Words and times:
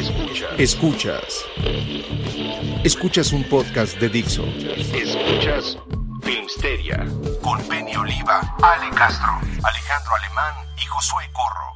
Escuchas. 0.00 0.58
Escuchas. 0.58 1.44
Escuchas 2.84 3.32
un 3.34 3.44
podcast 3.44 4.00
de 4.00 4.08
Dixo. 4.08 4.46
Escuchas 4.46 5.76
Filmsteria 6.22 7.04
Con 7.42 7.60
Penny 7.68 7.94
Oliva, 7.96 8.40
Ale 8.62 8.88
Castro, 8.96 9.28
Alejandro 9.62 10.12
Alemán 10.24 10.54
y 10.78 10.86
Josué 10.86 11.24
Corro. 11.34 11.70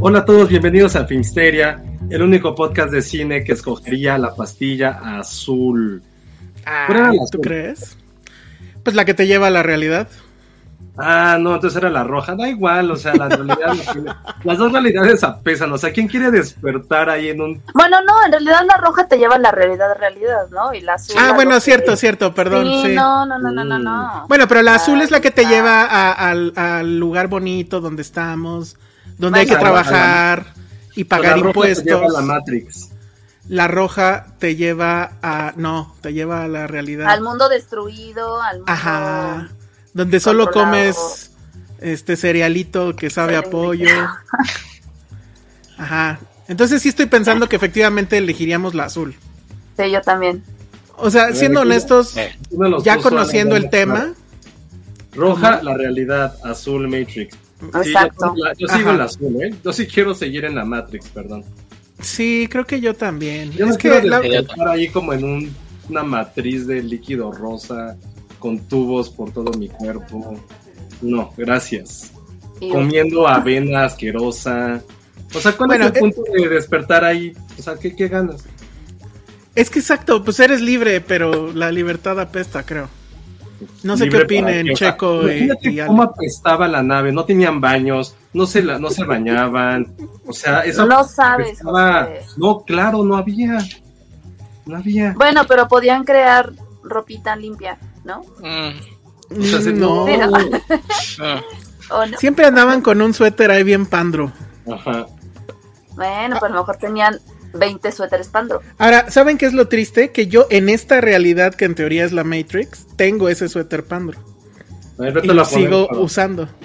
Hola 0.00 0.20
a 0.20 0.24
todos, 0.24 0.48
bienvenidos 0.48 0.94
a 0.94 1.04
Filmsteria, 1.06 1.82
el 2.08 2.22
único 2.22 2.54
podcast 2.54 2.92
de 2.92 3.02
cine 3.02 3.42
que 3.42 3.54
escogería 3.54 4.16
la 4.16 4.36
pastilla 4.36 5.18
azul. 5.18 6.04
¿Cuál 6.62 6.98
era 6.98 7.12
la 7.14 7.24
¿Tú 7.32 7.40
crees? 7.40 7.98
Pues 8.84 8.94
la 8.94 9.04
que 9.04 9.14
te 9.14 9.26
lleva 9.26 9.48
a 9.48 9.50
la 9.50 9.64
realidad. 9.64 10.08
Ah, 10.98 11.38
no, 11.40 11.54
entonces 11.54 11.76
era 11.78 11.88
la 11.88 12.04
roja. 12.04 12.34
Da 12.34 12.46
igual, 12.48 12.90
o 12.90 12.96
sea, 12.96 13.14
la 13.14 13.28
realidad, 13.28 13.72
las 14.44 14.58
dos 14.58 14.70
realidades 14.72 15.24
apesan. 15.24 15.72
O 15.72 15.78
sea, 15.78 15.90
¿quién 15.90 16.06
quiere 16.06 16.30
despertar 16.30 17.08
ahí 17.08 17.30
en 17.30 17.40
un... 17.40 17.62
Bueno, 17.72 17.96
no, 18.06 18.24
en 18.26 18.32
realidad 18.32 18.60
la 18.68 18.76
roja 18.76 19.08
te 19.08 19.16
lleva 19.16 19.36
a 19.36 19.38
la 19.38 19.50
realidad, 19.52 19.96
realidad, 19.98 20.48
¿no? 20.50 20.74
Y 20.74 20.82
la 20.82 20.94
azul. 20.94 21.16
Ah, 21.18 21.32
bueno, 21.32 21.58
cierto, 21.60 21.92
que- 21.92 21.96
cierto, 21.96 22.34
perdón. 22.34 22.66
Sí, 22.66 22.82
Sí, 22.88 22.94
no, 22.94 23.24
no, 23.24 23.38
no, 23.38 23.50
no, 23.50 23.64
no, 23.64 23.78
no. 23.78 24.26
Bueno, 24.28 24.46
pero 24.46 24.60
la 24.62 24.74
azul 24.74 25.00
es 25.00 25.10
la 25.10 25.20
que 25.20 25.30
te 25.30 25.46
Ah, 25.46 25.48
lleva 25.48 25.82
a- 25.84 26.12
al, 26.12 26.52
al 26.56 26.98
lugar 26.98 27.28
bonito 27.28 27.80
donde 27.80 28.02
estamos, 28.02 28.76
donde 29.16 29.40
hay 29.40 29.46
que 29.46 29.56
trabajar 29.56 30.44
y 30.94 31.04
pagar 31.04 31.38
la 31.38 31.42
roja 31.42 31.42
te 31.42 31.48
impuestos. 31.48 31.84
lleva 31.86 32.06
a 32.06 32.08
la 32.10 32.20
Matrix. 32.20 32.90
La 33.48 33.66
roja 33.66 34.26
te 34.38 34.56
lleva 34.56 35.12
a. 35.22 35.52
No, 35.56 35.94
te 36.02 36.12
lleva 36.12 36.44
a 36.44 36.48
la 36.48 36.66
realidad. 36.66 37.08
Al 37.08 37.22
mundo 37.22 37.48
destruido, 37.48 38.40
al 38.42 38.58
mundo. 38.58 38.70
Ajá. 38.72 39.48
Donde 39.94 40.20
solo 40.20 40.44
controlado. 40.44 40.72
comes 40.94 41.30
este 41.80 42.16
cerealito 42.16 42.94
que 42.96 43.10
sabe 43.10 43.36
a 43.36 43.42
pollo. 43.42 43.88
Ajá. 45.78 46.20
Entonces 46.48 46.82
sí 46.82 46.88
estoy 46.90 47.06
pensando 47.06 47.48
que 47.48 47.56
efectivamente 47.56 48.18
elegiríamos 48.18 48.74
la 48.74 48.84
azul. 48.84 49.14
Sí, 49.76 49.90
yo 49.90 50.00
también. 50.02 50.42
O 50.96 51.10
sea, 51.10 51.32
siendo 51.34 51.60
honestos, 51.62 52.14
los 52.50 52.84
ya 52.84 52.98
conociendo 52.98 53.56
el 53.56 53.70
tema. 53.70 54.12
Roja, 55.14 55.62
la 55.62 55.74
realidad, 55.74 56.36
azul, 56.44 56.88
Matrix. 56.88 57.34
Sí, 57.82 57.90
Exacto. 57.90 58.34
yo, 58.58 58.66
sigo 58.66 58.80
Ajá. 58.80 58.90
en 58.92 58.98
la 58.98 59.04
azul, 59.04 59.42
¿eh? 59.42 59.54
Yo 59.64 59.72
sí 59.72 59.86
quiero 59.86 60.14
seguir 60.14 60.44
en 60.44 60.54
la 60.54 60.64
Matrix, 60.64 61.08
perdón. 61.08 61.44
sí, 62.00 62.48
creo 62.50 62.66
que 62.66 62.80
yo 62.80 62.94
también. 62.94 63.52
Yo 63.52 63.66
es 63.66 63.72
no 63.72 63.76
quiero 63.78 64.00
que 64.00 64.06
la- 64.08 64.70
ahí 64.70 64.88
como 64.88 65.12
en 65.12 65.24
un- 65.24 65.56
una 65.88 66.02
matriz 66.02 66.66
de 66.66 66.82
líquido 66.82 67.30
rosa 67.32 67.96
con 68.42 68.58
tubos 68.58 69.08
por 69.08 69.30
todo 69.30 69.56
mi 69.56 69.68
cuerpo. 69.68 70.36
No, 71.00 71.32
gracias. 71.36 72.10
Comiendo 72.72 73.28
avena 73.28 73.84
asquerosa. 73.84 74.82
O 75.32 75.38
sea, 75.40 75.52
¿cuál 75.52 75.68
Bueno, 75.68 75.84
es 75.86 75.90
el 75.92 75.96
eh- 75.96 76.00
punto 76.00 76.22
de 76.32 76.48
despertar 76.48 77.04
ahí? 77.04 77.32
O 77.56 77.62
sea, 77.62 77.76
¿qué, 77.76 77.94
qué 77.94 78.08
ganas? 78.08 78.44
es 79.54 79.68
que 79.70 79.78
exacto, 79.80 80.24
pues 80.24 80.40
eres 80.40 80.60
libre, 80.60 81.00
pero 81.00 81.52
la 81.52 81.70
libertad 81.70 82.18
apesta, 82.18 82.64
creo. 82.64 82.88
No 83.84 83.96
sé 83.96 84.08
qué 84.08 84.22
opinen 84.22 84.66
qué? 84.66 84.72
O 84.72 84.76
sea, 84.76 84.92
Checo 84.92 85.30
y, 85.30 85.50
y 85.62 85.86
cómo 85.86 86.02
apestaba 86.02 86.66
la 86.66 86.82
nave. 86.82 87.12
No 87.12 87.24
tenían 87.24 87.60
baños, 87.60 88.16
no 88.32 88.46
se, 88.46 88.62
la, 88.62 88.78
no 88.80 88.90
se 88.90 89.04
bañaban. 89.04 89.94
O 90.26 90.32
sea, 90.32 90.60
eso 90.62 90.84
No 90.86 91.04
sabes. 91.04 91.60
No, 92.36 92.62
claro, 92.62 93.04
no 93.04 93.16
había. 93.16 93.58
No 94.66 94.76
había. 94.78 95.12
Bueno, 95.16 95.42
pero 95.46 95.68
podían 95.68 96.04
crear 96.04 96.52
ropita 96.82 97.36
limpia, 97.36 97.78
¿no? 98.04 98.20
O 98.20 99.42
sea, 99.42 99.60
se- 99.60 99.72
no, 99.72 100.04
Pero- 100.04 100.30
¿O 101.90 102.06
no? 102.06 102.18
siempre 102.18 102.46
andaban 102.46 102.80
con 102.80 103.00
un 103.02 103.12
suéter 103.14 103.50
ahí 103.50 103.62
bien 103.64 103.86
pandro. 103.86 104.32
Ajá. 104.70 105.06
Bueno, 105.94 106.36
pues 106.38 106.50
a 106.50 106.54
lo 106.54 106.60
mejor 106.60 106.76
tenían 106.78 107.18
20 107.54 107.92
suéteres 107.92 108.28
pandro. 108.28 108.62
Ahora, 108.78 109.10
¿saben 109.10 109.36
qué 109.36 109.46
es 109.46 109.52
lo 109.52 109.68
triste? 109.68 110.10
Que 110.10 110.26
yo 110.26 110.46
en 110.50 110.68
esta 110.68 111.00
realidad 111.00 111.54
que 111.54 111.66
en 111.66 111.74
teoría 111.74 112.04
es 112.04 112.12
la 112.12 112.24
Matrix, 112.24 112.86
tengo 112.96 113.28
ese 113.28 113.48
suéter 113.48 113.84
pandro. 113.84 114.18
Y 115.22 115.26
lo 115.26 115.44
sigo 115.44 115.88
usando. 116.00 116.48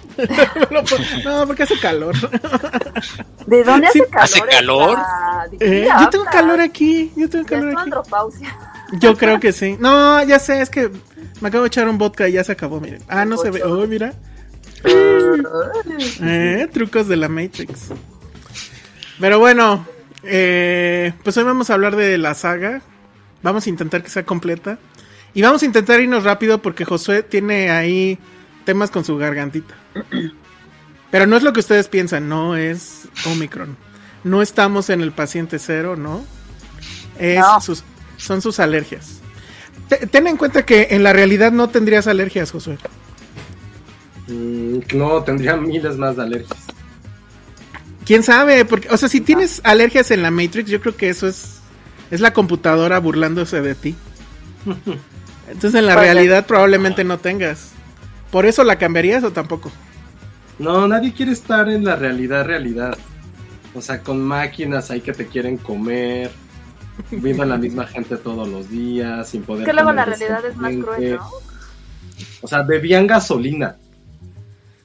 No, 1.23 1.45
porque 1.45 1.61
hace 1.63 1.79
calor. 1.79 2.15
¿De 3.45 3.63
dónde 3.63 3.87
Sí, 3.93 4.01
hace 4.13 4.39
calor? 4.41 4.49
¿hace 4.49 4.55
calor? 4.57 4.97
Eh, 5.59 5.87
yo 6.01 6.09
tengo 6.09 6.25
calor 6.25 6.59
aquí. 6.59 7.11
Yo 7.15 7.29
tengo 7.29 7.45
calor 7.45 7.75
aquí. 7.77 7.91
Yo 8.93 9.17
creo 9.17 9.39
que 9.39 9.51
sí. 9.51 9.75
No, 9.79 10.23
ya 10.23 10.39
sé, 10.39 10.61
es 10.61 10.69
que 10.69 10.89
me 11.41 11.49
acabo 11.49 11.63
de 11.63 11.67
echar 11.67 11.87
un 11.87 11.97
vodka 11.97 12.27
y 12.27 12.33
ya 12.33 12.43
se 12.43 12.51
acabó, 12.53 12.79
miren. 12.79 13.01
Ah, 13.07 13.25
no 13.25 13.37
se 13.37 13.49
ve. 13.51 13.63
Oh, 13.63 13.85
mira. 13.87 14.13
Eh, 16.21 16.67
trucos 16.71 17.07
de 17.07 17.17
la 17.17 17.27
Matrix. 17.29 17.89
Pero 19.19 19.39
bueno, 19.39 19.85
eh, 20.23 21.13
pues 21.23 21.37
hoy 21.37 21.43
vamos 21.43 21.69
a 21.69 21.73
hablar 21.73 21.95
de 21.95 22.17
la 22.17 22.33
saga. 22.33 22.81
Vamos 23.43 23.65
a 23.67 23.69
intentar 23.69 24.03
que 24.03 24.09
sea 24.09 24.25
completa. 24.25 24.77
Y 25.33 25.41
vamos 25.41 25.61
a 25.61 25.65
intentar 25.65 25.99
irnos 25.99 26.23
rápido 26.23 26.61
porque 26.61 26.85
Josué 26.85 27.23
tiene 27.23 27.69
ahí 27.71 28.17
temas 28.65 28.89
con 28.91 29.05
su 29.05 29.17
gargantita. 29.17 29.75
Pero 31.11 31.27
no 31.27 31.37
es 31.37 31.43
lo 31.43 31.53
que 31.53 31.59
ustedes 31.59 31.87
piensan, 31.87 32.27
no 32.27 32.55
es 32.55 33.07
Omicron. 33.25 33.77
No 34.23 34.41
estamos 34.41 34.89
en 34.89 35.01
el 35.01 35.11
paciente 35.11 35.59
cero, 35.59 35.95
¿no? 35.95 36.23
Es 37.19 37.39
No. 37.39 37.61
sus, 37.61 37.83
son 38.17 38.41
sus 38.41 38.59
alergias. 38.59 39.19
Te- 39.89 40.07
ten 40.07 40.27
en 40.27 40.37
cuenta 40.37 40.65
que 40.65 40.87
en 40.91 41.03
la 41.03 41.13
realidad 41.13 41.51
no 41.51 41.69
tendrías 41.69 42.07
alergias, 42.07 42.51
Josué. 42.51 42.77
Mm, 44.27 44.79
no, 44.95 45.23
tendría 45.23 45.55
miles 45.55 45.97
más 45.97 46.17
de 46.17 46.23
alergias. 46.23 46.59
¿Quién 48.05 48.23
sabe? 48.23 48.65
Porque, 48.65 48.89
o 48.89 48.97
sea, 48.97 49.09
si 49.09 49.21
tienes 49.21 49.61
alergias 49.63 50.11
en 50.11 50.21
la 50.21 50.31
Matrix, 50.31 50.69
yo 50.69 50.79
creo 50.81 50.95
que 50.95 51.09
eso 51.09 51.27
es, 51.27 51.59
es 52.11 52.21
la 52.21 52.33
computadora 52.33 52.99
burlándose 52.99 53.61
de 53.61 53.75
ti. 53.75 53.95
Entonces 55.49 55.79
en 55.79 55.85
la 55.85 55.95
realidad 55.95 56.45
probablemente 56.45 57.03
no 57.03 57.19
tengas. 57.19 57.71
¿Por 58.31 58.45
eso 58.45 58.63
la 58.65 58.77
cambiarías 58.77 59.23
o 59.23 59.31
tampoco? 59.31 59.71
No, 60.59 60.87
nadie 60.87 61.13
quiere 61.13 61.31
estar 61.31 61.69
en 61.69 61.85
la 61.85 61.95
realidad, 61.95 62.45
realidad. 62.45 62.97
O 63.73 63.81
sea, 63.81 64.01
con 64.01 64.21
máquinas 64.21 64.91
ahí 64.91 65.01
que 65.01 65.13
te 65.13 65.27
quieren 65.27 65.57
comer, 65.57 66.31
viendo 67.11 67.43
a 67.43 67.45
la 67.45 67.57
misma 67.57 67.85
gente 67.87 68.17
todos 68.17 68.47
los 68.47 68.69
días, 68.69 69.27
sin 69.29 69.43
poder. 69.43 69.65
Que 69.65 69.73
luego 69.73 69.91
la 69.91 70.05
realidad 70.05 70.45
es 70.45 70.55
más 70.57 70.73
cruel. 70.75 71.15
¿no? 71.15 71.29
O 72.41 72.47
sea, 72.47 72.63
bebían 72.63 73.07
gasolina. 73.07 73.75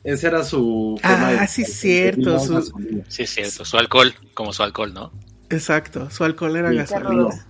Ese 0.05 0.27
era 0.27 0.43
su. 0.45 0.99
Ah, 1.03 1.33
de- 1.41 1.47
sí, 1.49 1.65
cierto, 1.65 2.21
bebían 2.23 2.41
su- 2.47 2.55
gasolina. 2.55 3.05
Sí, 3.09 3.23
es 3.23 3.31
cierto. 3.31 3.65
Su 3.65 3.77
alcohol, 3.79 4.15
como 4.35 4.53
su 4.53 4.63
alcohol, 4.63 4.93
¿no? 4.93 5.13
Exacto, 5.51 6.11
su 6.11 6.25
alcohol 6.25 6.57
era 6.57 6.71
Sí, 6.71 6.77
gasolina. 6.77 7.47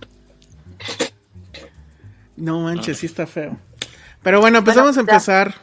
No 2.35 2.61
manches, 2.61 2.97
sí 2.97 3.05
está 3.05 3.27
feo. 3.27 3.57
Pero 4.21 4.39
bueno, 4.39 4.63
pues 4.63 4.75
Bueno, 4.75 4.85
vamos 4.91 4.97
a 4.97 5.01
ya. 5.05 5.11
empezar. 5.13 5.55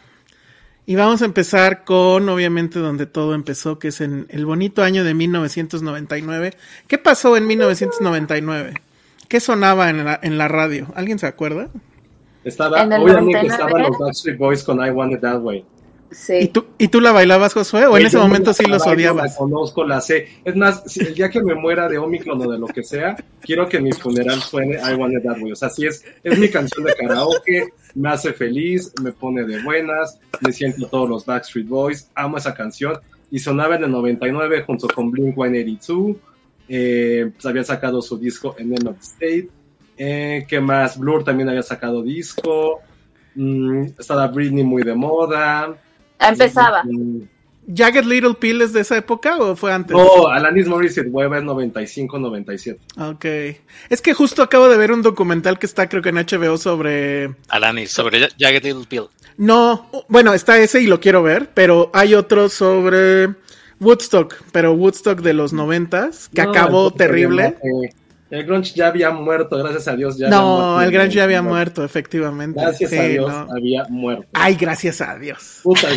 Y 0.87 0.97
vamos 0.97 1.23
a 1.23 1.25
empezar 1.25 1.85
con, 1.85 2.29
obviamente, 2.29 2.79
donde 2.81 3.07
todo 3.07 3.35
empezó, 3.35 3.79
que 3.79 3.89
es 3.89 4.01
en 4.01 4.27
el 4.31 4.45
bonito 4.45 4.83
año 4.83 5.05
de 5.05 5.15
1999. 5.15 6.57
¿Qué 6.89 6.99
pasó 6.99 7.37
en 7.37 7.47
1999? 7.47 8.75
¿Qué 9.31 9.39
sonaba 9.39 9.89
en 9.91 10.05
la, 10.05 10.19
en 10.23 10.37
la 10.39 10.49
radio? 10.49 10.89
¿Alguien 10.97 11.21
se 11.21 11.27
acuerda? 11.29 11.69
Estaba, 12.43 12.83
En 12.83 12.93
el 12.93 13.01
obviamente 13.03 13.39
99. 13.45 13.49
estaban 13.49 13.83
los 13.85 13.97
Backstreet 13.99 14.39
Boys 14.39 14.65
con 14.65 14.85
I 14.85 14.91
Want 14.91 15.13
It 15.13 15.21
That 15.21 15.41
Way. 15.41 15.59
¿Y 16.11 16.15
Sí. 16.17 16.49
tú, 16.49 16.67
¿Y 16.79 16.89
tú 16.89 17.01
la 17.01 17.13
bailabas, 17.13 17.55
Josué? 17.55 17.83
¿O 17.83 17.85
en 17.85 17.91
Güey, 17.91 18.07
ese 18.07 18.19
momento 18.19 18.53
sí 18.53 18.65
los 18.65 18.85
odiabas? 18.85 19.31
La 19.31 19.37
conozco, 19.37 19.85
la 19.85 20.01
sé. 20.01 20.27
Es 20.45 20.57
más, 20.57 20.83
si 20.87 20.99
el 21.05 21.15
día 21.15 21.31
que 21.31 21.41
me 21.41 21.55
muera 21.55 21.89
de 21.89 21.99
Omicron 21.99 22.45
o 22.45 22.51
de 22.51 22.59
lo 22.59 22.67
que 22.67 22.83
sea, 22.83 23.15
quiero 23.41 23.69
que 23.69 23.77
en 23.77 23.85
mi 23.85 23.93
funeral 23.93 24.41
suene 24.41 24.75
I 24.75 24.95
Want 24.97 25.15
It 25.15 25.23
That 25.23 25.41
Way. 25.41 25.53
O 25.53 25.57
sea, 25.57 25.69
sí 25.71 25.87
es, 25.87 26.05
es 26.25 26.37
mi 26.37 26.49
canción 26.49 26.85
de 26.85 26.95
karaoke, 26.97 27.69
me 27.95 28.09
hace 28.09 28.33
feliz, 28.33 28.93
me 29.01 29.13
pone 29.13 29.45
de 29.45 29.63
buenas, 29.63 30.19
me 30.41 30.51
siento 30.53 30.89
todos 30.89 31.09
los 31.09 31.25
Backstreet 31.25 31.69
Boys, 31.69 32.11
amo 32.17 32.39
esa 32.39 32.53
canción. 32.53 32.99
Y 33.31 33.39
sonaba 33.39 33.77
en 33.77 33.85
el 33.85 33.93
99 33.93 34.65
junto 34.67 34.89
con 34.89 35.13
Blink 35.13 35.37
182. 35.37 36.17
Eh, 36.73 37.33
pues 37.35 37.45
había 37.47 37.65
sacado 37.65 38.01
su 38.01 38.17
disco 38.17 38.55
en 38.57 38.73
End 38.73 38.87
of 38.87 38.97
the 38.97 39.03
State. 39.03 39.49
Eh, 39.99 40.47
¿Qué 40.49 40.61
más? 40.61 40.97
Blur 40.97 41.25
también 41.25 41.49
había 41.49 41.65
sacado 41.65 42.01
disco. 42.01 42.81
Mm, 43.35 43.87
estaba 43.99 44.29
Britney 44.29 44.63
muy 44.63 44.85
de 44.85 44.95
moda. 44.95 45.77
Empezaba. 46.21 46.85
Mm, 46.85 47.23
¿Jagged 47.75 48.05
Little 48.05 48.35
Pill 48.35 48.63
es 48.63 48.73
de 48.73 48.83
esa 48.83 48.97
época 48.97 49.37
o 49.39 49.57
fue 49.57 49.73
antes? 49.73 49.97
No, 49.97 50.29
Alanis 50.29 50.69
Morissette 50.69 51.09
Hueva 51.11 51.39
es 51.39 51.45
95-97. 51.45 52.79
Ok. 52.99 53.25
Es 53.89 54.01
que 54.01 54.15
justo 54.15 54.45
acabo 54.45 54.69
de 54.69 54.77
ver 54.77 54.93
un 54.93 55.03
documental 55.03 55.59
que 55.59 55.67
está 55.67 55.89
creo 55.89 56.03
que 56.03 56.11
en 56.11 56.25
HBO 56.25 56.57
sobre... 56.57 57.35
Alanis, 57.49 57.91
sobre 57.91 58.29
Jagged 58.39 58.63
Little 58.63 58.87
Pill. 58.89 59.09
No, 59.37 59.91
bueno, 60.09 60.35
está 60.35 60.57
ese 60.59 60.81
y 60.81 60.87
lo 60.87 61.01
quiero 61.01 61.25
ver, 61.25 61.51
pero 61.53 61.91
hay 61.93 62.15
otro 62.15 62.49
sobre 62.49 63.35
Woodstock, 63.81 64.35
pero 64.53 64.73
Woodstock 64.75 65.21
de 65.21 65.33
los 65.33 65.53
noventas, 65.53 66.29
que 66.35 66.43
No, 66.45 66.51
acabó 66.51 66.89
el- 66.89 66.95
terrible. 66.95 67.57
El 68.31 68.45
grunge 68.47 68.75
ya 68.77 68.87
había 68.87 69.11
muerto, 69.11 69.59
gracias 69.59 69.89
a 69.89 69.97
Dios. 69.97 70.17
Ya 70.17 70.27
había 70.29 70.39
No, 70.39 70.57
muerto. 70.57 70.81
el 70.83 70.91
Grunge 70.93 71.15
ya 71.17 71.25
había 71.25 71.43
muerto, 71.43 71.85
efectivamente. 71.85 72.61
Gracias 72.61 72.91
Sí, 72.91 72.97
a 72.99 73.03
Dios 73.09 73.29
no. 73.29 73.47
había 73.53 73.85
muerto. 73.89 74.29
Ay, 74.35 74.55
gracias 74.55 75.01
a 75.01 75.17
Dios. 75.17 75.59
Puta, 75.65 75.89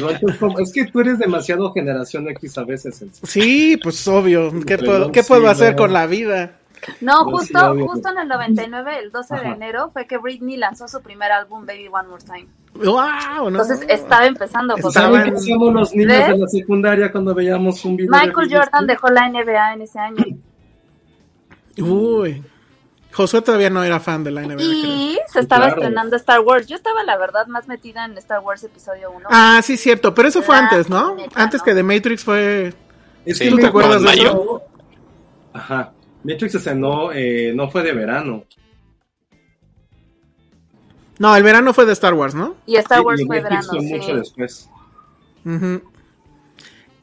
es 0.60 0.74
que 0.74 0.86
tú 0.86 1.02
eres 1.02 1.20
demasiado 1.20 1.72
generación 1.74 2.28
X 2.30 2.58
a 2.58 2.64
veces. 2.64 3.04
el- 3.04 3.12
Sí, 3.22 3.78
pues 3.84 4.08
obvio. 4.08 4.52
¿Qué 4.66 4.80
puedo, 4.80 5.00
dos, 5.00 5.12
¿qué 5.12 5.22
puedo 5.22 5.42
sí, 5.44 5.48
hacer 5.50 5.72
no. 5.74 5.78
con 5.78 5.94
la 5.94 6.08
vida? 6.08 6.54
No, 7.02 7.24
justo, 7.26 7.76
justo 7.86 8.10
en 8.10 8.18
el 8.18 8.28
99, 8.28 8.92
el 9.04 9.12
12 9.12 9.36
de 9.36 9.48
enero, 9.50 9.92
fue 9.94 10.08
que 10.08 10.18
Britney 10.18 10.58
lanzó 10.58 10.88
su 10.88 11.02
primer 11.04 11.32
álbum, 11.32 11.68
Baby 11.68 11.88
One 11.92 12.08
More 12.10 12.24
Time. 12.24 12.48
¡Wow! 12.76 13.50
¿no? 13.52 13.62
Entonces 13.62 13.86
estaba 13.88 14.26
empezando. 14.26 14.74
pues, 14.76 14.88
Estaba 14.88 15.08
¿Saben 15.08 15.22
en- 15.28 15.34
qué 15.34 15.38
hacíamos 15.40 15.74
los 15.74 15.94
niños 15.96 16.18
¿Ves? 16.18 16.28
de 16.30 16.38
la 16.38 16.48
secundaria 16.48 17.12
cuando 17.12 17.34
veíamos 17.36 17.84
un 17.86 17.96
video? 17.98 18.12
de 18.12 18.18
Michael 18.18 18.48
Britney 18.48 18.58
Jordan 18.60 18.88
dejó 18.88 19.08
la 19.10 19.30
NBA 19.30 19.74
en 19.74 19.82
ese 19.84 20.00
año. 20.00 20.26
Uy. 21.78 22.44
Josué 23.12 23.42
todavía 23.44 23.70
no 23.70 23.84
era 23.84 24.00
fan 24.00 24.24
de 24.24 24.32
la 24.32 24.42
NBA. 24.42 24.56
creo. 24.58 24.68
Y 24.72 25.20
se 25.28 25.40
estaba 25.40 25.66
Claro. 25.66 25.82
estrenando 25.82 26.16
Star 26.16 26.40
Wars. 26.40 26.66
Yo 26.68 26.76
estaba, 26.76 27.04
la 27.04 27.16
verdad, 27.18 27.46
más 27.48 27.68
metida 27.68 28.06
en 28.06 28.18
Star 28.18 28.40
Wars 28.40 28.64
Episodio 28.64 29.12
1. 29.12 29.28
Ah, 29.32 29.62
sí, 29.64 29.78
cierto, 29.78 30.16
pero 30.16 30.30
eso 30.30 30.42
fue 30.42 30.56
La 30.56 30.64
antes, 30.64 30.90
¿no? 30.90 31.16
neta, 31.16 31.42
Antes 31.44 31.62
¿no? 31.62 31.66
que 31.66 31.76
The 31.76 31.84
Matrix 31.84 32.24
fue... 32.24 32.74
Es 33.26 33.38
Sí, 33.38 33.46
que 33.46 33.52
¿tú 33.52 33.58
te 33.58 33.68
acuerdas 33.68 34.02
de 34.02 34.12
eso? 34.14 34.64
Ajá. 35.54 35.92
Matrix 36.24 36.56
estrenó, 36.56 37.12
eh, 37.14 37.54
no 37.56 37.70
fue 37.70 37.84
de 37.84 37.94
verano. 37.94 38.46
No, 41.20 41.36
el 41.36 41.44
verano 41.44 41.74
fue 41.74 41.86
de 41.86 41.94
Star 41.94 42.14
Wars, 42.14 42.34
¿no? 42.36 42.56
y 42.66 42.76
Star 42.78 43.02
Wars 43.02 43.22
Y 43.22 43.26
fue 43.26 43.42
verano, 43.42 43.64
fue 43.70 43.82
mucho 43.82 44.24
sí. 44.48 44.66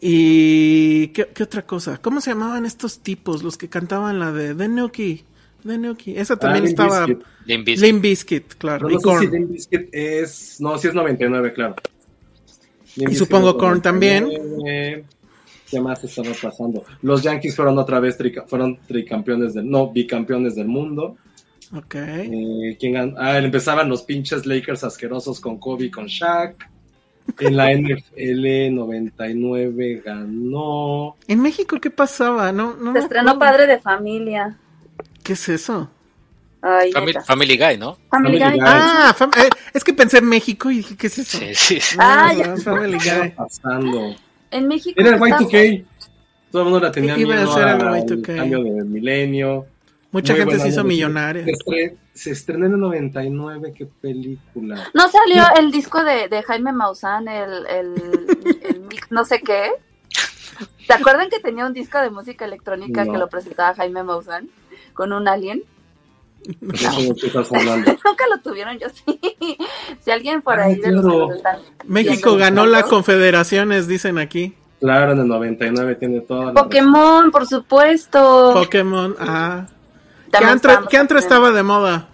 Y... 0.01 1.09
¿qué, 1.09 1.29
qué 1.35 1.43
otra 1.43 1.67
cosa? 1.67 1.99
¿Cómo 2.01 2.21
se 2.21 2.31
llamaban 2.31 2.65
estos 2.67 3.01
tipos, 3.01 3.43
los 3.43 3.57
que 3.59 3.69
cantaban 3.69 4.19
la 4.19 4.33
de 4.33 4.55
The 4.55 4.69
Nuki? 4.69 5.25
The 5.67 5.77
Nuki. 5.79 6.17
Esa 6.17 6.37
también 6.37 6.65
Ah, 6.65 6.67
Limp 6.69 6.81
estaba... 6.81 7.07
Bizkit. 7.07 7.27
Limp 7.47 7.67
Bizkit. 7.67 7.83
Limp 7.87 8.03
Bizkit, 8.03 8.55
claro. 8.55 8.89
No, 8.89 8.91
y 8.91 8.95
no 8.95 9.01
sé 9.01 9.05
Korn. 9.05 9.21
si 9.21 9.27
Limp 9.31 9.51
Bizkit 9.51 9.89
es. 9.93 10.61
No, 10.61 10.79
sí 10.79 10.89
es 10.89 10.95
99, 10.95 11.53
claro. 11.53 11.75
Limp 12.97 13.11
Y 13.13 13.15
supongo 13.15 13.57
Korn 13.59 13.83
también. 13.83 14.25
99. 14.25 15.05
¿Qué 15.71 15.81
más 15.81 16.03
estaba 16.03 16.31
pasando? 16.43 16.85
Los 17.03 17.23
Yankees 17.23 17.55
fueron 17.55 17.79
otra 17.79 18.01
vez 18.01 18.19
trica- 18.19 18.45
fueron 18.49 18.79
tricampeones 18.89 19.55
del. 19.55 19.71
No, 19.71 19.91
bicampeones 19.93 20.57
del 20.57 20.67
mundo. 20.67 21.17
Ok. 21.77 21.95
Eh, 21.95 22.77
¿quién 22.81 23.15
Ah, 23.19 23.39
empezaban 23.39 23.89
los 23.89 24.03
pinches 24.03 24.45
Lakers 24.47 24.83
asquerosos 24.85 25.41
con 25.41 25.59
Kobe 25.59 25.87
y 25.87 25.91
con 25.91 26.07
Shaq. 26.07 26.69
En 27.39 27.57
la 27.57 27.71
NFL 27.75 28.75
99 28.75 30.03
ganó. 30.05 31.17
¿En 31.29 31.41
México 31.41 31.79
qué 31.81 31.91
pasaba? 31.91 32.51
No, 32.53 32.75
no 32.77 32.93
Se 32.93 33.01
estrenó. 33.01 33.39
Padre 33.39 33.67
de 33.67 33.79
Familia. 33.79 34.57
¿Qué 35.23 35.35
es 35.35 35.49
eso? 35.49 35.89
Ay, 36.63 36.93
Family, 36.93 37.13
neta. 37.15 37.25
Family 37.25 37.57
Guy, 37.57 37.79
¿no? 37.79 37.97
Family 38.11 38.39
Family 38.39 38.59
Guy. 38.59 38.67
Guy. 38.69 38.69
Ah, 38.69 39.15
fam- 39.17 39.35
eh, 39.39 39.49
es 39.73 39.85
que 39.85 39.95
pensé 39.95 40.19
en 40.19 40.27
México 40.27 40.71
y 40.71 40.79
dije, 40.79 40.97
¿qué 40.97 41.07
es 41.07 41.19
eso? 41.19 41.39
Sí, 41.39 41.55
sí. 41.55 41.81
sí. 41.81 41.97
Ah, 41.99 42.31
No, 42.35 42.39
ya. 42.39 42.47
no, 42.49 42.57
Family 42.59 42.99
¿Qué 42.99 43.09
estaba 43.09 43.21
Guy. 43.27 43.31
pasando? 43.37 44.17
En 44.51 44.69
México. 44.69 45.01
Era 45.01 45.11
el 45.11 45.15
está- 45.23 45.39
Y2K. 45.39 45.85
Todo 46.51 46.63
el 46.63 46.69
mundo 46.69 46.81
la 46.81 46.91
tenía 46.93 47.17
Iba 47.17 47.35
a 47.35 47.37
miedo 47.39 47.55
ser 47.55 47.63
el 47.63 47.69
al 47.69 47.81
Y2K. 48.05 48.37
cambio 48.37 48.63
de 48.65 48.85
milenio. 48.85 49.67
Mucha 50.13 50.33
Muy 50.33 50.41
gente 50.41 50.59
se 50.59 50.69
hizo 50.69 50.83
millonaria. 50.85 51.45
Se, 51.45 51.53
estre- 51.53 51.97
se 52.15 52.31
estrenó 52.33 52.67
en 52.67 52.73
el 52.75 52.81
99, 52.81 53.73
qué 53.77 53.87
película. 53.87 54.89
No 54.93 55.09
salió 55.09 55.45
el 55.59 55.71
disco 55.71 56.03
de, 56.03 56.29
de 56.29 56.43
Jaime 56.43 56.73
Maussan, 56.73 57.29
el, 57.29 57.67
el, 57.67 57.95
el 58.63 58.83
no 59.11 59.25
sé 59.25 59.41
qué. 59.41 59.71
¿Se 60.87 60.93
acuerdan 60.93 61.31
que 61.31 61.39
tenía 61.39 61.65
un 61.65 61.73
disco 61.73 61.99
de 62.01 62.11
música 62.11 62.45
electrónica 62.45 63.05
No. 63.05 63.13
que 63.13 63.19
lo 63.19 63.29
presentaba 63.29 63.75
Jaime 63.75 64.03
Maussan 64.03 64.49
con 64.95 65.13
un 65.13 65.29
alien? 65.29 65.63
No 66.61 66.73
estás 66.75 67.53
hablando. 67.53 67.91
Nunca 68.05 68.25
lo 68.29 68.39
tuvieron, 68.43 68.79
yo 68.79 68.89
sí. 68.89 69.21
Si 70.01 70.11
alguien 70.11 70.43
por 70.43 70.59
Ah, 70.59 70.65
ahí 70.65 70.77
de 70.77 70.91
los 70.91 71.29
que 71.29 71.37
están 71.37 71.59
México 71.87 72.37
ganó 72.37 72.67
las 72.67 72.85
confederaciones, 72.85 73.87
dicen 73.87 74.19
aquí. 74.19 74.55
Claro, 74.81 75.13
en 75.13 75.19
el 75.21 75.29
99 75.29 75.95
tiene 75.97 76.21
toda 76.23 76.47
la. 76.47 76.55
Pokémon, 76.55 77.31
por 77.31 77.47
supuesto. 77.47 78.53
Pokémon, 78.55 79.15
ah. 79.21 79.67
¿Qué 80.31 80.45
antro, 80.45 80.87
qué 80.89 80.97
antro 80.97 81.19
estaba 81.19 81.51
de 81.53 81.63
moda? 81.63 82.09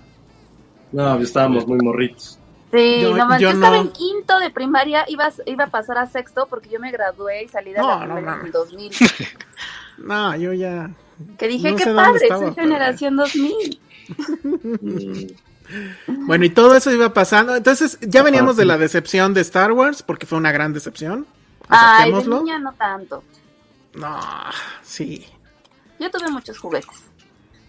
No, 0.93 1.19
estábamos 1.21 1.67
muy 1.67 1.79
morritos. 1.79 2.39
Sí, 2.73 3.01
Yo- 3.03 3.17
no 3.17 3.33
yo 3.35 3.39
yo 3.39 3.51
estaba 3.51 3.77
no. 3.77 3.83
en 3.83 3.93
quinto 3.93 4.39
de 4.39 4.51
primaria, 4.51 5.05
iba, 5.09 5.31
iba 5.47 5.65
a 5.65 5.71
pasar 5.71 5.99
a 5.99 6.07
sexto 6.07 6.47
porque 6.49 6.69
yo 6.69 6.81
me 6.81 6.91
gradué 6.91 7.45
y 7.45 7.49
salí 7.49 7.73
de 7.73 7.79
No, 7.79 7.89
la 7.89 8.07
no 8.07 8.15
primaria 8.15 8.19
en 8.21 8.25
mames. 8.27 8.47
el 8.47 8.53
2000. 8.53 8.93
No, 9.99 10.37
yo 10.37 10.53
ya. 10.53 10.91
Que 11.39 11.49
dije, 11.49 11.71
No 11.71 11.77
qué 11.79 11.87
padre, 11.87 12.19
estaba, 12.23 12.41
soy 12.43 12.51
pero- 12.55 12.67
generación 12.69 13.17
2000. 13.17 13.81
Mm, 14.83 15.27
Bueno, 16.27 16.45
y 16.45 16.51
todo 16.51 16.77
eso 16.77 16.93
iba 16.93 17.13
pasando. 17.15 17.57
Entonces, 17.57 17.99
ya 18.03 18.23
veníamos 18.23 18.53
Ajá, 18.53 18.61
de 18.61 18.65
la 18.67 18.79
decepción 18.79 19.35
de 19.35 19.41
Star 19.41 19.73
Wars, 19.73 20.03
porque 20.03 20.27
fue 20.27 20.39
una 20.39 20.53
gran 20.53 20.73
decepción. 20.73 21.27
Ay, 21.69 22.13
de 22.13 22.25
niña 22.29 22.59
no 22.61 22.73
tanto. 22.75 23.25
No, 23.95 24.21
sí. 24.85 25.27
Yo 25.99 26.09
tuve 26.11 26.31
muchos 26.31 26.59
juguetes. 26.59 27.06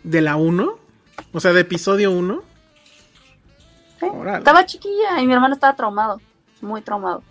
¿De 0.08 0.22
la 0.22 0.36
1? 0.38 0.80
O 1.34 1.40
sea, 1.40 1.52
de 1.54 1.62
episodio 1.62 2.12
1. 2.12 2.42
¿sí? 4.00 4.06
Órale. 4.12 4.38
Estaba 4.40 4.66
chiquilla 4.66 5.20
y 5.22 5.28
mi 5.28 5.34
hermano 5.34 5.54
estaba 5.56 5.76
traumado, 5.76 6.22
muy 6.62 6.82
traumado. 6.82 7.24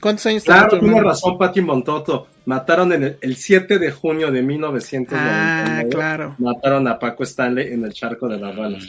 ¿Cuántos 0.00 0.26
años 0.26 0.44
tenía 0.44 0.60
Claro, 0.68 0.78
tiene 0.80 1.00
razón, 1.00 1.38
Pati 1.38 1.60
Montoto. 1.60 2.28
Mataron 2.44 2.92
en 2.92 3.02
el, 3.04 3.18
el 3.20 3.36
7 3.36 3.78
de 3.78 3.90
junio 3.92 4.30
de 4.32 4.42
1999. 4.42 5.30
Ah, 5.32 5.82
claro. 5.90 6.34
Mataron 6.38 6.88
a 6.88 6.98
Paco 6.98 7.22
Stanley 7.22 7.72
en 7.72 7.84
el 7.84 7.92
charco 7.92 8.28
de 8.28 8.36
las 8.38 8.56
balas. 8.56 8.84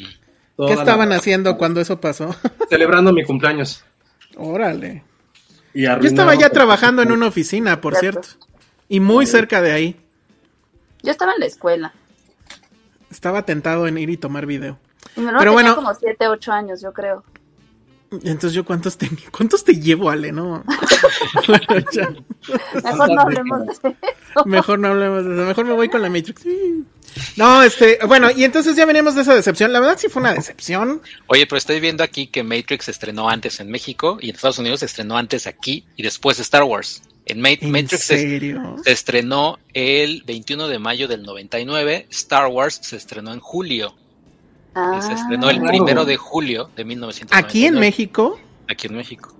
Toda 0.55 0.69
¿Qué 0.69 0.75
la- 0.75 0.81
estaban 0.81 1.11
haciendo 1.11 1.57
cuando 1.57 1.81
eso 1.81 1.99
pasó? 2.01 2.35
Celebrando 2.69 3.13
mi 3.13 3.23
cumpleaños. 3.23 3.83
Órale. 4.37 5.03
Y 5.73 5.83
Yo 5.83 5.91
estaba 6.03 6.35
ya 6.35 6.49
trabajando 6.49 7.01
en 7.01 7.11
una 7.11 7.27
oficina, 7.27 7.79
por 7.81 7.95
Cierto. 7.95 8.23
cierto. 8.23 8.47
Y 8.89 8.99
muy 8.99 9.25
cerca 9.25 9.61
de 9.61 9.71
ahí. 9.71 9.95
Yo 11.01 11.11
estaba 11.11 11.33
en 11.33 11.39
la 11.39 11.45
escuela. 11.47 11.93
Estaba 13.13 13.45
tentado 13.45 13.85
en 13.87 13.95
ir 13.99 14.09
y 14.09 14.17
tomar 14.17 14.47
video. 14.47 14.79
Hermano 15.15 15.37
Pero 15.37 15.51
tenía 15.51 15.53
bueno. 15.53 15.75
como 15.75 15.93
7, 15.93 16.27
8 16.27 16.51
años, 16.51 16.81
yo 16.81 16.91
creo. 16.91 17.23
Entonces 18.11 18.53
yo 18.53 18.65
cuántos 18.65 18.97
te, 18.97 19.07
cuántos 19.31 19.63
te 19.63 19.73
llevo, 19.73 20.09
Ale, 20.09 20.31
no. 20.31 20.63
Bueno, 21.47 21.85
ya. 21.91 22.09
Mejor 22.83 23.09
no 23.11 23.21
hablemos 23.21 23.65
de 23.65 23.73
eso. 23.73 24.45
Mejor 24.45 24.79
no 24.79 24.87
hablemos 24.89 25.25
de 25.25 25.33
eso. 25.33 25.45
Mejor 25.45 25.65
me 25.65 25.73
voy 25.73 25.89
con 25.89 26.01
la 26.01 26.09
Matrix. 26.09 26.43
No, 27.35 27.61
este, 27.61 27.99
bueno, 28.07 28.29
y 28.31 28.43
entonces 28.43 28.75
ya 28.75 28.85
veníamos 28.85 29.15
de 29.15 29.21
esa 29.21 29.35
decepción. 29.35 29.73
La 29.73 29.79
verdad 29.79 29.97
sí 29.97 30.09
fue 30.09 30.21
una 30.21 30.33
decepción. 30.33 31.01
Oye, 31.27 31.45
pero 31.45 31.57
estoy 31.57 31.79
viendo 31.79 32.03
aquí 32.03 32.27
que 32.27 32.43
Matrix 32.43 32.85
se 32.85 32.91
estrenó 32.91 33.29
antes 33.29 33.59
en 33.59 33.69
México 33.69 34.17
y 34.21 34.29
en 34.29 34.35
Estados 34.35 34.59
Unidos 34.59 34.79
se 34.79 34.87
estrenó 34.87 35.17
antes 35.17 35.45
aquí 35.45 35.85
y 35.95 36.03
después 36.03 36.39
Star 36.39 36.63
Wars. 36.63 37.03
En 37.25 37.39
Ma- 37.41 37.49
¿En 37.49 37.71
Matrix 37.71 38.03
se, 38.03 38.17
serio? 38.17 38.75
se 38.83 38.91
estrenó 38.91 39.57
el 39.73 40.23
21 40.25 40.67
de 40.67 40.79
mayo 40.79 41.07
del 41.07 41.23
99, 41.23 42.07
Star 42.11 42.47
Wars 42.47 42.79
se 42.83 42.97
estrenó 42.97 43.31
en 43.33 43.39
julio. 43.39 43.95
Ah, 44.75 44.99
Se 45.01 45.13
estrenó 45.13 45.49
el 45.49 45.57
claro. 45.59 45.69
primero 45.71 46.05
de 46.05 46.17
julio 46.17 46.69
de 46.75 46.83
1999. 46.83 47.47
Aquí 47.47 47.65
en 47.65 47.75
México. 47.79 48.39
Aquí 48.67 48.87
en 48.87 48.95
México. 48.95 49.35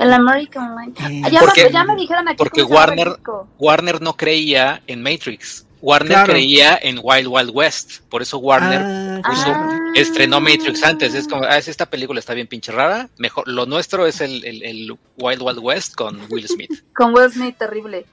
el 0.00 0.12
American 0.12 0.74
Mind. 0.74 0.96
Sí. 0.98 1.22
Ah, 1.24 1.28
Ya, 1.30 1.40
Porque- 1.40 1.64
me, 1.64 1.72
ya 1.72 1.84
me 1.84 1.94
dijeron 1.96 2.26
aquí 2.28 2.36
porque 2.36 2.62
Warner. 2.64 3.16
Warner 3.58 4.02
no 4.02 4.16
creía 4.16 4.82
en 4.86 5.02
Matrix. 5.02 5.65
Warner 5.86 6.12
Claro. 6.12 6.32
creía 6.32 6.76
en 6.82 6.98
Wild 7.00 7.28
Wild 7.28 7.50
West, 7.54 8.00
por 8.08 8.20
eso 8.20 8.38
Warner 8.38 8.80
Ah, 8.84 9.20
puso- 9.24 9.52
Ah. 9.54 9.78
estrenó 9.94 10.40
Matrix 10.40 10.82
antes. 10.82 11.14
Es 11.14 11.28
como, 11.28 11.44
ah, 11.44 11.56
es 11.58 11.68
esta 11.68 11.86
película 11.86 12.18
está 12.18 12.34
bien 12.34 12.48
pinche 12.48 12.72
rara. 12.72 13.08
Mejor, 13.18 13.46
lo 13.46 13.66
nuestro 13.66 14.04
es 14.06 14.20
el, 14.20 14.44
el- 14.44 14.62
el 14.64 14.96
Wild 15.18 15.42
Wild 15.42 15.58
West 15.60 15.94
con 15.94 16.20
Will 16.28 16.48
Smith. 16.48 16.70
Con 16.92 17.14
Will 17.14 17.30
Smith, 17.30 17.56
terrible. 17.56 18.04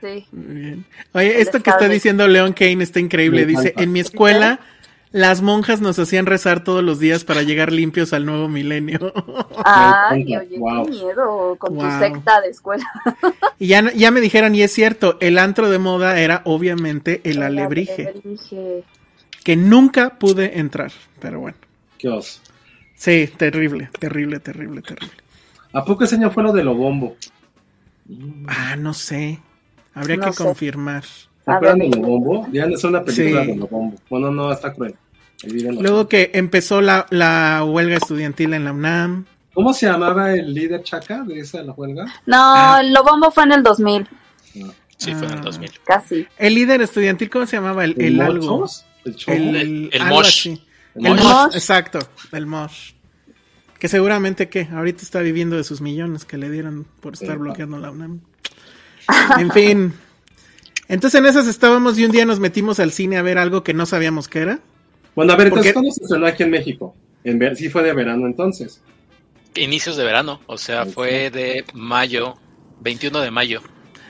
Sí. 0.00 0.26
Muy 0.32 0.54
bien. 0.60 0.84
Oye, 1.12 1.40
esto 1.40 1.62
que 1.62 1.70
está 1.70 1.88
diciendo 1.88 2.26
Leon 2.28 2.52
Kane 2.52 2.82
está 2.82 3.00
increíble. 3.00 3.46
Dice, 3.46 3.72
en 3.76 3.92
mi 3.92 4.00
escuela 4.00 4.60
las 5.16 5.40
monjas 5.40 5.80
nos 5.80 5.98
hacían 5.98 6.26
rezar 6.26 6.62
todos 6.62 6.84
los 6.84 6.98
días 6.98 7.24
para 7.24 7.42
llegar 7.42 7.72
limpios 7.72 8.12
al 8.12 8.26
nuevo 8.26 8.48
milenio. 8.48 9.12
Ay, 9.64 10.36
oye, 10.36 10.58
Wow. 10.58 10.84
qué 10.84 10.90
miedo 10.90 11.56
con 11.58 11.74
Wow. 11.74 11.84
tu 11.84 11.98
secta 11.98 12.40
de 12.42 12.48
escuela. 12.48 12.84
y 13.58 13.68
ya, 13.68 13.90
ya 13.94 14.10
me 14.10 14.20
dijeron, 14.20 14.54
y 14.54 14.62
es 14.62 14.72
cierto, 14.72 15.16
el 15.20 15.38
antro 15.38 15.70
de 15.70 15.78
moda 15.78 16.20
era 16.20 16.42
obviamente 16.44 17.22
el 17.24 17.42
alebrije, 17.42 18.08
Alebrije. 18.08 18.84
que 19.42 19.56
nunca 19.56 20.18
pude 20.18 20.58
entrar. 20.58 20.92
Pero 21.18 21.40
bueno, 21.40 21.56
Qué 21.98 22.08
oso. 22.10 22.40
sí, 22.94 23.28
terrible, 23.38 23.88
terrible, 23.98 24.38
terrible, 24.40 24.82
terrible. 24.82 25.14
¿A 25.72 25.84
poco 25.84 26.04
ese 26.04 26.16
año 26.16 26.30
fue 26.30 26.42
lo 26.42 26.52
de 26.52 26.62
Lobombo? 26.62 27.16
Ah, 28.48 28.76
no 28.76 28.94
sé. 28.94 29.40
Habría 29.94 30.16
No 30.16 30.26
que 30.26 30.32
sé. 30.34 30.44
confirmar. 30.44 31.04
¿Se 31.04 31.50
acuerdan 31.52 31.78
de. 31.78 31.88
Lobombo? 31.88 32.46
Ya 32.52 32.64
es 32.64 32.84
una 32.84 33.02
película 33.02 33.42
Sí. 33.44 33.50
de 33.52 33.56
Lobombo. 33.56 33.96
Bueno, 34.10 34.30
no, 34.30 34.52
está 34.52 34.72
cruel. 34.74 34.94
Luego 35.44 36.08
que 36.08 36.30
empezó 36.34 36.80
la, 36.80 37.06
la 37.10 37.62
huelga 37.64 37.96
estudiantil 37.96 38.54
en 38.54 38.64
la 38.64 38.72
UNAM. 38.72 39.26
¿Cómo 39.54 39.72
se 39.72 39.86
llamaba 39.86 40.32
el 40.34 40.52
líder 40.52 40.82
chaca 40.82 41.22
de 41.24 41.40
esa 41.40 41.62
la 41.62 41.72
huelga? 41.72 42.04
No, 42.26 42.36
Ah. 42.54 42.82
lo 42.84 43.02
bombo 43.04 43.30
fue 43.30 43.44
en 43.44 43.52
el 43.52 43.62
2000, 43.62 44.06
Sí, 44.98 45.14
fue 45.14 45.26
en 45.26 45.32
el 45.34 45.38
Ah. 45.38 45.42
2000. 45.42 45.70
casi. 45.84 46.26
El 46.38 46.54
líder 46.54 46.80
estudiantil, 46.82 47.28
¿cómo 47.30 47.46
se 47.46 47.56
llamaba? 47.56 47.84
El, 47.84 47.94
el 48.00 48.20
algo. 48.20 48.66
¿El 49.04 49.14
Chomo? 49.16 49.36
El, 49.36 49.56
El- 49.56 49.90
el 49.92 50.02
algo 50.02 50.14
Mosh. 50.16 50.26
así. 50.26 50.62
El 50.94 51.06
El 51.06 51.14
Mosh. 51.14 51.22
Mosh, 51.24 51.54
exacto, 51.54 51.98
el 52.32 52.46
Mosh. 52.46 52.92
Que 53.78 53.88
seguramente 53.88 54.48
que 54.48 54.66
ahorita 54.72 55.02
está 55.02 55.20
viviendo 55.20 55.56
de 55.56 55.64
sus 55.64 55.82
millones 55.82 56.24
que 56.24 56.38
le 56.38 56.50
dieron 56.50 56.86
por 57.00 57.12
estar 57.12 57.36
bloqueando 57.38 57.78
la 57.78 57.90
UNAM. 57.90 58.20
En 59.38 59.50
fin. 59.52 59.92
Entonces 60.88 61.18
en 61.20 61.26
esas 61.26 61.46
estábamos 61.46 61.98
y 61.98 62.04
un 62.06 62.10
día 62.12 62.24
nos 62.24 62.40
metimos 62.40 62.80
al 62.80 62.90
cine 62.92 63.18
a 63.18 63.22
ver 63.22 63.36
algo 63.38 63.62
que 63.62 63.74
no 63.74 63.84
sabíamos 63.84 64.28
que 64.28 64.38
era. 64.40 64.58
Bueno, 65.16 65.32
a 65.32 65.36
ver, 65.36 65.48
entonces, 65.48 65.72
¿cuándo 65.72 65.90
se 65.90 66.02
estrenó 66.04 66.26
aquí 66.26 66.42
en 66.44 66.50
México? 66.50 66.94
En 67.24 67.38
ver- 67.40 67.56
sí 67.56 67.68
fue 67.68 67.82
de 67.82 67.92
verano 67.92 68.26
entonces. 68.26 68.80
Inicios 69.56 69.96
de 69.96 70.04
verano, 70.04 70.40
o 70.46 70.58
sea, 70.58 70.86
fue 70.86 71.30
de 71.30 71.64
mayo, 71.74 72.34
21 72.82 73.20
de 73.20 73.30
mayo. 73.32 73.62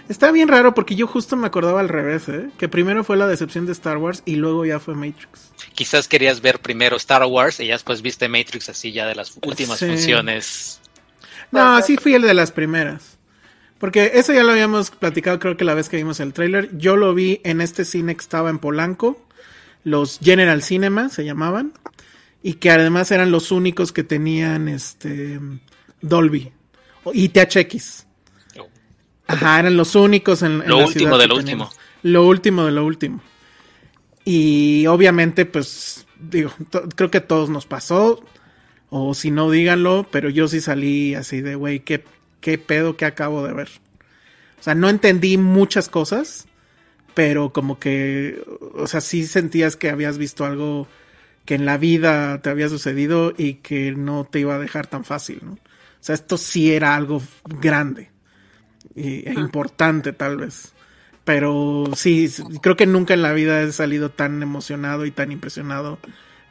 Está 0.09 0.31
bien 0.31 0.49
raro 0.49 0.75
porque 0.75 0.95
yo 0.95 1.07
justo 1.07 1.37
me 1.37 1.47
acordaba 1.47 1.81
al 1.81 1.89
revés, 1.89 2.29
¿eh? 2.29 2.51
Que 2.59 2.69
primero 2.69 3.03
fue 3.05 3.17
la 3.17 3.27
decepción 3.27 3.67
de 3.67 3.73
Star 3.73 3.97
Wars 3.99 4.23
y 4.25 4.37
luego 4.37 4.65
ya 4.67 4.79
fue 4.79 4.95
Matrix. 4.95 5.53
Quizás 5.75 6.07
querías 6.09 6.41
ver 6.41 6.61
primero 6.61 6.97
Star 6.97 7.25
Wars 7.25 7.59
y 7.61 7.67
ya 7.69 7.75
después 7.75 8.03
viste 8.03 8.29
Matrix 8.29 8.69
así 8.69 8.93
ya 8.93 9.07
de 9.07 9.15
las 9.17 9.37
últimas 9.45 9.79
Sí. 9.79 9.87
funciones. 9.87 10.81
No, 11.51 11.81
sí 11.83 11.97
fui 11.97 12.15
el 12.15 12.23
de 12.23 12.35
las 12.35 12.53
primeras. 12.53 13.17
Porque 13.79 14.13
eso 14.15 14.33
ya 14.33 14.43
lo 14.43 14.53
habíamos 14.53 14.91
platicado 14.91 15.39
creo 15.39 15.57
que 15.57 15.65
la 15.65 15.75
vez 15.75 15.89
que 15.89 15.97
vimos 15.97 16.19
el 16.21 16.33
tráiler. 16.33 16.77
Yo 16.79 16.97
lo 16.97 17.13
vi 17.15 17.41
en 17.45 17.61
este 17.61 17.85
cine 17.85 18.15
que 18.15 18.23
estaba 18.23 18.49
en 18.51 18.59
Polanco. 18.59 19.21
Los 19.87 20.19
General 20.21 20.63
Cinema 20.65 21.09
se 21.11 21.25
llamaban. 21.25 21.73
Y 22.43 22.55
que 22.55 22.71
además 22.71 23.11
eran 23.13 23.31
los 23.31 23.53
únicos 23.53 23.93
que 23.93 24.03
tenían 24.03 24.67
este 24.69 25.39
Dolby. 26.01 26.51
o- 27.05 27.13
Y 27.15 27.29
THX. 27.29 28.05
Oh. 28.59 28.69
Ajá, 29.29 29.61
eran 29.61 29.77
los 29.77 29.95
únicos 29.95 30.43
en, 30.43 30.61
en 30.63 30.69
Lo 30.69 30.79
la 30.81 30.87
último 30.87 31.09
ciudad 31.11 31.19
de 31.21 31.27
lo 31.29 31.37
teníamos. 31.39 31.69
último. 31.69 31.83
Lo 32.03 32.27
último 32.27 32.65
de 32.65 32.73
lo 32.73 32.85
último. 32.85 33.23
Y 34.25 34.87
obviamente, 34.89 35.47
pues, 35.47 36.07
digo, 36.19 36.53
creo 36.97 37.11
que 37.11 37.19
a 37.19 37.27
todos 37.29 37.49
nos 37.49 37.67
pasó. 37.67 38.25
O 38.91 39.15
si 39.15 39.31
no, 39.31 39.51
díganlo, 39.51 40.07
pero 40.11 40.29
yo 40.31 40.49
sí 40.49 40.61
salí 40.61 41.15
así 41.15 41.41
de, 41.41 41.55
güey, 41.55 41.81
¿qué, 41.81 42.05
qué 42.41 42.59
pedo 42.59 42.97
que 42.97 43.05
acabo 43.05 43.45
de 43.47 43.53
ver. 43.53 43.69
O 44.59 44.63
sea, 44.63 44.75
no 44.75 44.89
entendí 44.89 45.37
muchas 45.39 45.89
cosas, 45.89 46.47
pero 47.17 47.51
como 47.51 47.79
que, 47.79 48.45
o 48.75 48.87
sea, 48.87 49.01
sí 49.01 49.27
sentías 49.27 49.75
que 49.75 49.89
habías 49.89 50.19
visto 50.19 50.45
algo 50.45 50.87
que 51.47 51.55
en 51.55 51.65
la 51.65 51.79
vida 51.79 52.43
te 52.43 52.51
había 52.51 52.69
sucedido 52.69 53.33
y 53.35 53.55
que 53.55 53.93
no 53.93 54.29
te 54.31 54.41
iba 54.41 54.57
a 54.57 54.59
dejar 54.59 54.87
tan 54.87 55.03
fácil, 55.03 55.41
¿no? 55.43 55.53
O 55.53 55.59
sea, 56.01 56.15
esto 56.15 56.37
sí 56.37 56.75
era 56.75 56.95
algo 56.95 57.23
grande 57.47 58.11
y, 58.95 59.27
e 59.27 59.33
importante 59.33 60.13
tal 60.13 60.37
vez. 60.37 60.75
Pero 61.25 61.87
sí, 61.97 62.31
creo 62.61 62.77
que 62.77 62.85
nunca 62.85 63.15
en 63.15 63.23
la 63.23 63.33
vida 63.33 63.63
he 63.63 63.73
salido 63.73 64.11
tan 64.11 64.43
emocionado 64.43 65.07
y 65.07 65.11
tan 65.11 65.33
impresionado 65.33 65.99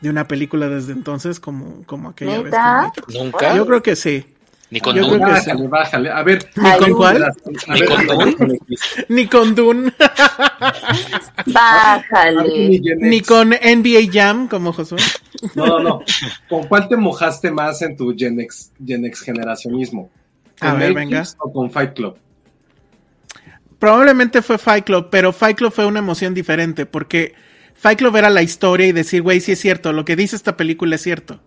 de 0.02 0.10
una 0.10 0.28
película 0.28 0.68
desde 0.68 0.94
entonces 0.94 1.40
como, 1.40 1.84
como 1.84 2.10
aquella 2.10 2.42
vez. 2.42 2.52
Matrix. 2.52 3.14
Nunca, 3.14 3.56
Yo 3.56 3.68
creo 3.68 3.84
que 3.84 3.96
sí. 3.96 4.26
Ni 4.72 4.80
con 4.82 4.96
Dune. 4.96 5.18
sí. 5.42 5.52
Bájale, 5.52 5.68
bájale. 5.68 6.10
A 6.12 6.24
ver. 6.24 6.50
¿Ni 6.56 6.78
con 6.78 6.92
cuál? 6.94 7.34
Ni 7.68 7.86
con 7.86 8.08
Dune. 8.08 8.60
Ni 9.10 9.28
con 9.28 9.56
Dune, 9.56 9.92
Bájale. 11.46 12.80
ni 13.00 13.22
con 13.22 13.50
NBA 13.50 14.12
Jam 14.12 14.48
como 14.48 14.74
Josué. 14.74 15.00
No, 15.54 15.66
no, 15.68 15.80
no. 15.80 16.00
¿Con 16.50 16.68
cuál 16.68 16.88
te 16.88 16.98
mojaste 16.98 17.52
más 17.52 17.82
en 17.82 17.96
tu 17.96 18.16
Gen 18.18 18.40
X, 18.40 18.72
Gen 18.86 19.06
X 19.06 19.22
generacionismo? 19.22 20.10
¿Con 20.60 20.70
A 20.70 20.74
ver, 20.74 20.94
Matrix 20.94 21.10
venga. 21.10 21.24
o 21.40 21.52
con 21.54 21.72
Fight 21.72 21.94
Club? 21.94 22.18
Probablemente 23.80 24.42
fue 24.42 24.58
Fight 24.58 24.86
Club, 24.86 25.10
pero 25.12 25.34
Fight 25.34 25.58
Club 25.58 25.72
fue 25.72 25.86
una 25.86 26.00
emoción 26.00 26.34
diferente 26.34 26.86
porque 26.86 27.34
Fight 27.76 28.00
Club 28.00 28.16
era 28.16 28.30
la 28.30 28.42
historia 28.42 28.88
y 28.88 28.92
decir, 28.94 29.22
güey, 29.22 29.42
sí 29.42 29.52
es 29.52 29.60
cierto, 29.60 29.92
lo 29.94 30.06
que 30.06 30.16
dice 30.16 30.36
esta 30.36 30.56
película 30.58 30.96
es 30.96 31.02
cierto. 31.04 31.42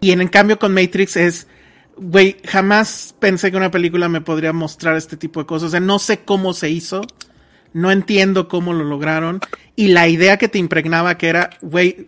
Y 0.00 0.12
en, 0.12 0.20
en 0.20 0.28
cambio 0.28 0.58
con 0.58 0.72
Matrix 0.72 1.16
es, 1.16 1.48
güey, 1.96 2.36
jamás 2.44 3.14
pensé 3.18 3.50
que 3.50 3.56
una 3.56 3.70
película 3.70 4.08
me 4.08 4.20
podría 4.20 4.52
mostrar 4.52 4.96
este 4.96 5.16
tipo 5.16 5.40
de 5.40 5.46
cosas. 5.46 5.68
O 5.68 5.70
sea, 5.70 5.80
no 5.80 5.98
sé 5.98 6.20
cómo 6.20 6.52
se 6.52 6.70
hizo, 6.70 7.02
no 7.72 7.90
entiendo 7.90 8.48
cómo 8.48 8.72
lo 8.72 8.84
lograron. 8.84 9.40
Y 9.76 9.88
la 9.88 10.08
idea 10.08 10.36
que 10.36 10.48
te 10.48 10.58
impregnaba 10.58 11.18
que 11.18 11.28
era, 11.28 11.50
güey, 11.60 12.06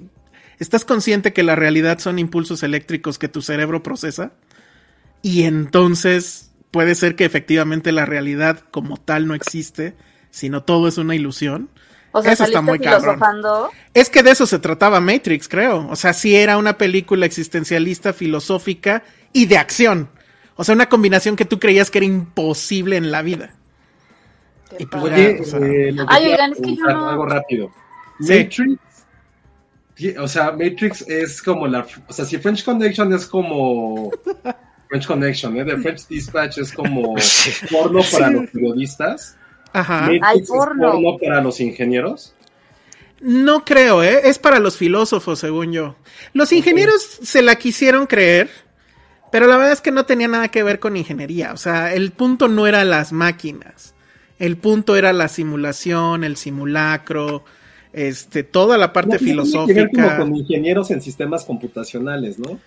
¿estás 0.58 0.84
consciente 0.84 1.32
que 1.32 1.42
la 1.42 1.56
realidad 1.56 1.98
son 1.98 2.18
impulsos 2.18 2.62
eléctricos 2.62 3.18
que 3.18 3.28
tu 3.28 3.42
cerebro 3.42 3.82
procesa? 3.82 4.32
Y 5.22 5.44
entonces 5.44 6.50
puede 6.70 6.94
ser 6.94 7.16
que 7.16 7.24
efectivamente 7.24 7.92
la 7.92 8.04
realidad 8.04 8.60
como 8.70 8.96
tal 8.96 9.26
no 9.26 9.34
existe, 9.34 9.94
sino 10.30 10.64
todo 10.64 10.88
es 10.88 10.98
una 10.98 11.14
ilusión. 11.14 11.70
O 12.16 12.22
sea, 12.22 12.32
Eso 12.32 12.44
está 12.44 12.60
muy 12.60 12.78
cabrón. 12.78 13.20
Es 13.92 14.08
que 14.08 14.22
de 14.22 14.30
eso 14.30 14.46
se 14.46 14.60
trataba 14.60 15.00
Matrix, 15.00 15.48
creo. 15.48 15.88
O 15.88 15.96
sea, 15.96 16.12
sí 16.12 16.36
era 16.36 16.58
una 16.58 16.78
película 16.78 17.26
existencialista, 17.26 18.12
filosófica 18.12 19.02
y 19.34 19.44
de 19.46 19.58
acción. 19.58 20.08
O 20.56 20.64
sea, 20.64 20.74
una 20.74 20.88
combinación 20.88 21.36
que 21.36 21.44
tú 21.44 21.58
creías 21.60 21.90
que 21.90 21.98
era 21.98 22.06
imposible 22.06 22.96
en 22.96 23.10
la 23.12 23.20
vida. 23.20 23.54
Y 24.78 24.86
pues. 24.86 25.02
Oye, 25.04 25.38
o 25.40 25.44
sea- 25.44 25.58
eh, 25.60 25.94
Ay, 26.08 26.26
oigan, 26.28 26.52
es 26.52 26.60
que 26.62 26.74
yo 26.76 26.84
no- 26.86 27.10
Algo 27.10 27.26
rápido. 27.26 27.70
Sí. 28.20 28.32
Matrix. 28.38 28.78
O 30.18 30.26
sea, 30.28 30.50
Matrix 30.52 31.02
es 31.02 31.42
como 31.42 31.66
la. 31.66 31.86
O 32.08 32.12
sea, 32.12 32.24
si 32.24 32.38
French 32.38 32.64
Connection 32.64 33.12
es 33.12 33.26
como. 33.26 34.10
French 34.88 35.06
Connection, 35.06 35.56
¿eh? 35.58 35.64
The 35.64 35.76
French 35.78 36.06
Dispatch 36.08 36.58
es 36.58 36.72
como 36.72 37.14
porno 37.70 38.00
para 38.12 38.30
los 38.30 38.50
periodistas. 38.50 39.36
Ajá. 39.72 40.02
Matrix 40.02 40.26
Ay, 40.26 40.38
es 40.40 40.48
porno. 40.48 40.92
porno 40.92 41.16
para 41.18 41.40
los 41.40 41.60
ingenieros. 41.60 42.34
No 43.20 43.64
creo, 43.64 44.02
¿eh? 44.02 44.20
Es 44.24 44.38
para 44.38 44.58
los 44.58 44.76
filósofos, 44.76 45.38
según 45.38 45.72
yo. 45.72 45.96
Los 46.32 46.52
ingenieros 46.52 47.02
se 47.22 47.40
la 47.42 47.56
quisieron 47.56 48.06
creer, 48.06 48.50
pero 49.34 49.48
la 49.48 49.56
verdad 49.56 49.72
es 49.72 49.80
que 49.80 49.90
no 49.90 50.06
tenía 50.06 50.28
nada 50.28 50.46
que 50.46 50.62
ver 50.62 50.78
con 50.78 50.96
ingeniería. 50.96 51.52
O 51.52 51.56
sea, 51.56 51.92
el 51.92 52.12
punto 52.12 52.46
no 52.46 52.68
era 52.68 52.84
las 52.84 53.10
máquinas. 53.10 53.92
El 54.38 54.56
punto 54.56 54.94
era 54.94 55.12
la 55.12 55.26
simulación, 55.26 56.22
el 56.22 56.36
simulacro, 56.36 57.44
este, 57.92 58.44
toda 58.44 58.78
la 58.78 58.92
parte 58.92 59.08
No 59.08 59.12
ver 59.14 59.34
como 59.36 59.44
filosófica. 59.44 60.18
con 60.18 60.36
ingenieros 60.36 60.92
en 60.92 61.02
sistemas 61.02 61.44
computacionales, 61.44 62.38
¿no? 62.38 62.60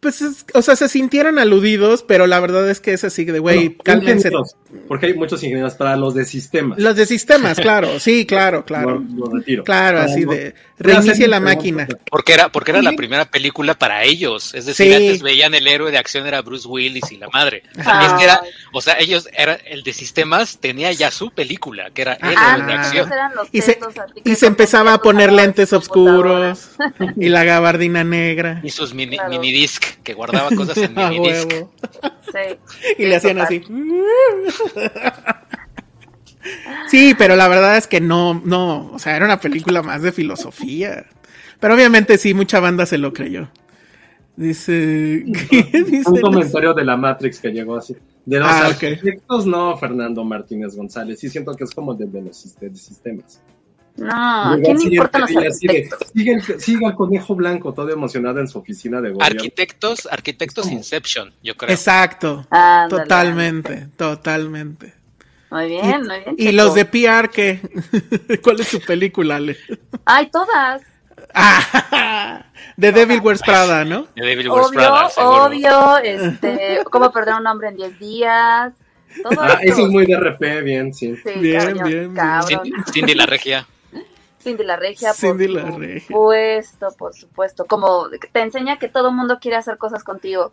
Pues, 0.00 0.22
es- 0.22 0.46
o 0.54 0.62
sea, 0.62 0.74
se 0.74 0.88
sintieron 0.88 1.38
aludidos, 1.38 2.02
pero 2.02 2.26
la 2.26 2.40
verdad 2.40 2.70
es 2.70 2.80
que 2.80 2.94
es 2.94 3.04
así 3.04 3.26
de, 3.26 3.38
güey, 3.38 3.56
Bueno, 3.68 3.74
cálmense. 3.84 4.28
ingenieros, 4.28 4.56
Porque 4.86 5.06
hay 5.06 5.14
muchos 5.14 5.42
ingenieros 5.42 5.74
para 5.74 5.96
los 5.96 6.14
de 6.14 6.24
sistemas. 6.24 6.78
Los 6.78 6.94
de 6.96 7.06
sistemas, 7.06 7.58
claro, 7.58 7.98
sí, 7.98 8.24
claro, 8.28 8.64
claro. 8.64 9.02
Lo, 9.14 9.26
lo 9.26 9.34
retiro. 9.36 9.64
Claro, 9.64 9.98
Para 9.98 10.10
así 10.12 10.22
los- 10.22 10.34
de, 10.36 10.54
reinicie 10.78 11.28
la 11.28 11.40
máquina. 11.40 11.86
Porque 12.10 12.32
era, 12.34 12.48
porque 12.50 12.70
era 12.70 12.80
la 12.82 12.92
primera 12.92 13.24
película 13.24 13.74
para 13.74 14.04
ellos. 14.04 14.54
Es 14.54 14.66
decir, 14.66 14.86
Sí. 14.86 14.94
antes 14.94 15.22
veían 15.22 15.54
el 15.54 15.66
héroe 15.66 15.90
de 15.90 15.98
acción 15.98 16.26
era 16.26 16.40
Bruce 16.42 16.66
Willis 16.66 17.10
y 17.12 17.16
la 17.18 17.28
madre. 17.28 17.62
Este 17.76 18.24
era, 18.24 18.40
o 18.72 18.80
sea, 18.80 18.96
ellos 18.98 19.28
era 19.36 19.54
el 19.54 19.82
de 19.82 19.92
sistemas 19.92 20.58
tenía 20.58 20.90
ya 20.92 21.10
su 21.10 21.30
película, 21.32 21.90
que 21.90 22.02
era 22.02 22.14
el 22.14 22.34
Ah, 22.36 22.54
héroe 22.56 22.66
de 22.66 22.72
Antes 22.72 22.86
acción. 22.86 23.10
Y 23.52 23.60
se, 23.60 23.78
y 24.24 24.34
se 24.36 24.46
empezaba 24.46 24.94
a 24.94 24.98
poner 25.02 25.32
lentes 25.32 25.72
oscuros 25.72 26.70
y 27.16 27.28
la 27.28 27.44
gabardina 27.44 28.04
negra. 28.04 28.60
Y 28.62 28.70
sus 28.70 28.94
mini, 28.94 29.16
Claro. 29.16 29.30
minidisc, 29.30 29.84
que 30.02 30.14
guardaba 30.14 30.50
cosas 30.56 30.78
en 30.78 30.94
minidisc. 30.94 31.50
Sí. 32.32 32.94
Y 32.98 33.06
le 33.06 33.16
hacían 33.16 33.38
total. 33.38 33.46
así. 33.46 33.64
Sí, 36.88 37.14
pero 37.16 37.36
la 37.36 37.48
verdad 37.48 37.76
es 37.76 37.86
que 37.86 38.00
no, 38.00 38.40
no, 38.44 38.90
o 38.92 38.98
sea, 38.98 39.16
era 39.16 39.24
una 39.24 39.40
película 39.40 39.82
más 39.82 40.02
de 40.02 40.12
filosofía. 40.12 41.04
Pero 41.60 41.74
obviamente 41.74 42.18
sí, 42.18 42.34
mucha 42.34 42.60
banda 42.60 42.86
se 42.86 42.98
lo 42.98 43.12
creyó. 43.12 43.50
Dice, 44.36 45.24
¿qué 45.50 45.84
dice? 45.86 46.10
Un 46.10 46.20
comentario 46.20 46.72
de 46.72 46.84
la 46.84 46.96
Matrix 46.96 47.40
que 47.40 47.50
llegó 47.50 47.76
así. 47.76 47.94
De 48.24 48.38
los 48.38 48.48
Ah, 48.48 48.66
arquitectos, 48.66 49.46
no, 49.46 49.76
Fernando 49.76 50.24
Martínez 50.24 50.74
González. 50.76 51.20
Sí 51.20 51.28
siento 51.28 51.54
que 51.54 51.64
es 51.64 51.70
como 51.72 51.94
de, 51.94 52.06
de 52.06 52.22
los 52.22 52.36
sistemas. 52.36 53.40
No, 54.00 54.12
¿a 54.14 54.56
Llegó 54.56 54.62
quién 54.62 54.76
le 54.76 54.82
así, 54.84 54.88
importan 54.94 55.20
los 55.22 55.30
de, 55.30 55.36
arquitectos? 55.46 56.08
Sigue 56.14 56.32
el, 56.34 56.60
sigue 56.60 56.86
el 56.86 56.94
conejo 56.94 57.34
blanco, 57.34 57.72
todo 57.74 57.90
emocionado 57.90 58.40
en 58.40 58.48
su 58.48 58.58
oficina 58.58 59.00
de 59.00 59.10
gobierno. 59.10 59.24
Arquitectos, 59.24 60.08
arquitectos 60.10 60.64
¿Cómo? 60.64 60.76
Inception, 60.76 61.32
yo 61.42 61.56
creo. 61.56 61.70
Exacto. 61.70 62.46
Ándale, 62.50 63.02
Totalmente, 63.02 63.88
totalmente. 63.96 64.94
Muy 65.50 65.66
bien, 65.68 66.06
muy 66.06 66.20
bien. 66.20 66.34
Y 66.38 66.52
los 66.52 66.74
de 66.74 66.84
PR, 66.84 67.28
¿qué? 67.30 67.60
¿Cuál 68.42 68.60
es 68.60 68.68
su 68.68 68.80
película, 68.80 69.36
Ale? 69.36 69.56
Ay, 70.04 70.30
todas. 70.30 70.82
Ah, 71.34 72.44
The 72.78 72.92
Devil 72.92 73.20
Wears 73.20 73.42
Prada, 73.42 73.84
¿no? 73.84 74.04
The 74.16 74.22
Devil 74.22 74.48
Wears 74.50 74.66
Obvio, 74.68 74.78
Prada, 74.80 75.08
seguro. 75.10 75.44
obvio. 75.46 75.98
Este, 75.98 76.78
cómo 76.90 77.12
perder 77.12 77.34
a 77.34 77.36
un 77.38 77.46
hombre 77.46 77.68
en 77.68 77.76
10 77.76 77.98
días. 77.98 78.72
Todo 79.22 79.40
Ah, 79.42 79.58
eso. 79.62 79.86
es 79.86 79.88
muy 79.88 80.06
de 80.06 80.16
RP, 80.16 80.62
bien, 80.62 80.94
sí. 80.94 81.16
Sí, 81.16 81.40
Bien, 81.40 81.72
bien, 81.74 81.84
bien. 81.84 82.14
cabrón. 82.14 82.62
Cindy, 82.64 82.82
Cindy 82.92 83.14
la 83.14 83.26
regia. 83.26 83.66
Cindy 84.42 84.64
la 84.64 84.76
regia, 84.76 85.12
Cindy 85.12 85.46
por 85.48 85.56
la 85.56 85.70
Regia. 85.78 86.06
supuesto, 86.08 86.88
por 86.98 87.14
supuesto. 87.14 87.66
Como 87.66 88.08
te 88.32 88.40
enseña 88.40 88.78
que 88.78 88.88
todo 88.88 89.08
el 89.10 89.14
mundo 89.14 89.38
quiere 89.40 89.56
hacer 89.58 89.76
cosas 89.78 90.02
contigo. 90.02 90.50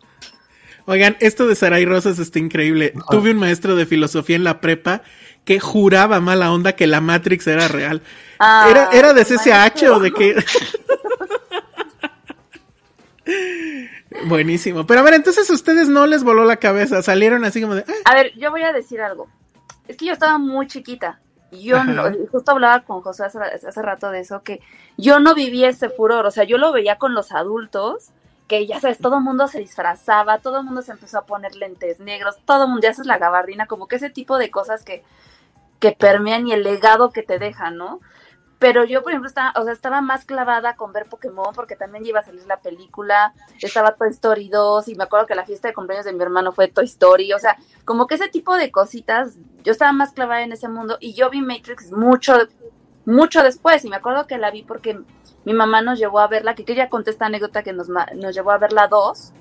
Oigan, 0.84 1.16
esto 1.20 1.46
de 1.46 1.54
Saray 1.54 1.84
Rosas 1.84 2.18
está 2.18 2.38
increíble. 2.38 2.94
Tuve 3.10 3.32
un 3.32 3.38
maestro 3.38 3.76
de 3.76 3.84
filosofía 3.86 4.36
en 4.36 4.44
la 4.44 4.60
prepa 4.60 5.02
que 5.44 5.60
juraba 5.60 6.20
mala 6.20 6.52
onda 6.52 6.72
que 6.76 6.86
la 6.86 7.00
Matrix 7.00 7.46
era 7.46 7.68
real. 7.68 8.02
Ah, 8.38 8.68
¿Era, 8.70 8.88
era 8.92 9.12
de 9.14 9.24
CCH 9.24 9.82
o 9.90 10.00
de 10.00 10.12
qué? 10.12 10.36
Buenísimo. 14.26 14.86
Pero 14.86 15.00
a 15.00 15.02
ver, 15.02 15.14
entonces 15.14 15.48
a 15.50 15.52
ustedes 15.52 15.88
no 15.88 16.06
les 16.06 16.24
voló 16.24 16.44
la 16.44 16.56
cabeza. 16.56 17.02
Salieron 17.02 17.44
así 17.44 17.60
como 17.60 17.74
de. 17.74 17.84
"Ah, 17.86 18.10
A 18.12 18.14
ver, 18.14 18.32
yo 18.38 18.50
voy 18.50 18.62
a 18.62 18.72
decir 18.72 19.00
algo. 19.00 19.28
Es 19.86 19.96
que 19.96 20.06
yo 20.06 20.12
estaba 20.12 20.38
muy 20.38 20.66
chiquita. 20.66 21.20
Yo 21.50 21.82
no- 21.84 22.04
justo 22.30 22.52
hablaba 22.52 22.80
con 22.84 23.00
José 23.00 23.24
hace, 23.24 23.38
hace 23.38 23.82
rato 23.82 24.10
de 24.10 24.20
eso, 24.20 24.42
que 24.42 24.60
yo 24.96 25.18
no 25.20 25.34
vivía 25.34 25.68
ese 25.68 25.88
furor. 25.88 26.26
O 26.26 26.30
sea, 26.30 26.44
yo 26.44 26.58
lo 26.58 26.72
veía 26.72 26.96
con 26.98 27.14
los 27.14 27.32
adultos, 27.32 28.10
que 28.48 28.66
ya 28.66 28.80
sabes, 28.80 28.98
todo 28.98 29.16
el 29.18 29.24
mundo 29.24 29.46
se 29.48 29.58
disfrazaba, 29.58 30.38
todo 30.38 30.58
el 30.58 30.64
mundo 30.64 30.82
se 30.82 30.92
empezó 30.92 31.18
a 31.18 31.26
poner 31.26 31.54
lentes 31.54 32.00
negros, 32.00 32.36
todo 32.44 32.64
el 32.64 32.68
mundo 32.70 32.82
ya 32.84 32.90
haces 32.90 33.06
la 33.06 33.18
gabardina, 33.18 33.66
como 33.66 33.88
que 33.88 33.96
ese 33.96 34.10
tipo 34.10 34.38
de 34.38 34.50
cosas 34.50 34.84
que, 34.84 35.04
que 35.80 35.92
permean 35.92 36.46
y 36.46 36.52
el 36.52 36.62
legado 36.62 37.10
que 37.10 37.22
te 37.22 37.38
dejan, 37.38 37.76
¿no? 37.76 38.00
Pero 38.58 38.84
yo, 38.84 39.02
por 39.02 39.12
ejemplo, 39.12 39.28
estaba, 39.28 39.52
o 39.56 39.62
sea, 39.62 39.72
estaba 39.72 40.00
más 40.00 40.24
clavada 40.24 40.74
con 40.74 40.92
ver 40.92 41.06
Pokémon 41.06 41.54
porque 41.54 41.76
también 41.76 42.04
iba 42.04 42.20
a 42.20 42.24
salir 42.24 42.44
la 42.46 42.60
película, 42.60 43.32
estaba 43.62 43.92
Toy 43.92 44.08
Story 44.10 44.48
2 44.48 44.88
y 44.88 44.94
me 44.96 45.04
acuerdo 45.04 45.26
que 45.26 45.36
la 45.36 45.44
fiesta 45.44 45.68
de 45.68 45.74
cumpleaños 45.74 46.06
de 46.06 46.12
mi 46.12 46.22
hermano 46.22 46.52
fue 46.52 46.66
Toy 46.66 46.86
Story, 46.86 47.32
o 47.32 47.38
sea, 47.38 47.56
como 47.84 48.06
que 48.08 48.16
ese 48.16 48.28
tipo 48.28 48.56
de 48.56 48.72
cositas, 48.72 49.36
yo 49.62 49.70
estaba 49.70 49.92
más 49.92 50.12
clavada 50.12 50.42
en 50.42 50.52
ese 50.52 50.68
mundo 50.68 50.98
y 51.00 51.14
yo 51.14 51.30
vi 51.30 51.40
Matrix 51.40 51.92
mucho, 51.92 52.34
mucho 53.04 53.44
después 53.44 53.84
y 53.84 53.88
me 53.88 53.96
acuerdo 53.96 54.26
que 54.26 54.38
la 54.38 54.50
vi 54.50 54.64
porque 54.64 55.00
mi 55.44 55.52
mamá 55.52 55.80
nos 55.80 55.98
llevó 56.00 56.18
a 56.18 56.26
verla, 56.26 56.56
que, 56.56 56.64
que 56.64 56.74
ya 56.74 56.88
conté 56.88 57.10
esta 57.12 57.26
anécdota 57.26 57.62
que 57.62 57.72
nos, 57.72 57.88
nos 57.88 58.34
llevó 58.34 58.50
a 58.50 58.58
verla 58.58 58.88
dos 58.88 59.32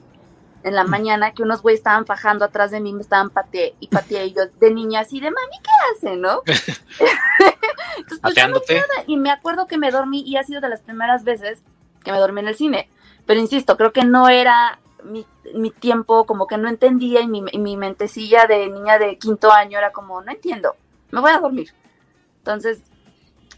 en 0.67 0.75
la 0.75 0.83
mañana, 0.83 1.33
que 1.33 1.43
unos 1.43 1.61
güeyes 1.61 1.79
estaban 1.79 2.05
fajando 2.05 2.45
atrás 2.45 2.71
de 2.71 2.79
mí, 2.79 2.93
me 2.93 3.01
estaban 3.01 3.29
pateé 3.29 3.75
y 3.79 3.87
pateé 3.87 4.25
y 4.27 4.33
yo 4.33 4.43
de 4.59 4.71
niña 4.71 5.01
así 5.01 5.19
de 5.19 5.31
mami, 5.31 5.57
¿qué 5.63 5.69
hacen, 5.95 6.21
no? 6.21 6.41
Entonces, 7.97 8.19
pues, 8.21 8.35
yo 8.35 8.47
no 8.47 8.59
y 9.07 9.17
me 9.17 9.31
acuerdo 9.31 9.67
que 9.67 9.77
me 9.77 9.91
dormí 9.91 10.21
y 10.21 10.37
ha 10.37 10.43
sido 10.43 10.61
de 10.61 10.69
las 10.69 10.81
primeras 10.81 11.23
veces 11.23 11.61
que 12.03 12.11
me 12.11 12.19
dormí 12.19 12.41
en 12.41 12.49
el 12.49 12.55
cine. 12.55 12.89
Pero 13.25 13.39
insisto, 13.39 13.77
creo 13.77 13.91
que 13.91 14.03
no 14.03 14.29
era 14.29 14.79
mi, 15.03 15.25
mi 15.53 15.71
tiempo, 15.71 16.25
como 16.25 16.47
que 16.47 16.57
no 16.57 16.69
entendía 16.69 17.21
y 17.21 17.27
mi, 17.27 17.43
y 17.51 17.59
mi 17.59 17.77
mentecilla 17.77 18.45
de 18.45 18.67
niña 18.69 18.97
de 18.99 19.17
quinto 19.17 19.51
año 19.51 19.77
era 19.77 19.91
como, 19.91 20.21
no 20.21 20.31
entiendo, 20.31 20.75
me 21.11 21.21
voy 21.21 21.31
a 21.31 21.39
dormir. 21.39 21.73
Entonces, 22.39 22.81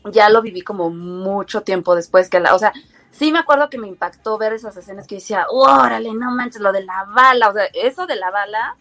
ya 0.06 0.30
lo 0.30 0.42
viví 0.42 0.62
como 0.62 0.90
mucho 0.90 1.62
tiempo 1.62 1.96
después 1.96 2.30
que 2.30 2.40
la, 2.40 2.56
o 2.56 2.60
sea, 2.60 2.74
sí 3.12 3.32
me 3.32 3.40
acuerdo 3.40 3.70
que 3.70 3.78
me 3.78 3.88
impactó 3.88 4.38
ver 4.38 4.54
esas 4.54 4.76
escenas 4.78 5.08
que 5.08 5.16
decía, 5.16 5.46
órale, 5.50 6.14
no 6.14 6.32
manches, 6.32 6.62
lo 6.62 6.72
de 6.72 6.84
la 6.84 7.06
bala, 7.06 7.50
o 7.50 7.54
sea, 7.54 7.66
eso 7.74 8.06
de 8.08 8.16
la 8.16 8.32
bala, 8.32 8.76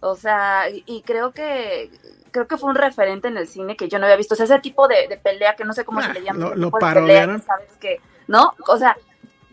o 0.00 0.14
sea, 0.16 0.64
y, 0.70 1.02
creo 1.02 1.32
que 1.32 1.90
creo 2.32 2.46
que 2.46 2.56
fue 2.56 2.70
un 2.70 2.76
referente 2.76 3.26
en 3.28 3.36
el 3.36 3.48
cine 3.48 3.76
que 3.76 3.88
yo 3.88 3.98
no 3.98 4.04
había 4.06 4.16
visto, 4.16 4.34
o 4.34 4.36
sea, 4.36 4.44
ese 4.44 4.60
tipo 4.60 4.86
de, 4.86 5.08
de 5.08 5.16
pelea 5.16 5.56
que 5.56 5.64
no 5.64 5.72
sé 5.72 5.84
cómo 5.84 6.00
Ah, 6.00 6.04
se 6.04 6.12
le 6.14 6.22
llama, 6.22 6.38
lo- 6.50 6.54
lo 6.54 6.70
parodiaron. 6.70 7.42
sabes 7.42 7.70
que, 7.80 8.00
¿no? 8.28 8.54
O 8.68 8.76
sea, 8.78 8.96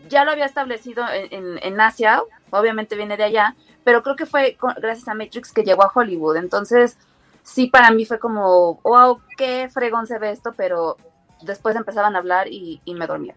ya 0.08 0.24
lo 0.24 0.30
había 0.30 0.46
establecido 0.46 1.04
en, 1.08 1.32
en- 1.32 1.58
en 1.62 1.80
Asia, 1.80 2.22
obviamente 2.50 2.94
viene 2.96 3.16
de 3.16 3.24
allá, 3.24 3.56
pero 3.84 4.02
creo 4.02 4.14
que 4.16 4.26
fue 4.26 4.56
con- 4.56 4.74
gracias 4.74 5.08
a 5.08 5.14
Matrix 5.14 5.52
que 5.52 5.64
llegó 5.64 5.82
a 5.82 5.90
Hollywood, 5.92 6.36
entonces 6.36 6.96
sí 7.42 7.66
para 7.66 7.90
mí 7.90 8.04
fue 8.06 8.18
como, 8.18 8.74
wow, 8.84 9.20
qué 9.36 9.68
fregón 9.72 10.06
se 10.06 10.18
ve 10.18 10.30
esto, 10.30 10.52
pero 10.56 10.96
después 11.42 11.74
empezaban 11.76 12.14
a 12.14 12.20
hablar 12.20 12.46
y, 12.48 12.80
y 12.84 12.94
me 12.94 13.06
dormía. 13.06 13.34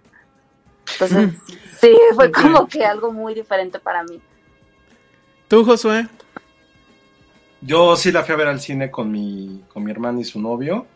Entonces, 0.94 1.34
sí, 1.80 1.96
fue 2.16 2.32
como 2.32 2.68
que 2.68 2.86
algo 2.86 3.12
muy 3.12 3.34
diferente 3.34 3.80
para 3.80 4.04
mí. 4.04 4.20
¿Tú, 5.48 5.66
Josué? 5.66 6.08
Yo 7.62 7.96
sí 7.96 8.12
la 8.12 8.24
fui 8.24 8.34
a 8.34 8.38
ver 8.38 8.48
al 8.48 8.60
cine 8.60 8.90
con 8.90 9.12
mi, 9.12 9.64
con 9.72 9.84
mi 9.84 9.92
hermano 9.92 10.20
y 10.20 10.24
su 10.24 10.42
novio, 10.42 10.88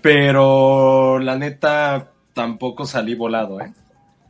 pero 0.00 1.18
la 1.18 1.36
neta 1.36 2.10
tampoco 2.32 2.84
salí 2.86 3.14
volado, 3.14 3.60
¿eh? 3.60 3.72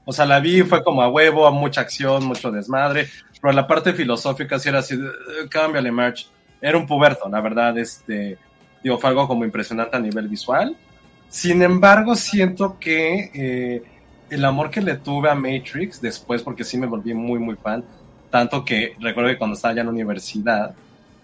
O 0.07 0.13
sea, 0.13 0.27
la 0.27 0.41
vi, 0.41 0.63
fue 0.63 0.85
como 0.85 1.03
a 1.03 1.09
huevo, 1.09 1.47
a 1.47 1.51
mucha 1.51 1.81
acción, 1.81 2.25
mucho 2.25 2.51
desmadre, 2.51 3.09
pero 3.41 3.53
la 3.53 3.67
parte 3.67 3.93
filosófica 3.93 4.59
sí 4.59 4.69
era 4.69 4.79
así, 4.81 4.95
"Eh, 4.95 5.49
cámbiale, 5.51 5.91
March. 5.91 6.29
Era 6.61 6.79
un 6.79 6.87
puberto, 6.87 7.29
la 7.29 7.41
verdad, 7.41 7.77
este, 7.79 8.39
digo, 8.83 8.99
fue 8.99 9.11
algo 9.11 9.27
como 9.27 9.45
impresionante 9.45 9.97
a 9.97 10.01
nivel 10.01 10.29
visual. 10.29 10.77
Sin 11.29 11.63
embargo, 11.63 12.15
siento 12.15 12.79
que 12.79 13.31
eh, 13.35 13.83
el 14.31 14.45
amor 14.45 14.71
que 14.71 14.81
le 14.81 14.97
tuve 14.97 15.31
a 15.31 15.35
Matrix 15.35 16.01
después, 16.01 16.43
porque 16.43 16.65
sí 16.65 16.77
me 16.79 16.87
volví 16.87 17.15
muy, 17.15 17.39
muy 17.39 17.57
fan, 17.57 17.85
tanto 18.31 18.65
que 18.65 18.95
recuerdo 19.01 19.31
que 19.31 19.39
cuando 19.39 19.55
estaba 19.55 19.75
ya 19.75 19.81
en 19.83 19.87
la 19.89 19.93
universidad, 19.93 20.75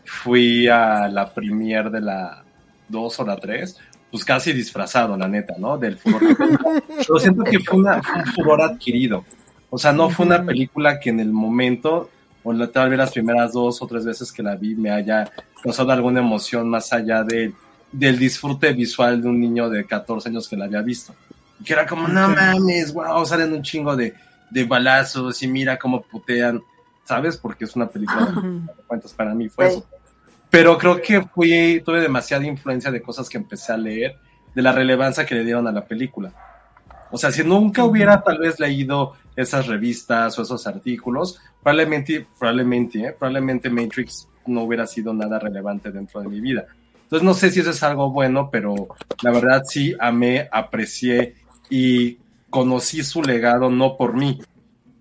fui 0.05 0.69
a 0.69 1.09
la 1.09 1.33
premier 1.33 1.91
de 1.91 2.01
la 2.01 2.43
2 2.89 3.21
o 3.21 3.25
la 3.27 3.37
3, 3.37 3.77
pues 4.11 4.25
casi 4.25 4.53
disfrazado, 4.53 5.17
la 5.17 5.29
neta, 5.29 5.55
¿no? 5.59 5.79
Del 5.79 5.97
furor. 5.97 6.21
Pero 7.07 7.19
siento 7.19 7.45
que 7.45 7.59
fue, 7.61 7.79
una- 7.79 8.03
fue 8.03 8.21
un 8.23 8.27
furor 8.27 8.63
adquirido. 8.63 9.25
O 9.71 9.79
sea, 9.79 9.93
no 9.93 10.11
fue 10.11 10.27
una 10.27 10.45
película 10.45 10.99
que 10.99 11.11
en 11.11 11.21
el 11.21 11.31
momento, 11.31 12.11
o 12.43 12.53
la- 12.53 12.67
tal 12.71 12.91
vez 12.91 12.99
las 12.99 13.13
primeras 13.13 13.53
dos 13.53 13.81
o 13.83 13.87
tres 13.87 14.05
veces 14.05 14.33
que 14.33 14.43
la 14.43 14.57
vi, 14.57 14.75
me 14.75 14.91
haya 14.91 15.31
causado 15.63 15.93
alguna 15.93 16.21
emoción 16.21 16.69
más 16.69 16.93
allá 16.93 17.23
de, 17.23 17.53
del 17.93 18.19
disfrute 18.19 18.73
visual 18.73 19.23
de 19.23 19.29
un 19.29 19.39
niño 19.41 19.69
de 19.71 19.85
14 19.85 20.29
años 20.29 20.49
que 20.49 20.57
la 20.57 20.65
había 20.65 20.83
visto. 20.83 21.15
Que 21.65 21.73
era 21.73 21.87
como, 21.87 22.09
no 22.09 22.29
mames, 22.29 22.93
wow, 22.93 23.25
salen 23.27 23.53
un 23.53 23.63
chingo 23.63 23.97
de, 23.97 24.15
de 24.51 24.65
balazos 24.65 25.43
y 25.43 25.49
mira 25.49 25.79
cómo 25.79 26.03
putean, 26.03 26.63
¿sabes? 27.05 27.37
Porque 27.37 27.65
es 27.65 27.77
una 27.77 27.89
película 27.89 28.27
de 28.27 28.83
cuentas 28.87 29.13
para 29.15 29.35
mí 29.35 29.49
fue 29.49 29.69
eso. 29.69 29.87
Pero 30.51 30.77
creo 30.77 31.01
que 31.01 31.23
fui, 31.23 31.81
tuve 31.85 32.01
demasiada 32.01 32.45
influencia 32.45 32.91
de 32.91 33.01
cosas 33.01 33.29
que 33.29 33.39
empecé 33.39 33.73
a 33.73 33.77
leer, 33.77 34.17
de 34.55 34.63
la 34.63 34.73
relevancia 34.73 35.25
que 35.25 35.37
le 35.37 35.45
dieron 35.45 35.69
a 35.69 35.73
la 35.73 35.85
película. 35.85 36.33
O 37.13 37.19
sea, 37.19 37.31
si 37.31 37.45
nunca 37.45 37.85
hubiera 37.85 38.23
tal 38.23 38.39
vez 38.39 38.59
leído 38.59 39.15
esas 39.37 39.67
revistas 39.67 40.39
o 40.39 40.43
esos 40.43 40.67
artículos, 40.67 41.41
probablemente, 41.63 42.27
probablemente, 42.39 42.99
¿eh? 43.01 43.17
probablemente 43.17 43.71
Matrix 43.71 44.29
no 44.47 44.63
hubiera 44.63 44.87
sido 44.87 45.13
nada 45.15 45.39
relevante 45.39 45.91
dentro 45.91 46.21
de 46.21 46.29
mi 46.29 46.41
vida. 46.41 46.67
Entonces 47.03 47.25
no 47.25 47.35
sé 47.35 47.51
si 47.51 47.61
eso 47.61 47.71
es 47.71 47.83
algo 47.83 48.11
bueno, 48.11 48.51
pero 48.51 48.89
la 49.23 49.33
verdad 49.33 49.63
sí 49.67 49.95
amé, 49.99 50.49
aprecié 50.53 51.35
y 51.71 52.19
conocí 52.51 53.03
su 53.03 53.23
legado 53.23 53.71
no 53.71 53.97
por 53.97 54.15
mí, 54.15 54.41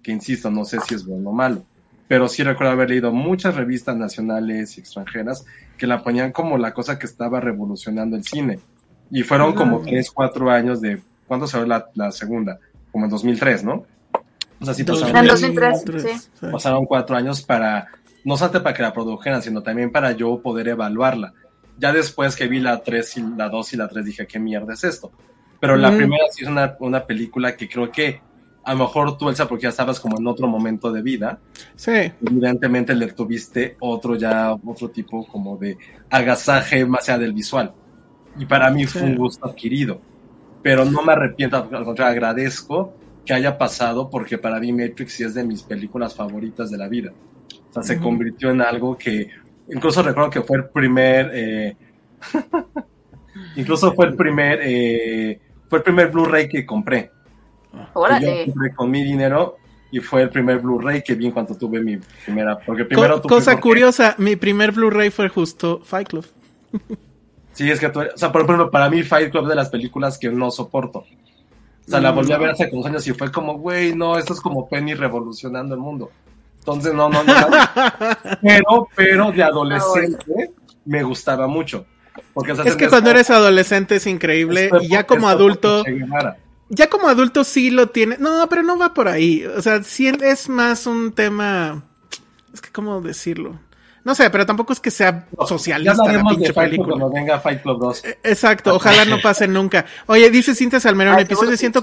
que 0.02 0.12
insisto, 0.12 0.50
no 0.50 0.64
sé 0.64 0.80
si 0.82 0.96
es 0.96 1.06
bueno 1.06 1.32
o 1.32 1.34
malo, 1.34 1.64
pero 2.08 2.28
sí 2.28 2.44
recuerdo 2.44 2.74
haber 2.74 2.92
leído 2.92 3.12
muchas 3.12 3.56
revistas 3.56 3.98
nacionales 3.98 4.78
y 4.78 4.82
extranjeras 4.82 5.46
que 5.78 5.88
la 5.88 6.04
ponían 6.04 6.32
como 6.32 6.58
la 6.58 6.74
cosa 6.74 6.98
que 6.98 7.06
estaba 7.06 7.40
revolucionando 7.40 8.16
el 8.16 8.24
cine. 8.24 8.60
Y 9.12 9.24
fueron 9.24 9.54
como 9.54 9.82
3, 9.82 10.12
4 10.12 10.52
años 10.52 10.82
de... 10.82 11.02
¿Cuándo 11.28 11.48
salió 11.48 11.68
la, 11.68 11.90
la 11.96 12.12
segunda? 12.12 12.60
Como 12.92 13.06
en 13.06 13.12
2003, 13.12 13.64
¿no? 13.64 13.86
O 14.62 14.66
sea, 14.66 14.74
sí 14.74 14.84
pasaron, 14.84 15.16
En 15.16 15.28
2003, 15.28 15.84
sí. 16.02 16.30
pasaron 16.52 16.86
cuatro 16.86 17.16
años 17.16 17.42
para, 17.42 17.88
no 18.26 18.36
solamente 18.36 18.62
para 18.62 18.76
que 18.76 18.82
la 18.82 18.94
produjeran, 18.94 19.42
sino 19.42 19.64
también 19.64 19.92
para 19.92 20.12
yo 20.12 20.42
poder 20.42 20.68
evaluarla. 20.68 21.34
Ya 21.78 21.94
después 21.94 22.36
que 22.36 22.48
vi 22.48 22.60
la 22.60 22.84
3 22.84 23.18
y 23.18 23.22
la 23.38 23.48
2 23.50 23.74
y 23.74 23.78
la 23.78 23.88
3 23.88 24.06
dije, 24.06 24.28
¿qué 24.28 24.38
mierda 24.38 24.74
es 24.74 24.84
esto? 24.84 25.12
Pero 25.60 25.76
la 25.76 25.92
Mm. 25.92 25.98
primera 25.98 26.24
sí 26.32 26.44
es 26.44 26.50
una, 26.50 26.76
una 26.80 27.06
película 27.06 27.56
que 27.56 27.68
creo 27.68 27.92
que 27.92 28.22
a 28.64 28.74
lo 28.74 28.80
mejor 28.80 29.18
tú, 29.18 29.30
Elsa, 29.30 29.48
porque 29.48 29.64
ya 29.64 29.70
estabas 29.70 30.00
como 30.00 30.20
en 30.20 30.28
otro 30.28 30.48
momento 30.48 30.92
de 30.92 31.02
vida, 31.02 31.40
Sí. 31.76 32.12
evidentemente 32.22 32.94
le 32.94 33.08
tuviste 33.14 33.76
otro 33.80 34.16
ya, 34.16 34.54
otro 34.54 34.90
tipo 34.90 35.26
como 35.26 35.58
de 35.58 35.78
agasaje 36.10 36.86
más 36.86 37.10
allá 37.10 37.20
del 37.20 37.34
visual. 37.34 37.74
Y 38.38 38.46
para 38.46 38.70
mí 38.70 38.86
fue 38.86 39.02
Sí. 39.02 39.08
un 39.08 39.16
gusto 39.16 39.48
adquirido. 39.48 40.00
Pero 40.62 40.86
no 40.86 41.02
me 41.02 41.14
arrepiento, 41.14 41.58
al 41.58 41.70
contrario, 41.86 42.12
agradezco 42.12 42.94
que 43.26 43.34
haya 43.34 43.58
pasado 43.58 44.10
porque 44.10 44.38
para 44.38 44.60
mí 44.60 44.72
Matrix 44.72 45.14
sí 45.14 45.24
es 45.24 45.34
de 45.34 45.44
mis 45.44 45.64
películas 45.64 46.14
favoritas 46.16 46.70
de 46.70 46.78
la 46.78 46.88
vida. 46.88 47.12
O 47.70 47.74
sea, 47.74 47.82
se 47.84 48.00
convirtió 48.00 48.52
en 48.52 48.62
algo 48.62 48.98
que, 48.98 49.30
incluso 49.72 50.04
recuerdo 50.04 50.30
que 50.30 50.42
fue 50.42 50.58
el 50.58 50.66
primer, 50.70 51.32
eh, 51.34 51.78
incluso 53.56 53.94
fue 53.94 54.08
el 54.08 54.16
primer, 54.16 54.60
eh, 54.64 55.40
fue 55.70 55.80
el 55.80 55.84
primer 55.84 56.10
Blu-ray 56.12 56.50
que 56.50 56.66
compré. 56.66 57.12
Que 57.72 57.78
yo 57.78 57.84
Órale. 57.94 58.46
compré 58.46 58.74
con 58.76 58.90
mi 58.92 59.04
dinero 59.04 59.58
y 59.92 60.00
fue 60.00 60.22
el 60.24 60.30
primer 60.30 60.60
Blu-ray 60.60 61.04
que 61.04 61.16
vi 61.16 61.28
en 61.28 61.32
cuanto 61.32 61.56
tuve 61.56 61.80
mi 61.82 61.98
primera, 62.26 62.60
porque 62.60 62.84
Co- 62.84 62.90
primero 62.90 63.22
tuve 63.22 63.30
cosa 63.30 63.60
curiosa, 63.60 64.16
mi 64.18 64.36
primer 64.36 64.72
Blu-ray 64.72 65.10
fue 65.12 65.30
justo 65.30 65.82
Fight 65.84 66.10
Club. 66.10 66.26
Sí, 67.52 67.70
es 67.70 67.78
que 67.82 67.90
tú, 67.90 68.00
o 68.00 68.18
sea, 68.18 68.32
por 68.32 68.44
ejemplo, 68.44 68.72
para 68.72 68.90
mí 68.90 69.04
Fight 69.04 69.32
Club 69.32 69.44
es 69.44 69.50
de 69.50 69.56
las 69.56 69.68
películas 69.70 70.18
que 70.18 70.30
no 70.30 70.50
soporto. 70.50 71.00
O 71.00 71.06
sea, 71.90 72.00
la 72.00 72.12
volví 72.12 72.32
a 72.32 72.38
ver 72.38 72.52
hace 72.52 72.70
unos 72.72 72.86
años 72.86 73.06
y 73.06 73.12
fue 73.12 73.30
como, 73.34 73.58
güey, 73.58 73.94
no, 73.94 74.18
esto 74.18 74.32
es 74.32 74.40
como 74.40 74.70
Penny 74.70 74.94
revolucionando 74.94 75.76
el 75.76 75.82
mundo. 75.82 76.10
Entonces, 76.60 76.94
no, 76.94 77.10
no, 77.10 77.22
no. 77.22 77.34
no. 77.34 77.48
pero, 78.42 78.88
pero 78.96 79.32
de 79.34 79.44
adolescente 79.44 80.52
me 80.86 81.04
gustaba 81.04 81.48
mucho. 81.48 81.86
Porque, 82.34 82.54
o 82.54 82.56
sea, 82.56 82.66
Es 82.66 82.76
que 82.76 82.88
cuando 82.88 83.12
eres 83.12 83.30
adolescente 83.30 83.96
es 83.96 84.08
increíble 84.08 84.66
esto 84.66 84.82
y 84.82 84.88
ya 84.88 85.06
como 85.06 85.30
adulto, 85.30 85.84
ya 86.70 86.90
como 86.90 87.08
adulto 87.08 87.44
sí 87.44 87.72
lo 87.72 87.88
tiene. 87.88 88.18
No, 88.20 88.48
pero 88.50 88.64
no 88.64 88.78
va 88.78 88.94
por 88.94 89.08
ahí. 89.08 89.46
O 89.46 89.62
sea, 89.62 89.84
sí 89.84 90.08
es 90.08 90.50
más 90.50 90.86
un 90.88 91.12
tema. 91.12 91.84
Es 92.54 92.62
que, 92.62 92.72
¿cómo 92.72 93.02
decirlo? 93.02 93.60
No 94.04 94.16
sé, 94.16 94.30
pero 94.30 94.46
tampoco 94.46 94.74
es 94.74 94.80
que 94.80 94.92
sea 94.92 95.28
Ya 95.40 95.46
socialista 95.46 95.94
la 95.96 96.02
hablaremos 96.04 96.34
pinche 96.34 96.48
de 96.48 96.54
Fight 96.54 96.70
Club 96.72 96.78
película. 96.86 96.98
cuando 97.06 97.16
venga 97.16 97.40
Fight 97.40 97.62
Club 97.62 97.80
2. 97.80 98.04
Exacto, 98.24 98.76
ojalá 98.76 99.06
no 99.06 99.20
pase 99.22 99.48
nunca. 99.48 99.86
Oye, 100.06 100.30
dice 100.30 100.56
Cintia 100.56 100.80
Salmerón, 100.80 101.16
Ay, 101.18 101.24
episodio, 101.24 101.56
100, 101.58 101.74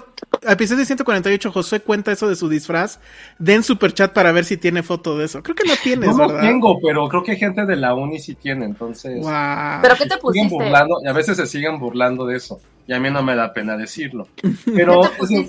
episodio 0.48 0.84
148, 0.84 1.52
Josué 1.52 1.80
cuenta 1.80 2.12
eso 2.12 2.28
de 2.28 2.36
su 2.36 2.48
disfraz. 2.48 3.00
Den 3.38 3.62
super 3.62 3.92
chat 3.92 4.12
para 4.12 4.32
ver 4.32 4.44
si 4.44 4.56
tiene 4.56 4.82
foto 4.82 5.16
de 5.18 5.26
eso. 5.26 5.42
Creo 5.42 5.54
que 5.54 5.68
no 5.68 5.74
tienes, 5.82 6.08
No 6.10 6.16
lo 6.16 6.28
¿verdad? 6.28 6.40
tengo, 6.42 6.78
pero 6.80 7.08
creo 7.08 7.22
que 7.22 7.36
gente 7.36 7.64
de 7.66 7.76
la 7.76 7.94
uni 7.94 8.18
sí 8.18 8.34
tiene, 8.34 8.64
entonces... 8.64 9.20
Guau. 9.20 9.82
¿Pero 9.82 9.94
qué 9.96 10.04
te 10.04 10.14
siguen 10.14 10.20
pusiste? 10.20 10.54
burlando, 10.54 10.98
y 11.04 11.08
a 11.08 11.12
veces 11.12 11.36
se 11.36 11.46
siguen 11.46 11.78
burlando 11.78 12.26
de 12.26 12.36
eso. 12.36 12.60
Y 12.88 12.92
a 12.92 13.00
mí 13.00 13.10
no 13.10 13.22
me 13.22 13.34
da 13.34 13.52
pena 13.52 13.76
decirlo. 13.76 14.28
Pero 14.64 15.02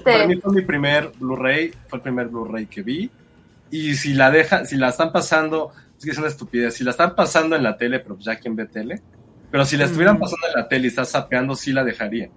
para 0.03 0.27
mí 0.27 0.35
fue 0.37 0.53
mi 0.53 0.61
primer 0.63 1.11
Blu-ray, 1.19 1.71
fue 1.87 1.97
el 1.97 2.03
primer 2.03 2.27
Blu-ray 2.27 2.65
que 2.65 2.81
vi. 2.81 3.09
Y 3.69 3.95
si 3.95 4.13
la 4.13 4.31
deja, 4.31 4.65
si 4.65 4.75
la 4.77 4.89
están 4.89 5.11
pasando, 5.11 5.71
es 5.97 6.03
que 6.05 6.11
es 6.11 6.17
una 6.17 6.27
estupidez, 6.27 6.75
si 6.75 6.83
la 6.83 6.91
están 6.91 7.15
pasando 7.15 7.55
en 7.55 7.63
la 7.63 7.77
tele, 7.77 7.99
pero 7.99 8.15
pues 8.15 8.25
ya 8.25 8.35
quien 8.37 8.55
ve 8.55 8.65
tele, 8.67 9.01
pero 9.51 9.65
si 9.65 9.77
la 9.77 9.85
estuvieran 9.85 10.19
pasando 10.19 10.47
en 10.47 10.61
la 10.61 10.67
tele 10.67 10.85
y 10.85 10.87
estás 10.89 11.09
sapeando, 11.09 11.55
sí 11.55 11.71
la 11.71 11.83
dejaría. 11.83 12.29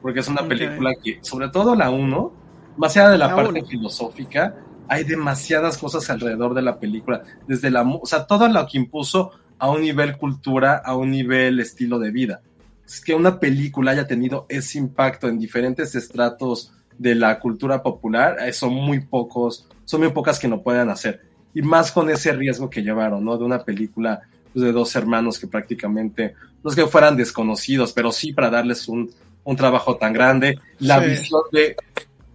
Porque 0.00 0.20
es 0.20 0.28
una 0.28 0.42
Ok. 0.42 0.48
película 0.48 0.92
que, 1.02 1.18
sobre 1.22 1.48
todo 1.48 1.74
la 1.74 1.90
1, 1.90 2.32
más 2.76 2.96
allá 2.96 3.10
de 3.10 3.18
la, 3.18 3.28
La 3.28 3.36
parte 3.36 3.58
uno. 3.60 3.68
filosófica, 3.68 4.54
hay 4.88 5.04
demasiadas 5.04 5.78
cosas 5.78 6.08
alrededor 6.10 6.54
de 6.54 6.62
la 6.62 6.78
película, 6.78 7.22
desde 7.46 7.70
la, 7.70 7.82
o 7.82 8.06
sea, 8.06 8.26
todo 8.26 8.48
lo 8.48 8.66
que 8.66 8.78
impuso 8.78 9.32
a 9.58 9.70
un 9.70 9.82
nivel 9.82 10.16
cultura, 10.16 10.76
a 10.76 10.96
un 10.96 11.10
nivel 11.10 11.60
estilo 11.60 11.98
de 11.98 12.10
vida. 12.10 12.40
Es 12.86 13.00
que 13.00 13.14
una 13.14 13.38
película 13.38 13.92
haya 13.92 14.06
tenido 14.06 14.46
ese 14.48 14.78
impacto 14.78 15.28
en 15.28 15.38
diferentes 15.38 15.94
estratos 15.94 16.72
de 16.98 17.14
la 17.14 17.38
cultura 17.38 17.82
popular, 17.82 18.36
eh, 18.40 18.52
son 18.52 18.74
muy 18.74 19.00
pocos, 19.00 19.68
son 19.84 20.00
muy 20.00 20.10
pocas 20.10 20.38
que 20.38 20.48
lo 20.48 20.62
puedan 20.62 20.88
hacer. 20.90 21.29
Y 21.54 21.62
más 21.62 21.90
con 21.92 22.08
ese 22.10 22.32
riesgo 22.32 22.70
que 22.70 22.82
llevaron, 22.82 23.24
¿no? 23.24 23.36
De 23.36 23.44
una 23.44 23.64
película 23.64 24.20
pues, 24.52 24.64
de 24.64 24.72
dos 24.72 24.94
hermanos 24.96 25.38
que 25.38 25.46
prácticamente, 25.46 26.34
no 26.62 26.70
es 26.70 26.76
que 26.76 26.86
fueran 26.86 27.16
desconocidos, 27.16 27.92
pero 27.92 28.12
sí 28.12 28.32
para 28.32 28.50
darles 28.50 28.86
un, 28.88 29.10
un 29.44 29.56
trabajo 29.56 29.96
tan 29.96 30.12
grande. 30.12 30.58
La 30.78 31.00
Sí. 31.00 31.06
visión 31.10 31.42
de, 31.52 31.76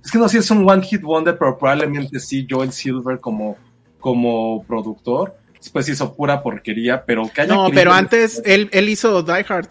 es 0.03 0.11
que 0.11 0.17
no 0.17 0.27
sé 0.27 0.33
si 0.33 0.37
es 0.39 0.51
un 0.51 0.69
One 0.69 0.83
Hit 0.83 1.01
Wonder, 1.01 1.37
pero 1.37 1.57
probablemente 1.57 2.19
sí, 2.19 2.45
Joel 2.49 2.71
Silver 2.71 3.19
como, 3.19 3.57
como 3.99 4.63
productor. 4.67 5.35
Después 5.57 5.89
hizo 5.89 6.13
pura 6.13 6.43
porquería, 6.43 7.03
pero 7.05 7.23
que 7.33 7.41
haya 7.41 7.55
No, 7.55 7.69
pero 7.73 7.91
antes 7.91 8.41
él, 8.45 8.69
él 8.71 8.87
hizo 8.89 9.23
Die 9.23 9.45
Hard. 9.47 9.69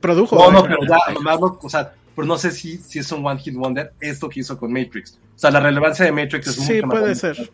Produjo. 0.00 0.36
No, 0.36 0.50
no, 0.52 0.62
pero 0.62 0.78
ya, 0.88 1.18
más 1.20 1.40
no, 1.40 1.58
o 1.60 1.68
sea, 1.68 1.92
pero 2.14 2.26
no 2.26 2.38
sé 2.38 2.50
si, 2.52 2.78
si 2.78 3.00
es 3.00 3.10
un 3.10 3.26
One 3.26 3.40
Hit 3.40 3.54
Wonder 3.54 3.92
esto 4.00 4.28
que 4.28 4.40
hizo 4.40 4.56
con 4.56 4.72
Matrix. 4.72 5.18
O 5.34 5.38
sea, 5.38 5.50
la 5.50 5.60
relevancia 5.60 6.04
de 6.04 6.12
Matrix 6.12 6.46
es 6.46 6.54
Sí, 6.54 6.74
mucho 6.74 6.86
más 6.86 6.98
puede 7.00 7.14
grande. 7.14 7.50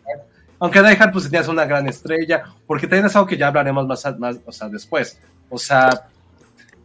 Aunque 0.59 0.81
Die 0.81 0.97
Hard 0.99 1.11
pues 1.11 1.29
tenías 1.29 1.47
una 1.47 1.65
gran 1.65 1.87
estrella, 1.87 2.43
porque 2.67 2.85
también 2.85 3.05
es 3.05 3.15
algo 3.15 3.27
que 3.27 3.37
ya 3.37 3.47
hablaremos 3.47 3.87
más, 3.87 4.19
más 4.19 4.37
o 4.45 4.51
sea, 4.51 4.67
después. 4.67 5.19
O 5.49 5.57
sea, 5.57 6.07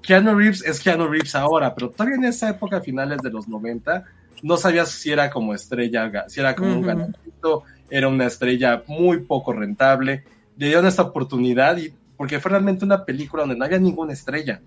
Keanu 0.00 0.34
Reeves 0.34 0.62
es 0.64 0.80
Keanu 0.80 1.08
Reeves 1.08 1.34
ahora, 1.34 1.74
pero 1.74 1.90
todavía 1.90 2.16
en 2.16 2.24
esa 2.24 2.50
época, 2.50 2.80
finales 2.80 3.18
de 3.22 3.30
los 3.30 3.48
90, 3.48 4.04
no 4.42 4.56
sabías 4.56 4.90
si 4.90 5.10
era 5.10 5.30
como 5.30 5.54
estrella, 5.54 6.24
si 6.28 6.40
era 6.40 6.54
como 6.54 6.72
un 6.72 6.82
ganadito, 6.82 7.64
era 7.90 8.08
una 8.08 8.26
estrella 8.26 8.82
muy 8.86 9.20
poco 9.20 9.52
rentable. 9.52 10.24
Le 10.56 10.66
dieron 10.66 10.86
esta 10.86 11.02
oportunidad 11.02 11.76
y 11.78 11.92
porque 12.16 12.38
fue 12.38 12.50
realmente 12.50 12.84
una 12.84 13.04
película 13.04 13.42
donde 13.42 13.56
no 13.56 13.64
había 13.64 13.78
ninguna 13.78 14.12
estrella. 14.12 14.60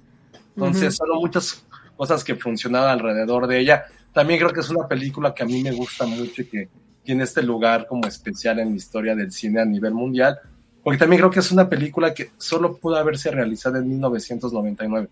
Entonces, 0.56 0.96
solo 0.96 1.16
muchas 1.16 1.64
cosas 1.96 2.24
que 2.24 2.36
funcionaban 2.36 2.90
alrededor 2.90 3.48
de 3.48 3.60
ella. 3.60 3.86
También 4.14 4.40
creo 4.40 4.52
que 4.52 4.60
es 4.62 4.70
una 4.70 4.88
película 4.88 5.34
que 5.34 5.44
a 5.44 5.46
mí 5.46 5.62
me 5.62 5.72
gusta 5.72 6.06
mucho 6.06 6.42
y 6.42 6.46
que 6.46 6.70
tiene 7.08 7.24
este 7.24 7.42
lugar 7.42 7.88
como 7.88 8.06
especial 8.06 8.60
en 8.60 8.72
la 8.72 8.76
historia 8.76 9.16
del 9.16 9.32
cine 9.32 9.62
a 9.62 9.66
nivel 9.66 9.94
mundial, 9.94 10.38
porque 10.84 10.98
también 11.00 11.22
creo 11.22 11.32
que 11.32 11.40
es 11.40 11.52
una 11.54 11.70
película 11.70 12.14
que 12.14 12.32
solo 12.38 12.76
pudo 12.76 12.98
haberse 12.98 13.32
realizado 13.32 13.78
en 13.78 13.88
1999. 13.88 15.08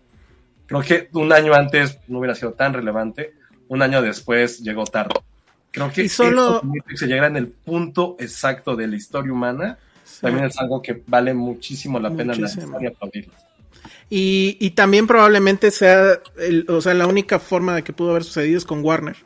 Creo 0.66 0.82
que 0.82 1.08
un 1.14 1.32
año 1.32 1.54
antes 1.54 1.98
no 2.06 2.18
hubiera 2.18 2.34
sido 2.34 2.52
tan 2.52 2.74
relevante, 2.74 3.32
un 3.68 3.80
año 3.80 4.02
después 4.02 4.60
llegó 4.60 4.84
tarde. 4.84 5.14
Creo 5.70 5.90
que 5.90 6.04
Y 6.04 6.08
solo- 6.10 6.60
se 6.94 7.06
llega 7.06 7.28
en 7.28 7.36
el 7.36 7.48
punto 7.48 8.16
exacto 8.20 8.76
de 8.76 8.88
la 8.88 8.96
historia 8.96 9.32
humana, 9.32 9.78
Sí. 10.04 10.20
también 10.20 10.44
es 10.44 10.58
algo 10.58 10.82
que 10.82 11.02
vale 11.06 11.32
muchísimo 11.32 11.98
la 11.98 12.10
pena 12.10 12.34
Muchísimo. 12.34 12.78
y 12.78 12.86
aplaudir. 12.86 13.30
Y, 14.10 14.56
y 14.60 14.70
también 14.72 15.06
probablemente 15.06 15.70
sea, 15.70 16.20
el- 16.38 16.66
o 16.68 16.80
sea, 16.82 16.92
la 16.94 17.06
única 17.06 17.38
forma 17.38 17.74
de 17.74 17.82
que 17.82 17.92
pudo 17.94 18.10
haber 18.10 18.24
sucedido 18.24 18.58
es 18.58 18.64
con 18.66 18.84
Warner. 18.84 19.16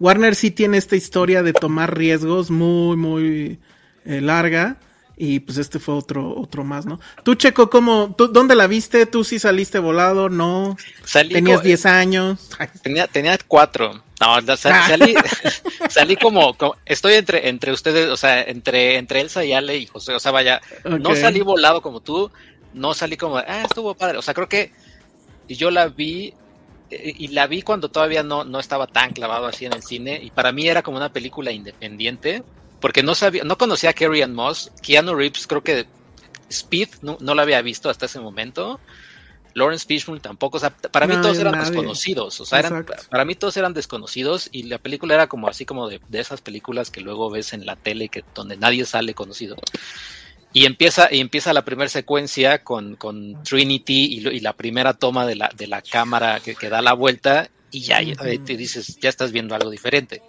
Warner 0.00 0.34
sí 0.34 0.50
tiene 0.50 0.76
esta 0.76 0.96
historia 0.96 1.42
de 1.42 1.52
tomar 1.52 1.96
riesgos 1.96 2.50
muy, 2.50 2.96
muy 2.96 3.58
eh, 4.04 4.20
larga. 4.20 4.76
Y 5.16 5.38
pues 5.38 5.58
este 5.58 5.78
fue 5.78 5.94
otro, 5.94 6.34
otro 6.36 6.64
más, 6.64 6.86
¿no? 6.86 6.98
Tú, 7.22 7.36
Checo, 7.36 7.70
¿cómo, 7.70 8.16
tú, 8.18 8.26
¿dónde 8.26 8.56
la 8.56 8.66
viste? 8.66 9.06
¿Tú 9.06 9.22
sí 9.22 9.38
saliste 9.38 9.78
volado? 9.78 10.28
¿No? 10.28 10.76
Salí 11.04 11.32
¿Tenías 11.34 11.58
co- 11.58 11.62
10 11.64 11.86
años? 11.86 12.50
Tenía, 12.82 13.06
tenía 13.06 13.38
cuatro. 13.46 14.02
No, 14.20 14.40
la- 14.40 14.56
sal- 14.56 14.72
Ah. 14.74 14.88
salí, 14.88 15.14
salí 15.88 16.16
como, 16.16 16.54
como- 16.54 16.74
estoy 16.84 17.14
entre, 17.14 17.48
entre 17.48 17.70
ustedes, 17.70 18.08
o 18.08 18.16
sea, 18.16 18.42
entre, 18.42 18.96
entre 18.96 19.20
Elsa 19.20 19.44
y 19.44 19.52
Ale 19.52 19.76
y 19.76 19.86
José. 19.86 20.14
O 20.14 20.18
sea, 20.18 20.32
vaya, 20.32 20.60
no 20.84 21.14
salí 21.14 21.42
volado 21.42 21.80
como 21.80 22.00
tú, 22.00 22.32
no 22.72 22.92
salí 22.92 23.16
como, 23.16 23.36
ah, 23.36 23.62
estuvo 23.62 23.94
padre. 23.94 24.18
O 24.18 24.22
sea, 24.22 24.34
creo 24.34 24.48
que 24.48 24.72
yo 25.48 25.70
la 25.70 25.86
vi 25.86 26.34
y 26.90 27.28
la 27.28 27.46
vi 27.46 27.62
cuando 27.62 27.88
todavía 27.88 28.22
no, 28.22 28.44
no 28.44 28.60
estaba 28.60 28.86
tan 28.86 29.12
clavado 29.12 29.46
así 29.46 29.64
en 29.64 29.72
el 29.72 29.82
cine 29.82 30.20
y 30.22 30.30
para 30.30 30.52
mí 30.52 30.68
era 30.68 30.82
como 30.82 30.96
una 30.96 31.12
película 31.12 31.50
independiente 31.50 32.42
porque 32.80 33.02
no 33.02 33.14
sabía, 33.14 33.44
no 33.44 33.56
conocía 33.56 33.90
a 33.90 33.92
Carrie 33.94 34.22
Ann 34.22 34.34
Moss, 34.34 34.70
Keanu 34.82 35.14
Reeves, 35.14 35.46
creo 35.46 35.62
que 35.62 35.86
Speed 36.50 36.88
no, 37.02 37.16
no 37.20 37.34
la 37.34 37.42
había 37.42 37.62
visto 37.62 37.88
hasta 37.88 38.06
ese 38.06 38.20
momento. 38.20 38.78
Lawrence 39.54 39.86
Fishburne 39.86 40.20
tampoco, 40.20 40.56
o 40.56 40.60
sea, 40.60 40.70
para 40.70 41.06
mí 41.06 41.14
todos 41.22 41.38
eran 41.38 41.52
nadie. 41.52 41.70
desconocidos, 41.70 42.40
o 42.40 42.44
sea, 42.44 42.58
eran, 42.58 42.84
para 43.08 43.24
mí 43.24 43.36
todos 43.36 43.56
eran 43.56 43.72
desconocidos 43.72 44.48
y 44.50 44.64
la 44.64 44.78
película 44.78 45.14
era 45.14 45.28
como 45.28 45.48
así 45.48 45.64
como 45.64 45.88
de, 45.88 46.00
de 46.08 46.20
esas 46.20 46.40
películas 46.40 46.90
que 46.90 47.00
luego 47.00 47.30
ves 47.30 47.52
en 47.52 47.64
la 47.64 47.76
tele 47.76 48.08
que 48.08 48.24
donde 48.34 48.56
nadie 48.56 48.84
sale 48.84 49.14
conocido. 49.14 49.56
Y 50.54 50.64
empieza, 50.66 51.12
y 51.12 51.20
empieza 51.20 51.52
la 51.52 51.64
primera 51.64 51.90
secuencia 51.90 52.62
con, 52.64 52.94
con 52.96 53.42
Trinity 53.42 54.04
y, 54.04 54.40
la 54.40 54.54
primera 54.54 54.94
toma 54.94 55.26
de 55.26 55.34
la, 55.34 55.50
de 55.54 55.66
la 55.66 55.82
cámara 55.82 56.40
que, 56.40 56.54
que 56.54 56.68
da 56.70 56.80
la 56.80 56.92
vuelta 56.94 57.50
y 57.70 57.80
ya, 57.80 58.00
te 58.22 58.56
dices, 58.56 58.96
ya 59.00 59.08
estás 59.08 59.32
viendo 59.32 59.54
algo 59.54 59.68
diferente. 59.68 60.22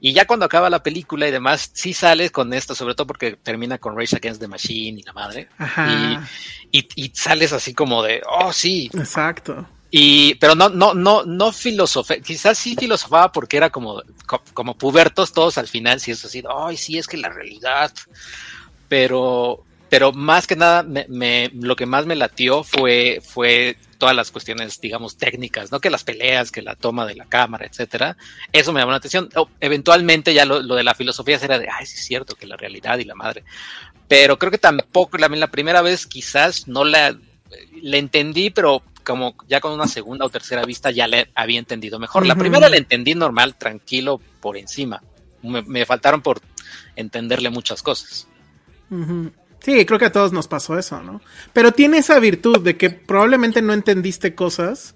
Y 0.00 0.12
ya 0.12 0.26
cuando 0.26 0.44
acaba 0.44 0.68
la 0.68 0.82
película 0.82 1.28
y 1.28 1.30
demás, 1.30 1.70
sí 1.72 1.94
sales 1.94 2.32
con 2.32 2.52
esto, 2.52 2.74
sobre 2.74 2.94
todo 2.94 3.06
porque 3.06 3.36
termina 3.42 3.78
con 3.78 3.96
Rage 3.96 4.16
Against 4.16 4.40
the 4.40 4.48
Machine 4.48 5.00
y 5.00 5.02
la 5.04 5.12
madre. 5.12 5.48
Ajá. 5.56 6.28
Y, 6.72 6.86
y 6.96 7.12
sales 7.14 7.52
así 7.52 7.72
como 7.72 8.02
de, 8.02 8.22
oh, 8.28 8.52
sí. 8.52 8.90
Exacto. 8.92 9.66
Y, 9.90 10.34
pero 10.34 10.56
no, 10.56 10.68
no, 10.68 10.92
no, 10.94 11.24
no 11.24 11.52
filosofé, 11.52 12.20
quizás 12.20 12.58
sí 12.58 12.74
filosofaba 12.76 13.30
porque 13.30 13.56
era 13.56 13.70
como, 13.70 14.02
co- 14.26 14.42
como 14.52 14.76
pubertos 14.76 15.32
todos 15.32 15.56
al 15.56 15.68
final, 15.68 16.00
si 16.00 16.10
es 16.10 16.24
así, 16.24 16.42
ay, 16.52 16.76
sí, 16.76 16.98
es 16.98 17.06
que 17.06 17.16
la 17.16 17.28
realidad. 17.28 17.92
Pero, 18.88 19.64
pero 19.88 20.12
más 20.12 20.46
que 20.46 20.56
nada, 20.56 20.82
me, 20.82 21.06
me- 21.08 21.50
lo 21.54 21.76
que 21.76 21.86
más 21.86 22.06
me 22.06 22.14
latió 22.16 22.62
fue, 22.64 23.20
fue 23.24 23.76
todas 23.98 24.14
las 24.14 24.30
cuestiones, 24.30 24.80
digamos, 24.80 25.16
técnicas, 25.16 25.72
¿no? 25.72 25.80
Que 25.80 25.90
las 25.90 26.04
peleas, 26.04 26.50
que 26.50 26.62
la 26.62 26.74
toma 26.74 27.06
de 27.06 27.14
la 27.14 27.24
cámara, 27.24 27.64
etcétera. 27.66 28.16
Eso 28.52 28.72
me 28.72 28.80
llamó 28.80 28.90
la 28.92 28.98
atención. 28.98 29.28
Eventualmente 29.60 30.34
ya 30.34 30.44
lo, 30.44 30.60
lo 30.62 30.74
de 30.74 30.84
la 30.84 30.94
filosofía 30.94 31.38
será 31.38 31.58
de, 31.58 31.68
ay, 31.68 31.86
sí 31.86 31.94
es 31.96 32.04
cierto, 32.04 32.34
que 32.34 32.46
la 32.46 32.56
realidad 32.56 32.98
y 32.98 33.04
la 33.04 33.14
madre. 33.14 33.44
Pero 34.08 34.38
creo 34.38 34.50
que 34.50 34.58
tampoco, 34.58 35.16
la, 35.16 35.28
la 35.28 35.46
primera 35.50 35.80
vez 35.80 36.06
quizás 36.06 36.68
no 36.68 36.84
la, 36.84 37.16
la 37.80 37.96
entendí, 37.96 38.50
pero 38.50 38.82
como 39.02 39.34
ya 39.48 39.60
con 39.60 39.72
una 39.72 39.86
segunda 39.86 40.24
o 40.26 40.30
tercera 40.30 40.64
vista 40.64 40.90
ya 40.90 41.06
le 41.06 41.28
había 41.34 41.58
entendido 41.58 41.98
mejor. 41.98 42.26
La 42.26 42.34
primera 42.36 42.68
la 42.68 42.76
entendí 42.76 43.14
normal, 43.14 43.54
tranquilo, 43.56 44.20
por 44.40 44.56
encima. 44.58 45.02
Me, 45.42 45.62
me 45.62 45.84
faltaron 45.86 46.20
por 46.22 46.40
entenderle 46.96 47.48
muchas 47.50 47.82
cosas. 47.82 48.26
Sí, 49.60 49.86
creo 49.86 49.98
que 49.98 50.04
a 50.04 50.12
todos 50.12 50.32
nos 50.32 50.46
pasó 50.46 50.78
eso, 50.78 51.02
¿no? 51.02 51.20
Pero 51.52 51.72
tiene 51.72 51.98
esa 51.98 52.18
virtud 52.18 52.60
de 52.60 52.76
que 52.76 52.90
probablemente 52.90 53.62
no 53.62 53.72
entendiste 53.72 54.34
cosas, 54.34 54.94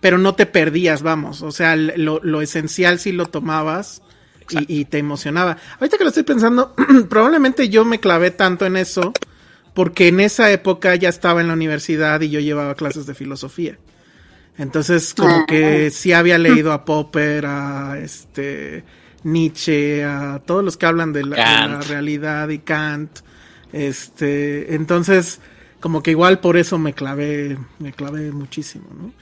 pero 0.00 0.18
no 0.18 0.34
te 0.34 0.46
perdías, 0.46 1.02
vamos. 1.02 1.42
O 1.42 1.52
sea, 1.52 1.76
lo, 1.76 2.20
lo 2.22 2.42
esencial 2.42 2.98
sí 2.98 3.12
lo 3.12 3.26
tomabas 3.26 4.02
y, 4.50 4.80
y 4.80 4.84
te 4.86 4.98
emocionaba. 4.98 5.56
Ahorita 5.78 5.96
que 5.96 6.04
lo 6.04 6.08
estoy 6.08 6.24
pensando, 6.24 6.74
probablemente 7.08 7.68
yo 7.68 7.84
me 7.84 8.00
clavé 8.00 8.32
tanto 8.32 8.66
en 8.66 8.76
eso 8.76 9.12
porque 9.74 10.08
en 10.08 10.20
esa 10.20 10.50
época 10.50 10.94
ya 10.96 11.08
estaba 11.08 11.40
en 11.40 11.48
la 11.48 11.54
universidad 11.54 12.20
y 12.20 12.30
yo 12.30 12.40
llevaba 12.40 12.74
clases 12.74 13.06
de 13.06 13.14
filosofía. 13.14 13.78
Entonces, 14.58 15.14
como 15.14 15.46
que 15.46 15.90
sí 15.90 16.12
había 16.12 16.36
leído 16.36 16.72
a 16.72 16.84
Popper, 16.84 17.46
a 17.46 17.98
este 17.98 18.84
Nietzsche, 19.22 20.04
a 20.04 20.40
todos 20.44 20.64
los 20.64 20.76
que 20.76 20.86
hablan 20.86 21.12
de 21.12 21.24
la, 21.24 21.36
de 21.36 21.42
la 21.42 21.78
Kant. 21.78 21.84
realidad 21.84 22.48
y 22.50 22.58
Kant. 22.58 23.20
Este, 23.72 24.74
entonces, 24.74 25.40
como 25.80 26.02
que 26.02 26.10
igual 26.10 26.40
por 26.40 26.56
eso 26.56 26.78
me 26.78 26.92
clavé, 26.92 27.58
me 27.78 27.92
clavé 27.92 28.32
muchísimo, 28.32 28.86
¿no? 28.96 29.12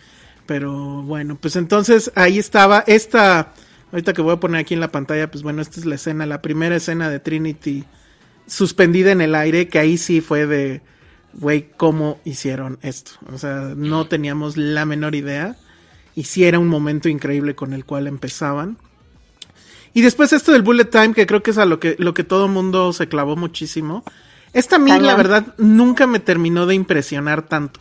Pero 0.47 1.03
bueno, 1.03 1.37
pues 1.37 1.57
entonces 1.57 2.11
ahí 2.15 2.39
estaba 2.39 2.83
esta, 2.87 3.53
ahorita 3.93 4.15
que 4.15 4.23
voy 4.23 4.33
a 4.33 4.41
poner 4.41 4.61
aquí 4.61 4.75
en 4.75 4.81
la 4.81 4.91
pantalla, 4.91 5.31
pues 5.31 5.43
bueno, 5.43 5.61
esta 5.61 5.79
es 5.79 5.87
la 5.87 5.97
escena, 5.97 6.25
la 6.25 6.41
primera 6.41 6.77
escena 6.77 7.11
de 7.11 7.21
Trinity 7.21 7.85
suspendida 8.47 9.13
en 9.13 9.21
el 9.21 9.35
aire, 9.35 9.69
que 9.69 9.79
ahí 9.79 9.99
sí 9.99 10.21
fue 10.21 10.47
de, 10.47 10.81
güey, 11.35 11.71
¿cómo 11.77 12.19
hicieron 12.25 12.79
esto? 12.83 13.13
O 13.33 13.39
sea, 13.39 13.73
no 13.77 14.07
teníamos 14.07 14.57
la 14.57 14.85
menor 14.87 15.15
idea. 15.15 15.57
Y 16.15 16.25
sí 16.25 16.45
era 16.45 16.59
un 16.59 16.67
momento 16.67 17.09
increíble 17.09 17.55
con 17.55 17.73
el 17.73 17.85
cual 17.85 18.09
empezaban. 18.09 18.77
Y 19.95 20.03
después 20.03 20.33
esto 20.33 20.53
del 20.53 20.63
bullet 20.63 20.87
time, 20.87 21.15
que 21.15 21.27
creo 21.27 21.43
que 21.43 21.53
es 21.53 21.59
a 21.59 21.65
lo 21.65 21.79
que, 21.79 21.95
lo 21.99 22.13
que 22.15 22.25
todo 22.25 22.49
mundo 22.49 22.93
se 22.93 23.09
clavó 23.09 23.37
muchísimo. 23.37 24.05
Esta 24.53 24.77
a 24.77 24.79
mí, 24.79 24.91
Cañón. 24.91 25.07
la 25.07 25.15
verdad, 25.15 25.55
nunca 25.59 26.07
me 26.07 26.21
terminó 26.21 26.67
de 26.67 26.75
impresionar 26.75 27.43
tanto. 27.43 27.81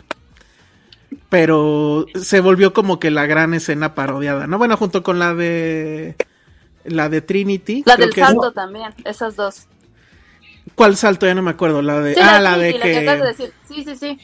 Pero 1.30 2.06
se 2.16 2.40
volvió 2.40 2.74
como 2.74 3.00
que 3.00 3.12
la 3.12 3.26
gran 3.26 3.54
escena 3.54 3.96
parodiada, 3.96 4.48
¿no? 4.48 4.58
Bueno, 4.58 4.78
junto 4.78 5.04
con 5.04 5.20
la 5.20 5.34
de. 5.34 6.16
La 6.86 7.10
de 7.10 7.22
Trinity. 7.22 7.84
La 7.86 7.96
creo 7.96 8.06
del 8.08 8.16
que 8.16 8.22
es- 8.22 8.28
salto 8.28 8.52
también, 8.54 8.94
esas 9.04 9.36
dos. 9.36 9.68
¿Cuál 10.76 10.96
salto? 10.96 11.26
Ya 11.26 11.34
no 11.36 11.42
me 11.42 11.52
acuerdo. 11.52 11.82
La 11.82 12.00
de. 12.02 12.14
Sí, 12.14 12.20
ah, 12.24 12.40
la 12.40 12.58
de 12.58 12.72
sí, 12.74 12.80
que. 12.80 12.98
acabas 13.00 13.22
de 13.22 13.28
decir. 13.28 13.54
Sí, 13.68 13.84
sí, 13.84 13.96
sí. 13.96 14.20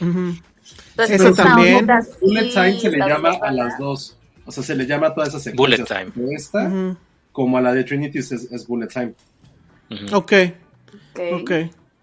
Entonces, 0.00 1.20
Eso 1.20 1.34
también. 1.34 1.86
Bullet 2.20 2.50
Time 2.50 2.78
se 2.80 2.90
le 2.90 2.98
la 2.98 3.08
llama 3.08 3.30
a 3.42 3.50
las 3.52 3.78
dos. 3.78 4.16
O 4.46 4.52
sea, 4.52 4.62
se 4.62 4.74
le 4.74 4.86
llama 4.86 5.08
a 5.08 5.14
toda 5.14 5.26
esa 5.26 5.40
secuencia. 5.40 5.84
Bullet 5.84 6.10
time. 6.12 6.34
Esta, 6.36 6.70
como 7.32 7.58
a 7.58 7.60
la 7.62 7.72
de 7.72 7.82
Trinity 7.84 8.18
es, 8.18 8.30
es 8.32 8.66
Bullet 8.66 8.88
Time. 8.88 9.14
Ujú. 9.90 10.16
Ok, 10.16 10.32
Ok. 11.14 11.40
ok. 11.40 11.50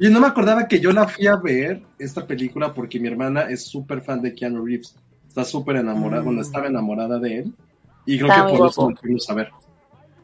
Y 0.02 0.10
no 0.10 0.20
me 0.20 0.26
acordaba 0.28 0.68
que 0.68 0.80
yo 0.80 0.92
la 0.92 1.08
fui 1.08 1.28
a 1.28 1.36
ver, 1.36 1.84
esta 2.00 2.26
película, 2.26 2.74
porque 2.74 3.00
mi 3.00 3.08
hermana 3.08 3.42
es 3.44 3.66
súper 3.68 4.02
fan 4.02 4.20
de 4.22 4.34
Keanu 4.34 4.66
Reeves. 4.66 4.96
Está 5.28 5.46
súper 5.46 5.76
enamorada, 5.76 6.24
Mm. 6.24 6.26
bueno, 6.26 6.42
estaba 6.42 6.66
enamorada 6.68 7.20
de 7.20 7.38
él. 7.40 7.54
Y 8.08 8.18
creo 8.18 8.30
Está 8.32 8.48
que 8.48 8.58
por 8.58 8.68
eso 8.70 8.90
lo 8.90 8.96
fuimos 8.98 9.30
a 9.30 9.34
ver. 9.36 9.50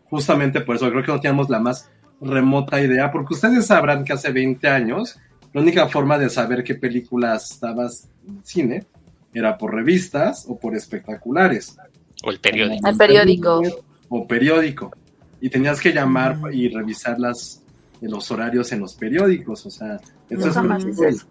Justamente 0.09 0.61
por 0.61 0.75
eso, 0.77 0.89
creo 0.89 1.03
que 1.03 1.11
no 1.11 1.19
teníamos 1.19 1.47
la 1.49 1.59
más 1.59 1.89
remota 2.19 2.81
idea, 2.81 3.11
porque 3.11 3.35
ustedes 3.35 3.67
sabrán 3.67 4.03
que 4.03 4.13
hace 4.13 4.31
20 4.31 4.67
años, 4.67 5.19
la 5.53 5.61
única 5.61 5.87
forma 5.87 6.17
de 6.17 6.31
saber 6.31 6.63
qué 6.63 6.73
películas 6.73 7.51
estabas 7.51 8.09
en 8.27 8.43
cine 8.43 8.85
era 9.33 9.57
por 9.59 9.75
revistas 9.75 10.45
o 10.47 10.57
por 10.57 10.75
espectaculares. 10.75 11.77
O 12.23 12.31
el 12.31 12.39
periódico. 12.39 12.87
El 12.89 12.97
periódico. 12.97 13.61
O 14.09 14.27
periódico. 14.27 14.91
Y 15.39 15.49
tenías 15.51 15.79
que 15.79 15.93
llamar 15.93 16.37
Mm. 16.37 16.53
y 16.53 16.69
revisar 16.69 17.19
las, 17.19 17.61
los 18.01 18.29
horarios 18.31 18.71
en 18.71 18.79
los 18.79 18.95
periódicos. 18.95 19.65
O 19.65 19.71
sea, 19.71 19.95
eso 20.29 20.41
Yo 20.41 20.47
es 20.47 20.53
jamás 20.53 20.83
muy 20.83 20.91
hice 20.93 21.03
cool. 21.03 21.13
eso. 21.15 21.25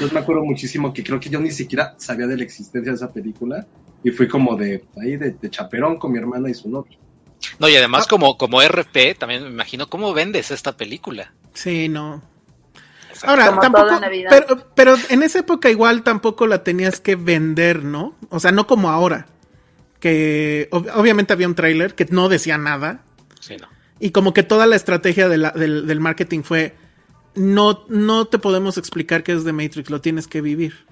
Yo 0.00 0.08
me 0.12 0.20
acuerdo 0.20 0.44
muchísimo 0.44 0.92
que 0.92 1.02
creo 1.02 1.18
que 1.18 1.30
yo 1.30 1.40
ni 1.40 1.50
siquiera 1.50 1.94
sabía 1.98 2.26
de 2.26 2.36
la 2.36 2.44
existencia 2.44 2.92
de 2.92 2.96
esa 2.96 3.10
película. 3.12 3.66
Y 4.04 4.10
fui 4.10 4.28
como 4.28 4.54
de 4.56 4.84
ahí 5.02 5.16
de, 5.16 5.32
de 5.32 5.50
chaperón 5.50 5.98
con 5.98 6.12
mi 6.12 6.18
hermana 6.18 6.48
y 6.48 6.54
su 6.54 6.68
novio. 6.70 6.96
No, 7.58 7.68
y 7.68 7.74
además 7.76 8.04
Ah. 8.04 8.10
como, 8.10 8.36
como 8.38 8.60
RP, 8.62 9.14
también 9.18 9.42
me 9.44 9.48
imagino 9.50 9.88
cómo 9.88 10.12
vendes 10.12 10.50
esta 10.50 10.76
película. 10.76 11.32
Sí, 11.54 11.88
no. 11.88 12.22
Ahora, 13.24 13.48
Como 13.48 13.60
tampoco, 13.60 13.88
pero, 14.30 14.66
pero 14.76 14.94
en 15.08 15.24
esa 15.24 15.40
época 15.40 15.68
igual 15.70 16.04
tampoco 16.04 16.46
la 16.46 16.62
tenías 16.62 17.00
que 17.00 17.16
vender, 17.16 17.82
¿no? 17.82 18.14
O 18.28 18.38
sea, 18.38 18.52
no 18.52 18.68
como 18.68 18.90
ahora. 18.90 19.26
Que 19.98 20.68
ob- 20.70 20.92
obviamente 20.94 21.32
había 21.32 21.48
un 21.48 21.56
tráiler 21.56 21.94
que 21.96 22.04
no 22.10 22.28
decía 22.28 22.58
nada. 22.58 23.02
Sí, 23.40 23.56
no. 23.56 23.66
Y 24.00 24.10
como 24.10 24.32
que 24.32 24.42
toda 24.42 24.66
la 24.66 24.76
estrategia 24.76 25.28
del, 25.28 25.50
del 25.54 26.00
marketing 26.00 26.42
fue, 26.42 26.76
no, 27.34 27.84
no 27.88 28.26
te 28.26 28.38
podemos 28.38 28.78
explicar 28.78 29.22
qué 29.22 29.32
es 29.32 29.44
de 29.44 29.52
Matrix, 29.52 29.90
lo 29.90 30.00
tienes 30.00 30.26
que 30.26 30.40
vivir. 30.40 30.86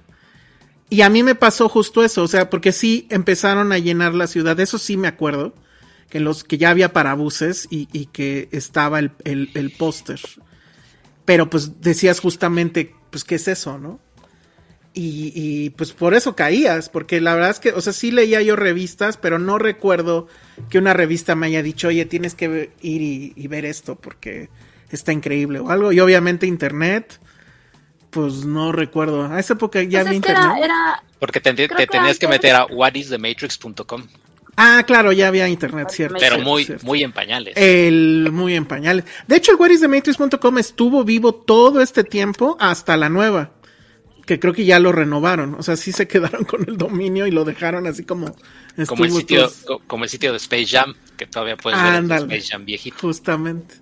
Y 0.89 1.03
a 1.03 1.11
mí 1.11 1.23
me 1.23 1.35
pasó 1.35 1.69
justo 1.69 2.05
eso, 2.05 2.23
o 2.23 2.29
sea, 2.29 2.49
porque 2.49 2.73
sí 2.73 3.07
empezaron 3.11 3.73
a 3.73 3.79
llenar 3.79 4.15
la 4.15 4.29
ciudad, 4.29 4.59
eso 4.61 4.79
sí 4.79 4.97
me 4.97 5.09
acuerdo, 5.09 5.55
que, 6.09 6.21
los, 6.21 6.45
que 6.45 6.59
ya 6.59 6.71
había 6.71 6.93
parabuses 6.93 7.67
y, 7.71 7.89
y 7.93 8.07
que 8.07 8.49
estaba 8.53 9.01
el, 9.01 9.11
el, 9.25 9.51
el 9.55 9.73
póster. 9.73 10.21
Pero 11.25 11.51
pues 11.51 11.81
decías 11.81 12.21
justamente, 12.21 12.95
pues, 13.11 13.25
¿qué 13.25 13.35
es 13.35 13.49
eso, 13.49 13.79
no? 13.79 13.99
Y, 14.99 15.31
y, 15.35 15.71
pues 15.71 15.93
por 15.93 16.15
eso 16.15 16.35
caías, 16.35 16.89
porque 16.89 17.21
la 17.21 17.35
verdad 17.35 17.51
es 17.51 17.61
que, 17.61 17.73
o 17.73 17.83
sea, 17.83 17.93
sí 17.93 18.11
leía 18.11 18.41
yo 18.41 18.57
revistas, 18.57 19.19
pero 19.19 19.39
no 19.39 19.59
recuerdo 19.59 20.27
que 20.71 20.79
una 20.79 20.95
revista 20.95 21.35
me 21.35 21.49
haya 21.49 21.63
dicho, 21.63 21.89
oye, 21.89 22.07
tienes 22.07 22.35
que 22.35 22.71
ir 22.81 23.03
y, 23.03 23.35
y 23.37 23.47
ver 23.47 23.67
esto 23.67 23.97
porque 23.97 24.49
está 24.91 25.13
increíble 25.13 25.59
o 25.61 25.69
algo. 25.69 25.93
Y 25.93 26.01
obviamente 26.01 26.47
internet, 26.47 27.21
pues 28.09 28.47
no 28.47 28.73
recuerdo. 28.73 29.27
A 29.27 29.39
esa 29.39 29.53
época 29.53 29.83
ya 29.83 29.99
Pues 30.01 30.07
había 30.07 30.17
internet. 30.17 30.45
era, 30.57 30.65
era 30.65 31.03
Porque 31.19 31.41
te, 31.41 31.53
te 31.53 31.67
Creo 31.67 31.77
que 31.77 31.87
tenías 31.87 32.19
que 32.19 32.29
meter 32.29 32.55
a 32.55 32.65
whatisthematrix.com, 32.65 34.05
Ah, 34.59 34.85
claro, 34.87 35.13
ya 35.13 35.29
había 35.29 35.47
internet, 35.49 35.89
cierto. 35.91 36.17
pero 36.19 36.39
muy, 36.39 36.65
cierto. 36.65 36.87
muy 36.87 37.03
en 37.03 37.13
pañales. 37.13 37.53
El 37.59 38.31
muy 38.33 38.55
en 38.55 38.65
pañales. 38.65 39.05
De 39.27 39.37
hecho, 39.37 39.53
el 39.53 39.59
whereisthematrix.com 39.59 40.57
estuvo 40.57 41.05
vivo 41.05 41.35
todo 41.35 41.83
este 41.83 42.05
tiempo 42.05 42.57
hasta 42.59 42.97
la 42.97 43.11
nueva. 43.11 43.51
Que 44.27 44.39
creo 44.41 44.53
que 44.53 44.65
ya 44.65 44.79
lo 44.81 44.91
renovaron. 44.93 45.55
O 45.55 45.63
sea, 45.63 45.77
sí 45.77 45.93
se 45.93 46.07
quedaron 46.09 46.45
con 46.45 46.69
el 46.69 46.77
dominio 46.77 47.27
y 47.27 47.31
lo 47.31 47.45
dejaron 47.45 47.87
así 47.87 48.03
como 48.05 48.35
como, 48.89 49.05
el 49.05 49.13
sitio, 49.13 49.39
todos- 49.43 49.63
co- 49.67 49.83
como 49.87 50.05
el 50.05 50.11
sitio 50.11 50.33
de 50.33 50.37
Space 50.39 50.67
Jam, 50.67 50.95
que 51.17 51.27
todavía 51.27 51.57
puedes 51.57 51.79
ver. 51.81 51.95
Space 52.33 52.49
Jam 52.51 52.65
viejito. 52.65 52.97
Justamente. 53.01 53.77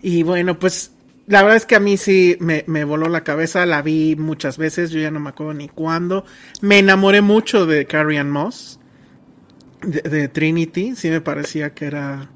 Y 0.00 0.22
bueno, 0.22 0.58
pues 0.58 0.92
la 1.26 1.42
verdad 1.42 1.56
es 1.56 1.66
que 1.66 1.74
a 1.76 1.80
mí 1.80 1.96
sí 1.96 2.36
me, 2.40 2.64
me 2.66 2.84
voló 2.84 3.08
la 3.08 3.24
cabeza. 3.24 3.66
La 3.66 3.82
vi 3.82 4.16
muchas 4.16 4.58
veces. 4.58 4.90
Yo 4.90 5.00
ya 5.00 5.10
no 5.10 5.20
me 5.20 5.30
acuerdo 5.30 5.54
ni 5.54 5.68
cuándo. 5.68 6.24
Me 6.60 6.78
enamoré 6.78 7.20
mucho 7.20 7.66
de 7.66 7.86
Carrie 7.86 8.18
Ann 8.18 8.30
Moss. 8.30 8.78
De, 9.82 10.02
de 10.02 10.28
Trinity. 10.28 10.94
Sí 10.94 11.08
me 11.10 11.20
parecía 11.20 11.74
que 11.74 11.86
era. 11.86 12.30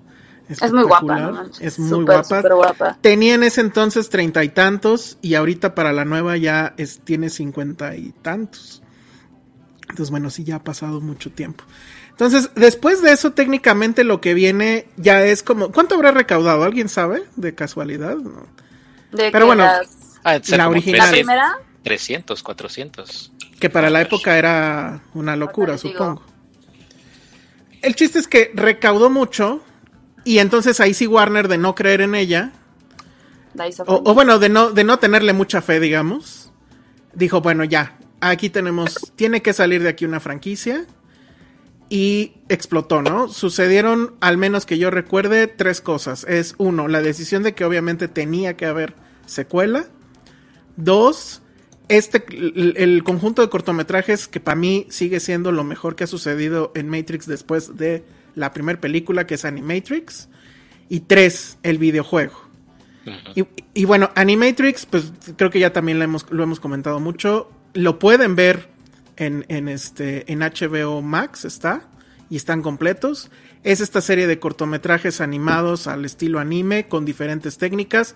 Es 0.48 0.72
muy 0.72 0.84
guapa. 0.84 1.18
¿no? 1.18 1.50
Es 1.60 1.78
muy 1.78 2.04
guapa. 2.04 2.98
Tenía 3.00 3.34
en 3.34 3.42
ese 3.42 3.60
entonces 3.60 4.08
treinta 4.08 4.44
y 4.44 4.48
tantos 4.48 5.18
y 5.22 5.34
ahorita 5.34 5.74
para 5.74 5.92
la 5.92 6.04
nueva 6.04 6.36
ya 6.36 6.74
es, 6.76 7.00
tiene 7.00 7.30
cincuenta 7.30 7.96
y 7.96 8.12
tantos. 8.22 8.82
Entonces, 9.82 10.10
bueno, 10.10 10.30
sí, 10.30 10.44
ya 10.44 10.56
ha 10.56 10.64
pasado 10.64 11.00
mucho 11.00 11.30
tiempo. 11.30 11.64
Entonces, 12.10 12.50
después 12.54 13.02
de 13.02 13.12
eso, 13.12 13.32
técnicamente 13.32 14.02
lo 14.04 14.20
que 14.20 14.34
viene 14.34 14.88
ya 14.96 15.22
es 15.24 15.42
como... 15.42 15.70
¿Cuánto 15.70 15.94
habrá 15.96 16.12
recaudado? 16.12 16.64
¿Alguien 16.64 16.88
sabe? 16.88 17.24
De 17.36 17.54
casualidad. 17.54 18.16
¿no? 18.16 18.46
De 19.12 19.30
Pero 19.30 19.40
que 19.40 19.44
bueno, 19.44 19.64
las- 19.64 20.06
Ah, 20.24 20.40
La 20.48 20.68
original. 20.68 20.98
la 20.98 21.04
300, 21.06 21.12
primera, 21.12 21.58
300, 21.84 22.42
400. 22.42 23.32
Que 23.60 23.70
para 23.70 23.90
la 23.90 24.00
época 24.00 24.36
era 24.36 25.02
una 25.14 25.36
locura, 25.36 25.78
supongo. 25.78 26.20
El 27.80 27.94
chiste 27.94 28.18
es 28.18 28.26
que 28.26 28.50
recaudó 28.52 29.08
mucho 29.08 29.62
y 30.26 30.40
entonces 30.40 30.80
ahí 30.80 30.92
sí 30.92 31.06
Warner 31.06 31.46
de 31.46 31.56
no 31.56 31.76
creer 31.76 32.00
en 32.00 32.16
ella 32.16 32.52
O, 33.86 34.12
bueno, 34.12 34.38
de 34.40 34.48
no, 34.48 34.72
de 34.72 34.82
no 34.82 34.98
tenerle 34.98 35.32
mucha 35.32 35.62
fe, 35.62 35.80
digamos. 35.80 36.52
Dijo, 37.14 37.40
bueno, 37.40 37.62
ya, 37.64 37.96
aquí 38.20 38.50
tenemos, 38.50 39.12
tiene 39.14 39.40
que 39.40 39.52
salir 39.52 39.82
de 39.84 39.88
aquí 39.88 40.04
una 40.04 40.20
franquicia. 40.20 40.84
Y 41.88 42.32
explotó, 42.48 43.00
¿no? 43.02 43.28
Sucedieron, 43.28 44.16
al 44.20 44.36
menos 44.36 44.66
que 44.66 44.78
yo 44.78 44.90
recuerde, 44.90 45.46
tres 45.46 45.80
cosas. 45.80 46.24
Es 46.24 46.56
uno, 46.58 46.88
la 46.88 47.00
decisión 47.00 47.44
de 47.44 47.54
que 47.54 47.64
obviamente 47.64 48.08
tenía 48.08 48.56
que 48.56 48.66
haber 48.66 48.94
secuela. 49.26 49.86
Dos, 50.76 51.42
este, 51.88 52.24
el, 52.30 52.74
el 52.76 53.04
conjunto 53.04 53.42
de 53.42 53.48
cortometrajes 53.48 54.26
que 54.26 54.40
para 54.40 54.56
mí 54.56 54.88
sigue 54.90 55.20
siendo 55.20 55.52
lo 55.52 55.62
mejor 55.62 55.94
que 55.94 56.02
ha 56.04 56.08
sucedido 56.08 56.72
en 56.74 56.88
Matrix 56.88 57.26
después 57.26 57.76
de 57.76 58.04
la 58.36 58.52
primera 58.52 58.80
película, 58.80 59.26
que 59.26 59.34
es 59.34 59.44
Animatrix. 59.44 60.28
Y 60.88 61.00
tres, 61.00 61.58
el 61.64 61.78
videojuego. 61.78 62.46
Y, 63.34 63.44
y 63.74 63.84
bueno, 63.84 64.10
Animatrix, 64.14 64.86
pues 64.86 65.12
creo 65.36 65.50
que 65.50 65.58
ya 65.58 65.72
también 65.72 65.98
lo 65.98 66.04
hemos, 66.04 66.30
lo 66.30 66.44
hemos 66.44 66.60
comentado 66.60 67.00
mucho. 67.00 67.50
Lo 67.74 67.98
pueden 67.98 68.36
ver 68.36 68.68
en, 69.16 69.44
en, 69.48 69.68
este, 69.68 70.30
en 70.32 70.40
HBO 70.40 71.02
Max 71.02 71.44
está 71.44 71.88
y 72.30 72.36
están 72.36 72.62
completos. 72.62 73.30
Es 73.64 73.80
esta 73.80 74.00
serie 74.00 74.26
de 74.26 74.38
cortometrajes 74.38 75.20
animados 75.20 75.86
al 75.86 76.04
estilo 76.04 76.38
anime 76.38 76.88
con 76.88 77.04
diferentes 77.04 77.58
técnicas, 77.58 78.14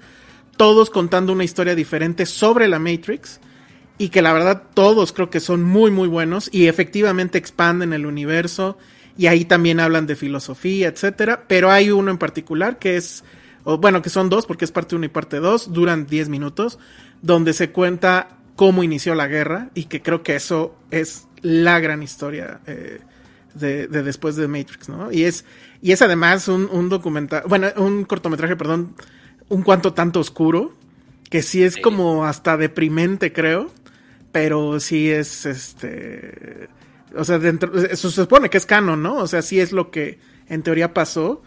todos 0.56 0.90
contando 0.90 1.33
una 1.33 1.44
historia 1.44 1.74
diferente 1.74 2.26
sobre 2.26 2.68
la 2.68 2.78
Matrix 2.78 3.40
y 3.98 4.09
que 4.09 4.22
la 4.22 4.33
verdad 4.33 4.62
todos 4.74 5.12
creo 5.12 5.30
que 5.30 5.40
son 5.40 5.62
muy 5.62 5.90
muy 5.90 6.09
buenos 6.09 6.48
y 6.52 6.66
efectivamente 6.66 7.38
expanden 7.38 7.92
el 7.92 8.06
universo 8.06 8.78
y 9.20 9.26
ahí 9.26 9.44
también 9.44 9.80
hablan 9.80 10.06
de 10.06 10.16
filosofía, 10.16 10.88
etcétera, 10.88 11.44
pero 11.46 11.70
hay 11.70 11.90
uno 11.90 12.11
en 12.11 12.16
particular 12.16 12.78
que 12.78 12.96
es 12.96 13.22
o 13.64 13.76
bueno, 13.76 14.00
que 14.00 14.09
son 14.09 14.30
dos 14.30 14.46
porque 14.46 14.64
es 14.64 14.72
parte 14.72 14.96
1 14.96 15.04
y 15.04 15.09
parte 15.09 15.40
2, 15.40 15.74
duran 15.74 16.06
10 16.06 16.30
minutos, 16.30 16.78
donde 17.20 17.52
se 17.52 17.70
cuenta 17.70 18.38
cómo 18.56 18.83
inició 18.83 19.14
la 19.14 19.28
guerra 19.28 19.68
y 19.74 19.85
que 19.85 20.00
creo 20.00 20.22
que 20.22 20.37
eso 20.37 20.74
es 20.90 21.28
la 21.42 21.80
gran 21.80 22.02
historia 22.02 22.61
eh, 22.66 23.00
de, 23.52 23.88
de, 23.88 24.02
después 24.02 24.37
de 24.37 24.48
Matrix, 24.48 24.88
¿no? 24.88 25.12
Y 25.12 25.24
es, 25.24 25.44
y 25.83 25.92
es 25.92 26.00
además 26.00 26.48
un, 26.48 26.70
un 26.72 26.88
documental, 26.88 27.42
bueno, 27.46 27.68
un 27.76 28.06
cortometraje, 28.06 28.56
perdón, 28.56 28.94
un 29.50 29.61
cuanto 29.61 29.92
tanto 29.92 30.20
oscuro, 30.20 30.74
que 31.28 31.42
sí 31.42 31.62
es 31.62 31.76
como 31.76 32.24
hasta 32.24 32.56
deprimente, 32.56 33.35
creo, 33.35 33.70
pero 34.33 34.80
sí 34.80 35.11
es 35.11 35.44
este 35.44 36.70
o 37.16 37.25
sea, 37.25 37.38
dentro, 37.38 37.75
eso 37.77 38.11
se 38.11 38.23
supone 38.23 38.51
que 38.51 38.59
es 38.59 38.66
canon, 38.66 39.03
¿no? 39.03 39.16
O 39.16 39.27
sea, 39.27 39.42
sí 39.42 39.61
es 39.61 39.73
lo 39.73 39.90
que 39.90 40.18
en 40.49 40.62
teoría 40.62 40.94
pasó. 40.94 41.42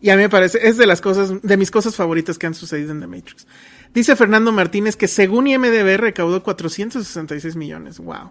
Y 0.00 0.10
a 0.10 0.16
mí 0.16 0.22
me 0.22 0.28
parece, 0.28 0.66
es 0.66 0.76
de 0.76 0.86
las 0.86 1.00
cosas, 1.00 1.42
de 1.42 1.56
mis 1.56 1.70
cosas 1.70 1.96
favoritas 1.96 2.38
que 2.38 2.46
han 2.46 2.54
sucedido 2.54 2.92
en 2.92 3.00
The 3.00 3.06
Matrix. 3.06 3.46
Dice 3.92 4.14
Fernando 4.16 4.52
Martínez 4.52 4.96
que 4.96 5.08
según 5.08 5.46
IMDB 5.46 5.96
recaudó 5.96 6.42
466 6.42 7.56
millones. 7.56 7.98
Wow. 7.98 8.30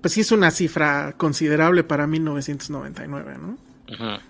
Pues 0.00 0.14
sí 0.14 0.22
es 0.22 0.32
una 0.32 0.50
cifra 0.50 1.14
considerable 1.16 1.84
para 1.84 2.06
1999, 2.06 3.36
¿no? 3.40 3.58
Ajá. 3.92 4.22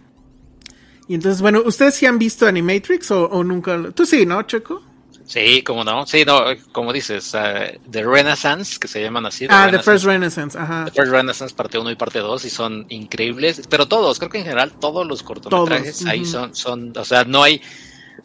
Y 1.09 1.15
entonces, 1.15 1.41
bueno, 1.41 1.63
¿ustedes 1.65 1.95
sí 1.95 2.07
han 2.07 2.19
visto 2.19 2.47
Animatrix 2.47 3.11
o, 3.11 3.25
o 3.27 3.43
nunca? 3.43 3.91
Tú 3.93 4.07
sí, 4.07 4.27
¿no, 4.27 4.43
Checo? 4.43 4.83
Sí, 5.31 5.63
como 5.63 5.85
no. 5.85 6.05
Sí, 6.09 6.25
no, 6.25 6.43
como 6.73 6.93
dices, 6.93 7.33
uh, 7.35 7.79
The 7.89 8.03
Renaissance, 8.03 8.81
que 8.81 8.89
se 8.89 9.01
llaman 9.01 9.27
así. 9.27 9.47
The 9.47 9.55
ah, 9.55 9.69
The 9.71 9.79
First 9.79 10.05
Renaissance, 10.05 10.59
ajá. 10.59 10.87
The 10.87 10.91
First 10.91 11.13
Renaissance, 11.13 11.55
parte 11.55 11.79
1 11.79 11.89
y 11.89 11.95
parte 11.95 12.19
2, 12.19 12.45
y 12.47 12.51
son 12.51 12.85
increíbles. 12.89 13.63
Pero 13.71 13.87
todos, 13.87 14.19
creo 14.19 14.29
que 14.29 14.39
en 14.39 14.45
general 14.45 14.73
todos 14.81 15.07
los 15.07 15.23
cortometrajes 15.23 15.99
todos, 16.01 16.11
ahí 16.11 16.23
uh 16.23 16.25
-huh. 16.25 16.27
son, 16.27 16.55
son, 16.57 16.93
o 16.97 17.05
sea, 17.05 17.23
no 17.23 17.45
hay. 17.45 17.63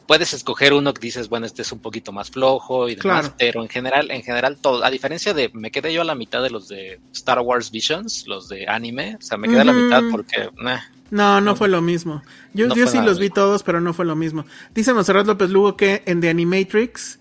Puedes 0.08 0.34
escoger 0.34 0.74
uno 0.74 0.96
que 0.96 1.02
dices, 1.02 1.30
bueno, 1.30 1.46
este 1.46 1.62
es 1.62 1.72
un 1.72 1.80
poquito 1.80 2.12
más 2.12 2.32
flojo 2.32 2.90
y 2.90 2.96
demás, 2.96 3.22
claro. 3.22 3.36
pero 3.38 3.62
en 3.62 3.70
general, 3.70 4.10
en 4.10 4.24
general, 4.24 4.58
todo. 4.58 4.84
A 4.84 4.90
diferencia 4.90 5.36
de, 5.36 5.52
me 5.54 5.70
quedé 5.70 5.94
yo 5.94 6.02
a 6.02 6.06
la 6.06 6.16
mitad 6.16 6.42
de 6.42 6.50
los 6.50 6.68
de 6.68 7.00
Star 7.14 7.40
Wars 7.40 7.70
Visions, 7.70 8.26
los 8.26 8.50
de 8.50 8.68
anime, 8.68 9.16
o 9.20 9.22
sea, 9.22 9.38
me 9.38 9.48
quedé 9.48 9.58
uh 9.58 9.60
-huh. 9.60 9.70
a 9.70 9.74
la 9.74 9.74
mitad 9.74 10.02
porque, 10.12 10.50
nah, 10.58 10.80
no, 11.12 11.42
no, 11.42 11.56
fue 11.56 11.68
lo 11.68 11.82
mismo. 11.82 12.24
Yo, 12.54 12.68
no 12.68 12.76
yo 12.76 12.88
sí 12.88 13.00
los 13.02 13.20
vi 13.20 13.30
todos, 13.30 13.64
pero 13.64 13.80
no 13.80 13.94
fue 13.94 14.06
lo 14.06 14.16
mismo. 14.16 14.46
Dice 14.74 14.94
Monserrat 14.94 15.28
López 15.28 15.50
Lugo 15.50 15.78
que 15.78 16.04
en 16.06 16.22
The 16.22 16.30
Animatrix 16.30 17.20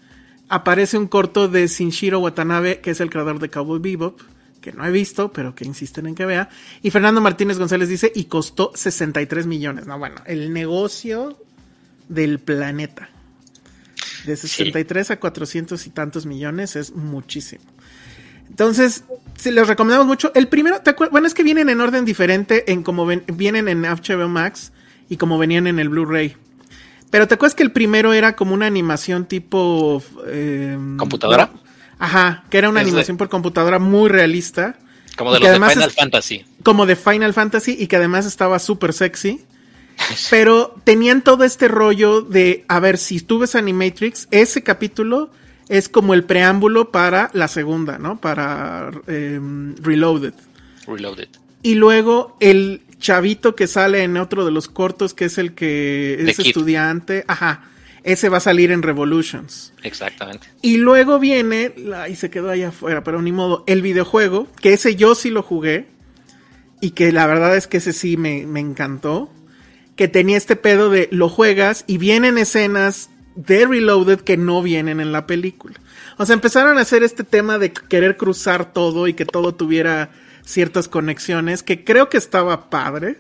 aparece 0.49 0.99
un 0.99 1.07
corto 1.07 1.49
de 1.49 1.67
Shinshiro 1.67 2.19
Watanabe, 2.21 2.81
que 2.81 2.91
es 2.91 3.01
el 3.01 3.11
creador 3.11 3.39
de 3.39 3.51
Cowboy 3.51 3.81
Bebop, 3.81 4.21
que 4.61 4.73
no 4.73 4.85
he 4.87 4.91
visto, 4.91 5.33
pero 5.33 5.55
que 5.55 5.65
insisten 5.65 6.07
en 6.07 6.15
que 6.15 6.25
vea. 6.25 6.49
Y 6.83 6.91
Fernando 6.91 7.21
Martínez 7.21 7.59
González 7.59 7.89
dice, 7.89 8.11
y 8.15 8.25
costó 8.25 8.73
63 8.75 9.47
millones. 9.47 9.87
No, 9.87 9.99
bueno, 9.99 10.17
el 10.27 10.53
negocio 10.53 11.39
del 12.09 12.39
planeta. 12.39 13.11
De 14.27 14.37
63 14.37 15.07
sí. 15.07 15.13
a 15.13 15.21
400 15.21 15.87
y 15.87 15.91
tantos 15.91 16.25
millones 16.25 16.77
es 16.77 16.95
muchísimo. 16.95 17.63
Entonces, 18.49 19.05
si 19.37 19.51
les 19.51 19.67
recomendamos 19.67 20.07
mucho. 20.07 20.33
El 20.35 20.49
primero, 20.49 20.81
¿te 20.81 20.95
bueno, 21.11 21.27
es 21.27 21.35
que 21.35 21.43
vienen 21.43 21.69
en 21.69 21.81
orden 21.81 22.05
diferente 22.05 22.71
en 22.73 22.83
como 22.83 23.07
ven, 23.07 23.25
vienen 23.27 23.69
en 23.69 23.83
HBO 23.83 24.29
Max 24.29 24.73
y 25.09 25.17
como 25.17 25.39
venían 25.39 25.67
en 25.67 25.79
el 25.79 25.89
Blu-ray. 25.89 26.37
Pero 27.11 27.29
te 27.29 27.35
acuerdas 27.35 27.55
que 27.55 27.63
el 27.63 27.73
primero 27.73 28.13
era 28.13 28.37
como 28.37 28.55
una 28.55 28.67
animación 28.67 29.27
tipo. 29.27 30.03
Eh, 30.27 30.77
¿Computadora? 30.97 31.51
No, 31.53 31.61
ajá, 31.99 32.45
que 32.51 32.59
era 32.59 32.69
una 32.69 32.81
es 32.81 32.89
animación 32.89 33.17
de... 33.17 33.19
por 33.19 33.29
computadora 33.29 33.79
muy 33.79 34.09
realista. 34.09 34.77
Como 35.17 35.33
de 35.33 35.41
los 35.41 35.49
de 35.49 35.55
Final 35.55 35.89
es, 35.89 35.95
Fantasy. 35.95 36.45
Como 36.63 36.87
de 36.87 36.97
Final 36.97 37.33
Fantasy 37.35 37.77
y 37.79 37.87
que 37.87 37.97
además 37.97 38.27
estaba 38.27 38.59
súper 38.59 38.93
sexy. 38.93 39.45
pero 40.29 40.75
tenían 40.83 41.23
todo 41.23 41.45
este 41.45 41.69
rollo 41.69 42.21
de, 42.21 42.65
a 42.67 42.81
ver, 42.81 42.99
si 42.99 43.21
tú 43.21 43.39
ves 43.39 43.55
Animatrix, 43.55 44.27
ese 44.33 44.65
capítulo 44.65 45.31
es 45.69 45.89
como 45.89 46.15
el 46.15 46.25
preámbulo 46.25 46.91
para 46.91 47.31
la 47.33 47.49
segunda, 47.49 47.99
¿no? 47.99 48.21
Para 48.21 48.91
eh, 49.07 49.41
Reloaded. 49.81 50.35
Reloaded. 50.87 51.29
Y 51.63 51.75
luego 51.75 52.37
el 52.41 52.83
chavito 52.99 53.55
que 53.55 53.67
sale 53.67 54.03
en 54.03 54.17
otro 54.17 54.45
de 54.45 54.51
los 54.51 54.69
cortos, 54.69 55.15
que 55.15 55.27
es 55.27 55.39
el 55.39 55.55
que 55.55 56.17
es 56.21 56.37
The 56.37 56.43
estudiante, 56.43 57.21
Kid. 57.23 57.31
ajá, 57.31 57.71
ese 58.03 58.29
va 58.29 58.37
a 58.37 58.41
salir 58.41 58.71
en 58.71 58.83
Revolutions. 58.83 59.73
Exactamente. 59.83 60.47
Y 60.61 60.77
luego 60.77 61.19
viene, 61.19 61.73
y 62.09 62.17
se 62.17 62.31
quedó 62.31 62.51
allá 62.51 62.69
afuera, 62.69 63.03
pero 63.03 63.23
ni 63.23 63.33
modo, 63.33 63.65
el 63.67 63.81
videojuego, 63.81 64.47
que 64.61 64.75
ese 64.75 64.97
yo 64.97 65.15
sí 65.15 65.31
lo 65.31 65.43
jugué, 65.43 65.87
y 66.81 66.91
que 66.91 67.13
la 67.13 67.27
verdad 67.27 67.57
es 67.57 67.67
que 67.67 67.79
ese 67.79 67.95
sí 67.95 68.19
me, 68.19 68.47
me 68.47 68.61
encantó, 68.61 69.31
que 69.97 70.09
tenía 70.09 70.37
este 70.37 70.57
pedo 70.57 70.91
de 70.91 71.09
lo 71.11 71.31
juegas 71.31 71.85
y 71.87 71.99
vienen 71.99 72.37
escenas 72.37 73.09
de 73.35 73.67
Reloaded 73.67 74.21
que 74.21 74.37
no 74.37 74.63
vienen 74.63 75.01
en 75.01 75.13
la 75.13 75.27
película. 75.27 75.81
O 76.19 76.27
sea, 76.27 76.35
empezaron 76.35 76.79
a 76.79 76.83
hacer 76.83 77.03
este 77.03 77.25
tema 77.25 77.59
de 77.59 77.73
querer 77.73 78.17
cruzar 78.17 78.73
todo 78.73 79.09
y 79.09 79.15
que 79.15 79.25
todo 79.27 79.55
tuviera 79.55 80.11
ciertas 80.45 80.89
conexiones, 80.89 81.63
que 81.63 81.85
creo 81.85 82.09
que 82.09 82.19
estaba 82.19 82.71
padre, 82.71 83.19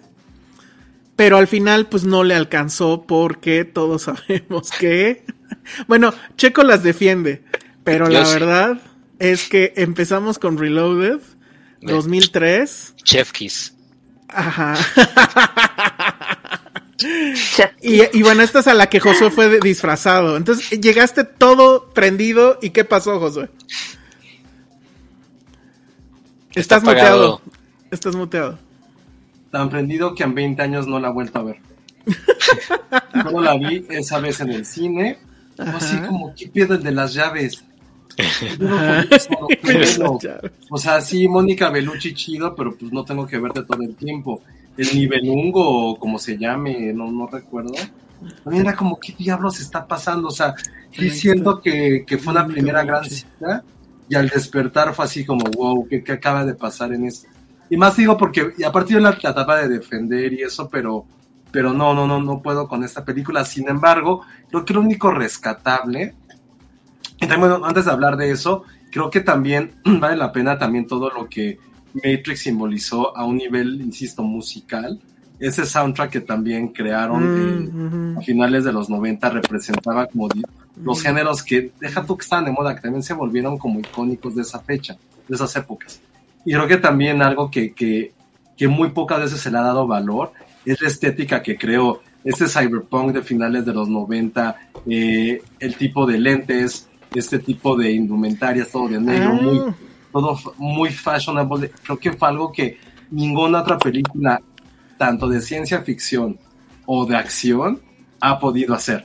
pero 1.16 1.36
al 1.36 1.46
final 1.48 1.86
pues 1.86 2.04
no 2.04 2.22
le 2.22 2.34
alcanzó 2.34 3.04
porque 3.06 3.64
todos 3.64 4.02
sabemos 4.28 4.70
que, 4.70 5.24
bueno, 5.86 6.12
Checo 6.36 6.62
las 6.62 6.82
defiende, 6.82 7.44
pero 7.82 8.06
Yo 8.06 8.12
la 8.12 8.24
sí. 8.24 8.34
verdad 8.34 8.80
es 9.18 9.48
que 9.48 9.72
empezamos 9.76 10.38
con 10.38 10.58
Reloaded 10.58 11.20
2003. 11.80 12.94
Chef 13.02 13.32
Kiss. 13.32 13.74
Ajá. 14.28 14.74
Y, 17.80 18.18
y, 18.18 18.22
bueno, 18.22 18.42
esta 18.42 18.60
es 18.60 18.68
a 18.68 18.74
la 18.74 18.88
que 18.88 19.00
Josué 19.00 19.30
fue 19.30 19.60
disfrazado. 19.60 20.36
Entonces, 20.36 20.70
llegaste 20.80 21.24
todo 21.24 21.90
prendido. 21.90 22.58
¿Y 22.62 22.70
qué 22.70 22.84
pasó, 22.84 23.18
Josué? 23.18 23.50
Estás 26.54 26.78
Está 26.78 26.80
muteado. 26.80 27.42
Estás 27.90 28.16
muteado. 28.16 28.58
Tan 29.50 29.70
prendido 29.70 30.14
que 30.14 30.22
en 30.22 30.34
20 30.34 30.62
años 30.62 30.86
no 30.86 31.00
la 31.00 31.08
he 31.08 31.12
vuelto 31.12 31.38
a 31.38 31.42
ver. 31.42 31.58
Solo 33.22 33.40
la 33.40 33.56
vi 33.56 33.84
esa 33.90 34.20
vez 34.20 34.40
en 34.40 34.50
el 34.50 34.64
cine. 34.64 35.18
Ajá. 35.58 35.76
Así 35.76 35.96
como, 35.98 36.34
¿qué 36.34 36.48
pierde 36.48 36.76
el 36.76 36.82
de 36.82 36.92
las 36.92 37.14
llaves? 37.14 37.64
O 40.70 40.78
sea, 40.78 41.00
sí, 41.00 41.26
Mónica 41.26 41.70
Bellucci 41.70 42.14
chido, 42.14 42.54
pero 42.54 42.76
pues 42.76 42.92
no 42.92 43.04
tengo 43.04 43.26
que 43.26 43.38
verte 43.38 43.62
todo 43.62 43.82
el 43.82 43.96
tiempo 43.96 44.42
el 44.76 44.94
nivelungo 44.94 45.90
o 45.90 45.98
como 45.98 46.18
se 46.18 46.36
llame, 46.36 46.92
no, 46.92 47.10
no 47.10 47.26
recuerdo. 47.26 47.74
También 48.42 48.66
era 48.66 48.76
como, 48.76 48.98
¿qué 48.98 49.14
diablos 49.16 49.60
está 49.60 49.86
pasando? 49.86 50.28
O 50.28 50.32
sea, 50.32 50.54
diciendo 50.96 51.60
que, 51.60 52.04
que 52.06 52.18
fue 52.18 52.32
una 52.32 52.46
primera 52.46 52.84
gran 52.84 53.04
cita 53.04 53.62
y 54.08 54.14
al 54.14 54.28
despertar 54.28 54.94
fue 54.94 55.04
así 55.04 55.24
como, 55.24 55.44
wow, 55.44 55.86
¿qué, 55.88 56.02
qué 56.02 56.12
acaba 56.12 56.44
de 56.44 56.54
pasar 56.54 56.92
en 56.92 57.06
esto? 57.06 57.28
Y 57.70 57.76
más 57.76 57.96
digo 57.96 58.16
porque, 58.16 58.52
y 58.58 58.62
a 58.62 58.72
partir 58.72 58.96
de 58.96 59.02
la, 59.02 59.18
la 59.22 59.30
etapa 59.30 59.56
de 59.56 59.68
defender 59.68 60.32
y 60.32 60.42
eso, 60.42 60.68
pero, 60.68 61.06
pero 61.50 61.72
no, 61.72 61.94
no, 61.94 62.06
no, 62.06 62.20
no 62.22 62.42
puedo 62.42 62.68
con 62.68 62.84
esta 62.84 63.04
película. 63.04 63.44
Sin 63.44 63.68
embargo, 63.68 64.22
creo 64.50 64.64
que 64.64 64.74
lo 64.74 64.80
único 64.80 65.10
rescatable, 65.10 66.14
y 67.20 67.26
también, 67.26 67.40
bueno, 67.52 67.64
antes 67.64 67.86
de 67.86 67.90
hablar 67.90 68.16
de 68.16 68.30
eso, 68.30 68.64
creo 68.90 69.10
que 69.10 69.20
también 69.20 69.74
vale 69.84 70.16
la 70.16 70.32
pena 70.32 70.58
también 70.58 70.86
todo 70.86 71.10
lo 71.10 71.28
que 71.28 71.58
Matrix 71.94 72.40
simbolizó 72.40 73.16
a 73.16 73.24
un 73.24 73.36
nivel, 73.36 73.80
insisto, 73.80 74.22
musical. 74.22 75.00
Ese 75.38 75.66
soundtrack 75.66 76.10
que 76.10 76.20
también 76.20 76.68
crearon 76.68 77.22
mm, 77.22 77.62
eh, 77.62 77.68
uh 77.68 77.90
-huh. 77.90 78.18
a 78.18 78.22
finales 78.22 78.64
de 78.64 78.72
los 78.72 78.88
90 78.88 79.30
representaba 79.30 80.06
como 80.06 80.28
los 80.82 81.02
géneros 81.02 81.42
que, 81.42 81.72
deja 81.80 82.04
tú 82.04 82.16
que 82.16 82.22
estaban 82.22 82.44
de 82.44 82.52
moda, 82.52 82.74
que 82.74 82.82
también 82.82 83.02
se 83.02 83.14
volvieron 83.14 83.58
como 83.58 83.80
icónicos 83.80 84.34
de 84.34 84.42
esa 84.42 84.60
fecha, 84.60 84.96
de 85.28 85.34
esas 85.34 85.54
épocas. 85.56 86.00
Y 86.44 86.52
creo 86.52 86.66
que 86.66 86.76
también 86.76 87.22
algo 87.22 87.50
que, 87.50 87.72
que, 87.72 88.12
que 88.56 88.68
muy 88.68 88.90
pocas 88.90 89.20
veces 89.20 89.40
se 89.40 89.50
le 89.50 89.58
ha 89.58 89.62
dado 89.62 89.86
valor 89.86 90.32
es 90.64 90.80
la 90.80 90.88
estética 90.88 91.42
que 91.42 91.56
creó 91.56 92.00
este 92.24 92.48
cyberpunk 92.48 93.12
de 93.12 93.22
finales 93.22 93.64
de 93.66 93.74
los 93.74 93.88
90, 93.88 94.56
eh, 94.86 95.42
el 95.60 95.76
tipo 95.76 96.06
de 96.06 96.18
lentes, 96.18 96.88
este 97.14 97.38
tipo 97.38 97.76
de 97.76 97.92
indumentarias, 97.92 98.70
todo 98.70 98.88
de 98.88 99.00
negro, 99.00 99.28
ah. 99.28 99.42
muy 99.42 99.74
todo 100.14 100.38
muy 100.58 100.90
fashionable. 100.90 101.72
Creo 101.82 101.98
que 101.98 102.12
fue 102.12 102.28
algo 102.28 102.52
que 102.52 102.78
ninguna 103.10 103.62
otra 103.62 103.78
película, 103.78 104.40
tanto 104.96 105.28
de 105.28 105.40
ciencia 105.40 105.82
ficción 105.82 106.38
o 106.86 107.04
de 107.04 107.16
acción, 107.16 107.82
ha 108.20 108.38
podido 108.38 108.74
hacer. 108.74 109.04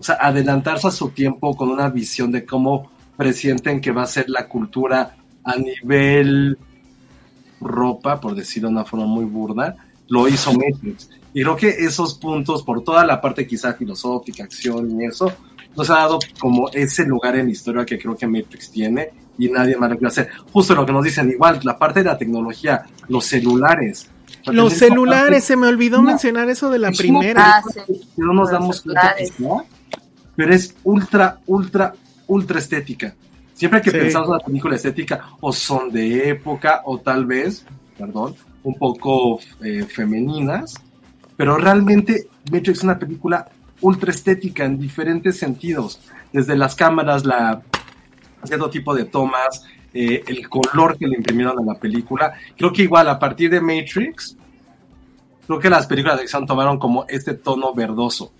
O 0.00 0.02
sea, 0.02 0.16
adelantarse 0.16 0.88
a 0.88 0.90
su 0.90 1.10
tiempo 1.10 1.56
con 1.56 1.70
una 1.70 1.88
visión 1.90 2.32
de 2.32 2.44
cómo 2.44 2.90
presienten 3.16 3.80
que 3.80 3.92
va 3.92 4.02
a 4.02 4.06
ser 4.06 4.28
la 4.28 4.48
cultura 4.48 5.16
a 5.44 5.56
nivel 5.56 6.58
ropa, 7.60 8.20
por 8.20 8.34
decirlo 8.34 8.68
de 8.68 8.74
una 8.74 8.84
forma 8.84 9.06
muy 9.06 9.26
burda, 9.26 9.76
lo 10.08 10.26
hizo 10.26 10.52
Matrix. 10.52 11.08
Y 11.32 11.42
creo 11.42 11.56
que 11.56 11.68
esos 11.68 12.14
puntos, 12.14 12.64
por 12.64 12.82
toda 12.82 13.06
la 13.06 13.20
parte 13.20 13.46
quizá 13.46 13.74
filosófica, 13.74 14.42
acción 14.42 15.00
y 15.00 15.06
eso, 15.06 15.32
nos 15.76 15.88
ha 15.88 15.94
dado 15.94 16.18
como 16.40 16.68
ese 16.70 17.04
lugar 17.04 17.36
en 17.36 17.46
la 17.46 17.52
historia 17.52 17.86
que 17.86 17.96
creo 17.96 18.16
que 18.16 18.26
Matrix 18.26 18.72
tiene 18.72 19.10
y 19.38 19.48
nadie 19.48 19.76
más 19.76 19.90
lo 19.90 19.96
quiere 19.96 20.08
hacer. 20.08 20.28
Justo 20.52 20.74
lo 20.74 20.86
que 20.86 20.92
nos 20.92 21.04
dicen, 21.04 21.30
igual, 21.30 21.60
la 21.64 21.78
parte 21.78 22.00
de 22.00 22.06
la 22.06 22.18
tecnología, 22.18 22.84
los 23.08 23.26
celulares. 23.26 24.08
Los 24.46 24.74
celulares, 24.74 25.44
se 25.44 25.56
me 25.56 25.66
olvidó 25.66 26.02
mencionar 26.02 26.48
eso 26.48 26.70
de 26.70 26.78
la 26.78 26.88
Es 26.90 27.00
una 27.00 27.18
primera. 27.20 27.56
Ah, 27.56 27.62
no 28.16 28.32
nos 28.32 28.50
damos 28.50 28.82
cuenta 28.82 29.10
está, 29.18 29.64
pero 30.36 30.54
es 30.54 30.74
ultra, 30.84 31.38
ultra, 31.46 31.94
ultra 32.26 32.58
estética. 32.58 33.14
Siempre 33.54 33.80
que 33.80 33.90
Sí. 33.90 33.96
pensamos 33.98 34.28
en 34.28 34.34
una 34.34 34.44
película 34.44 34.76
estética, 34.76 35.24
o 35.40 35.52
son 35.52 35.90
de 35.90 36.28
época, 36.28 36.82
o 36.84 36.98
tal 36.98 37.24
vez, 37.26 37.64
perdón, 37.98 38.34
un 38.62 38.74
poco 38.74 39.40
eh, 39.64 39.84
femeninas, 39.84 40.74
pero 41.36 41.56
realmente 41.56 42.28
Matrix 42.50 42.78
es 42.78 42.84
una 42.84 42.98
película 42.98 43.48
ultra 43.80 44.10
estética 44.10 44.64
en 44.64 44.78
diferentes 44.78 45.38
sentidos, 45.38 46.00
desde 46.32 46.56
las 46.56 46.74
cámaras, 46.74 47.24
la 47.24 47.62
cierto 48.44 48.70
tipo 48.70 48.94
de 48.94 49.04
tomas, 49.04 49.64
eh, 49.92 50.22
el 50.26 50.48
color 50.48 50.98
que 50.98 51.06
le 51.06 51.16
imprimieron 51.16 51.58
a 51.58 51.62
la 51.62 51.78
película. 51.78 52.34
Creo 52.56 52.72
que 52.72 52.82
igual 52.82 53.08
a 53.08 53.18
partir 53.18 53.50
de 53.50 53.60
Matrix, 53.60 54.36
creo 55.46 55.58
que 55.58 55.70
las 55.70 55.86
películas 55.86 56.16
de 56.16 56.22
acción 56.22 56.46
tomaron 56.46 56.78
como 56.78 57.06
este 57.08 57.34
tono 57.34 57.72
verdoso. 57.74 58.32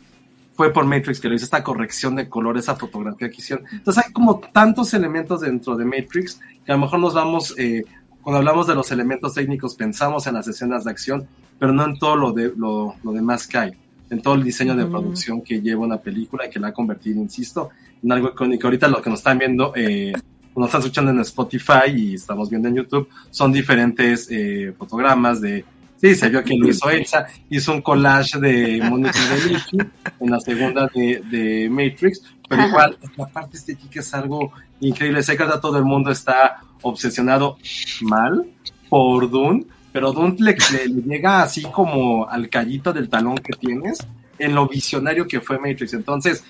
Fue 0.54 0.72
por 0.72 0.86
Matrix 0.86 1.20
que 1.20 1.28
lo 1.28 1.34
hizo, 1.34 1.44
esta 1.44 1.62
corrección 1.62 2.16
de 2.16 2.28
color, 2.28 2.56
esa 2.56 2.76
fotografía 2.76 3.28
que 3.30 3.36
hicieron. 3.36 3.64
Entonces 3.72 4.04
hay 4.06 4.12
como 4.12 4.38
tantos 4.38 4.94
elementos 4.94 5.42
dentro 5.42 5.76
de 5.76 5.84
Matrix 5.84 6.40
que 6.64 6.72
a 6.72 6.74
lo 6.74 6.80
mejor 6.80 6.98
nos 6.98 7.14
vamos, 7.14 7.54
eh, 7.58 7.84
cuando 8.22 8.38
hablamos 8.38 8.66
de 8.66 8.74
los 8.74 8.90
elementos 8.90 9.34
técnicos, 9.34 9.74
pensamos 9.74 10.26
en 10.26 10.34
las 10.34 10.48
escenas 10.48 10.84
de 10.84 10.90
acción, 10.90 11.28
pero 11.58 11.72
no 11.72 11.84
en 11.84 11.98
todo 11.98 12.16
lo, 12.16 12.32
de, 12.32 12.52
lo, 12.56 12.94
lo 13.02 13.12
demás 13.12 13.46
que 13.46 13.58
hay, 13.58 13.72
en 14.10 14.20
todo 14.22 14.34
el 14.34 14.42
diseño 14.42 14.74
de 14.74 14.84
Ujú. 14.84 14.92
producción 14.92 15.42
que 15.42 15.60
lleva 15.60 15.84
una 15.84 15.98
película 15.98 16.46
y 16.46 16.50
que 16.50 16.58
la 16.58 16.68
ha 16.68 16.72
convertido, 16.72 17.20
insisto, 17.20 17.70
en 18.02 18.12
algo 18.12 18.28
icónico. 18.30 18.66
Ahorita 18.66 18.88
lo 18.88 19.02
que 19.02 19.10
nos 19.10 19.20
están 19.20 19.38
viendo, 19.38 19.72
eh, 19.76 20.12
nos 20.56 20.66
están 20.66 20.80
escuchando 20.80 21.10
en 21.10 21.20
Spotify 21.20 21.90
y 21.94 22.14
estamos 22.14 22.48
viendo 22.50 22.68
en 22.68 22.76
YouTube, 22.76 23.08
son 23.30 23.52
diferentes 23.52 24.28
eh, 24.30 24.72
fotogramas 24.76 25.40
de... 25.40 25.64
Sí, 25.98 26.14
se 26.14 26.28
vio 26.28 26.44
que 26.44 26.54
lo 26.58 26.68
hizo 26.68 26.90
Elsa, 26.90 27.26
hizo 27.48 27.72
un 27.72 27.80
collage 27.80 28.38
de 28.38 28.82
Mónica 28.86 29.18
Bellucci 29.30 29.78
en 30.20 30.30
la 30.30 30.38
segunda 30.40 30.90
de, 30.94 31.22
de 31.30 31.70
Matrix, 31.70 32.22
pero 32.46 32.60
Ajá. 32.62 32.68
igual 32.68 32.98
la 33.16 33.26
parte 33.28 33.56
estética 33.56 34.00
es 34.00 34.12
algo 34.12 34.52
increíble. 34.80 35.22
Sé 35.22 35.38
que 35.38 35.42
ahora 35.42 35.58
todo 35.58 35.78
el 35.78 35.84
mundo 35.84 36.10
está 36.10 36.60
obsesionado 36.82 37.56
mal 38.02 38.44
por 38.90 39.30
Dune, 39.30 39.64
pero 39.90 40.12
Dune 40.12 40.36
le, 40.38 40.54
le- 40.72 40.88
le 40.88 41.02
llega 41.02 41.42
así 41.42 41.62
como 41.62 42.28
al 42.28 42.50
callito 42.50 42.92
del 42.92 43.08
talón 43.08 43.36
que 43.38 43.54
tienes 43.54 43.98
en 44.38 44.54
lo 44.54 44.68
visionario 44.68 45.26
que 45.26 45.40
fue 45.40 45.58
Matrix. 45.58 45.94
Entonces, 45.94 46.44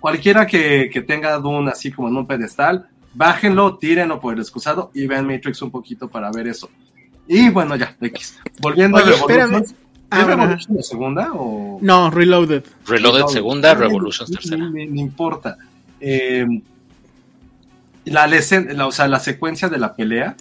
cualquiera 0.00 0.46
que, 0.46 0.90
que 0.92 1.00
tenga 1.02 1.36
Dune 1.38 1.70
así 1.70 1.92
como 1.92 2.08
en 2.08 2.16
un 2.16 2.26
pedestal, 2.26 2.86
bájenlo, 3.14 3.76
tírenlo 3.76 4.18
por 4.20 4.34
el 4.34 4.40
excusado 4.40 4.90
y 4.94 5.06
vean 5.06 5.26
Matrix 5.26 5.62
un 5.62 5.70
poquito 5.70 6.08
para 6.08 6.30
ver 6.32 6.48
eso. 6.48 6.68
Y 7.28 7.48
bueno, 7.50 7.76
ya, 7.76 7.96
X. 8.00 8.38
Volviendo 8.60 8.96
Oye, 8.96 9.04
a 9.14 9.26
Revolution. 9.26 9.62
¿Es 9.62 9.74
Ah. 10.12 10.24
Revolution 10.24 10.76
la 10.76 10.82
segunda 10.82 11.30
o...? 11.34 11.78
No, 11.80 12.10
Reloaded. 12.10 12.64
Reloaded 12.86 13.26
segunda, 13.28 13.72
no, 13.74 13.80
Revolutions 13.80 14.28
no, 14.30 14.36
tercera. 14.38 14.68
No, 14.68 14.76
importa. 14.80 15.56
Eh, 16.00 16.44
la, 18.06 18.26
la- 18.26 18.86
o 18.86 18.90
sea, 18.92 19.06
la 19.06 19.20
secuencia 19.20 19.68
de 19.68 19.78
la 19.78 19.94
pelea, 19.94 20.34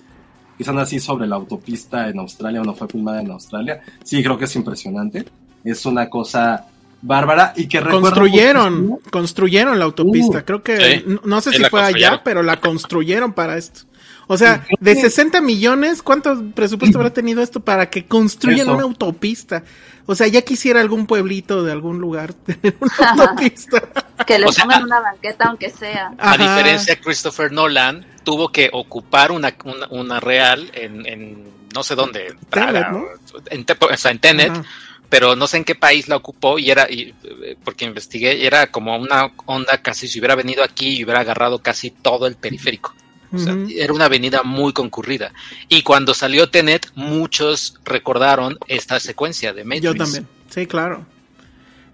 que 0.58 0.64
son 0.64 0.80
así 0.80 1.00
sobre 1.00 1.28
la 1.28 1.36
autopista 1.36 2.10
en 2.10 2.18
Australia, 2.20 2.62
o 2.62 2.64
no 2.64 2.74
fue 2.74 2.88
filmada 2.88 3.22
en 3.22 3.30
Australia, 3.30 3.82
sí 4.04 4.24
creo 4.24 4.38
que 4.40 4.46
es 4.46 4.56
impresionante. 4.56 5.26
Es 5.64 5.86
una 5.86 6.10
cosa 6.10 6.66
bárbara 7.02 7.54
y 7.56 7.68
que 7.68 7.80
recuerda 7.80 8.02
Construyeron, 8.10 9.00
construyeron 9.12 9.80
la 9.80 9.86
autopista. 9.86 10.40
Uh, 10.40 10.46
Creo 10.46 10.64
que, 10.64 10.78
sí. 10.78 11.04
no- 11.08 11.22
no 11.24 11.42
sé 11.42 11.52
si 11.54 11.64
fue 11.66 11.82
allá, 11.82 12.22
pero 12.24 12.44
la 12.44 12.60
construyeron 12.60 13.34
para 13.34 13.58
esto. 13.58 13.82
O 14.28 14.38
sea, 14.38 14.66
de 14.80 14.94
que- 14.96 15.02
60 15.02 15.42
millones, 15.42 16.04
¿cuánto 16.04 16.52
presupuesto 16.54 16.98
habrá 17.00 17.12
tenido 17.12 17.42
esto 17.42 17.62
para 17.62 17.90
que 17.90 18.06
construyan 18.06 18.68
Eso. 18.68 18.74
una 18.76 18.84
autopista? 18.84 19.64
O 20.06 20.16
sea, 20.16 20.28
ya 20.28 20.42
quisiera 20.42 20.82
algún 20.82 21.06
pueblito 21.08 21.64
de 21.64 21.72
algún 21.72 22.00
lugar 22.00 22.34
tener 22.46 22.76
una 22.80 23.10
autopista. 23.12 23.82
Que 24.28 24.38
le 24.38 24.46
O 24.48 24.52
sea, 24.52 24.66
una 24.66 25.00
banqueta, 25.00 25.46
aunque 25.48 25.70
sea. 25.70 26.12
A 26.20 26.34
Ajá. 26.34 26.38
diferencia 26.38 26.94
de 26.94 27.02
Christopher 27.02 27.52
Nolan, 27.54 28.06
tuvo 28.26 28.52
que 28.52 28.70
ocupar 28.74 29.32
una, 29.32 29.56
una, 29.64 29.88
una 29.90 30.20
real 30.20 30.70
en, 30.74 31.06
en 31.06 31.48
no 31.74 31.84
sé 31.84 31.96
dónde, 31.96 32.28
en 32.28 32.38
Praga, 32.38 32.90
¿no? 32.92 32.98
o- 33.00 33.42
en, 33.50 33.66
o 33.80 33.98
sea, 33.98 34.12
en 34.12 34.20
Tenet, 34.20 34.52
Ajá. 34.52 34.64
Pero 35.10 35.36
no 35.36 35.48
sé 35.48 35.58
en 35.58 35.64
qué 35.66 35.76
país 35.76 36.08
la 36.08 36.16
ocupó 36.16 36.60
y 36.60 36.70
era, 36.72 36.90
y, 36.90 37.14
eh, 37.24 37.56
porque 37.64 37.86
investigué, 37.86 38.38
y 38.38 38.46
era 38.46 38.68
como 38.68 38.96
una 38.98 39.32
onda 39.46 39.82
casi 39.82 40.08
si 40.08 40.20
hubiera 40.20 40.36
venido 40.36 40.64
aquí 40.64 40.98
y 40.98 41.04
hubiera 41.04 41.22
agarrado 41.22 41.60
casi 41.60 41.90
todo 41.92 42.28
el 42.28 42.36
periférico. 42.36 42.94
O 43.32 43.38
sea, 43.38 43.56
era 43.76 43.94
una 43.94 44.06
avenida 44.06 44.42
muy 44.42 44.74
concurrida. 44.74 45.32
Y 45.68 45.84
cuando 45.84 46.16
salió 46.16 46.50
Tenet, 46.50 46.88
muchos 46.96 47.76
recordaron 47.86 48.58
esta 48.68 49.00
secuencia 49.00 49.54
de 49.54 49.64
Matrix. 49.64 49.84
Yo 49.84 49.94
también. 49.96 50.28
Sí, 50.50 50.66
claro. 50.66 51.06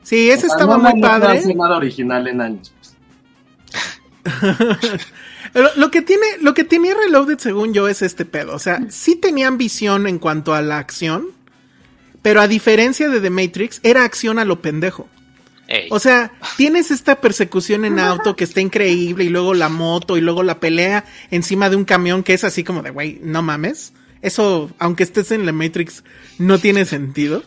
Sí, 0.01 0.29
ese 0.29 0.47
estaba 0.47 0.77
no- 0.77 0.83
muy 0.83 0.93
no 1.01 1.07
padre. 1.07 1.41
nada 1.55 1.75
original 1.75 2.25
en 2.27 2.39
años. 2.39 2.71
pues. 2.77 2.95
Lo, 5.53 5.73
lo 5.75 5.91
que 5.91 6.01
tiene, 6.01 6.25
lo 6.41 6.53
que 6.53 6.63
tenía 6.65 6.93
Reloaded, 6.95 7.37
según 7.39 7.73
yo, 7.73 7.87
es 7.87 8.01
este 8.01 8.25
pedo. 8.25 8.53
O 8.53 8.59
sea, 8.59 8.81
sí 8.89 9.15
tenía 9.15 9.47
ambición 9.47 10.05
en 10.05 10.19
cuanto 10.19 10.53
a 10.53 10.61
la 10.61 10.79
acción, 10.79 11.27
pero 12.25 12.41
a 12.41 12.47
diferencia 12.47 13.07
de 13.07 13.21
The 13.21 13.29
Matrix, 13.29 13.79
era 13.83 14.03
acción 14.03 14.39
a 14.39 14.45
lo 14.45 14.59
pendejo. 14.59 15.07
Ey. 15.67 15.89
O 15.91 15.99
sea, 15.99 16.31
tienes 16.57 16.89
esta 16.89 17.21
persecución 17.21 17.85
en 17.85 17.99
auto 17.99 18.35
que 18.35 18.45
está 18.45 18.61
increíble 18.61 19.25
y 19.25 19.29
luego 19.29 19.53
la 19.53 19.69
moto 19.69 20.17
y 20.17 20.21
luego 20.21 20.41
la 20.41 20.59
pelea 20.59 21.05
encima 21.29 21.69
de 21.69 21.75
un 21.75 21.85
camión 21.85 22.23
que 22.23 22.33
es 22.33 22.43
así 22.43 22.63
como 22.63 22.81
de, 22.81 22.89
güey, 22.89 23.19
no 23.21 23.43
mames. 23.43 23.93
Eso, 24.23 24.71
aunque 24.79 25.03
estés 25.03 25.29
en 25.29 25.45
la 25.45 25.51
Matrix, 25.51 26.03
no 26.39 26.57
tiene 26.57 26.85
sentido. 26.85 27.43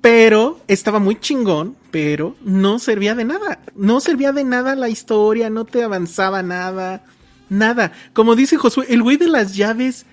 Pero 0.00 0.60
estaba 0.66 0.98
muy 0.98 1.20
chingón, 1.20 1.76
pero 1.92 2.34
no 2.42 2.80
servía 2.80 3.14
de 3.14 3.24
nada. 3.24 3.60
No 3.76 4.00
servía 4.00 4.32
de 4.32 4.42
nada 4.42 4.74
la 4.74 4.88
historia, 4.88 5.50
no 5.50 5.66
te 5.66 5.84
avanzaba 5.84 6.42
nada, 6.42 7.04
nada. 7.48 7.92
Como 8.12 8.34
dice 8.34 8.56
Josué, 8.56 8.86
el 8.88 9.04
güey 9.04 9.18
de 9.18 9.28
las 9.28 9.54
llaves, 9.54 10.04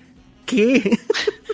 ¿qué? 0.46 1.00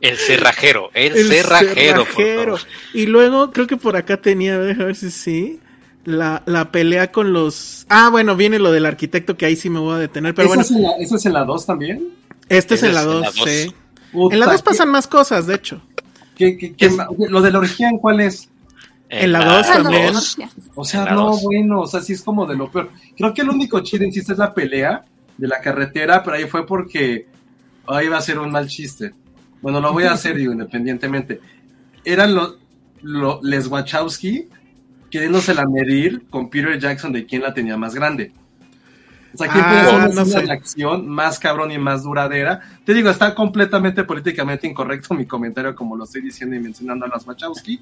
el 0.00 0.16
cerrajero, 0.16 0.90
el, 0.94 1.16
El 1.16 1.28
cerrajero. 1.28 2.04
por 2.04 2.14
cerrajero. 2.14 2.56
favor. 2.56 2.60
Y 2.92 3.06
luego 3.06 3.50
creo 3.52 3.66
que 3.66 3.76
por 3.76 3.96
acá 3.96 4.16
tenía, 4.20 4.54
a 4.56 4.58
ver, 4.58 4.80
a 4.80 4.84
ver 4.86 4.96
si 4.96 5.10
sí. 5.10 5.60
La, 6.04 6.42
la 6.44 6.70
pelea 6.70 7.10
con 7.12 7.32
los. 7.32 7.86
Ah, 7.88 8.10
bueno, 8.10 8.36
viene 8.36 8.58
lo 8.58 8.70
del 8.72 8.84
arquitecto 8.84 9.38
que 9.38 9.46
ahí 9.46 9.56
sí 9.56 9.70
me 9.70 9.78
voy 9.78 9.94
a 9.94 9.98
detener. 9.98 10.34
Pero 10.34 10.48
¿Esa 10.48 10.54
bueno, 10.56 10.62
es 10.62 10.70
en 10.70 10.82
la- 10.82 10.92
¿Esa 11.02 11.16
es 11.16 11.24
en 11.26 11.32
la 11.32 11.44
2 11.44 11.64
también? 11.66 12.08
este 12.50 12.74
es 12.74 12.82
en 12.82 12.92
la 12.92 13.00
es 13.00 13.06
en 13.06 13.10
la 13.10 13.14
2, 13.26 13.34
dos. 13.36 13.44
sí. 13.48 13.74
En 14.12 14.38
la 14.40 14.46
2 14.46 14.56
¿qué- 14.56 14.62
pasan 14.64 14.90
más 14.90 15.06
cosas, 15.06 15.46
de 15.46 15.54
hecho. 15.54 15.80
qué- 16.36 16.58
qué- 16.58 16.74
qué 16.74 16.90
Lo 17.30 17.40
de 17.40 17.50
la 17.50 17.58
orgía, 17.58 17.88
¿en 17.88 17.96
cuál 17.98 18.20
es? 18.20 18.50
En 19.08 19.32
la 19.32 19.44
dos 19.44 19.66
Ah, 19.70 19.78
no, 19.78 19.82
también. 19.84 20.06
no, 20.06 20.12
dos. 20.12 20.36
O 20.74 20.84
sea, 20.84 21.04
En 21.06 21.14
no, 21.14 21.24
dos. 21.30 21.42
bueno, 21.42 21.80
o 21.80 21.86
sea, 21.86 22.00
sí 22.02 22.12
es 22.12 22.20
como 22.22 22.44
de 22.46 22.56
lo 22.56 22.70
peor. 22.70 22.90
Creo 23.16 23.32
que 23.32 23.40
el 23.42 23.48
único 23.48 23.80
chido, 23.80 24.04
insisto, 24.04 24.32
es 24.32 24.38
la 24.38 24.52
pelea 24.52 25.04
de 25.38 25.48
la 25.48 25.60
carretera, 25.60 26.22
pero 26.22 26.36
ahí 26.36 26.44
fue 26.44 26.66
porque 26.66 27.26
ahí 27.86 28.08
va 28.08 28.18
a 28.18 28.22
ser 28.22 28.38
un 28.38 28.50
mal 28.50 28.66
chiste. 28.68 29.14
Bueno, 29.64 29.80
lo 29.80 29.94
voy 29.94 30.04
a 30.04 30.12
hacer, 30.12 30.36
digo, 30.36 30.52
independientemente. 30.52 31.40
Eran 32.04 32.34
los 32.34 32.58
lo, 33.00 33.40
les 33.42 33.66
Wachowski 33.66 34.48
queriéndosela 35.10 35.64
medir 35.66 36.26
con 36.28 36.50
Peter 36.50 36.78
Jackson 36.78 37.12
de 37.12 37.24
quién 37.24 37.40
la 37.40 37.54
tenía 37.54 37.76
más 37.76 37.94
grande. 37.94 38.32
O 39.32 39.38
sea, 39.38 39.48
quién 39.48 39.64
Ah, 39.64 40.08
una 40.12 40.22
no 40.22 40.24
de 40.24 40.52
acción 40.52 41.08
más 41.08 41.38
cabrón 41.38 41.72
y 41.72 41.78
más 41.78 42.02
duradera. 42.02 42.60
Te 42.84 42.92
digo, 42.92 43.08
está 43.08 43.34
completamente 43.34 44.04
políticamente 44.04 44.66
incorrecto 44.66 45.14
mi 45.14 45.24
comentario, 45.24 45.74
como 45.74 45.96
lo 45.96 46.04
estoy 46.04 46.20
diciendo 46.20 46.54
y 46.54 46.60
mencionando 46.60 47.06
a 47.06 47.08
los 47.08 47.26
Wachowski 47.26 47.80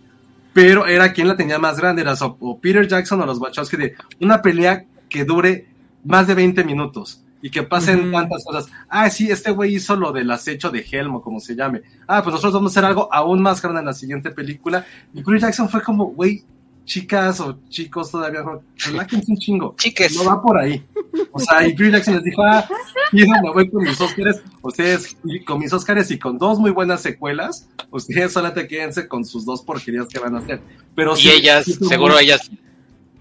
pero 0.52 0.86
era 0.86 1.12
quien 1.12 1.28
la 1.28 1.36
tenía 1.36 1.58
más 1.58 1.78
grande, 1.78 2.02
era 2.02 2.12
o, 2.12 2.36
o 2.40 2.60
Peter 2.60 2.86
Jackson 2.86 3.20
o 3.22 3.26
los 3.26 3.38
Wachowski 3.38 3.76
de 3.76 3.96
una 4.20 4.42
pelea 4.42 4.84
que 5.08 5.24
dure 5.24 5.66
más 6.04 6.26
de 6.26 6.34
20 6.34 6.64
minutos 6.64 7.21
y 7.42 7.50
que 7.50 7.64
pasen 7.64 8.10
tantas 8.12 8.44
cosas. 8.44 8.70
Ah, 8.88 9.10
sí, 9.10 9.30
este 9.30 9.50
güey 9.50 9.74
hizo 9.74 9.96
lo 9.96 10.12
del 10.12 10.30
acecho 10.30 10.70
de 10.70 10.86
Helmo, 10.90 11.20
como 11.20 11.40
se 11.40 11.54
llame. 11.56 11.82
Ah, 12.06 12.22
pues 12.22 12.32
nosotros 12.32 12.54
vamos 12.54 12.70
a 12.70 12.72
hacer 12.74 12.84
algo 12.84 13.12
aún 13.12 13.42
más 13.42 13.60
grande 13.60 13.80
en 13.80 13.86
la 13.86 13.92
siguiente 13.92 14.30
película. 14.30 14.86
Y 15.12 15.22
Peter 15.22 15.40
Jackson 15.40 15.68
fue 15.68 15.82
como, 15.82 16.06
güey, 16.06 16.44
chicas 16.84 17.40
o 17.40 17.58
chicos 17.68 18.10
todavía, 18.10 18.40
relájense 18.76 19.30
un 19.32 19.38
chingo. 19.38 19.74
Chiques. 19.78 20.14
No 20.16 20.24
va 20.24 20.40
por 20.40 20.58
ahí. 20.58 20.84
O 21.32 21.38
sea, 21.40 21.66
y 21.66 21.74
Peter 21.74 21.92
Jackson 21.92 22.14
les 22.14 22.24
dijo, 22.24 22.42
ah, 22.44 22.64
yo 23.12 23.26
me 23.42 23.50
voy 23.52 23.68
con 23.70 23.82
mis 23.82 24.00
Óscares, 24.00 24.40
ustedes 24.62 25.16
y 25.24 25.44
con 25.44 25.58
mis 25.58 25.72
Óscares 25.72 26.10
y 26.10 26.18
con 26.18 26.38
dos 26.38 26.58
muy 26.60 26.70
buenas 26.70 27.00
secuelas, 27.02 27.68
ustedes 27.90 28.32
solamente 28.32 28.66
quédense 28.68 29.08
con 29.08 29.24
sus 29.24 29.44
dos 29.44 29.62
porquerías 29.62 30.06
que 30.08 30.18
van 30.20 30.36
a 30.36 30.38
hacer. 30.38 30.60
Pero 30.94 31.14
Y 31.16 31.22
sí, 31.22 31.30
ellas, 31.30 31.64
seguro 31.88 32.18
ellas, 32.18 32.50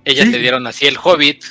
ellas 0.06 0.26
Sí. 0.26 0.32
le 0.32 0.40
dieron 0.40 0.66
así 0.68 0.86
el 0.86 0.98
Hobbit 1.04 1.44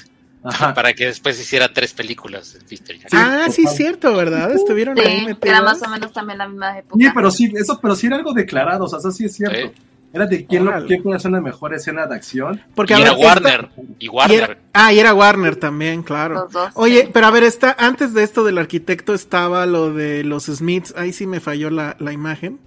Ajá. 0.42 0.72
para 0.74 0.92
que 0.94 1.06
después 1.06 1.38
hiciera 1.40 1.72
tres 1.72 1.92
películas 1.92 2.54
de 2.54 2.60
Peter 2.60 2.98
Jackson. 2.98 3.18
ah, 3.20 3.46
sí, 3.50 3.64
es 3.64 3.74
cierto, 3.76 4.14
¿verdad? 4.16 4.50
Estuvieron 4.52 4.98
ahí 4.98 5.20
Sí, 5.20 5.26
metidos. 5.26 5.38
era 5.56 5.62
más 5.62 5.82
o 5.82 5.88
menos 5.90 6.12
también 6.12 6.38
la 6.38 6.48
misma 6.48 6.78
época. 6.78 6.96
Sí, 7.04 7.10
pero 7.14 7.30
sí, 7.30 7.52
eso, 7.54 7.78
pero 7.80 7.94
sí 7.94 8.06
era 8.06 8.16
algo 8.16 8.32
declarado, 8.32 8.84
o 8.84 8.88
sea, 8.88 8.98
eso 9.00 9.10
sí 9.10 9.26
es 9.26 9.34
cierto. 9.34 9.56
Sí. 9.76 9.82
Era 10.12 10.26
de 10.26 10.44
quién, 10.44 10.64
lo, 10.64 10.86
quién 10.86 11.02
puede 11.04 11.16
hacer 11.18 11.30
una 11.30 11.40
mejor 11.40 11.72
escena 11.72 12.04
de 12.06 12.16
acción. 12.16 12.60
Porque, 12.74 12.94
y 12.94 12.96
a 12.96 13.00
era 13.00 13.12
ver, 13.14 13.24
Warner. 13.24 13.68
Y 14.00 14.06
y 14.06 14.08
Warner. 14.08 14.42
era- 14.42 14.58
ah, 14.72 14.92
y 14.92 14.98
era 14.98 15.14
Warner 15.14 15.54
también, 15.56 16.02
claro. 16.02 16.34
Los 16.34 16.52
dos, 16.52 16.70
Oye, 16.74 17.02
sí. 17.02 17.10
pero 17.12 17.26
a 17.26 17.30
ver, 17.30 17.44
está, 17.44 17.76
antes 17.78 18.12
de 18.12 18.24
esto 18.24 18.42
del 18.42 18.58
arquitecto 18.58 19.14
estaba 19.14 19.66
lo 19.66 19.92
de 19.92 20.24
los 20.24 20.46
Smiths, 20.46 20.94
ahí 20.96 21.12
sí 21.12 21.28
me 21.28 21.38
falló 21.38 21.70
la, 21.70 21.94
la 22.00 22.12
imagen. 22.12 22.58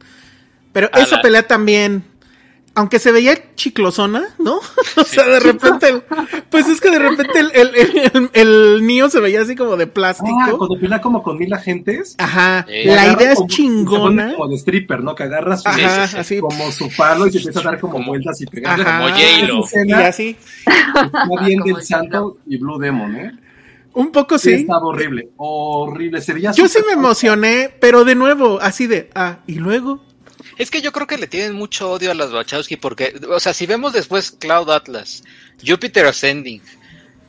Pero 0.72 0.90
Ah, 0.94 1.02
esa 1.02 1.18
la- 1.18 1.22
pelea 1.22 1.46
también, 1.48 2.04
aunque 2.76 2.98
se 3.00 3.12
veía 3.12 3.54
chiclosona, 3.56 4.24
¿no? 4.40 4.56
o 4.98 5.04
sea, 5.04 5.26
de 5.28 5.40
repente, 5.40 5.90
el- 5.90 6.02
pues 6.50 6.68
es 6.68 6.82
que 6.82 6.90
de 6.90 7.00
repente 7.00 7.40
el, 7.40 7.52
el, 7.54 7.70
el, 7.76 8.30
el 8.34 8.88
Neo 8.88 9.10
se 9.10 9.20
veía 9.20 9.42
así 9.42 9.56
como 9.56 9.76
de 9.78 9.84
Ah, 9.86 9.94
plástico. 9.94 10.58
cuando 10.58 10.80
pelea 10.80 11.00
como 11.02 11.22
con 11.22 11.38
mil 11.38 11.54
agentes. 11.54 12.16
Ajá, 12.18 12.66
Sí. 12.68 12.84
la 12.86 13.14
idea 13.14 13.32
es 13.32 13.36
como- 13.38 13.48
chingona. 13.50 14.34
Como 14.36 14.48
de 14.50 14.56
stripper, 14.56 15.04
¿no? 15.04 15.14
Que 15.16 15.24
agarra 15.24 15.56
su, 15.58 15.70
Ajá, 15.70 16.08
sí, 16.08 16.12
sí. 16.14 16.18
así. 16.18 16.40
como 16.40 16.72
su 16.72 16.90
palo 16.98 17.28
y 17.28 17.32
se 17.32 17.38
empieza 17.40 17.60
a 17.60 17.64
dar 17.64 17.80
como 17.80 18.04
vueltas 18.06 18.42
y 18.42 18.46
pegar. 18.48 18.78
Como 18.84 19.10
J-Lo. 19.10 19.66
Y 19.86 19.92
así. 19.94 20.38
está 20.66 21.46
bien 21.46 21.60
del 21.62 21.84
santo 21.84 22.38
y 22.48 22.58
Blue 22.58 22.80
Demon, 22.80 23.16
¿eh? 23.16 23.32
Un 23.96 24.12
poco 24.12 24.40
Sí, 24.40 24.50
sí. 24.50 24.62
estaba 24.62 24.88
horrible. 24.88 25.30
Horrible. 25.38 26.20
Se 26.22 26.34
veía 26.34 26.52
Yo 26.54 26.68
sí 26.68 26.80
me 26.88 26.94
emocioné, 26.94 27.70
pero 27.80 28.04
de 28.04 28.16
nuevo, 28.16 28.60
así 28.60 28.88
de, 28.88 29.12
ah, 29.14 29.38
y 29.46 29.56
luego. 29.56 30.04
Es 30.58 30.70
que 30.72 30.82
yo 30.82 30.92
creo 30.92 31.08
que 31.08 31.18
le 31.18 31.28
tienen 31.28 31.54
mucho 31.54 31.92
odio 31.92 32.12
a 32.12 32.14
los 32.14 32.32
Wachowski 32.32 32.78
porque, 32.78 33.14
o 33.30 33.40
sea, 33.40 33.54
si 33.54 33.66
vemos 33.66 33.94
después 33.94 34.32
Cloud 34.32 34.70
Atlas, 34.70 35.24
Jupiter 35.66 36.06
Ascending, 36.06 36.62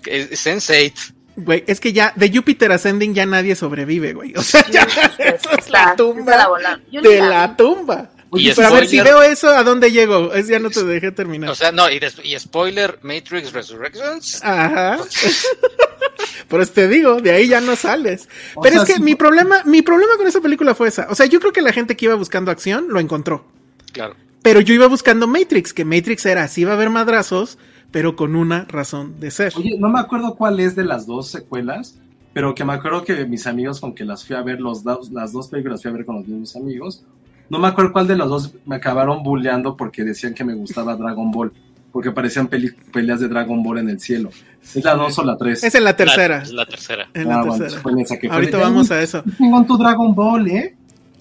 eh, 0.06 0.28
Sense8, 0.32 1.12
Güey, 1.36 1.64
es 1.66 1.80
que 1.80 1.92
ya 1.92 2.12
de 2.14 2.30
Jupiter 2.32 2.70
Ascending 2.70 3.12
ya 3.12 3.26
nadie 3.26 3.56
sobrevive, 3.56 4.12
güey. 4.12 4.32
O 4.36 4.42
sea, 4.42 4.64
ya 4.70 4.86
eso 5.18 5.50
es 5.58 5.68
la 5.68 5.96
tumba 5.96 6.36
la 6.36 6.80
de 7.00 7.18
la 7.20 7.56
tumba. 7.56 8.10
Y 8.36 8.52
Pero 8.52 8.68
a 8.68 8.70
ver, 8.70 8.86
si 8.88 8.98
spoiler- 8.98 9.04
veo 9.04 9.22
eso, 9.22 9.48
¿a 9.48 9.62
dónde 9.64 9.90
llego? 9.92 10.32
Es 10.34 10.48
ya 10.48 10.58
no 10.58 10.70
te 10.70 10.82
dejé 10.84 11.12
terminar. 11.12 11.50
o 11.50 11.54
sea, 11.54 11.70
no, 11.72 11.88
y, 11.90 12.00
y 12.24 12.38
spoiler, 12.38 12.98
Matrix 13.02 13.52
Resurrections, 13.52 14.40
Ajá. 14.42 14.98
Por 16.48 16.60
eso 16.60 16.72
te 16.72 16.88
digo, 16.88 17.20
de 17.20 17.30
ahí 17.32 17.48
ya 17.48 17.60
no 17.60 17.76
sales. 17.76 18.28
O 18.54 18.62
Pero 18.62 18.74
sea, 18.74 18.82
es 18.82 18.88
que 18.88 18.94
sí- 18.96 19.02
mi 19.02 19.14
problema, 19.14 19.62
mi 19.64 19.82
problema 19.82 20.16
con 20.16 20.26
esa 20.26 20.40
película 20.40 20.74
fue 20.74 20.88
esa. 20.88 21.06
O 21.10 21.14
sea, 21.14 21.26
yo 21.26 21.40
creo 21.40 21.52
que 21.52 21.62
la 21.62 21.72
gente 21.72 21.96
que 21.96 22.06
iba 22.06 22.14
buscando 22.14 22.50
acción 22.50 22.86
lo 22.88 23.00
encontró. 23.00 23.44
claro. 23.92 24.14
Pero 24.42 24.60
yo 24.60 24.74
iba 24.74 24.86
buscando 24.88 25.26
Matrix, 25.26 25.72
que 25.72 25.86
Matrix 25.86 26.26
era 26.26 26.42
así 26.42 26.64
va 26.64 26.72
a 26.72 26.74
haber 26.74 26.90
madrazos, 26.90 27.56
pero 27.90 28.14
con 28.14 28.36
una 28.36 28.66
razón 28.66 29.18
de 29.18 29.30
ser. 29.30 29.54
Oye, 29.56 29.78
no 29.78 29.88
me 29.88 29.98
acuerdo 29.98 30.34
cuál 30.34 30.60
es 30.60 30.76
de 30.76 30.84
las 30.84 31.06
dos 31.06 31.28
secuelas, 31.30 31.98
pero 32.34 32.54
que 32.54 32.62
me 32.62 32.74
acuerdo 32.74 33.04
que 33.04 33.24
mis 33.24 33.46
amigos 33.46 33.80
con 33.80 33.94
que 33.94 34.04
las 34.04 34.22
fui 34.26 34.36
a 34.36 34.42
ver, 34.42 34.60
los 34.60 34.84
dos, 34.84 35.10
las 35.12 35.32
dos 35.32 35.48
películas 35.48 35.80
fui 35.80 35.90
a 35.90 35.94
ver 35.94 36.04
con 36.04 36.16
los 36.16 36.26
mismos 36.28 36.56
amigos, 36.56 37.02
no 37.48 37.58
me 37.58 37.68
acuerdo 37.68 37.90
cuál 37.92 38.06
de 38.06 38.16
los 38.16 38.28
dos 38.28 38.54
me 38.66 38.76
acabaron 38.76 39.22
bulleando 39.22 39.78
porque 39.78 40.04
decían 40.04 40.34
que 40.34 40.44
me 40.44 40.52
gustaba 40.54 40.94
Dragon 40.94 41.30
Ball, 41.30 41.50
porque 41.90 42.10
parecían 42.10 42.46
peleas 42.48 43.20
de 43.20 43.28
Dragon 43.28 43.62
Ball 43.62 43.78
en 43.78 43.88
el 43.88 43.98
cielo. 44.00 44.28
¿Es 44.74 44.84
la 44.84 44.94
dos 44.94 45.18
o 45.18 45.24
la 45.24 45.36
tres? 45.36 45.62
Es 45.64 45.74
en 45.74 45.84
la 45.84 45.96
tercera. 45.96 46.38
La, 46.38 46.42
es 46.44 46.52
la 46.52 46.66
tercera. 46.66 47.08
En 47.14 47.28
la 47.28 47.40
Ah, 47.40 47.44
tercera. 47.58 47.80
fue 47.82 47.92
Ahorita 48.30 48.58
vamos 48.58 48.90
"Ay, 48.90 48.98
a 48.98 49.02
eso. 49.02 49.24
chingón 49.38 49.66
tu 49.66 49.76
Dragon 49.78 50.14
Ball, 50.14 50.48
¿eh? 50.50 50.74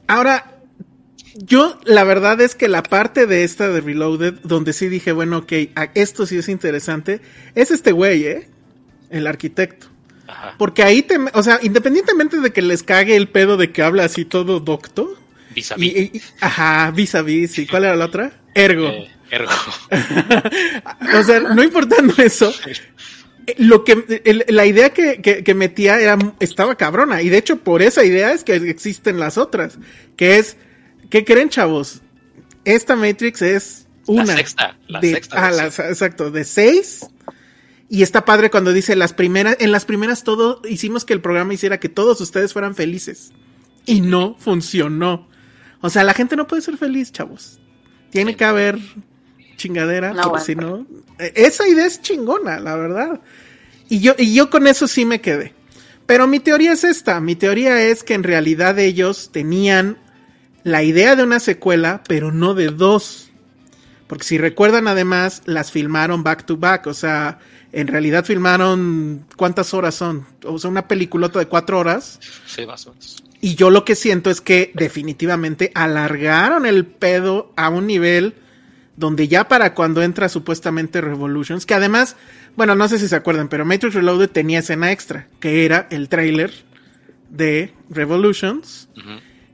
Ahora, 0.07 0.51
yo 1.35 1.79
la 1.85 2.03
verdad 2.03 2.39
es 2.41 2.55
que 2.55 2.67
la 2.67 2.83
parte 2.83 3.25
de 3.27 3.43
esta 3.43 3.67
de 3.69 3.81
Reloaded, 3.81 4.35
donde 4.43 4.73
sí 4.73 4.87
dije, 4.87 5.11
bueno, 5.11 5.39
ok, 5.39 5.51
esto 5.95 6.25
sí 6.25 6.37
es 6.37 6.49
interesante, 6.49 7.21
es 7.55 7.71
este 7.71 7.91
güey, 7.91 8.25
¿eh? 8.25 8.49
El 9.09 9.27
arquitecto. 9.27 9.87
Ajá. 10.27 10.55
Porque 10.57 10.83
ahí 10.83 11.01
te, 11.03 11.17
o 11.33 11.43
sea, 11.43 11.59
independientemente 11.61 12.39
de 12.39 12.51
que 12.53 12.61
les 12.61 12.81
cague 12.83 13.15
el 13.15 13.27
pedo 13.29 13.57
de 13.57 13.71
que 13.71 13.83
habla 13.83 14.05
así 14.05 14.25
todo 14.25 14.59
docto, 14.61 15.15
Vis 15.53 15.71
a 15.71 15.75
y- 15.77 16.11
y- 16.13 16.21
ajá, 16.41 16.89
vis 16.91 17.13
a 17.13 17.21
vis, 17.21 17.57
¿y 17.59 17.67
cuál 17.67 17.83
era 17.85 17.95
la 17.95 18.05
otra? 18.05 18.31
Ergo. 18.55 18.87
Eh, 18.87 19.09
ergo. 19.29 19.51
o 21.19 21.23
sea, 21.23 21.39
no 21.41 21.61
importando 21.63 22.13
eso, 22.17 22.51
lo 23.57 23.83
que 23.83 24.21
el- 24.25 24.45
la 24.49 24.65
idea 24.65 24.91
que, 24.91 25.21
que- 25.21 25.43
que 25.43 25.53
metía 25.53 25.99
era 25.99 26.17
estaba 26.39 26.75
cabrona 26.75 27.21
y 27.21 27.29
de 27.29 27.37
hecho 27.37 27.57
por 27.57 27.81
esa 27.81 28.03
idea 28.03 28.31
es 28.33 28.43
que 28.43 28.55
existen 28.55 29.19
las 29.19 29.37
otras 29.37 29.77
que 30.15 30.37
es 30.37 30.57
¿qué 31.09 31.25
creen 31.25 31.49
chavos? 31.49 32.01
esta 32.65 32.95
Matrix 32.95 33.41
es 33.41 33.87
una 34.05 34.25
La 34.25 34.35
sexta. 34.37 34.77
La 34.87 34.99
de, 35.01 35.11
sexta. 35.11 35.47
ah, 35.47 35.65
exacto 35.89 36.31
de 36.31 36.43
seis 36.45 37.05
y 37.89 38.01
está 38.01 38.23
padre 38.25 38.49
cuando 38.49 38.71
dice 38.73 38.95
las 38.95 39.13
primeras 39.13 39.57
en 39.59 39.71
las 39.71 39.85
primeras 39.85 40.23
todo 40.23 40.61
hicimos 40.67 41.03
que 41.05 41.13
el 41.13 41.21
programa 41.21 41.53
hiciera 41.53 41.79
que 41.79 41.89
todos 41.89 42.21
ustedes 42.21 42.53
fueran 42.53 42.75
felices 42.75 43.31
y 43.85 43.99
no 44.01 44.35
funcionó 44.39 45.27
o 45.81 45.89
sea 45.89 46.03
la 46.05 46.13
gente 46.13 46.35
no 46.37 46.47
puede 46.47 46.61
ser 46.61 46.77
feliz 46.77 47.11
chavos 47.11 47.59
tiene 48.09 48.31
Sí. 48.31 48.37
que 48.37 48.45
haber 48.45 48.79
chingadera, 49.57 50.13
No, 50.13 50.23
porque 50.29 50.55
bueno. 50.55 50.87
si 50.87 50.93
no. 50.95 51.25
eh, 51.25 51.33
Esa 51.35 51.67
idea 51.67 51.85
es 51.85 52.01
chingona, 52.01 52.59
la 52.59 52.75
verdad. 52.75 53.21
Y 53.89 53.99
yo, 53.99 54.13
y 54.17 54.33
yo 54.33 54.49
con 54.49 54.67
eso 54.67 54.87
sí 54.87 55.05
me 55.05 55.21
quedé. 55.21 55.53
Pero 56.05 56.27
mi 56.27 56.39
teoría 56.39 56.73
es 56.73 56.83
esta. 56.83 57.19
Mi 57.21 57.35
teoría 57.35 57.81
es 57.83 58.03
que 58.03 58.13
en 58.13 58.23
realidad 58.23 58.77
ellos 58.79 59.29
tenían 59.31 59.97
la 60.63 60.83
idea 60.83 61.15
de 61.15 61.23
una 61.23 61.39
secuela, 61.39 62.03
pero 62.07 62.31
no 62.31 62.53
de 62.53 62.67
dos. 62.67 63.29
Porque 64.07 64.25
si 64.25 64.37
recuerdan, 64.37 64.87
además, 64.87 65.41
las 65.45 65.71
filmaron 65.71 66.23
back 66.23 66.45
to 66.45 66.57
back. 66.57 66.87
O 66.87 66.93
sea, 66.93 67.39
en 67.71 67.87
realidad 67.87 68.25
filmaron. 68.25 69.25
¿Cuántas 69.37 69.73
horas 69.73 69.95
son? 69.95 70.25
O 70.45 70.59
sea, 70.59 70.69
una 70.69 70.87
peliculota 70.87 71.39
de 71.39 71.47
cuatro 71.47 71.79
horas. 71.79 72.19
Sí, 72.45 72.65
más 72.65 72.85
o 72.87 72.91
menos. 72.91 73.23
Y 73.41 73.55
yo 73.55 73.69
lo 73.69 73.83
que 73.85 73.95
siento 73.95 74.29
es 74.29 74.39
que 74.41 74.71
definitivamente 74.73 75.71
alargaron 75.75 76.65
el 76.65 76.85
pedo 76.85 77.51
a 77.57 77.69
un 77.69 77.87
nivel 77.87 78.35
donde 78.95 79.27
ya 79.27 79.47
para 79.47 79.73
cuando 79.73 80.03
entra 80.03 80.29
supuestamente 80.29 81.01
Revolutions, 81.01 81.65
que 81.65 81.73
además, 81.73 82.15
bueno, 82.55 82.75
no 82.75 82.87
sé 82.87 82.99
si 82.99 83.07
se 83.07 83.15
acuerdan, 83.15 83.47
pero 83.49 83.65
Matrix 83.65 83.95
Reloaded 83.95 84.29
tenía 84.29 84.59
escena 84.59 84.91
extra, 84.91 85.27
que 85.39 85.65
era 85.65 85.87
el 85.89 86.09
trailer 86.09 86.51
de 87.29 87.73
Revolutions 87.89 88.89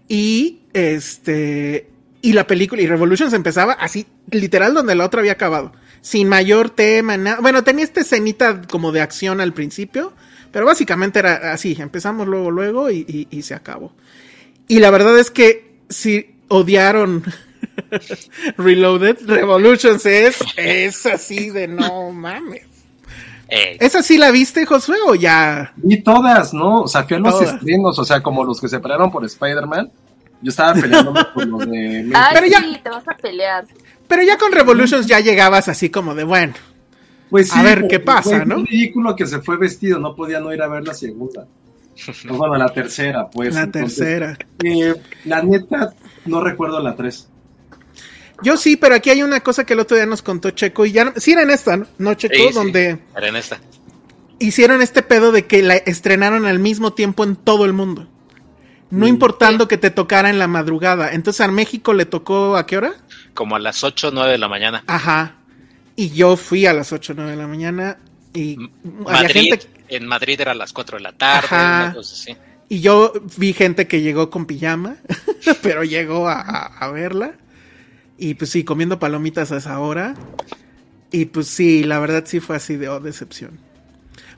y 0.08 0.60
este 0.74 1.88
y 2.22 2.34
la 2.34 2.46
película 2.48 2.82
y 2.82 2.88
Revolutions 2.88 3.32
empezaba 3.34 3.74
así 3.74 4.06
literal 4.30 4.74
donde 4.74 4.94
la 4.96 5.06
otra 5.06 5.22
había 5.22 5.32
acabado, 5.32 5.72
sin 6.02 6.28
mayor 6.28 6.70
tema, 6.70 7.16
nada. 7.16 7.40
Bueno, 7.40 7.64
tenía 7.64 7.86
esta 7.86 8.02
escenita 8.02 8.62
como 8.70 8.92
de 8.92 9.00
acción 9.02 9.40
al 9.40 9.54
principio, 9.54 10.12
pero 10.52 10.66
básicamente 10.66 11.20
era 11.20 11.54
así, 11.54 11.78
empezamos 11.80 12.28
luego 12.28 12.52
luego 12.52 12.92
y, 12.92 13.06
y- 13.08 13.28
y 13.32 13.42
se 13.44 13.54
acabó. 13.54 13.94
Y 14.68 14.80
la 14.80 14.92
verdad 14.92 15.18
es 15.18 15.32
que 15.32 15.76
si 15.88 16.36
odiaron 16.50 17.24
Reloaded, 18.58 19.18
Revolutions 19.26 20.06
es 20.06 20.38
es 20.58 21.06
así 21.06 21.50
de 21.50 21.68
no 21.68 22.12
mames. 22.12 22.64
Eh, 23.48 23.78
¿Esa 23.80 24.04
sí 24.04 24.18
la 24.18 24.30
viste, 24.30 24.66
Josué, 24.66 24.98
o 25.08 25.16
ya? 25.16 25.74
Y 25.84 26.02
todas, 26.04 26.54
¿no? 26.54 26.82
O 26.82 26.88
sea, 26.88 27.04
fui 27.06 27.16
a 27.18 27.20
los 27.20 27.34
Todas. 27.40 27.56
estrenos, 27.56 27.98
o 27.98 28.06
sea, 28.06 28.22
como 28.22 28.44
los 28.44 28.62
que 28.62 28.68
se 28.68 28.80
pelearon 28.80 29.12
por 29.12 29.26
Spider-Man. 29.26 29.90
Yo 30.42 30.50
estaba 30.52 30.74
peleándome 30.80 31.26
por 31.34 31.48
los 31.48 31.68
de... 31.70 32.12
Ay, 32.16 32.36
Pero 32.36 32.46
ya- 32.48 32.60
sí, 32.62 32.80
te 32.84 32.90
vas 32.90 33.08
a 33.08 33.16
pelear. 33.18 33.66
Pero 34.08 34.22
ya 34.24 34.38
con 34.38 34.52
Revolutions 34.52 35.08
ya 35.08 35.20
llegabas 35.20 35.68
así 35.68 35.90
como 35.90 36.14
de 36.16 36.24
bueno. 36.26 36.54
Pues 37.32 37.52
A 37.56 37.62
ver, 37.64 37.88
¿qué 37.88 38.00
pasa, 38.00 38.38
fue 38.38 38.46
no? 38.46 38.58
un 38.58 38.66
ridículo 38.68 39.16
que 39.16 39.26
se 39.28 39.40
fue 39.42 39.58
vestido, 39.58 40.00
no 40.00 40.16
podía 40.16 40.40
no 40.40 40.54
ir 40.54 40.62
a 40.62 40.68
ver 40.68 40.86
la 40.88 40.94
segunda. 40.94 41.46
O 42.30 42.38
bueno, 42.38 42.56
la 42.56 42.70
tercera, 42.70 43.28
pues. 43.30 43.54
la 43.56 43.64
entonces, 43.64 43.98
tercera. 43.98 44.38
eh, 44.64 44.96
la 45.26 45.42
neta, 45.44 45.94
no 46.26 46.40
recuerdo 46.42 46.80
la 46.80 46.96
tres. 46.96 47.28
Yo 48.44 48.58
sí, 48.58 48.76
pero 48.78 48.96
aquí 48.96 49.10
hay 49.10 49.22
una 49.24 49.42
cosa 49.42 49.66
que 49.66 49.74
el 49.74 49.80
otro 49.80 49.98
día 49.98 50.06
nos 50.06 50.22
contó 50.22 50.52
Checo 50.52 50.86
y 50.86 50.92
ya, 50.92 51.06
no- 51.06 51.14
sí 51.18 51.32
era 51.34 51.42
en 51.44 51.50
esta, 51.50 51.86
¿no, 51.98 52.14
Checo? 52.14 52.36
sí, 52.36 52.48
sí, 52.50 52.54
donde 52.54 53.00
era 53.16 53.28
en 53.28 53.36
esta. 53.36 53.60
hicieron 54.40 54.82
este 54.82 55.02
pedo 55.04 55.32
de 55.32 55.46
que 55.46 55.62
la 55.62 55.76
estrenaron 55.76 56.46
al 56.46 56.60
mismo 56.60 56.94
tiempo 56.94 57.24
en 57.24 57.36
todo 57.36 57.66
el 57.66 57.74
mundo. 57.74 58.08
No 58.92 59.06
Mm. 59.06 59.10
importando 59.10 59.68
que 59.68 59.78
te 59.78 59.92
tocara 59.92 60.30
en 60.30 60.40
la 60.40 60.48
madrugada. 60.48 61.12
Entonces 61.14 61.42
a 61.42 61.48
México 61.50 61.94
le 61.94 62.06
tocó 62.06 62.56
a 62.58 62.66
qué 62.66 62.78
hora? 62.78 62.94
Como 63.34 63.56
a 63.56 63.60
las 63.60 63.84
8 63.84 64.08
o 64.08 64.12
9 64.12 64.32
de 64.32 64.38
la 64.38 64.48
mañana. 64.48 64.84
Ajá. 64.88 65.36
Y 65.96 66.10
yo 66.12 66.38
fui 66.38 66.66
a 66.66 66.74
las 66.74 66.92
8 66.94 67.12
o 67.14 67.16
9 67.18 67.32
de 67.32 67.38
la 67.38 67.48
mañana 67.48 67.98
y 68.34 68.58
había 69.08 69.30
gente 69.30 69.60
en 69.90 70.08
Madrid 70.08 70.40
era 70.40 70.52
a 70.54 70.56
las 70.56 70.72
4 70.72 70.98
de 70.98 71.04
la 71.04 71.12
tarde, 71.12 71.48
Ajá. 71.48 71.84
una 71.86 71.94
cosa 71.96 72.14
así. 72.16 72.36
y 72.70 72.80
yo 72.82 73.12
vi 73.38 73.54
gente 73.54 73.88
que 73.88 74.02
llegó 74.02 74.30
con 74.30 74.46
pijama, 74.46 74.96
pero 75.62 75.84
llegó 75.84 76.28
a, 76.30 76.40
a- 76.42 76.66
a 76.86 76.92
verla. 76.92 77.34
Y 78.20 78.34
pues 78.36 78.52
sí, 78.52 78.64
comiendo 78.64 79.00
palomitas 79.00 79.52
a 79.52 79.58
esa 79.58 79.80
hora. 79.80 80.16
Y 81.12 81.26
pues 81.26 81.48
sí, 81.48 81.84
la 81.84 82.00
verdad 82.00 82.24
sí 82.26 82.40
fue 82.40 82.58
así 82.58 82.76
de 82.76 82.90
oh, 82.90 83.00
decepción. 83.00 83.60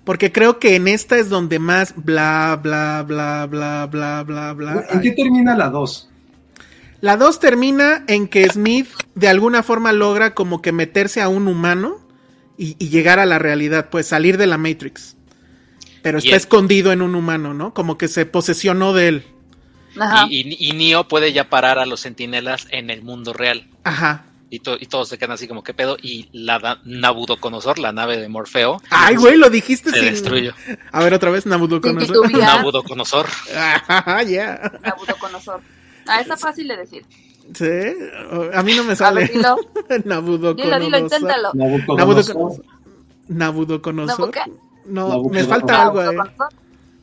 Porque 0.04 0.32
creo 0.32 0.60
que 0.60 0.76
en 0.76 0.88
esta 0.88 1.18
es 1.18 1.30
donde 1.30 1.60
más 1.60 1.94
bla, 1.96 2.60
bla, 2.62 3.04
bla, 3.08 3.48
bla, 3.48 3.88
bla, 3.88 4.24
bla, 4.24 4.54
bla. 4.54 4.86
¿En 4.90 5.02
qué 5.02 5.12
termina 5.12 5.56
la 5.56 5.70
dos? 5.70 6.08
La 7.02 7.18
2 7.18 7.40
termina 7.40 8.04
en 8.08 8.28
que 8.28 8.48
Smith 8.48 8.88
de 9.16 9.28
alguna 9.28 9.64
forma 9.64 9.92
logra 9.92 10.36
como 10.36 10.62
que 10.62 10.72
meterse 10.72 11.20
a 11.20 11.30
un 11.30 11.48
humano 11.48 11.98
y, 12.60 12.76
y 12.78 12.90
llegar 12.90 13.18
a 13.18 13.26
la 13.26 13.40
realidad, 13.40 13.90
pues 13.90 14.06
salir 14.06 14.38
de 14.38 14.46
la 14.46 14.60
Matrix. 14.60 15.18
pero 16.04 16.20
está 16.20 16.36
escondido 16.36 16.92
en 16.92 17.02
un 17.02 17.16
humano, 17.16 17.56
¿no? 17.56 17.74
Como 17.74 17.98
que 17.98 18.08
se 18.08 18.28
posesionó 18.28 18.94
de 18.94 19.08
él. 19.08 19.26
Ajá. 20.00 20.26
Y, 20.30 20.48
y, 20.66 20.70
y 20.70 20.74
Neo 20.74 21.08
puede 21.08 21.34
ya 21.34 21.50
parar 21.50 21.80
a 21.80 21.86
los 21.86 22.00
sentinelas 22.00 22.68
en 22.72 22.89
el 22.89 23.02
mundo 23.04 23.34
real. 23.34 23.68
Ajá. 23.84 24.26
Y, 24.50 24.60
to- 24.60 24.76
y 24.80 24.86
todos 24.88 25.08
se 25.08 25.18
quedan 25.18 25.32
así 25.32 25.48
como, 25.48 25.64
¿qué 25.64 25.74
pedo? 25.74 25.96
Y 26.02 26.28
la 26.34 26.80
Nabucodonosor, 26.84 27.80
la 27.80 27.94
nave 27.94 28.18
de 28.18 28.28
Morfeo, 28.28 28.82
Ay, 28.89 29.16
güey, 29.16 29.38
lo 29.38 29.50
dijiste 29.50 29.92
se 29.92 30.00
sin... 30.02 30.10
destruyó. 30.12 30.54
A 30.92 31.02
ver, 31.04 31.14
otra 31.14 31.30
vez, 31.32 31.46
Nabucodonosor. 31.46 32.32
Nabucodonosor. 32.38 33.28
Ah, 33.56 34.22
ya. 34.24 34.72
Nabucodonosor. 34.84 35.62
Ah, 36.06 36.20
está 36.20 36.36
fácil 36.36 36.68
de 36.68 36.78
decir. 36.78 37.06
Sí, 37.54 37.66
a 38.54 38.62
mí 38.64 38.76
no 38.76 38.84
me 38.84 38.94
A 38.94 38.96
sale. 38.98 39.22
ver, 39.22 39.32
dilo. 39.32 39.56
Nabucodonosor. 40.06 40.56
Dilo, 40.58 40.80
dilo, 40.80 40.98
inténtalo. 40.98 41.52
Nabucodonosor. 41.54 42.64
No, 44.86 45.24
me 45.30 45.44
falta 45.46 45.84
algo 45.84 46.00
ahí. 46.02 46.18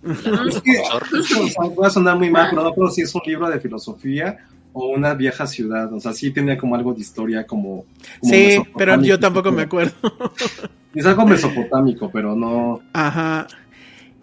Es 0.05 0.61
que, 0.61 0.79
o 0.79 1.49
sea, 1.49 1.65
voy 1.75 1.87
a 1.87 1.91
sonar 1.91 2.17
muy 2.17 2.31
mal, 2.31 2.49
pero 2.51 2.63
no 2.63 2.73
creo 2.73 2.89
si 2.91 3.03
es 3.03 3.15
un 3.15 3.23
libro 3.27 3.51
de 3.51 3.59
filosofía 3.61 4.39
o 4.73 4.89
una 4.89 5.15
vieja 5.15 5.47
ciudad. 5.47 5.93
O 5.93 6.01
sea, 6.01 6.13
sí 6.13 6.31
tenía 6.31 6.57
como 6.57 6.75
algo 6.75 6.95
de 6.95 7.01
historia, 7.01 7.47
como. 7.47 7.85
como 8.21 8.33
Sí, 8.33 8.59
pero 8.77 9.01
yo 9.03 9.19
tampoco 9.19 9.53
me 9.53 9.63
acuerdo. 9.63 9.95
Es 10.95 11.05
algo 11.05 11.27
mesopotámico, 11.27 12.11
pero 12.11 12.35
no. 12.35 12.81
Ajá. 12.95 13.47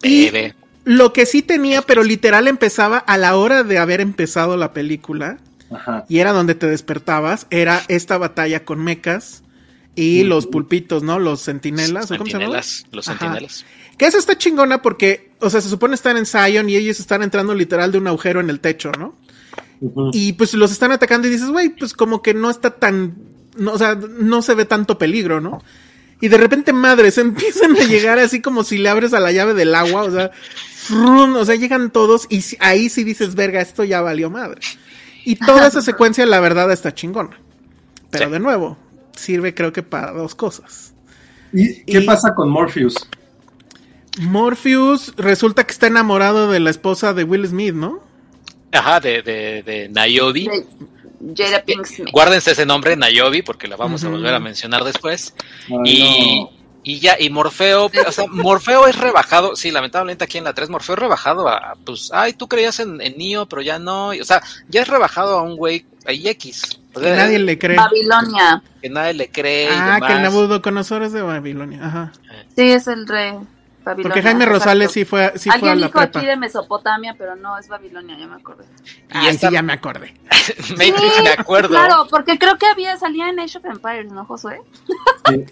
Y 0.02 0.30
Bebe. 0.30 0.54
lo 0.84 1.12
que 1.12 1.24
sí 1.24 1.40
tenía, 1.40 1.80
pero 1.80 2.02
literal 2.02 2.48
empezaba 2.48 2.98
a 2.98 3.16
la 3.16 3.36
hora 3.36 3.62
de 3.62 3.78
haber 3.78 4.00
empezado 4.00 4.56
la 4.56 4.72
película, 4.72 5.38
Ajá. 5.70 6.04
y 6.08 6.18
era 6.18 6.32
donde 6.32 6.54
te 6.54 6.66
despertabas, 6.66 7.46
era 7.50 7.82
esta 7.88 8.18
batalla 8.18 8.64
con 8.64 8.82
mecas 8.82 9.44
y 9.94 10.24
los 10.24 10.46
pulpitos, 10.46 11.02
¿no? 11.02 11.18
Los 11.18 11.44
centinelas, 11.44 12.10
¿o 12.10 12.18
¿cómo 12.18 12.30
se 12.30 12.38
llama? 12.38 12.60
Los 12.90 13.08
Ajá. 13.08 13.38
Que 13.98 14.06
eso 14.06 14.18
está 14.18 14.36
chingona 14.36 14.82
porque, 14.82 15.30
o 15.40 15.48
sea, 15.50 15.60
se 15.60 15.68
supone 15.70 15.94
estar 15.94 16.16
en 16.16 16.26
Zion 16.26 16.68
y 16.68 16.76
ellos 16.76 17.00
están 17.00 17.22
entrando 17.22 17.54
literal 17.54 17.92
de 17.92 17.98
un 17.98 18.06
agujero 18.06 18.40
en 18.40 18.50
el 18.50 18.60
techo, 18.60 18.92
¿no? 18.92 19.14
Y 20.12 20.32
pues 20.34 20.54
los 20.54 20.72
están 20.72 20.92
atacando 20.92 21.28
y 21.28 21.30
dices, 21.30 21.48
güey, 21.48 21.68
pues 21.70 21.92
como 21.92 22.22
que 22.22 22.32
no 22.34 22.48
está 22.50 22.70
tan, 22.70 23.14
no, 23.56 23.72
o 23.72 23.78
sea, 23.78 23.94
no 23.94 24.40
se 24.42 24.54
ve 24.54 24.64
tanto 24.64 24.98
peligro, 24.98 25.40
¿no? 25.40 25.62
Y 26.20 26.28
de 26.28 26.38
repente, 26.38 26.72
madres, 26.72 27.18
empiezan 27.18 27.76
a 27.76 27.84
llegar 27.84 28.18
así 28.18 28.40
como 28.40 28.64
si 28.64 28.78
le 28.78 28.88
abres 28.88 29.12
a 29.14 29.20
la 29.20 29.32
llave 29.32 29.52
del 29.54 29.74
agua, 29.74 30.02
o 30.04 30.10
sea, 30.10 30.30
frum, 30.74 31.36
o 31.36 31.44
sea, 31.44 31.56
llegan 31.56 31.90
todos 31.90 32.26
y 32.30 32.40
si- 32.42 32.56
ahí 32.60 32.88
sí 32.88 33.04
dices, 33.04 33.34
verga, 33.34 33.60
esto 33.60 33.84
ya 33.84 34.00
valió 34.00 34.30
madre. 34.30 34.60
Y 35.24 35.36
toda 35.36 35.66
esa 35.68 35.82
secuencia, 35.82 36.24
la 36.26 36.40
verdad, 36.40 36.70
está 36.72 36.94
chingona. 36.94 37.38
Pero 38.10 38.26
Sí. 38.26 38.32
de 38.32 38.40
nuevo, 38.40 38.78
sirve 39.14 39.54
creo 39.54 39.72
que 39.72 39.82
para 39.82 40.12
dos 40.12 40.34
cosas. 40.34 40.94
¿Y 41.52 41.82
qué 41.84 42.00
y- 42.00 42.06
pasa 42.06 42.34
con 42.34 42.48
Morpheus? 42.48 42.94
Morpheus 44.18 45.12
resulta 45.16 45.64
que 45.64 45.72
está 45.72 45.86
enamorado 45.86 46.50
de 46.50 46.60
la 46.60 46.70
esposa 46.70 47.12
de 47.14 47.24
Will 47.24 47.46
Smith, 47.46 47.74
¿no? 47.74 48.00
Ajá, 48.72 49.00
de, 49.00 49.22
de, 49.22 49.62
de 49.62 49.88
Niobe. 49.88 50.66
De 51.18 51.44
Jada 51.44 51.62
Pinkett 51.64 51.86
Smith. 51.86 52.08
Guárdense 52.12 52.52
ese 52.52 52.66
nombre, 52.66 52.96
Niobe, 52.96 53.42
porque 53.42 53.68
la 53.68 53.76
vamos 53.76 54.04
a 54.04 54.08
volver 54.08 54.34
a 54.34 54.40
mencionar 54.40 54.84
después. 54.84 55.34
Ay, 55.68 55.76
Y, 55.84 56.40
no. 56.44 56.50
y 56.84 56.98
ya, 57.00 57.16
y 57.18 57.30
Morfeo, 57.30 57.86
o 57.86 58.12
sea, 58.12 58.26
Morfeo 58.28 58.86
es 58.86 58.96
rebajado, 58.96 59.56
sí, 59.56 59.70
lamentablemente 59.70 60.24
aquí 60.24 60.38
en 60.38 60.44
la 60.44 60.52
3, 60.54 60.68
Morfeo 60.68 60.94
es 60.94 61.00
rebajado 61.00 61.48
a, 61.48 61.74
pues, 61.84 62.10
ay, 62.12 62.32
tú 62.34 62.48
creías 62.48 62.78
en, 62.80 63.00
en 63.00 63.16
Neo, 63.16 63.46
pero 63.46 63.62
ya 63.62 63.78
no, 63.78 64.12
y, 64.14 64.20
o 64.20 64.24
sea, 64.24 64.42
ya 64.68 64.82
es 64.82 64.88
rebajado 64.88 65.38
a 65.38 65.42
un 65.42 65.56
güey, 65.56 65.86
ahí 66.06 66.28
X. 66.28 66.78
O 66.94 67.00
Que 67.00 67.10
nadie 67.10 67.38
le 67.38 67.58
cree. 67.58 67.76
Babilonia. 67.76 68.62
que 68.80 68.88
nadie 68.90 69.14
le 69.14 69.28
cree. 69.30 69.64
y 69.64 69.68
Ah, 69.70 69.98
que 70.06 70.12
el. 70.14 70.22
Nabucodonosor 70.22 71.02
es 71.02 71.12
de 71.12 71.22
Babilonia, 71.22 71.84
ajá. 71.86 72.12
Sí, 72.56 72.62
es 72.70 72.86
el 72.88 73.06
rey. 73.06 73.34
Babilonia. 73.86 74.12
Porque 74.14 74.22
Jaime 74.22 74.44
exacto. 74.44 74.58
Rosales 74.64 74.92
sí 74.92 75.04
fue, 75.04 75.32
sí 75.36 75.48
fue 75.48 75.52
a 75.52 75.54
Alguien 75.54 75.80
la 75.80 75.86
dijo 75.86 75.98
prepa. 76.00 76.18
aquí 76.18 76.26
de 76.26 76.36
Mesopotamia, 76.36 77.14
pero 77.16 77.36
no, 77.36 77.56
es 77.58 77.68
Babilonia, 77.68 78.16
ya 78.18 78.26
me 78.26 78.34
acordé. 78.36 78.64
Ay, 79.10 79.28
esta- 79.28 79.48
sí, 79.48 79.54
ya 79.54 79.62
me 79.62 79.72
acordé. 79.72 80.14
Matrix, 80.70 81.14
Sí, 81.16 81.22
me 81.22 81.30
acuerdo. 81.30 81.68
Claro, 81.70 82.06
porque 82.10 82.38
creo 82.38 82.58
que 82.58 82.66
había, 82.66 82.96
salía 82.98 83.28
en 83.28 83.38
Age 83.40 83.58
of 83.58 83.64
Empires, 83.64 84.12
¿no, 84.12 84.24
Josué? 84.26 84.60
Sí. 85.28 85.44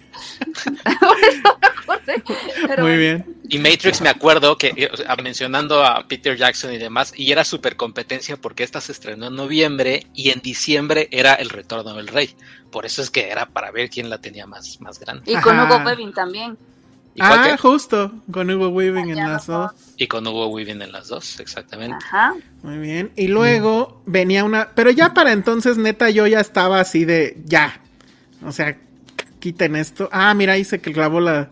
Por 1.00 1.18
eso 1.24 1.58
me 1.60 1.66
acordé. 1.66 2.22
Pero 2.66 2.82
Muy 2.82 2.92
bueno. 2.92 2.98
bien. 2.98 3.36
Y 3.48 3.58
Matrix 3.58 4.00
me 4.00 4.08
acuerdo 4.08 4.56
que, 4.58 4.72
eh, 4.76 4.88
o 4.92 4.96
sea, 4.96 5.14
mencionando 5.16 5.84
a 5.84 6.06
Peter 6.08 6.36
Jackson 6.36 6.72
y 6.72 6.78
demás, 6.78 7.12
y 7.16 7.30
era 7.30 7.44
super 7.44 7.76
competencia 7.76 8.36
porque 8.36 8.62
esta 8.64 8.80
se 8.80 8.92
estrenó 8.92 9.26
en 9.26 9.36
noviembre 9.36 10.06
y 10.14 10.30
en 10.30 10.40
diciembre 10.40 11.08
era 11.12 11.34
El 11.34 11.50
Retorno 11.50 11.94
del 11.94 12.08
Rey. 12.08 12.34
Por 12.70 12.86
eso 12.86 13.02
es 13.02 13.10
que 13.10 13.28
era 13.30 13.46
para 13.46 13.70
ver 13.70 13.90
quién 13.90 14.10
la 14.10 14.18
tenía 14.18 14.46
más, 14.46 14.80
más 14.80 14.98
grande. 14.98 15.30
Y 15.30 15.36
con 15.36 15.58
Ajá. 15.58 15.76
Hugo 15.76 15.84
Weaving 15.84 16.12
también. 16.12 16.56
¿Y, 17.14 17.20
cuál 17.20 17.38
Ah, 17.40 17.44
que- 17.52 17.56
justo, 17.58 18.12
con 18.32 18.50
Hugo 18.50 18.68
Weaving 18.68 19.10
en 19.10 19.16
las 19.18 19.46
dos. 19.46 19.70
y 19.96 20.06
con 20.08 20.26
Hugo 20.26 20.48
Weaving 20.48 20.82
en 20.82 20.90
las 20.92 21.08
dos, 21.08 21.38
exactamente. 21.40 21.96
Ajá. 22.06 22.34
Muy 22.62 22.78
bien. 22.78 23.12
Y 23.16 23.28
luego 23.28 24.02
venía 24.06 24.44
una. 24.44 24.70
Pero 24.74 24.90
ya 24.90 25.14
para 25.14 25.32
entonces, 25.32 25.76
neta, 25.78 26.10
yo 26.10 26.26
ya 26.26 26.40
estaba 26.40 26.80
así 26.80 27.04
de. 27.04 27.40
Ya. 27.44 27.80
O 28.44 28.50
sea, 28.52 28.76
quiten 29.38 29.76
esto. 29.76 30.08
Ah, 30.12 30.34
mira, 30.34 30.54
ahí 30.54 30.64
se 30.64 30.80
que 30.80 30.92
clavó 30.92 31.20
la, 31.20 31.50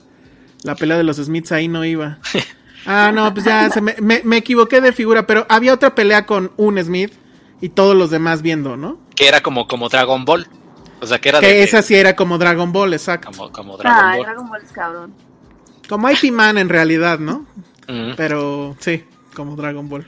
la 0.65 0.75
pelea 0.75 0.97
de 0.97 1.05
los 1.05 1.19
Smiths, 1.19 1.53
ahí 1.53 1.69
no 1.69 1.85
iba. 1.85 2.19
Ah, 2.85 3.13
no, 3.15 3.33
pues 3.33 3.47
ya 3.47 3.71
se 3.71 3.81
me, 3.81 3.95
me, 4.01 4.23
me 4.25 4.39
equivoqué 4.39 4.81
de 4.81 4.93
figura, 4.93 5.25
pero 5.25 5.47
había 5.49 5.73
otra 5.73 5.95
pelea 5.95 6.27
con 6.27 6.51
un 6.57 6.83
Smith 6.83 7.13
y 7.61 7.69
todos 7.69 7.95
los 7.95 8.11
demás 8.11 8.43
viendo, 8.43 8.77
¿no? 8.77 8.99
Que 9.15 9.29
era 9.29 9.41
como, 9.41 9.69
como 9.69 9.89
Dragon 9.89 10.25
Ball. 10.25 10.49
O 11.01 11.07
sea, 11.07 11.21
que 11.21 11.29
era 11.29 11.39
Que 11.39 11.47
de, 11.47 11.63
esa 11.63 11.81
sí 11.83 11.95
era 11.95 12.17
como 12.17 12.39
Dragon 12.39 12.73
Ball, 12.73 12.93
exacto. 12.93 13.31
como, 13.31 13.53
como 13.53 13.77
Dragon 13.77 14.01
Ah, 14.05 14.17
Ball. 14.17 14.27
Dragon 14.27 14.49
Ball 14.49 14.63
es 14.65 14.73
cabrón. 14.73 15.15
Como 15.93 16.09
IP 16.11 16.33
Man 16.33 16.57
en 16.57 16.71
realidad, 16.71 17.19
¿no? 17.19 17.45
Pero 18.17 18.75
sí, 18.81 19.05
como 19.35 19.57
Dragon 19.57 19.87
Ball. 19.91 20.07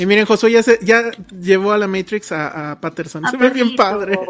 Y 0.00 0.06
miren, 0.06 0.26
Josué 0.26 0.50
ya, 0.50 0.62
se, 0.64 0.80
ya 0.82 1.04
llevó 1.40 1.70
a 1.70 1.78
la 1.78 1.86
Matrix 1.86 2.32
a, 2.32 2.72
a 2.72 2.80
Patterson. 2.80 3.24
Ah, 3.24 3.30
se 3.30 3.36
ve 3.36 3.50
bien 3.50 3.76
padre. 3.76 4.18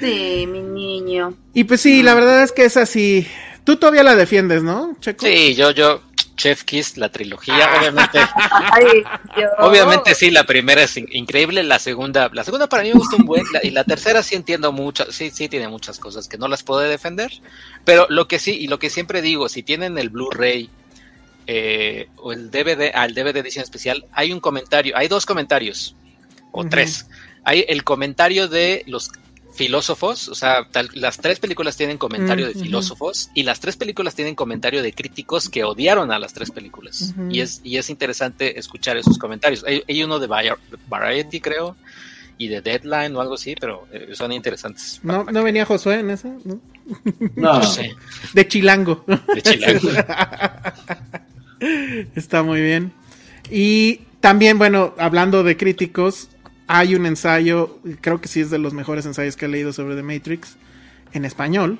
Sí, 0.00 0.46
mi 0.48 0.60
niño. 0.60 1.34
Y 1.54 1.62
pues 1.64 1.80
sí, 1.80 2.02
la 2.02 2.14
verdad 2.14 2.42
es 2.42 2.50
que 2.52 2.64
es 2.64 2.76
así. 2.76 3.26
Tú 3.64 3.76
todavía 3.76 4.02
la 4.04 4.14
defiendes, 4.14 4.62
¿no, 4.62 4.96
Checo? 5.00 5.26
Sí, 5.26 5.54
yo, 5.56 5.72
yo, 5.72 6.02
Chef 6.36 6.62
Kiss, 6.62 6.96
la 6.96 7.08
trilogía, 7.10 7.68
obviamente. 7.80 8.18
Ay, 8.72 9.02
Dios. 9.36 9.50
Obviamente 9.58 10.14
sí, 10.14 10.30
la 10.30 10.44
primera 10.44 10.84
es 10.84 10.96
in- 10.96 11.08
increíble, 11.10 11.64
la 11.64 11.80
segunda, 11.80 12.30
la 12.32 12.44
segunda 12.44 12.68
para 12.68 12.84
mí 12.84 12.90
me 12.90 12.94
gustó 13.00 13.16
un 13.16 13.24
buen, 13.26 13.42
la- 13.52 13.64
y 13.66 13.70
la 13.72 13.82
tercera 13.82 14.22
sí 14.22 14.36
entiendo 14.36 14.70
mucho, 14.70 15.10
sí, 15.10 15.30
sí 15.34 15.48
tiene 15.48 15.66
muchas 15.66 15.98
cosas 15.98 16.28
que 16.28 16.38
no 16.38 16.46
las 16.46 16.62
puedo 16.62 16.78
defender, 16.80 17.32
pero 17.88 18.06
lo 18.10 18.28
que 18.28 18.38
sí, 18.38 18.52
y 18.52 18.66
lo 18.68 18.78
que 18.78 18.90
siempre 18.90 19.22
digo, 19.22 19.48
si 19.48 19.62
tienen 19.62 19.96
el 19.98 20.10
Blu-ray 20.10 20.68
eh, 21.46 22.08
o 22.16 22.32
el 22.32 22.50
DVD, 22.50 22.90
al 22.94 23.14
DVD 23.14 23.38
edición 23.38 23.62
especial, 23.64 24.04
hay 24.12 24.32
un 24.32 24.40
comentario, 24.40 24.94
hay 24.96 25.08
dos 25.08 25.24
comentarios, 25.26 25.96
o 26.52 26.64
tres, 26.66 27.06
hay 27.44 27.64
el 27.68 27.84
comentario 27.84 28.46
de 28.48 28.84
los 28.86 29.10
filósofos, 29.54 30.28
o 30.28 30.34
sea, 30.34 30.68
tal- 30.70 30.90
las 30.94 31.16
tres 31.18 31.40
películas 31.40 31.76
tienen 31.76 31.96
comentario 31.98 32.46
de 32.46 32.52
filósofos 32.62 33.30
y 33.34 33.42
las 33.42 33.58
tres 33.60 33.76
películas 33.76 34.14
tienen 34.14 34.34
comentario 34.34 34.82
de 34.82 34.92
críticos 34.92 35.48
que 35.48 35.64
odiaron 35.64 36.12
a 36.12 36.18
las 36.18 36.32
tres 36.32 36.50
películas. 36.50 37.14
Y, 37.30 37.40
es, 37.40 37.60
y 37.64 37.76
es 37.78 37.90
interesante 37.90 38.58
escuchar 38.58 38.96
esos 38.98 39.18
comentarios. 39.18 39.64
Hay, 39.64 39.82
hay 39.88 40.02
uno 40.04 40.18
de 40.20 40.28
Vari- 40.28 40.56
Variety, 40.88 41.40
creo, 41.40 41.74
y 42.36 42.46
de 42.48 42.60
Deadline 42.60 43.16
o 43.16 43.20
algo 43.20 43.34
así, 43.34 43.56
pero 43.58 43.88
eh, 43.92 44.10
son 44.12 44.30
interesantes. 44.32 45.00
¿No, 45.02 45.24
¿No 45.24 45.42
venía 45.42 45.64
Josué 45.64 46.00
en 46.00 46.10
esa? 46.10 46.28
¿No? 46.44 46.60
No, 47.36 47.54
No 47.54 47.62
sé, 47.62 47.94
De 48.32 48.48
Chilango. 48.48 49.04
de 49.06 49.42
Chilango. 49.42 49.90
Está 52.14 52.42
muy 52.42 52.60
bien. 52.60 52.92
Y 53.50 54.00
también, 54.20 54.58
bueno, 54.58 54.94
hablando 54.98 55.42
de 55.42 55.56
críticos, 55.56 56.28
hay 56.66 56.94
un 56.94 57.06
ensayo, 57.06 57.78
creo 58.00 58.20
que 58.20 58.28
sí 58.28 58.40
es 58.40 58.50
de 58.50 58.58
los 58.58 58.74
mejores 58.74 59.06
ensayos 59.06 59.36
que 59.36 59.46
he 59.46 59.48
leído 59.48 59.72
sobre 59.72 59.96
The 59.96 60.02
Matrix, 60.02 60.56
en 61.12 61.24
español, 61.24 61.78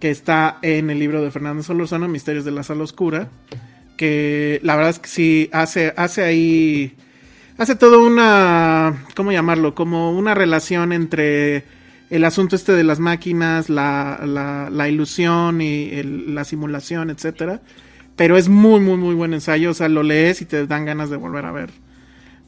que 0.00 0.10
está 0.10 0.58
en 0.62 0.90
el 0.90 0.98
libro 0.98 1.22
de 1.22 1.30
Fernando 1.30 1.62
Solorzano, 1.62 2.08
Misterios 2.08 2.44
de 2.44 2.50
la 2.50 2.62
Sala 2.62 2.84
Oscura, 2.84 3.28
que 3.96 4.60
la 4.62 4.76
verdad 4.76 4.90
es 4.90 4.98
que 4.98 5.08
sí 5.08 5.50
hace, 5.52 5.92
hace 5.96 6.22
ahí, 6.22 6.94
hace 7.58 7.76
todo 7.76 8.04
una, 8.04 9.04
¿cómo 9.14 9.30
llamarlo? 9.30 9.74
Como 9.74 10.12
una 10.12 10.34
relación 10.34 10.92
entre 10.92 11.64
el 12.10 12.24
asunto 12.24 12.56
este 12.56 12.72
de 12.72 12.84
las 12.84 12.98
máquinas, 13.00 13.68
la, 13.68 14.20
la, 14.24 14.68
la 14.70 14.88
ilusión 14.88 15.60
y 15.60 15.90
el- 15.92 16.34
la 16.34 16.44
simulación, 16.44 17.10
etcétera. 17.10 17.62
Pero 18.16 18.36
es 18.36 18.48
muy, 18.48 18.78
muy, 18.80 18.96
muy 18.96 19.14
buen 19.14 19.34
ensayo. 19.34 19.70
O 19.70 19.74
sea, 19.74 19.88
lo 19.88 20.02
lees 20.02 20.40
y 20.40 20.44
te 20.44 20.66
dan 20.66 20.84
ganas 20.84 21.10
de 21.10 21.16
volver 21.16 21.44
a 21.46 21.52
ver. 21.52 21.70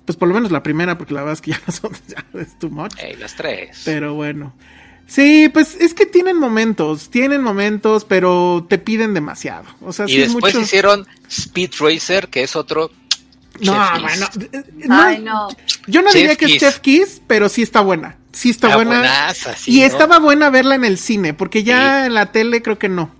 Pues 0.04 0.16
por 0.16 0.28
lo 0.28 0.34
menos 0.34 0.52
la 0.52 0.62
primera, 0.62 0.96
porque 0.98 1.14
la 1.14 1.20
verdad 1.22 1.32
es 1.34 1.40
que 1.40 1.50
ya 1.52 1.60
las 1.66 1.82
otras 1.82 2.02
ya 2.06 2.24
es 2.40 2.58
too 2.58 2.70
much. 2.70 2.92
Ey, 2.98 3.16
las 3.16 3.34
tres. 3.34 3.82
Pero 3.84 4.14
bueno. 4.14 4.54
Sí, 5.08 5.48
pues 5.52 5.76
es 5.80 5.94
que 5.94 6.04
tienen 6.04 6.36
momentos, 6.36 7.10
tienen 7.10 7.40
momentos, 7.40 8.04
pero 8.04 8.66
te 8.68 8.76
piden 8.78 9.14
demasiado. 9.14 9.64
O 9.80 9.92
sea, 9.92 10.06
y 10.06 10.10
sí 10.10 10.20
es 10.22 10.32
después 10.32 10.52
mucho. 10.54 10.64
hicieron 10.64 11.06
Speed 11.28 11.70
Racer, 11.78 12.28
que 12.28 12.42
es 12.42 12.56
otro. 12.56 12.90
No, 13.60 13.72
bueno. 14.00 14.26
eh, 14.52 14.62
no, 14.84 15.00
Ay, 15.00 15.18
no. 15.20 15.48
Yo 15.86 16.02
no 16.02 16.10
Chef 16.10 16.20
diría 16.20 16.36
que 16.36 16.46
es. 16.46 16.58
Chef 16.60 16.78
Kiss, 16.80 17.22
pero 17.26 17.48
sí 17.48 17.62
está 17.62 17.80
buena. 17.80 18.16
Sí 18.36 18.50
está 18.50 18.72
Ah, 18.72 18.76
buena. 18.76 18.98
buenaza, 18.98 19.56
sí, 19.56 19.78
y 19.78 19.80
¿no? 19.80 19.86
estaba 19.86 20.18
buena 20.18 20.50
verla 20.50 20.74
en 20.74 20.84
el 20.84 20.98
cine, 20.98 21.32
porque 21.32 21.62
ya 21.64 22.04
en 22.04 22.12
la 22.12 22.32
tele 22.32 22.60
creo 22.60 22.78
que 22.78 22.90
no. 22.90 23.10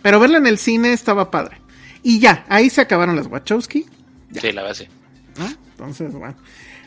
Pero 0.00 0.18
verla 0.20 0.38
en 0.38 0.46
el 0.46 0.56
cine 0.56 0.94
estaba 0.94 1.30
padre. 1.30 1.60
Y 2.02 2.18
ya, 2.18 2.46
ahí 2.48 2.70
se 2.70 2.80
acabaron 2.80 3.14
las 3.14 3.26
Wachowski. 3.26 3.84
Sí, 4.40 4.52
la 4.52 4.62
base. 4.62 4.88
¿no? 5.38 5.46
Entonces, 5.72 6.12
bueno. 6.14 6.34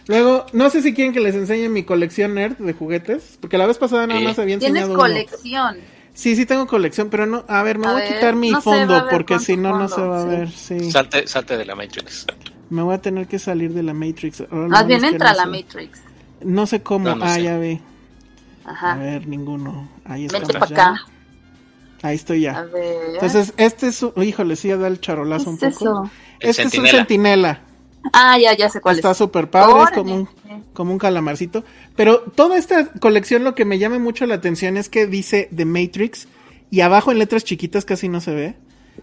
Luego, 0.08 0.48
no 0.54 0.70
sé 0.72 0.82
si 0.82 0.94
quieren 0.96 1.14
que 1.14 1.20
les 1.20 1.36
enseñe 1.36 1.70
mi 1.70 1.84
colección 1.84 2.34
nerd 2.34 2.58
de 2.58 2.74
juguetes, 2.74 3.38
porque 3.40 3.60
la 3.60 3.68
vez 3.68 3.78
pasada 3.78 4.08
nada 4.08 4.20
Sí. 4.22 4.26
más 4.26 4.40
había 4.40 4.58
Tienes 4.58 4.84
enseñado 4.84 4.94
uno. 4.94 5.00
colección. 5.00 5.78
Sí, 6.16 6.36
sí 6.36 6.48
tengo 6.48 6.66
colección, 6.66 7.10
pero 7.12 7.28
no, 7.28 7.46
a 7.48 7.62
ver, 7.62 7.78
me 7.78 7.86
A 7.88 7.92
voy 7.92 8.02
a 8.02 8.08
quitar 8.08 8.36
mi 8.36 8.50
no 8.50 8.60
se 8.60 8.70
va 8.72 8.76
a 8.76 8.80
fondo 8.80 9.08
porque 9.12 9.38
si 9.38 9.56
no 9.56 9.78
no 9.78 9.88
se 9.88 10.02
va 10.02 10.22
a 10.24 10.26
ver, 10.26 10.50
sí. 10.50 10.90
Salte, 10.92 11.28
salte 11.28 11.58
de 11.58 11.66
la 11.66 11.76
Matrix. 11.76 12.26
Me 12.72 12.82
voy 12.82 12.96
a 12.96 12.98
tener 13.02 13.28
que 13.28 13.38
salir 13.38 13.72
de 13.74 13.84
la 13.84 13.94
Matrix. 13.94 14.42
Ahora 14.50 14.68
Más 14.68 14.88
bien 14.88 15.04
entra 15.06 15.32
no 15.34 15.38
la 15.38 15.44
sé. 15.44 15.50
Matrix. 15.50 16.00
No 16.44 16.66
sé 16.68 16.82
cómo. 16.82 17.06
No, 17.10 17.16
no 17.16 17.26
ah, 17.26 17.34
sé. 17.36 17.44
ya 17.44 17.58
ve. 17.58 17.80
A 18.66 18.72
Ajá. 18.72 18.96
ver, 18.96 19.28
ninguno. 19.28 19.88
Ahí 20.06 20.26
está. 20.26 20.40
Vente 20.40 20.54
para 20.54 20.66
acá. 20.66 21.02
Ahí 22.02 22.16
estoy 22.16 22.46
A 22.48 22.54
ya. 22.54 22.62
ver. 22.64 22.98
Entonces, 23.14 23.54
este 23.58 23.88
es, 23.88 24.04
un- 24.04 24.14
híjole, 24.24 24.56
sí, 24.56 24.70
da 24.70 24.88
el 24.88 25.00
charolazo 25.02 25.50
un 25.52 25.58
¿Qué 25.58 25.68
es 25.68 25.74
poco. 25.78 25.86
eso? 25.86 26.12
El 26.40 26.50
Este 26.50 26.62
es 26.62 26.66
un 26.68 26.72
Centinela. 26.72 26.98
centinela. 27.00 27.62
Ah, 28.14 28.38
ya, 28.38 28.56
ya 28.56 28.70
sé 28.70 28.80
cuál 28.80 28.96
Está 28.96 29.12
es. 29.12 29.18
súper 29.18 29.50
padre, 29.50 29.84
es 29.84 29.92
como 29.92 30.16
un, 30.16 30.30
como 30.74 30.92
un 30.94 31.00
calamarcito. 31.00 31.64
Pero 31.96 32.20
toda 32.36 32.58
esta 32.58 32.86
colección 33.00 33.44
lo 33.44 33.56
que 33.56 33.66
me 33.66 33.80
llama 33.80 34.00
mucho 34.00 34.26
la 34.28 34.36
atención 34.36 34.78
es 34.78 34.88
que 34.90 35.08
dice 35.08 35.50
The 35.54 35.66
Matrix 35.66 36.28
y 36.70 36.82
abajo 36.82 37.12
en 37.12 37.20
letras 37.20 37.44
chiquitas 37.44 37.84
casi 37.86 38.08
no 38.08 38.22
se 38.22 38.34
ve, 38.36 38.56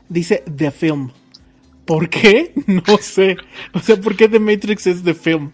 dice 0.08 0.44
The 0.56 0.70
Film. 0.70 1.10
¿Por 1.84 2.08
qué? 2.08 2.54
No 2.66 2.96
sé. 2.98 3.36
O 3.74 3.80
sea, 3.80 3.96
¿por 4.00 4.16
qué 4.16 4.28
The 4.28 4.38
Matrix 4.38 4.86
es 4.86 5.02
The 5.02 5.14
Film? 5.14 5.50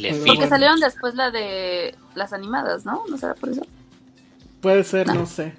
Le, 0.00 0.14
Porque 0.26 0.48
salieron 0.48 0.80
después 0.80 1.14
la 1.14 1.30
de 1.30 1.94
las 2.14 2.32
animadas, 2.32 2.84
¿no? 2.84 3.02
¿No 3.08 3.16
será 3.18 3.34
por 3.34 3.50
eso? 3.50 3.62
Puede 4.60 4.84
ser, 4.84 5.06
no 5.08 5.26
sé. 5.26 5.52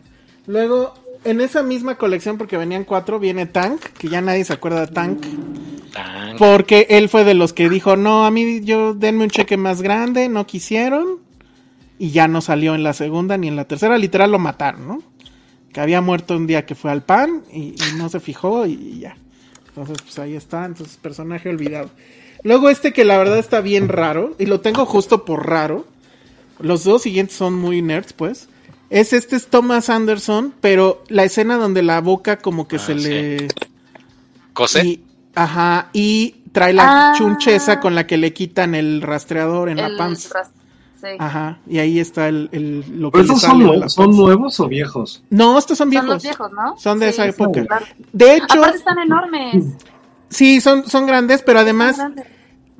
Luego, 0.47 0.93
en 1.23 1.41
esa 1.41 1.63
misma 1.63 1.95
colección, 1.95 2.37
porque 2.37 2.57
venían 2.57 2.83
cuatro, 2.83 3.19
viene 3.19 3.45
Tank, 3.45 3.81
que 3.97 4.09
ya 4.09 4.21
nadie 4.21 4.43
se 4.45 4.53
acuerda 4.53 4.81
de 4.85 4.87
Tank. 4.91 5.21
Tan- 5.93 6.37
Porque 6.37 6.87
él 6.89 7.09
fue 7.09 7.23
de 7.23 7.33
los 7.33 7.53
que 7.53 7.69
dijo, 7.69 7.95
no, 7.97 8.25
a 8.25 8.31
mí 8.31 8.61
yo 8.63 8.93
denme 8.93 9.23
un 9.25 9.29
cheque 9.29 9.57
más 9.57 9.81
grande, 9.81 10.29
no 10.29 10.45
quisieron. 10.47 11.19
Y 11.99 12.11
ya 12.11 12.27
no 12.27 12.41
salió 12.41 12.73
en 12.73 12.81
la 12.83 12.93
segunda 12.93 13.37
ni 13.37 13.47
en 13.47 13.55
la 13.55 13.65
tercera, 13.65 13.97
literal 13.97 14.31
lo 14.31 14.39
mataron, 14.39 14.87
¿no? 14.87 15.03
Que 15.71 15.81
había 15.81 16.01
muerto 16.01 16.35
un 16.35 16.47
día 16.47 16.65
que 16.65 16.73
fue 16.75 16.89
al 16.91 17.03
pan 17.03 17.43
y, 17.53 17.75
y 17.75 17.97
no 17.97 18.09
se 18.09 18.19
fijó 18.19 18.65
y, 18.65 18.73
y 18.73 18.99
ya. 19.01 19.15
Entonces, 19.67 19.97
pues 20.03 20.17
ahí 20.19 20.35
está, 20.35 20.65
entonces 20.65 20.97
personaje 20.97 21.47
olvidado. 21.49 21.91
Luego 22.43 22.69
este 22.69 22.91
que 22.93 23.05
la 23.05 23.17
verdad 23.17 23.37
está 23.37 23.61
bien 23.61 23.87
raro, 23.87 24.35
y 24.39 24.45
lo 24.47 24.61
tengo 24.61 24.85
justo 24.85 25.25
por 25.25 25.47
raro. 25.47 25.85
Los 26.59 26.83
dos 26.83 27.01
siguientes 27.03 27.35
son 27.35 27.53
muy 27.55 27.81
nerds, 27.81 28.13
pues. 28.13 28.47
Es 28.89 29.13
este 29.13 29.35
es 29.35 29.47
Thomas 29.47 29.89
Anderson, 29.89 30.53
pero 30.61 31.03
la 31.07 31.23
escena 31.23 31.57
donde 31.57 31.81
la 31.81 32.01
boca 32.01 32.37
como 32.37 32.67
que 32.67 32.75
Ah, 32.75 32.79
se 32.79 32.99
sí. 32.99 33.07
le... 33.09 33.47
¿Cose? 34.53 34.85
Y, 34.85 35.03
ajá, 35.33 35.89
y 35.93 36.35
trae 36.51 36.73
la 36.73 37.11
Ah. 37.11 37.13
chuncheza 37.17 37.79
con 37.79 37.95
la 37.95 38.05
que 38.05 38.17
le 38.17 38.33
quitan 38.33 38.75
el 38.75 39.01
rastreador 39.01 39.69
en 39.69 39.79
El 39.79 39.93
la 39.93 39.97
panza. 39.97 40.29
ras- 40.33 40.51
Sí. 40.99 41.07
Ajá, 41.17 41.57
y 41.67 41.79
ahí 41.79 41.99
está 41.99 42.27
el, 42.27 42.47
el- 42.51 42.85
lo 43.01 43.11
que 43.11 43.21
¿Pero 43.23 43.35
son, 43.35 43.57
de 43.57 43.65
nue- 43.65 43.77
la 43.79 43.89
son 43.89 44.11
nuevos 44.15 44.59
o 44.59 44.67
viejos? 44.67 45.23
No, 45.31 45.57
estos 45.57 45.75
son 45.79 45.85
Son 45.85 45.89
viejos. 45.89 46.09
los 46.09 46.21
viejos, 46.21 46.51
¿no? 46.51 46.77
Son 46.77 46.99
de 46.99 47.09
esa 47.09 47.23
Sí, 47.23 47.29
época. 47.29 47.65
claro. 47.65 47.85
De 48.13 48.35
hecho, 48.35 48.59
Aparte 48.59 48.77
están 48.77 48.99
enormes. 48.99 49.65
Sí, 50.31 50.59
son, 50.61 50.89
son 50.89 51.05
grandes, 51.05 51.43
pero 51.43 51.59
además 51.59 51.97
grandes. 51.97 52.25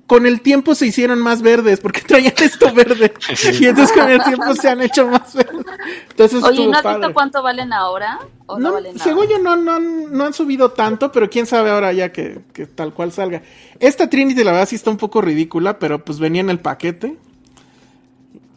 con 0.08 0.26
el 0.26 0.41
tiempo 0.41 0.74
se 0.76 0.88
hicieron 0.88 1.20
más 1.20 1.41
verdes 1.43 1.80
porque 1.80 2.02
traían 2.08 2.34
esto 2.38 2.74
verde. 2.74 3.14
y 3.60 3.66
entonces 3.68 3.95
con 3.95 4.10
el 4.10 4.24
tiempo 4.24 4.56
se 4.56 4.70
han 4.70 4.82
hecho 4.82 5.08
más 5.08 5.34
verdes. 5.36 5.66
Entonces 6.10 6.43
Oye, 6.43 6.66
¿no 6.68 6.74
has 6.78 6.82
padre. 6.82 6.97
visto 6.99 7.14
cuánto 7.14 7.43
valen 7.43 7.72
ahora? 7.72 8.20
¿O 8.47 8.58
no, 8.58 8.70
No, 8.70 8.74
valen 8.74 8.93
nada? 8.95 9.04
según 9.04 9.28
yo 9.30 9.38
no, 9.39 9.56
no, 9.56 9.74
han- 9.74 10.12
no 10.12 10.24
han 10.26 10.34
subido 10.34 10.72
tanto, 10.72 11.12
pero 11.12 11.30
quién 11.30 11.45
sabe 11.45 11.70
ahora 11.70 11.93
ya 11.93 12.12
que, 12.12 12.39
que 12.54 12.66
tal 12.66 12.93
cual 12.93 13.12
salga. 13.12 13.41
Esta 13.80 14.10
Trinity 14.10 14.43
la 14.43 14.52
verdad 14.52 14.68
sí 14.68 14.76
está 14.76 14.89
un 14.89 14.97
poco 14.97 15.22
ridícula, 15.22 15.78
pero 15.80 16.04
pues 16.04 16.20
venía 16.20 16.41
en 16.41 16.49
el 16.49 16.60
paquete. 16.60 17.18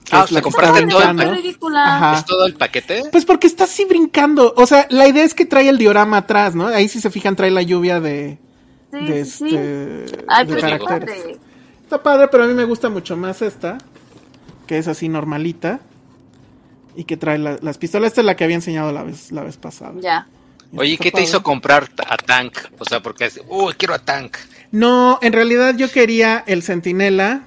Que 0.05 0.17
Ah, 0.17 0.25
es 0.27 0.33
la 0.33 0.41
¿te 0.41 0.45
que 0.49 0.53
compraste 0.53 0.87
todo 0.87 1.03
el. 1.03 1.77
Ajá. 1.77 2.19
¿Es 2.19 2.25
todo 2.27 2.45
el 2.47 2.55
paquete? 2.57 3.05
Pues 3.11 3.25
porque 3.25 3.47
está 3.47 3.65
así 3.65 3.87
brincando. 3.87 4.53
O 4.57 4.67
sea, 4.67 4.87
la 4.91 5.09
idea 5.09 5.25
es 5.25 5.33
que 5.35 5.47
trae 5.47 5.67
el 5.69 5.79
diorama 5.79 6.19
atrás, 6.19 6.55
¿no? 6.55 6.67
Ahí 6.67 6.89
si 6.89 7.01
se 7.01 7.09
fijan 7.11 7.37
trae 7.37 7.51
la 7.51 7.63
lluvia 7.63 8.01
de, 8.01 8.39
Sí, 9.01 9.07
de, 9.07 9.25
sí, 9.25 9.49
sí. 9.51 9.57
este, 9.57 10.25
Ay, 10.29 10.47
de 10.47 10.61
caracteres. 10.61 11.11
padre. 11.11 11.37
Está 11.83 12.03
padre, 12.03 12.29
pero 12.31 12.45
a 12.45 12.47
mí 12.47 12.55
me 12.55 12.65
gusta 12.65 12.89
mucho 12.89 13.17
más 13.17 13.43
esta, 13.43 13.79
que 14.67 14.79
es 14.79 14.89
así 14.89 15.09
normalita 15.09 15.81
y 16.97 17.05
que 17.05 17.17
trae 17.17 17.39
la- 17.39 17.59
las 17.61 17.79
pistolas. 17.79 18.09
Esta 18.09 18.21
es 18.21 18.25
la 18.27 18.37
que 18.37 18.45
había 18.45 18.57
enseñado 18.57 18.93
la 18.93 19.03
vez, 19.03 19.33
la 19.33 19.43
vez 19.43 19.57
pasada. 19.57 19.93
Ya. 20.01 20.27
Oye, 20.77 20.93
Está 20.93 21.03
¿qué 21.05 21.11
te 21.11 21.13
padre. 21.13 21.25
hizo 21.25 21.43
comprar 21.43 21.89
a 22.09 22.17
Tank? 22.17 22.57
O 22.79 22.85
sea, 22.85 23.01
porque 23.01 23.27
es, 23.27 23.41
uy, 23.49 23.75
quiero 23.75 23.95
a 23.95 23.99
Tank. 23.99 24.37
No, 24.73 25.19
en 25.23 25.33
realidad 25.33 25.77
yo 25.77 25.91
quería 25.91 26.43
el 26.47 26.63
Centinela 26.63 27.43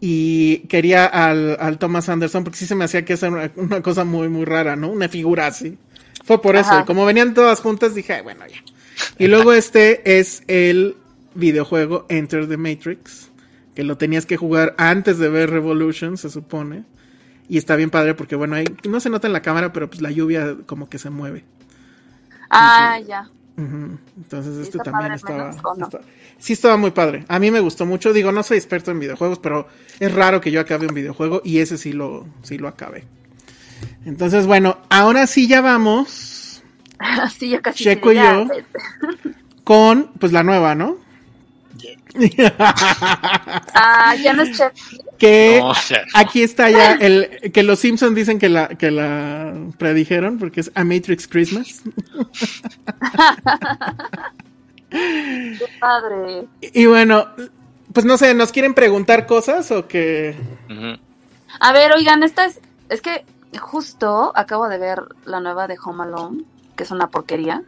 y 0.00 0.58
quería 0.68 1.06
al, 1.06 1.56
al 1.60 1.78
Thomas 1.78 2.08
Anderson 2.08 2.44
porque 2.44 2.58
sí 2.58 2.66
se 2.66 2.74
me 2.74 2.84
hacía 2.84 3.04
que 3.04 3.14
esa 3.14 3.28
era 3.28 3.36
una, 3.36 3.50
una 3.56 3.82
cosa 3.82 4.04
muy, 4.04 4.28
muy 4.28 4.44
rara, 4.44 4.76
¿no? 4.76 4.88
Una 4.90 5.08
figura 5.08 5.46
así. 5.46 5.76
Fue 6.24 6.40
por 6.40 6.54
eso. 6.56 6.78
Y 6.80 6.84
como 6.84 7.04
venían 7.04 7.34
todas 7.34 7.60
juntas, 7.60 7.94
dije, 7.96 8.12
"Ay, 8.14 8.22
bueno, 8.22 8.44
ya. 8.46 8.62
Y 9.18 9.28
luego 9.28 9.52
este 9.52 10.18
es 10.18 10.42
el 10.46 10.96
videojuego 11.34 12.06
Enter 12.08 12.48
the 12.48 12.56
Matrix, 12.56 13.30
que 13.74 13.84
lo 13.84 13.96
tenías 13.96 14.26
que 14.26 14.36
jugar 14.36 14.74
antes 14.78 15.18
de 15.18 15.28
ver 15.28 15.50
Revolution, 15.50 16.16
se 16.16 16.30
supone. 16.30 16.84
Y 17.48 17.58
está 17.58 17.76
bien 17.76 17.90
padre 17.90 18.14
porque, 18.14 18.36
bueno, 18.36 18.56
ahí 18.56 18.64
no 18.88 19.00
se 19.00 19.10
nota 19.10 19.26
en 19.26 19.32
la 19.32 19.42
cámara, 19.42 19.72
pero 19.72 19.88
pues 19.88 20.00
la 20.00 20.10
lluvia 20.10 20.56
como 20.66 20.88
que 20.88 20.98
se 20.98 21.10
mueve. 21.10 21.44
Ah, 22.50 22.98
ya. 23.06 23.28
Entonces 23.56 24.56
este 24.56 24.78
está 24.78 24.90
también 24.90 25.12
estaba, 25.12 25.50
Sí 26.38 26.54
estaba 26.54 26.76
muy 26.76 26.90
padre. 26.90 27.24
A 27.28 27.38
mí 27.38 27.50
me 27.50 27.60
gustó 27.60 27.86
mucho. 27.86 28.12
Digo, 28.12 28.32
no 28.32 28.42
soy 28.42 28.56
experto 28.56 28.90
en 28.90 28.98
videojuegos, 28.98 29.38
pero 29.38 29.68
es 30.00 30.12
raro 30.12 30.40
que 30.40 30.50
yo 30.50 30.60
acabe 30.60 30.86
un 30.86 30.94
videojuego 30.94 31.42
y 31.44 31.58
ese 31.58 31.78
sí 31.78 31.92
lo, 31.92 32.26
sí 32.42 32.58
lo 32.58 32.68
acabé. 32.68 33.04
Entonces, 34.04 34.46
bueno, 34.46 34.78
ahora 34.88 35.26
sí 35.26 35.46
ya 35.46 35.60
vamos 35.60 36.41
sí, 37.38 37.50
ya 37.50 37.60
casi. 37.60 37.84
Checo 37.84 38.12
y 38.12 38.16
yo. 38.16 38.46
con, 39.64 40.10
pues 40.18 40.32
la 40.32 40.42
nueva, 40.42 40.74
¿no? 40.74 40.96
Ah, 43.74 44.14
ya 44.22 44.34
no 44.34 44.42
es 44.42 44.56
chef. 44.56 44.72
que 45.18 45.60
No, 45.62 45.72
aquí 46.12 46.42
está 46.42 46.68
ya 46.68 46.92
el 46.92 47.50
que 47.52 47.62
los 47.62 47.78
Simpsons 47.78 48.14
dicen 48.14 48.38
que 48.38 48.50
la 48.50 48.68
que 48.68 48.90
la 48.90 49.54
predijeron 49.78 50.38
porque 50.38 50.60
es 50.60 50.70
A 50.74 50.84
Matrix 50.84 51.26
Christmas. 51.26 51.82
Qué 54.90 55.66
padre. 55.80 56.44
Y 56.60 56.84
bueno, 56.84 57.28
pues 57.94 58.04
no 58.04 58.18
sé, 58.18 58.34
¿nos 58.34 58.52
quieren 58.52 58.74
preguntar 58.74 59.26
cosas 59.26 59.70
o 59.70 59.78
ujú. 59.78 60.98
A 61.60 61.72
ver, 61.72 61.92
oigan, 61.92 62.22
esta 62.22 62.44
es. 62.44 62.60
Es 62.88 63.00
que 63.00 63.24
justo 63.58 64.32
acabo 64.34 64.68
de 64.68 64.78
ver 64.78 65.02
la 65.24 65.40
nueva 65.40 65.66
de 65.66 65.78
Home 65.82 66.04
Alone, 66.04 66.44
que 66.82 66.86
es 66.86 66.90
una 66.90 67.10
porquería. 67.10 67.62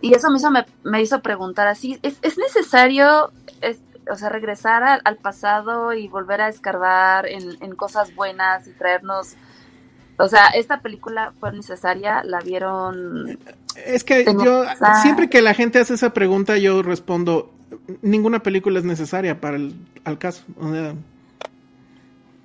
Y 0.00 0.12
eso 0.14 0.28
me 0.30 0.38
hizo, 0.38 0.50
me, 0.50 0.66
me 0.82 1.00
hizo 1.00 1.20
preguntar 1.20 1.68
así, 1.68 2.00
¿es, 2.02 2.16
es 2.22 2.36
necesario, 2.36 3.30
es- 3.60 3.78
o 4.10 4.16
sea, 4.16 4.28
regresar 4.28 4.82
al, 4.82 5.00
al 5.04 5.16
pasado 5.18 5.92
y 5.92 6.08
volver 6.08 6.40
a 6.40 6.48
escarbar 6.48 7.26
en, 7.26 7.56
en 7.60 7.76
cosas 7.76 8.12
buenas 8.16 8.66
y 8.66 8.72
traernos... 8.72 9.34
O 10.18 10.26
sea, 10.28 10.48
esta 10.48 10.80
película 10.80 11.32
fue 11.38 11.52
necesaria, 11.52 12.24
la 12.24 12.40
vieron... 12.40 13.38
Es 13.86 14.02
que 14.02 14.24
yo, 14.24 14.64
pensar. 14.64 14.96
siempre 15.02 15.30
que 15.30 15.42
la 15.42 15.54
gente 15.54 15.78
hace 15.78 15.94
esa 15.94 16.12
pregunta, 16.12 16.58
yo 16.58 16.82
respondo, 16.82 17.52
ninguna 18.02 18.42
película 18.42 18.80
es 18.80 18.84
necesaria 18.84 19.40
para 19.40 19.56
el 19.56 19.74
al 20.04 20.18
caso. 20.18 20.42
O 20.58 20.72
sea, 20.72 20.94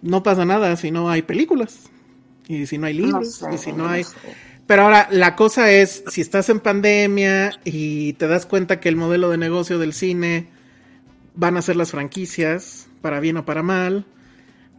no 0.03 0.21
pasa 0.21 0.45
nada 0.45 0.75
si 0.75 0.91
no 0.91 1.09
hay 1.09 1.23
películas. 1.23 1.89
Y 2.47 2.65
si 2.67 2.77
no 2.77 2.87
hay 2.87 2.93
libros, 2.93 3.35
sé, 3.35 3.53
y 3.53 3.57
si 3.57 3.71
no 3.71 3.79
no 3.85 3.89
hay... 3.89 4.03
sé. 4.03 4.17
Pero 4.69 4.83
ahora, 4.83 5.07
la 5.11 5.35
cosa 5.35 5.71
es, 5.71 6.03
si 6.09 6.21
estás 6.21 6.47
en 6.49 6.59
pandemia 6.59 7.59
y 7.65 8.13
te 8.13 8.27
das 8.27 8.45
cuenta 8.45 8.79
que 8.79 8.87
el 8.87 8.95
modelo 8.95 9.29
de 9.31 9.37
negocio 9.39 9.79
del 9.79 9.93
cine 9.93 10.47
van 11.33 11.57
a 11.57 11.63
ser 11.63 11.75
las 11.75 11.89
franquicias, 11.91 12.87
para 13.01 13.19
bien 13.19 13.37
o 13.37 13.45
para 13.45 13.63
mal, 13.63 14.05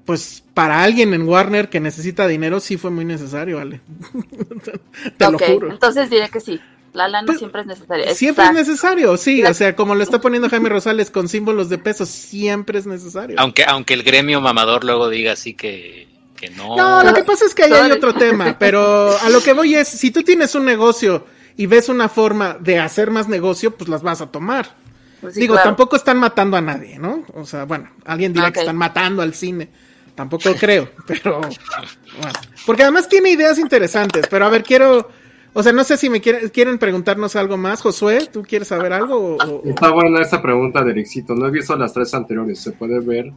pues 0.07 0.45
para 0.55 0.85
alguien 0.85 1.13
en 1.15 1.23
Warner 1.29 1.71
que 1.71 1.81
necesita 1.81 2.29
dinero, 2.29 2.61
sí 2.61 2.77
fue 2.77 2.91
muy 2.93 3.05
necesario, 3.05 3.59
Ale. 3.59 3.81
te 5.19 5.27
Ok, 5.27 5.33
lo 5.33 5.39
juro. 5.41 5.73
entonces 5.73 6.09
diré 6.11 6.29
que 6.31 6.41
sí, 6.41 6.61
la 6.93 7.09
lana 7.09 7.27
Pues, 7.27 7.39
siempre 7.39 7.63
es 7.63 7.67
necesaria. 7.67 8.15
Siempre 8.15 8.45
es 8.45 8.53
necesario, 8.53 9.17
sí, 9.17 9.43
La- 9.43 9.51
o 9.51 9.55
sea, 9.55 9.75
como 9.75 9.97
lo 9.97 10.03
está 10.05 10.21
poniendo 10.21 10.49
Jaime 10.49 10.69
Rosales 10.69 11.11
con 11.11 11.29
símbolos 11.29 11.69
de 11.69 11.79
peso, 11.79 12.07
siempre 12.07 12.79
es 12.79 12.87
necesario. 12.87 13.37
aunque, 13.41 13.65
aunque 13.65 13.95
el 13.95 14.05
gremio 14.05 14.41
mamador 14.41 14.85
luego 14.85 15.09
diga 15.09 15.33
así 15.33 15.55
que, 15.55 16.10
que 16.41 16.51
no. 16.51 16.77
No, 16.77 17.03
lo 17.05 17.13
que 17.15 17.23
pasa 17.25 17.45
es 17.45 17.55
que 17.55 17.65
ahí 17.65 17.73
hay 17.73 17.91
otro 17.93 18.15
tema, 18.15 18.57
pero 18.59 19.17
a 19.19 19.29
lo 19.29 19.41
que 19.43 19.53
voy 19.53 19.75
es, 19.75 19.87
si 19.89 20.11
tú 20.11 20.23
tienes 20.23 20.55
un 20.55 20.65
negocio 20.65 21.27
y 21.57 21.67
ves 21.67 21.89
una 21.89 22.09
forma 22.09 22.57
de 22.59 22.79
hacer 22.79 23.11
más 23.11 23.29
negocio, 23.29 23.77
pues 23.77 23.89
las 23.91 24.03
vas 24.03 24.21
a 24.21 24.27
tomar. 24.31 24.75
Pues 25.21 25.35
sí, 25.35 25.41
Digo, 25.41 25.55
claro. 25.55 25.69
tampoco 25.69 25.97
están 25.97 26.19
matando 26.19 26.57
a 26.57 26.63
nadie, 26.63 26.99
¿no? 26.99 27.25
O 27.35 27.45
sea, 27.45 27.65
bueno, 27.65 27.91
alguien 28.07 28.33
dirá 28.33 28.51
que 28.51 28.61
están 28.61 28.77
matando 28.77 29.21
al 29.23 29.35
cine. 29.35 29.69
Tampoco 30.15 30.55
creo, 30.59 30.89
pero 31.07 31.41
bueno. 31.41 32.33
Porque 32.67 32.83
además 32.83 33.09
tiene 33.09 33.31
ideas 33.31 33.59
interesantes, 33.59 34.27
pero 34.31 34.47
a 34.47 34.49
ver, 34.49 34.63
quiero 34.63 35.09
O 35.53 35.63
sea, 35.63 35.73
no 35.73 35.83
sé 35.85 35.97
si 35.97 36.09
me 36.09 36.21
quieren, 36.21 36.49
quieren 36.51 36.79
preguntarnos 36.79 37.35
algo 37.37 37.57
más. 37.57 37.81
Josué, 37.83 38.29
¿tú 38.33 38.43
quieres 38.43 38.69
saber 38.69 38.93
algo? 38.93 39.17
o- 39.37 39.37
o- 39.45 39.63
Está 39.65 39.91
buena 39.91 40.21
esa 40.23 40.41
pregunta 40.41 40.83
de 40.85 40.93
Ericito. 40.93 41.35
No 41.35 41.47
he 41.47 41.51
visto 41.51 41.75
las 41.77 41.93
tres 41.93 42.15
anteriores. 42.15 42.61
¿Se 42.61 42.71
puede 42.73 43.01
ver? 43.01 43.33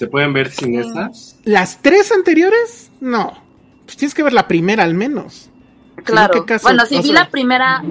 ¿Se 0.00 0.06
pueden 0.06 0.32
ver 0.32 0.50
sin 0.50 0.80
esa? 0.80 1.10
¿Las 1.44 1.82
tres 1.82 2.10
anteriores? 2.10 2.90
No. 3.02 3.36
Pues 3.84 3.98
tienes 3.98 4.14
que 4.14 4.22
ver 4.22 4.32
la 4.32 4.48
primera 4.48 4.82
al 4.82 4.94
menos. 4.94 5.50
Claro. 6.04 6.32
¿qué 6.40 6.54
caso? 6.54 6.62
Bueno, 6.62 6.86
si 6.86 6.96
vi 6.96 7.02
sea- 7.08 7.12
la 7.24 7.28
primera, 7.30 7.82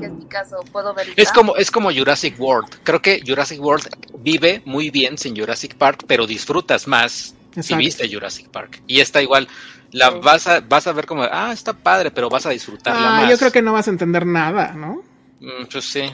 que 0.00 0.06
es 0.06 0.12
mi 0.12 0.24
caso, 0.24 0.56
puedo 0.72 0.94
ver. 0.94 1.08
Es 1.14 1.30
como, 1.30 1.56
es 1.56 1.70
como 1.70 1.92
Jurassic 1.92 2.40
World. 2.40 2.70
Creo 2.84 3.02
que 3.02 3.20
Jurassic 3.26 3.60
World 3.62 3.86
vive 4.20 4.62
muy 4.64 4.88
bien 4.88 5.18
sin 5.18 5.36
Jurassic 5.38 5.74
Park, 5.74 6.04
pero 6.06 6.26
disfrutas 6.26 6.88
más 6.88 7.34
si 7.52 7.60
Exacto. 7.60 7.76
viste 7.76 8.08
Jurassic 8.10 8.48
Park. 8.48 8.80
Y 8.86 9.00
esta 9.00 9.20
igual, 9.20 9.46
la 9.92 10.10
Sí. 10.10 10.16
vas 10.22 10.46
a, 10.46 10.60
vas 10.60 10.86
a 10.86 10.92
ver 10.92 11.04
como, 11.04 11.24
ah, 11.24 11.50
está 11.52 11.74
padre, 11.74 12.10
pero 12.10 12.30
vas 12.30 12.46
a 12.46 12.50
disfrutarla 12.50 13.18
Ah, 13.18 13.20
más. 13.20 13.30
yo 13.30 13.36
creo 13.36 13.52
que 13.52 13.60
no 13.60 13.74
vas 13.74 13.88
a 13.88 13.90
entender 13.90 14.24
nada, 14.24 14.72
¿no? 14.72 15.02
Mm, 15.40 15.66
pues 15.70 15.84
sí, 15.84 16.04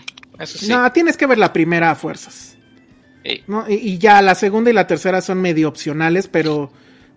eso 0.40 0.58
sí. 0.58 0.66
No, 0.68 0.90
tienes 0.90 1.16
que 1.16 1.26
ver 1.26 1.38
la 1.38 1.52
primera 1.52 1.92
a 1.92 1.94
fuerzas. 1.94 2.53
¿No? 3.46 3.68
Y, 3.68 3.74
y 3.74 3.98
ya 3.98 4.20
la 4.22 4.34
segunda 4.34 4.70
y 4.70 4.74
la 4.74 4.86
tercera 4.86 5.20
son 5.20 5.40
medio 5.40 5.68
opcionales, 5.68 6.28
pero 6.28 6.70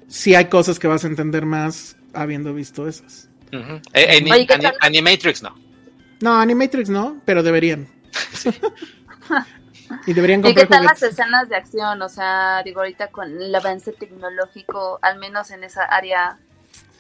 sí 0.07 0.35
hay 0.35 0.45
cosas 0.45 0.79
que 0.79 0.87
vas 0.87 1.03
a 1.03 1.07
entender 1.07 1.45
más 1.45 1.95
habiendo 2.13 2.53
visto 2.53 2.87
esas. 2.87 3.29
Ujú. 3.53 3.81
Eh, 3.93 4.17
Ani- 4.17 4.31
Oye, 4.31 4.47
¿qué 4.47 4.53
Ani- 4.53 4.63
tal? 4.63 4.75
Animatrix 4.81 5.43
no. 5.43 5.55
No, 6.21 6.39
Animatrix 6.39 6.89
no, 6.89 7.21
pero 7.25 7.43
deberían. 7.43 7.87
y 10.07 10.13
deberían 10.13 10.39
¿Y 10.41 10.53
qué 10.53 10.61
comprar 10.61 10.79
tal 10.79 10.85
las 10.85 11.03
escenas 11.03 11.49
de 11.49 11.55
acción? 11.55 12.01
O 12.01 12.09
sea, 12.09 12.61
digo, 12.63 12.79
ahorita 12.81 13.07
con 13.09 13.41
el 13.41 13.53
avance 13.53 13.91
tecnológico, 13.91 14.99
al 15.01 15.19
menos 15.19 15.51
en 15.51 15.63
esa 15.63 15.83
área, 15.83 16.37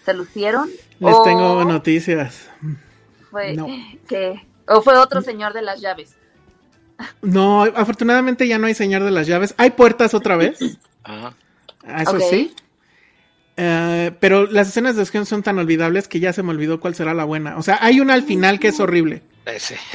¿se 0.05 0.13
lucieron? 0.13 0.69
Les 0.99 1.13
¿O 1.15 1.23
tengo 1.23 1.63
noticias. 1.65 2.49
Fue, 3.31 3.53
no. 3.55 3.67
que, 4.07 4.45
¿O 4.67 4.81
fue 4.81 4.97
otro 4.97 5.21
señor 5.21 5.53
de 5.53 5.61
las 5.61 5.81
llaves? 5.81 6.15
No, 7.21 7.63
afortunadamente 7.63 8.47
ya 8.47 8.57
no 8.57 8.67
hay 8.67 8.73
señor 8.73 9.03
de 9.03 9.11
las 9.11 9.27
llaves. 9.27 9.53
Hay 9.57 9.71
puertas 9.71 10.13
otra 10.13 10.35
vez. 10.37 10.57
Ajá. 11.03 11.33
Ah, 11.85 12.01
Eso 12.03 12.17
Ok. 12.17 12.23
sí. 12.29 12.53
Eh, 13.59 14.11
pero 14.19 14.45
las 14.45 14.67
escenas 14.69 14.95
de 14.95 15.01
acción 15.01 15.25
son 15.25 15.41
tan 15.41 15.57
olvidables 15.57 16.07
que 16.07 16.19
ya 16.19 16.31
se 16.33 16.43
me 16.43 16.51
olvidó 16.51 16.79
cuál 16.79 16.95
será 16.95 17.13
la 17.13 17.23
buena. 17.23 17.57
O 17.57 17.63
sea, 17.63 17.79
hay 17.81 17.99
una 17.99 18.13
al 18.13 18.23
final 18.23 18.59
que 18.59 18.67
es 18.69 18.79
horrible. 18.79 19.23
Ese. 19.45 19.77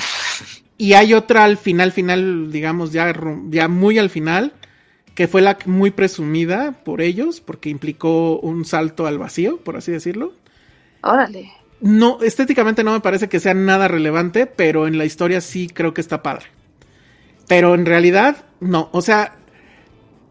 Y 0.79 0.95
hay 0.95 1.15
otra 1.15 1.45
al 1.45 1.59
final, 1.59 1.93
final, 1.93 2.51
digamos, 2.51 2.91
ya, 2.91 3.15
ya 3.51 3.69
muy 3.69 3.99
al 3.99 4.11
final, 4.11 4.53
que 5.15 5.29
fue 5.29 5.41
la 5.41 5.57
muy 5.67 5.93
presumida 5.93 6.73
por 6.83 7.01
ellos, 7.01 7.41
porque 7.41 7.69
implicó 7.71 8.41
un 8.41 8.65
salto 8.65 9.07
al 9.07 9.17
vacío, 9.17 9.59
por 9.59 9.77
así 9.77 9.93
decirlo. 9.93 10.33
Órale. 11.03 11.53
No, 11.81 12.19
estéticamente 12.23 12.83
no 12.83 12.93
me 12.95 13.01
parece 13.01 13.29
que 13.29 13.39
sea 13.39 13.55
nada 13.55 13.87
relevante, 13.87 14.47
pero 14.47 14.89
en 14.89 14.99
la 14.99 15.05
historia 15.05 15.41
sí 15.41 15.69
creo 15.69 15.95
que 15.95 16.01
está 16.01 16.21
padre. 16.21 16.47
Pero 17.49 17.75
en 17.75 17.87
realidad, 17.87 18.45
no. 18.61 18.89
O 18.93 19.03
sea, 19.03 19.37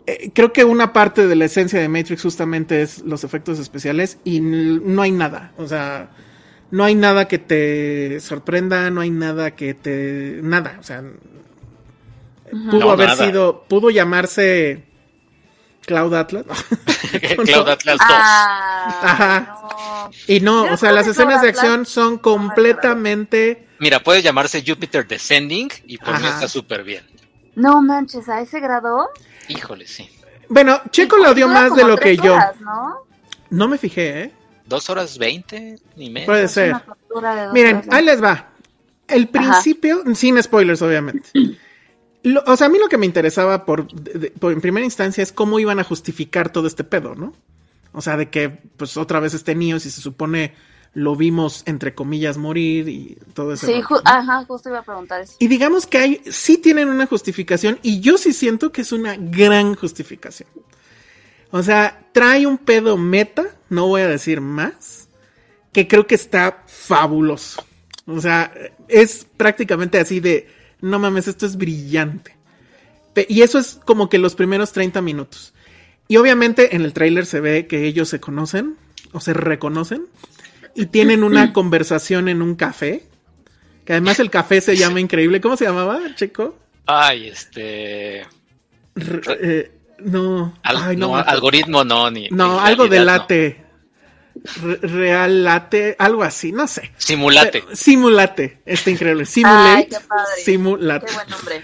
eh, 0.08 0.32
creo 0.34 0.54
que 0.54 0.64
una 0.64 0.94
parte 0.94 1.28
de 1.28 1.36
la 1.36 1.46
esencia 1.46 1.80
de 1.80 1.88
Matrix 1.90 2.22
justamente 2.24 2.82
es 2.82 3.00
los 3.00 3.24
efectos 3.24 3.60
especiales 3.60 4.18
y 4.24 4.40
no 4.42 5.02
hay 5.02 5.12
nada. 5.12 5.52
O 5.58 5.68
sea, 5.68 6.10
no 6.72 6.84
hay 6.84 6.96
nada 6.96 7.28
que 7.28 7.38
te 7.38 8.20
sorprenda, 8.22 8.90
no 8.90 9.02
hay 9.02 9.10
nada 9.12 9.52
que 9.52 9.74
te... 9.74 10.40
Nada, 10.42 10.78
o 10.80 10.84
sea... 10.84 11.04
Pudo 12.50 12.80
No, 12.80 12.92
haber 12.92 13.10
nada. 13.10 13.26
sido... 13.26 13.64
Pudo 13.68 13.90
llamarse 13.90 14.84
Cloud 15.86 16.14
Atlas. 16.16 16.46
Cloud 17.46 17.68
Atlas 17.70 17.98
2. 17.98 18.08
Ah, 18.10 19.00
Ajá. 19.04 19.58
no. 20.08 20.12
y 20.28 20.40
no, 20.40 20.66
Yo 20.68 20.74
o 20.74 20.78
sea, 20.78 20.92
las 20.92 21.08
escenas 21.08 21.42
de 21.42 21.50
Atlas- 21.50 21.60
acción 21.64 21.86
son 21.86 22.18
completamente... 22.18 23.68
Mira, 23.82 24.00
puede 24.02 24.22
llamarse 24.22 24.64
Jupiter 24.66 25.06
Descending 25.08 25.68
y 25.88 25.98
por 25.98 26.20
mí 26.22 26.28
está 26.28 26.48
súper 26.48 26.84
bien. 26.84 27.04
No 27.56 27.82
manches, 27.82 28.30
a 28.30 28.40
ese 28.40 28.60
grado. 28.60 29.10
Híjole, 29.50 29.86
sí. 29.88 30.08
Bueno, 30.48 30.80
Checo 30.92 31.18
lo 31.18 31.34
dio 31.34 31.48
Dura 31.48 31.62
más 31.62 31.76
de 31.76 31.84
lo 31.84 31.98
que 31.98 32.16
yo. 32.16 32.36
horas, 32.36 32.62
¿no? 32.62 33.06
No 33.50 33.68
me 33.68 33.78
fijé, 33.78 34.22
¿eh? 34.22 34.32
Dos 34.66 34.90
horas 34.90 35.18
veinte, 35.18 35.78
ni 35.98 36.10
menos. 36.10 36.28
Puede 36.28 36.48
ser. 36.48 36.76
Miren, 37.54 37.78
horas. 37.78 37.88
ahí 37.92 38.06
les 38.06 38.24
va. 38.24 38.52
El 39.08 39.28
principio, 39.28 40.04
sin 40.16 40.42
spoilers, 40.42 40.82
obviamente. 40.82 41.30
Lo- 42.24 42.44
o 42.46 42.56
sea, 42.56 42.68
a 42.68 42.70
mí 42.70 42.78
lo 42.78 42.88
que 42.88 42.98
me 42.98 43.06
interesaba 43.08 43.66
por, 43.66 43.92
de- 43.92 44.20
de- 44.20 44.32
por- 44.32 44.54
en 44.54 44.62
primera 44.62 44.86
instancia 44.86 45.24
es 45.24 45.32
cómo 45.34 45.60
iban 45.60 45.80
a 45.80 45.84
justificar 45.84 46.52
todo 46.52 46.68
este 46.68 46.84
pedo, 46.84 47.16
¿no? 47.16 47.34
O 47.94 48.02
sea, 48.02 48.16
de 48.16 48.30
que, 48.30 48.50
pues, 48.78 48.96
otra 48.96 49.20
vez 49.20 49.34
este 49.34 49.56
niño, 49.56 49.80
si 49.80 49.90
se 49.90 50.00
supone 50.02 50.54
lo 50.94 51.16
vimos, 51.16 51.64
entre 51.66 51.94
comillas, 51.96 52.38
morir 52.38 52.90
y 52.90 53.18
todo 53.34 53.54
eso. 53.54 53.66
Sí, 53.68 53.82
ju- 53.82 54.02
ajá, 54.04 54.44
justo 54.46 54.70
iba 54.70 54.80
a 54.80 54.84
preguntar 54.84 55.22
eso. 55.22 55.36
Y 55.40 55.48
digamos 55.48 55.88
que 55.88 55.98
hay, 55.98 56.22
sí 56.30 56.58
tienen 56.58 56.90
una 56.90 57.06
justificación 57.08 57.80
y 57.82 58.02
yo 58.02 58.18
sí 58.18 58.34
siento 58.34 58.72
que 58.72 58.82
es 58.82 58.92
una 58.92 59.16
gran 59.18 59.76
justificación. 59.76 60.50
O 61.52 61.64
sea, 61.64 62.06
trae 62.14 62.46
un 62.46 62.58
pedo 62.58 62.98
meta, 62.98 63.46
no 63.70 63.88
voy 63.88 64.02
a 64.02 64.08
decir 64.08 64.42
más, 64.42 65.08
que 65.74 65.88
creo 65.88 66.08
que 66.08 66.16
está 66.16 66.64
fabuloso. 66.68 67.64
O 68.06 68.20
sea, 68.20 68.54
es 68.88 69.28
prácticamente 69.38 70.00
así 70.00 70.20
de, 70.20 70.50
no 70.82 71.00
mames, 71.00 71.28
esto 71.28 71.46
es 71.46 71.56
brillante. 71.58 72.36
Y 73.28 73.42
eso 73.42 73.60
es 73.60 73.80
como 73.86 74.10
que 74.10 74.18
los 74.18 74.36
primeros 74.36 74.72
30 74.72 75.02
minutos. 75.02 75.54
Y 76.08 76.18
obviamente 76.18 76.76
en 76.76 76.82
el 76.84 76.94
tráiler 76.94 77.26
se 77.26 77.40
ve 77.40 77.68
que 77.68 77.86
ellos 77.86 78.10
se 78.10 78.20
conocen 78.20 78.76
o 79.14 79.20
se 79.20 79.34
reconocen 79.34 80.06
y 80.76 80.86
tienen 80.88 81.24
una 81.24 81.54
conversación 81.54 82.28
en 82.30 82.42
un 82.42 82.56
café. 82.56 83.04
Que 83.86 83.94
además 83.94 84.20
el 84.20 84.30
café 84.30 84.62
se 84.62 84.76
llama 84.78 85.00
increíble. 85.00 85.42
¿Cómo 85.42 85.58
se 85.58 85.66
llamaba, 85.66 86.00
Checo? 86.16 86.56
Ay, 86.86 87.28
este. 87.30 88.22
R- 88.96 89.22
eh, 89.42 89.72
no. 90.00 90.58
al- 90.64 90.78
Ay, 90.78 90.98
no, 90.98 91.16
algoritmo 91.16 91.84
no, 91.84 92.10
ni. 92.12 92.28
No, 92.30 92.62
ni 92.62 92.68
algo 92.68 92.88
de 92.88 93.00
no. 93.00 93.06
late. 93.06 93.66
Re- 94.64 94.78
real 94.82 95.44
late, 95.44 95.96
algo 96.00 96.24
así, 96.24 96.52
no 96.52 96.66
sé. 96.68 96.92
Simulate. 96.98 97.62
Pero- 97.64 97.76
simulate, 97.76 98.62
está 98.66 98.90
increíble. 98.90 99.24
Ay, 99.24 99.28
Simulate. 99.28 99.88
qué 99.90 99.98
padre. 100.08 100.44
Simulate. 100.46 101.06
Qué 101.08 101.14
buen 101.14 101.30
nombre. 101.30 101.62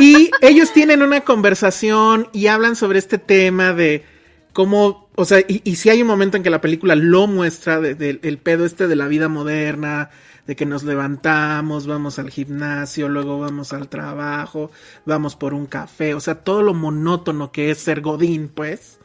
Y 0.00 0.30
ellos 0.40 0.72
tienen 0.72 1.02
una 1.02 1.20
conversación 1.20 2.28
y 2.32 2.46
hablan 2.46 2.76
sobre 2.76 2.98
este 2.98 3.18
tema 3.18 3.72
de 3.74 4.06
cómo, 4.52 5.08
o 5.16 5.24
sea, 5.24 5.40
y, 5.46 5.76
si 5.76 5.90
hay 5.90 6.02
un 6.02 6.08
momento 6.08 6.36
en 6.36 6.42
que 6.42 6.50
la 6.50 6.60
película 6.60 6.94
lo 6.96 7.26
muestra, 7.26 7.80
de- 7.80 8.18
el 8.22 8.38
pedo 8.38 8.64
este 8.66 8.88
de 8.88 8.96
la 8.96 9.08
vida 9.08 9.28
moderna, 9.28 10.10
de 10.46 10.56
que 10.56 10.66
nos 10.66 10.82
levantamos, 10.84 11.86
vamos 11.86 12.18
al 12.18 12.30
gimnasio, 12.30 13.08
luego 13.08 13.38
vamos 13.38 13.72
al 13.72 13.88
trabajo, 13.88 14.70
vamos 15.06 15.36
por 15.36 15.54
un 15.54 15.66
café, 15.66 16.14
o 16.14 16.20
sea, 16.20 16.36
todo 16.36 16.62
lo 16.62 16.74
monótono 16.74 17.52
que 17.52 17.70
es 17.70 17.78
ser 17.78 18.00
Godín, 18.00 18.48
pues. 18.48 18.98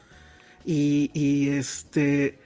Y, 0.65 1.11
y 1.13 1.49
este. 1.49 2.39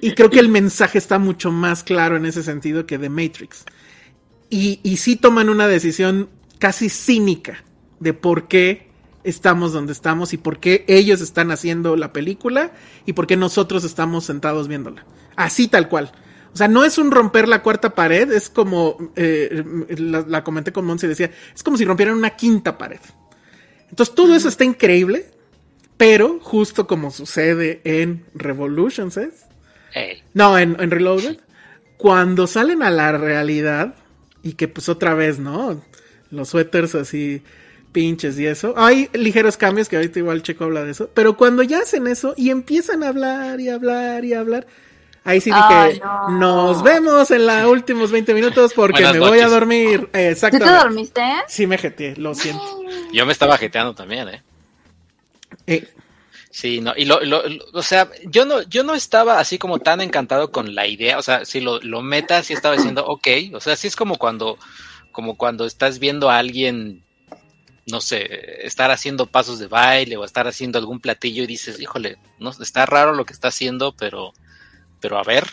Y 0.00 0.12
creo 0.12 0.30
que 0.30 0.40
el 0.40 0.48
mensaje 0.48 0.98
está 0.98 1.18
mucho 1.18 1.52
más 1.52 1.84
claro 1.84 2.16
en 2.16 2.26
ese 2.26 2.42
sentido 2.42 2.86
que 2.86 2.98
de 2.98 3.08
Matrix. 3.08 3.64
Y, 4.50 4.80
y 4.82 4.98
sí 4.98 5.16
toman 5.16 5.48
una 5.48 5.66
decisión 5.68 6.28
casi 6.58 6.88
cínica 6.90 7.64
de 8.00 8.14
por 8.14 8.48
qué 8.48 8.91
estamos 9.24 9.72
donde 9.72 9.92
estamos 9.92 10.32
y 10.32 10.36
por 10.36 10.58
qué 10.58 10.84
ellos 10.88 11.20
están 11.20 11.50
haciendo 11.50 11.96
la 11.96 12.12
película 12.12 12.72
y 13.06 13.12
por 13.12 13.26
qué 13.26 13.36
nosotros 13.36 13.84
estamos 13.84 14.24
sentados 14.24 14.68
viéndola. 14.68 15.04
Así 15.36 15.68
tal 15.68 15.88
cual. 15.88 16.12
O 16.52 16.56
sea, 16.56 16.68
no 16.68 16.84
es 16.84 16.98
un 16.98 17.10
romper 17.10 17.48
la 17.48 17.62
cuarta 17.62 17.94
pared, 17.94 18.30
es 18.30 18.50
como, 18.50 19.12
eh, 19.16 19.64
la, 19.96 20.24
la 20.26 20.44
comenté 20.44 20.70
con 20.70 20.84
Monse 20.84 21.06
y 21.06 21.08
decía, 21.08 21.30
es 21.54 21.62
como 21.62 21.78
si 21.78 21.84
rompieran 21.84 22.16
una 22.16 22.30
quinta 22.30 22.76
pared. 22.76 23.00
Entonces 23.88 24.14
todo 24.14 24.34
eso 24.34 24.48
está 24.48 24.64
increíble, 24.64 25.30
pero 25.96 26.40
justo 26.40 26.86
como 26.86 27.10
sucede 27.10 27.80
en 27.84 28.26
Revolutions, 28.34 29.16
¿es? 29.16 29.46
No, 30.34 30.58
en, 30.58 30.76
en 30.80 30.90
Reloaded. 30.90 31.38
Cuando 31.96 32.46
salen 32.46 32.82
a 32.82 32.90
la 32.90 33.12
realidad 33.12 33.94
y 34.42 34.54
que 34.54 34.68
pues 34.68 34.88
otra 34.88 35.14
vez, 35.14 35.38
¿no? 35.38 35.82
Los 36.30 36.48
suéteres 36.48 36.94
así 36.94 37.42
pinches 37.92 38.38
y 38.38 38.46
eso. 38.46 38.74
Hay 38.76 39.08
ligeros 39.12 39.56
cambios 39.56 39.88
que 39.88 39.96
ahorita 39.96 40.18
igual 40.18 40.42
Checo 40.42 40.64
habla 40.64 40.84
de 40.84 40.90
eso. 40.92 41.10
Pero 41.14 41.36
cuando 41.36 41.62
ya 41.62 41.80
hacen 41.80 42.06
eso 42.06 42.34
y 42.36 42.50
empiezan 42.50 43.02
a 43.02 43.08
hablar 43.08 43.60
y 43.60 43.68
hablar 43.68 44.24
y 44.24 44.34
hablar. 44.34 44.66
Ahí 45.24 45.40
sí 45.40 45.50
dije, 45.50 46.00
no. 46.00 46.30
nos 46.30 46.82
vemos 46.82 47.30
en 47.30 47.46
los 47.46 47.64
últimos 47.66 48.10
20 48.10 48.34
minutos 48.34 48.72
porque 48.74 49.02
Buenas 49.04 49.12
me 49.14 49.20
voy 49.20 49.38
a 49.38 49.46
dormir. 49.48 50.00
¿Tú 50.00 50.06
te 50.08 50.30
Exactamente. 50.30 50.72
dormiste? 50.74 51.22
Sí 51.46 51.66
me 51.68 51.78
jeteé, 51.78 52.16
lo 52.16 52.34
siento. 52.34 52.80
yo 53.12 53.24
me 53.24 53.32
estaba 53.32 53.56
jeteando 53.56 53.94
también, 53.94 54.28
¿eh? 54.28 54.42
Eh, 55.66 55.88
Sí, 56.54 56.82
no, 56.82 56.92
y 56.94 57.06
lo, 57.06 57.20
lo- 57.22 57.48
lo- 57.48 57.64
o 57.72 57.82
sea, 57.82 58.10
yo 58.26 58.44
no, 58.44 58.60
yo 58.62 58.84
no 58.84 58.94
estaba 58.94 59.40
así 59.40 59.56
como 59.56 59.78
tan 59.78 60.02
encantado 60.02 60.50
con 60.50 60.74
la 60.74 60.86
idea, 60.86 61.16
o 61.18 61.22
sea, 61.22 61.46
si 61.46 61.62
lo, 61.62 61.80
lo 61.80 62.02
meta, 62.02 62.42
sí 62.42 62.52
estaba 62.52 62.76
diciendo, 62.76 63.06
ok, 63.06 63.26
o 63.54 63.60
sea, 63.60 63.74
sí 63.74 63.86
es 63.86 63.96
como 63.96 64.16
cuando, 64.18 64.58
como 65.12 65.38
cuando 65.38 65.64
estás 65.64 65.98
viendo 65.98 66.28
a 66.28 66.36
alguien, 66.36 67.04
no 67.86 68.00
sé, 68.00 68.64
estar 68.66 68.90
haciendo 68.90 69.26
pasos 69.26 69.58
de 69.58 69.66
baile 69.66 70.16
o 70.16 70.24
estar 70.24 70.46
haciendo 70.46 70.78
algún 70.78 71.00
platillo 71.00 71.42
y 71.42 71.46
dices, 71.46 71.80
híjole, 71.80 72.18
no, 72.38 72.50
está 72.50 72.86
raro 72.86 73.14
lo 73.14 73.24
que 73.24 73.32
está 73.32 73.48
haciendo, 73.48 73.92
pero, 73.92 74.32
pero 75.00 75.18
a 75.18 75.22
ver. 75.24 75.44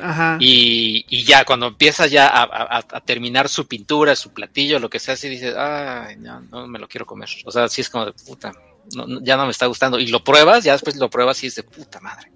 Ajá. 0.00 0.38
Y, 0.40 1.04
y 1.08 1.24
ya 1.24 1.44
cuando 1.44 1.66
empieza 1.66 2.06
ya 2.06 2.28
a, 2.28 2.42
a- 2.44 2.84
a 2.92 3.00
terminar 3.00 3.48
su 3.48 3.66
pintura, 3.66 4.14
su 4.16 4.32
platillo, 4.32 4.78
lo 4.78 4.88
que 4.88 4.98
sea, 5.00 5.14
así 5.14 5.28
dices, 5.28 5.54
ay, 5.56 6.16
no, 6.16 6.40
no 6.40 6.66
me 6.68 6.78
lo 6.78 6.88
quiero 6.88 7.04
comer. 7.04 7.28
O 7.44 7.50
sea, 7.50 7.68
sí 7.68 7.80
es 7.80 7.90
como 7.90 8.06
de 8.06 8.12
puta, 8.12 8.52
no, 8.94 9.06
no, 9.06 9.20
ya 9.22 9.36
no 9.36 9.44
me 9.44 9.50
está 9.50 9.66
gustando. 9.66 9.98
Y 9.98 10.06
lo 10.06 10.22
pruebas, 10.22 10.62
ya 10.64 10.72
después 10.72 10.96
lo 10.96 11.10
pruebas 11.10 11.42
y 11.42 11.48
es 11.48 11.56
de 11.56 11.64
puta 11.64 12.00
madre. 12.00 12.30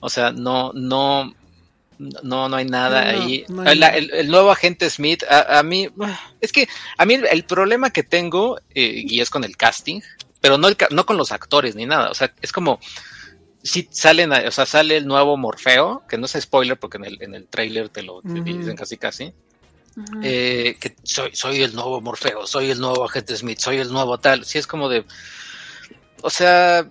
O 0.00 0.08
sea, 0.10 0.30
no, 0.30 0.72
no, 0.74 1.34
no, 2.22 2.48
no 2.48 2.56
hay 2.56 2.64
nada 2.64 3.12
No, 3.12 3.22
ahí. 3.22 3.44
no 3.48 3.62
hay 3.62 3.72
el, 3.72 3.80
nada. 3.80 3.96
el- 3.96 4.10
el 4.14 4.28
nuevo 4.28 4.50
agente 4.50 4.88
Smith, 4.90 5.22
a, 5.28 5.58
a 5.58 5.62
mí, 5.62 5.88
es 6.40 6.52
que 6.52 6.68
a 6.96 7.04
mí 7.04 7.14
el, 7.14 7.26
el 7.26 7.44
problema 7.44 7.90
que 7.90 8.02
tengo, 8.02 8.58
eh, 8.74 9.04
y 9.06 9.20
es 9.20 9.28
con 9.30 9.44
el 9.44 9.56
casting, 9.56 10.00
pero 10.40 10.56
no, 10.58 10.68
el, 10.68 10.76
no 10.90 11.04
con 11.06 11.16
los 11.16 11.32
actores 11.32 11.74
ni 11.76 11.84
nada. 11.86 12.10
O 12.10 12.14
sea, 12.14 12.32
es 12.40 12.52
como, 12.52 12.80
si 13.62 13.86
salen, 13.90 14.32
o 14.32 14.50
sea, 14.50 14.64
sale 14.64 14.96
el 14.96 15.06
nuevo 15.06 15.36
Morfeo, 15.36 16.02
que 16.08 16.16
no 16.16 16.24
es 16.26 16.32
spoiler 16.40 16.78
porque 16.78 16.96
en 16.96 17.04
el, 17.04 17.22
en 17.22 17.34
el 17.34 17.46
trailer 17.46 17.90
te 17.90 18.02
lo 18.02 18.22
te 18.22 18.40
dicen 18.40 18.74
casi 18.76 18.96
casi, 18.96 19.34
eh, 20.22 20.76
que 20.80 20.96
soy, 21.02 21.30
soy 21.34 21.62
el 21.62 21.74
nuevo 21.74 22.00
Morfeo, 22.00 22.46
soy 22.46 22.70
el 22.70 22.80
nuevo 22.80 23.04
agente 23.04 23.36
Smith, 23.36 23.58
soy 23.58 23.76
el 23.76 23.92
nuevo 23.92 24.16
tal. 24.18 24.46
Sí, 24.46 24.56
es 24.56 24.66
como 24.66 24.88
de, 24.88 25.04
o 26.22 26.30
sea, 26.30 26.86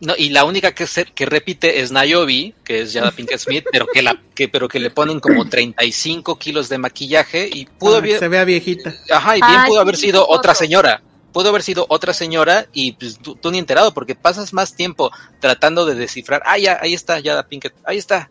no, 0.00 0.14
y 0.16 0.28
la 0.30 0.44
única 0.44 0.72
que, 0.74 0.86
se- 0.86 1.06
que 1.06 1.26
repite 1.26 1.80
es 1.80 1.90
Nayobi, 1.90 2.54
que 2.64 2.82
es 2.82 2.92
Jada 2.92 3.10
Pinkett 3.12 3.38
Smith, 3.40 3.64
pero 3.72 3.86
que, 3.86 4.02
la, 4.02 4.20
que, 4.34 4.48
pero 4.48 4.68
que 4.68 4.78
le 4.78 4.90
ponen 4.90 5.20
como 5.20 5.48
35 5.48 6.38
kilos 6.38 6.68
de 6.68 6.78
maquillaje 6.78 7.48
y 7.52 7.66
pudo 7.66 8.02
que 8.02 8.18
se 8.18 8.28
vea 8.28 8.44
viejita. 8.44 8.94
Ajá, 9.10 9.36
y 9.36 9.40
bien 9.40 9.52
Ay, 9.60 9.68
pudo 9.68 9.78
sí, 9.78 9.82
haber 9.82 9.96
sido 9.96 10.28
otra 10.28 10.54
señora. 10.54 11.02
Pudo 11.32 11.50
haber 11.50 11.62
sido 11.62 11.84
otra 11.90 12.14
señora 12.14 12.66
y 12.72 12.92
pues, 12.92 13.18
tú, 13.18 13.36
tú 13.36 13.50
ni 13.50 13.58
enterado 13.58 13.92
porque 13.92 14.14
pasas 14.14 14.52
más 14.54 14.74
tiempo 14.74 15.10
tratando 15.40 15.84
de 15.84 15.94
descifrar. 15.94 16.42
Ah, 16.46 16.56
ya, 16.58 16.78
ahí 16.80 16.94
está, 16.94 17.20
ya 17.20 17.42
Pinkett, 17.46 17.74
ahí 17.84 17.98
está. 17.98 18.30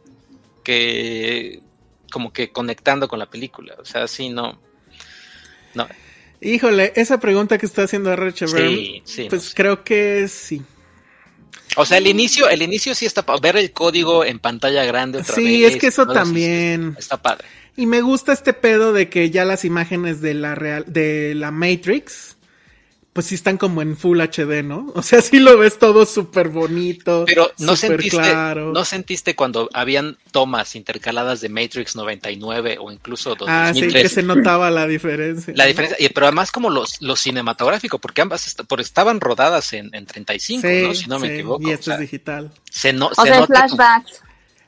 Que 0.64 1.62
como 2.12 2.32
que 2.34 2.52
conectando 2.52 3.08
con 3.08 3.20
la 3.20 3.26
película. 3.30 3.76
O 3.80 3.86
sea, 3.86 4.08
sí, 4.08 4.30
no. 4.30 4.60
No, 5.74 5.88
Híjole, 6.42 6.94
esa 6.96 7.20
pregunta 7.20 7.58
que 7.58 7.66
está 7.66 7.84
haciendo 7.84 8.12
R.H. 8.12 8.48
sí, 8.48 9.02
sí. 9.06 9.28
pues 9.30 9.42
no 9.44 9.50
sé. 9.50 9.56
creo 9.56 9.84
que 9.84 10.28
sí. 10.28 10.62
O 11.76 11.86
sea, 11.86 11.98
el 11.98 12.08
inicio, 12.08 12.50
el 12.50 12.62
inicio 12.62 12.96
sí 12.96 13.06
está 13.06 13.24
ver 13.42 13.58
el 13.58 13.72
código 13.72 14.24
en 14.24 14.40
pantalla 14.40 14.84
grande 14.86 15.20
otra 15.20 15.36
Sí, 15.36 15.64
vez, 15.64 15.74
es 15.74 15.82
que 15.82 15.88
eso 15.88 16.08
también. 16.08 16.96
Está 16.98 17.22
padre. 17.22 17.46
Y 17.78 17.86
me 17.88 18.02
gusta 18.02 18.32
este 18.32 18.54
pedo 18.54 18.94
de 18.94 19.10
que 19.10 19.30
ya 19.32 19.44
las 19.44 19.66
imágenes 19.66 20.22
de 20.22 20.34
la 20.34 20.56
real, 20.56 20.86
de 20.88 21.34
la 21.36 21.52
Matrix, 21.52 22.35
pues 23.16 23.28
sí 23.28 23.36
están 23.36 23.58
como 23.58 23.82
en 23.82 23.96
Full 23.96 24.20
HD, 24.20 24.62
¿no? 24.62 24.92
O 24.94 25.02
sea, 25.02 25.22
sí 25.22 25.40
lo 25.40 25.58
ves 25.58 25.80
todo 25.80 26.06
súper 26.06 26.50
bonito. 26.50 27.24
Pero 27.26 27.50
no 27.60 27.78
súper 27.78 28.02
sentiste, 28.02 28.18
claro. 28.18 28.74
no 28.74 28.84
sentiste 28.84 29.36
cuando 29.38 29.70
habían 29.74 30.18
tomas 30.34 30.76
intercaladas 30.76 31.40
de 31.40 31.48
Matrix 31.48 31.96
99 31.96 32.78
o 32.82 32.92
incluso 32.92 33.38
ah, 33.48 33.72
sí, 33.74 33.80
2003. 33.80 34.04
que 34.04 34.10
se 34.10 34.22
notaba 34.24 34.70
la 34.70 34.86
diferencia. 34.86 35.54
La 35.56 35.64
¿no? 35.64 35.68
diferencia, 35.70 35.96
y- 35.98 36.10
pero 36.10 36.26
además 36.26 36.52
como 36.52 36.70
los, 36.70 37.02
los 37.02 37.22
cinematográfico, 37.22 38.00
porque 38.00 38.22
ambas 38.22 38.48
est- 38.48 38.64
por- 38.64 38.82
estaban 38.82 39.22
rodadas 39.22 39.72
en, 39.72 39.96
en 39.96 40.06
35, 40.06 40.68
Sí, 40.68 40.84
¿no? 40.86 40.94
Si 40.94 41.08
no 41.08 41.18
me 41.20 41.28
sí, 41.30 41.34
equivoco. 41.36 41.64
Y 41.64 41.72
o 41.72 41.74
esto 41.74 41.86
sea, 41.86 41.94
es 41.96 42.00
digital. 42.02 42.52
se, 42.70 42.92
no, 42.92 43.08
o 43.08 43.16
se 43.16 43.22
sea, 43.22 43.36
como- 43.36 43.48
flashbacks. 43.48 44.22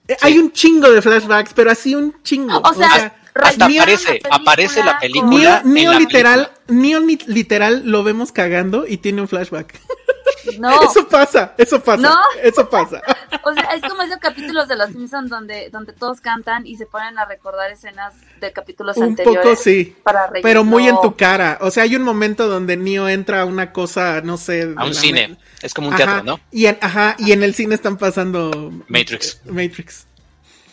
Eh, 0.07 0.15
Hay 0.21 0.37
un 0.37 0.53
chingo 0.53 0.89
de 0.89 1.01
flashbacks, 1.01 1.51
pero 1.53 1.69
así 1.69 1.93
un 1.93 2.15
chingo. 2.23 2.61
O 2.63 2.73
sea, 2.73 3.13
hasta 3.43 3.65
aparece, 3.65 4.19
la 4.29 4.35
aparece 4.35 4.83
la 4.83 4.99
película 4.99 5.61
película. 5.61 5.61
Neo, 5.65 5.99
literal, 5.99 6.51
Neo 6.67 6.99
ni- 6.99 7.17
literal 7.27 7.83
lo 7.85 8.03
vemos 8.03 8.31
cagando 8.31 8.85
y 8.87 8.97
tiene 8.97 9.21
un 9.21 9.27
flashback. 9.27 9.73
con- 9.79 10.61
No, 10.61 10.81
Eso 10.91 11.07
pasa, 11.07 11.53
eso 11.57 11.83
pasa, 11.83 12.01
No. 12.01 12.15
eso 12.41 12.69
pasa. 12.69 13.01
o 13.43 13.53
sea, 13.53 13.63
es 13.75 13.81
como 13.81 14.01
esos 14.01 14.17
capítulos 14.17 14.67
de 14.69 14.77
Los 14.77 14.91
Simpsons 14.91 15.29
donde, 15.29 15.69
donde 15.71 15.91
todos 15.93 16.21
cantan 16.21 16.65
y 16.65 16.77
se 16.77 16.85
ponen 16.85 17.19
a 17.19 17.25
recordar 17.25 17.69
escenas 17.71 18.13
de 18.39 18.53
capítulos 18.53 18.95
un 18.97 19.03
anteriores. 19.03 19.41
poco 19.43 19.55
sí. 19.61 19.95
Para. 20.03 20.29
Pero 20.41 20.63
muy 20.63 20.87
en 20.87 20.95
tu 21.01 21.15
cara. 21.17 21.57
O 21.61 21.69
sea, 21.69 21.83
hay 21.83 21.95
un 21.97 22.03
momento 22.03 22.47
donde 22.47 22.77
Neo 22.77 23.09
entra 23.09 23.41
a 23.41 23.45
una 23.45 23.73
cosa, 23.73 24.21
no 24.21 24.37
sé. 24.37 24.73
A 24.77 24.85
un 24.85 24.93
cine. 24.95 25.27
me- 25.29 25.37
Es 25.61 25.73
como 25.73 25.87
un 25.89 25.93
Ajá, 25.95 26.03
teatro, 26.05 26.23
¿no? 26.23 26.39
Y 26.51 26.67
en, 26.67 26.77
ajá, 26.81 27.15
y 27.19 27.31
en 27.33 27.43
el 27.43 27.53
cine 27.53 27.75
están 27.75 27.97
pasando 27.97 28.71
Matrix. 28.87 29.41
Matrix. 29.45 30.05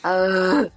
Ah, 0.03 0.65
O- 0.67 0.71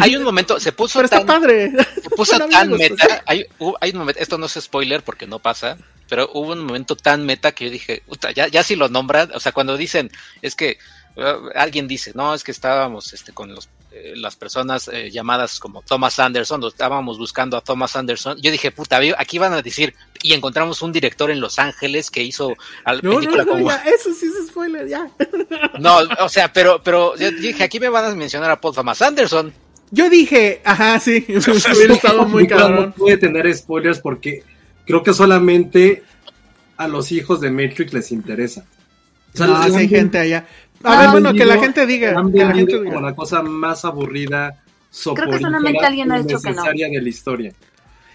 hay 0.00 0.16
un 0.16 0.22
momento, 0.24 0.58
se 0.60 0.72
puso 0.72 0.98
Pero 0.98 1.04
está 1.06 1.18
tan, 1.18 1.26
padre. 1.40 1.70
se 2.02 2.10
puso 2.10 2.38
Bueno, 2.38 2.48
tan 2.48 2.70
meta. 2.72 3.04
sí. 3.08 3.14
Hay, 3.26 3.46
hay 3.80 3.90
un 3.90 3.98
momento, 3.98 4.20
esto 4.20 4.38
no 4.38 4.46
es 4.46 4.52
spoiler 4.60 5.02
porque 5.02 5.26
no 5.26 5.38
pasa, 5.38 5.76
pero 6.08 6.28
hubo 6.34 6.52
un 6.52 6.64
momento 6.64 6.96
tan 6.96 7.24
meta 7.24 7.52
que 7.52 7.66
yo 7.66 7.70
dije, 7.70 8.02
"Puta, 8.06 8.32
ya, 8.32 8.48
ya 8.48 8.62
si 8.62 8.76
lo 8.76 8.88
nombran, 8.88 9.30
o 9.34 9.40
sea, 9.40 9.52
cuando 9.52 9.76
dicen, 9.76 10.10
es 10.42 10.54
que 10.56 10.78
uh, 11.16 11.48
alguien 11.54 11.86
dice, 11.88 12.12
no, 12.14 12.34
es 12.34 12.42
que 12.44 12.50
estábamos 12.52 13.12
este, 13.12 13.32
con 13.32 13.54
los, 13.54 13.68
eh, 13.92 14.12
las 14.16 14.36
personas 14.36 14.88
eh, 14.92 15.10
llamadas 15.10 15.58
como 15.58 15.82
Thomas 15.82 16.18
Anderson, 16.18 16.62
estábamos 16.64 17.18
buscando 17.18 17.56
a 17.56 17.60
Thomas 17.60 17.96
Anderson, 17.96 18.38
yo 18.40 18.52
dije, 18.52 18.70
puta, 18.70 19.00
aquí 19.18 19.38
van 19.38 19.52
a 19.52 19.62
decir, 19.62 19.94
y 20.22 20.32
encontramos 20.32 20.80
un 20.82 20.92
director 20.92 21.30
en 21.30 21.40
Los 21.40 21.58
Ángeles 21.58 22.10
que 22.10 22.22
hizo 22.22 22.54
a 22.84 22.94
la 22.94 23.00
No, 23.02 23.10
no, 23.10 23.16
película 23.16 23.44
no, 23.44 23.50
como... 23.50 23.68
ya, 23.68 23.82
eso 23.84 24.14
sí 24.14 24.26
es 24.26 24.48
spoiler, 24.48 24.86
ya. 24.86 25.10
No, 25.80 25.98
o 26.20 26.28
sea, 26.28 26.52
pero, 26.52 26.80
pero 26.82 27.16
yo 27.16 27.32
dije, 27.32 27.64
aquí 27.64 27.80
me 27.80 27.88
van 27.88 28.04
a 28.04 28.14
mencionar 28.14 28.50
a 28.50 28.60
Paul 28.60 28.74
Thomas 28.74 29.02
Anderson. 29.02 29.52
Yo 29.90 30.08
dije, 30.08 30.62
ajá, 30.64 31.00
sí, 31.00 31.24
hubiera 31.28 31.94
estado 31.94 32.24
muy 32.26 32.46
cabrón. 32.46 32.86
No 32.86 32.92
puede 32.92 33.16
tener 33.16 33.52
spoilers 33.52 33.98
porque 33.98 34.44
creo 34.86 35.02
que 35.02 35.12
solamente 35.12 36.04
a 36.76 36.86
los 36.86 37.10
hijos 37.12 37.40
de 37.40 37.50
Matrix 37.50 37.92
les 37.92 38.12
interesa. 38.12 38.64
O 39.34 39.36
sea, 39.36 39.46
No, 39.46 39.56
hay 39.60 39.88
gente 39.88 40.18
allá. 40.18 40.46
A 40.82 41.00
ver, 41.00 41.10
bueno, 41.10 41.32
que 41.34 41.44
la 41.44 41.58
gente 41.58 41.86
diga. 41.86 42.18
han 42.18 42.32
Que 42.32 42.38
la 42.38 42.54
gente 42.54 42.78
como 42.78 42.90
diga. 42.90 43.00
la 43.00 43.14
cosa 43.14 43.42
más 43.42 43.84
aburrida, 43.84 44.62
Creo 45.14 45.30
que 45.30 45.38
solamente 45.38 45.84
alguien 45.86 46.10
ha 46.10 46.18
dicho 46.22 46.38
que 46.40 46.50
no. 46.50 46.56
necesaria 46.56 46.88
de 46.88 47.00
la 47.02 47.08
historia. 47.08 47.52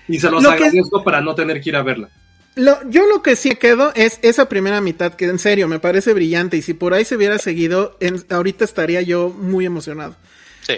Y 0.07 0.20
se 0.20 0.30
los 0.30 0.43
Lo 0.43 0.49
que- 0.49 0.55
agradezco 0.66 1.03
para 1.03 1.22
no 1.22 1.34
tener 1.36 1.61
que 1.61 1.70
ir 1.70 1.76
a 1.76 1.84
verla. 1.84 2.09
Lo- 2.55 2.78
yo 2.89 3.05
lo 3.07 3.22
que 3.22 3.36
sí 3.36 3.55
quedo 3.55 3.91
es 3.95 4.20
esa 4.22 4.47
primera 4.49 4.80
mitad 4.82 5.13
que 5.13 5.26
en 5.26 5.39
serio 5.39 5.68
me 5.68 5.80
parece 5.80 6.13
brillante 6.13 6.57
y 6.57 6.61
si 6.61 6.74
por 6.74 6.93
ahí 6.93 7.03
se 7.05 7.16
hubiera 7.16 7.38
seguido, 7.38 7.97
en- 7.99 8.24
ahorita 8.30 8.63
estaría 8.66 9.01
yo 9.01 9.30
muy 9.30 9.66
emocionado. 9.66 10.16
Sí. 10.61 10.76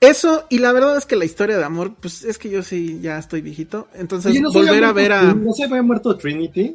Eso, 0.00 0.46
y 0.50 0.58
la 0.58 0.72
verdad 0.72 0.96
es 0.96 1.06
que 1.06 1.16
la 1.16 1.24
historia 1.24 1.58
de 1.58 1.64
amor, 1.64 1.94
pues 2.00 2.22
es 2.24 2.38
que 2.38 2.48
yo 2.48 2.62
sí 2.62 3.00
ya 3.02 3.18
estoy 3.18 3.40
viejito. 3.40 3.88
Entonces, 3.94 4.30
Oye, 4.32 4.40
¿no 4.40 4.50
se 4.50 4.58
volver 4.58 4.84
a 4.84 4.92
ver 4.92 5.12
a. 5.12 5.22
¿No 5.34 5.52
se 5.52 5.64
había 5.64 5.82
muerto 5.82 6.16
Trinity? 6.16 6.74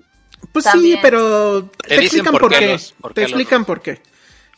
Pues 0.52 0.66
sí, 0.72 0.96
pero 1.02 1.70
te, 1.88 1.96
explican 1.96 2.34
por 2.34 2.52
qué 2.52 2.60
qué. 2.60 2.68
los- 2.74 2.92
por 3.02 3.14
te 3.14 3.22
qué 3.22 3.26
explican 3.28 3.66
por 3.66 3.82
qué. 3.82 4.00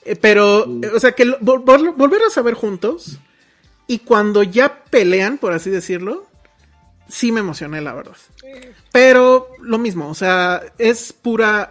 Eh, 0.08 0.16
pero, 0.16 0.66
eh, 0.82 0.92
o 0.96 1.00
sea, 1.00 1.12
que 1.12 1.26
lo- 1.26 1.40
vol- 1.40 1.64
vol- 1.64 1.96
volverlos 1.96 2.38
a 2.38 2.42
ver 2.42 2.54
juntos 2.54 3.20
y 3.88 4.00
cuando 4.00 4.42
ya 4.44 4.84
pelean, 4.86 5.38
por 5.38 5.54
así 5.54 5.70
decirlo, 5.70 6.26
sí 7.10 7.32
me 7.32 7.42
emocioné, 7.42 7.82
la 7.82 7.94
verdad. 7.94 8.16
Pero 8.92 9.50
lo 9.62 9.78
mismo, 9.78 10.10
o 10.10 10.16
sea, 10.16 10.62
es 10.78 11.14
pura. 11.14 11.70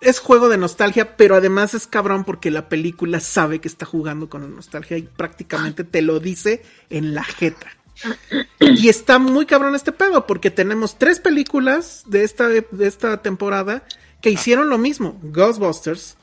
Es 0.00 0.20
juego 0.20 0.48
de 0.48 0.58
nostalgia, 0.58 1.16
pero 1.16 1.34
además 1.34 1.74
es 1.74 1.88
cabrón 1.88 2.22
porque 2.24 2.52
la 2.52 2.68
película 2.68 3.18
sabe 3.18 3.60
que 3.60 3.66
está 3.66 3.84
jugando 3.84 4.28
con 4.30 4.42
la 4.42 4.48
nostalgia 4.48 4.96
y 4.96 5.02
prácticamente 5.02 5.82
te 5.82 6.02
lo 6.02 6.20
dice 6.20 6.62
en 6.88 7.14
la 7.14 7.24
jeta. 7.24 7.66
Y 8.60 8.88
está 8.88 9.18
muy 9.18 9.44
cabrón 9.46 9.74
este 9.74 9.90
pedo, 9.90 10.24
porque 10.26 10.52
tenemos 10.52 10.98
tres 10.98 11.18
películas 11.18 12.04
de 12.06 12.22
esta, 12.22 12.46
de 12.46 12.64
esta 12.86 13.22
temporada 13.22 13.82
que 14.20 14.30
hicieron 14.30 14.68
lo 14.70 14.78
mismo. 14.78 15.18
Ghostbusters, 15.22 16.16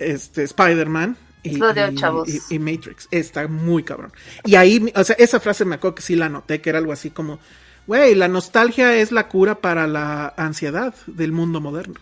este, 0.00 0.42
Spider-Man 0.44 1.16
y, 1.42 1.56
Lo 1.56 1.72
de 1.72 1.90
y- 1.92 1.94
chavos. 1.94 2.28
y- 2.28 2.40
y 2.54 2.58
Matrix. 2.58 3.08
Está 3.10 3.46
muy 3.48 3.82
cabrón. 3.84 4.12
Y 4.44 4.54
ahí, 4.56 4.92
o 4.94 5.04
sea, 5.04 5.16
esa 5.18 5.40
frase 5.40 5.64
me 5.64 5.76
acuerdo 5.76 5.94
que 5.96 6.02
sí 6.02 6.16
la 6.16 6.26
anoté, 6.26 6.60
que 6.60 6.70
era 6.70 6.78
algo 6.78 6.92
así 6.92 7.10
como, 7.10 7.38
güey, 7.86 8.14
la 8.14 8.28
nostalgia 8.28 8.94
es 8.96 9.12
la 9.12 9.28
cura 9.28 9.56
para 9.60 9.86
la 9.86 10.34
ansiedad 10.36 10.94
del 11.06 11.32
mundo 11.32 11.60
moderno. 11.60 12.00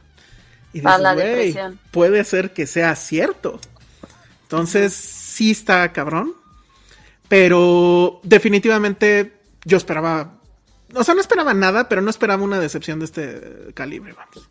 Y 0.72 0.80
Para 0.80 1.14
dices, 1.14 1.54
la 1.54 1.72
puede 1.92 2.24
ser 2.24 2.52
que 2.52 2.66
sea 2.66 2.94
cierto. 2.96 3.60
Entonces, 4.42 4.92
sí 4.94 5.50
está 5.52 5.92
cabrón. 5.92 6.34
Pero 7.28 8.20
definitivamente 8.22 9.34
yo 9.64 9.76
esperaba. 9.76 10.34
O 10.94 11.04
sea, 11.04 11.14
no 11.14 11.20
esperaba 11.20 11.52
nada, 11.52 11.88
pero 11.88 12.00
no 12.00 12.08
esperaba 12.10 12.42
una 12.42 12.58
decepción 12.58 12.98
de 12.98 13.04
este 13.04 13.72
calibre, 13.74 14.14
vamos. 14.14 14.48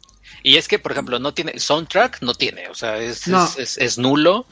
Y 0.48 0.56
es 0.58 0.68
que, 0.68 0.80
por 0.80 0.94
ejemplo, 0.94 1.20
no 1.20 1.34
tiene 1.34 1.60
soundtrack, 1.60 2.22
no 2.22 2.34
tiene, 2.34 2.70
o 2.70 2.74
sea, 2.76 2.98
es, 2.98 3.28
No. 3.28 3.44
es, 3.46 3.58
es- 3.58 3.78
es 3.78 3.98
nulo. 3.98 4.46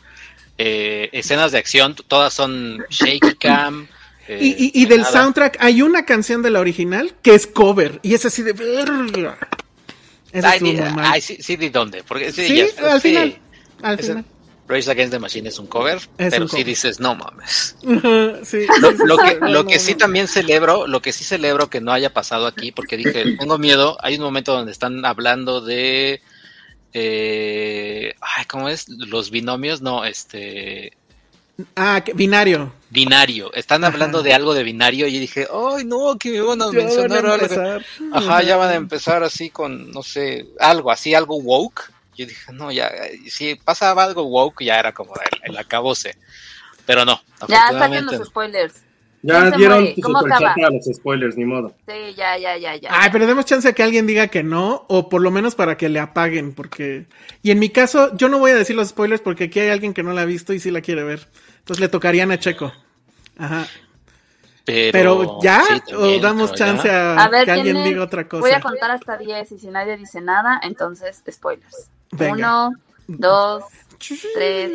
Eh, 0.58 1.10
escenas 1.14 1.52
de 1.54 1.58
acción, 1.58 1.96
todas 2.08 2.34
son 2.34 2.84
shaky 2.90 3.36
cam. 3.40 3.88
eh, 4.28 4.40
Y, 4.42 4.48
y- 4.66 4.72
y 4.82 4.86
del 4.88 5.02
nada. 5.02 5.12
soundtrack 5.12 5.58
hay 5.60 5.82
una 5.82 6.04
canción 6.06 6.42
de 6.42 6.50
la 6.50 6.60
original 6.60 7.14
que 7.22 7.36
es 7.36 7.46
cover. 7.48 8.00
Y 8.04 8.14
es 8.14 8.26
así 8.26 8.42
de 8.42 8.54
Ay, 10.44 10.60
ay, 10.98 11.22
sí, 11.22 11.38
sí, 11.40 11.56
¿de 11.56 11.70
dónde? 11.70 12.04
Porque 12.04 12.32
sí, 12.32 12.48
Sí, 12.48 12.56
ya- 12.58 12.92
al 12.92 13.02
sí. 13.02 13.10
final. 13.10 13.38
Al 13.82 13.98
final. 14.00 14.26
Rage 14.68 14.90
Against 14.90 15.12
the 15.14 15.20
Machine 15.20 15.50
es 15.50 15.60
un 15.60 15.68
cover, 15.68 15.98
Es 16.18 16.32
pero 16.32 16.44
un 16.44 16.50
sí 16.50 16.64
dices, 16.64 17.00
no 17.00 17.16
mames. 17.16 17.76
Sí, 18.44 18.66
Lo, 18.80 19.18
que, 19.18 19.36
no, 19.40 19.48
lo 19.48 19.64
no, 19.64 19.66
que 19.70 19.80
sí 19.80 19.94
no. 19.94 19.98
también 20.00 20.28
celebro, 20.28 20.88
lo 20.88 21.02
que 21.02 21.14
sí 21.14 21.24
celebro 21.24 21.70
que 21.70 21.82
no 21.82 21.92
haya 21.92 22.14
pasado 22.14 22.48
aquí, 22.48 22.72
porque 22.72 22.98
dije, 22.98 23.24
tengo 23.40 23.58
miedo, 23.58 23.98
hay 24.02 24.16
un 24.16 24.24
momento 24.24 24.54
donde 24.54 24.72
están 24.72 25.06
hablando 25.06 25.62
de, 25.62 26.22
eh, 26.94 28.14
ay, 28.22 28.46
¿cómo 28.46 28.70
es? 28.70 28.90
Los 28.90 29.30
binomios, 29.32 29.82
no, 29.82 30.04
este, 30.06 30.94
Ah, 31.76 32.04
binario. 32.16 32.74
Binario. 32.90 33.54
Están 33.54 33.84
hablando 33.86 34.22
de 34.24 34.34
algo 34.34 34.54
de 34.54 34.64
binario 34.64 35.08
y 35.08 35.20
dije, 35.20 35.48
ay 35.52 35.86
no, 35.86 36.18
que 36.18 36.32
me 36.32 36.42
van 36.42 36.62
a 36.62 36.66
Ya 36.66 36.72
van 36.72 36.86
mencionar 36.86 37.26
a 37.26 37.34
algo. 37.36 37.82
Ajá, 38.14 38.44
ya 38.44 38.58
van 38.58 38.70
a 38.72 38.76
empezar 38.76 39.24
así 39.24 39.50
con, 39.50 39.90
no 39.92 40.04
sé, 40.04 40.48
algo 40.60 40.92
así, 40.92 41.14
algo 41.14 41.38
woke. 41.38 41.92
Yo 42.16 42.26
dije, 42.26 42.52
no, 42.54 42.72
ya, 42.72 42.92
si 43.28 43.56
pasaba 43.56 44.04
algo 44.04 44.24
woke, 44.24 44.64
ya 44.64 44.80
era 44.80 44.94
como 44.94 45.14
el, 45.16 45.52
el 45.52 45.58
acabose. 45.58 46.18
Pero 46.86 47.06
no, 47.06 47.22
Ya 47.48 47.72
saquen 47.72 48.06
los 48.06 48.28
spoilers. 48.28 48.84
Ya 49.22 49.42
¿Quién 49.42 49.52
se 49.52 49.58
dieron 49.58 49.96
su 49.96 50.02
¿Cómo 50.02 50.20
superchat 50.20 50.56
para 50.56 50.70
los 50.70 50.86
spoilers, 50.86 51.36
ni 51.36 51.46
modo. 51.46 51.74
Sí, 51.88 52.14
ya, 52.16 52.38
ya, 52.38 52.58
ya, 52.58 52.76
ya. 52.76 52.90
Ay, 52.92 53.10
pero 53.12 53.26
demos 53.26 53.46
chance 53.46 53.68
a 53.68 53.74
que 53.74 53.82
alguien 53.82 54.06
diga 54.06 54.28
que 54.28 54.44
no, 54.44 54.86
o 54.88 55.10
por 55.10 55.24
lo 55.24 55.32
menos 55.32 55.56
para 55.56 55.78
que 55.78 55.90
le 55.90 56.00
apaguen, 56.00 56.54
porque... 56.54 57.08
Y 57.42 57.50
en 57.50 57.58
mi 57.58 57.70
caso, 57.70 58.16
yo 58.16 58.30
no 58.30 58.38
voy 58.38 58.52
a 58.52 58.56
decir 58.56 58.76
los 58.76 58.90
spoilers 58.90 59.22
porque 59.22 59.46
aquí 59.46 59.60
hay 59.60 59.70
alguien 59.70 59.96
que 59.96 60.04
no 60.04 60.14
la 60.14 60.22
ha 60.22 60.26
visto 60.26 60.54
y 60.54 60.60
sí 60.60 60.70
la 60.70 60.82
quiere 60.82 61.04
ver. 61.04 61.28
Entonces 61.58 61.82
le 61.82 61.90
tocarían 61.90 62.32
a 62.32 62.38
Checo. 62.38 62.72
Ajá. 63.36 63.66
Pero, 64.64 64.92
Pero, 64.92 65.40
¿ya? 65.42 65.64
sí, 65.64 65.80
también, 65.90 66.20
¿O 66.20 66.22
damos 66.22 66.52
ya. 66.52 66.58
chance 66.58 66.90
a, 66.90 67.24
A 67.24 67.30
ver, 67.30 67.46
que 67.46 67.52
alguien 67.52 67.84
diga 67.84 68.04
otra 68.04 68.28
cosa? 68.28 68.42
Voy 68.42 68.52
a 68.52 68.60
contar 68.62 68.92
hasta 68.92 69.18
10 69.18 69.52
y 69.54 69.58
si 69.58 69.68
nadie 69.68 69.98
dice 69.98 70.22
nada, 70.22 70.60
entonces 70.62 71.24
spoilers. 71.32 71.90
Venga. 72.12 72.34
Uno, 72.34 72.74
dos, 73.08 73.64
tres, 74.34 74.72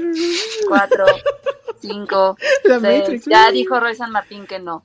cuatro, 0.69 1.05
cinco, 1.81 2.37
La 2.65 2.81
seis. 2.81 3.01
Matrix. 3.01 3.25
Ya 3.27 3.51
dijo 3.51 3.79
Roy 3.81 3.95
San 3.95 4.11
Martín 4.13 4.47
que 4.47 4.59
no. 4.59 4.85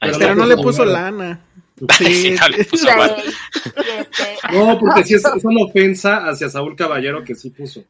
Pero 0.00 0.34
no 0.34 0.46
le 0.46 0.56
puso 0.56 0.84
lana. 0.84 1.40
Sí, 1.98 2.06
Sí. 2.06 2.30
no 2.40 2.48
le 2.48 2.64
puso. 2.64 2.86
No, 4.52 4.78
porque 4.78 5.04
sí 5.04 5.14
es, 5.14 5.24
es 5.24 5.44
una 5.44 5.64
ofensa 5.64 6.26
hacia 6.28 6.48
Saúl 6.48 6.74
Caballero 6.76 7.22
que 7.24 7.34
sí 7.34 7.50
puso. 7.50 7.84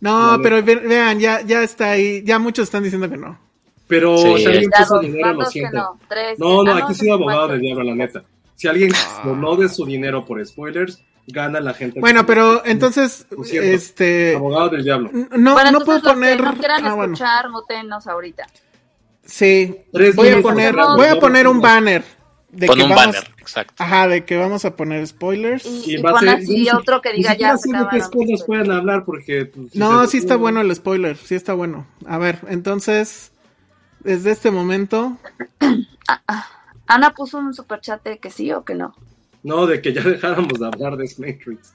No, 0.00 0.38
pero 0.42 0.62
ve- 0.62 0.76
vean, 0.76 1.18
ya, 1.18 1.40
ya 1.40 1.62
está 1.62 1.92
ahí. 1.92 2.22
Ya 2.24 2.38
muchos 2.38 2.64
están 2.64 2.82
diciendo 2.82 3.08
que 3.08 3.16
no. 3.16 3.38
Pero 3.86 4.18
Sí. 4.18 4.38
si 4.38 4.46
alguien 4.46 4.70
Ya 4.70 4.78
puso 4.84 4.98
dinero, 5.00 5.32
lo 5.34 5.46
siento. 5.46 5.76
no. 5.76 5.98
Tres. 6.08 6.38
No, 6.38 6.62
no, 6.64 6.72
Ah, 6.72 6.80
aquí 6.84 6.94
soy 6.94 7.08
abogado 7.10 7.40
cuatro. 7.40 7.52
del 7.54 7.62
diablo, 7.62 7.84
la 7.84 7.94
neta. 7.94 8.22
Si 8.56 8.68
alguien 8.68 8.92
donó 9.24 9.56
de 9.56 9.68
su 9.68 9.84
dinero 9.86 10.24
por 10.26 10.44
spoilers, 10.44 11.00
gana 11.26 11.60
la 11.60 11.74
gente. 11.74 12.00
Bueno, 12.00 12.26
pero 12.26 12.64
entonces, 12.64 13.26
este... 13.52 14.36
Abogado 14.36 14.70
del 14.70 14.84
diablo. 14.84 15.10
No, 15.36 15.54
bueno, 15.54 15.70
no 15.72 15.80
puedo 15.80 16.02
poner... 16.02 16.36
que 16.38 16.42
no 16.42 16.54
quieran 16.54 16.84
ah, 16.84 16.94
bueno. 16.94 17.14
escuchar, 17.14 17.50
mutenos 17.50 18.06
ahorita. 18.06 18.46
Sí, 19.24 19.76
Tres 19.92 20.14
voy 20.16 20.28
a 20.28 20.42
poner, 20.42 20.74
voy 20.74 21.06
a 21.06 21.18
poner 21.18 21.48
un 21.48 21.60
banner. 21.60 22.04
De 22.50 22.68
Pon 22.68 22.76
que 22.76 22.82
un 22.84 22.90
vamos, 22.90 23.06
banner, 23.06 23.30
exacto. 23.38 23.74
Ajá, 23.82 24.06
de 24.06 24.24
que 24.24 24.36
vamos 24.36 24.64
a 24.64 24.76
poner 24.76 25.04
spoilers. 25.08 25.66
Y, 25.66 25.92
Y 25.92 25.94
y 25.96 26.02
va 26.02 26.10
a 26.10 26.20
ser- 26.20 26.28
así 26.28 26.68
otro 26.70 27.00
que 27.00 27.12
diga 27.12 27.34
ya 27.34 27.56
se 27.56 27.70
acabaron. 27.70 28.00
spoilers 28.00 28.44
pueden 28.44 28.70
hablar 28.70 29.04
porque. 29.04 29.46
pues, 29.46 29.72
si 29.72 29.78
No, 29.78 30.04
se- 30.04 30.12
sí 30.12 30.18
está 30.18 30.36
bueno 30.36 30.60
el 30.60 30.72
spoiler, 30.72 31.16
sí 31.16 31.34
está 31.34 31.52
bueno. 31.54 31.84
A 32.06 32.16
ver, 32.18 32.38
entonces, 32.48 33.32
desde 34.00 34.30
este 34.30 34.52
momento, 34.52 35.16
Ana 36.86 37.10
puso 37.14 37.38
un 37.38 37.54
superchat 37.54 38.04
de 38.04 38.18
que 38.18 38.30
sí 38.30 38.52
o 38.52 38.64
que 38.64 38.76
no. 38.76 38.94
No, 39.44 39.66
de 39.66 39.80
que 39.80 39.92
ya 39.92 40.02
dejáramos 40.02 40.58
de 40.58 40.66
hablar 40.66 40.96
de 40.96 41.04
Matrix. 41.18 41.74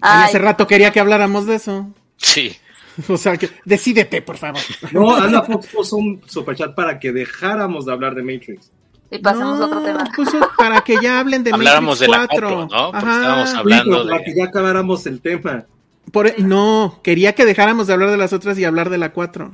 hace 0.00 0.38
rato 0.38 0.66
quería 0.68 0.92
que 0.92 1.00
habláramos 1.00 1.46
de 1.46 1.56
eso. 1.56 1.90
Sí. 2.16 2.56
O 3.08 3.16
sea, 3.16 3.38
que 3.38 3.48
decídete, 3.64 4.20
por 4.20 4.36
favor. 4.36 4.60
No, 4.92 5.14
Ana 5.16 5.40
Fox 5.42 5.66
puso 5.68 5.96
un 5.96 6.20
superchat 6.26 6.74
para 6.74 6.98
que 7.00 7.10
dejáramos 7.10 7.86
de 7.86 7.92
hablar 7.94 8.14
de 8.14 8.22
Matrix. 8.22 8.70
y 9.10 9.18
pasemos 9.18 9.58
No, 9.58 9.64
a 9.64 9.66
otro 9.68 9.80
tema. 9.82 10.04
puso 10.14 10.38
para 10.58 10.82
que 10.82 10.96
ya 11.02 11.18
hablen 11.18 11.42
de 11.42 11.52
Habláramos 11.54 11.98
Matrix 12.00 12.00
de 12.00 12.08
la 12.18 12.28
4. 12.28 12.48
4, 12.68 12.76
¿no? 12.78 12.92
Porque 12.92 13.06
Ajá. 13.06 13.16
estábamos 13.16 13.54
hablando 13.54 13.90
pero 13.92 14.04
para 14.04 14.18
de... 14.18 14.24
que 14.24 14.34
ya 14.36 14.44
acabáramos 14.44 15.06
el 15.06 15.22
tema. 15.22 15.64
Por- 16.12 16.26
e, 16.26 16.34
no, 16.40 17.00
quería 17.02 17.34
que 17.34 17.46
dejáramos 17.46 17.86
de 17.86 17.94
hablar 17.94 18.10
de 18.10 18.18
las 18.18 18.34
otras 18.34 18.58
y 18.58 18.64
hablar 18.66 18.90
de 18.90 18.98
la 18.98 19.14
4. 19.14 19.50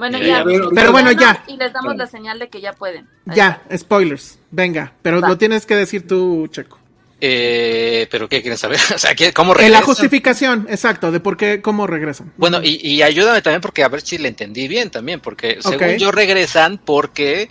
Bueno, 0.00 0.18
Ya, 0.18 0.26
ya. 0.26 0.44
Pero 0.74 0.92
bueno, 0.92 1.12
ya. 1.12 1.44
Y 1.46 1.56
les 1.58 1.72
damos 1.72 1.94
la 1.96 2.06
señal 2.06 2.38
de 2.38 2.48
que 2.48 2.60
ya 2.60 2.72
pueden. 2.72 3.06
Ahí 3.26 3.36
Ya, 3.36 3.60
está. 3.64 3.78
spoilers. 3.78 4.38
Venga, 4.50 4.94
pero 5.02 5.20
Va. 5.20 5.28
lo 5.28 5.36
tienes 5.38 5.66
que 5.66 5.76
decir 5.76 6.06
tú, 6.08 6.48
Checo. 6.50 6.78
Eh, 7.22 8.08
¿Pero 8.10 8.28
qué 8.30 8.40
quieren 8.40 8.56
saber? 8.56 8.78
O 8.94 8.98
sea, 8.98 9.14
¿qué- 9.14 9.32
¿cómo 9.34 9.52
En 9.52 9.58
la 9.58 9.62
regresan? 9.64 9.84
justificación, 9.84 10.66
exacto, 10.70 11.12
de 11.12 11.20
por 11.20 11.36
qué, 11.36 11.60
cómo 11.60 11.86
regresan. 11.86 12.32
Bueno, 12.38 12.60
y, 12.62 12.80
y 12.82 13.02
ayúdame 13.02 13.42
también 13.42 13.60
porque 13.60 13.84
a 13.84 13.88
ver 13.88 14.00
si 14.00 14.16
le 14.16 14.28
entendí 14.28 14.68
bien 14.68 14.90
también, 14.90 15.20
porque 15.20 15.58
según 15.60 15.98
yo 15.98 16.10
regresan 16.12 16.78
porque 16.82 17.50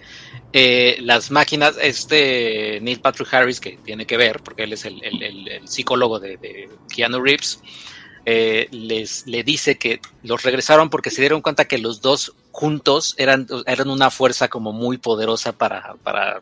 eh, 0.54 0.98
las 1.02 1.30
máquinas, 1.30 1.76
este 1.80 2.80
Neil 2.82 3.00
Patrick 3.00 3.32
Harris, 3.32 3.60
que 3.60 3.78
tiene 3.86 4.08
que 4.08 4.18
ver, 4.18 4.40
porque 4.44 4.64
él 4.64 4.74
es 4.74 4.86
el, 4.86 5.04
el- 5.04 5.22
el- 5.22 5.48
el 5.48 5.68
psicólogo 5.68 6.20
de, 6.20 6.38
de 6.38 6.68
Keanu 6.94 7.22
Reeves, 7.22 7.60
eh, 8.26 8.68
les 8.72 9.26
le 9.28 9.44
dice 9.44 9.78
que 9.78 10.02
los 10.24 10.44
regresaron 10.44 10.90
porque 10.90 11.12
se 11.12 11.22
dieron 11.22 11.42
cuenta 11.42 11.66
que 11.66 11.78
los 11.78 12.02
dos 12.02 12.34
juntos 12.52 13.16
eran, 13.18 13.48
eran 13.66 13.90
una 13.90 14.10
fuerza 14.10 14.48
como 14.48 14.72
muy 14.74 14.98
poderosa 14.98 15.54
para, 15.54 15.96
para 16.04 16.42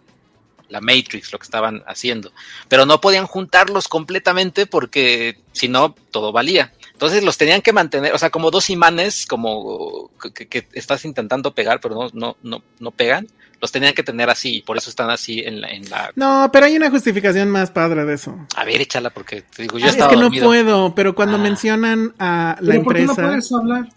la 0.69 0.82
Matrix, 0.82 1.32
lo 1.32 1.39
que 1.39 1.45
estaban 1.45 1.84
haciendo. 1.88 2.32
Pero 2.67 2.86
no 2.86 3.01
podían 3.01 3.28
juntarlos 3.28 3.88
completamente 3.88 4.65
porque 4.65 5.39
si 5.51 5.67
no, 5.67 5.95
todo 6.11 6.32
valía. 6.32 6.73
Entonces 6.93 7.23
los 7.23 7.38
tenían 7.38 7.61
que 7.61 7.73
mantener, 7.73 8.13
o 8.13 8.17
sea, 8.17 8.30
como 8.30 8.51
dos 8.51 8.69
imanes, 8.69 9.25
como 9.25 10.09
que, 10.34 10.47
que 10.47 10.67
estás 10.73 11.05
intentando 11.05 11.53
pegar, 11.53 11.80
pero 11.80 11.95
no, 11.95 12.09
no, 12.13 12.38
no, 12.41 12.63
no 12.80 12.91
pegan. 12.91 13.28
Los 13.62 13.72
tenían 13.72 13.93
que 13.93 14.03
tener 14.03 14.30
así, 14.30 14.58
y 14.58 14.62
por 14.62 14.78
eso 14.78 14.89
están 14.89 15.10
así 15.10 15.39
en 15.39 15.62
la, 15.62 15.70
en 15.70 15.89
la. 15.89 16.12
No, 16.16 16.49
pero 16.53 16.68
hay 16.68 16.76
una 16.78 16.91
justificación 16.91 17.49
más 17.49 17.72
padre 17.72 18.05
de 18.05 18.14
eso. 18.14 18.38
A 18.55 18.64
ver, 18.66 18.82
échala, 18.82 19.10
porque 19.10 19.41
te 19.41 19.64
digo, 19.64 19.80
yo 19.80 19.86
Ah, 19.86 19.89
es 19.89 19.93
estaba 19.95 20.12
que 20.12 20.18
no 20.18 20.30
puedo, 20.30 20.93
pero 20.93 21.16
cuando 21.16 21.38
Ah. 21.38 21.41
mencionan 21.41 22.14
a 22.20 22.58
la 22.62 22.72
¿Pero 22.74 22.84
por 22.84 22.95
qué 22.95 23.01
no 23.05 23.12
empresa, 23.14 23.28
puedes 23.30 23.51
hablar? 23.51 23.89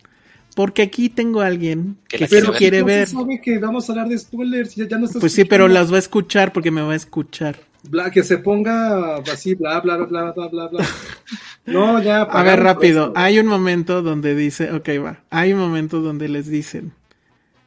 porque 0.57 0.83
aquí 0.83 1.09
tengo 1.11 1.41
a 1.43 1.47
alguien 1.47 1.97
Que 2.09 2.19
que, 2.19 2.29
sí 2.29 2.37
quiere 2.57 2.83
ver. 2.83 3.07
sabe 3.07 3.41
que 3.43 3.59
vamos 3.59 3.89
a 3.89 3.93
hablar 3.93 4.09
de 4.09 4.19
spoilers. 4.19 4.75
Ya, 4.77 4.89
ya 4.89 4.99
no 4.99 5.05
estás 5.07 5.21
Pues 5.21 5.33
sí, 5.33 5.45
pero 5.45 5.69
las 5.69 5.93
va 5.93 5.97
a 5.97 6.01
escuchar 6.01 6.53
porque 6.53 6.71
me 6.71 6.81
va 6.83 6.93
a 6.93 6.97
escuchar. 6.97 7.61
Bla- 7.83 8.11
que 8.11 8.23
se 8.25 8.39
ponga 8.39 9.17
así, 9.33 9.55
bla, 9.55 9.81
bla, 9.81 9.97
bla, 9.99 10.33
bla, 10.33 10.49
bla, 10.49 10.69
bla. 10.69 10.87
No, 11.67 12.03
ya. 12.03 12.23
A 12.23 12.43
ver, 12.43 12.61
rápido. 12.61 13.09
esto. 13.09 13.13
Hay 13.19 13.39
un 13.39 13.47
momento 13.47 14.03
donde 14.03 14.35
dice, 14.35 14.73
ok, 14.73 14.89
va. 15.05 15.21
Hay 15.31 15.53
un 15.53 15.61
momento 15.61 16.01
donde 16.01 16.29
les 16.29 16.47
dicen, 16.47 16.93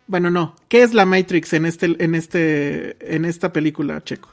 bueno, 0.08 0.30
no. 0.30 0.56
¿Qué 0.68 0.84
es 0.84 0.94
la 0.94 1.06
Matrix 1.06 1.54
en 1.54 1.66
este, 1.66 1.96
en 2.04 2.16
este, 2.16 3.16
en 3.16 3.26
esta 3.26 3.54
película, 3.54 4.04
Checo? 4.04 4.30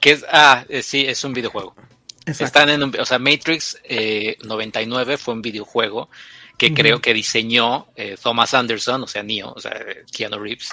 Que 0.00 0.12
es, 0.12 0.24
ah, 0.30 0.64
eh, 0.68 0.82
sí, 0.82 1.04
es 1.06 1.22
un 1.24 1.32
videojuego. 1.32 1.74
Exacto. 2.20 2.44
Están 2.44 2.68
en 2.70 2.82
un, 2.82 3.00
o 3.00 3.04
sea, 3.04 3.18
Matrix 3.18 3.80
eh, 3.84 4.36
99 4.44 5.16
fue 5.16 5.34
un 5.34 5.42
videojuego 5.42 6.10
que 6.56 6.74
creo 6.74 7.00
que 7.00 7.14
diseñó 7.14 7.86
eh, 7.94 8.16
Thomas 8.20 8.52
Anderson, 8.52 9.04
o 9.04 9.06
sea, 9.06 9.22
Neo, 9.22 9.52
o 9.54 9.60
sea, 9.60 9.78
Keanu 10.10 10.38
Reeves, 10.38 10.70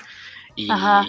y, 0.56 0.70
Ajá. 0.70 1.06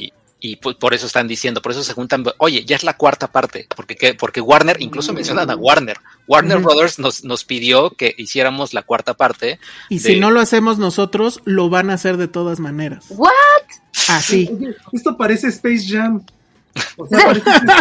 Y 0.52 0.56
por 0.56 0.94
eso 0.94 1.06
están 1.06 1.26
diciendo, 1.28 1.60
por 1.62 1.72
eso 1.72 1.82
se 1.82 1.92
juntan, 1.92 2.24
oye, 2.38 2.64
ya 2.64 2.76
es 2.76 2.84
la 2.84 2.96
cuarta 2.96 3.32
parte, 3.32 3.66
porque, 3.74 3.96
¿qué? 3.96 4.14
porque 4.14 4.40
Warner, 4.40 4.76
incluso 4.80 5.12
mencionan 5.12 5.50
a 5.50 5.56
Warner, 5.56 5.98
Warner. 6.28 6.58
Brothers 6.58 6.98
nos, 6.98 7.24
nos 7.24 7.44
pidió 7.44 7.90
que 7.90 8.14
hiciéramos 8.16 8.72
la 8.74 8.82
cuarta 8.82 9.14
parte, 9.14 9.58
Y 9.88 9.98
si 9.98 10.20
no 10.20 10.30
lo 10.30 10.40
hacemos 10.40 10.78
nosotros, 10.78 11.40
lo 11.44 11.68
van 11.68 11.90
a 11.90 11.94
hacer 11.94 12.16
de 12.16 12.28
todas 12.28 12.60
maneras. 12.60 13.06
¿What? 13.08 13.30
Así. 14.08 14.50
Esto 14.92 15.16
parece 15.16 15.48
Space 15.48 15.86
Jam. 15.88 16.22
O 16.98 17.06
sea, 17.08 17.32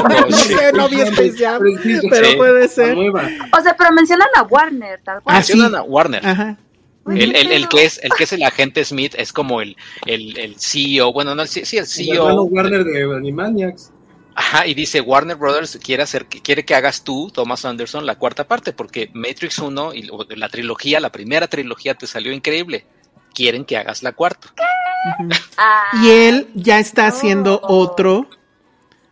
parece- 0.02 0.30
No 0.30 0.38
sé, 0.38 0.72
no 0.74 0.90
vi 0.90 1.02
Space 1.02 1.36
Jam, 1.38 1.62
pero 2.10 2.30
Sí. 2.30 2.36
puede 2.38 2.68
ser. 2.70 2.98
O 2.98 3.62
sea, 3.62 3.76
pero 3.78 3.92
mencionan 3.92 4.30
a 4.36 4.44
Warner, 4.44 5.02
tal 5.04 5.22
cual. 5.22 5.36
Ah, 5.36 5.44
sí. 5.44 5.54
mencionan 5.54 5.80
a 5.80 5.84
Warner. 5.84 6.26
Ajá. 6.26 6.58
El, 7.08 7.36
el- 7.36 7.52
el 7.52 7.68
que 7.70 7.86
es, 7.86 8.00
el 8.04 8.12
que 8.18 8.24
es 8.24 8.34
el 8.34 8.44
agente 8.44 8.84
Smith 8.84 9.14
es 9.18 9.32
como 9.32 9.62
el, 9.62 9.76
el, 10.06 10.38
el 10.38 10.56
CEO, 10.60 11.14
bueno, 11.14 11.36
no, 11.36 11.44
el, 11.44 11.48
C- 11.48 11.66
sí, 11.66 11.78
el 11.78 11.86
El 11.86 12.10
hermano 12.18 12.34
CEO. 12.34 12.44
Warner 12.46 12.84
de 12.84 13.04
Animaniacs. 13.16 13.92
Ajá, 14.38 14.68
y 14.68 14.74
dice 14.74 15.00
Warner 15.02 15.38
Brothers 15.38 15.80
quiere 15.82 16.04
hacer, 16.04 16.26
quiere 16.26 16.66
que 16.66 16.76
hagas 16.76 17.04
tú, 17.04 17.32
Thomas 17.34 17.64
Anderson, 17.64 18.06
la 18.06 18.16
cuarta 18.16 18.48
parte, 18.48 18.74
porque 18.74 19.10
Matrix 19.14 19.60
1 19.60 19.94
y 19.94 20.10
la 20.36 20.50
trilogía, 20.50 21.00
la 21.00 21.12
primera 21.12 21.48
trilogía 21.48 21.94
te 21.96 22.06
salió 22.08 22.34
increíble. 22.34 22.86
Quieren 23.34 23.64
que 23.66 23.78
hagas 23.78 24.04
la 24.04 24.12
cuarta. 24.14 24.54
Ujú. 25.20 25.30
Ah, 25.58 25.84
Y 26.04 26.10
él 26.10 26.48
ya 26.54 26.80
está 26.80 27.08
haciendo 27.08 27.62
Oh. 27.64 27.78
otro, 27.80 28.28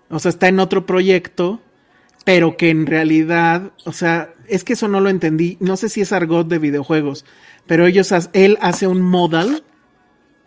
o 0.09 0.19
sea, 0.19 0.29
está 0.29 0.47
en 0.49 0.59
otro 0.59 0.85
proyecto, 0.85 1.61
pero 2.25 2.57
que 2.57 2.69
en 2.69 2.85
realidad, 2.85 3.71
o 3.85 3.93
sea, 3.93 4.33
es 4.47 4.63
que 4.65 4.73
eso 4.73 4.87
no 4.89 4.99
lo 4.99 5.09
entendí. 5.09 5.57
No 5.61 5.77
sé 5.77 5.87
si 5.89 6.01
es 6.01 6.11
argot 6.11 6.47
de 6.47 6.59
videojuegos, 6.59 7.25
pero 7.67 7.85
ellos, 7.85 8.11
ha- 8.11 8.29
él 8.33 8.57
hace 8.61 8.87
un 8.87 9.01
modal 9.01 9.63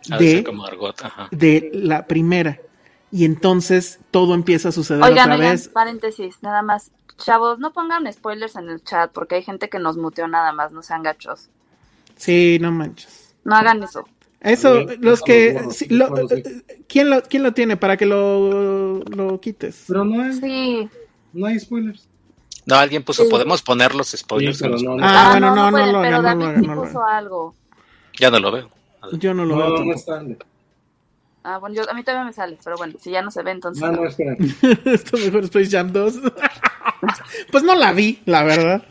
de 0.07 0.17
de, 0.35 0.43
como 0.43 0.65
Argot, 0.65 1.01
ajá. 1.03 1.27
de 1.31 1.69
la 1.73 2.05
primera. 2.07 2.59
Y 3.11 3.25
entonces 3.25 3.99
todo 4.11 4.33
empieza 4.35 4.69
a 4.69 4.71
suceder 4.73 5.01
Oigan, 5.03 5.29
otra 5.31 5.35
oigan, 5.35 5.51
vez. 5.51 5.69
paréntesis, 5.69 6.35
nada 6.41 6.61
más. 6.61 6.91
Chavos, 7.17 7.57
no 7.57 7.73
pongan 7.73 8.11
spoilers 8.13 8.55
en 8.57 8.69
el 8.69 8.83
chat 8.83 9.11
porque 9.11 9.35
hay 9.35 9.43
gente 9.43 9.69
que 9.69 9.79
nos 9.79 9.97
muteó 9.97 10.27
nada 10.27 10.51
más, 10.51 10.71
no 10.71 10.83
sean 10.83 11.03
gachos. 11.03 11.49
Sí, 12.15 12.57
no 12.61 12.71
manches. 12.71 13.33
No 13.43 13.55
hagan 13.55 13.81
eso. 13.83 14.07
Eso, 14.39 14.83
los 14.99 15.21
que... 15.23 15.59
sí, 15.71 15.87
lo- 15.89 16.09
bueno, 16.09 16.27
sí. 16.29 16.43
¿quién, 16.87 17.09
lo, 17.09 17.23
¿Quién 17.23 17.41
lo 17.43 17.53
tiene 17.53 17.75
para 17.75 17.97
que 17.97 18.05
lo, 18.05 18.99
lo 18.99 19.39
quites? 19.41 19.85
Pero 19.87 20.05
no 20.05 20.21
hay, 20.21 20.33
Sí. 20.33 20.89
no 21.33 21.47
hay 21.47 21.59
spoilers. 21.59 22.07
No, 22.67 22.75
alguien 22.75 23.01
puso, 23.03 23.23
Sí. 23.23 23.29
podemos 23.29 23.61
poner 23.63 23.95
los 23.95 24.09
spoilers. 24.11 24.57
Sí, 24.57 24.63
pero 24.63 24.77
en 24.77 24.83
los- 24.83 24.83
no, 24.83 24.95
no. 24.97 25.07
Ah, 25.07 25.29
bueno, 25.31 25.55
no, 25.55 25.71
no 25.71 25.85
lo 25.91 26.01
pero 26.01 26.17
no 26.17 26.21
David 26.23 26.45
sí 26.61 26.67
no 26.67 26.75
lo 26.75 26.83
puso 26.83 27.03
algo. 27.03 27.55
Ya 28.19 28.29
no 28.29 28.39
lo 28.39 28.51
veo. 28.51 28.69
Yo 29.13 29.33
no 29.33 29.45
lo 29.45 29.57
veo. 29.57 29.69
No, 29.69 29.85
no 29.85 29.93
está. 29.93 30.21
Ah, 31.43 31.59
bueno, 31.59 31.75
yo, 31.77 31.89
a 31.89 31.93
mí 31.93 32.03
todavía 32.03 32.25
me 32.25 32.33
sale, 32.33 32.57
pero 32.61 32.75
bueno, 32.75 32.95
si 32.99 33.09
ya 33.09 33.21
no 33.21 33.31
se 33.31 33.41
ve, 33.41 33.51
entonces. 33.51 33.81
No, 33.81 33.91
no. 33.91 34.01
no, 34.01 34.07
espera. 34.09 34.35
Esto 34.85 35.17
mejor 35.17 35.45
Space 35.45 35.69
Jam 35.69 35.93
2. 35.93 36.15
pues 37.51 37.63
no 37.63 37.73
la 37.75 37.93
vi, 37.93 38.19
la 38.25 38.43
verdad. 38.43 38.83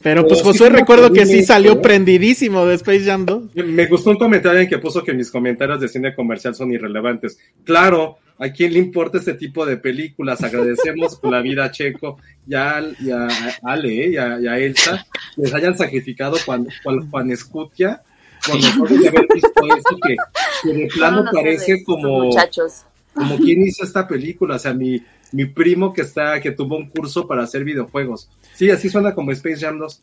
Pero 0.00 0.22
Pero 0.22 0.28
pues 0.28 0.42
Josué 0.42 0.70
recuerdo 0.70 1.12
que 1.12 1.26
sí 1.26 1.42
salió 1.44 1.72
esto. 1.72 1.82
prendidísimo 1.82 2.64
de 2.66 2.76
Space 2.76 3.04
Jam 3.04 3.26
2. 3.26 3.42
Me 3.56 3.86
gustó 3.86 4.10
un 4.10 4.16
comentario 4.16 4.60
en 4.60 4.68
que 4.68 4.78
puso 4.78 5.02
que 5.02 5.12
mis 5.12 5.30
comentarios 5.30 5.80
de 5.80 5.88
cine 5.88 6.14
comercial 6.14 6.54
son 6.54 6.70
irrelevantes. 6.72 7.38
Claro, 7.64 8.18
¿a 8.38 8.48
quién 8.50 8.72
le 8.72 8.78
importa 8.78 9.18
este 9.18 9.34
tipo 9.34 9.66
de 9.66 9.76
películas? 9.76 10.42
Agradecemos 10.42 11.18
con 11.18 11.32
la 11.32 11.40
vida 11.40 11.64
a 11.64 11.70
Checo 11.70 12.18
y 12.46 12.54
a, 12.54 12.82
y 13.00 13.10
a 13.10 13.28
Ale 13.62 14.04
¿eh? 14.04 14.10
y, 14.12 14.16
a, 14.16 14.40
y 14.40 14.46
a 14.46 14.58
Elsa 14.58 15.06
que 15.34 15.42
les 15.42 15.54
hayan 15.54 15.76
sacrificado 15.76 16.36
cuando 16.44 16.70
Juan 17.10 17.30
Escutia 17.30 18.02
cuando 18.46 18.86
de 18.86 19.08
haber 19.08 19.26
visto 19.32 19.76
esto 19.76 19.96
que, 20.06 20.16
que 20.62 20.72
de 20.74 20.86
plano 20.88 21.24
parece 21.32 21.82
como, 21.84 22.24
Muchachos. 22.24 22.84
como 23.14 23.36
quien 23.36 23.62
hizo 23.62 23.84
esta 23.84 24.06
película, 24.06 24.56
o 24.56 24.58
sea, 24.58 24.72
mi, 24.72 25.02
mi 25.32 25.46
primo 25.46 25.92
que 25.92 26.02
está, 26.02 26.40
que 26.40 26.52
tuvo 26.52 26.76
un 26.76 26.88
curso 26.88 27.26
para 27.26 27.42
hacer 27.42 27.64
videojuegos. 27.64 28.28
Sí, 28.54 28.70
así 28.70 28.88
suena 28.88 29.14
como 29.14 29.32
Space 29.32 29.60
Jam 29.60 29.78
2. 29.78 30.02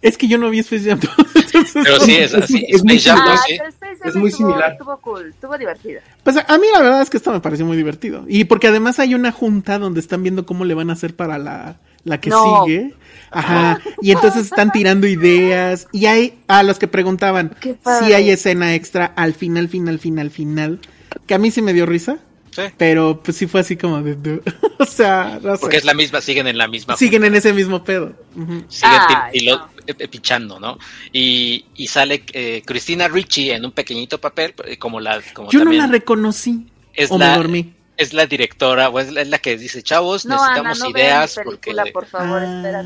Es 0.00 0.16
que 0.16 0.26
yo 0.26 0.38
no 0.38 0.48
vi 0.50 0.60
Space 0.60 0.88
Jam 0.88 0.98
2. 1.00 1.10
entonces- 1.44 1.72
Pero 1.84 2.00
sí, 2.00 2.16
es 2.16 2.34
así. 2.34 2.64
Es 2.68 2.82
muy 2.82 2.96
Space 2.96 3.10
Jam 3.10 3.18
similar. 3.18 3.36
2, 3.36 3.40
Ah, 3.40 3.44
sí. 3.46 3.56
Jam 3.58 4.08
Es 4.08 4.16
muy 4.16 4.28
estuvo- 4.30 4.48
similar. 4.48 4.72
Estuvo 4.72 4.96
cool, 4.98 5.28
estuvo 5.28 5.58
divertido. 5.58 6.00
Pues 6.22 6.36
a 6.36 6.58
mí 6.58 6.66
la 6.72 6.80
verdad 6.82 7.02
es 7.02 7.10
que 7.10 7.16
esto 7.18 7.30
me 7.32 7.40
pareció 7.40 7.66
muy 7.66 7.76
divertido. 7.76 8.24
Y 8.28 8.44
porque 8.44 8.68
además 8.68 8.98
hay 8.98 9.14
una 9.14 9.32
junta 9.32 9.78
donde 9.78 10.00
están 10.00 10.22
viendo 10.22 10.46
cómo 10.46 10.64
le 10.64 10.74
van 10.74 10.90
a 10.90 10.94
hacer 10.94 11.14
para 11.14 11.38
la, 11.38 11.76
la 12.04 12.20
que 12.20 12.30
No. 12.30 12.64
sigue. 12.64 12.94
Ajá. 13.30 13.80
Y 14.00 14.12
entonces 14.12 14.44
están 14.46 14.72
tirando 14.72 15.06
ideas. 15.06 15.86
Y 15.92 16.06
hay 16.06 16.38
a 16.48 16.62
los 16.62 16.78
que 16.78 16.88
preguntaban 16.88 17.54
si 17.62 18.12
hay 18.12 18.30
escena 18.30 18.74
extra 18.74 19.06
al 19.16 19.34
final, 19.34 19.68
final, 19.68 19.98
final, 19.98 20.30
final. 20.30 20.80
Que 21.26 21.34
a 21.34 21.38
mí 21.38 21.50
sí 21.50 21.62
me 21.62 21.72
dio 21.74 21.86
risa. 21.86 22.18
Sí. 22.54 22.62
Pero 22.76 23.20
pues 23.22 23.36
sí 23.36 23.46
fue 23.46 23.60
así 23.60 23.76
como 23.76 24.00
de... 24.02 24.14
de- 24.14 24.42
o 24.78 24.84
sea, 24.84 25.38
no 25.42 25.54
sé. 25.56 25.60
Porque 25.62 25.78
es 25.78 25.84
la 25.84 25.94
misma, 25.94 26.20
siguen 26.20 26.46
en 26.46 26.58
la 26.58 26.68
misma. 26.68 26.96
Siguen 26.96 27.24
en 27.24 27.34
ese 27.34 27.52
mismo 27.52 27.82
pedo. 27.82 28.12
Siguen 28.34 28.66
pi- 29.08 29.14
Ay, 29.16 29.32
pilo- 29.40 29.58
no. 29.58 29.66
eh, 29.86 29.94
eh, 29.98 30.08
pichando, 30.08 30.60
¿no? 30.60 30.78
Y, 31.12 31.64
y 31.76 31.86
sale 31.86 32.22
eh, 32.34 32.62
Cristina 32.64 33.08
Ricci 33.08 33.50
en 33.50 33.64
un 33.64 33.72
pequeñito 33.72 34.20
papel, 34.20 34.54
eh, 34.66 34.76
como 34.76 35.00
la. 35.00 35.20
Como 35.34 35.50
Yo 35.50 35.64
no 35.64 35.72
la 35.72 35.86
reconocí. 35.86 36.66
es 36.92 37.10
o 37.10 37.18
la, 37.18 37.30
me 37.30 37.36
dormí. 37.38 37.74
Es 37.96 38.12
la 38.14 38.26
directora, 38.26 38.88
o 38.88 38.98
es 39.00 39.12
la, 39.12 39.20
es 39.22 39.28
la 39.28 39.38
que 39.38 39.56
dice, 39.56 39.82
chavos, 39.82 40.24
No, 40.26 40.34
Ana, 40.34 40.62
necesitamos 40.62 40.78
no 40.80 40.90
ideas 40.90 41.36
porque, 41.44 41.74
por 41.92 42.06
favor, 42.06 42.42
Ah. 42.42 42.82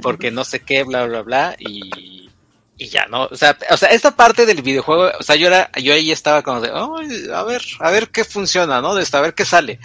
porque 0.00 0.30
no 0.30 0.44
sé 0.44 0.60
qué, 0.60 0.84
bla, 0.84 1.04
bla, 1.06 1.22
bla, 1.22 1.56
y, 1.58 2.30
y 2.76 2.88
ya, 2.88 3.06
¿no? 3.06 3.24
O 3.26 3.36
sea, 3.36 3.56
o 3.70 3.76
sea, 3.76 3.90
esta 3.90 4.10
parte 4.16 4.46
del 4.46 4.62
videojuego, 4.62 5.10
o 5.18 5.22
sea, 5.22 5.36
yo 5.36 5.46
era, 5.46 5.70
yo 5.80 5.92
ahí 5.94 6.10
estaba 6.10 6.42
como 6.42 6.60
de, 6.60 6.70
"Ay, 6.72 7.26
a 7.32 7.42
ver, 7.44 7.62
a 7.80 7.90
ver 7.90 8.08
qué 8.08 8.24
funciona, 8.24 8.80
¿no? 8.80 8.94
De 8.94 9.02
esto, 9.02 9.16
a 9.16 9.20
ver 9.20 9.34
qué 9.34 9.44
sale. 9.44 9.78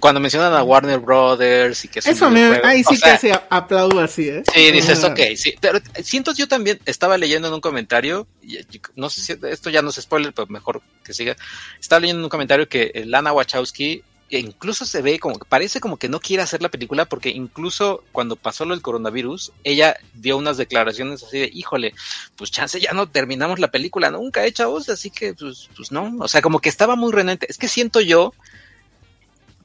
Cuando 0.00 0.20
mencionan 0.20 0.52
a 0.52 0.62
Warner 0.62 0.98
Brothers 0.98 1.86
y 1.86 1.88
que 1.88 2.00
es 2.00 2.06
Eso 2.06 2.28
me, 2.28 2.60
ahí 2.62 2.84
sí 2.84 2.96
sea, 2.98 3.14
que 3.14 3.18
se 3.28 3.40
aplaudo 3.48 4.00
así, 4.00 4.28
¿eh? 4.28 4.42
Sí, 4.52 4.70
dices, 4.70 5.02
ok, 5.02 5.18
sí. 5.34 5.54
Pero 5.58 5.78
siento 6.02 6.34
yo 6.34 6.46
también, 6.46 6.78
estaba 6.84 7.16
leyendo 7.16 7.48
en 7.48 7.54
un 7.54 7.60
comentario, 7.62 8.26
y- 8.42 8.58
y 8.58 8.80
no 8.96 9.08
sé 9.08 9.22
si 9.22 9.38
esto 9.48 9.70
ya 9.70 9.80
no 9.80 9.88
es 9.88 9.96
spoiler, 9.96 10.34
pero 10.34 10.46
mejor 10.48 10.82
que 11.02 11.14
siga. 11.14 11.36
Estaba 11.80 12.00
leyendo 12.00 12.20
en 12.20 12.24
un 12.24 12.30
comentario 12.30 12.68
que 12.68 12.92
Lana 13.06 13.32
Wachowski 13.32 14.02
incluso 14.38 14.86
se 14.86 15.02
ve 15.02 15.18
como 15.18 15.38
que 15.38 15.44
parece 15.44 15.80
como 15.80 15.98
que 15.98 16.08
no 16.08 16.20
quiere 16.20 16.42
hacer 16.42 16.62
la 16.62 16.70
película 16.70 17.04
porque 17.04 17.30
incluso 17.30 18.02
cuando 18.12 18.36
pasó 18.36 18.64
lo 18.64 18.74
del 18.74 18.82
coronavirus, 18.82 19.52
ella 19.64 19.96
dio 20.14 20.36
unas 20.36 20.56
declaraciones 20.56 21.22
así 21.22 21.38
de, 21.38 21.50
híjole, 21.52 21.94
pues 22.36 22.50
chance 22.50 22.80
ya 22.80 22.92
no 22.92 23.08
terminamos 23.08 23.58
la 23.58 23.70
película 23.70 24.10
nunca, 24.10 24.44
¿eh, 24.44 24.52
chavos? 24.52 24.88
Así 24.88 25.10
que, 25.10 25.34
pues, 25.34 25.68
pues 25.76 25.92
no, 25.92 26.12
o 26.20 26.28
sea, 26.28 26.42
como 26.42 26.60
que 26.60 26.68
estaba 26.68 26.96
muy 26.96 27.12
renente. 27.12 27.46
Es 27.48 27.58
que 27.58 27.68
siento 27.68 28.00
yo 28.00 28.32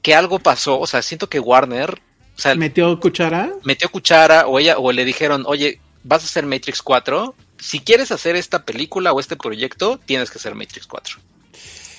que 0.01 0.15
algo 0.15 0.39
pasó, 0.39 0.79
o 0.79 0.87
sea, 0.87 1.01
siento 1.01 1.29
que 1.29 1.39
Warner, 1.39 2.01
o 2.37 2.41
sea, 2.41 2.55
Metió 2.55 2.99
cuchara. 2.99 3.51
metió 3.63 3.89
cuchara 3.89 4.47
o 4.47 4.59
ella 4.59 4.77
o 4.77 4.91
le 4.91 5.03
dijeron, 5.05 5.43
oye, 5.45 5.79
vas 6.03 6.23
a 6.23 6.25
hacer 6.25 6.45
Matrix 6.45 6.81
4, 6.81 7.35
si 7.59 7.79
quieres 7.79 8.11
hacer 8.11 8.35
esta 8.35 8.63
película 8.63 9.11
o 9.11 9.19
este 9.19 9.35
proyecto, 9.35 9.99
tienes 10.05 10.31
que 10.31 10.37
hacer 10.37 10.55
Matrix 10.55 10.87
4. 10.87 11.19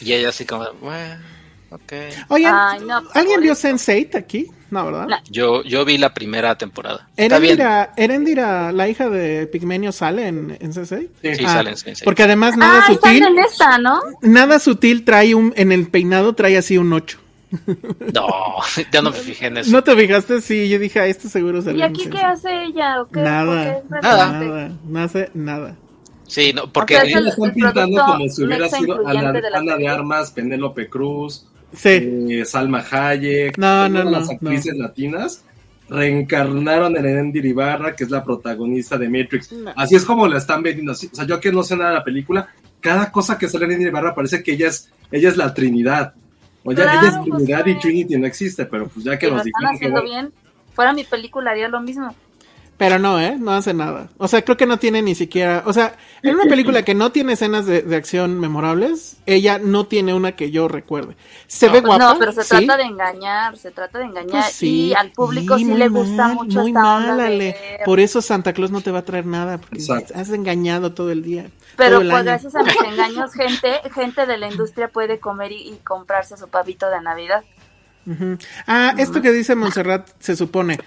Y 0.00 0.14
ella 0.14 0.30
así 0.30 0.46
como, 0.46 0.72
bueno, 0.80 1.22
ok. 1.70 1.92
Oigan, 2.28 2.54
Ay, 2.56 2.80
no, 2.86 3.02
¿alguien 3.14 3.40
vio 3.40 3.52
eso. 3.52 3.68
Sense8 3.68 4.14
aquí? 4.16 4.46
No, 4.70 4.84
¿verdad? 4.86 5.06
No. 5.08 5.16
Yo, 5.30 5.62
yo 5.64 5.84
vi 5.84 5.98
la 5.98 6.14
primera 6.14 6.56
temporada. 6.56 7.08
Erendira, 7.16 7.92
Erendira, 7.96 8.70
la 8.72 8.88
hija 8.88 9.08
de 9.08 9.46
Pigmenio, 9.48 9.90
sale 9.90 10.28
en, 10.28 10.56
en 10.60 10.72
Sense8. 10.72 11.08
Sí, 11.22 11.44
Ah, 11.44 11.52
salen, 11.54 11.76
sí, 11.76 11.94
sí. 11.96 12.04
Porque 12.04 12.22
además 12.22 12.56
nada 12.56 12.84
Ah, 12.86 12.92
están 12.92 13.14
sutil, 13.14 13.26
en 13.26 13.38
esta, 13.40 13.78
¿no? 13.78 14.00
nada 14.22 14.58
sutil 14.60 15.04
trae 15.04 15.34
un, 15.34 15.52
en 15.56 15.72
el 15.72 15.88
peinado 15.88 16.34
trae 16.34 16.56
así 16.56 16.78
un 16.78 16.92
8. 16.92 17.18
No, 18.14 18.26
ya 18.92 19.02
no 19.02 19.10
me 19.10 19.16
fijé 19.16 19.46
en 19.46 19.56
eso. 19.58 19.72
¿No 19.72 19.82
te 19.82 19.96
fijaste? 19.96 20.40
Sí, 20.40 20.68
yo 20.68 20.78
dije, 20.78 21.00
ah, 21.00 21.06
esto 21.06 21.28
seguro 21.28 21.62
salió 21.62 21.80
¿Y 21.80 21.82
en 21.82 21.90
aquí 21.90 22.04
qué 22.04 22.18
Sense8. 22.18 22.32
hace 22.32 22.64
ella? 22.64 23.02
¿O 23.02 23.08
qué? 23.08 23.20
Nada, 23.20 23.44
¿Por 23.46 23.56
qué 23.64 23.96
es 23.98 24.02
Nada. 24.04 24.70
no 24.84 25.00
hace 25.02 25.30
nada. 25.34 25.76
Sí, 26.28 26.52
no, 26.54 26.72
porque 26.72 26.96
O 26.96 27.00
sea, 27.00 27.18
el- 27.18 27.26
están 27.26 27.52
pintando 27.52 28.04
como 28.06 28.28
si 28.28 28.44
hubiera 28.44 28.68
sido 28.68 28.98
de 28.98 29.02
la 29.02 29.10
Ana 29.20 29.32
de 29.32 29.40
película. 29.40 29.92
Armas, 29.94 30.30
Penélope 30.30 30.88
Cruz, 30.88 31.48
Sí, 31.72 31.88
eh, 32.30 32.44
Salma 32.44 32.84
Hayek, 32.90 33.56
No, 33.58 33.66
todas 33.66 33.90
no, 33.90 34.04
no, 34.04 34.10
las 34.10 34.30
actrices 34.30 34.76
latinas 34.76 35.44
reencarnaron 35.88 36.96
en 36.96 37.04
Erendira 37.06 37.48
Ibarra, 37.48 37.94
que 37.96 38.04
es 38.04 38.10
la 38.10 38.22
protagonista 38.24 38.96
de 38.96 39.08
Matrix. 39.08 39.52
No. 39.52 39.72
Así 39.76 39.96
es 39.96 40.04
como 40.04 40.26
la 40.28 40.38
están 40.38 40.62
vendiendo. 40.62 40.92
así- 40.92 41.08
O 41.12 41.14
sea, 41.14 41.26
yo 41.26 41.40
que 41.40 41.52
no 41.52 41.62
sé 41.62 41.76
nada 41.76 41.90
de 41.90 41.96
la 41.96 42.04
película, 42.04 42.48
cada 42.80 43.10
cosa 43.12 43.36
que 43.38 43.48
sale 43.48 43.64
en 43.64 43.70
Erendira 43.72 43.90
Ibarra 43.90 44.14
parece 44.14 44.42
que 44.42 44.52
ella 44.52 44.68
es, 44.68 44.90
ella 45.10 45.28
es 45.28 45.36
la 45.36 45.52
Trinidad. 45.52 46.14
O 46.64 46.72
ya, 46.72 46.82
Claro, 46.84 46.98
ella 47.00 47.08
es 47.08 47.22
Trinidad 47.24 47.58
José. 47.60 47.70
y 47.70 47.78
Trinity 47.80 48.18
no 48.18 48.26
existe, 48.26 48.66
pero 48.66 48.88
pues 48.88 49.04
ya 49.04 49.12
que 49.12 49.18
Que 49.18 49.26
lo 49.28 49.36
nos 49.36 49.46
están 49.46 49.60
dijeron 49.60 49.70
que 49.70 49.76
haciendo 49.86 50.00
bueno, 50.02 50.30
bien. 50.30 50.32
Fuera 50.74 50.92
mi 50.92 51.04
película 51.04 51.50
haría 51.50 51.68
lo 51.68 51.80
mismo. 51.80 52.14
Pero 52.80 52.98
no, 52.98 53.20
¿eh? 53.20 53.36
No 53.38 53.50
hace 53.50 53.74
nada. 53.74 54.08
O 54.16 54.26
sea, 54.26 54.42
creo 54.42 54.56
que 54.56 54.64
no 54.64 54.78
tiene 54.78 55.02
ni 55.02 55.14
siquiera... 55.14 55.64
O 55.66 55.72
sea, 55.74 55.98
en 56.22 56.34
una 56.34 56.44
película 56.44 56.82
que 56.82 56.94
no 56.94 57.12
tiene 57.12 57.34
escenas 57.34 57.66
de, 57.66 57.82
de 57.82 57.94
acción 57.94 58.40
memorables, 58.40 59.18
ella 59.26 59.58
no 59.58 59.84
tiene 59.84 60.14
una 60.14 60.32
que 60.32 60.50
yo 60.50 60.66
recuerde. 60.66 61.14
Se 61.46 61.68
ve 61.68 61.82
guapa, 61.82 62.14
no, 62.14 62.18
pero 62.18 62.32
se 62.32 62.42
sí. 62.42 62.48
trata 62.48 62.78
de 62.78 62.84
engañar, 62.84 63.58
se 63.58 63.70
trata 63.70 63.98
de 63.98 64.06
engañar. 64.06 64.44
Pues 64.44 64.54
sí, 64.54 64.86
y 64.86 64.94
al 64.94 65.10
público 65.10 65.58
sí 65.58 65.66
le 65.66 65.90
gusta 65.90 66.28
mal, 66.28 66.34
mucho 66.36 66.60
muy 66.60 66.70
esta 66.70 66.80
mal, 66.80 67.02
onda 67.02 67.16
de 67.16 67.26
Ale. 67.26 67.52
ver. 67.52 67.80
Por 67.84 68.00
eso 68.00 68.22
Santa 68.22 68.54
Claus 68.54 68.70
no 68.70 68.80
te 68.80 68.90
va 68.90 69.00
a 69.00 69.04
traer 69.04 69.26
nada, 69.26 69.58
porque 69.58 69.76
Exacto. 69.76 70.14
has 70.16 70.30
engañado 70.30 70.94
todo 70.94 71.10
el 71.12 71.22
día. 71.22 71.50
Pero 71.76 71.96
todo 71.96 72.00
el 72.00 72.08
pues 72.08 72.16
año. 72.20 72.24
gracias 72.24 72.54
a 72.54 72.62
mis 72.62 72.80
engaños, 72.80 73.34
gente, 73.34 73.80
gente 73.94 74.24
de 74.24 74.38
la 74.38 74.48
industria 74.48 74.88
puede 74.88 75.20
comer 75.20 75.52
y, 75.52 75.68
y 75.68 75.76
comprarse 75.84 76.38
su 76.38 76.48
pavito 76.48 76.88
de 76.88 77.02
Navidad. 77.02 77.44
Ujú. 78.06 78.38
Ah, 78.66 78.94
esto 78.98 79.22
que 79.22 79.32
dice 79.32 79.54
Montserrat 79.54 80.08
se 80.18 80.36
supone. 80.36 80.78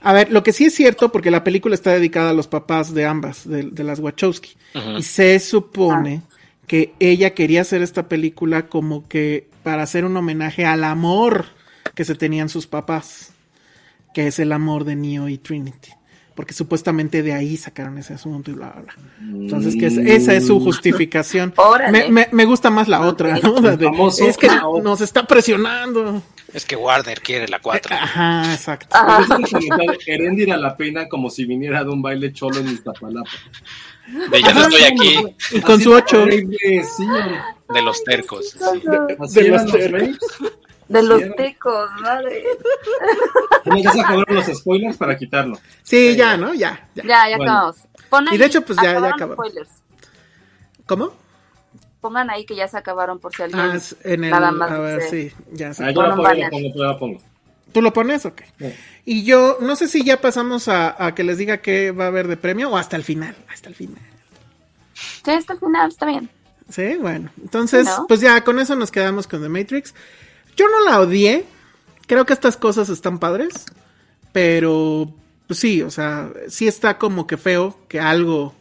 A 0.00 0.12
ver, 0.12 0.32
lo 0.32 0.42
que 0.42 0.52
sí 0.52 0.64
es 0.64 0.74
cierto, 0.74 1.12
porque 1.12 1.30
la 1.30 1.44
película 1.44 1.74
está 1.74 1.92
dedicada 1.92 2.30
a 2.30 2.34
los 2.34 2.48
papás 2.48 2.92
de 2.92 3.06
ambas, 3.06 3.48
de, 3.48 3.64
de 3.64 3.84
las 3.84 4.00
Wachowski. 4.00 4.56
Y 4.98 5.02
se 5.02 5.38
supone 5.38 6.22
que 6.66 6.94
ella 6.98 7.34
quería 7.34 7.60
hacer 7.60 7.82
esta 7.82 8.08
película 8.08 8.66
como 8.66 9.06
que 9.06 9.48
para 9.62 9.82
hacer 9.82 10.04
un 10.04 10.16
homenaje 10.16 10.64
al 10.64 10.84
amor 10.84 11.46
que 11.94 12.04
se 12.04 12.14
tenían 12.14 12.48
sus 12.48 12.66
papás, 12.66 13.32
que 14.14 14.26
es 14.26 14.38
el 14.38 14.52
amor 14.52 14.84
de 14.84 14.96
Neo 14.96 15.28
y 15.28 15.38
Trinity. 15.38 15.92
Porque 16.42 16.54
supuestamente 16.54 17.22
de 17.22 17.32
ahí 17.34 17.56
sacaron 17.56 17.98
ese 17.98 18.14
asunto 18.14 18.50
y 18.50 18.54
bla, 18.54 18.70
bla, 18.70 18.82
bla. 18.82 18.94
Entonces, 19.42 19.76
que 19.78 19.86
es- 19.86 19.96
esa 19.96 20.34
es 20.34 20.48
su 20.48 20.58
justificación. 20.58 21.54
Me, 21.92 22.08
me- 22.08 22.28
me 22.32 22.44
gusta 22.46 22.68
más 22.68 22.88
la 22.88 23.02
otra, 23.02 23.38
¿no? 23.38 23.60
La 23.60 23.76
de- 23.76 23.84
famoso 23.86 24.26
es 24.26 24.36
que 24.36 24.48
nos 24.82 25.00
está 25.00 25.24
presionando. 25.24 26.20
es 26.52 26.64
que 26.64 26.74
Warner 26.74 27.20
quiere 27.20 27.46
la 27.46 27.60
4. 27.60 27.94
Ajá, 27.94 28.52
exacto. 28.52 28.88
Ah. 28.90 29.24
Empiezan 29.30 29.44
a 29.44 29.76
comentar, 29.76 29.98
Erendira 30.08 30.56
la 30.56 30.76
peinan 30.76 31.08
como 31.08 31.30
si 31.30 31.44
viniera 31.44 31.84
de 31.84 31.90
un 31.90 32.02
baile 32.02 32.32
cholo 32.32 32.58
en 32.58 32.70
Iztapalapa. 32.70 33.30
De 34.32 34.42
ya 34.42 34.52
no 34.52 34.62
estoy 34.62 34.82
aquí, 34.82 35.14
Y 35.52 35.60
con 35.60 35.76
Así 35.76 35.84
su 35.84 35.92
ocho. 35.92 36.22
horrible, 36.24 36.58
sí, 36.58 37.06
de 37.72 37.82
los 37.82 38.02
tercos. 38.02 38.50
sí. 39.28 39.40
De 39.40 39.48
los 39.48 39.66
tercos. 39.70 40.18
De 40.92 41.02
los 41.02 41.22
tecos, 41.36 41.90
madre. 42.00 42.44
Ya 43.82 43.92
se 43.92 44.00
acabaron 44.00 44.34
los 44.34 44.46
spoilers 44.46 44.96
para 44.96 45.16
quitarlo. 45.16 45.58
Sí, 45.82 46.16
ya, 46.16 46.36
¿no? 46.36 46.52
Ya, 46.54 46.88
ya. 46.94 47.02
Ya, 47.04 47.28
ya 47.30 47.36
Bueno. 47.36 47.52
acabamos. 47.52 47.76
Pon 48.08 48.26
Y 48.32 48.36
de 48.38 48.44
hecho, 48.46 48.62
pues, 48.62 48.78
ya- 48.82 48.92
ya 49.00 49.08
acabamos. 49.08 49.34
spoilers. 49.36 49.70
¿Cómo? 50.86 51.12
Pongan 52.00 52.30
ahí 52.30 52.44
que 52.44 52.56
ya 52.56 52.66
se 52.68 52.76
acabaron 52.76 53.18
por 53.20 53.34
si 53.34 53.42
alguien. 53.42 53.60
Ah, 53.60 53.78
en 54.04 54.24
el. 54.24 54.30
Nada 54.30 54.50
más 54.50 54.70
A 54.72 54.78
ver, 54.78 55.02
sí, 55.02 55.32
ya 55.52 55.72
sé. 55.72 55.84
Ah, 55.84 55.90
yo 55.92 56.02
la 56.02 56.10
pongo, 56.16 56.22
la 56.28 56.50
pongo, 56.50 56.74
yo 56.74 56.84
la 56.84 56.98
pongo. 56.98 57.20
¿Tú 57.72 57.80
lo 57.80 57.92
pones? 57.92 58.26
Ok. 58.26 58.42
Sí. 58.58 58.74
Y 59.04 59.24
yo, 59.24 59.56
no 59.60 59.76
sé 59.76 59.88
si 59.88 60.04
ya 60.04 60.20
pasamos 60.20 60.68
a, 60.68 61.02
a 61.06 61.14
que 61.14 61.24
les 61.24 61.38
diga 61.38 61.58
qué 61.58 61.90
va 61.92 62.04
a 62.04 62.08
haber 62.08 62.28
de 62.28 62.36
premio 62.36 62.70
o 62.70 62.76
hasta 62.76 62.96
el 62.96 63.04
final. 63.04 63.34
Hasta 63.50 63.68
el 63.68 63.74
final. 63.74 64.02
Sí, 65.24 65.30
hasta 65.30 65.54
el 65.54 65.58
final, 65.58 65.88
está 65.88 66.06
bien. 66.06 66.28
Sí, 66.68 66.96
bueno. 67.00 67.30
Entonces, 67.40 67.86
¿No? 67.86 68.06
pues 68.08 68.20
ya 68.20 68.42
con 68.44 68.58
eso 68.58 68.74
nos 68.76 68.90
quedamos 68.90 69.26
con 69.26 69.40
The 69.40 69.48
Matrix. 69.48 69.94
Yo 70.56 70.66
no 70.68 70.84
la 70.90 71.00
odié. 71.00 71.44
Creo 72.06 72.26
que 72.26 72.32
estas 72.32 72.56
cosas 72.56 72.88
están 72.88 73.18
padres. 73.18 73.64
Pero, 74.32 75.12
pues 75.46 75.60
sí, 75.60 75.82
o 75.82 75.90
sea, 75.90 76.30
sí 76.48 76.66
está 76.68 76.98
como 76.98 77.26
que 77.26 77.36
feo 77.36 77.78
que 77.88 78.00
algo 78.00 78.54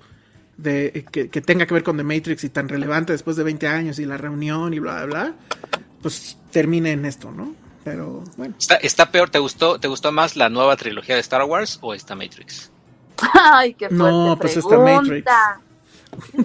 de 0.57 1.05
que, 1.11 1.30
que 1.30 1.41
tenga 1.41 1.65
que 1.65 1.73
ver 1.73 1.84
con 1.84 1.97
The 1.97 2.03
Matrix 2.03 2.43
y 2.43 2.49
tan 2.49 2.69
relevante 2.69 3.13
después 3.13 3.35
de 3.38 3.43
20 3.43 3.68
años 3.68 3.97
y 3.99 4.05
la 4.05 4.18
reunión 4.18 4.73
y 4.73 4.80
bla, 4.80 5.05
bla, 5.05 5.05
bla, 5.05 5.34
pues 6.01 6.38
termine 6.51 6.91
en 6.91 7.05
esto, 7.05 7.31
¿no? 7.31 7.55
Pero 7.84 8.23
bueno. 8.38 8.53
Está, 8.59 8.76
está 8.76 9.11
peor, 9.11 9.30
¿te 9.30 9.39
gustó, 9.39 9.80
¿te 9.80 9.88
gustó 9.88 10.11
más 10.11 10.35
la 10.35 10.49
nueva 10.49 10.76
trilogía 10.76 11.15
de 11.15 11.22
Star 11.22 11.43
Wars 11.45 11.80
o 11.81 11.93
esta 11.95 12.15
Matrix? 12.15 12.69
Ay, 13.34 13.73
qué 13.73 13.88
fuerte 13.88 14.03
No, 14.03 14.38
pues 14.39 14.57
esta 14.57 14.69
pregunta. 14.69 15.59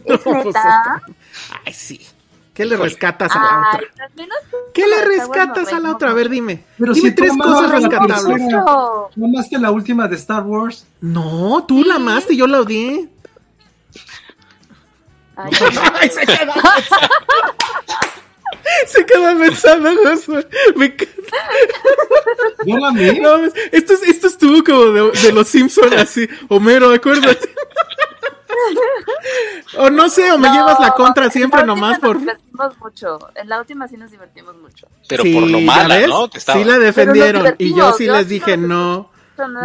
¿Es 0.04 0.20
Pues 0.22 0.26
neta? 0.26 0.48
esta- 0.48 1.02
Ay, 1.66 1.72
sí. 1.74 2.00
¿Qué 2.56 2.64
le 2.64 2.76
rescatas 2.78 3.30
a 3.32 3.38
la 3.38 3.70
Ay, 3.70 3.84
otra? 3.84 4.08
¿Qué 4.72 4.86
le 4.86 5.04
rescatas 5.04 5.72
a 5.74 5.78
la 5.78 5.90
otra? 5.92 6.10
A 6.10 6.14
ver, 6.14 6.30
dime. 6.30 6.64
Pero 6.78 6.94
dime 6.94 7.08
si 7.10 7.14
tres 7.14 7.32
cosas 7.36 7.70
rescatables. 7.70 8.40
¿No 8.48 9.26
amaste 9.26 9.58
la 9.58 9.70
última 9.70 10.08
de 10.08 10.16
Star 10.16 10.42
Wars? 10.42 10.86
No, 11.02 11.64
tú 11.68 11.84
la 11.84 11.96
amaste 11.96 12.32
y 12.32 12.38
yo 12.38 12.46
la 12.46 12.60
odié. 12.62 13.08
Ay, 15.36 15.52
se 16.10 16.26
quedó 16.26 16.52
pensando. 16.54 16.54
Se 18.86 19.06
quedó 19.06 19.38
pensando, 19.38 19.90
Josué. 20.02 20.48
Me 20.74 20.86
encanta. 20.86 21.12
Yo 22.64 22.76
la 22.78 22.88
amé. 22.88 23.20
No, 23.20 23.36
esto, 23.70 23.92
es- 23.94 24.02
esto 24.02 24.26
estuvo 24.26 24.64
como 24.64 24.86
de, 24.86 25.10
de 25.20 25.32
los 25.32 25.46
Simpsons, 25.46 25.92
así. 25.92 26.28
Homero, 26.48 26.90
acuérdate. 26.92 27.48
o 29.78 29.90
no 29.90 30.08
sé, 30.08 30.30
o 30.32 30.38
me 30.38 30.48
no, 30.48 30.54
llevas 30.54 30.80
la 30.80 30.92
contra 30.92 31.30
siempre 31.30 31.60
la 31.60 31.66
nomás 31.66 31.98
por. 31.98 32.14
Nos 32.16 32.20
divertimos 32.22 32.78
mucho. 32.80 33.18
En 33.34 33.48
la 33.48 33.60
última 33.60 33.88
sí 33.88 33.96
nos 33.96 34.10
divertimos 34.10 34.56
mucho. 34.56 34.86
Pero 35.08 35.22
Sí, 35.22 35.34
por 35.34 35.50
lo 35.50 35.58
¿ya 35.58 35.66
mala, 35.66 35.96
ves? 35.96 36.08
¿no? 36.08 36.28
Que 36.30 36.38
estaba. 36.38 36.58
Sí 36.58 36.64
la 36.64 36.78
defendieron. 36.78 37.54
Y 37.58 37.74
yo 37.74 37.92
sí 37.92 38.06
les 38.06 38.28
dije 38.28 38.56
no. 38.56 39.10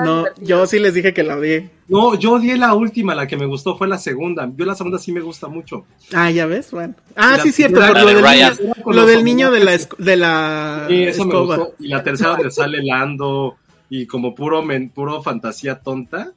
No 0.04 0.26
yo 0.42 0.66
sí 0.68 0.80
les 0.80 0.94
dije 0.94 1.14
que 1.14 1.24
la 1.24 1.38
odié. 1.38 1.70
No, 1.88 2.16
yo 2.16 2.34
odié 2.34 2.58
la 2.58 2.74
última, 2.74 3.16
la 3.16 3.26
que 3.26 3.38
me 3.38 3.46
gustó 3.46 3.78
fue 3.78 3.88
la 3.88 3.98
segunda. 3.98 4.50
Yo 4.58 4.66
la 4.66 4.76
segunda 4.76 4.98
sí 5.00 5.14
me 5.14 5.22
gusta 5.22 5.48
mucho. 5.48 5.86
Ah, 6.14 6.30
ya 6.30 6.46
ves, 6.46 6.72
bueno. 6.72 6.94
Ah, 7.16 7.36
La 7.38 7.44
sí, 7.44 7.54
cierto, 7.54 7.80
por 7.80 7.98
lo 7.98 8.06
de 8.06 8.16
del, 8.16 8.24
Ryan. 8.24 8.58
niño, 8.60 8.74
Con 8.84 8.96
lo 8.96 9.02
los 9.04 9.10
del 9.12 9.24
niño 9.24 9.50
de 9.52 9.64
la, 9.64 9.78
de 9.98 10.16
la 10.18 10.86
Sí, 10.90 11.04
eso 11.04 11.24
me 11.24 11.30
escoba. 11.34 11.56
gustó. 11.58 11.74
Y 11.80 11.88
la 11.88 12.04
tercera 12.04 12.32
donde 12.32 12.52
sale 12.52 12.84
Lando 12.84 13.56
y 13.90 14.06
como 14.08 14.36
puro 14.36 14.62
men- 14.62 14.90
puro 14.90 15.22
fantasía 15.24 15.80
tonta. 15.80 16.32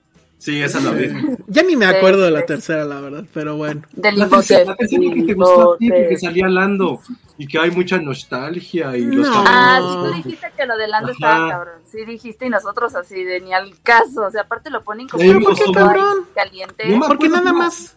Sí, 0.45 0.61
esa 0.61 0.79
la 0.79 0.91
vi. 0.91 1.09
Ya 1.47 1.63
ni 1.63 1.75
me 1.75 1.87
acuerdo 1.87 2.21
de 2.21 2.31
la 2.31 2.45
tercera, 2.45 2.85
la 2.85 3.01
verdad, 3.01 3.25
pero 3.33 3.57
bueno. 3.57 3.81
Del 3.93 4.19
La 4.19 4.29
tercera, 4.29 4.65
la 4.67 4.77
tercera 4.77 5.03
que 5.15 5.23
te 5.23 5.33
gustó 5.33 5.73
a 5.75 5.79
ti 5.79 5.89
porque 5.89 6.19
salía 6.19 6.49
Lando 6.49 7.01
y 7.39 7.47
que 7.47 7.59
hay 7.59 7.71
mucha 7.71 7.97
nostalgia 7.99 8.95
y 8.95 9.07
los 9.07 9.27
No. 9.27 9.33
Ah, 9.47 9.81
sí, 9.81 9.97
tú 9.97 10.17
dijiste 10.17 10.53
que 10.55 10.67
lo 10.67 10.77
de 10.77 10.87
Lando 10.89 11.13
Ajá. 11.13 11.15
estaba 11.15 11.51
cabrón. 11.51 11.75
Sí, 11.91 12.05
dijiste 12.05 12.45
y 12.45 12.51
nosotros 12.51 12.95
así 12.95 13.25
de 13.25 13.41
ni 13.41 13.55
al 13.55 13.73
caso. 13.83 14.27
O 14.27 14.31
sea, 14.31 14.43
aparte 14.43 14.69
lo 14.69 14.85
ponen 14.85 15.09
como 15.09 15.25
un 15.25 15.43
¿por 15.43 15.55
qué, 15.55 15.65
poco 15.65 15.73
cabrón? 15.73 16.27
caliente. 16.35 16.91
No 16.91 17.07
Porque 17.07 17.31
nada 17.31 17.55
más, 17.55 17.97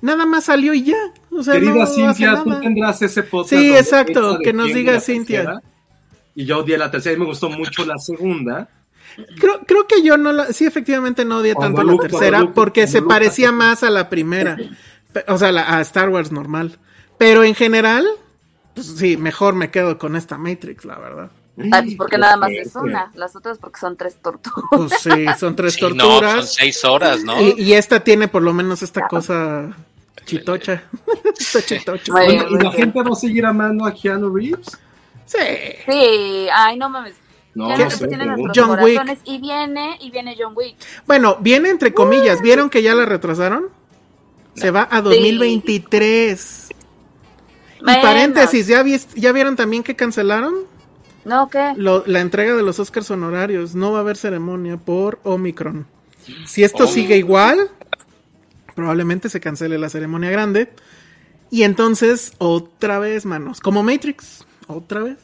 nada 0.00 0.24
más 0.24 0.44
salió 0.44 0.72
y 0.72 0.84
ya. 0.84 1.12
O 1.30 1.42
sea, 1.42 1.52
Querida 1.52 1.74
no 1.74 1.86
Cintia, 1.86 2.42
tú 2.42 2.60
tendrás 2.60 3.02
ese 3.02 3.24
podcast. 3.24 3.60
Sí, 3.60 3.76
exacto, 3.76 4.38
que 4.38 4.54
nos 4.54 4.68
diga 4.68 4.98
Cintia. 5.00 5.42
tercera. 5.42 5.62
Y 6.34 6.46
yo 6.46 6.60
odié 6.60 6.78
la 6.78 6.90
tercera 6.90 7.14
y 7.14 7.18
me 7.18 7.26
gustó 7.26 7.50
mucho 7.50 7.84
la 7.84 7.98
segunda. 7.98 8.70
Creo, 9.38 9.60
creo 9.66 9.86
que 9.86 10.02
yo 10.02 10.16
no 10.16 10.32
la, 10.32 10.52
sí, 10.52 10.64
efectivamente 10.66 11.24
no 11.24 11.38
odié 11.38 11.54
tanto 11.54 11.82
la 11.82 11.96
tercera 11.96 12.52
porque 12.54 12.86
se 12.86 13.02
parecía 13.02 13.52
más 13.52 13.82
a 13.82 13.90
la 13.90 14.08
primera. 14.08 14.56
O 15.28 15.38
sea, 15.38 15.52
la- 15.52 15.76
a 15.76 15.80
Star 15.82 16.08
Wars 16.08 16.32
normal. 16.32 16.78
Pero 17.18 17.44
en 17.44 17.54
general, 17.54 18.06
pues 18.74 18.86
sí, 18.96 19.16
mejor 19.16 19.54
me 19.54 19.70
quedo 19.70 19.98
con 19.98 20.16
esta 20.16 20.36
Matrix, 20.38 20.84
la 20.84 20.98
verdad. 20.98 21.30
Ah, 21.70 21.82
pues 21.84 21.94
porque 21.94 22.18
nada 22.18 22.36
más 22.36 22.50
es 22.50 22.74
una. 22.74 23.12
Las 23.14 23.36
otras 23.36 23.58
porque 23.58 23.78
son 23.78 23.96
tres 23.96 24.16
tortugas. 24.20 24.64
Pues 24.70 24.92
sí, 25.00 25.24
son 25.38 25.54
tres 25.56 25.74
Sí, 25.74 25.80
no, 25.82 25.88
son 25.90 25.98
torturas. 25.98 26.54
seis 26.54 26.84
horas, 26.84 27.22
¿no? 27.22 27.40
y, 27.40 27.54
y 27.58 27.72
esta 27.74 28.00
tiene 28.00 28.26
por 28.26 28.42
lo 28.42 28.52
menos 28.52 28.82
esta 28.82 29.06
cosa 29.06 29.76
chitocha. 30.26 30.82
Esta 31.38 31.62
chitocha. 31.62 32.10
Bueno, 32.10 32.46
¿Y 32.50 32.62
la 32.62 32.72
gente 32.72 33.02
va 33.02 33.10
a 33.12 33.14
seguir 33.14 33.44
amando 33.46 33.84
a 33.84 33.92
Keanu 33.94 34.34
Reeves? 34.34 34.66
Sí. 35.26 35.38
Sí, 35.86 36.46
ay, 36.52 36.76
no 36.78 36.88
mames. 36.88 37.14
No, 37.54 37.68
Ya 37.76 37.84
no 37.84 37.90
sé. 37.90 38.08
tiene 38.08 38.26
nuestros 38.26 38.52
John 38.56 38.78
Wick. 38.82 39.18
y 39.24 39.38
viene, 39.38 39.96
y 40.00 40.10
viene 40.10 40.36
John 40.38 40.54
Wick. 40.56 40.76
Bueno, 41.06 41.36
viene 41.40 41.68
entre 41.70 41.94
comillas. 41.94 42.42
¿Vieron 42.42 42.68
que 42.68 42.82
ya 42.82 42.94
la 42.94 43.04
retrasaron? 43.06 43.66
Se 44.54 44.70
va 44.70 44.88
a 44.90 45.00
2023. 45.00 46.68
Y 47.80 47.84
Menos. 47.84 48.02
paréntesis, 48.02 48.66
¿ya, 48.66 48.82
vis- 48.82 49.08
¿ya 49.14 49.32
vieron 49.32 49.56
también 49.56 49.82
que 49.82 49.94
cancelaron? 49.94 50.54
No, 51.24 51.48
¿qué? 51.48 51.72
Lo- 51.76 52.02
la 52.06 52.20
entrega 52.20 52.54
de 52.54 52.62
los 52.62 52.78
Oscars 52.78 53.10
honorarios. 53.10 53.74
No 53.74 53.92
va 53.92 53.98
a 53.98 54.00
haber 54.00 54.16
ceremonia 54.16 54.76
por 54.76 55.20
Omicron. 55.24 55.86
Si 56.46 56.64
esto 56.64 56.84
Oh. 56.84 56.86
sigue 56.86 57.16
igual, 57.16 57.70
probablemente 58.74 59.28
se 59.28 59.40
cancele 59.40 59.78
la 59.78 59.88
ceremonia 59.90 60.30
grande. 60.30 60.70
Y 61.50 61.62
entonces, 61.62 62.32
otra 62.38 62.98
vez, 62.98 63.26
manos. 63.26 63.60
Como 63.60 63.82
Matrix. 63.82 64.44
Otra 64.66 65.00
vez. 65.02 65.18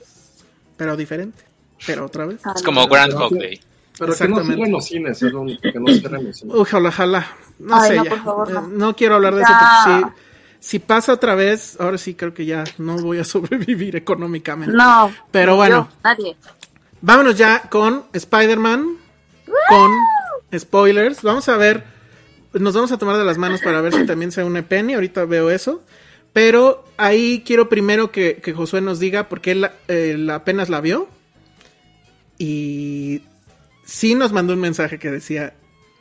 Pero 0.77 0.97
diferente. 0.97 1.43
Pero 1.87 2.07
otra 2.07 2.27
vez. 2.27 2.41
Ah, 2.45 2.53
Es 2.57 2.63
como 2.63 2.81
no. 2.83 2.89
Groundhog 2.89 3.33
Day. 3.39 3.61
Pero 3.99 4.15
que 4.15 4.29
no 4.29 4.43
cierren 4.45 4.73
los 4.73 4.85
cines, 4.87 5.23
es 5.23 5.33
lo 5.33 5.41
único, 5.43 5.61
que 5.63 5.79
no 5.79 5.93
cierren 5.93 6.25
los 6.27 6.37
cines. 6.39 6.55
Ojalá, 6.57 6.89
ojalá. 6.89 7.27
No 7.59 7.77
Ay, 7.77 7.91
sé, 7.91 7.97
no, 7.97 8.05
ya. 8.05 8.11
por 8.11 8.25
favor, 8.25 8.51
no. 8.51 8.69
No 8.69 8.97
quiero 8.97 9.17
hablar 9.17 9.35
de 9.35 9.43
eso 9.43 9.53
porque 9.53 10.07
si, 10.61 10.69
si 10.71 10.79
pasa 10.79 11.13
otra 11.13 11.35
vez, 11.35 11.77
ahora 11.81 11.99
sí 11.99 12.15
creo 12.15 12.33
que 12.33 12.47
ya 12.47 12.65
no 12.79 12.97
voy 12.99 13.19
a 13.19 13.25
sobrevivir 13.25 13.97
económicamente. 13.97 14.75
No. 14.75 15.13
Pero 15.31 15.57
bueno. 15.57 15.89
yo, 15.91 15.97
nadie. 16.03 16.37
Vámonos 17.03 17.37
ya 17.37 17.63
con 17.71 18.05
Spider-Man, 18.13 18.87
con 19.69 19.91
spoilers. 20.59 21.23
Vamos 21.23 21.49
a 21.49 21.57
ver, 21.57 21.85
nos 22.55 22.75
vamos 22.75 22.93
a 22.93 22.99
tomar 22.99 23.17
de 23.17 23.25
las 23.25 23.39
manos 23.39 23.61
para 23.63 23.81
ver 23.81 23.95
si 23.95 24.05
también 24.07 24.33
se 24.33 24.43
une 24.45 24.63
Penny. 24.63 24.95
Ahorita 24.95 25.25
veo 25.25 25.51
eso. 25.51 25.83
Pero 26.33 26.85
ahí 26.97 27.43
quiero 27.45 27.69
primero 27.69 28.11
que, 28.13 28.37
que 28.37 28.53
Josué 28.53 28.81
nos 28.81 28.99
diga, 29.01 29.29
porque 29.29 29.51
él 29.53 29.69
eh, 29.89 30.15
la- 30.19 30.37
apenas 30.37 30.69
la 30.69 30.81
vio. 30.81 31.09
Y 32.43 33.21
sí 33.85 34.15
nos 34.15 34.33
mandó 34.33 34.55
un 34.55 34.61
mensaje 34.61 34.99
que 34.99 35.11
decía, 35.11 35.53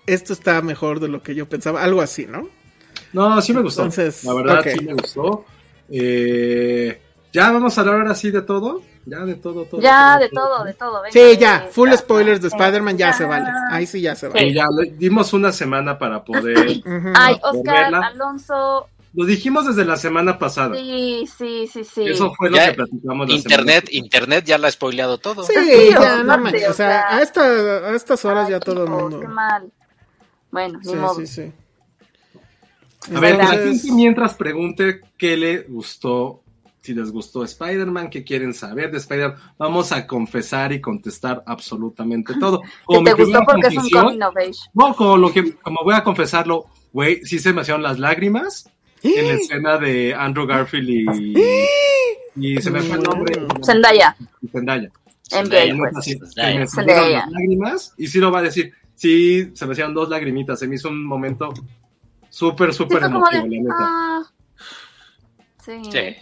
esto 0.07 0.32
está 0.32 0.61
mejor 0.61 1.02
de 1.02 1.10
lo 1.10 1.22
que 1.22 1.36
yo 1.36 1.49
pensaba. 1.49 1.84
Algo 1.84 2.02
así, 2.02 2.26
¿no? 2.26 2.48
No, 3.11 3.41
sí 3.41 3.53
me 3.53 3.61
gustó. 3.61 3.82
Entonces, 3.82 4.24
la 4.24 4.34
verdad, 4.34 4.60
ok. 4.61 4.68
sí 4.80 4.86
me 4.86 4.94
gustó. 4.94 5.44
Eh, 5.90 7.02
ya 7.34 7.52
vamos 7.52 7.78
a 7.78 7.82
hablar 7.82 7.95
ahora 7.98 8.16
sí 8.16 8.32
de 8.32 8.41
todo. 8.41 8.82
Ya 9.06 9.20
de 9.26 9.36
todo, 9.36 9.66
todo. 9.66 9.82
Ya, 9.82 10.18
de 10.18 10.30
todo, 10.30 10.64
de 10.64 10.74
todo. 10.76 11.02
venga, 11.02 11.11
Sí, 11.11 11.38
ya, 11.38 11.60
venga. 11.60 11.72
full 11.72 11.91
spoilers 11.94 12.41
de 12.41 12.48
Spider-Man 12.48 12.98
ya 12.98 13.07
Ya. 13.07 13.14
se 13.14 13.26
vale. 13.26 13.49
Ahí 13.72 13.86
sí 13.86 13.99
ya 13.99 14.16
se 14.16 14.28
Y 14.28 14.30
vale. 14.30 14.53
ya 14.53 14.66
le 14.74 14.91
dimos 14.91 15.34
una 15.34 15.52
semana 15.52 15.98
para 15.98 16.24
poder. 16.24 16.82
Ay, 17.16 17.38
Oscar, 17.44 17.91
verla. 17.91 18.07
Alonso. 18.07 18.88
Lo 19.14 19.26
dijimos 19.26 19.65
desde 19.65 19.86
la 19.86 19.98
semana 19.98 20.38
pasada. 20.38 20.76
Sí, 20.76 21.26
sí, 21.38 21.68
sí, 21.72 21.84
sí. 21.84 22.03
Eso 22.06 22.31
fue 22.36 22.49
lo 22.49 22.57
Ya, 22.57 22.68
que 22.69 22.76
platicamos 22.76 23.27
la 23.27 23.36
Internet, 23.36 23.86
semana 23.90 24.06
internet 24.06 24.45
ya 24.45 24.57
la 24.60 24.68
ha 24.68 24.72
spoileado 24.72 25.18
todo. 25.18 25.44
Sí, 25.44 25.53
Sí, 25.56 25.90
ya, 25.91 26.23
no 26.23 26.38
manches, 26.38 26.69
o 26.69 26.73
sea, 26.73 27.15
a, 27.15 27.22
esta, 27.22 27.41
a 27.41 27.95
estas 27.95 28.23
horas 28.26 28.45
Ay, 28.45 28.52
ya 28.52 28.60
todo 28.60 28.84
el 28.84 28.90
mundo. 28.90 29.19
Qué 29.19 29.27
mal. 29.27 29.72
Bueno, 30.52 30.80
ni 30.80 30.86
Sí, 30.91 30.95
modo. 30.95 31.15
sí, 31.15 31.27
sí. 31.27 31.52
A 33.15 33.19
ver, 33.19 33.38
que 33.38 33.44
la 33.44 33.48
gente 33.49 33.91
mientras 33.94 34.34
pregunte 34.36 35.02
qué 35.18 35.36
le 35.38 35.60
gustó, 35.64 36.44
si 36.81 36.94
les 36.94 37.11
gustó 37.11 37.44
Spider-Man, 37.44 38.10
qué 38.11 38.23
quieren 38.23 38.53
saber 38.53 38.91
de 38.91 38.98
Spider-Man, 38.98 39.40
vamos 39.57 39.91
a 39.91 40.06
confesar 40.06 40.72
y 40.72 40.81
contestar 40.81 41.41
absolutamente 41.48 42.36
todo. 42.40 42.61
Como 42.86 43.03
te 43.03 43.14
gustó 43.14 43.40
porque 43.45 43.68
es 43.68 43.77
un 43.77 43.90
coming 43.90 44.22
of 44.22 44.38
age. 44.38 44.52
No, 44.73 44.95
como 44.95 45.18
lo 45.18 45.31
que, 45.31 45.53
como 45.56 45.84
voy 45.84 45.95
a 45.95 46.03
confesarlo, 46.03 46.68
güey, 46.94 47.26
sí 47.26 47.40
se 47.40 47.53
me 47.53 47.61
hicieron 47.61 47.81
las 47.81 47.98
lágrimas 47.98 48.69
en 49.04 49.28
la 49.28 49.34
escena 49.34 49.78
de 49.78 50.14
Andrew 50.14 50.46
Garfield 50.46 50.90
y, 50.90 51.36
y 52.36 52.62
se 52.62 52.70
me 52.72 52.82
fue 52.82 52.98
el 52.98 53.04
nombre. 53.04 53.42
Zendaya. 53.64 54.16
Zendaya. 54.52 54.90
Pues. 55.78 55.96
así, 55.98 56.14
Zendaya. 56.18 56.52
se 56.68 56.82
me 56.82 56.94
Zendaya. 56.94 57.20
las 57.20 57.32
lágrimas 57.32 57.94
y 57.98 58.08
sí 58.08 58.20
lo 58.20 58.32
va 58.32 58.40
a 58.40 58.44
decir. 58.44 58.74
Sí, 58.96 59.52
se 59.54 59.66
me 59.66 59.72
hicieron 59.74 59.94
dos 59.94 60.10
lagrimitas. 60.10 60.60
Se 60.60 60.68
me 60.68 60.76
hizo 60.76 60.90
un 60.90 61.06
momento 61.06 61.54
súper, 62.30 62.74
súper 62.74 63.04
emotivo, 63.04 63.44
de. 63.44 63.50
la 63.50 63.62
neta. 63.62 63.76
Ah. 63.80 64.22
Sí. 65.64 65.82
Sí. 65.92 66.16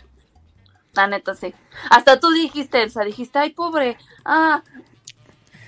La 0.94 1.08
neta, 1.08 1.34
sí. 1.36 1.54
Hasta 1.90 2.20
tú 2.20 2.30
dijiste, 2.32 2.82
Elsa, 2.84 3.04
dijiste, 3.04 3.40
ay, 3.40 3.52
pobre. 3.52 3.98
Ah. 4.26 4.62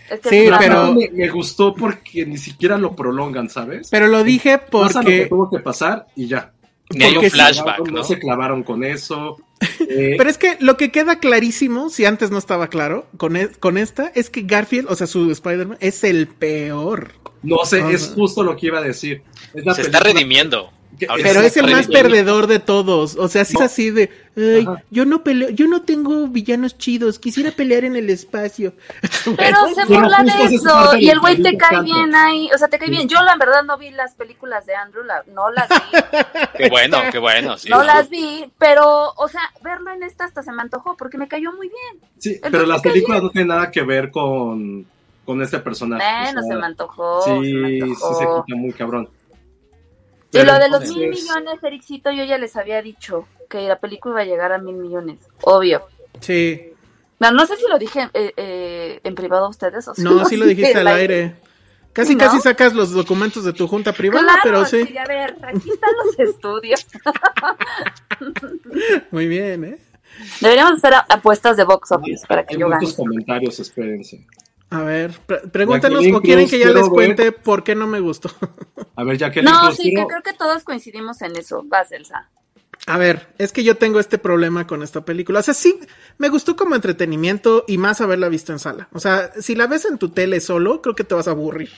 Es 0.10 0.20
que 0.22 0.30
Sí, 0.30 0.50
pero- 0.60 0.94
Me, 0.94 1.10
me 1.12 1.30
gustó 1.30 1.74
porque 1.74 2.26
ni 2.26 2.38
siquiera 2.38 2.78
lo 2.78 2.96
prolongan, 2.96 3.48
¿sabes? 3.50 3.90
Pero 3.92 4.08
lo 4.08 4.24
dije 4.24 4.58
Pasa 4.58 5.02
lo 5.02 5.08
que 5.08 5.18
porque. 5.18 5.26
tuvo 5.28 5.50
que 5.52 5.60
pasar 5.60 6.08
y 6.16 6.28
ya. 6.28 6.52
Ni 6.92 7.04
hay 7.06 7.18
un 7.18 7.30
flashback, 7.30 7.80
no, 7.88 7.92
¿no? 8.00 8.04
se 8.04 8.18
clavaron 8.20 8.64
con 8.64 8.84
eso. 8.84 9.38
Eh, 9.92 10.16
Pero 10.18 10.30
es 10.30 10.38
que 10.38 10.56
lo 10.62 10.78
que 10.78 10.90
queda 10.92 11.20
clarísimo, 11.20 11.90
si 11.90 12.06
antes 12.06 12.32
no 12.32 12.38
estaba 12.38 12.68
claro, 12.68 13.08
con, 13.18 13.36
e- 13.36 13.50
con 13.50 13.78
esta, 13.78 14.12
es 14.16 14.30
que 14.30 14.44
Garfield, 14.44 14.88
o 14.90 14.96
sea, 14.96 15.08
su 15.08 15.30
Spider-Man, 15.32 15.78
es 15.82 16.04
el 16.04 16.28
peor. 16.28 17.14
no 17.44 17.66
sé, 17.66 17.82
Ajá. 17.82 17.92
es 17.92 18.12
justo 18.16 18.44
lo 18.44 18.56
que 18.56 18.68
iba 18.68 18.80
a 18.80 18.82
decir. 18.82 19.24
Es 19.54 19.66
la 19.66 19.74
Se 19.74 19.82
está 19.82 20.00
redimiendo. 20.00 20.72
Pero 21.08 21.42
es 21.42 21.56
el 21.58 21.72
más 21.72 21.88
perdedor 21.88 22.48
de 22.48 22.60
todos. 22.60 23.16
O 23.16 23.28
sea, 23.28 23.46
sí 23.46 23.54
No. 23.54 23.60
es 23.62 23.72
así 23.72 23.90
de, 23.92 24.10
ay, 24.36 24.68
yo 24.90 25.06
no 25.06 25.24
peleo, 25.24 25.50
yo 25.50 25.68
no 25.68 25.82
tengo 25.84 26.28
villanos 26.28 26.78
chidos, 26.78 27.20
quisiera 27.20 27.52
pelear 27.52 27.86
en 27.86 27.96
el 27.96 28.10
espacio. 28.10 28.74
Pero 29.38 29.58
se 29.76 29.86
burla 29.86 30.24
de 30.24 30.56
eso 30.56 30.98
y 30.98 31.10
el 31.10 31.20
güey 31.20 31.42
te 31.42 31.56
cae 31.58 31.82
bien 31.82 32.14
ahí, 32.16 32.50
o 32.54 32.58
sea, 32.58 32.68
te 32.68 32.78
cae 32.80 32.90
bien. 32.90 33.08
Yo 33.08 33.22
la 33.24 33.36
verdad 33.38 33.64
no 33.64 33.78
vi 33.78 33.92
las 33.92 34.14
películas 34.16 34.66
de 34.66 34.76
Andrew, 34.76 35.04
la- 35.04 35.24
no 35.34 35.50
las 35.52 35.70
vi, 35.70 35.76
Qué 36.58 36.70
bueno, 36.70 36.98
qué 37.12 37.20
bueno. 37.20 37.58
sí. 37.58 37.70
no 37.70 37.84
las 37.84 38.10
vi, 38.10 38.52
pero, 38.58 39.14
o 39.16 39.28
sea, 39.28 39.42
verlo 39.64 39.92
en 39.92 40.04
esta 40.04 40.26
hasta 40.26 40.44
se 40.44 40.52
me 40.52 40.62
antojó 40.62 40.96
porque 40.98 41.18
me 41.18 41.28
cayó 41.28 41.52
muy 41.54 41.68
bien. 41.70 42.10
Sí, 42.18 42.40
pero 42.42 42.66
las 42.66 42.82
¿qué 42.82 42.90
películas 42.90 43.24
no 43.24 43.30
tienen 43.30 43.48
nada 43.50 43.72
que 43.72 43.82
ver 43.84 44.12
con, 44.12 44.86
con 45.26 45.42
este 45.42 45.60
personaje. 45.60 46.04
Bueno, 46.04 46.40
o 46.40 46.44
sea, 46.44 46.52
se 46.54 46.60
me 46.60 46.66
antojó, 46.66 47.22
se 47.24 47.34
me 47.36 47.70
Sí, 47.70 47.80
sí 47.82 47.96
se 48.18 48.26
quita 48.26 48.56
muy 48.58 48.74
cabrón. 48.74 49.10
Y 50.32 50.44
lo 50.44 50.60
de 50.60 50.70
los 50.70 50.82
mil 50.96 51.10
millones, 51.10 51.64
Ericito, 51.64 52.12
yo 52.12 52.24
ya 52.24 52.38
les 52.38 52.56
había 52.56 52.82
dicho 52.82 53.28
que 53.50 53.62
la 53.68 53.80
película 53.80 54.14
iba 54.14 54.22
a 54.22 54.26
llegar 54.26 54.52
a 54.52 54.58
mil 54.60 54.76
millones, 54.76 55.20
obvio. 55.42 55.82
Sí. 56.20 56.72
No, 57.20 57.32
no 57.32 57.46
sé 57.48 57.58
si 57.58 57.64
lo 57.68 57.78
dije 57.80 58.10
eh, 58.14 58.34
eh, 58.38 59.00
en 59.04 59.16
privado 59.16 59.46
a 59.46 59.50
ustedes 59.50 59.88
o 59.88 59.96
si 59.96 60.02
No, 60.04 60.24
sí 60.26 60.38
lo 60.38 60.46
dijiste 60.46 60.78
al 60.78 60.88
aire. 60.88 61.36
Casi, 61.92 62.14
¿No? 62.14 62.20
casi 62.20 62.40
sacas 62.40 62.74
los 62.74 62.92
documentos 62.92 63.44
de 63.44 63.52
tu 63.52 63.68
junta 63.68 63.92
privada, 63.92 64.24
Claro, 64.24 64.40
pero 64.44 64.66
sí. 64.66 64.86
sí, 64.86 64.98
a 64.98 65.06
ver, 65.06 65.36
aquí 65.42 65.70
están 65.72 65.90
los 66.06 66.20
estudios. 66.30 66.86
Muy 69.12 69.28
bien, 69.28 69.64
¿eh? 69.66 69.78
Deberíamos 70.42 70.74
hacer 70.76 70.94
apuestas 71.10 71.58
de 71.58 71.64
box 71.64 71.92
office 71.92 72.26
para 72.28 72.46
que 72.46 72.56
Hay 72.56 72.62
yo 72.62 72.70
gane. 72.70 72.82
muchos 72.82 72.96
comentarios, 72.96 73.60
espérense. 73.60 74.26
A 74.72 74.82
ver, 74.84 75.12
pre- 75.26 75.40
pregúntanos 75.48 76.00
Jacqueline 76.04 76.16
o 76.16 76.22
quieren 76.22 76.50
que 76.50 76.60
ya 76.60 76.68
les 76.68 76.76
ver. 76.84 76.90
cuente 76.92 77.32
por 77.32 77.64
qué 77.64 77.74
no 77.74 77.88
me 77.88 78.00
gustó. 78.00 78.30
A 78.96 79.04
ver, 79.04 79.18
Jacqueline, 79.18 79.52
No, 79.52 79.62
Cruz, 79.62 79.78
sí, 79.78 79.94
que 79.94 80.06
creo 80.06 80.22
que 80.24 80.34
todos 80.34 80.64
coincidimos 80.64 81.22
en 81.24 81.36
eso. 81.36 81.64
Vas, 81.66 81.92
Elsa. 81.92 82.30
A 82.86 82.98
ver, 82.98 83.34
es 83.38 83.52
que 83.52 83.64
yo 83.64 83.78
tengo 83.78 84.00
este 84.00 84.18
problema 84.20 84.68
con 84.68 84.84
esta 84.84 85.04
película. 85.04 85.40
O 85.40 85.44
sea, 85.44 85.54
sí, 85.54 85.80
me 86.18 86.30
gustó 86.30 86.56
como 86.56 86.76
entretenimiento 86.76 87.66
y 87.68 87.78
más 87.78 88.00
haberla 88.00 88.30
visto 88.30 88.52
en 88.54 88.60
sala. 88.60 88.88
O 88.94 89.00
sea, 89.00 89.32
si 89.42 89.56
la 89.56 89.68
ves 89.68 89.86
en 89.86 89.98
tu 89.98 90.10
tele 90.10 90.40
solo, 90.40 90.82
creo 90.82 90.96
que 90.96 91.04
te 91.04 91.16
vas 91.16 91.28
a 91.28 91.32
aburrir. 91.32 91.72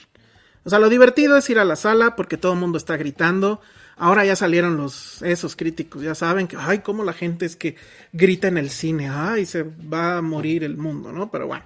O 0.64 0.70
sea, 0.70 0.78
lo 0.78 0.90
divertido 0.90 1.38
es 1.38 1.50
ir 1.50 1.60
a 1.60 1.66
la 1.66 1.76
sala 1.76 2.16
porque 2.16 2.38
todo 2.38 2.54
el 2.54 2.60
mundo 2.60 2.78
está 2.78 2.98
gritando. 2.98 3.62
Ahora 3.98 4.26
ya 4.26 4.36
salieron 4.36 4.78
los 4.78 5.22
esos 5.22 5.56
críticos, 5.56 6.02
ya 6.02 6.16
saben 6.16 6.48
que 6.48 6.58
ay, 6.60 6.80
cómo 6.80 7.04
la 7.04 7.14
gente 7.14 7.46
es 7.46 7.56
que 7.56 7.76
grita 8.14 8.48
en 8.48 8.58
el 8.58 8.70
cine, 8.70 9.10
ay, 9.10 9.46
se 9.46 9.64
va 9.64 10.18
a 10.18 10.22
morir 10.22 10.64
el 10.64 10.76
mundo, 10.78 11.12
¿no? 11.12 11.32
Pero 11.32 11.48
bueno. 11.48 11.64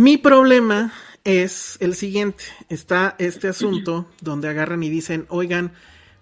Mi 0.00 0.16
problema 0.16 0.94
es 1.24 1.76
el 1.80 1.94
siguiente. 1.94 2.44
Está 2.70 3.16
este 3.18 3.48
asunto 3.48 4.06
donde 4.22 4.48
agarran 4.48 4.82
y 4.82 4.88
dicen, 4.88 5.26
oigan, 5.28 5.72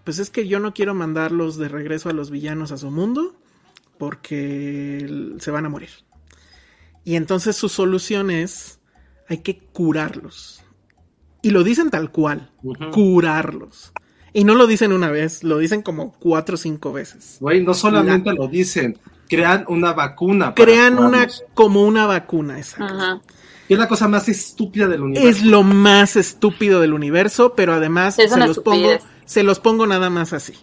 pues 0.03 0.19
es 0.19 0.31
que 0.31 0.49
yo 0.49 0.59
no 0.59 0.75
quiero 0.75 0.97
mandarlos 0.97 1.59
de 1.59 1.69
regreso 1.69 2.09
a 2.09 2.13
los 2.13 2.33
villanos 2.33 2.73
a 2.73 2.77
su 2.77 2.91
mundo 2.91 3.37
porque 3.97 5.37
se 5.39 5.51
van 5.53 5.65
a 5.65 5.69
morir. 5.69 5.91
Y 7.05 7.15
entonces 7.15 7.55
su 7.55 7.69
solución 7.69 8.33
es, 8.33 8.81
hay 9.29 9.39
que 9.39 9.61
curarlos. 9.61 10.65
Y 11.41 11.51
lo 11.51 11.63
dicen 11.63 11.91
tal 11.91 12.11
cual, 12.11 12.51
curarlos. 12.91 13.93
Y 14.33 14.43
no 14.43 14.57
lo 14.57 14.67
dicen 14.67 14.93
una 14.93 15.13
vez, 15.13 15.45
lo 15.45 15.57
dicen 15.59 15.83
como 15.83 16.15
cuatro 16.15 16.57
o 16.57 16.59
cinco 16.59 16.93
veces. 16.93 17.37
Güey, 17.39 17.63
no 17.63 17.75
solamente 17.75 18.33
lo 18.33 18.49
dicen, 18.49 18.99
crean 19.29 19.67
una 19.69 19.93
vacuna. 19.93 20.53
para 20.53 20.65
Crean 20.65 20.99
una 20.99 21.29
como 21.55 21.85
una 21.85 22.07
vacuna, 22.07 22.59
exacto. 22.59 22.93
Ajá. 22.93 23.23
Que 23.69 23.75
es 23.75 23.81
la 23.81 23.87
cosa 23.87 24.09
más 24.09 24.29
estúpida 24.29 24.89
del 24.89 25.03
universo. 25.03 25.29
Es 25.29 25.45
lo 25.45 25.63
más 25.63 26.17
estúpido 26.17 26.81
del 26.81 26.95
universo, 26.95 27.55
pero 27.55 27.75
además 27.75 28.19
Es 28.19 28.33
se 28.33 28.39
los 28.39 28.59
pongo, 28.59 28.89
se 29.27 29.43
los 29.43 29.61
pongo 29.61 29.87
nada 29.87 30.09
más 30.11 30.33
así. 30.33 30.55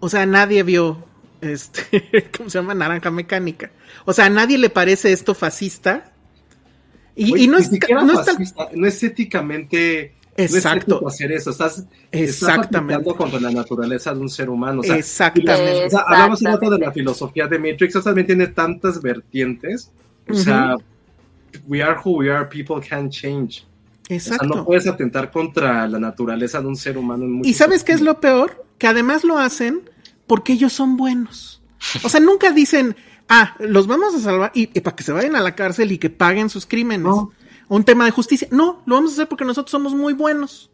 O 0.00 0.08
sea, 0.08 0.24
nadie 0.24 0.62
vio 0.62 1.04
este, 1.40 2.30
¿cómo 2.36 2.48
se 2.48 2.58
llama? 2.58 2.74
Naranja 2.74 3.10
mecánica. 3.10 3.70
O 4.04 4.12
sea, 4.12 4.26
a 4.26 4.30
nadie 4.30 4.58
le 4.58 4.70
parece 4.70 5.12
esto 5.12 5.34
fascista. 5.34 6.12
Y, 7.16 7.48
no 7.48 7.58
es, 7.58 7.72
no 7.72 8.12
es 8.12 8.24
tal- 8.24 8.38
no 8.76 8.86
es 8.86 9.02
éticamente 9.02 10.14
no 10.38 10.44
es 10.44 10.54
Exacto. 10.54 10.94
ético 10.94 11.08
hacer 11.08 11.32
eso. 11.32 11.50
Estás, 11.50 11.84
Exactamente. 12.12 13.02
estás 13.02 13.14
contra 13.16 13.40
la 13.40 13.50
naturaleza 13.50 14.14
de 14.14 14.20
un 14.20 14.28
ser 14.28 14.48
humano. 14.48 14.80
O 14.80 14.84
sea, 14.84 14.96
Exactamente. 14.96 15.86
O 15.86 15.90
sea, 15.90 16.00
hablamos 16.06 16.40
un 16.42 16.46
rato 16.46 16.70
de 16.70 16.78
la 16.78 16.92
filosofía 16.92 17.48
de 17.48 17.58
Matrix, 17.58 17.96
eso 17.96 18.02
también 18.02 18.28
tiene 18.28 18.46
tantas 18.46 19.02
vertientes. 19.02 19.90
O 20.30 20.34
sea, 20.34 20.76
we 21.66 21.82
are 21.82 21.98
who 22.04 22.18
we 22.18 22.30
are, 22.30 22.48
people 22.48 22.76
can 22.86 23.10
change. 23.10 23.64
O 24.10 24.14
Exacto. 24.14 24.46
sea, 24.46 24.56
no 24.56 24.64
puedes 24.64 24.86
atentar 24.86 25.30
contra 25.30 25.86
la 25.86 25.98
naturaleza 25.98 26.60
de 26.60 26.66
un 26.66 26.76
ser 26.76 26.96
humano. 26.96 27.24
en 27.24 27.44
¿Y 27.44 27.54
sabes 27.54 27.84
qué 27.84 27.92
es 27.92 28.00
lo 28.00 28.20
peor? 28.20 28.64
Que 28.78 28.86
además 28.86 29.24
lo 29.24 29.38
hacen 29.38 29.90
porque 30.26 30.54
ellos 30.54 30.72
son 30.72 30.96
buenos. 30.96 31.62
O 32.02 32.08
sea, 32.08 32.20
nunca 32.20 32.50
dicen, 32.50 32.96
ah, 33.28 33.54
los 33.60 33.86
vamos 33.86 34.14
a 34.14 34.20
salvar 34.20 34.50
y, 34.54 34.70
y 34.76 34.80
para 34.80 34.96
que 34.96 35.02
se 35.02 35.12
vayan 35.12 35.36
a 35.36 35.40
la 35.40 35.54
cárcel 35.54 35.92
y 35.92 35.98
que 35.98 36.10
paguen 36.10 36.48
sus 36.50 36.66
crímenes. 36.66 37.06
No. 37.06 37.32
Un 37.68 37.84
tema 37.84 38.06
de 38.06 38.10
justicia. 38.10 38.48
No, 38.50 38.82
lo 38.86 38.94
vamos 38.94 39.10
a 39.10 39.14
hacer 39.14 39.28
porque 39.28 39.44
nosotros 39.44 39.70
somos 39.70 39.94
muy 39.94 40.14
buenos. 40.14 40.70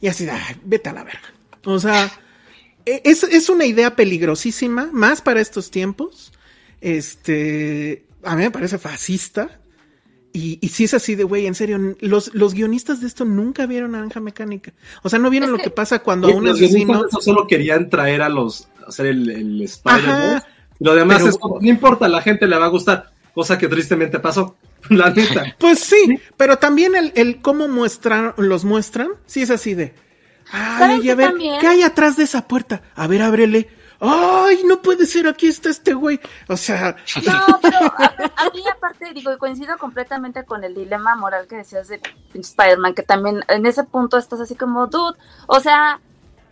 Y 0.00 0.08
así, 0.08 0.26
ay, 0.28 0.56
vete 0.64 0.88
a 0.88 0.94
la 0.94 1.04
verga. 1.04 1.34
O 1.64 1.78
sea, 1.78 2.10
e- 2.86 3.02
es, 3.04 3.22
es 3.24 3.50
una 3.50 3.66
idea 3.66 3.94
peligrosísima, 3.94 4.88
más 4.92 5.20
para 5.20 5.40
estos 5.40 5.70
tiempos. 5.70 6.32
Este, 6.80 8.06
a 8.24 8.34
mí 8.36 8.42
me 8.42 8.50
parece 8.50 8.78
fascista. 8.78 9.59
Y, 10.32 10.58
y 10.60 10.68
si 10.68 10.84
es 10.84 10.94
así 10.94 11.16
de, 11.16 11.24
güey, 11.24 11.46
en 11.46 11.54
serio, 11.56 11.96
los, 12.00 12.32
los 12.34 12.54
guionistas 12.54 13.00
de 13.00 13.08
esto 13.08 13.24
nunca 13.24 13.66
vieron 13.66 13.92
Naranja 13.92 14.20
Mecánica. 14.20 14.72
O 15.02 15.08
sea, 15.08 15.18
no 15.18 15.28
vieron 15.30 15.48
Es 15.48 15.52
lo 15.52 15.58
que- 15.58 15.64
que 15.64 15.70
pasa 15.70 15.98
cuando 16.00 16.28
a 16.28 16.34
un 16.34 16.46
asesino... 16.48 17.02
solo 17.20 17.46
querían 17.48 17.90
traer 17.90 18.22
a 18.22 18.28
los, 18.28 18.68
hacer 18.86 19.06
el, 19.06 19.28
el 19.30 19.62
Spider-Man. 19.62 20.42
Lo 20.78 20.94
demás 20.94 21.18
Pero- 21.18 21.30
es 21.30 21.36
como, 21.38 21.60
no 21.60 21.68
importa, 21.68 22.08
la 22.08 22.22
gente 22.22 22.46
le 22.46 22.56
va 22.56 22.66
a 22.66 22.68
gustar. 22.68 23.10
Cosa 23.34 23.58
que 23.58 23.68
tristemente 23.68 24.18
pasó, 24.20 24.56
la 24.88 25.10
neta. 25.10 25.56
Pues 25.58 25.78
sí, 25.80 26.18
pero 26.36 26.58
también 26.58 26.94
el, 26.96 27.12
el 27.16 27.40
cómo 27.40 27.66
muestran, 27.68 28.34
los 28.38 28.64
muestran, 28.64 29.08
sí 29.26 29.42
es 29.42 29.50
así 29.50 29.74
de. 29.74 29.94
¿Saben 30.50 31.00
Ay, 31.02 31.10
a 31.10 31.14
ver, 31.14 31.28
también? 31.30 31.60
¿qué 31.60 31.66
hay 31.68 31.82
atrás 31.82 32.16
de 32.16 32.24
esa 32.24 32.48
puerta? 32.48 32.82
A 32.96 33.06
ver, 33.06 33.22
ábrele. 33.22 33.68
Ay, 34.00 34.62
no 34.64 34.80
puede 34.80 35.04
ser, 35.04 35.28
aquí 35.28 35.46
está 35.46 35.68
este 35.68 35.92
güey. 35.92 36.18
O 36.48 36.56
sea, 36.56 36.96
No, 37.26 37.58
pero 37.60 37.76
a, 37.76 38.14
a 38.36 38.50
mí 38.50 38.62
aparte, 38.72 39.12
digo, 39.12 39.32
y 39.32 39.36
coincido 39.36 39.76
completamente 39.78 40.44
con 40.44 40.64
el 40.64 40.74
dilema 40.74 41.16
moral 41.16 41.46
que 41.46 41.56
decías 41.56 41.88
de 41.88 42.00
Spider-Man, 42.32 42.94
que 42.94 43.02
también 43.02 43.44
en 43.48 43.66
ese 43.66 43.84
punto 43.84 44.16
estás 44.16 44.40
así 44.40 44.54
como, 44.54 44.86
dude, 44.86 45.18
o 45.46 45.60
sea, 45.60 46.00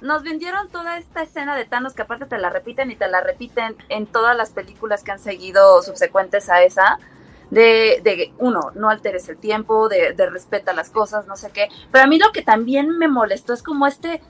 nos 0.01 0.23
vendieron 0.23 0.69
toda 0.69 0.99
esta 0.99 1.23
escena 1.23 1.57
de 1.57 1.65
Thanos 1.65 1.95
que 1.95 2.03
aparte 2.03 2.27
te 2.27 2.39
la 2.39 2.51
repiten 2.51 2.91
y 2.91 2.97
te 2.97 3.09
la 3.09 3.21
repiten 3.21 3.77
en 3.89 4.07
todas 4.07 4.37
las 4.37 4.51
películas 4.51 5.03
que 5.03 5.13
han 5.13 5.19
seguido 5.19 5.83
subsecuentes 5.83 6.51
a 6.51 6.63
esa, 6.63 6.99
de, 7.51 8.01
de 8.05 8.33
uno, 8.39 8.73
no 8.75 8.91
alteres 8.91 9.29
el 9.29 9.39
tiempo, 9.39 9.89
de, 9.89 10.13
de 10.13 10.31
respeta 10.31 10.75
las 10.75 10.91
cosas, 10.91 11.27
no 11.27 11.37
sé 11.37 11.51
qué, 11.51 11.69
pero 11.91 12.05
a 12.05 12.07
mí 12.07 12.19
lo 12.19 12.31
que 12.31 12.43
también 12.43 12.99
me 12.99 13.09
molestó 13.09 13.55
es 13.55 13.63
como 13.63 13.87
este 13.87 14.21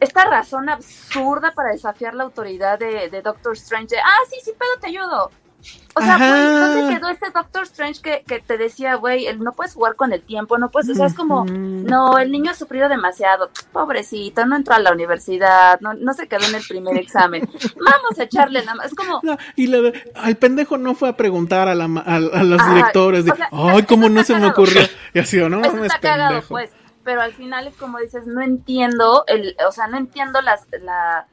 esta 0.00 0.24
razón 0.26 0.68
absurda 0.68 1.52
para 1.54 1.72
desafiar 1.72 2.14
la 2.14 2.24
autoridad 2.24 2.78
de, 2.78 3.08
de 3.08 3.22
Doctor 3.22 3.54
Strange. 3.54 3.94
de, 3.96 4.00
ah, 4.00 4.18
sí, 4.30 4.36
sí, 4.44 4.52
pero 4.58 4.70
te 4.80 4.88
ayudo. 4.88 5.30
O 5.94 6.00
sea, 6.02 6.18
güey, 6.18 6.42
¿dónde 6.42 6.94
quedó 6.94 7.08
ese 7.08 7.30
Doctor 7.30 7.62
Strange 7.62 8.02
que, 8.02 8.22
que 8.26 8.38
te 8.40 8.58
decía, 8.58 8.96
güey, 8.96 9.26
el- 9.26 9.38
no 9.42 9.52
puedes 9.52 9.72
jugar 9.72 9.94
con 9.94 10.12
el 10.12 10.20
tiempo, 10.20 10.58
no 10.58 10.68
puedes, 10.70 10.90
o 10.90 10.94
sea, 10.94 11.06
es 11.06 11.14
como, 11.14 11.46
no, 11.46 12.18
el 12.18 12.30
niño 12.32 12.50
ha 12.50 12.54
sufrido 12.54 12.90
demasiado, 12.90 13.48
pobrecito, 13.72 14.44
no 14.44 14.56
entró 14.56 14.74
a 14.74 14.80
la 14.80 14.92
universidad, 14.92 15.80
no, 15.80 15.94
no 15.94 16.12
se 16.12 16.28
quedó 16.28 16.44
en 16.46 16.56
el 16.56 16.62
primer 16.68 16.98
examen, 16.98 17.48
vamos 17.76 18.18
a 18.18 18.24
echarle 18.24 18.60
nada 18.62 18.74
más, 18.74 18.86
es 18.88 18.94
como, 18.94 19.20
no, 19.22 19.38
y 19.56 19.68
la 19.68 19.90
al 20.16 20.36
pendejo 20.36 20.76
no 20.76 20.94
fue 20.94 21.08
a 21.08 21.16
preguntar 21.16 21.66
a, 21.68 21.74
la, 21.74 21.84
a, 21.84 22.16
a 22.16 22.42
los 22.42 22.66
directores 22.68 23.24
de, 23.24 23.30
o 23.30 23.36
sea, 23.36 23.48
ay, 23.50 23.84
cómo 23.84 24.10
no 24.10 24.22
se 24.22 24.38
me 24.38 24.48
ocurrió. 24.48 24.82
Y 25.14 25.20
así, 25.20 25.38
no 25.38 25.60
eso 25.62 25.72
mames, 25.76 25.86
está 25.86 25.98
cagado, 26.00 26.28
pendejo. 26.32 26.48
pues, 26.48 26.70
pero 27.04 27.20
al 27.20 27.32
final 27.32 27.66
es 27.66 27.74
como 27.76 27.98
dices, 27.98 28.26
no 28.26 28.40
entiendo, 28.42 29.24
el, 29.26 29.56
o 29.66 29.72
sea, 29.72 29.86
no 29.86 29.96
entiendo 29.96 30.40
las, 30.40 30.66
la, 30.80 31.26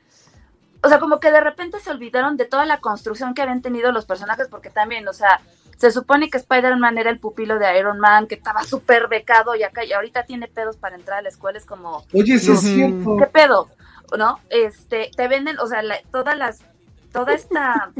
o 0.84 0.89
sea, 0.89 0.99
como 0.99 1.19
que 1.19 1.31
de 1.31 1.41
repente 1.41 1.80
se 1.80 1.91
olvidaron 1.91 2.38
de 2.38 2.45
toda 2.45 2.65
la 2.65 2.80
construcción 2.80 3.34
que 3.34 3.41
habían 3.41 3.61
tenido 3.61 3.91
los 3.91 4.06
personajes, 4.06 4.48
porque 4.49 4.69
también, 4.69 5.07
o 5.07 5.14
sea, 5.14 5.41
se 5.77 5.91
supone 5.91 6.30
que 6.30 6.38
Spider-Man 6.38 6.98
era 6.99 7.10
el 7.10 7.19
pupilo 7.19 7.57
de 7.57 7.80
Iron 7.80 7.99
Man, 7.99 8.27
que 8.27 8.35
estaba 8.35 8.64
súper 8.64 9.07
becado 9.07 9.56
y 9.56 9.64
acá, 9.64 9.84
y 9.84 9.93
ahorita 9.93 10.23
tiene 10.26 10.48
pedos 10.48 10.77
para 10.77 10.95
entrar 10.95 11.19
a 11.19 11.22
la 11.23 11.30
escuela, 11.30 11.57
es 11.57 11.65
como, 11.65 12.06
Oye, 12.14 12.38
sí 12.38 12.52
es 12.52 12.60
cierto. 12.61 13.18
¿qué 13.18 13.26
pedo? 13.27 13.69
¿No? 14.18 14.39
Este, 14.49 15.10
te 15.15 15.27
venden, 15.27 15.57
o 15.60 15.68
sea, 15.68 15.81
la- 15.81 16.02
todas 16.11 16.38
las, 16.38 16.60
toda 17.12 17.34
esta, 17.34 17.92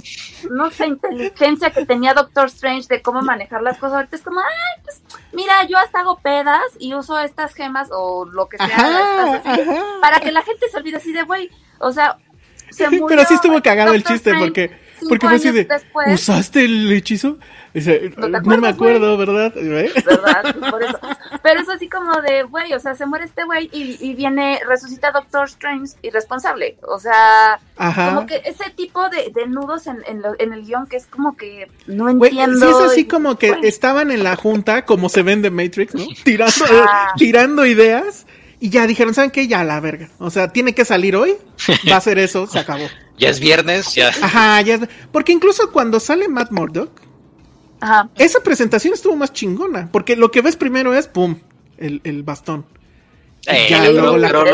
no 0.50 0.70
sé, 0.72 0.88
inteligencia 0.88 1.72
que 1.72 1.86
tenía 1.86 2.14
Doctor 2.14 2.48
Strange 2.48 2.88
de 2.88 3.02
cómo 3.02 3.22
manejar 3.22 3.62
las 3.62 3.78
cosas, 3.78 3.98
ahorita 3.98 4.16
es 4.16 4.22
como, 4.22 4.40
ay, 4.40 4.84
pues, 4.84 5.02
mira, 5.34 5.66
yo 5.68 5.78
hasta 5.78 6.00
hago 6.00 6.18
pedas 6.20 6.62
y 6.80 6.94
uso 6.94 7.20
estas 7.20 7.54
gemas 7.54 7.90
o 7.92 8.26
lo 8.26 8.48
que 8.48 8.58
sea, 8.58 8.68
Ajá, 8.68 9.36
estas 9.36 9.46
así, 9.46 9.70
para 10.02 10.20
que 10.20 10.32
la 10.32 10.42
gente 10.42 10.70
se 10.70 10.78
olvide 10.78 10.98
así 10.98 11.12
de, 11.12 11.24
güey, 11.24 11.50
o 11.80 11.92
sea, 11.92 12.18
se 12.70 12.86
murió 12.90 13.08
Pero 13.08 13.26
sí 13.26 13.34
estuvo 13.34 13.62
cagado 13.62 13.94
el 13.94 14.04
chiste 14.04 14.32
Strange, 14.32 14.46
porque 14.46 14.80
Porque 15.10 15.28
fue 15.28 15.36
así 15.36 15.52
de, 15.52 15.65
después, 15.65 16.07
¿usaste 16.14 16.65
el 16.65 16.91
hechizo? 16.91 17.38
No 17.73 17.82
te 17.82 18.11
no, 18.30 18.38
acuerdas, 18.38 18.60
me 18.61 18.68
acuerdo, 18.68 19.18
¿verdad? 19.18 19.53
¿Eh? 19.56 19.91
¿verdad? 20.06 20.56
Por 20.72 20.84
eso. 20.84 20.99
Pero 21.41 21.61
es 21.61 21.69
así 21.69 21.88
como 21.88 22.19
de, 22.22 22.44
güey, 22.44 22.73
o 22.73 22.80
sea, 22.80 22.95
se 22.95 23.06
muere 23.06 23.26
este 23.26 23.45
güey 23.45 23.69
y, 23.72 23.98
y 24.02 24.14
viene, 24.14 24.60
resucita 24.68 25.11
Doctor 25.11 25.45
Strange 25.48 25.94
irresponsable. 26.02 26.78
O 26.88 26.99
sea, 26.99 27.60
Ajá. 27.78 28.14
como 28.14 28.28
que 28.28 28.41
ese 28.45 28.69
tipo 28.76 29.10
de, 29.10 29.32
de 29.34 29.48
nudos 29.48 29.88
en, 29.88 29.99
en, 30.07 30.22
lo- 30.22 30.36
en 30.38 30.52
el 30.53 30.65
guion 30.65 30.86
que 30.88 30.98
es 30.98 31.06
como 31.07 31.38
que 31.38 31.68
no 31.88 32.14
Güey, 32.14 32.32
entiendo. 32.32 32.60
sí 32.60 32.65
es 32.86 32.91
así 32.91 33.02
y- 33.02 33.07
como 33.07 33.38
que 33.38 33.52
güey. 33.52 33.65
estaban 33.68 34.11
en 34.11 34.23
la 34.23 34.36
junta, 34.36 34.84
como 34.86 35.07
se 35.07 35.23
ven 35.23 35.41
de 35.41 35.49
Matrix, 35.49 35.95
¿no? 35.95 36.06
Tirando, 36.26 36.65
Ah. 36.90 37.14
tirando 37.18 37.65
ideas 37.65 38.28
y 38.62 38.70
ya 38.70 38.88
dijeron, 38.88 39.14
¿saben 39.14 39.32
qué? 39.32 39.48
Ya 39.48 39.64
la 39.66 39.80
verga. 39.82 40.10
O 40.20 40.30
sea, 40.30 40.54
tiene 40.54 40.74
que 40.74 40.86
salir 40.86 41.18
hoy, 41.18 41.36
va 41.92 41.98
a 41.98 42.02
ser 42.02 42.18
eso, 42.20 42.48
se 42.48 42.60
acabó. 42.60 42.86
Ya 43.18 43.30
es 43.30 43.40
viernes, 43.40 43.94
ya. 43.94 44.08
Ajá, 44.10 44.62
ya. 44.62 44.80
Porque 45.12 45.32
incluso 45.32 45.72
cuando 45.72 46.00
sale 46.00 46.28
Matt 46.28 46.50
Murdock, 46.52 46.90
Ajá. 47.80 48.10
esa 48.18 48.42
presentación 48.42 48.96
estuvo 48.96 49.16
más 49.16 49.32
chingona. 49.32 49.90
Porque 49.92 50.16
lo 50.16 50.32
que 50.32 50.42
ves 50.42 50.56
primero 50.56 50.96
es, 50.96 51.08
pum, 51.08 51.36
el, 51.78 52.02
el 52.04 52.24
bastón. 52.24 52.66
Eh, 53.46 53.68
Ya, 53.70 53.82
pero- 53.82 53.92
luego 53.94 54.18
la- 54.18 54.28
pero 54.30 54.44
Eso 54.46 54.52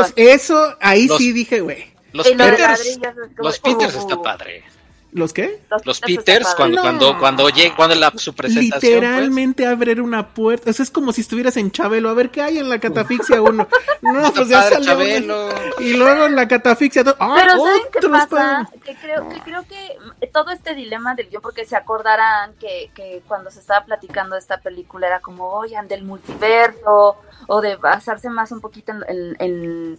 los, 0.00 0.08
está 0.08 0.22
Eso, 0.22 0.76
ahí 0.80 1.06
Los- 1.06 1.18
sí 1.18 1.30
dije, 1.32 1.60
güey. 1.60 1.84
los 2.12 2.26
Y 2.28 2.34
lo 2.34 2.46
de 2.46 2.50
Peters, 2.52 2.80
es 2.80 2.98
los 3.36 3.58
Peters 3.60 3.94
uh, 3.94 3.98
está 4.00 4.20
padre. 4.20 4.64
¿Los 5.12 5.32
qué? 5.32 5.60
Los 5.84 6.00
Peters, 6.00 6.54
cuando, 6.54 6.76
No. 6.76 6.82
cuando, 6.82 7.18
cuando 7.18 7.48
llega, 7.48 7.74
cuando 7.74 7.96
la, 7.96 8.12
su 8.14 8.32
presentación, 8.32 8.70
pues, 8.80 8.82
Literalmente 8.92 9.66
abrir 9.66 10.00
una 10.00 10.28
puerta. 10.28 10.70
O 10.70 10.72
sea, 10.72 10.84
es 10.84 10.90
como 10.92 11.12
si 11.12 11.22
estuvieras 11.22 11.56
en 11.56 11.72
Chabelo. 11.72 12.10
A 12.10 12.14
ver 12.14 12.30
qué 12.30 12.42
hay 12.42 12.58
en 12.58 12.68
la 12.68 12.78
catafixia 12.78 13.42
uno. 13.42 13.66
No, 14.02 14.32
pues 14.32 14.48
ya 14.48 14.62
salió. 14.62 14.86
Chabelo. 14.86 15.48
Y 15.80 15.94
luego 15.94 16.26
en 16.26 16.36
la 16.36 16.46
catafixia. 16.46 17.02
todo, 17.02 17.16
¡ah, 17.18 17.34
Pero 17.40 17.50
¿saben 17.64 17.82
qué 17.92 18.08
pasa? 18.08 18.70
Que 18.84 18.94
creo, 18.94 19.28
que 19.28 19.40
creo 19.40 19.62
que 19.64 20.26
todo 20.28 20.50
este 20.52 20.74
dilema 20.76 21.14
del 21.16 21.28
guion, 21.28 21.42
porque 21.42 21.64
se 21.64 21.74
acordarán 21.76 22.52
que, 22.60 22.90
que 22.94 23.22
cuando 23.26 23.50
se 23.50 23.58
estaba 23.58 23.84
platicando 23.84 24.36
de 24.36 24.40
esta 24.40 24.58
película 24.58 25.08
era 25.08 25.18
como, 25.20 25.48
oigan, 25.50 25.88
del 25.88 26.04
multiverso, 26.04 27.16
o 27.48 27.60
de 27.60 27.74
basarse 27.76 28.30
más 28.30 28.52
un 28.52 28.60
poquito 28.60 28.92
en, 28.92 29.04
en- 29.08 29.36
en, 29.40 29.98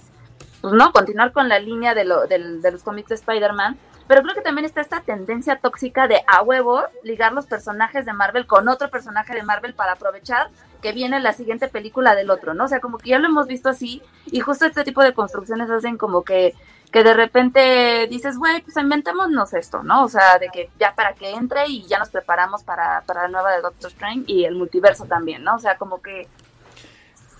pues 0.61 0.73
no, 0.73 0.91
continuar 0.93 1.31
con 1.33 1.49
la 1.49 1.59
línea 1.59 1.93
de, 1.93 2.05
lo, 2.05 2.27
del- 2.27 2.61
de 2.61 2.71
los 2.71 2.81
cómics 2.83 3.09
de 3.09 3.15
Spider-Man. 3.15 3.77
Pero 4.11 4.23
creo 4.23 4.35
que 4.35 4.41
también 4.41 4.65
está 4.65 4.81
esta 4.81 4.99
tendencia 4.99 5.55
tóxica 5.55 6.05
de 6.05 6.21
a 6.27 6.41
huevo 6.41 6.83
ligar 7.01 7.31
los 7.31 7.45
personajes 7.45 8.05
de 8.05 8.11
Marvel 8.11 8.45
con 8.45 8.67
otro 8.67 8.89
personaje 8.89 9.33
de 9.33 9.41
Marvel 9.41 9.73
para 9.73 9.93
aprovechar 9.93 10.49
que 10.81 10.91
viene 10.91 11.21
la 11.21 11.31
siguiente 11.31 11.69
película 11.69 12.13
del 12.13 12.29
otro, 12.29 12.53
¿no? 12.53 12.65
O 12.65 12.67
sea, 12.67 12.81
como 12.81 12.97
que 12.97 13.11
ya 13.11 13.19
lo 13.19 13.27
hemos 13.27 13.47
visto 13.47 13.69
así 13.69 14.01
y 14.25 14.41
justo 14.41 14.65
este 14.65 14.83
tipo 14.83 15.01
de 15.01 15.13
construcciones 15.13 15.69
hacen 15.69 15.97
como 15.97 16.23
que 16.23 16.53
que 16.91 17.05
de 17.05 17.13
repente 17.13 18.05
dices, 18.09 18.38
güey, 18.38 18.61
pues 18.61 18.75
inventémonos 18.75 19.53
esto, 19.53 19.81
¿no? 19.81 20.03
O 20.03 20.09
sea, 20.09 20.39
de 20.39 20.49
que 20.49 20.69
ya 20.77 20.93
para 20.93 21.13
que 21.13 21.31
entre 21.31 21.67
y 21.69 21.88
ya 21.88 21.97
nos 21.97 22.09
preparamos 22.09 22.63
para, 22.63 23.03
para 23.05 23.21
la 23.21 23.27
nueva 23.29 23.53
de 23.53 23.61
Doctor 23.61 23.91
Strange 23.91 24.25
y 24.27 24.43
el 24.43 24.55
multiverso 24.55 25.05
también, 25.05 25.41
¿no? 25.41 25.55
O 25.55 25.59
sea, 25.59 25.77
como 25.77 26.01
que 26.01 26.27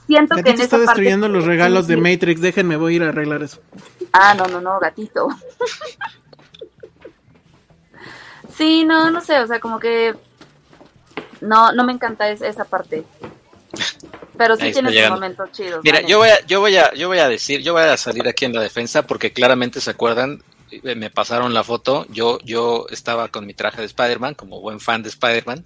siento 0.08 0.36
que 0.36 0.52
en 0.52 0.56
esa 0.56 0.64
está 0.64 0.78
parte- 0.78 0.92
destruyendo 0.92 1.28
los 1.28 1.44
regalos 1.44 1.88
de. 1.88 1.98
Matrix. 1.98 2.40
Déjenme, 2.40 2.78
voy 2.78 2.94
a 2.94 2.96
ir 2.96 3.04
a 3.04 3.10
arreglar 3.10 3.44
eso. 3.44 3.60
Ah, 4.14 4.34
no, 4.36 4.46
no, 4.48 4.62
no, 4.62 4.80
gatito. 4.80 5.28
sí, 8.62 8.84
no, 8.86 9.10
no 9.10 9.22
sé, 9.22 9.40
o 9.40 9.48
sea, 9.48 9.60
como 9.60 9.80
que 9.80 10.14
no, 11.42 11.72
no 11.72 11.84
me 11.84 11.94
encanta 11.94 12.30
es- 12.30 12.42
esa 12.42 12.64
parte. 12.66 13.04
Pero 14.38 14.56
sí 14.56 14.72
tiene 14.72 14.90
sus 14.90 14.96
llegando. 14.96 15.16
momentos 15.16 15.52
chidos. 15.52 15.82
Mira, 15.84 16.02
yo 16.02 16.18
voy 16.20 16.30
a, 16.30 16.46
yo 16.46 16.60
voy 16.60 16.76
a, 16.78 16.94
yo 16.94 17.08
voy 17.08 17.20
a 17.20 17.28
decir, 17.28 17.62
yo 17.62 17.74
voy 17.74 17.84
a 17.84 17.98
salir 17.98 18.28
aquí 18.28 18.46
en 18.46 18.54
la 18.54 18.62
defensa 18.62 19.02
porque 19.08 19.32
claramente 19.34 19.82
se 19.82 19.90
acuerdan, 19.92 20.44
eh, 20.72 20.96
me 20.96 21.10
pasaron 21.10 21.54
la 21.54 21.64
foto, 21.64 22.06
yo, 22.10 22.40
yo 22.44 22.86
estaba 22.90 23.30
con 23.30 23.46
mi 23.46 23.54
traje 23.54 23.82
de 23.82 23.88
Spider-Man, 23.88 24.36
como 24.36 24.60
buen 24.62 24.80
fan 24.80 25.04
de 25.04 25.10
Spider-Man. 25.10 25.64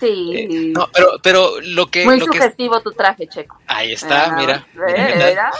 Sí. 0.00 0.32
Eh, 0.36 0.72
no, 0.74 0.88
pero, 0.92 1.08
pero 1.22 1.60
lo 1.60 1.90
que, 1.90 2.04
Muy 2.04 2.18
lo 2.18 2.26
que 2.26 2.38
tu 2.82 2.92
traje, 2.92 3.26
Checo. 3.28 3.58
ahí 3.66 3.92
está, 3.92 4.34
mira. 4.36 4.66
¿eh? 4.88 5.32
¿Era? 5.32 5.50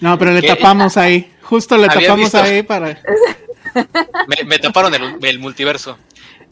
No, 0.00 0.18
pero 0.18 0.32
le 0.32 0.40
¿Qué? 0.42 0.48
tapamos 0.48 0.96
ahí. 0.96 1.32
Justo 1.42 1.76
le 1.76 1.86
tapamos 1.88 2.18
visto. 2.20 2.40
ahí 2.40 2.62
para. 2.62 3.00
Me, 4.26 4.42
me 4.44 4.58
taparon 4.58 4.94
el, 4.94 5.16
el 5.22 5.38
multiverso. 5.38 5.98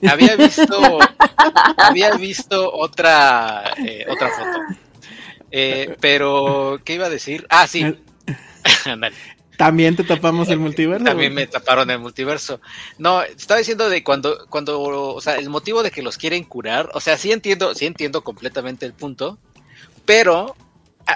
Había 0.09 0.37
visto, 0.37 0.99
había 1.77 2.12
visto 2.16 2.73
otra, 2.73 3.75
eh, 3.79 4.07
otra 4.09 4.31
foto. 4.31 4.61
Eh, 5.51 5.97
pero, 6.01 6.81
¿qué 6.85 6.95
iba 6.95 7.07
a 7.07 7.11
decir? 7.11 7.47
Ah, 7.49 7.66
sí. 7.66 7.85
También 9.57 9.95
te 9.95 10.03
tapamos 10.03 10.49
el 10.49 10.59
multiverso. 10.59 11.05
También 11.05 11.33
me 11.33 11.47
taparon 11.47 11.91
el 11.91 12.01
multiverso. 12.01 12.61
No, 12.99 13.23
estaba 13.23 13.59
diciendo 13.59 13.89
de 13.89 14.03
cuando, 14.03 14.47
cuando, 14.49 14.81
o 14.81 15.21
sea, 15.21 15.37
el 15.37 15.49
motivo 15.49 15.83
de 15.83 15.91
que 15.91 16.03
los 16.03 16.19
quieren 16.19 16.45
curar, 16.45 16.91
o 16.95 17.01
sea, 17.01 17.16
sí 17.16 17.31
entiendo, 17.31 17.75
sí 17.75 17.87
entiendo 17.87 18.25
completamente 18.25 18.85
el 18.85 18.95
punto, 18.95 19.39
pero, 20.05 20.57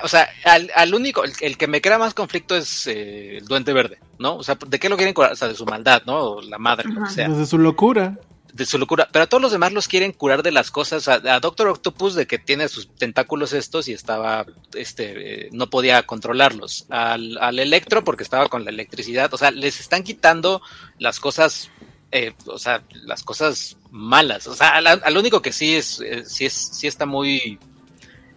o 0.02 0.08
sea, 0.08 0.28
al, 0.44 0.70
al 0.74 0.94
único, 0.94 1.24
el, 1.24 1.32
el 1.40 1.58
que 1.58 1.66
me 1.66 1.80
crea 1.80 1.98
más 1.98 2.14
conflicto 2.14 2.54
es 2.56 2.86
eh, 2.86 3.38
el 3.38 3.46
Duende 3.46 3.72
Verde, 3.72 3.98
¿no? 4.18 4.36
O 4.36 4.44
sea, 4.44 4.56
¿de 4.66 4.78
qué 4.78 4.88
lo 4.88 4.96
quieren 4.96 5.14
curar? 5.14 5.32
O 5.32 5.36
sea, 5.36 5.48
de 5.48 5.54
su 5.54 5.66
maldad, 5.66 6.02
¿no? 6.06 6.18
O 6.18 6.42
la 6.42 6.58
madre, 6.58 6.88
lo 6.88 7.02
que 7.02 7.10
sea 7.10 7.28
Desde 7.28 7.46
su 7.46 7.58
locura. 7.58 8.16
De 8.52 8.66
su 8.66 8.78
locura, 8.78 9.08
pero 9.12 9.24
a 9.24 9.26
todos 9.26 9.42
los 9.42 9.52
demás 9.52 9.72
los 9.72 9.88
quieren 9.88 10.12
curar 10.12 10.42
de 10.42 10.52
las 10.52 10.70
cosas, 10.70 11.08
a, 11.08 11.18
Doctor 11.40 11.68
Octopus 11.68 12.14
de 12.14 12.26
que 12.26 12.38
tiene 12.38 12.68
sus 12.68 12.88
tentáculos 12.94 13.52
estos 13.52 13.88
y 13.88 13.92
estaba, 13.92 14.46
este, 14.74 15.46
eh, 15.46 15.48
no 15.52 15.70
podía 15.70 16.04
controlarlos, 16.04 16.86
al, 16.88 17.38
al 17.38 17.58
Electro 17.58 18.04
porque 18.04 18.22
estaba 18.22 18.48
con 18.48 18.64
la 18.64 18.70
electricidad, 18.70 19.32
o 19.32 19.38
sea, 19.38 19.50
les 19.50 19.80
están 19.80 20.02
quitando 20.02 20.62
las 20.98 21.20
cosas, 21.20 21.70
eh, 22.10 22.32
o 22.46 22.58
sea, 22.58 22.82
las 23.04 23.22
cosas 23.22 23.76
malas, 23.90 24.46
o 24.46 24.54
sea, 24.54 24.76
al, 24.76 25.16
único 25.16 25.42
que 25.42 25.52
sí 25.52 25.76
es, 25.76 26.00
eh, 26.00 26.24
sí 26.24 26.46
es, 26.46 26.52
sí 26.52 26.86
está 26.86 27.06
muy 27.06 27.58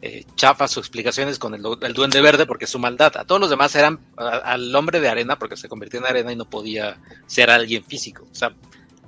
eh, 0.01 0.25
chafa 0.35 0.67
sus 0.67 0.79
explicaciones 0.79 1.39
con 1.39 1.53
el, 1.53 1.61
Duende 1.93 2.21
Verde 2.21 2.45
porque 2.45 2.65
es 2.65 2.71
su 2.71 2.79
maldad, 2.79 3.15
a 3.17 3.25
todos 3.25 3.39
los 3.39 3.49
demás 3.49 3.75
eran 3.75 3.99
al 4.17 4.73
hombre 4.75 4.99
de 4.99 5.09
arena 5.09 5.37
porque 5.37 5.57
se 5.57 5.69
convirtió 5.69 5.99
en 5.99 6.05
arena 6.05 6.31
y 6.31 6.35
no 6.35 6.49
podía 6.49 6.97
ser 7.27 7.49
alguien 7.49 7.83
físico, 7.83 8.27
o 8.29 8.35
sea, 8.35 8.53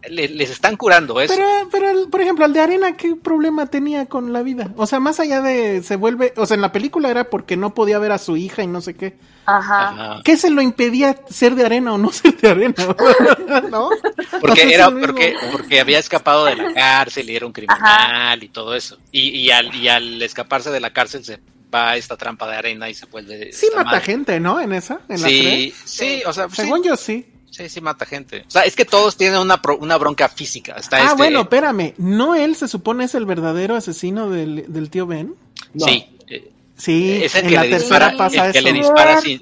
le- 0.09 0.27
les 0.29 0.49
están 0.49 0.75
curando 0.77 1.19
eso. 1.21 1.33
Pero, 1.35 1.47
pero, 1.71 1.89
el- 1.89 2.09
por 2.09 2.21
ejemplo, 2.21 2.45
el 2.45 2.53
de 2.53 2.59
arena, 2.61 2.95
¿qué 2.97 3.15
problema 3.15 3.67
tenía 3.67 4.05
con 4.05 4.33
la 4.33 4.41
vida? 4.43 4.71
O 4.77 4.85
sea, 4.85 4.99
más 4.99 5.19
allá 5.19 5.41
de 5.41 5.81
se 5.83 5.95
vuelve. 5.95 6.33
O 6.37 6.45
sea, 6.45 6.55
en 6.55 6.61
la 6.61 6.71
película 6.71 7.09
era 7.09 7.29
porque 7.29 7.57
no 7.57 7.73
podía 7.73 7.99
ver 7.99 8.11
a 8.11 8.17
su 8.17 8.37
hija 8.37 8.63
y 8.63 8.67
no 8.67 8.81
sé 8.81 8.95
qué. 8.95 9.15
Ajá. 9.45 10.21
¿Qué 10.23 10.37
se 10.37 10.49
lo 10.49 10.61
impedía 10.61 11.17
ser 11.29 11.55
de 11.55 11.65
arena 11.65 11.93
o 11.93 11.97
no 11.97 12.11
ser 12.13 12.37
de 12.37 12.49
arena? 12.49 12.75
¿No? 13.69 13.87
O 13.87 13.91
sea, 13.95 14.39
Porque 14.39 14.73
era 14.73 14.89
porque, 14.89 15.35
porque 15.51 15.79
había 15.81 15.99
escapado 15.99 16.45
de 16.45 16.55
la 16.55 16.73
cárcel 16.73 17.29
y 17.29 17.35
era 17.35 17.45
un 17.45 17.51
criminal 17.53 18.41
y 18.43 18.49
todo 18.49 18.73
eso. 18.75 18.97
Y, 19.11 19.29
y 19.29 19.51
al, 19.51 19.73
y 19.75 19.87
al 19.89 20.21
escaparse 20.21 20.71
de 20.71 20.79
la 20.79 20.91
cárcel 20.93 21.23
se 21.25 21.39
va 21.73 21.89
a 21.91 21.97
esta 21.97 22.15
trampa 22.15 22.47
de 22.47 22.55
arena 22.55 22.89
y 22.89 22.93
se 22.93 23.05
vuelve. 23.07 23.51
Sí 23.51 23.67
mata 23.75 23.85
madre. 23.91 24.01
gente, 24.01 24.39
¿no? 24.39 24.59
En 24.61 24.71
esa, 24.73 25.01
en 25.09 25.21
la 25.21 25.27
Sí, 25.27 25.41
tres. 25.41 25.89
sí, 25.89 26.21
o 26.25 26.31
sea, 26.31 26.47
sí, 26.49 26.55
Según 26.57 26.83
yo 26.83 26.95
sí. 26.95 27.25
Sí, 27.53 27.69
sí 27.69 27.81
mata 27.81 28.05
gente. 28.05 28.43
O 28.47 28.51
sea, 28.51 28.63
es 28.63 28.75
que 28.75 28.85
todos 28.85 29.15
tienen 29.15 29.39
una, 29.39 29.61
pro- 29.61 29.77
una 29.77 29.97
bronca 29.97 30.27
física. 30.29 30.73
Está 30.73 30.97
ah, 30.97 31.03
este- 31.05 31.15
bueno, 31.17 31.41
espérame. 31.41 31.93
¿No 31.97 32.35
él 32.35 32.55
se 32.55 32.67
supone 32.67 33.05
es 33.05 33.15
el 33.15 33.25
verdadero 33.25 33.75
asesino 33.75 34.29
del, 34.29 34.65
del 34.67 34.89
tío 34.89 35.05
Ben? 35.07 35.35
No. 35.73 35.85
Sí, 35.85 36.05
eh, 36.27 36.51
Sí, 36.75 37.19
es 37.23 37.35
el 37.35 37.43
en 37.43 37.49
que, 37.49 37.55
la 37.55 37.63
le 37.63 37.69
tercera 37.69 38.09
dispara, 38.09 38.17
pasa 38.17 38.45
el 38.47 38.51
que 38.51 38.59
eso. 38.59 38.67
le 38.67 38.73
dispara 38.73 39.21
sin, 39.21 39.41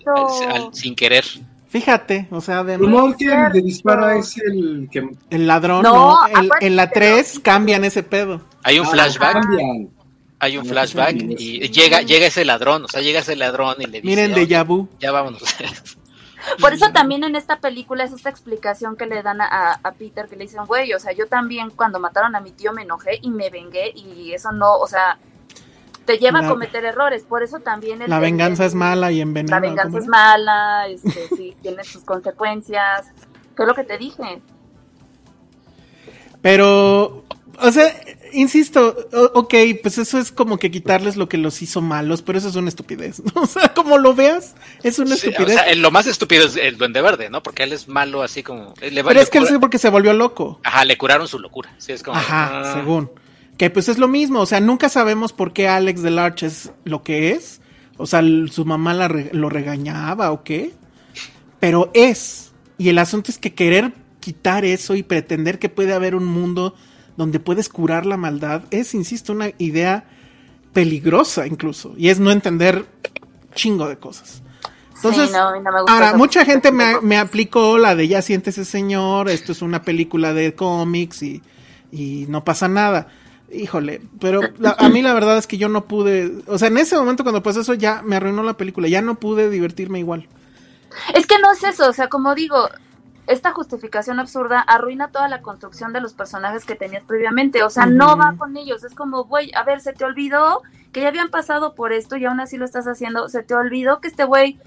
sin 0.74 0.96
querer. 0.96 1.26
Fíjate, 1.70 2.28
o 2.32 2.42
sea, 2.42 2.66
de 2.66 2.78
No, 2.78 3.08
el 3.08 3.16
que 3.16 3.26
le 3.54 3.62
dispara 3.62 4.18
es 4.18 4.36
el 4.38 4.90
que 4.92 5.08
el 5.30 5.48
ladrón, 5.48 5.84
No, 5.84 6.20
no, 6.20 6.28
el- 6.28 6.46
aparte 6.48 6.68
en 6.68 6.76
la 6.76 6.90
que 6.90 6.94
3 7.00 7.36
lo- 7.36 7.42
cambian 7.44 7.86
ese 7.86 8.04
pedo. 8.04 8.42
Hay 8.64 8.78
un 8.78 8.86
Ah, 8.88 8.90
flashback, 8.90 9.34
cambian. 9.42 9.90
hay 10.40 10.58
un 10.58 10.66
Sí, 10.66 10.70
flashback 10.70 11.16
y 11.40 11.70
llega, 11.70 12.02
llega 12.02 12.26
ese 12.28 12.44
ladrón, 12.44 12.84
o 12.84 12.88
sea, 12.90 13.00
llega 13.00 13.22
ese 13.22 13.38
ladrón 13.38 13.76
y 13.80 13.86
le 13.86 14.02
dice, 14.02 14.06
Miren, 14.06 14.34
"Oye, 14.34 14.46
de 14.46 14.64
vu. 14.64 14.90
ya 15.00 15.12
vámonos. 15.14 15.42
Por 16.60 16.74
eso 16.74 16.92
también 16.92 17.24
en 17.24 17.36
esta 17.36 17.60
película 17.60 18.04
es 18.04 18.12
esta 18.12 18.30
explicación 18.30 18.96
que 18.98 19.06
le 19.06 19.22
dan 19.24 19.42
a, 19.42 19.80
a 19.84 19.92
Peter, 19.94 20.28
que 20.28 20.36
le 20.36 20.44
dicen, 20.46 20.66
güey, 20.66 20.94
o 20.94 21.00
sea, 21.00 21.12
yo 21.14 21.28
también 21.28 21.70
cuando 21.70 22.00
mataron 22.00 22.36
a 22.36 22.40
mi 22.42 22.52
tío 22.52 22.74
me 22.74 22.82
enojé 22.84 23.20
y 23.22 23.30
me 23.30 23.50
vengué 23.50 23.92
y 23.96 24.34
eso 24.34 24.52
no, 24.52 24.76
o 24.76 24.88
sea, 24.88 25.18
te 26.06 26.18
lleva 26.18 26.42
La- 26.42 26.48
a 26.48 26.50
cometer 26.50 26.84
errores, 26.86 27.24
por 27.24 27.44
eso 27.44 27.60
también... 27.60 28.02
el- 28.02 28.10
La 28.10 28.20
venganza 28.20 28.64
el- 28.64 28.68
es 28.70 28.76
mala 28.76 29.12
y 29.12 29.22
envenena. 29.22 29.58
La 29.58 29.62
venganza 29.62 29.90
¿cómo 29.90 30.00
es 30.00 30.08
mala, 30.08 30.88
este, 30.88 31.28
sí, 31.36 31.56
tiene 31.62 31.84
sus 31.84 32.04
consecuencias, 32.04 33.08
es 33.58 33.68
lo 33.68 33.76
que 33.76 33.84
te 33.84 33.98
dije. 34.00 34.42
Pero, 36.42 37.26
o 37.60 37.72
sea, 37.72 37.94
insisto, 38.34 38.96
ok, 39.34 39.54
pues 39.84 39.98
eso 39.98 40.18
es 40.18 40.32
como 40.32 40.58
que 40.58 40.72
quitarles 40.72 41.16
lo 41.18 41.30
que 41.30 41.38
los 41.38 41.62
hizo 41.62 41.82
malos, 41.82 42.22
pero 42.22 42.38
eso 42.38 42.48
es 42.50 42.56
una 42.56 42.70
estupidez. 42.70 43.22
¿no? 43.24 43.42
O 43.44 43.46
sea, 43.46 43.74
como 43.74 43.98
lo 43.98 44.14
veas, 44.16 44.56
es 44.84 44.98
una 45.00 45.16
Sí, 45.16 45.28
o 45.28 45.30
estupidez. 45.32 45.60
sea, 45.60 45.76
lo 45.76 45.92
más 45.92 46.08
estúpido 46.08 46.46
es 46.48 46.56
el 46.56 46.78
Duende 46.78 47.02
Verde, 47.02 47.30
¿no? 47.30 47.44
Porque 47.44 47.64
él 47.64 47.74
es 47.74 47.88
malo 47.88 48.24
así 48.24 48.42
como... 48.44 48.74
Le, 48.82 49.04
pero 49.04 49.14
le 49.14 49.22
es 49.22 49.30
que 49.30 49.40
cura- 49.40 49.52
es 49.52 49.60
porque 49.60 49.78
se 49.78 49.90
volvió 49.90 50.14
loco. 50.14 50.60
Ajá, 50.64 50.86
le 50.86 50.98
curaron 50.98 51.28
su 51.28 51.40
locura. 51.40 51.74
Sí, 51.78 51.92
es 51.92 52.02
como... 52.04 52.18
Ajá, 52.18 52.62
ah, 52.62 52.74
según. 52.74 53.12
Que 53.58 53.70
pues 53.70 53.90
es 53.90 54.00
lo 54.00 54.08
mismo, 54.08 54.40
o 54.40 54.46
sea, 54.48 54.60
nunca 54.60 54.90
sabemos 54.90 55.34
por 55.34 55.54
qué 55.54 55.68
Alex 55.68 56.02
Delarge 56.02 56.48
es 56.48 56.72
lo 56.84 57.04
que 57.04 57.32
es. 57.32 57.62
O 57.98 58.08
sea, 58.08 58.24
su 58.50 58.66
mamá 58.66 58.96
la 58.96 59.08
re- 59.08 59.30
lo 59.34 59.50
regañaba 59.50 60.32
o 60.32 60.44
qué. 60.44 60.74
Pero 61.60 61.92
es. 61.94 62.52
Y 62.80 62.90
el 62.90 62.98
asunto 62.98 63.30
es 63.30 63.38
que 63.38 63.54
querer 63.54 63.94
quitar 64.22 64.64
eso 64.64 64.96
y 64.96 65.04
pretender 65.04 65.60
que 65.60 65.68
puede 65.68 65.94
haber 65.94 66.16
un 66.16 66.26
mundo 66.26 66.74
donde 67.18 67.42
puedes 67.42 67.68
curar 67.68 68.06
la 68.06 68.16
maldad 68.16 68.64
es, 68.72 68.94
insisto, 68.94 69.34
una 69.34 69.52
idea 69.58 70.06
peligrosa 70.74 71.46
incluso. 71.48 71.94
Y 71.98 72.10
es 72.10 72.20
no 72.20 72.32
entender 72.32 72.86
chingo 73.54 73.90
de 73.90 73.98
cosas. 73.98 74.42
Entonces, 74.96 75.30
Sí, 75.30 75.36
no, 75.36 75.52
no 75.60 75.72
me 75.72 75.82
gusta 75.82 75.94
ahora, 75.94 76.14
mucha 76.14 76.46
gente 76.46 76.72
me, 76.72 77.02
me 77.02 77.18
aplicó 77.18 77.78
la 77.78 77.96
de 77.96 78.08
ya 78.08 78.22
siéntese 78.22 78.66
señor, 78.66 79.30
esto 79.30 79.52
es 79.52 79.62
una 79.62 79.82
película 79.82 80.34
de 80.34 80.54
cómics 80.56 81.24
y, 81.24 81.42
y 81.92 82.26
no 82.30 82.44
pasa 82.46 82.68
nada. 82.68 83.08
Híjole, 83.52 84.02
pero 84.20 84.42
la- 84.60 84.78
a 84.80 84.88
mí 84.90 85.02
la 85.02 85.14
verdad 85.14 85.38
es 85.38 85.48
que 85.48 85.58
yo 85.58 85.68
no 85.68 85.86
pude, 85.86 86.44
o 86.48 86.58
sea, 86.58 86.70
en 86.70 86.78
ese 86.78 86.96
momento 86.96 87.24
cuando 87.24 87.44
pasó 87.44 87.62
eso 87.62 87.74
ya 87.74 88.02
me 88.04 88.16
arruinó 88.16 88.44
la 88.44 88.56
película, 88.56 88.88
ya 88.88 89.02
no 89.02 89.20
pude 89.20 89.50
divertirme 89.50 90.00
igual. 90.00 90.30
Es 91.16 91.26
que 91.26 91.40
no 91.40 91.52
es 91.52 91.64
eso, 91.64 91.90
o 91.90 91.94
sea, 91.94 92.08
como 92.08 92.36
digo, 92.36 92.70
esta 93.28 93.52
justificación 93.52 94.20
absurda 94.20 94.60
arruina 94.62 95.12
toda 95.12 95.28
la 95.28 95.42
construcción 95.42 95.94
de 95.94 96.02
los 96.02 96.14
personajes 96.14 96.66
que 96.66 96.76
tenías 96.76 97.04
previamente, 97.04 97.64
o 97.64 97.70
sea, 97.70 97.86
no 97.86 98.18
va 98.18 98.36
con 98.38 98.58
ellos, 98.58 98.84
es 98.84 98.96
como, 98.96 99.26
güey, 99.26 99.52
a 99.56 99.64
ver, 99.64 99.82
se 99.82 99.94
te 99.94 100.06
olvidó 100.06 100.62
que 100.92 101.02
ya 101.02 101.08
habían 101.08 101.30
pasado 101.30 101.76
por 101.76 101.94
esto 101.94 102.18
y 102.18 102.26
aún 102.26 102.40
así 102.40 102.58
lo 102.58 102.66
estás 102.66 102.88
haciendo, 102.88 103.30
se 103.30 103.44
te 103.44 103.54
olvidó 103.54 104.02
que 104.02 104.08
este 104.08 104.26
güey, 104.26 104.60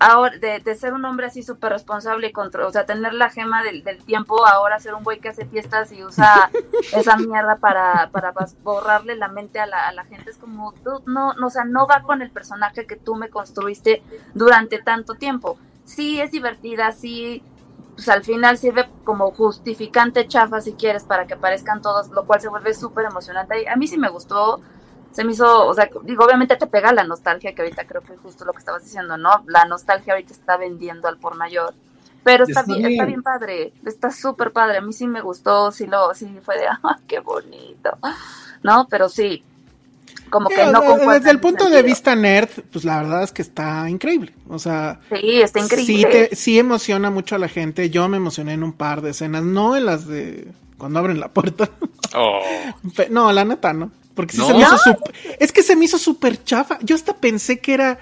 ahora, 0.00 0.36
de, 0.36 0.60
de 0.60 0.74
ser 0.74 0.92
un 0.92 1.04
hombre 1.04 1.26
así 1.26 1.42
súper 1.42 1.72
responsable 1.72 2.26
y 2.26 2.32
control, 2.32 2.66
o 2.66 2.72
sea, 2.72 2.84
tener 2.84 3.14
la 3.14 3.30
gema 3.30 3.62
del, 3.62 3.82
del 3.82 4.04
tiempo, 4.04 4.44
ahora 4.46 4.80
ser 4.80 4.94
un 4.94 5.04
güey 5.04 5.20
que 5.20 5.30
hace 5.30 5.46
fiestas 5.46 5.92
y 5.92 6.04
usa 6.04 6.50
esa 6.92 7.16
mierda 7.16 7.56
para, 7.56 8.10
para 8.10 8.34
borrarle 8.62 9.16
la 9.16 9.28
mente 9.28 9.60
a 9.60 9.66
la, 9.66 9.88
a 9.88 9.92
la 9.92 10.04
gente, 10.04 10.30
es 10.30 10.36
como, 10.36 10.74
no, 11.06 11.34
no, 11.34 11.46
o 11.46 11.50
sea, 11.50 11.64
no 11.64 11.86
va 11.86 12.02
con 12.02 12.20
el 12.20 12.30
personaje 12.30 12.86
que 12.86 12.96
tú 12.96 13.14
me 13.14 13.30
construiste 13.30 14.02
durante 14.34 14.82
tanto 14.82 15.14
tiempo. 15.14 15.56
Sí 15.84 16.20
es 16.20 16.32
divertida, 16.32 16.90
sí, 16.90 17.44
pues 17.96 18.08
al 18.10 18.22
final 18.24 18.58
sirve 18.58 18.88
como 19.04 19.32
justificante 19.32 20.28
chafa 20.28 20.60
si 20.60 20.74
quieres 20.74 21.04
para 21.04 21.26
que 21.26 21.34
aparezcan 21.34 21.80
todos, 21.82 22.10
lo 22.10 22.26
cual 22.26 22.40
se 22.40 22.48
vuelve 22.48 22.74
súper 22.74 23.06
emocionante. 23.06 23.62
Y 23.62 23.66
A 23.66 23.76
mí 23.76 23.88
sí 23.88 23.98
me 23.98 24.10
gustó, 24.10 24.60
se 25.12 25.24
me 25.24 25.32
hizo, 25.32 25.66
o 25.66 25.74
sea, 25.74 25.88
digo, 26.02 26.24
obviamente 26.24 26.56
te 26.56 26.66
pega 26.66 26.92
la 26.92 27.04
nostalgia, 27.04 27.54
que 27.54 27.62
ahorita 27.62 27.86
creo 27.86 28.02
que 28.02 28.12
es 28.14 28.20
justo 28.20 28.44
lo 28.44 28.52
que 28.52 28.58
estabas 28.58 28.84
diciendo, 28.84 29.16
¿no? 29.16 29.42
La 29.46 29.64
nostalgia 29.64 30.12
ahorita 30.14 30.34
está 30.34 30.58
vendiendo 30.58 31.08
al 31.08 31.18
por 31.18 31.36
mayor. 31.36 31.74
Pero 32.22 32.44
está, 32.44 32.60
Está 32.60 32.74
bien, 32.74 32.84
está 32.86 33.04
bien. 33.04 33.06
bien 33.06 33.22
padre, 33.22 33.72
está 33.84 34.10
súper 34.10 34.52
padre. 34.52 34.78
A 34.78 34.80
mí 34.82 34.92
sí 34.92 35.06
me 35.06 35.22
gustó, 35.22 35.72
sí 35.72 35.86
lo, 35.86 36.12
sí 36.14 36.38
fue 36.42 36.58
de, 36.58 36.66
¡ah, 36.82 36.98
qué 37.06 37.20
bonito! 37.20 37.98
¿No? 38.62 38.86
Pero 38.90 39.08
sí, 39.08 39.42
como 40.30 40.48
que 40.48 40.64
no 40.66 40.80
desde 41.12 41.30
el 41.30 41.40
punto 41.40 41.68
de 41.70 41.82
vista 41.82 42.14
nerd, 42.16 42.48
pues 42.72 42.84
la 42.84 42.98
verdad 43.02 43.22
es 43.22 43.32
que 43.32 43.42
está 43.42 43.88
increíble. 43.88 44.32
O 44.48 44.58
sea, 44.58 45.00
Sí, 45.10 45.40
está 45.40 45.60
sí, 45.60 45.64
increíble. 45.66 46.28
te- 46.28 46.36
sí 46.36 46.58
emociona 46.58 47.10
mucho 47.10 47.34
a 47.36 47.38
la 47.38 47.48
gente. 47.48 47.90
Yo 47.90 48.08
me 48.08 48.16
emocioné 48.16 48.54
en 48.54 48.62
un 48.64 48.72
par 48.72 49.02
de 49.02 49.10
escenas, 49.10 49.42
no 49.44 49.76
en 49.76 49.86
las 49.86 50.06
de 50.06 50.48
cuando 50.78 50.98
abren 50.98 51.20
la 51.20 51.28
puerta. 51.32 51.70
Oh. 52.14 52.40
No, 53.10 53.32
la 53.32 53.44
neta, 53.44 53.72
no. 53.72 53.90
Porque 54.14 54.32
sí 54.32 54.38
¿No? 54.38 54.46
se 54.48 54.54
me 54.54 54.60
hizo 54.60 54.78
súper- 54.78 55.36
Es 55.38 55.52
que 55.52 55.62
se 55.62 55.76
me 55.76 55.84
hizo 55.84 55.98
súper 55.98 56.42
chafa. 56.44 56.78
Yo 56.82 56.94
hasta 56.94 57.14
pensé 57.16 57.58
que 57.58 57.74
era. 57.74 57.98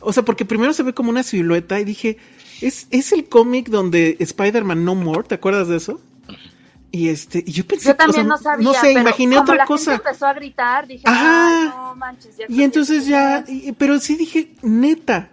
O 0.00 0.12
sea, 0.12 0.22
porque 0.24 0.44
primero 0.44 0.72
se 0.72 0.82
ve 0.82 0.94
como 0.94 1.10
una 1.10 1.22
silueta 1.22 1.78
y 1.80 1.84
dije, 1.84 2.16
es, 2.62 2.86
es 2.90 3.12
el 3.12 3.28
cómic 3.28 3.68
donde 3.68 4.16
Spider-Man 4.20 4.84
No 4.84 4.94
More, 4.94 5.24
¿te 5.24 5.34
acuerdas 5.34 5.68
de 5.68 5.76
eso? 5.76 6.00
Y 6.90 7.08
este, 7.10 7.44
y 7.46 7.52
yo 7.52 7.66
pensé, 7.66 7.88
Yo 7.88 7.96
también 7.96 8.30
o 8.32 8.38
sea, 8.38 8.56
no 8.56 8.62
sabía. 8.62 8.64
no 8.64 8.72
sé, 8.74 8.80
pero 8.94 9.00
imaginé 9.00 9.36
como 9.36 9.42
otra 9.44 9.56
la 9.56 9.66
cosa. 9.66 9.90
Gente 9.92 10.08
empezó 10.08 10.26
a 10.26 10.32
gritar, 10.32 10.86
dije, 10.86 11.02
Ajá. 11.06 11.64
no 11.76 11.94
manches. 11.96 12.36
Ya 12.38 12.46
Y 12.48 12.62
entonces 12.62 13.06
ya, 13.06 13.44
quién 13.44 13.58
es". 13.58 13.64
y- 13.66 13.72
pero 13.72 13.98
sí 14.00 14.16
dije, 14.16 14.54
neta. 14.62 15.30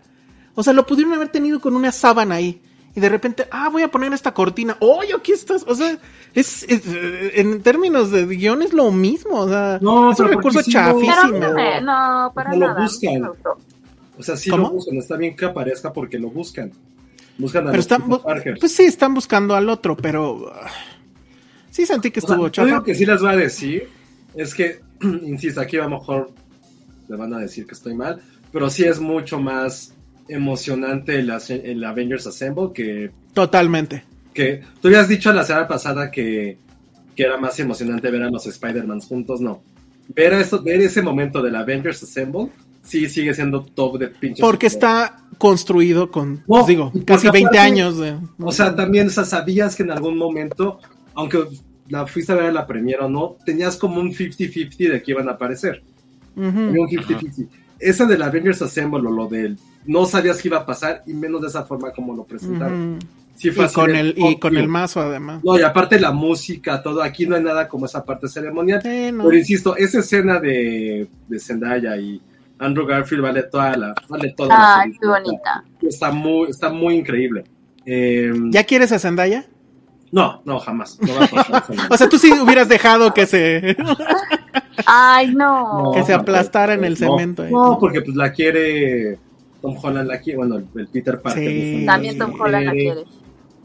O 0.54 0.64
sea, 0.64 0.74
lo 0.74 0.86
pudieron 0.86 1.14
haber 1.14 1.30
tenido 1.30 1.60
con 1.62 1.76
una 1.76 1.92
sábana 1.94 2.36
ahí. 2.36 2.62
Y 2.94 3.00
de 3.02 3.10
repente, 3.10 3.46
ah, 3.52 3.68
voy 3.70 3.84
a 3.84 3.92
poner 3.92 4.14
esta 4.14 4.34
cortina. 4.34 4.78
¡Oye, 4.80 5.14
aquí 5.18 5.34
estás! 5.34 5.64
O 5.68 5.76
sea, 5.76 5.98
es, 6.34 6.64
es, 6.64 6.82
en 7.36 7.62
términos 7.62 8.10
de 8.12 8.26
guion 8.26 8.62
es 8.62 8.72
lo 8.74 8.90
mismo. 8.92 9.36
O 9.40 9.50
sea, 9.50 9.80
No, 9.82 10.12
es 10.14 10.20
un 10.20 10.28
recurso 10.30 10.62
sí 10.62 10.72
lo- 10.72 10.80
chafísimo. 10.80 11.40
no, 11.40 11.54
me- 11.54 11.82
no, 11.82 12.32
para 12.34 12.52
No 12.52 12.58
lo 12.58 12.68
nada. 12.68 12.88
sí 12.88 13.08
buscan. 13.08 13.32
O 14.18 14.24
sea, 14.24 14.38
sí 14.38 14.50
¿Cómo? 14.50 14.64
lo 14.64 14.70
buscan, 14.72 14.96
está 14.98 15.18
bien 15.18 15.36
que 15.36 15.44
aparezca 15.46 15.92
porque 15.92 16.18
lo 16.20 16.30
buscan. 16.30 16.72
Buscan 17.38 17.64
a 17.64 17.72
Pero 17.72 17.76
los 17.78 17.86
están, 17.86 18.04
pues 18.60 18.72
sí, 18.72 18.84
están 18.84 19.14
buscando 19.14 19.56
al 19.56 19.68
otro, 19.68 19.98
pero 19.98 20.54
sí 21.76 21.86
sentí 21.86 22.10
que 22.12 22.20
O 22.20 22.22
sea, 22.22 22.36
estuvo 22.36 22.50
chafa. 22.50 22.68
digo 22.68 22.84
que 22.84 22.96
sí 22.96 23.06
les 23.06 23.22
voy 23.22 23.34
a 23.34 23.36
decir 23.38 23.90
es 24.36 24.54
que, 24.54 24.80
insisto, 25.24 25.60
aquí 25.62 25.78
a 25.78 25.84
lo 25.84 25.90
mejor 25.92 26.32
me 27.08 27.16
van 27.18 27.34
a 27.34 27.40
decir 27.40 27.66
que 27.68 27.74
estoy 27.74 27.94
mal, 27.96 28.22
pero 28.52 28.70
sí 28.70 28.84
es 28.84 29.00
mucho 29.00 29.40
más 29.40 29.94
emocionante 30.28 31.20
el, 31.20 31.32
el 31.64 31.84
Avengers 31.84 32.28
Assemble 32.28 32.70
que, 32.74 33.12
Totalmente. 33.34 34.04
que 34.34 34.62
tú 34.82 34.88
habías 34.88 35.08
dicho 35.08 35.32
la 35.32 35.44
semana 35.44 35.68
pasada 35.68 36.10
que, 36.12 36.58
que 37.16 37.24
era 37.24 37.38
más 37.38 37.60
emocionante 37.60 38.10
ver 38.10 38.24
a 38.24 38.30
los 38.30 38.46
Spider-Man 38.48 39.02
juntos, 39.02 39.40
no. 39.42 39.62
Ver, 40.10 40.34
esto, 40.34 40.62
ver 40.62 40.82
ese 40.82 41.02
momento 41.02 41.42
del 41.42 41.56
Avengers 41.56 42.02
Assemble 42.04 42.50
sí 42.84 43.08
sigue 43.10 43.34
siendo 43.34 43.64
top 43.64 43.98
de 44.00 44.08
pinche. 44.10 44.42
Porque 44.42 44.68
está 44.68 45.18
construido 45.38 46.12
con, 46.12 46.44
No, 46.48 46.66
digo, 46.66 46.92
casi 47.06 47.30
20 47.30 47.50
aparte- 47.50 47.60
años 47.60 47.98
de... 47.98 48.18
O 48.40 48.52
sea, 48.52 48.76
también 48.76 49.08
o 49.08 49.10
sea, 49.10 49.26
sabías 49.26 49.76
que 49.76 49.84
en 49.84 49.92
algún 49.92 50.18
momento, 50.18 50.80
aunque 51.16 51.40
la 51.90 52.06
fuiste 52.08 52.32
a 52.32 52.36
ver 52.36 52.46
a 52.48 52.52
la 52.52 52.68
premiere 52.68 53.04
o 53.04 53.10
no, 53.10 53.38
tenías 53.46 53.78
como 53.78 54.00
un 54.02 54.12
50-50 54.12 54.92
de 54.92 55.02
que 55.04 55.12
iban 55.12 55.28
a 55.30 55.34
aparecer. 55.34 55.84
Un 56.36 56.74
50-50. 56.74 57.48
Esa 57.80 58.06
del 58.06 58.22
Avengers 58.22 58.62
Assemble 58.62 59.00
o 59.08 59.12
lo 59.12 59.28
del 59.28 59.58
no 59.86 60.06
sabías 60.06 60.42
qué 60.42 60.48
iba 60.48 60.58
a 60.58 60.66
pasar 60.66 61.04
y 61.06 61.14
menos 61.14 61.42
de 61.42 61.48
esa 61.50 61.64
forma 61.64 61.92
como 61.92 62.16
lo 62.16 62.24
presentaron. 62.24 63.00
Sí 63.36 63.52
fue 63.52 63.66
Y 63.66 63.66
así 63.66 63.76
con, 63.76 63.92
de, 63.92 64.00
el, 64.00 64.14
y 64.18 64.22
"Fuck 64.22 64.40
con 64.40 64.54
you". 64.54 64.60
el 64.60 64.68
mazo 64.70 65.02
además. 65.02 65.44
No, 65.44 65.60
y 65.60 65.62
aparte 65.62 66.00
la 66.00 66.12
música, 66.12 66.82
todo, 66.82 67.04
aquí 67.04 67.28
no 67.28 67.36
hay 67.36 67.44
nada 67.44 67.68
como 67.68 67.86
esa 67.86 68.04
parte 68.06 68.28
ceremonial. 68.30 68.82
Sí, 68.82 69.12
no. 69.12 69.26
Pero 69.26 69.38
insisto, 69.38 69.76
esa 69.76 70.00
escena 70.00 70.40
de, 70.40 71.08
de 71.28 71.40
Zendaya 71.40 71.98
y 71.98 72.22
Andrew 72.58 72.86
Garfield 72.88 73.22
vale 73.24 73.44
toda 73.44 73.76
la, 73.76 73.94
vale 74.08 74.34
toda 74.36 74.50
la 74.58 74.76
Ay, 74.80 74.92
qué 74.94 75.00
película. 75.00 75.20
bonita. 75.22 75.64
Está 75.82 76.12
muy, 76.12 76.50
está 76.50 76.70
muy 76.70 76.96
increíble. 76.96 77.44
Eh, 77.86 78.32
¿Ya 78.52 78.64
quieres 78.64 78.92
a 78.94 79.00
Zendaya? 79.00 79.46
No, 80.12 80.42
no, 80.46 80.60
jamás. 80.60 80.98
No 81.02 81.14
va 81.16 81.26
a 81.26 81.28
pasar 81.28 81.64
eso. 81.70 81.84
O 81.92 81.98
sea, 81.98 82.08
tú 82.10 82.18
sí 82.18 82.32
hubieras 82.32 82.70
dejado 82.70 83.14
que 83.14 83.26
se, 83.26 83.76
Ay, 84.86 85.34
no. 85.34 85.92
que 85.96 86.04
se 86.04 86.14
aplastara 86.14 86.74
en 86.74 86.84
el 86.84 86.98
cemento. 86.98 87.44
ahí. 87.44 87.52
No, 87.52 87.78
porque 87.80 88.02
pues 88.02 88.16
la 88.16 88.32
quiere 88.32 89.18
Tom 89.62 89.76
Holland, 89.82 90.08
la 90.08 90.20
quiere, 90.20 90.38
bueno, 90.38 90.58
el, 90.76 90.88
Peter 90.88 91.20
Parker. 91.22 91.48
Sí. 91.50 91.84
También 91.86 92.18
Tom 92.18 92.34
Holland 92.40 92.66
la 92.66 92.72
Eh, 92.74 92.78
quiere. 92.78 93.04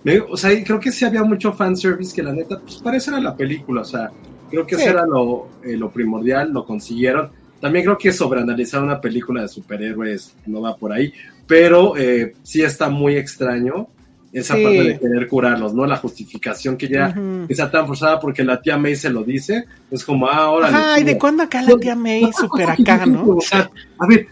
me- 0.04 0.20
O 0.20 0.36
sea, 0.36 0.52
y 0.52 0.64
creo 0.64 0.80
que 0.80 0.90
sí 0.92 1.04
había 1.04 1.22
mucho 1.22 1.52
fanservice 1.52 2.14
que 2.14 2.22
la 2.22 2.32
neta, 2.32 2.58
pues 2.58 2.78
parece 2.78 3.10
era 3.10 3.20
la 3.20 3.36
película, 3.36 3.82
o 3.82 3.84
sea, 3.84 4.10
creo 4.50 4.66
que 4.66 4.76
Sí. 4.76 4.82
eso 4.82 4.90
era 4.90 5.06
lo, 5.06 5.48
eh, 5.64 5.76
lo 5.76 5.90
primordial, 5.90 6.52
lo 6.52 6.64
consiguieron. 6.64 7.30
También 7.60 7.84
creo 7.84 7.98
que 7.98 8.10
sobreanalizar 8.10 8.82
una 8.82 9.00
película 9.00 9.42
de 9.42 9.48
superhéroes 9.48 10.34
no 10.46 10.62
va 10.62 10.74
por 10.76 10.92
ahí, 10.92 11.12
pero 11.46 11.94
eh, 11.98 12.34
sí 12.42 12.62
está 12.62 12.88
muy 12.88 13.16
extraño 13.16 13.88
esa 14.32 14.54
Sí. 14.56 14.62
parte 14.62 14.82
de 14.84 14.98
querer 15.00 15.28
curarlos, 15.28 15.74
¿no? 15.74 15.86
La 15.86 15.96
justificación 15.96 16.76
que 16.76 16.88
ya 16.88 17.14
está 17.48 17.70
tan 17.70 17.86
forzada 17.86 18.20
porque 18.20 18.44
la 18.44 18.60
tía 18.62 18.76
May 18.76 18.94
se 18.96 19.10
lo 19.10 19.24
dice, 19.24 19.64
es 19.90 20.04
como, 20.04 20.26
ah, 20.28 20.36
ahora. 20.44 20.68
Ajá, 20.68 21.00
¿y 21.00 21.04
de 21.04 21.18
cuándo 21.18 21.42
acá 21.42 21.62
la 21.62 21.76
tía 21.76 21.96
May 21.96 22.30
super 22.38 22.70
acá, 22.70 23.04
no? 23.06 23.24
O 23.36 23.40
sea, 23.40 23.70
a 23.98 24.06
ver, 24.06 24.28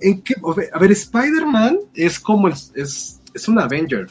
¿en 0.00 0.22
qué? 0.22 0.34
A 0.72 0.78
ver, 0.78 0.92
Spider-Man 0.92 1.78
es 1.94 2.18
como 2.18 2.48
el- 2.48 2.54
es, 2.74 3.20
es 3.34 3.48
un 3.48 3.58
Avenger. 3.58 4.06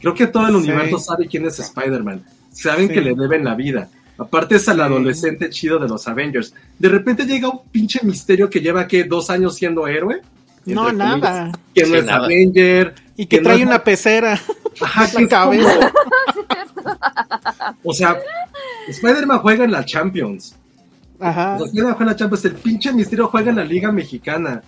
Creo 0.00 0.14
que 0.14 0.26
todo 0.26 0.46
el 0.48 0.52
Sí. 0.62 0.68
universo 0.70 0.98
sabe 0.98 1.26
quién 1.28 1.46
es 1.46 1.58
Spider-Man. 1.58 2.22
Saben 2.52 2.88
Sí. 2.88 2.94
que 2.94 3.00
le 3.00 3.14
deben 3.14 3.42
la 3.44 3.54
vida. 3.54 3.88
Aparte 4.18 4.56
es 4.56 4.68
el 4.68 4.76
Sí. 4.76 4.80
adolescente 4.82 5.48
chido 5.50 5.78
de 5.78 5.88
los 5.88 6.06
Avengers. 6.06 6.52
De 6.78 6.88
repente 6.90 7.24
llega 7.24 7.48
un 7.48 7.60
pinche 7.72 8.00
misterio 8.02 8.48
que 8.50 8.60
lleva 8.60 8.86
que 8.86 9.04
dos 9.04 9.30
años 9.30 9.56
siendo 9.56 9.88
héroe. 9.88 10.20
No, 10.66 10.92
nada. 10.92 11.50
Que 11.74 11.82
no 11.82 11.88
Sí, 11.88 11.94
es 11.96 12.04
nada. 12.04 12.24
Avenger. 12.26 12.94
Y 13.16 13.26
que 13.26 13.38
no 13.38 13.44
trae 13.44 13.56
es- 13.60 13.66
una 13.66 13.82
pecera. 13.82 14.40
Ajá, 14.80 15.08
cabeza. 15.28 15.92
O 17.82 17.92
sea, 17.92 18.18
Spider-Man 18.88 19.38
juega 19.38 19.64
en 19.64 19.72
la 19.72 19.84
Champions. 19.84 20.54
Ajá. 21.20 21.56
O 21.60 21.66
sea, 21.66 21.82
juega 21.82 21.96
en 22.00 22.06
la 22.06 22.16
Champions. 22.16 22.44
El 22.44 22.54
pinche 22.54 22.92
misterio 22.92 23.28
juega 23.28 23.50
en 23.50 23.56
la 23.56 23.64
Liga 23.64 23.90
Mexicana. 23.92 24.62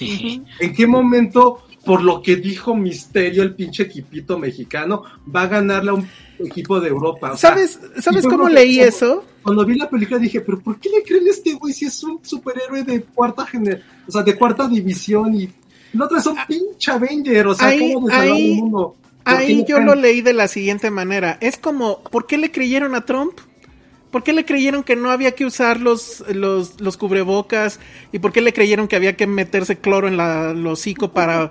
¿En 0.00 0.74
qué 0.74 0.86
momento, 0.86 1.64
por 1.84 2.02
lo 2.02 2.22
que 2.22 2.36
dijo 2.36 2.74
Misterio, 2.74 3.42
el 3.42 3.54
pinche 3.54 3.84
equipito 3.84 4.38
mexicano, 4.38 5.02
va 5.34 5.42
a 5.42 5.46
ganarle 5.48 5.90
a 5.90 5.94
un 5.94 6.08
equipo 6.38 6.80
de 6.80 6.88
Europa? 6.88 7.32
O 7.32 7.36
sea, 7.36 7.50
¿Sabes, 7.50 7.80
¿sabes 8.00 8.26
cómo 8.26 8.48
leí 8.48 8.80
eso? 8.80 9.24
Cuando 9.42 9.64
vi 9.64 9.76
la 9.76 9.88
película 9.90 10.18
dije, 10.18 10.40
pero 10.40 10.60
¿por 10.60 10.78
qué 10.78 10.88
le 10.88 11.02
creen 11.02 11.26
a 11.26 11.30
este 11.30 11.54
güey 11.54 11.72
si 11.74 11.86
es 11.86 12.02
un 12.04 12.20
superhéroe 12.24 12.84
de 12.84 13.02
cuarta 13.02 13.44
gener 13.44 13.82
o 14.06 14.12
sea, 14.12 14.22
de 14.22 14.36
cuarta 14.36 14.68
división 14.68 15.34
y 15.34 15.48
el 15.92 16.00
otro 16.02 16.16
es 16.18 16.26
un 16.26 16.36
pinche 16.46 16.90
Avenger, 16.92 17.48
o 17.48 17.54
sea, 17.54 17.68
Ahí- 17.68 17.92
¿cómo 17.92 18.08
ahí- 18.10 18.52
el 18.52 18.56
mundo? 18.62 18.94
¿Por 18.94 18.94
qué 18.94 19.01
Ahí 19.24 19.64
yo 19.68 19.78
lo 19.80 19.94
leí 19.94 20.20
de 20.20 20.32
la 20.32 20.48
siguiente 20.48 20.90
manera. 20.90 21.38
Es 21.40 21.56
como, 21.58 22.02
¿por 22.04 22.26
qué 22.26 22.38
le 22.38 22.50
creyeron 22.50 22.94
a 22.94 23.04
Trump? 23.04 23.38
¿Por 24.10 24.22
qué 24.22 24.34
le 24.34 24.44
creyeron 24.44 24.82
que 24.84 24.94
no 24.94 25.10
había 25.10 25.34
que 25.34 25.46
usar 25.46 25.80
los, 25.80 26.22
los, 26.28 26.80
los 26.80 26.96
cubrebocas? 26.98 27.80
¿Y 28.12 28.18
por 28.18 28.30
qué 28.32 28.42
le 28.42 28.52
creyeron 28.52 28.86
que 28.86 28.96
había 28.96 29.16
que 29.16 29.26
meterse 29.26 29.78
cloro 29.78 30.06
en 30.06 30.18
la, 30.18 30.50
el 30.50 30.66
hocico 30.66 31.12
para... 31.12 31.48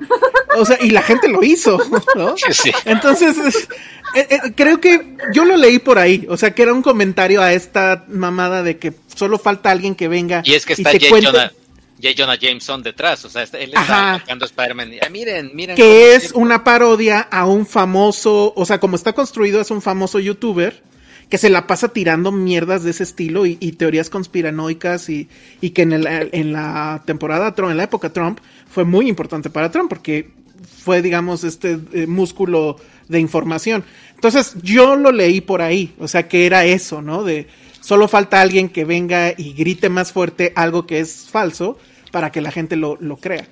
O 0.55 0.65
sea, 0.65 0.77
y 0.79 0.91
la 0.91 1.01
gente 1.01 1.27
lo 1.27 1.41
hizo, 1.43 1.79
¿no? 2.15 2.35
Sí. 2.37 2.71
Entonces, 2.85 3.37
es- 3.37 3.67
eh, 4.13 4.27
eh, 4.29 4.39
creo 4.55 4.79
que 4.81 5.15
yo 5.33 5.45
lo 5.45 5.55
leí 5.57 5.79
por 5.79 5.97
ahí. 5.97 6.27
O 6.29 6.35
sea, 6.37 6.53
que 6.53 6.61
era 6.63 6.73
un 6.73 6.81
comentario 6.83 7.41
a 7.41 7.53
esta 7.53 8.03
mamada 8.09 8.61
de 8.61 8.77
que 8.77 8.93
solo 9.15 9.39
falta 9.39 9.71
alguien 9.71 9.95
que 9.95 10.07
venga 10.09 10.41
Y 10.45 10.53
es 10.53 10.65
que 10.65 10.73
está 10.73 10.91
te 10.91 10.99
J. 10.99 11.09
cuente 11.09 11.27
Jonah, 11.31 11.51
J. 12.01 12.13
Jonah 12.17 12.35
Jameson 12.37 12.81
detrás. 12.83 13.23
O 13.25 13.29
sea, 13.29 13.43
está- 13.43 13.59
él 13.59 13.69
está 13.73 13.81
atacando 14.15 14.45
Spider-Man. 14.45 14.91
"Ah, 15.05 15.09
miren, 15.09 15.51
miren. 15.53 15.75
que 15.75 16.15
es 16.15 16.31
una 16.33 16.63
parodia 16.63 17.19
a 17.21 17.45
un 17.45 17.65
famoso, 17.65 18.53
o 18.55 18.65
sea, 18.65 18.79
como 18.79 18.95
está 18.95 19.13
construido, 19.13 19.61
es 19.61 19.71
un 19.71 19.81
famoso 19.81 20.19
youtuber 20.19 20.81
que 21.29 21.37
se 21.37 21.49
la 21.49 21.65
pasa 21.65 21.87
tirando 21.89 22.31
mierdas 22.33 22.83
de 22.83 22.91
ese 22.91 23.03
estilo 23.03 23.45
y, 23.45 23.57
y 23.61 23.73
teorías 23.73 24.09
conspiranoicas 24.09 25.07
y, 25.09 25.29
y 25.61 25.69
que 25.69 25.83
en, 25.83 25.93
el- 25.93 26.29
en 26.33 26.51
la 26.51 27.03
temporada 27.05 27.55
Trump, 27.55 27.71
en 27.71 27.77
la 27.77 27.83
época 27.83 28.11
Trump, 28.11 28.39
fue 28.69 28.83
muy 28.83 29.07
importante 29.07 29.49
para 29.49 29.71
Trump 29.71 29.87
porque 29.89 30.31
fue, 30.83 31.01
digamos, 31.01 31.43
este 31.43 31.79
eh, 31.93 32.07
músculo 32.07 32.75
de 33.07 33.19
información. 33.19 33.83
Entonces, 34.15 34.55
yo 34.61 34.95
lo 34.95 35.11
leí 35.11 35.41
por 35.41 35.61
ahí, 35.61 35.93
o 35.99 36.07
sea, 36.07 36.27
que 36.27 36.45
era 36.45 36.65
eso, 36.65 37.01
¿no? 37.01 37.23
De 37.23 37.47
solo 37.79 38.07
falta 38.07 38.41
alguien 38.41 38.69
que 38.69 38.85
venga 38.85 39.33
y 39.35 39.53
grite 39.53 39.89
más 39.89 40.11
fuerte 40.11 40.53
algo 40.55 40.85
que 40.85 40.99
es 40.99 41.27
falso 41.31 41.77
para 42.11 42.29
que 42.31 42.41
la 42.41 42.51
gente 42.51 42.75
lo, 42.75 42.97
lo 42.99 43.17
crea. 43.17 43.47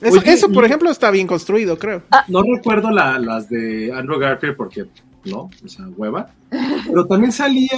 Eso, 0.00 0.18
Oye, 0.18 0.32
eso, 0.32 0.48
por 0.50 0.64
y- 0.64 0.66
ejemplo, 0.66 0.90
está 0.90 1.10
bien 1.10 1.26
construido, 1.26 1.78
creo. 1.78 2.02
No 2.28 2.42
recuerdo 2.42 2.90
la- 2.90 3.18
las 3.18 3.48
de 3.48 3.92
Andrew 3.94 4.18
Garfield 4.18 4.56
porque, 4.56 4.86
no, 5.24 5.48
o 5.64 5.68
sea, 5.68 5.86
hueva. 5.96 6.28
Pero 6.86 7.06
también 7.06 7.30
salía 7.32 7.70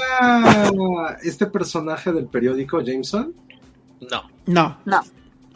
este 1.22 1.46
personaje 1.46 2.12
del 2.12 2.26
periódico, 2.26 2.80
Jameson. 2.80 3.32
No. 4.10 4.22
No, 4.46 4.78
No. 4.84 5.00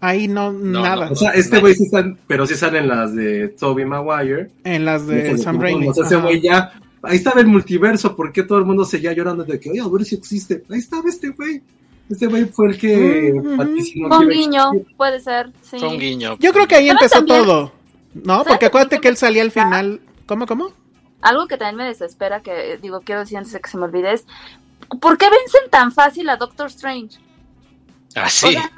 ahí 0.00 0.28
no, 0.28 0.52
No, 0.52 0.82
nada. 0.82 1.10
O 1.10 1.16
sea, 1.16 1.30
este 1.30 1.60
güey 1.60 1.74
sí 1.74 1.84
están, 1.84 2.18
pero 2.26 2.46
sí 2.46 2.55
salen 2.55 2.88
las 2.88 3.14
de 3.14 3.48
Toby 3.48 3.84
Maguire. 3.84 4.50
en 4.64 4.84
las 4.84 5.06
de 5.06 5.36
Sam 5.38 5.60
Raimi. 5.60 5.88
O 5.88 5.94
sea, 5.94 6.05
ese 6.06 6.16
güey 6.16 6.40
ya. 6.40 6.72
Ahí 7.02 7.16
estaba 7.16 7.40
el 7.40 7.46
multiverso, 7.46 8.16
¿por 8.16 8.32
qué 8.32 8.42
todo 8.42 8.59
el 8.59 8.64
mundo 8.64 8.84
seguía 8.84 9.12
llorando 9.12 9.44
de 9.44 9.60
que, 9.60 9.70
oye, 9.70 9.80
a 9.80 9.88
ver 9.88 10.05
si 10.05 10.16
existe? 10.16 10.64
Ahí 10.68 10.78
estaba 10.80 11.09
este 11.09 11.28
güey. 11.30 11.62
Este 12.10 12.26
güey 12.26 12.44
fue 12.47 12.68
el 12.68 12.78
que 12.78 13.32
Mm, 13.35 13.59
que 13.59 14.14
a 14.14 14.18
guiño, 14.20 14.70
puede 14.97 15.20
ser. 15.20 15.52
Sí. 15.62 15.78
Fue 15.78 15.89
un 15.89 15.98
guiño. 15.98 16.36
Yo 16.40 16.52
creo 16.52 16.66
que 16.66 16.76
ahí 16.76 16.86
Pero 16.89 16.93
empezó 16.98 17.16
también- 17.16 17.44
todo. 17.44 17.72
No, 18.14 18.35
¿Sabes 18.39 18.48
porque 18.48 18.66
acuérdate 18.66 19.01
que 19.01 19.09
él 19.09 19.16
salía 19.16 19.43
al 19.43 19.52
que- 19.52 19.60
final. 19.62 20.01
¿Cómo, 20.26 20.47
cómo? 20.47 20.70
Algo 21.20 21.47
que 21.47 21.56
también 21.59 21.76
me 21.76 21.85
desespera, 21.86 22.40
que 22.40 22.78
digo, 22.80 23.01
quiero 23.01 23.20
decir 23.20 23.36
antes 23.39 23.52
de 23.52 23.60
que 23.60 23.68
se 23.68 23.76
me 23.76 23.85
olvide, 23.85 24.12
es 24.12 24.24
¿por 25.01 25.18
qué 25.18 25.26
vencen 25.26 25.68
tan 25.70 25.93
fácil 25.93 26.28
a 26.30 26.36
Doctor 26.36 26.68
Strange? 26.68 27.18
Ah, 28.16 28.24
O 28.26 28.28
sí. 28.30 28.52
sea, 28.52 28.70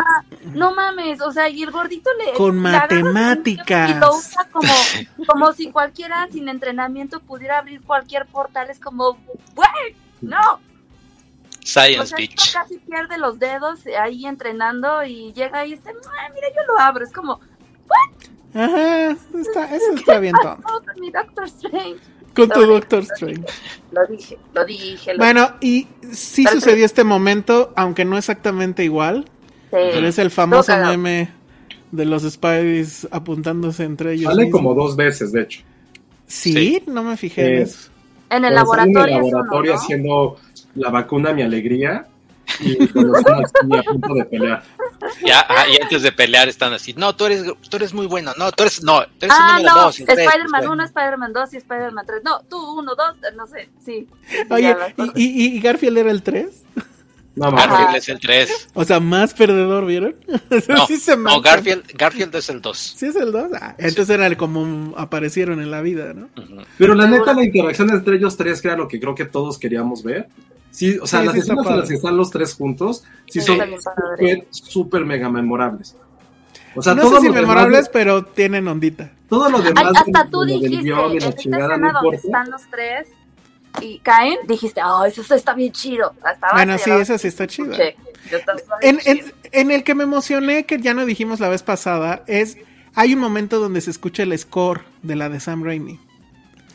no 0.52 0.74
mames, 0.74 1.20
o 1.22 1.30
sea, 1.30 1.48
y 1.48 1.62
el 1.62 1.70
gordito 1.70 2.10
le... 2.18 2.32
Con 2.32 2.58
matemáticas. 2.58 3.90
Y 3.90 3.94
lo 3.94 4.16
usa 4.16 4.48
como, 4.50 4.68
como 5.26 5.52
si 5.52 5.70
cualquiera 5.70 6.26
sin 6.32 6.48
entrenamiento 6.48 7.20
pudiera 7.20 7.58
abrir 7.58 7.80
cualquier 7.82 8.26
portal. 8.26 8.68
Es 8.70 8.80
como, 8.80 9.18
güey, 9.54 9.96
no. 10.20 10.60
O 11.76 11.80
Science 11.80 12.06
sea, 12.08 12.16
Beach. 12.16 12.34
esto 12.46 12.58
casi 12.58 12.78
pierde 12.78 13.18
los 13.18 13.38
dedos 13.38 13.80
ahí 14.00 14.26
entrenando 14.26 15.04
y 15.04 15.32
llega 15.32 15.64
y 15.66 15.72
está, 15.74 15.90
"Ah, 15.90 16.28
mira, 16.34 16.48
yo 16.48 16.72
lo 16.72 16.78
abro. 16.80 17.04
Es 17.04 17.12
como, 17.12 17.40
Ajá, 18.54 19.10
está, 19.38 19.64
eso 19.76 19.92
está 19.94 20.18
bien 20.18 20.34
tonto. 20.42 20.62
con 20.62 21.00
mi 21.00 21.10
Doctor 21.10 21.44
Strange. 21.44 21.98
Con 22.34 22.48
tu. 22.48 22.66
Doctor 22.66 23.02
Strange. 23.02 23.44
Lo 23.92 24.06
dije, 24.06 24.38
lo 24.54 24.64
dije. 24.64 25.12
Lo 25.14 25.18
Bueno, 25.18 25.50
y 25.60 25.86
sí 26.12 26.44
sucedió 26.46 26.84
este 26.84 27.04
momento, 27.04 27.72
aunque 27.76 28.04
no 28.04 28.16
exactamente 28.18 28.84
igual. 28.84 29.24
dije. 29.70 29.90
Pero 29.92 30.06
es 30.08 30.18
el 30.18 30.30
famoso 30.30 30.68
cagado. 30.72 30.90
meme 30.96 31.30
de 31.92 32.04
los 32.04 32.22
Spideys 32.22 33.06
apuntándose 33.10 33.84
entre 33.84 34.14
ellos. 34.14 34.30
Sale 34.32 34.44
mismos. 34.44 34.60
como 34.60 34.74
dos 34.74 34.96
veces, 34.96 35.32
de 35.32 35.42
hecho. 35.42 35.62
¿Sí? 36.26 36.52
Sí. 36.52 36.82
no 36.86 37.02
me 37.02 37.16
fijé 37.16 37.56
en 37.56 37.62
eso. 37.62 37.90
En 38.30 38.44
el 38.44 38.54
sale 38.54 38.54
laboratorio. 38.54 39.02
En 39.02 39.08
el 39.08 39.26
es 39.26 39.32
uno, 39.32 39.38
laboratorio 39.38 39.72
¿no? 39.72 39.78
haciendo 39.78 40.36
la 40.74 40.90
vacuna 40.90 41.32
Mi 41.32 41.42
Alegría. 41.42 42.06
Y 42.58 42.88
cuando 42.88 43.16
están 43.16 43.44
así 43.44 43.54
a 43.78 43.82
punto 43.82 44.14
de 44.14 44.24
pelear. 44.24 44.62
Ya, 45.24 45.40
ajá, 45.40 45.68
y 45.68 45.80
antes 45.80 46.02
de 46.02 46.10
pelear 46.10 46.48
están 46.48 46.72
así. 46.72 46.92
No, 46.94 47.14
tú 47.14 47.26
eres, 47.26 47.44
tú 47.44 47.76
eres 47.76 47.94
muy 47.94 48.06
bueno. 48.06 48.32
No, 48.36 48.50
tú 48.50 48.64
eres, 48.64 48.82
no, 48.82 49.02
tú 49.02 49.26
eres 49.26 49.36
Ah, 49.38 49.56
número 49.58 49.74
no, 49.74 49.82
dos. 49.82 49.96
tres, 49.96 50.08
Spider-Man 50.18 50.60
pues, 50.60 50.70
1, 50.70 50.84
Spider-Man 50.84 51.32
2 51.32 51.54
y 51.54 51.56
Spider-Man 51.58 52.06
3. 52.06 52.22
No, 52.24 52.40
tú 52.48 52.78
1, 52.78 52.94
2, 52.94 53.16
no 53.36 53.46
sé, 53.46 53.68
sí. 53.84 54.08
Oye, 54.50 54.76
¿y, 55.14 55.22
y, 55.24 55.56
y 55.56 55.60
Garfield 55.60 55.98
era 55.98 56.10
el 56.10 56.22
3? 56.22 56.64
No, 57.36 57.52
Garfield 57.52 57.96
es 57.96 58.08
el 58.08 58.18
3. 58.18 58.68
O 58.74 58.84
sea, 58.84 58.98
más 58.98 59.32
perdedor, 59.32 59.86
¿vieron? 59.86 60.16
No, 60.68 60.86
sí 60.86 60.96
se 60.96 61.16
no. 61.16 61.40
Garfield, 61.40 61.84
Garfield 61.96 62.34
es 62.34 62.48
el 62.50 62.60
2. 62.60 62.76
Sí 62.76 63.06
es 63.06 63.16
el 63.16 63.30
2. 63.30 63.52
Ah, 63.60 63.76
entonces 63.78 64.10
era 64.10 64.26
el 64.26 64.36
como 64.36 64.92
aparecieron 64.98 65.60
en 65.60 65.70
la 65.70 65.80
vida, 65.80 66.12
¿no? 66.14 66.28
Pero 66.76 66.94
la 66.94 67.06
neta, 67.06 67.32
la 67.32 67.44
interacción 67.44 67.90
entre 67.90 68.16
ellos 68.16 68.36
tres, 68.36 68.60
que 68.60 68.68
era 68.68 68.76
lo 68.76 68.88
que 68.88 68.98
creo 68.98 69.14
que 69.14 69.24
todos 69.24 69.56
queríamos 69.58 70.02
ver. 70.02 70.28
Sí, 70.70 70.98
o 71.00 71.06
sea, 71.06 71.20
Sí, 71.20 71.26
las 71.26 71.34
sí 71.34 71.40
escenas 71.40 71.66
en 71.66 71.76
las 71.78 71.88
que 71.88 71.94
están 71.96 72.16
los 72.16 72.30
tres 72.30 72.54
juntos, 72.54 73.04
sí 73.28 73.40
Sí, 73.40 73.46
son 73.46 73.58
súper, 73.58 74.46
súper 74.50 75.04
mega 75.04 75.28
memorables. 75.28 75.96
O 76.76 76.82
sea, 76.82 76.94
no 76.94 77.02
todo 77.02 77.16
sé 77.16 77.20
si 77.22 77.26
lo 77.28 77.34
demás- 77.34 77.48
memorables, 77.48 77.88
pero 77.88 78.24
tienen 78.24 78.68
ondita. 78.68 79.10
todo 79.28 79.48
lo 79.50 79.58
Ay, 79.58 79.64
demás 79.64 79.92
hasta 79.96 80.26
tú 80.30 80.44
dijiste, 80.44 80.82
guion 80.82 81.10
en 81.12 81.16
esta 81.18 81.30
no 81.50 81.58
escena 81.58 81.92
donde 82.00 82.16
están 82.16 82.50
los 82.50 82.62
tres 82.70 83.08
y 83.80 83.98
caen, 84.00 84.36
dijiste, 84.46 84.80
oh, 84.84 85.04
eso 85.04 85.34
está 85.34 85.54
bien 85.54 85.72
chido. 85.72 86.12
Hasta 86.22 86.52
Bueno, 86.52 86.78
sí, 86.78 86.90
esa 86.90 87.18
sí 87.18 87.28
está 87.28 87.46
bien 87.46 87.72
En, 88.82 88.98
en- 89.04 89.18
chido. 89.18 89.28
en 89.52 89.70
el 89.70 89.82
que 89.84 89.94
me 89.94 90.04
emocioné, 90.04 90.64
que 90.66 90.78
ya 90.80 90.94
no 90.94 91.04
dijimos 91.06 91.40
la 91.40 91.48
vez 91.48 91.62
pasada, 91.62 92.22
es. 92.26 92.56
Hay 92.96 93.14
un 93.14 93.20
momento 93.20 93.60
donde 93.60 93.80
se 93.80 93.90
escucha 93.92 94.24
el 94.24 94.36
score 94.36 94.82
de 95.02 95.14
la 95.14 95.28
de 95.28 95.38
Sam 95.38 95.62
Raimi. 95.62 96.00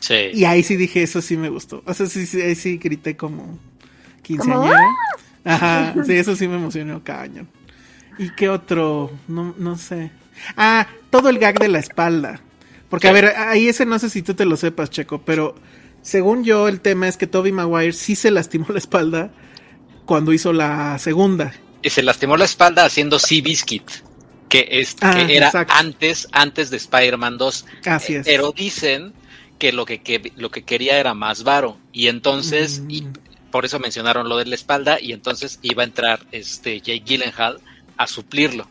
Sí. 0.00 0.14
Y 0.32 0.44
ahí 0.44 0.62
sí 0.62 0.76
dije, 0.76 1.02
eso 1.02 1.20
sí 1.20 1.36
me 1.36 1.50
gustó. 1.50 1.82
O 1.84 1.92
sea, 1.92 2.06
sí, 2.06 2.24
sí, 2.26 2.40
ahí 2.40 2.54
sí 2.54 2.78
grité 2.78 3.16
como 3.18 3.58
quinceañera. 4.26 4.80
Ajá, 5.44 5.94
sí, 6.04 6.12
eso 6.14 6.34
sí 6.34 6.48
me 6.48 6.56
emocionó, 6.56 7.02
cañón. 7.04 7.48
¿Y 8.18 8.30
qué 8.30 8.48
otro? 8.48 9.12
No, 9.28 9.54
no 9.58 9.76
sé. 9.76 10.10
Ah, 10.56 10.86
todo 11.10 11.28
el 11.28 11.38
gag 11.38 11.58
de 11.58 11.68
la 11.68 11.78
espalda. 11.78 12.40
Porque, 12.88 13.08
a 13.08 13.12
ver, 13.12 13.26
ahí 13.36 13.68
ese 13.68 13.84
no 13.86 13.98
sé 13.98 14.10
si 14.10 14.22
tú 14.22 14.34
te 14.34 14.44
lo 14.44 14.56
sepas, 14.56 14.90
Checo, 14.90 15.20
pero 15.22 15.54
según 16.02 16.44
yo 16.44 16.68
el 16.68 16.80
tema 16.80 17.08
es 17.08 17.16
que 17.16 17.26
Toby 17.26 17.52
Maguire 17.52 17.92
sí 17.92 18.16
se 18.16 18.30
lastimó 18.30 18.66
la 18.70 18.78
espalda 18.78 19.30
cuando 20.04 20.32
hizo 20.32 20.52
la 20.52 20.98
segunda. 20.98 21.52
Y 21.82 21.90
se 21.90 22.02
lastimó 22.02 22.36
la 22.36 22.44
espalda 22.44 22.84
haciendo 22.84 23.18
Sea 23.18 23.42
Biscuit, 23.42 23.88
que, 24.48 24.66
es, 24.70 24.96
Ah, 25.00 25.14
que 25.14 25.36
era 25.36 25.46
exacto. 25.46 25.74
antes, 25.76 26.28
antes 26.32 26.70
de 26.70 26.76
Spider-Man 26.78 27.38
2. 27.38 27.66
Así 27.86 28.14
es. 28.14 28.26
Pero 28.26 28.52
dicen 28.52 29.12
que 29.58 29.72
lo 29.72 29.84
que, 29.84 30.00
que- 30.02 30.32
lo 30.36 30.50
que 30.50 30.62
quería 30.62 30.98
era 30.98 31.14
más 31.14 31.44
varo. 31.44 31.76
Y 31.92 32.06
entonces, 32.08 32.80
Mm. 32.80 32.90
y 32.90 33.06
por 33.50 33.64
eso 33.64 33.78
mencionaron 33.78 34.28
lo 34.28 34.36
de 34.36 34.46
la 34.46 34.54
espalda, 34.54 34.98
y 35.00 35.12
entonces 35.12 35.58
iba 35.62 35.82
a 35.82 35.86
entrar 35.86 36.20
este 36.32 36.80
Jake 36.80 37.02
Gyllenhaal 37.04 37.58
a 37.96 38.06
suplirlo. 38.06 38.68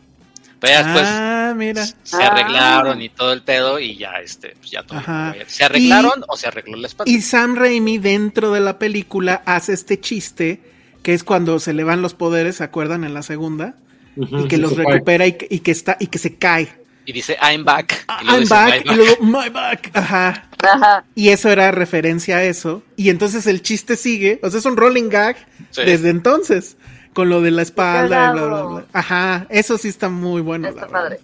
Pero 0.58 0.72
ya 0.72 0.82
después 0.84 1.04
ah, 1.06 1.54
mira. 1.56 1.84
se 1.84 2.16
Ah. 2.22 2.28
arreglaron 2.28 3.02
y 3.02 3.08
todo 3.10 3.32
el 3.32 3.42
pedo, 3.42 3.78
y 3.78 3.96
ya 3.96 4.12
este, 4.22 4.54
pues 4.58 4.70
ya 4.70 4.82
todo. 4.84 5.00
¿Se 5.46 5.64
arreglaron 5.64 6.24
o 6.28 6.36
se 6.36 6.46
arregló 6.48 6.76
la 6.76 6.86
espalda? 6.86 7.10
Y 7.12 7.20
Sam 7.20 7.56
Raimi 7.56 7.98
dentro 7.98 8.52
de 8.52 8.60
la 8.60 8.78
película 8.78 9.42
hace 9.44 9.74
este 9.74 10.00
chiste, 10.00 10.60
que 11.02 11.12
es 11.14 11.24
cuando 11.24 11.60
se 11.60 11.74
le 11.74 11.84
van 11.84 12.00
los 12.02 12.14
poderes, 12.14 12.56
¿se 12.56 12.64
acuerdan? 12.64 13.04
En 13.04 13.12
la 13.14 13.22
segunda. 13.22 13.74
Y 14.16 14.48
que 14.48 14.56
sí, 14.56 14.62
los 14.62 14.74
recupera 14.76 15.26
y, 15.26 15.32
que- 15.34 15.46
y 15.50 15.58
que 15.60 15.70
está 15.72 15.98
y 16.00 16.06
que 16.06 16.18
se 16.18 16.36
cae. 16.36 16.68
Y 17.04 17.12
dice, 17.12 17.36
I'm 17.42 17.62
back. 17.64 18.06
Y 18.22 18.24
luego 18.24 18.32
I'm 18.38 18.40
dice, 18.40 18.54
back, 18.54 18.86
"My 18.86 18.92
y 18.92 18.96
luego 18.96 19.16
my 19.22 19.48
back. 19.50 19.90
Ajá. 19.92 20.45
Ajá. 20.74 21.04
Y 21.14 21.28
eso 21.30 21.50
era 21.50 21.70
referencia 21.70 22.36
a 22.38 22.44
eso. 22.44 22.82
Y 22.96 23.10
entonces 23.10 23.46
el 23.46 23.62
chiste 23.62 23.96
sigue. 23.96 24.40
O 24.42 24.50
sea, 24.50 24.58
es 24.60 24.66
un 24.66 24.76
rolling 24.76 25.08
gag 25.08 25.36
Sí. 25.70 25.82
desde 25.84 26.10
entonces. 26.10 26.76
Con 27.14 27.30
lo 27.30 27.40
de 27.40 27.50
la 27.50 27.62
espalda 27.62 28.30
y 28.30 28.32
bla, 28.34 28.46
bla, 28.46 28.62
bla. 28.62 28.84
Ajá. 28.92 29.46
Eso 29.48 29.78
sí 29.78 29.88
está 29.88 30.08
muy 30.08 30.42
bueno. 30.42 30.68
Está 30.68 30.82
la 30.82 30.86
verdad. 30.86 31.02
padre. 31.02 31.20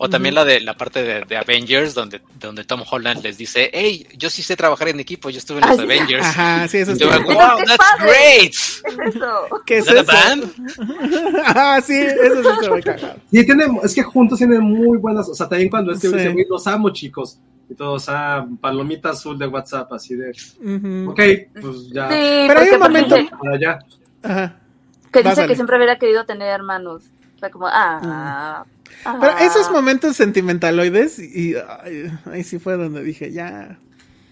O 0.00 0.08
también 0.10 0.34
la 0.34 0.44
de 0.44 0.60
la 0.60 0.76
parte 0.76 1.04
de, 1.04 1.24
de 1.24 1.36
Avengers, 1.36 1.94
donde, 1.94 2.20
donde 2.40 2.64
Tom 2.64 2.82
Holland 2.90 3.22
les 3.22 3.38
dice, 3.38 3.70
hey, 3.72 4.06
yo 4.18 4.28
sí 4.28 4.42
sé 4.42 4.56
trabajar 4.56 4.88
en 4.88 4.98
equipo, 4.98 5.30
yo 5.30 5.38
estuve 5.38 5.60
en 5.60 5.68
los 5.68 5.70
Ah, 5.70 5.76
sí. 5.76 5.82
Avengers. 5.84 6.24
Ajá, 6.26 6.68
sí, 6.68 6.78
eso 6.78 6.90
Y 6.90 6.94
está 6.94 7.04
yo, 7.18 7.22
wow, 7.24 7.34
that's 7.64 7.76
padre". 7.76 8.10
great. 8.10 8.52
Es 8.52 9.14
eso. 9.14 9.62
¿Qué 9.64 9.78
es 9.78 9.86
eso? 9.86 10.04
band? 10.04 10.52
Ajá, 11.44 11.80
sí, 11.86 11.94
eso 11.94 12.42
sí 12.42 12.48
se 12.64 12.70
me 12.70 12.82
caga. 12.82 13.16
Sí, 13.30 13.46
tiene, 13.46 13.64
es 13.84 13.94
que 13.94 14.02
juntos 14.02 14.38
tienen 14.38 14.62
muy 14.62 14.98
buenas, 14.98 15.28
o 15.28 15.34
sea, 15.34 15.48
también 15.48 15.70
cuando 15.70 15.92
este 15.92 16.08
Sí. 16.08 16.14
dice, 16.16 16.46
los 16.48 16.66
amo, 16.66 16.90
chicos. 16.90 17.38
Y 17.68 17.74
todos, 17.74 18.08
ah, 18.08 18.46
palomita 18.60 19.10
azul 19.10 19.38
de 19.38 19.46
WhatsApp, 19.46 19.92
así 19.92 20.14
de, 20.14 20.30
Ujú. 20.30 21.10
ok, 21.10 21.20
pues 21.60 21.88
ya, 21.92 22.08
Sí, 22.10 22.44
Pero 22.48 22.60
hay 22.60 22.68
un 22.70 22.78
momento- 22.80 23.16
porque 23.16 23.30
para 23.42 23.54
allá. 23.56 23.78
Ajá. 24.22 24.56
que 25.12 25.18
dice 25.20 25.30
Pásale. 25.30 25.48
que 25.48 25.54
siempre 25.54 25.76
hubiera 25.76 25.98
querido 25.98 26.24
tener 26.26 26.48
hermanos. 26.48 27.04
O 27.36 27.38
sea, 27.38 27.50
como, 27.50 27.66
ah. 27.68 28.64
Pero 29.04 29.32
ah. 29.36 29.44
esos 29.44 29.70
momentos 29.70 30.16
sentimentaloides, 30.16 31.18
y 31.18 31.54
ay, 31.56 32.10
ahí 32.30 32.42
sí 32.44 32.58
fue 32.58 32.76
donde 32.76 33.02
dije, 33.02 33.30
ya. 33.32 33.78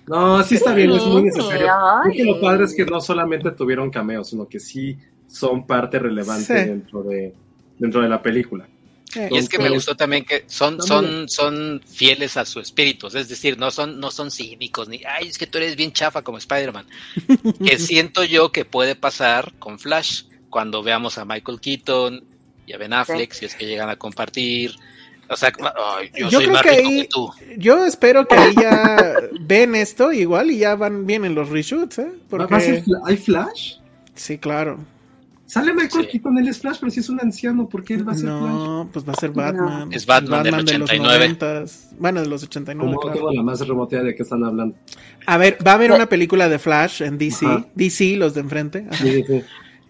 No, 0.09 0.43
sí 0.43 0.57
está 0.57 0.75
bien, 0.75 0.91
es 0.91 1.07
muy 1.07 1.23
necesario. 1.23 1.69
Creo 2.03 2.13
que 2.15 2.25
lo 2.25 2.41
padre 2.41 2.65
es 2.65 2.75
que 2.75 2.85
no 2.85 3.01
solamente 3.01 3.51
tuvieron 3.53 3.91
cameos, 3.91 4.29
sino 4.31 4.47
que 4.49 4.59
sí 4.59 4.99
son 5.29 5.67
parte 5.67 5.99
relevante 5.99 6.45
Sí. 6.47 6.69
dentro 6.69 7.03
de 7.05 7.33
dentro 7.79 8.01
de 8.03 8.09
la 8.09 8.21
película. 8.21 8.67
Eh, 9.15 9.29
Y 9.31 9.37
es 9.39 9.49
que 9.49 9.59
me 9.59 9.69
gustó 9.69 9.95
también 9.97 10.25
que 10.25 10.45
son, 10.47 10.81
son, 10.83 11.29
son 11.29 11.83
fieles 11.87 12.37
a 12.37 12.45
su 12.47 12.61
espíritu, 12.61 13.09
es 13.09 13.29
decir, 13.29 13.59
no 13.59 13.71
son, 13.71 14.01
no 14.01 14.11
son 14.11 14.31
cínicos, 14.31 14.89
ni, 14.89 15.03
ay, 15.05 15.29
es 15.29 15.37
que 15.39 15.47
tú 15.47 15.59
eres 15.59 15.77
bien 15.77 15.93
chafa 15.93 16.23
como 16.23 16.39
Spider-Man. 16.39 16.87
que 17.65 17.79
siento 17.79 18.25
yo 18.25 18.53
que 18.53 18.65
puede 18.65 18.95
pasar 18.95 19.53
con 19.59 19.79
Flash, 19.79 20.23
cuando 20.51 20.83
veamos 20.83 21.19
a 21.19 21.25
Michael 21.25 21.61
Keaton 21.61 22.25
y 22.67 22.73
a 22.73 22.79
Ben 22.79 22.93
Affleck, 22.93 23.33
si 23.33 23.45
es 23.47 23.55
que 23.55 23.67
llegan 23.67 23.89
a 23.91 23.97
compartir. 23.97 24.75
O 25.29 25.37
sea, 25.37 25.51
ay, 25.99 26.11
yo, 26.19 26.29
Yo 26.29 26.39
soy 26.39 26.43
creo 26.45 26.53
más 26.53 26.63
que 26.63 26.71
rico 26.77 26.89
ahí- 26.89 27.03
que 27.03 27.09
tú. 27.09 27.31
Yo 27.57 27.87
espero 27.87 28.27
que 28.29 28.35
ahí 28.35 28.55
ya 28.55 29.15
ven 29.41 29.75
esto 29.75 30.13
igual 30.13 30.51
y 30.51 30.59
ya 30.59 30.75
van 30.75 31.07
bien 31.07 31.25
en 31.25 31.35
los 31.35 31.49
reshoots, 31.49 32.01
¿eh? 32.01 32.13
¿Va- 32.33 32.47
va 32.47 32.57
a 32.57 32.61
ser 32.61 32.83
Porque 32.85 33.01
¿Hay 33.11 33.17
Flash? 33.17 33.75
sí, 34.15 34.37
claro. 34.39 34.79
Sale 35.53 35.75
Michael 35.75 36.05
Sí. 36.07 36.13
Keaton, 36.13 36.39
él 36.39 36.49
es 36.49 36.61
Flash, 36.61 36.79
pero 36.81 36.91
si 36.91 37.01
es 37.01 37.11
un 37.11 37.21
anciano, 37.21 37.69
¿por 37.69 37.85
qué 37.85 37.93
él 37.93 38.09
va 38.09 38.13
a 38.13 38.15
ser 38.15 38.25
Flash? 38.29 38.41
No, 38.41 38.89
pues 38.91 39.07
va 39.07 39.13
a 39.13 39.17
ser 39.17 39.33
Batman. 39.33 39.93
Es 39.93 40.07
Batman 40.07 40.45
del 40.45 40.65
de 40.65 40.79
los 40.79 40.91
89. 40.91 41.37
90s. 41.39 41.89
Bueno, 41.99 42.23
de 42.23 42.27
los 42.27 42.43
89, 42.43 42.87
Como 42.89 43.01
claro. 43.03 43.17
tengo 43.19 43.33
la 43.35 43.43
más 43.43 43.61
remota 43.69 43.97
idea 43.97 44.05
de 44.07 44.15
qué 44.15 44.23
están 44.23 44.43
hablando. 44.45 44.75
A 45.27 45.37
ver, 45.37 45.59
va 45.67 45.73
a 45.73 45.75
haber 45.75 45.93
una 45.93 46.07
película 46.09 46.49
de 46.49 46.59
Flash 46.59 47.03
en 47.03 47.19
DC, 47.19 47.45
Ajá. 47.45 47.67
DC 47.75 48.17
los 48.17 48.33
de 48.33 48.41
enfrente. 48.41 48.87
ajá. 48.91 49.05
Sí, 49.05 49.23
sí. 49.27 49.43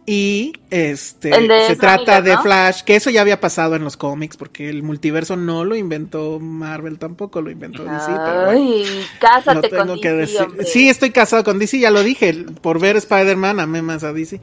Y 0.05 0.53
este 0.70 1.31
se 1.69 1.77
trata 1.77 2.20
de. 2.23 2.37
Flash, 2.39 2.83
que 2.83 2.97
eso 2.97 3.09
ya 3.11 3.20
había 3.20 3.39
pasado 3.41 3.77
en 3.77 3.85
los 3.85 3.97
cómics, 3.97 4.37
porque 4.37 4.69
el 4.69 4.83
multiverso 4.83 5.37
no 5.37 5.65
lo 5.65 5.77
inventó 5.77 6.41
Marvel 6.41 6.99
tampoco, 6.99 7.41
lo 7.41 7.51
inventó 7.53 7.85
DC. 7.85 8.07
pero 8.07 8.45
bueno. 8.47 8.51
Ay, 8.51 8.85
Lo 8.85 9.19
cásate 9.20 9.70
con 9.70 10.01
que 10.01 10.12
DC, 10.12 10.33
decir. 10.33 10.41
hombre. 10.43 10.66
Sí, 10.66 10.89
estoy 10.89 11.11
casado 11.11 11.45
con 11.45 11.61
DC, 11.61 11.79
ya 11.79 11.93
lo 11.93 12.03
dije. 12.03 12.35
Por 12.62 12.81
ver 12.81 12.97
Spider-Man, 12.97 13.61
amé 13.61 13.81
más 13.83 14.03
a 14.03 14.12
DC. 14.12 14.41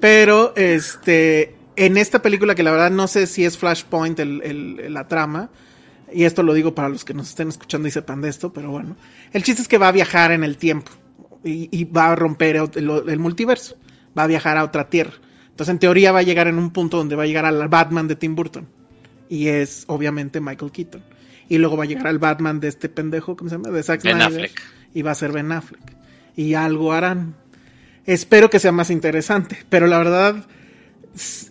Pero, 0.00 0.54
este, 0.56 1.56
en 1.76 1.98
esta 1.98 2.22
película, 2.22 2.54
que 2.54 2.62
la 2.62 2.70
verdad 2.70 2.90
no 2.90 3.06
sé 3.06 3.26
si 3.26 3.44
es 3.44 3.58
Flashpoint 3.58 4.18
el, 4.18 4.40
el- 4.42 4.94
la 4.94 5.08
trama, 5.08 5.50
y 6.10 6.24
esto 6.24 6.42
lo 6.42 6.54
digo 6.54 6.74
para 6.74 6.88
los 6.88 7.04
que 7.04 7.12
nos 7.12 7.28
estén 7.28 7.48
escuchando 7.48 7.86
y 7.86 7.90
sepan 7.90 8.22
de 8.22 8.30
esto, 8.30 8.50
pero 8.52 8.70
bueno. 8.70 8.96
El 9.34 9.42
chiste 9.42 9.60
es 9.60 9.68
que 9.68 9.76
va 9.78 9.88
a 9.88 9.92
viajar 9.92 10.32
en 10.32 10.42
el 10.42 10.56
tiempo 10.56 10.90
y, 11.44 11.68
y 11.70 11.84
va 11.84 12.12
a 12.12 12.16
romper 12.16 12.56
el, 12.56 12.90
el 13.08 13.18
multiverso. 13.18 13.76
Va 14.16 14.24
a 14.24 14.26
viajar 14.26 14.56
a 14.56 14.64
otra 14.64 14.88
tierra. 14.88 15.12
Entonces, 15.50 15.72
en 15.72 15.78
teoría, 15.78 16.12
va 16.12 16.20
a 16.20 16.22
llegar 16.22 16.48
en 16.48 16.58
un 16.58 16.70
punto 16.70 16.96
donde 16.96 17.16
va 17.16 17.24
a 17.24 17.26
llegar 17.26 17.44
al 17.44 17.68
Batman 17.68 18.08
de 18.08 18.16
Tim 18.16 18.34
Burton. 18.34 18.66
Y 19.28 19.48
es, 19.48 19.84
obviamente, 19.86 20.40
Michael 20.40 20.72
Keaton. 20.72 21.02
Y 21.48 21.58
luego 21.58 21.76
va 21.76 21.84
a 21.84 21.86
llegar 21.86 22.06
al 22.06 22.18
Batman 22.18 22.60
de 22.60 22.68
este 22.68 22.88
pendejo, 22.88 23.36
¿cómo 23.36 23.50
se 23.50 23.56
llama? 23.56 23.70
De 23.70 23.82
Zack 23.82 24.02
Ben 24.02 24.16
Snyder. 24.16 24.44
Affleck. 24.44 24.62
Y 24.94 25.02
va 25.02 25.10
a 25.10 25.14
ser 25.14 25.32
Ben 25.32 25.52
Affleck. 25.52 25.82
Y 26.36 26.54
algo 26.54 26.92
harán. 26.92 27.34
Espero 28.06 28.50
que 28.50 28.58
sea 28.58 28.72
más 28.72 28.90
interesante. 28.90 29.58
Pero 29.68 29.86
la 29.86 29.98
verdad, 29.98 30.46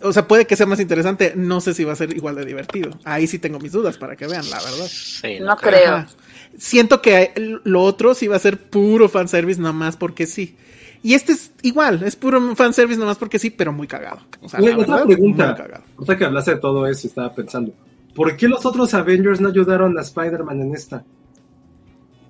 o 0.02 0.12
sea, 0.12 0.26
puede 0.26 0.46
que 0.46 0.56
sea 0.56 0.66
más 0.66 0.80
interesante. 0.80 1.34
No 1.36 1.60
sé 1.60 1.74
si 1.74 1.84
va 1.84 1.92
a 1.92 1.96
ser 1.96 2.16
igual 2.16 2.34
de 2.34 2.44
divertido. 2.44 2.98
Ahí 3.04 3.26
sí 3.26 3.38
tengo 3.38 3.58
mis 3.60 3.72
dudas 3.72 3.96
para 3.96 4.16
que 4.16 4.26
vean, 4.26 4.48
la 4.50 4.58
verdad. 4.58 4.86
Sí, 4.88 5.38
No 5.40 5.56
creo. 5.56 5.94
Ajá. 5.96 6.08
Siento 6.58 7.00
que 7.00 7.32
lo 7.64 7.82
otro 7.82 8.14
sí 8.14 8.26
va 8.26 8.36
a 8.36 8.40
ser 8.40 8.58
puro 8.58 9.08
fanservice 9.08 9.60
nomás 9.60 9.96
porque 9.96 10.26
sí. 10.26 10.56
Y 11.02 11.14
este 11.14 11.32
es 11.32 11.52
igual, 11.62 12.02
es 12.04 12.14
puro 12.16 12.54
fanservice 12.54 12.98
nomás 12.98 13.18
porque 13.18 13.38
sí, 13.38 13.50
pero 13.50 13.72
muy 13.72 13.86
cagado. 13.88 14.20
O 14.40 14.48
sea, 14.48 14.60
Oye, 14.60 14.70
la 14.70 14.78
otra 14.78 14.86
verdad, 14.94 15.06
muy 15.06 15.14
pregunta. 15.14 15.54
cagado. 15.54 15.84
Que 16.18 16.24
hablaste 16.24 16.54
de 16.54 16.60
todo 16.60 16.86
eso, 16.86 17.08
estaba 17.08 17.32
pensando. 17.34 17.72
¿Por 18.14 18.36
qué 18.36 18.46
los 18.48 18.64
otros 18.66 18.94
Avengers 18.94 19.40
no 19.40 19.48
ayudaron 19.48 19.98
a 19.98 20.02
Spider-Man 20.02 20.60
en 20.60 20.74
esta? 20.74 21.02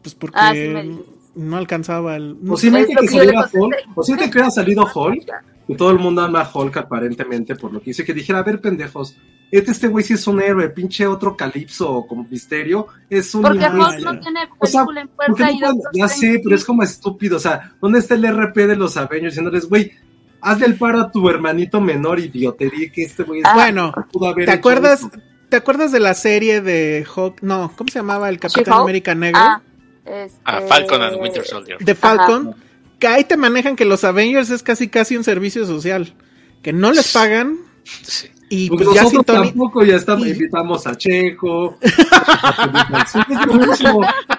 Pues 0.02 0.14
porque 0.14 0.38
Ah, 0.38 0.52
sí 0.54 1.00
no 1.34 1.56
alcanzaba 1.56 2.16
el... 2.16 2.36
Posiblemente 2.46 2.94
que 3.00 3.08
saliera 3.08 3.48
Hulk, 3.52 3.94
posiblemente 3.94 4.30
que 4.30 4.38
hubiera 4.38 4.50
salido 4.50 4.86
Hulk, 4.94 5.26
y 5.68 5.74
todo 5.76 5.90
el 5.90 5.98
mundo 5.98 6.22
ama 6.22 6.42
a 6.42 6.50
Hulk 6.52 6.76
aparentemente 6.76 7.54
por 7.56 7.72
lo 7.72 7.80
que 7.80 7.86
dice, 7.86 8.04
que 8.04 8.14
dijera, 8.14 8.40
a 8.40 8.42
ver 8.42 8.60
pendejos, 8.60 9.16
este 9.52 9.70
este 9.70 9.86
güey 9.88 10.04
sí 10.04 10.14
es 10.14 10.26
un 10.26 10.42
héroe, 10.42 10.68
pinche 10.70 11.06
otro 11.06 11.36
Calipso 11.36 12.04
como 12.08 12.26
misterio, 12.28 12.88
es 13.08 13.32
un 13.34 13.42
Porque 13.42 13.58
imbécil". 13.66 13.80
Hulk 13.80 14.00
no 14.04 14.20
tiene 14.20 14.40
O 14.58 14.66
sea, 14.66 14.80
película 14.86 15.00
en 15.02 15.08
¿por 15.08 15.26
qué 15.26 15.32
fuerza 15.32 15.44
no 15.44 15.52
y 15.52 15.58
pueden- 15.60 15.74
Doctor 15.76 15.92
ya 15.94 16.08
sé, 16.08 16.40
pero 16.42 16.56
es 16.56 16.64
como 16.64 16.82
estúpido, 16.82 17.36
o 17.36 17.40
sea, 17.40 17.72
¿dónde 17.80 17.98
está 18.00 18.14
el 18.14 18.24
RP 18.24 18.66
de 18.66 18.76
los 18.76 18.96
Avengers 18.96 19.34
diciéndoles, 19.34 19.68
güey, 19.68 19.92
hazle 20.40 20.66
el 20.66 20.74
paro 20.76 21.00
a 21.02 21.12
tu 21.12 21.28
hermanito 21.28 21.80
menor, 21.80 22.18
idiotería, 22.18 22.90
que 22.90 23.02
este 23.04 23.22
güey 23.22 23.40
es- 23.40 23.46
Ah, 23.46 23.54
Bueno, 23.54 23.92
pudo 24.10 24.26
haber 24.28 24.46
¿te 24.46 24.50
hecho 24.52 24.58
acuerdas, 24.58 25.00
eso? 25.00 25.10
¿te 25.48 25.56
acuerdas 25.56 25.92
de 25.92 26.00
la 26.00 26.14
serie 26.14 26.60
de 26.62 27.06
Hawk? 27.14 27.42
No, 27.42 27.70
¿cómo 27.76 27.88
se 27.90 27.98
llamaba 27.98 28.28
el 28.30 28.40
Capitán? 28.40 28.74
América 28.80 29.14
Negro? 29.14 29.38
Ah, 29.40 29.60
este... 30.06 30.38
Ah, 30.46 30.62
Falcon 30.66 31.02
and 31.02 31.20
Winter 31.20 31.44
Soldier. 31.44 31.76
de 31.78 31.94
Falcon, 31.94 32.56
que 32.98 33.06
ahí 33.06 33.24
te 33.24 33.36
manejan 33.36 33.76
que 33.76 33.84
los 33.84 34.02
Avengers 34.02 34.48
es 34.50 34.62
casi 34.62 34.88
casi 34.88 35.16
un 35.16 35.24
servicio 35.24 35.66
social, 35.66 36.14
que 36.62 36.72
no 36.72 36.90
les 36.90 37.12
pagan 37.12 37.58
Sí. 37.84 38.28
Y 38.54 38.68
Pues 38.68 38.82
pues 38.84 38.94
ya 38.94 39.02
sin 39.04 39.14
nosotros 39.14 39.36
Tony, 39.38 39.48
tampoco 39.48 39.84
ya 39.84 39.96
estamos, 39.96 40.26
y- 40.26 40.30
invitamos 40.30 40.86
a 40.86 40.94
Checo. 40.96 41.78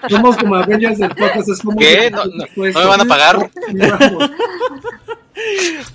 Somos 0.09 0.37
como 0.37 0.55
Avengers 0.55 0.99
del 0.99 1.09
podcast. 1.09 1.49
Es 1.49 1.61
como 1.61 1.77
¿Qué? 1.77 2.11
¿No- 2.11 2.25
no- 2.25 2.45
no 2.55 2.63
me 2.63 2.71
van 2.85 3.01
a 3.01 3.05
pagar? 3.05 3.49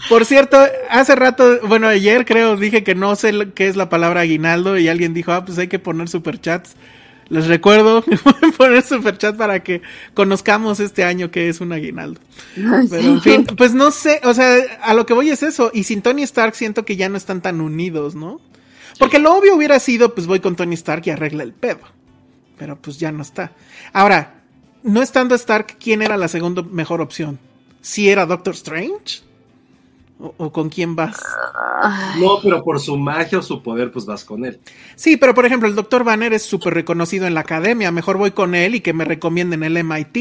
Por 0.09 0.24
cierto, 0.24 0.59
hace 0.90 1.15
rato, 1.15 1.61
bueno, 1.69 1.86
ayer 1.86 2.24
creo, 2.24 2.57
dije 2.57 2.82
que 2.82 2.97
no 2.97 3.15
sé 3.15 3.32
qué 3.55 3.69
es 3.69 3.77
la 3.77 3.89
palabra 3.89 4.23
aguinaldo 4.23 4.77
y 4.78 4.89
alguien 4.89 5.15
dijo, 5.15 5.31
ah, 5.32 5.45
pues 5.45 5.59
hay 5.59 5.69
que 5.69 5.78
poner 5.78 6.09
superchats. 6.09 6.74
Les 7.31 7.47
recuerdo 7.47 8.03
que 8.03 8.17
pueden 8.17 8.53
poner 8.53 8.83
superchats 8.83 9.37
para 9.37 9.63
que 9.63 9.83
conozcamos 10.15 10.81
este 10.81 11.05
año 11.05 11.31
que 11.31 11.49
es 11.49 11.61
un 11.61 11.73
aguinaldo. 11.73 12.21
Pero 12.55 13.03
en 13.03 13.21
fin, 13.21 13.47
pues 13.57 13.75
no 13.75 13.91
sé, 13.91 14.21
o 14.25 14.33
sea, 14.35 14.57
a 14.83 14.95
lo 14.95 15.07
que 15.07 15.15
voy 15.15 15.31
es 15.31 15.43
eso. 15.43 15.71
Y 15.75 15.85
sin 15.85 16.03
Tony 16.03 16.23
Stark 16.23 16.55
siento 16.55 16.85
que 16.85 16.97
ya 16.97 17.09
no 17.09 17.17
están 17.17 17.43
tan 17.43 17.61
unidos, 17.61 18.15
¿no? 18.15 18.41
Porque 18.99 19.19
lo 19.19 19.35
obvio 19.35 19.55
hubiera 19.55 19.79
sido, 19.79 20.15
pues 20.15 20.27
voy 20.27 20.41
con 20.41 20.57
Tony 20.57 20.75
Stark 20.75 21.03
y 21.07 21.11
arregla 21.11 21.43
el 21.43 21.53
pedo. 21.53 21.81
Pero 22.57 22.77
pues 22.77 22.99
ya 22.99 23.13
no 23.13 23.23
está. 23.23 23.53
Ahora, 23.93 24.43
no 24.83 25.03
estando 25.03 25.35
Stark, 25.35 25.77
¿quién 25.79 26.03
era 26.03 26.17
la 26.17 26.29
segunda 26.29 26.63
mejor 26.63 27.01
opción? 27.01 27.39
¿Si 27.81 28.09
era 28.09 28.27
Doctor 28.27 28.55
Strange? 28.55 29.23
¿O, 30.20 30.35
o 30.36 30.53
con 30.53 30.69
quién 30.69 30.97
vas? 30.97 31.16
No, 32.19 32.40
pero 32.43 32.65
por 32.65 32.81
su 32.81 32.97
magia 32.97 33.39
o 33.39 33.43
su 33.43 33.62
poder, 33.62 33.93
pues 33.93 34.05
vas 34.05 34.24
con 34.24 34.45
él. 34.45 34.59
Sí, 34.97 35.16
pero 35.16 35.32
por 35.32 35.47
ejemplo, 35.47 35.69
el 35.69 35.77
Dr. 35.77 36.03
Banner 36.03 36.32
es 36.32 36.43
súper 36.45 36.74
reconocido 36.74 37.27
en 37.27 37.35
la 37.35 37.40
academia. 37.40 37.93
Mejor 37.93 38.16
voy 38.16 38.32
con 38.32 38.55
él 38.57 38.74
y 38.74 38.81
que 38.81 38.93
me 38.93 39.05
recomienden 39.05 39.62
el 39.62 39.82
MIT. 39.85 40.15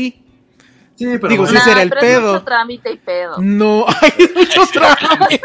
Sí, 0.96 1.06
pero 1.20 1.28
Digo, 1.30 1.44
bueno, 1.44 1.48
sí 1.48 1.56
Nah, 1.56 1.64
será 1.64 1.82
el 1.84 1.90
pero 1.90 2.02
pedo. 2.02 2.28
Es 2.28 2.34
mucho 2.34 2.44
trámite 2.46 2.92
y 2.92 2.98
pedo. 2.98 3.36
No, 3.40 3.86
hay 4.02 4.30
mucho 4.36 4.62
trámite. 4.74 5.42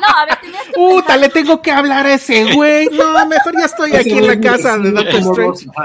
No, 0.00 0.06
a 0.16 0.26
ver, 0.26 0.36
tenías 0.40 0.64
que 0.64 0.72
Puta, 0.72 1.06
pensar- 1.06 1.20
le 1.20 1.28
tengo 1.28 1.62
que 1.62 1.70
hablar 1.72 2.06
a 2.06 2.14
ese 2.14 2.54
güey. 2.54 2.88
No, 2.90 3.26
mejor 3.26 3.52
ya 3.58 3.66
estoy 3.66 3.94
aquí 3.94 4.18
en 4.18 4.26
la 4.26 4.40
casa 4.40 4.78
de 4.78 4.90
Doctor 4.90 5.20
Strange. 5.20 5.66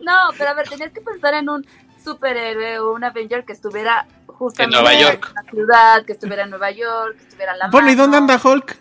No, 0.00 0.12
pero 0.38 0.50
a 0.50 0.54
ver, 0.54 0.68
tenías 0.68 0.92
que 0.92 1.00
pensar 1.00 1.34
en 1.34 1.48
un 1.48 1.66
superhéroe 2.04 2.78
o 2.78 2.92
un 2.92 3.02
Avenger 3.02 3.44
que 3.44 3.52
estuviera 3.52 4.06
justamente 4.38 4.76
En 4.76 4.82
Nueva 4.82 5.00
York. 5.00 5.28
en 5.28 5.34
la 5.34 5.50
ciudad, 5.50 6.04
que 6.04 6.12
estuviera 6.12 6.44
en 6.44 6.50
Nueva 6.50 6.70
York, 6.70 7.16
que 7.16 7.22
estuviera 7.24 7.52
en 7.52 7.58
la 7.58 7.68
Bueno, 7.68 7.90
¿y 7.90 7.94
dónde 7.94 8.16
anda 8.16 8.40
Hulk? 8.42 8.76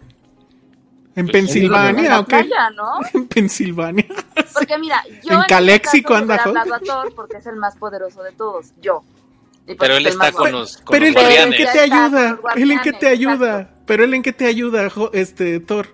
En 1.16 1.28
en 1.28 1.32
Pensilvania, 1.32 2.20
¿o 2.20 2.26
qué? 2.26 2.44
playa, 2.44 2.70
¿no? 2.72 3.00
En 3.14 3.28
Pensilvania. 3.28 4.06
Porque 4.54 4.78
mira, 4.78 5.02
yo 5.24 5.34
En 5.34 5.40
este 5.40 5.48
Caléxico 5.48 6.14
anda 6.14 6.42
Hulk. 6.46 6.58
a 6.74 6.80
Thor 6.80 7.14
porque 7.16 7.38
es 7.38 7.46
el 7.46 7.56
más 7.56 7.78
poderoso 7.78 8.22
de 8.22 8.34
todos, 8.34 8.68
yo. 8.82 9.02
Pero 9.66 9.96
él 9.96 10.06
está 10.06 10.32
con 10.32 10.52
los, 10.52 10.78
con 10.78 10.92
Pero 10.92 11.06
los 11.12 11.24
él, 11.24 11.32
¿en 11.38 11.52
qué 11.52 11.66
te 11.66 11.80
ayuda? 11.80 12.40
¿Él 12.56 12.72
en 12.72 12.80
qué 12.82 12.94
te 12.94 13.08
ayuda? 13.08 13.60
exacto. 13.62 13.84
Pero 13.86 14.04
él 14.04 14.14
en 14.14 14.24
qué 14.24 14.34
te 14.34 14.46
ayuda, 14.46 14.92
este, 15.14 15.60
Thor. 15.60 15.88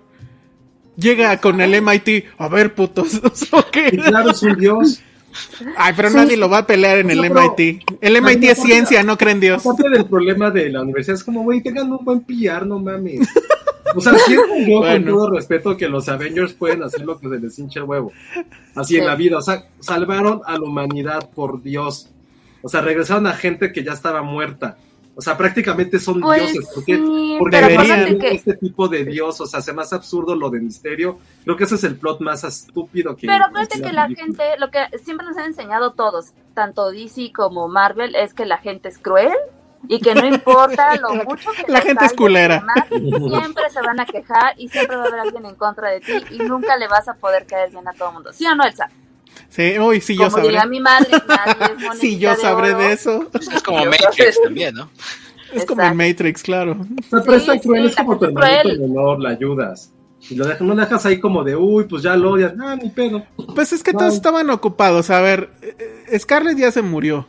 Llega 0.95 1.39
con 1.39 1.61
el 1.61 1.81
MIT. 1.81 2.25
A 2.37 2.47
ver, 2.47 2.75
putos. 2.75 3.21
¿o 3.51 3.65
qué? 3.71 3.89
Y 3.93 3.97
claro, 3.97 4.31
es 4.31 4.41
un 4.43 4.57
dios. 4.57 5.01
Ay, 5.77 5.93
pero 5.95 6.09
nadie 6.09 6.37
lo 6.37 6.49
va 6.49 6.59
a 6.59 6.67
pelear 6.67 6.99
en 6.99 7.11
el 7.11 7.17
No, 7.21 7.23
MIT. 7.57 7.83
El 8.01 8.21
MIT 8.21 8.43
es 8.45 8.61
ciencia, 8.61 9.03
no 9.03 9.17
creen 9.17 9.39
Dios. 9.39 9.65
Aparte 9.65 9.89
del 9.89 10.05
problema 10.05 10.49
de 10.51 10.69
la 10.69 10.81
universidad, 10.81 11.15
es 11.15 11.23
como, 11.23 11.43
güey, 11.43 11.61
tengan 11.61 11.91
un 11.91 12.03
buen 12.03 12.21
pillar, 12.21 12.65
no 12.65 12.79
mames. 12.79 13.27
O 13.95 13.99
sea, 14.01 14.13
siento 14.19 14.47
yo 14.65 14.79
Bueno. 14.79 15.05
con 15.11 15.15
todo 15.19 15.29
respeto 15.31 15.75
que 15.75 15.89
los 15.89 16.07
Avengers 16.07 16.53
pueden 16.53 16.81
hacer 16.83 17.01
lo 17.01 17.19
que 17.19 17.27
se 17.27 17.39
les 17.39 17.59
hinche 17.59 17.79
el 17.79 17.85
huevo. 17.85 18.11
Así 18.75 18.97
en 18.97 19.05
la 19.05 19.15
vida. 19.15 19.37
O 19.37 19.41
sea, 19.41 19.65
salvaron 19.79 20.41
a 20.45 20.53
la 20.53 20.61
humanidad, 20.61 21.29
por 21.33 21.61
Dios. 21.61 22.09
O 22.61 22.69
sea, 22.69 22.81
regresaron 22.81 23.27
a 23.27 23.33
gente 23.33 23.71
que 23.73 23.83
ya 23.83 23.91
estaba 23.93 24.21
muerta. 24.21 24.77
O 25.21 25.23
sea, 25.23 25.37
prácticamente 25.37 25.99
son 25.99 26.19
Pues 26.19 26.51
dioses. 26.51 26.67
¿Por 26.73 26.83
qué? 26.83 26.95
sí, 26.97 27.35
Porque 27.37 27.57
pero 27.57 27.67
aparte 27.67 27.91
acuérdate 27.91 28.13
de 28.15 28.17
que- 28.19 28.35
este 28.37 28.53
tipo 28.55 28.87
de 28.87 29.05
dios, 29.05 29.39
o 29.39 29.45
sea, 29.45 29.59
hace 29.59 29.71
más 29.71 29.93
absurdo 29.93 30.35
lo 30.35 30.49
de 30.49 30.59
misterio. 30.59 31.19
Creo 31.43 31.55
que 31.55 31.65
ese 31.65 31.75
es 31.75 31.83
el 31.83 31.95
plot 31.95 32.21
más 32.21 32.43
estúpido 32.43 33.15
que. 33.15 33.27
Pero 33.27 33.45
acuérdate 33.45 33.83
que 33.83 33.93
la 33.93 34.05
película. 34.07 34.25
gente, 34.25 34.43
lo 34.59 34.71
que 34.71 34.97
siempre 34.97 35.27
nos 35.27 35.37
han 35.37 35.45
enseñado 35.45 35.91
todos, 35.93 36.31
tanto 36.55 36.89
DC 36.89 37.31
como 37.35 37.67
Marvel, 37.67 38.15
es 38.15 38.33
que 38.33 38.47
la 38.47 38.57
gente 38.57 38.89
es 38.89 38.97
cruel 38.97 39.35
y 39.87 39.99
que 39.99 40.15
no 40.15 40.25
importa 40.25 40.95
lo 41.01 41.13
mucho 41.23 41.51
que 41.51 41.71
la 41.71 41.81
gente 41.81 42.03
es 42.03 42.13
culera. 42.13 42.55
demás, 42.55 42.87
siempre 43.29 43.69
se 43.69 43.81
van 43.83 43.99
a 43.99 44.07
quejar 44.07 44.55
y 44.57 44.69
siempre 44.69 44.95
va 44.95 45.03
a 45.03 45.07
haber 45.07 45.19
alguien 45.19 45.45
en 45.45 45.53
contra 45.53 45.91
de 45.91 45.99
ti 45.99 46.13
y 46.31 46.39
nunca 46.39 46.77
le 46.77 46.87
vas 46.87 47.07
a 47.07 47.13
poder 47.13 47.45
caer 47.45 47.69
bien 47.69 47.87
a 47.87 47.93
todo 47.93 48.07
el 48.09 48.13
mundo. 48.15 48.33
¿Sí 48.33 48.47
o 48.47 48.55
no, 48.55 48.63
Elsa? 48.63 48.89
Sí, 49.51 49.77
uy, 49.79 49.99
sí, 50.01 50.15
yo 50.15 50.23
Como 50.23 50.31
sabré. 50.37 50.47
diría 50.47 50.65
mi 50.65 50.79
madre, 50.79 51.09
nadie 51.27 51.87
es 51.91 51.99
Sí, 51.99 52.17
yo 52.17 52.29
de 52.31 52.35
sabré 52.37 52.73
de 52.73 52.93
eso. 52.93 53.29
Es 53.33 53.61
como 53.61 53.83
Matrix 53.85 54.41
también, 54.43 54.73
¿no? 54.75 54.89
Es 55.53 55.65
como 55.65 55.81
Exacto. 55.81 55.95
Matrix, 56.03 56.41
claro. 56.43 56.77
Pero, 57.09 57.23
pero 57.25 57.37
está 57.37 57.53
Sí, 57.53 57.59
cruel, 57.59 57.83
sí, 57.83 57.89
es 57.89 57.95
como 57.97 58.17
tu 58.17 58.25
es 58.25 58.31
hermanito 58.31 58.61
cruel. 58.63 58.79
menor, 58.79 59.19
la 59.21 59.29
ayudas. 59.31 59.91
Y 60.29 60.35
lo 60.35 60.45
dejas, 60.45 60.61
no 60.61 60.73
lo 60.73 60.81
dejas 60.81 61.05
ahí 61.05 61.19
como 61.19 61.43
de, 61.43 61.55
uy, 61.57 61.83
pues 61.85 62.01
ya 62.03 62.15
lo 62.15 62.31
odias. 62.31 62.53
Ah, 62.63 62.75
ni 62.81 62.89
pedo. 62.89 63.25
Pues 63.53 63.73
es 63.73 63.83
que 63.83 63.91
todos 63.91 64.13
estaban 64.13 64.49
ocupados. 64.49 65.09
A 65.09 65.19
ver, 65.19 65.49
eh, 65.61 66.17
Scarlett 66.19 66.57
ya 66.57 66.71
se 66.71 66.81
murió. 66.81 67.27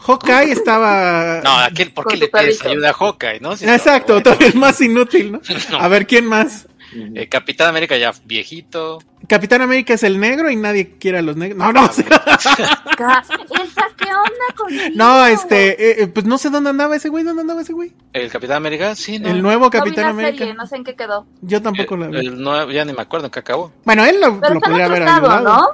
Hawkeye 0.00 0.50
estaba. 0.52 1.40
No, 1.44 1.50
¿a 1.58 1.70
quién, 1.70 1.92
¿por 1.94 2.06
qué 2.08 2.16
le 2.16 2.28
pides 2.28 2.64
ayuda 2.64 2.90
a 2.90 2.92
Hawkeye, 2.94 3.40
no? 3.40 3.56
Si 3.56 3.64
Exacto, 3.66 4.14
no, 4.16 4.22
todavía 4.22 4.48
el 4.48 4.54
más 4.56 4.80
inútil, 4.80 5.32
¿no? 5.32 5.40
No. 5.70 5.78
A 5.78 5.88
ver, 5.88 6.06
¿quién 6.06 6.26
más? 6.26 6.66
Eh, 7.14 7.28
Capitán 7.28 7.68
América 7.68 7.96
ya 7.96 8.12
viejito. 8.24 8.98
Capitán 9.28 9.62
América 9.62 9.94
es 9.94 10.02
el 10.02 10.18
negro 10.20 10.50
y 10.50 10.56
nadie 10.56 10.96
quiere 10.98 11.18
a 11.18 11.22
los 11.22 11.36
negros. 11.36 11.58
No, 11.58 11.72
no, 11.72 11.90
¿qué 12.96 13.02
onda 13.02 14.46
contigo? 14.56 14.82
no, 14.94 15.26
este, 15.26 15.70
eh, 15.90 16.02
eh, 16.02 16.06
pues 16.08 16.26
no 16.26 16.38
sé 16.38 16.50
dónde 16.50 16.70
andaba 16.70 16.96
ese 16.96 17.08
güey, 17.08 17.24
¿dónde 17.24 17.42
andaba 17.42 17.62
ese 17.62 17.72
güey? 17.72 17.92
El 18.12 18.30
Capitán 18.30 18.56
América, 18.58 18.94
sí, 18.94 19.18
no. 19.18 19.28
El 19.28 19.42
nuevo 19.42 19.66
vi 19.70 19.78
Capitán 19.78 20.04
la 20.04 20.10
América. 20.10 20.38
serie, 20.38 20.54
no 20.54 20.66
sé 20.66 20.76
en 20.76 20.84
qué 20.84 20.94
quedó. 20.94 21.26
Yo 21.42 21.60
tampoco 21.62 21.96
lo 21.96 22.06
el, 22.06 22.10
vi. 22.12 22.18
el 22.26 22.40
nuevo, 22.40 22.70
ya 22.70 22.84
ni 22.84 22.92
me 22.92 23.02
acuerdo 23.02 23.26
en 23.26 23.32
qué 23.32 23.40
acabó. 23.40 23.72
Bueno, 23.84 24.04
él 24.04 24.20
lo, 24.20 24.40
Pero 24.40 24.54
lo 24.54 24.60
podría 24.60 24.86
haber 24.86 25.02
estado, 25.02 25.26
ayudado. 25.30 25.44
¿no? 25.44 25.66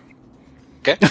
¿Qué? 0.82 0.96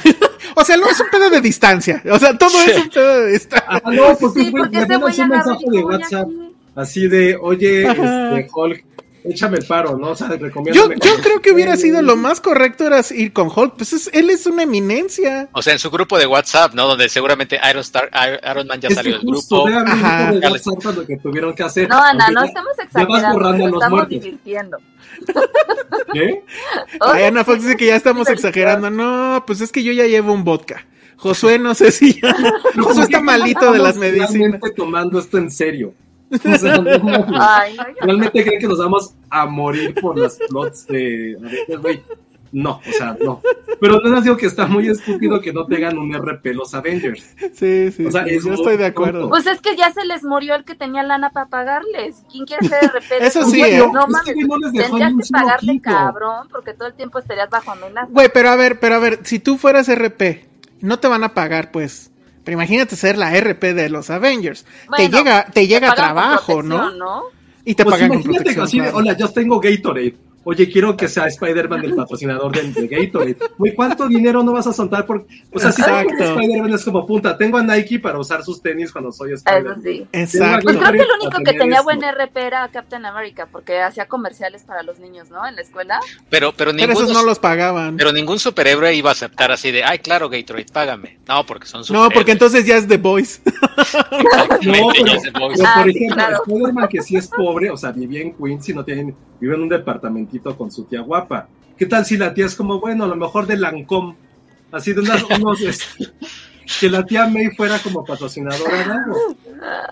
O 0.55 0.65
sea, 0.65 0.75
no 0.75 0.89
es 0.89 0.99
un 0.99 1.07
pedo 1.09 1.29
de 1.29 1.39
distancia. 1.39 2.03
O 2.11 2.19
sea, 2.19 2.37
todo 2.37 2.49
Sí. 2.49 2.71
es 2.71 2.77
un 2.83 2.89
pedo 2.89 3.21
de 3.21 3.31
distancia. 3.31 3.67
Ah, 3.69 3.81
no, 3.85 4.17
porque, 4.19 4.43
Sí, 4.43 4.51
güey, 4.51 4.63
porque 4.63 4.77
me 4.77 4.83
ese 4.83 4.97
güey 4.97 5.17
mandas 5.19 5.47
un 5.47 5.53
agarró 5.53 5.73
y 5.79 5.85
mensaje 5.85 6.25
de 6.25 6.51
así 6.75 7.07
de, 7.07 7.37
oye, 7.41 7.83
este, 7.87 8.49
Hulk, 8.53 8.85
échame 9.23 9.57
el 9.57 9.65
paro, 9.65 9.97
¿no? 9.97 10.09
O 10.09 10.15
sea, 10.15 10.29
Yo, 10.37 10.91
yo 10.93 11.15
creo 11.21 11.41
que 11.41 11.51
hubiera 11.51 11.75
sido 11.77 12.01
lo 12.01 12.15
más 12.15 12.41
correcto 12.41 12.85
era 12.87 13.01
ir 13.11 13.33
con 13.33 13.49
Hulk. 13.53 13.75
Pues 13.77 13.93
es- 13.93 14.09
él 14.13 14.29
es 14.29 14.45
una 14.45 14.63
eminencia. 14.63 15.49
O 15.53 15.61
sea, 15.61 15.73
en 15.73 15.79
su 15.79 15.89
grupo 15.91 16.17
de 16.17 16.25
WhatsApp, 16.27 16.73
¿no? 16.73 16.87
Donde 16.87 17.09
seguramente 17.09 17.59
Iron, 17.69 17.81
Star, 17.81 18.09
Iron 18.51 18.67
Man 18.67 18.79
ya 18.81 18.89
Es 18.89 18.95
salió 18.95 19.13
del 19.17 19.21
grupo. 19.21 19.67
Ajá. 19.67 20.31
de 20.31 20.39
Dale. 20.39 20.59
WhatsApp 20.65 20.95
lo 20.97 21.05
que 21.05 21.17
tuvieron 21.17 21.53
que 21.55 21.63
hacer. 21.63 21.87
No, 21.89 22.01
Ana, 22.01 22.29
no 22.29 22.41
ya- 22.41 22.47
estamos 22.47 22.79
exagerando, 22.79 23.39
nos 23.39 23.73
estamos 23.73 23.89
muertos. 23.89 24.09
divirtiendo. 24.09 24.77
¿Qué? 26.13 26.43
Ay, 26.99 27.23
Ana 27.23 27.43
Fox 27.43 27.63
dice 27.63 27.75
que 27.77 27.87
ya 27.87 27.95
estamos 27.95 28.27
exagerando. 28.29 28.89
No, 28.89 29.43
pues 29.45 29.61
es 29.61 29.71
que 29.71 29.83
yo 29.83 29.91
ya 29.93 30.05
llevo 30.05 30.33
un 30.33 30.43
vodka. 30.43 30.85
Josué, 31.17 31.59
no 31.59 31.75
sé 31.75 31.91
si 31.91 32.19
ya. 32.19 32.35
Josué 32.81 33.03
está 33.03 33.21
malito 33.21 33.71
de 33.71 33.79
las 33.79 33.95
medicinas. 33.97 34.59
tomando 34.75 35.19
esto 35.19 35.37
en 35.37 35.51
serio. 35.51 35.93
O 36.31 36.57
sea, 36.57 36.77
no. 36.77 37.25
Ay, 37.39 37.75
no, 37.77 37.83
¿Realmente 38.01 38.43
creen 38.43 38.59
que 38.59 38.67
nos 38.67 38.79
vamos 38.79 39.15
a 39.29 39.45
morir 39.45 39.93
por 40.01 40.17
las 40.17 40.37
plots 40.49 40.87
de 40.87 41.37
güey? 41.81 42.01
No, 42.53 42.81
o 42.85 42.91
sea, 42.91 43.15
no. 43.23 43.41
Pero 43.79 44.01
no 44.01 44.09
les 44.15 44.25
digo 44.25 44.35
que 44.35 44.45
está 44.45 44.67
muy 44.67 44.89
estúpido 44.89 45.39
que 45.39 45.53
no 45.53 45.65
tengan 45.65 45.97
un 45.97 46.13
RP 46.13 46.47
los 46.47 46.73
Avengers. 46.73 47.23
Sí, 47.53 47.91
sí, 47.91 48.05
O 48.05 48.11
sea, 48.11 48.25
sí, 48.25 48.31
es 48.35 48.43
yo 48.43 48.53
estoy 48.53 48.75
de 48.75 48.87
acuerdo. 48.87 49.21
tonto. 49.21 49.29
Pues 49.29 49.47
es 49.47 49.61
que 49.61 49.77
ya 49.77 49.91
se 49.93 50.03
les 50.05 50.23
murió 50.23 50.55
el 50.55 50.65
que 50.65 50.75
tenía 50.75 51.01
lana 51.03 51.29
para 51.29 51.45
pagarles. 51.47 52.23
¿Quién 52.29 52.45
quiere 52.45 52.67
ser 52.67 52.91
repente? 52.91 53.25
Eso 53.25 53.43
sí, 53.43 53.59
Güey, 53.59 53.75
¿eh? 53.75 53.77
No 53.79 54.05
mames, 54.05 54.33
güey 54.33 54.47
no 54.47 54.57
les 54.57 54.73
dejó 54.73 54.97
tendrías 54.97 55.27
que 55.27 55.31
pagarle 55.31 55.71
quinto. 55.71 55.89
cabrón 55.89 56.47
porque 56.51 56.73
todo 56.73 56.89
el 56.89 56.93
tiempo 56.93 57.19
estarías 57.19 57.49
bajo 57.49 57.71
amenaza. 57.71 58.07
Güey, 58.11 58.29
pero 58.33 58.49
a 58.49 58.55
ver, 58.57 58.79
pero 58.81 58.95
a 58.95 58.99
ver, 58.99 59.19
si 59.23 59.39
tú 59.39 59.57
fueras 59.57 59.87
RP, 59.87 60.45
no 60.81 60.99
te 60.99 61.07
van 61.07 61.23
a 61.23 61.33
pagar, 61.33 61.71
pues. 61.71 62.10
Pero 62.43 62.55
imagínate 62.55 62.95
ser 62.95 63.17
la 63.17 63.33
RP 63.39 63.73
de 63.73 63.89
los 63.89 64.09
Avengers. 64.09 64.65
te 64.97 65.09
llega, 65.09 65.45
te 65.45 65.67
llega 65.67 65.89
pagan 65.93 65.95
con 65.95 65.95
trabajo, 65.95 66.63
¿no? 66.63 66.91
¿no? 66.91 67.23
Y 67.65 67.75
te 67.75 67.83
Pues 67.83 67.95
pagan 67.95 68.09
con 68.09 68.23
protección. 68.23 68.65
así 68.65 68.77
de, 68.77 68.83
claro. 68.85 68.97
hola, 68.97 69.17
yo 69.17 69.29
tengo 69.29 69.59
Gatorade. 69.59 70.15
Oye, 70.43 70.69
quiero 70.71 70.97
que 70.97 71.07
sea 71.07 71.27
Spider-Man 71.27 71.85
el 71.85 71.93
patrocinador 71.95 72.51
de, 72.51 72.63
de 72.71 72.87
Gatorade. 72.87 73.37
Güey, 73.57 73.75
¿cuánto 73.75 74.07
dinero 74.07 74.41
no 74.43 74.53
vas 74.53 74.65
a 74.67 74.73
soltar 74.73 75.05
por...? 75.05 75.27
O 75.53 75.59
sea, 75.59 75.71
si. 75.71 75.81
Spider-Man 75.81 76.73
es 76.73 76.83
como, 76.83 77.05
punta, 77.05 77.37
tengo 77.37 77.57
a 77.59 77.63
Nike 77.63 77.99
para 77.99 78.17
usar 78.17 78.43
sus 78.43 78.61
tenis 78.61 78.91
cuando 78.91 79.11
soy 79.11 79.33
Eso 79.33 79.43
Spider-Man. 79.45 79.83
sí. 79.83 80.07
Exacto. 80.11 80.63
Pues 80.63 80.77
creo 80.77 80.91
que 80.93 80.97
el 80.99 81.07
único 81.21 81.37
que 81.43 81.53
tenía 81.53 81.75
esto. 81.79 81.83
buen 81.83 82.01
RP 82.01 82.37
era 82.37 82.67
Captain 82.69 83.05
America, 83.05 83.47
porque 83.51 83.79
hacía 83.81 84.07
comerciales 84.07 84.63
para 84.63 84.81
los 84.83 84.99
niños, 84.99 85.29
¿no? 85.29 85.45
En 85.47 85.55
la 85.55 85.61
escuela. 85.61 85.99
Pero, 86.29 86.51
pero 86.57 86.71
Pero 86.71 86.87
ninguno, 86.87 87.05
esos 87.05 87.13
no 87.13 87.23
los 87.23 87.37
pagaban. 87.39 87.95
pero 87.97 88.11
ningún 88.11 88.39
superhéroe 88.39 88.93
iba 88.95 89.09
a 89.09 89.13
aceptar 89.13 89.51
así 89.51 89.71
de, 89.71 89.83
ay, 89.83 89.99
claro, 89.99 90.27
Gatorade, 90.29 90.65
págame. 90.73 91.19
No, 91.27 91.45
porque 91.45 91.67
son 91.67 91.81
No, 91.81 91.85
superhéroes. 91.85 92.13
porque 92.15 92.31
entonces 92.31 92.65
ya 92.65 92.77
es 92.77 92.87
The. 92.87 92.95
Exactamente, 93.01 94.69
No, 94.69 94.87
pero-. 94.93 95.21
Pero, 95.51 95.65
Ah, 95.65 95.73
por 95.83 95.91
sí, 95.91 95.97
ejemplo, 95.97 96.15
claro. 96.15 96.37
Spider-Man 96.47 96.87
que 96.89 97.01
sí 97.01 97.15
es 97.15 97.27
pobre, 97.27 97.69
o 97.69 97.77
sea, 97.77 97.91
vivía 97.91 98.21
en 98.21 98.33
Queens 98.33 98.69
y 98.69 98.73
no 98.73 98.83
tiene, 98.83 99.13
vive 99.39 99.55
en 99.55 99.61
un 99.61 99.69
con 100.39 100.71
su 100.71 100.83
tía 100.85 101.01
guapa. 101.01 101.47
¿Qué 101.77 101.85
tal 101.85 102.05
si 102.05 102.17
la 102.17 102.33
tía 102.33 102.45
es 102.45 102.55
como, 102.55 102.79
bueno, 102.79 103.05
a 103.05 103.07
lo 103.07 103.15
mejor 103.15 103.47
de 103.47 103.57
Lancome, 103.57 104.15
así 104.71 104.93
de 104.93 105.01
unas, 105.01 105.23
unos, 105.39 105.59
que 106.79 106.89
la 106.89 107.03
tía 107.05 107.27
May 107.27 107.49
fuera 107.51 107.79
como 107.79 108.03
patrocinadora 108.05 108.77
de 108.77 108.83
algo? 108.83 109.15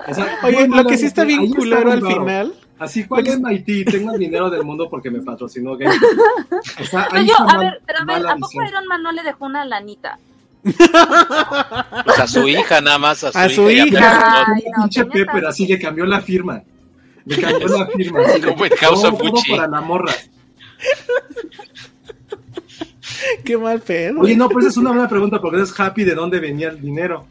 O 0.08 0.14
sea, 0.14 0.38
Oye, 0.44 0.68
lo 0.68 0.86
que 0.86 0.98
sí 0.98 1.06
está 1.08 1.24
bien 1.24 1.42
ahí 1.42 1.50
culero 1.52 1.92
el 1.94 2.06
al 2.06 2.14
final. 2.14 2.54
Así, 2.78 3.04
¿cuál 3.06 3.28
es 3.28 3.40
Haití? 3.44 3.84
Tengo 3.84 4.14
el 4.14 4.20
dinero 4.20 4.50
del 4.50 4.64
mundo 4.64 4.88
porque 4.90 5.10
me 5.12 5.22
patrocinó 5.22 5.76
Gay. 5.76 5.90
O 5.90 6.86
sea, 6.86 7.08
Pero 7.10 7.20
ahí 7.22 7.28
yo, 7.28 7.34
está 7.34 7.44
a 7.44 7.46
mal- 7.46 7.60
ver, 7.60 7.82
pero 7.86 8.00
a 8.00 8.06
ver, 8.06 8.28
¿a 8.28 8.36
poco. 8.38 8.64
Iron 8.64 8.88
Man 8.88 9.04
no 9.04 9.12
le 9.12 9.24
dejó 9.24 9.46
una 9.46 9.66
lanita? 9.66 10.18
Pues 10.64 12.20
a 12.20 12.28
su 12.28 12.48
hija 12.48 12.80
nada 12.82 12.98
más, 12.98 13.24
a 13.24 13.32
su, 13.32 13.38
A 13.38 13.50
su 13.50 13.70
hija. 13.70 14.46
Ay, 14.48 14.64
no, 14.78 14.84
pinche 14.84 15.02
tenía 15.02 15.14
Pepper, 15.14 15.34
tanto. 15.36 15.48
así 15.50 15.68
le 15.68 15.80
cambió 15.80 16.06
la 16.06 16.22
firma. 16.22 16.62
Le 17.30 17.42
cambió 17.42 17.68
la 17.68 17.88
firma. 17.88 18.20
Así 18.26 18.42
Como 18.42 18.66
en 18.66 18.72
House 18.72 19.04
of 19.04 19.20
Gucci. 19.22 19.52
para 19.52 19.68
la 19.68 19.82
morra. 19.82 20.14
Qué 23.44 23.58
mal 23.58 23.82
pedo. 23.82 24.22
Oye, 24.22 24.36
no, 24.36 24.50
pues 24.50 24.66
es 24.66 24.78
una 24.78 24.92
buena 24.92 25.10
pregunta 25.10 25.40
porque 25.42 25.62
es 25.62 25.78
happy 25.78 26.04
de 26.04 26.16
dónde 26.16 26.40
venía 26.40 26.70
el 26.70 26.82
dinero. 26.82 27.26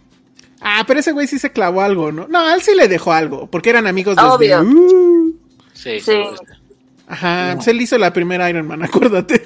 Ah, 0.61 0.85
pero 0.87 1.01
ese 1.01 1.13
güey 1.13 1.27
sí 1.27 1.39
se 1.39 1.53
clavó 1.53 1.83
algo, 1.83 2.13
¿no? 2.13 2.27
No, 2.29 2.41
a 2.41 2.55
él 2.55 2.63
sí 2.63 2.75
le 2.75 2.89
dejó 2.89 3.13
algo, 3.13 3.47
porque 3.49 3.71
eran 3.71 3.87
amigos 3.87 4.17
desde... 4.17 4.29
Obvio. 4.29 4.63
Uh, 4.63 5.35
Sí, 5.73 6.01
Sí. 6.01 6.13
Ajá, 7.09 7.53
pues 7.57 7.69
él 7.69 7.81
hizo 7.81 7.97
la 7.99 8.13
primera 8.13 8.49
Iron 8.51 8.67
Man, 8.67 8.83
acuérdate. 8.85 9.43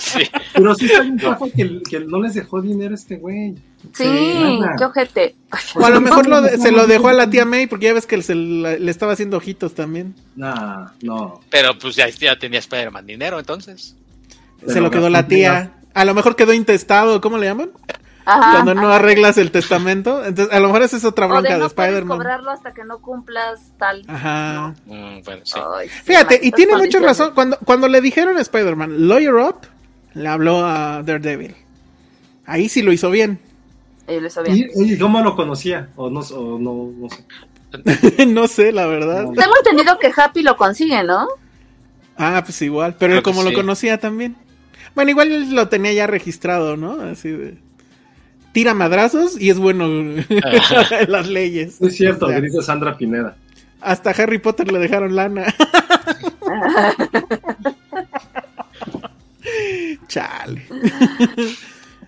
sí. 0.00 0.22
Pero 0.54 0.74
sí 0.74 0.86
está 0.86 1.02
bien 1.02 1.18
que, 1.54 1.82
que 1.90 2.00
no 2.00 2.20
les 2.22 2.34
dejó 2.34 2.60
dinero 2.62 2.92
a 2.92 2.94
este 2.94 3.16
güey. 3.16 3.54
Sí, 3.92 4.60
qué 4.78 4.84
ojete. 4.84 5.34
O 5.74 5.84
a 5.84 5.90
lo 5.90 6.00
mejor 6.00 6.26
lo 6.26 6.42
se 6.48 6.72
lo 6.72 6.86
dejó 6.86 7.08
a 7.08 7.12
la 7.12 7.28
tía 7.28 7.44
May, 7.44 7.66
porque 7.66 7.86
ya 7.86 7.92
ves 7.94 8.06
que 8.06 8.20
se 8.22 8.34
la- 8.34 8.76
le 8.78 8.90
estaba 8.90 9.12
haciendo 9.12 9.36
ojitos 9.36 9.74
también. 9.74 10.14
Nah, 10.36 10.86
no. 11.02 11.40
Pero 11.50 11.78
pues 11.78 11.94
ya, 11.96 12.08
ya 12.08 12.38
tenía 12.38 12.60
Spider-Man 12.60 13.06
dinero, 13.06 13.38
entonces. 13.38 13.94
Se 14.66 14.80
lo 14.80 14.90
quedó 14.90 15.10
la 15.10 15.26
tía. 15.28 15.74
A 15.92 16.04
lo 16.04 16.14
mejor 16.14 16.34
quedó 16.34 16.52
intestado, 16.54 17.20
¿cómo 17.20 17.36
le 17.38 17.46
llaman? 17.46 17.70
Ajá. 18.24 18.52
Cuando 18.52 18.74
no 18.74 18.88
arreglas 18.88 19.36
el 19.38 19.50
testamento. 19.50 20.24
Entonces, 20.24 20.54
a 20.54 20.60
lo 20.60 20.68
mejor 20.68 20.82
esa 20.82 20.96
es 20.96 21.04
otra 21.04 21.26
bronca 21.26 21.48
de 21.48 21.54
de, 21.54 21.60
no 21.60 21.68
puedes 21.68 21.88
Spider-Man. 21.90 22.18
cobrarlo 22.18 22.50
hasta 22.50 22.72
que 22.72 22.84
no 22.84 22.98
cumplas 23.00 23.72
tal. 23.78 24.02
Ajá. 24.08 24.74
Mm, 24.86 25.20
bueno, 25.24 25.42
sí. 25.44 25.60
Ay, 25.76 25.88
sí, 25.88 25.94
Fíjate, 26.04 26.40
y 26.42 26.50
tiene 26.52 26.76
mucha 26.76 27.00
razón. 27.00 27.32
Cuando, 27.34 27.58
cuando 27.58 27.88
le 27.88 28.00
dijeron 28.00 28.36
a 28.38 28.40
Spider-Man, 28.40 29.08
lawyer 29.08 29.34
up, 29.34 29.58
le 30.14 30.28
habló 30.28 30.64
a 30.64 31.02
Daredevil. 31.02 31.54
Ahí 32.46 32.68
sí 32.68 32.82
lo 32.82 32.92
hizo 32.92 33.10
bien. 33.10 33.38
Y 34.08 34.20
lo 34.20 34.26
hizo 34.26 34.42
bien. 34.42 34.70
¿Y, 34.74 34.92
y 34.94 34.98
cómo 34.98 35.20
lo 35.20 35.34
conocía? 35.36 35.88
O 35.96 36.08
no, 36.10 36.20
o 36.20 36.58
no, 36.58 36.92
no 36.96 37.08
sé. 37.10 38.26
no 38.26 38.46
sé, 38.48 38.72
la 38.72 38.86
verdad. 38.86 39.24
Tengo 39.34 39.56
entendido 39.58 39.98
que 39.98 40.12
Happy 40.16 40.42
lo 40.42 40.56
consigue, 40.56 41.02
¿no? 41.04 41.26
Ah, 42.16 42.42
pues 42.44 42.60
igual. 42.62 42.96
Pero 42.98 43.12
Creo 43.14 43.22
como 43.22 43.42
lo 43.42 43.50
sí. 43.50 43.54
conocía 43.56 43.98
también. 43.98 44.36
Bueno, 44.94 45.10
igual 45.10 45.32
él 45.32 45.54
lo 45.54 45.68
tenía 45.68 45.92
ya 45.92 46.06
registrado, 46.06 46.76
¿no? 46.76 47.00
Así 47.02 47.30
de. 47.30 47.58
Tira 48.54 48.72
madrazos 48.72 49.38
y 49.38 49.50
es 49.50 49.58
bueno 49.58 49.84
en 49.86 50.24
las 51.08 51.28
leyes. 51.28 51.78
Es 51.82 51.96
cierto, 51.96 52.24
O 52.26 52.28
sea, 52.30 52.40
dice 52.40 52.62
Sandra 52.62 52.96
Pineda. 52.96 53.36
hasta 53.82 54.10
Harry 54.10 54.38
Potter 54.38 54.72
le 54.72 54.78
dejaron 54.78 55.14
lana. 55.14 55.44
Chale. 60.08 60.62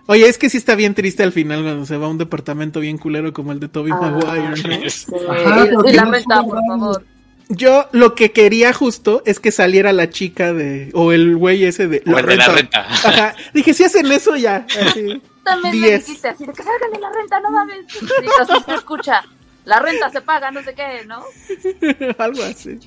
Oye, 0.06 0.28
es 0.28 0.38
que 0.38 0.48
sí 0.48 0.56
está 0.56 0.74
bien 0.76 0.94
triste 0.94 1.22
al 1.22 1.32
final 1.32 1.62
cuando 1.62 1.84
se 1.84 1.96
va 1.96 2.06
a 2.06 2.10
un 2.10 2.18
departamento 2.18 2.80
bien 2.80 2.96
culero 2.98 3.32
como 3.32 3.52
el 3.52 3.60
de 3.60 3.68
Toby 3.68 3.90
Ah, 3.92 3.98
Maguire, 4.00 4.80
¿no? 4.84 4.88
Sí, 4.90 5.06
Ajá, 5.28 5.64
la 5.66 6.20
son 6.22 6.46
por 6.48 6.60
favor. 6.66 7.04
Yo 7.48 7.88
lo 7.92 8.14
que 8.14 8.32
quería 8.32 8.72
justo 8.72 9.22
es 9.26 9.38
que 9.40 9.50
saliera 9.52 9.92
la 9.92 10.10
chica 10.10 10.52
de. 10.52 10.90
O 10.94 11.12
el 11.12 11.36
güey 11.36 11.64
ese 11.64 11.86
de. 11.88 12.02
O 12.06 12.18
el 12.18 12.26
de 12.26 12.36
la 12.36 12.48
renta. 12.48 12.86
Ajá. 12.88 13.34
Dije, 13.54 13.72
si 13.74 13.84
hacen 13.84 14.06
eso 14.10 14.36
ya. 14.36 14.66
Así. 14.88 15.20
También 15.46 15.80
me 15.80 15.86
Diez. 15.86 16.06
dijiste 16.06 16.28
así 16.28 16.44
de 16.44 16.52
que 16.52 16.62
salgan 16.62 16.90
de 16.92 16.98
la 17.00 17.10
renta, 17.12 17.40
no 17.40 17.50
mames. 17.50 17.86
Sí, 17.88 17.98
así 18.40 18.52
se 18.66 18.74
escucha. 18.74 19.22
La 19.64 19.78
renta 19.80 20.10
se 20.10 20.20
paga, 20.20 20.50
no 20.50 20.62
sé 20.62 20.74
qué, 20.74 21.06
¿no? 21.06 21.22
Algo 22.18 22.42
así. 22.42 22.78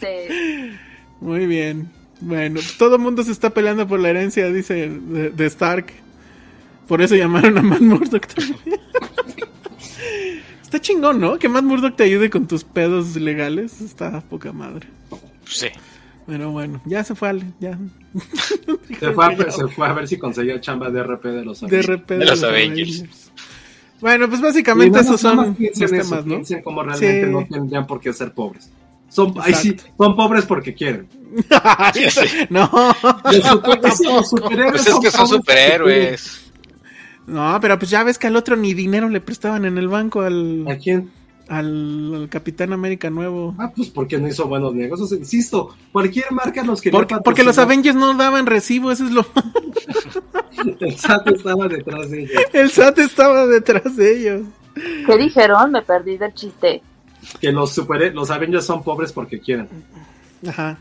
Sí. 0.00 0.76
Muy 1.20 1.46
bien. 1.46 1.90
Bueno, 2.20 2.60
todo 2.78 2.96
el 2.96 3.02
mundo 3.02 3.22
se 3.24 3.32
está 3.32 3.50
peleando 3.50 3.88
por 3.88 3.98
la 3.98 4.10
herencia, 4.10 4.46
dice 4.46 4.88
de, 4.88 5.30
de 5.30 5.46
Stark. 5.46 5.86
Por 6.86 7.02
eso 7.02 7.16
llamaron 7.16 7.58
a 7.58 7.62
Matt 7.62 7.80
Murdock 7.80 8.26
también. 8.26 8.80
Está 10.62 10.80
chingón, 10.80 11.20
¿no? 11.20 11.38
Que 11.38 11.48
Matt 11.48 11.64
Murdock 11.64 11.96
te 11.96 12.04
ayude 12.04 12.30
con 12.30 12.46
tus 12.46 12.64
pedos 12.64 13.16
legales. 13.16 13.80
Está 13.80 14.20
poca 14.20 14.52
madre. 14.52 14.86
Sí. 15.46 15.68
Pero 16.26 16.50
bueno, 16.52 16.80
ya 16.84 17.02
se 17.02 17.14
fue 17.14 17.28
Ale, 17.30 17.44
ya. 17.60 17.78
Se 19.00 19.12
fue, 19.12 19.26
a, 19.26 19.50
se 19.50 19.66
fue 19.68 19.86
a 19.88 19.92
ver 19.92 20.06
si 20.06 20.18
conseguía 20.18 20.60
chamba 20.60 20.90
de 20.90 21.02
RP 21.02 21.24
de 21.24 21.44
los 21.44 21.60
De 21.60 21.66
Avengers. 21.78 22.06
De 22.06 22.24
los 22.24 22.42
Avengers. 22.44 23.04
Bueno, 24.00 24.28
pues 24.28 24.40
básicamente 24.40 25.00
esos 25.00 25.20
son 25.20 25.36
más 25.36 25.56
piensen 25.56 25.82
los 25.82 25.92
eso, 25.92 26.10
temas, 26.10 26.26
¿no? 26.26 26.34
piensen 26.34 26.62
cómo 26.62 26.82
realmente 26.82 27.24
Sí. 27.24 27.30
no 27.32 27.46
tendrían 27.46 27.86
por 27.86 28.00
qué 28.00 28.12
ser 28.12 28.32
pobres. 28.32 28.70
Son, 29.08 29.34
ay, 29.40 29.54
sí, 29.54 29.76
son 29.98 30.16
pobres 30.16 30.44
porque 30.44 30.74
quieren. 30.74 31.08
No, 32.50 32.70
Los, 33.24 34.28
superhéroes 34.28 34.72
Pues 34.72 34.86
es 34.86 34.98
que 35.00 35.10
son 35.10 35.28
superhéroes. 35.28 36.52
no, 37.26 37.58
pero 37.60 37.78
pues 37.78 37.90
ya 37.90 38.04
ves 38.04 38.18
que 38.18 38.26
al 38.26 38.36
otro 38.36 38.56
ni 38.56 38.74
dinero 38.74 39.08
le 39.08 39.20
prestaban 39.20 39.64
en 39.64 39.78
el 39.78 39.88
banco 39.88 40.20
al. 40.22 40.66
¿A 40.68 40.76
quién? 40.76 41.10
Al, 41.48 42.14
al 42.14 42.28
Capitán 42.28 42.72
América 42.72 43.10
nuevo. 43.10 43.54
Ah, 43.58 43.72
pues 43.74 43.88
porque 43.88 44.18
no 44.18 44.28
hizo 44.28 44.46
buenos 44.46 44.74
negocios. 44.74 45.12
Insisto, 45.12 45.74
cualquier 45.92 46.30
marca 46.32 46.62
los 46.62 46.80
quería 46.80 46.98
Porque, 46.98 47.16
porque 47.24 47.44
los. 47.44 47.58
Avengers 47.58 47.96
no 47.96 48.14
daban 48.14 48.46
recibo, 48.46 48.90
eso 48.90 49.04
es 49.04 49.12
lo... 49.12 49.26
El 50.80 50.96
SAT 50.96 51.28
estaba 51.28 51.68
detrás 51.68 52.10
de 52.10 52.22
ellos. 52.22 52.42
El 52.52 52.70
SAT 52.70 52.98
estaba 52.98 53.46
detrás 53.46 53.96
de 53.96 54.16
ellos. 54.16 54.42
¿Qué 54.74 55.18
dijeron? 55.18 55.72
Me 55.72 55.82
perdí 55.82 56.16
del 56.16 56.32
chiste. 56.34 56.82
Que 57.40 57.52
los 57.52 57.72
super, 57.72 58.14
los 58.14 58.30
Avengers 58.30 58.64
son 58.64 58.82
pobres 58.82 59.12
porque 59.12 59.40
quieren. 59.40 59.68
Ajá. 60.46 60.78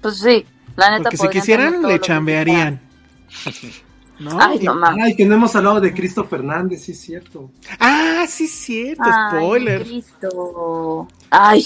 Pues 0.00 0.18
sí, 0.18 0.44
la 0.76 0.90
neta. 0.90 1.10
Porque 1.10 1.16
si 1.16 1.28
quisieran, 1.28 1.82
le 1.82 2.00
chambearían. 2.00 2.80
¿No? 4.20 4.38
Ay, 4.40 4.58
Y- 4.60 4.64
no 4.64 4.74
mames. 4.74 5.04
Ay, 5.04 5.16
que 5.16 5.24
no 5.24 5.34
hemos 5.34 5.56
hablado 5.56 5.80
de 5.80 5.92
Cristo 5.94 6.24
Fernández, 6.24 6.82
sí 6.82 6.92
es 6.92 7.00
cierto. 7.00 7.50
Ah, 7.78 8.24
sí, 8.28 8.46
cierto, 8.46 9.02
Ay, 9.04 9.38
spoiler. 9.38 9.82
Cristo. 9.82 11.08
Ay. 11.30 11.64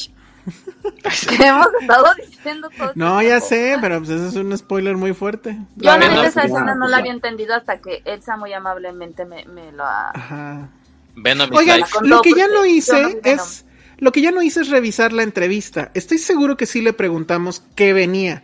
¿Qué 1.36 1.46
hemos 1.46 1.66
estado 1.80 2.06
diciendo 2.26 2.68
todo 2.76 2.92
No, 2.94 3.20
ya 3.22 3.40
sé, 3.40 3.76
pero 3.80 3.98
pues 3.98 4.10
ese 4.10 4.28
es 4.28 4.36
un 4.36 4.56
spoiler 4.56 4.96
muy 4.96 5.14
fuerte. 5.14 5.58
Yo 5.76 5.96
la 5.96 6.26
esa 6.26 6.42
escena 6.44 6.74
no 6.74 6.86
la 6.86 6.98
había 6.98 7.12
entendido 7.12 7.54
hasta 7.54 7.80
que 7.80 8.02
Elsa 8.04 8.36
muy 8.36 8.52
amablemente 8.52 9.24
me, 9.24 9.44
me 9.46 9.72
lo 9.72 9.84
ha... 9.84 10.10
Ajá. 10.14 10.68
Venom 11.16 11.50
Oigan, 11.54 11.82
lo 12.02 12.22
que 12.22 12.32
ya 12.32 12.46
no 12.48 12.54
yo 12.54 12.60
no 12.60 12.66
hice 12.66 13.20
es 13.24 13.64
lo 13.98 14.10
que 14.12 14.20
ya 14.20 14.32
no 14.32 14.42
hice 14.42 14.60
es 14.60 14.68
revisar 14.68 15.12
la 15.12 15.22
entrevista. 15.22 15.90
Estoy 15.94 16.18
seguro 16.18 16.56
que 16.56 16.66
sí 16.66 16.82
le 16.82 16.92
preguntamos 16.92 17.62
qué 17.76 17.92
venía. 17.92 18.42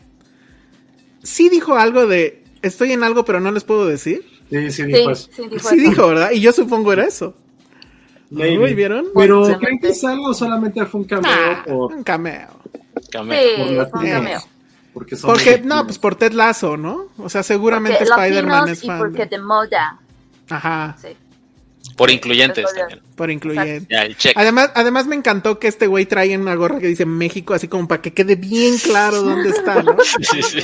Sí 1.22 1.48
dijo 1.48 1.76
algo 1.76 2.06
de 2.06 2.44
estoy 2.62 2.92
en 2.92 3.02
algo 3.04 3.24
pero 3.24 3.40
no 3.40 3.50
les 3.52 3.64
puedo 3.64 3.86
decir. 3.86 4.24
Sí, 4.50 4.70
sí, 4.70 4.82
Sí, 4.82 4.82
dijo 4.84 5.10
eso. 5.10 5.28
sí, 5.32 5.42
dijo 5.48 5.68
Sí 5.68 5.76
eso. 5.78 5.90
dijo, 5.90 6.08
¿verdad? 6.08 6.30
Y 6.32 6.40
yo 6.40 6.52
supongo 6.52 6.92
era 6.92 7.04
eso. 7.06 7.34
¿vieron? 8.74 9.06
Pero 9.14 9.42
Pues, 9.42 9.58
¿creen 9.58 9.78
que 9.80 9.88
es 9.88 10.04
algo 10.04 10.28
o 10.28 10.34
solamente 10.34 10.84
fue 10.86 11.00
un 11.00 11.06
cameo 11.06 11.30
Ah, 11.32 11.62
por, 11.66 11.92
un 11.94 12.02
cameo. 12.04 12.48
Cameo. 13.10 13.38
Sí, 13.40 13.74
por 13.76 13.90
fue 13.90 14.00
un 14.00 14.10
cameo. 14.10 14.40
Porque 14.94 15.16
son 15.16 15.30
Porque 15.30 15.60
no, 15.64 15.84
pues 15.84 15.98
por 15.98 16.14
Ted 16.16 16.32
Lasso, 16.32 16.76
¿no? 16.76 17.06
O 17.18 17.28
sea, 17.28 17.42
seguramente 17.42 17.98
Porque 18.04 18.22
Spider-Man 18.22 18.68
es 18.68 18.84
y 18.84 18.86
fan. 18.86 18.98
porque 18.98 19.18
de- 19.24 19.26
de 19.26 19.38
moda. 19.38 19.98
Ajá, 20.48 20.96
Sí. 21.00 21.08
Por 22.00 22.10
incluyentes 22.10 22.64
también. 22.74 23.02
por 23.14 23.30
incluir. 23.30 23.86
Ya, 23.90 24.06
el 24.06 24.16
check. 24.16 24.32
Además, 24.34 24.70
además 24.74 25.06
me 25.06 25.16
encantó 25.16 25.58
que 25.58 25.68
este 25.68 25.86
güey 25.86 26.06
trae 26.06 26.34
una 26.38 26.54
gorra 26.54 26.78
que 26.78 26.86
dice 26.86 27.04
México, 27.04 27.52
así 27.52 27.68
como 27.68 27.86
para 27.86 28.00
que 28.00 28.14
quede 28.14 28.36
bien 28.36 28.78
claro 28.78 29.20
dónde 29.20 29.50
está, 29.50 29.82
¿no? 29.82 29.94
Sí, 30.22 30.42
sí. 30.42 30.60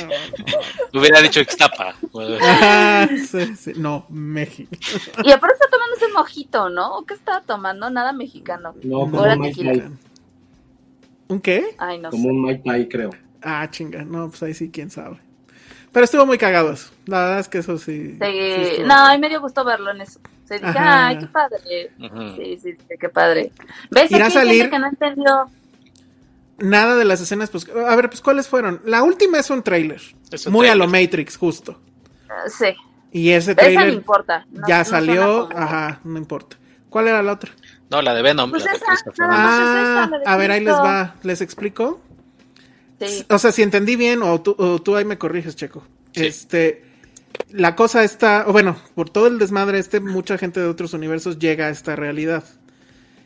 Hubiera 0.95 1.21
dicho 1.21 1.39
Ixtapa. 1.39 1.93
Ajá, 2.41 3.07
sí, 3.29 3.55
sí. 3.55 3.73
No, 3.75 4.07
México. 4.09 4.71
Y 5.23 5.31
aparte 5.31 5.53
está 5.53 5.67
tomando 5.69 5.95
ese 5.95 6.07
mojito, 6.11 6.69
¿no? 6.71 6.97
¿O 6.97 7.05
¿Qué 7.05 7.13
estaba 7.13 7.41
tomando? 7.41 7.87
Nada 7.91 8.13
mexicano. 8.13 8.73
No, 8.81 9.01
como 9.01 9.19
Ahora 9.19 9.33
un 9.33 9.39
Mai 9.41 9.51
tequila. 9.51 9.73
Tai. 9.73 9.91
¿Un 11.27 11.39
qué? 11.39 11.75
Ay, 11.77 11.99
no 11.99 12.09
Como 12.09 12.23
sé. 12.23 12.29
un 12.29 12.41
Mai 12.41 12.63
Tai, 12.63 12.89
creo. 12.89 13.11
Ah, 13.43 13.67
chinga, 13.69 14.03
no, 14.03 14.29
pues 14.29 14.41
ahí 14.41 14.55
sí, 14.55 14.71
quién 14.71 14.89
sabe. 14.89 15.19
Pero 15.91 16.03
estuvo 16.03 16.25
muy 16.25 16.37
cagado 16.37 16.73
eso. 16.73 16.91
La 17.05 17.21
verdad 17.21 17.39
es 17.39 17.47
que 17.47 17.57
eso 17.59 17.77
sí. 17.77 18.11
Sí, 18.11 18.17
sí 18.21 18.39
estuvo- 18.61 18.87
no, 18.87 18.93
a 19.07 19.11
mí 19.13 19.17
me 19.19 19.29
dio 19.29 19.41
gusto 19.41 19.63
verlo 19.65 19.91
en 19.91 20.01
eso. 20.01 20.19
Se 20.45 20.55
dije, 20.55 20.65
Ajá. 20.67 21.07
ay, 21.07 21.17
qué 21.17 21.27
padre. 21.27 21.91
Ujú. 21.99 22.35
Sí, 22.37 22.57
sí, 22.61 22.73
sí, 22.73 22.95
qué 22.99 23.09
padre. 23.09 23.51
¿Ves? 23.91 24.11
Irá 24.11 24.25
a 24.25 24.27
Aquí 24.27 24.37
hay 24.37 24.45
salir- 24.45 24.61
gente 24.63 24.75
que 24.75 24.79
no 24.79 24.87
entendió. 24.87 25.49
Nada 26.59 26.95
de 26.95 27.05
las 27.05 27.21
escenas, 27.21 27.49
pues. 27.49 27.67
A 27.69 27.95
ver, 27.95 28.09
pues, 28.09 28.21
¿cuáles 28.21 28.47
fueron? 28.47 28.81
La 28.85 29.03
última 29.03 29.37
es 29.39 29.49
un 29.49 29.61
trailer. 29.61 30.01
Es 30.31 30.45
un 30.47 30.53
Muy 30.53 30.67
a 30.67 30.75
lo 30.75 30.87
Matrix, 30.87 31.37
justo. 31.37 31.79
Eh, 32.29 32.49
Sí, 32.49 32.65
Y 33.11 33.29
ese 33.31 33.51
esa 33.51 33.61
no 33.61 33.67
trailer 33.67 33.93
importa. 33.93 34.45
No- 34.51 34.67
ya 34.67 34.79
no 34.79 34.85
salió. 34.85 35.49
Ajá, 35.55 35.99
no 36.03 36.17
importa. 36.17 36.57
¿Cuál 36.89 37.07
era 37.09 37.21
la 37.21 37.33
otra? 37.33 37.51
No, 37.89 38.01
la 38.01 38.13
de 38.13 38.21
Venom. 38.21 38.49
Pues 38.49 38.63
la 38.65 38.71
de 38.71 38.77
esa, 38.77 38.85
Christopher 38.87 39.27
nada 39.27 39.43
más. 39.43 39.53
es 39.59 39.67
Ah, 39.67 40.07
la 40.11 40.17
de 40.19 40.23
a 40.25 40.37
ver, 40.37 40.51
ahí 40.51 40.63
les 40.63 40.73
va. 40.75 41.15
¿Les 41.23 41.41
explico? 41.41 42.01
Sí. 42.99 43.25
O 43.29 43.37
sea, 43.37 43.51
si 43.51 43.61
entendí 43.61 43.95
bien, 43.95 44.21
o 44.23 44.41
tú, 44.41 44.55
o 44.57 44.81
tú 44.81 44.95
ahí 44.95 45.05
me 45.05 45.17
corriges, 45.17 45.55
Checo. 45.55 45.83
Sí. 46.13 46.25
Este, 46.25 46.83
la 47.51 47.75
cosa 47.75 48.03
está, 48.03 48.45
o 48.47 48.51
bueno, 48.51 48.77
por 48.95 49.09
todo 49.09 49.27
el 49.27 49.39
desmadre 49.39 49.79
este, 49.79 49.99
mucha 49.99 50.37
gente 50.37 50.59
de 50.59 50.67
otros 50.67 50.93
universos 50.93 51.39
llega 51.39 51.67
a 51.67 51.69
esta 51.69 51.95
realidad. 51.95 52.43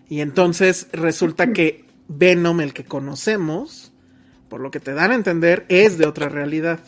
Y 0.09 0.21
entonces 0.21 0.87
resulta 0.91 1.53
que 1.53 1.85
Venom, 2.07 2.59
el 2.61 2.73
que 2.73 2.83
conocemos, 2.83 3.91
por 4.49 4.59
lo 4.59 4.69
que 4.71 4.81
te 4.81 4.93
dan 4.93 5.11
a 5.11 5.15
entender, 5.15 5.65
es 5.69 5.97
de 5.97 6.05
otra 6.05 6.27
realidad. 6.27 6.81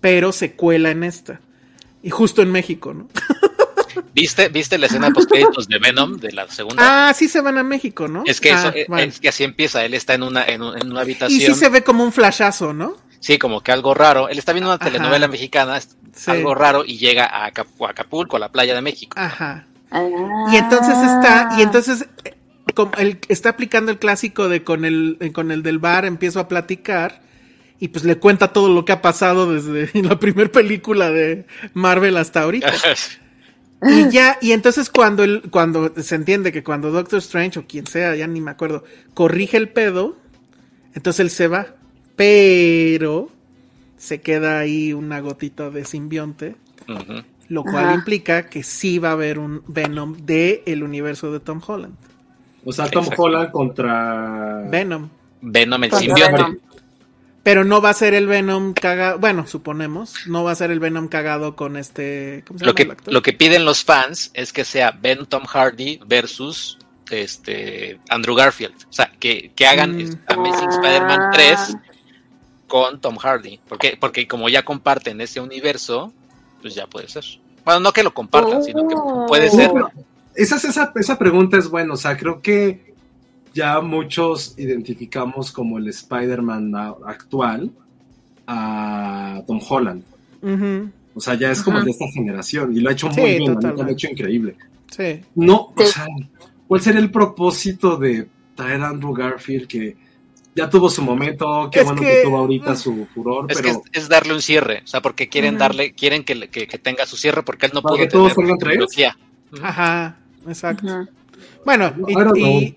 Pero 0.00 0.32
se 0.32 0.52
cuela 0.52 0.90
en 0.90 1.04
esta. 1.04 1.40
Y 2.02 2.10
justo 2.10 2.42
en 2.42 2.50
México, 2.50 2.92
¿no? 2.94 3.08
¿Viste, 4.14 4.48
¿Viste 4.48 4.78
la 4.78 4.86
escena 4.86 5.10
post 5.10 5.30
créditos 5.30 5.66
de 5.68 5.78
Venom 5.78 6.18
de 6.18 6.32
la 6.32 6.48
segunda? 6.48 7.08
Ah, 7.08 7.14
sí 7.14 7.28
se 7.28 7.40
van 7.40 7.58
a 7.58 7.62
México, 7.62 8.08
¿no? 8.08 8.22
es 8.26 8.40
que 8.40 8.52
Ah, 8.52 8.58
eso, 8.58 8.68
eh, 8.76 8.86
bueno. 8.88 9.04
es 9.04 9.20
que 9.20 9.28
así 9.28 9.44
empieza. 9.44 9.84
Él 9.84 9.94
está 9.94 10.14
en 10.14 10.22
una, 10.22 10.44
en, 10.44 10.62
en 10.62 10.90
una 10.90 11.00
Y 11.00 11.02
habitación. 11.02 11.40
sí 11.40 11.54
se 11.54 11.68
ve 11.68 11.82
como 11.82 12.04
un 12.04 12.12
flashazo, 12.12 12.72
¿no? 12.72 12.96
Sí, 13.20 13.38
como 13.38 13.62
que 13.62 13.72
algo 13.72 13.92
raro. 13.94 14.28
Él 14.28 14.38
está 14.38 14.52
viendo 14.52 14.68
una 14.70 14.76
Ajá. 14.76 14.84
telenovela 14.86 15.28
mexicana, 15.28 15.80
Sí. 15.80 16.30
algo 16.30 16.54
raro, 16.54 16.84
y 16.84 16.98
llega 16.98 17.24
a, 17.26 17.50
Acap- 17.52 17.86
a 17.86 17.90
Acapulco, 17.90 18.36
a 18.36 18.40
la 18.40 18.50
playa 18.50 18.74
de 18.74 18.80
México. 18.82 19.14
Ajá. 19.18 19.66
Ah. 19.90 20.04
Y 20.52 20.56
entonces 20.56 20.94
está, 20.96 21.50
y 21.58 21.62
entonces 21.62 22.06
eh, 22.24 22.34
como 22.74 22.92
él 22.98 23.18
está 23.28 23.50
aplicando 23.50 23.90
el 23.92 23.98
clásico 23.98 24.48
de 24.48 24.62
con 24.64 24.84
el, 24.84 25.16
eh, 25.20 25.32
con 25.32 25.50
el 25.50 25.62
del 25.62 25.78
bar 25.78 26.04
empiezo 26.04 26.38
a 26.40 26.48
platicar 26.48 27.22
y 27.80 27.88
pues 27.88 28.04
le 28.04 28.16
cuenta 28.18 28.52
todo 28.52 28.68
lo 28.68 28.84
que 28.84 28.92
ha 28.92 29.02
pasado 29.02 29.52
desde 29.52 29.90
la 30.02 30.18
primera 30.18 30.50
película 30.50 31.10
de 31.10 31.46
Marvel 31.74 32.16
hasta 32.16 32.42
ahorita. 32.42 32.72
Y 33.82 34.10
ya, 34.10 34.38
y 34.42 34.52
entonces 34.52 34.90
cuando 34.90 35.24
él, 35.24 35.42
cuando 35.50 35.92
se 35.96 36.14
entiende 36.14 36.52
que 36.52 36.62
cuando 36.62 36.90
Doctor 36.90 37.20
Strange 37.20 37.60
o 37.60 37.66
quien 37.66 37.86
sea, 37.86 38.14
ya 38.14 38.26
ni 38.26 38.40
me 38.40 38.50
acuerdo, 38.50 38.84
corrige 39.14 39.56
el 39.56 39.70
pedo, 39.70 40.16
entonces 40.94 41.20
él 41.20 41.30
se 41.30 41.48
va. 41.48 41.66
Pero 42.16 43.30
se 43.96 44.20
queda 44.20 44.58
ahí 44.58 44.92
una 44.92 45.20
gotita 45.20 45.70
de 45.70 45.84
simbionte 45.84 46.56
lo 47.50 47.64
cual 47.64 47.86
Ajá. 47.86 47.94
implica 47.94 48.46
que 48.46 48.62
sí 48.62 48.98
va 48.98 49.10
a 49.10 49.12
haber 49.12 49.38
un 49.38 49.62
Venom 49.66 50.16
de 50.24 50.62
el 50.66 50.84
universo 50.84 51.32
de 51.32 51.40
Tom 51.40 51.60
Holland. 51.66 51.96
O 52.64 52.72
sea, 52.72 52.88
Tom 52.88 53.02
Exacto. 53.02 53.22
Holland 53.22 53.50
contra. 53.50 54.62
Venom. 54.70 55.08
Venom, 55.40 55.82
el 55.84 55.90
Contra 55.90 56.06
simbionte. 56.06 56.60
Venom. 57.50 57.62
Pero 57.62 57.64
no 57.64 57.80
va 57.82 57.90
a 57.90 57.94
ser 57.94 58.14
el 58.14 58.26
Venom 58.26 58.72
cagado, 58.74 59.18
bueno, 59.18 59.46
suponemos, 59.46 60.14
no 60.26 60.44
va 60.44 60.52
a 60.52 60.54
ser 60.54 60.70
el 60.70 60.80
Venom 60.80 61.08
cagado 61.08 61.56
con 61.56 61.76
este, 61.76 62.44
¿cómo 62.46 62.58
se 62.58 62.64
Lo 62.64 62.70
llama 62.70 62.76
que, 62.76 62.82
el 62.84 62.90
actor? 62.92 63.14
lo 63.14 63.22
que 63.22 63.32
piden 63.32 63.64
los 63.64 63.84
fans 63.84 64.30
es 64.34 64.52
que 64.52 64.64
sea 64.64 64.92
Ben 64.92 65.26
Tom 65.26 65.44
Hardy 65.44 66.00
versus 66.06 66.78
este 67.10 67.98
Andrew 68.08 68.34
Garfield. 68.36 68.74
O 68.88 68.92
sea, 68.92 69.10
que, 69.18 69.52
que 69.54 69.66
hagan 69.66 69.96
Mm. 69.96 70.18
Amazing 70.28 70.68
Ah. 70.68 70.74
Spider-Man 70.74 71.30
3 71.32 71.76
con 72.68 73.00
Tom 73.00 73.16
Hardy. 73.18 73.58
Porque, 73.68 73.96
porque 74.00 74.28
como 74.28 74.48
ya 74.48 74.64
comparten 74.64 75.20
ese 75.20 75.40
universo, 75.40 76.12
pues 76.62 76.74
ya 76.74 76.86
puede 76.86 77.08
ser. 77.08 77.24
Bueno, 77.64 77.80
no 77.80 77.92
que 77.92 78.02
lo 78.04 78.14
compartan, 78.14 78.62
sino 78.62 78.86
que 78.88 78.94
puede 79.28 79.48
Oh. 79.48 79.56
ser. 79.56 79.68
No, 79.68 79.74
pero 79.74 79.90
esa, 80.36 80.56
esa, 80.56 80.92
esa 80.94 81.18
pregunta 81.18 81.56
es 81.58 81.68
buena. 81.68 81.94
O 81.94 81.96
sea, 81.96 82.16
creo 82.16 82.40
que 82.40 82.89
ya 83.54 83.80
muchos 83.80 84.54
identificamos 84.58 85.50
como 85.52 85.78
el 85.78 85.88
Spider-Man 85.88 86.74
actual 87.06 87.70
a 88.46 89.42
Tom 89.46 89.60
Holland. 89.68 90.02
O 91.14 91.20
sea, 91.20 91.34
ya 91.34 91.50
es 91.50 91.62
como 91.62 91.78
Ajá. 91.78 91.84
de 91.84 91.90
esta 91.90 92.06
generación 92.12 92.76
y 92.76 92.80
lo 92.80 92.88
ha 92.88 92.92
hecho 92.92 93.10
Sí, 93.12 93.20
muy 93.20 93.30
bien, 93.38 93.54
lo 93.60 93.82
ha 93.84 93.90
hecho 93.90 94.08
increíble. 94.08 94.56
sí. 94.90 95.20
No, 95.34 95.72
o 95.76 95.84
sea, 95.84 96.06
¿cuál 96.68 96.80
sería 96.80 97.00
el 97.00 97.10
propósito 97.10 97.96
de 97.96 98.28
traer 98.54 98.80
a 98.82 98.88
Andrew 98.88 99.12
Garfield 99.12 99.66
que 99.66 99.96
ya 100.54 100.68
tuvo 100.68 100.88
su 100.90 101.02
momento, 101.02 101.68
qué 101.72 101.80
Es 101.80 101.84
bueno 101.84 102.00
que- 102.00 102.08
que, 102.08 102.22
tuvo 102.24 102.38
ahorita 102.38 102.74
su 102.76 103.06
furor, 103.14 103.46
Es 103.50 103.60
pero 103.60 103.80
que 103.82 103.88
es, 103.92 104.02
es 104.04 104.08
darle 104.08 104.34
un 104.34 104.42
cierre, 104.42 104.82
o 104.84 104.86
sea, 104.86 105.00
porque 105.00 105.28
quieren 105.28 105.58
darle, 105.58 105.92
quieren 105.92 106.24
que, 106.24 106.48
que, 106.48 106.66
que 106.66 106.78
tenga 106.78 107.06
su 107.06 107.16
cierre 107.16 107.42
porque 107.42 107.66
él 107.66 107.72
no 107.74 107.82
todos 107.82 108.34
tener 108.34 108.56
trilogía. 108.58 109.16
Ajá, 109.62 110.16
exacto. 110.48 111.08
Bueno, 111.64 111.92
y, 112.06 112.40
y, 112.40 112.76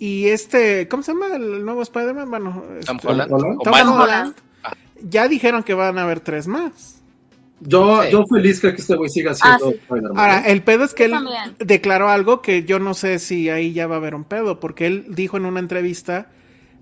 y 0.00 0.26
este, 0.26 0.88
¿cómo 0.88 1.04
se 1.04 1.12
llama 1.12 1.36
el 1.36 1.64
nuevo 1.64 1.82
Spider-Man? 1.82 2.28
Bueno, 2.28 2.64
Tom 2.84 2.96
este, 2.96 3.06
Holland. 3.08 3.32
Holland. 3.32 3.58
Tom 3.62 3.74
Holland. 4.00 4.34
Ah. 4.64 4.72
Ya 5.02 5.28
dijeron 5.28 5.62
que 5.62 5.74
van 5.74 5.96
a 5.98 6.02
haber 6.02 6.18
tres 6.20 6.48
más. 6.48 6.96
yo, 7.60 8.02
Sí. 8.02 8.08
yo 8.10 8.24
feliz 8.26 8.58
que 8.60 8.68
este 8.68 8.96
güey 8.96 9.08
siga 9.10 9.34
siendo 9.34 9.68
Ah, 9.68 9.70
sí. 9.70 9.76
Spider-Man. 9.82 10.18
Ahora, 10.18 10.40
el 10.46 10.62
pedo 10.62 10.84
es 10.84 10.94
que 10.94 11.04
él 11.04 11.10
también. 11.12 11.54
declaró 11.58 12.08
algo 12.08 12.40
que 12.42 12.64
yo 12.64 12.78
no 12.80 12.94
sé 12.94 13.18
si 13.20 13.48
ahí 13.50 13.72
ya 13.74 13.86
va 13.86 13.96
a 13.96 13.98
haber 13.98 14.14
un 14.14 14.24
pedo, 14.24 14.58
porque 14.58 14.86
él 14.86 15.04
dijo 15.10 15.36
en 15.36 15.44
una 15.44 15.60
entrevista 15.60 16.30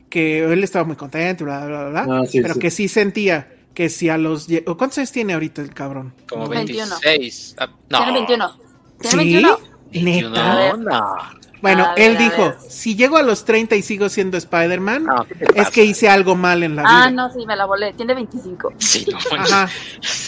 que 0.08 0.44
él 0.44 0.64
estaba 0.64 0.84
muy 0.86 0.96
contento, 0.96 1.44
bla, 1.44 1.66
bla, 1.66 1.88
bla, 1.88 2.04
bla, 2.04 2.20
Ah, 2.20 2.26
sí, 2.26 2.40
pero 2.40 2.54
sí. 2.54 2.60
que 2.60 2.70
sí 2.70 2.88
sentía 2.88 3.52
que 3.74 3.88
si 3.88 4.08
a 4.08 4.16
los... 4.18 4.46
¿o 4.66 4.76
¿Cuántos 4.76 4.98
años 4.98 5.12
tiene 5.12 5.34
ahorita 5.34 5.60
el 5.62 5.74
cabrón? 5.74 6.14
Como 6.28 6.48
21. 6.48 6.94
26. 7.04 7.56
Ah, 7.58 7.68
no. 7.90 7.98
Tiene 7.98 8.12
21. 8.12 8.58
Tiene 9.00 9.10
¿Sí? 9.10 9.16
21. 9.16 9.58
21, 9.92 10.30
¿Neta? 10.30 10.76
no. 10.76 11.37
Bueno, 11.60 11.88
ver, 11.96 12.10
él 12.12 12.18
dijo, 12.18 12.54
si 12.68 12.94
llego 12.96 13.16
a 13.16 13.22
los 13.22 13.44
30 13.44 13.74
y 13.76 13.82
sigo 13.82 14.08
siendo 14.08 14.36
Spider-Man, 14.36 15.04
No, 15.04 15.24
¿qué 15.26 15.34
te 15.46 15.60
es 15.60 15.70
que 15.70 15.84
hice 15.84 16.08
algo 16.08 16.34
mal 16.36 16.62
en 16.62 16.76
la 16.76 16.82
vida. 16.82 17.04
Ah, 17.04 17.10
no, 17.10 17.32
sí, 17.32 17.44
me 17.46 17.56
la 17.56 17.64
volé. 17.66 17.92
Tiene 17.94 18.14
25. 18.14 18.72
Sí, 18.78 19.06
no 19.10 19.18
manches. 19.36 19.52
Ajá. 19.52 19.68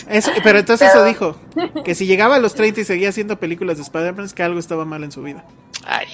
Eso- 0.08 0.32
pero 0.42 0.58
entonces 0.58 0.88
Pero- 0.92 1.06
eso 1.06 1.08
dijo, 1.08 1.40
que 1.84 1.94
si 1.94 2.06
llegaba 2.06 2.36
a 2.36 2.38
los 2.40 2.54
30 2.54 2.80
y 2.80 2.84
seguía 2.84 3.10
haciendo 3.10 3.38
películas 3.38 3.76
de 3.76 3.82
Spider-Man 3.84 4.24
es 4.26 4.32
que 4.34 4.42
algo 4.42 4.58
estaba 4.58 4.84
mal 4.84 5.04
en 5.04 5.12
su 5.12 5.22
vida. 5.22 5.44
Ay. 5.86 6.06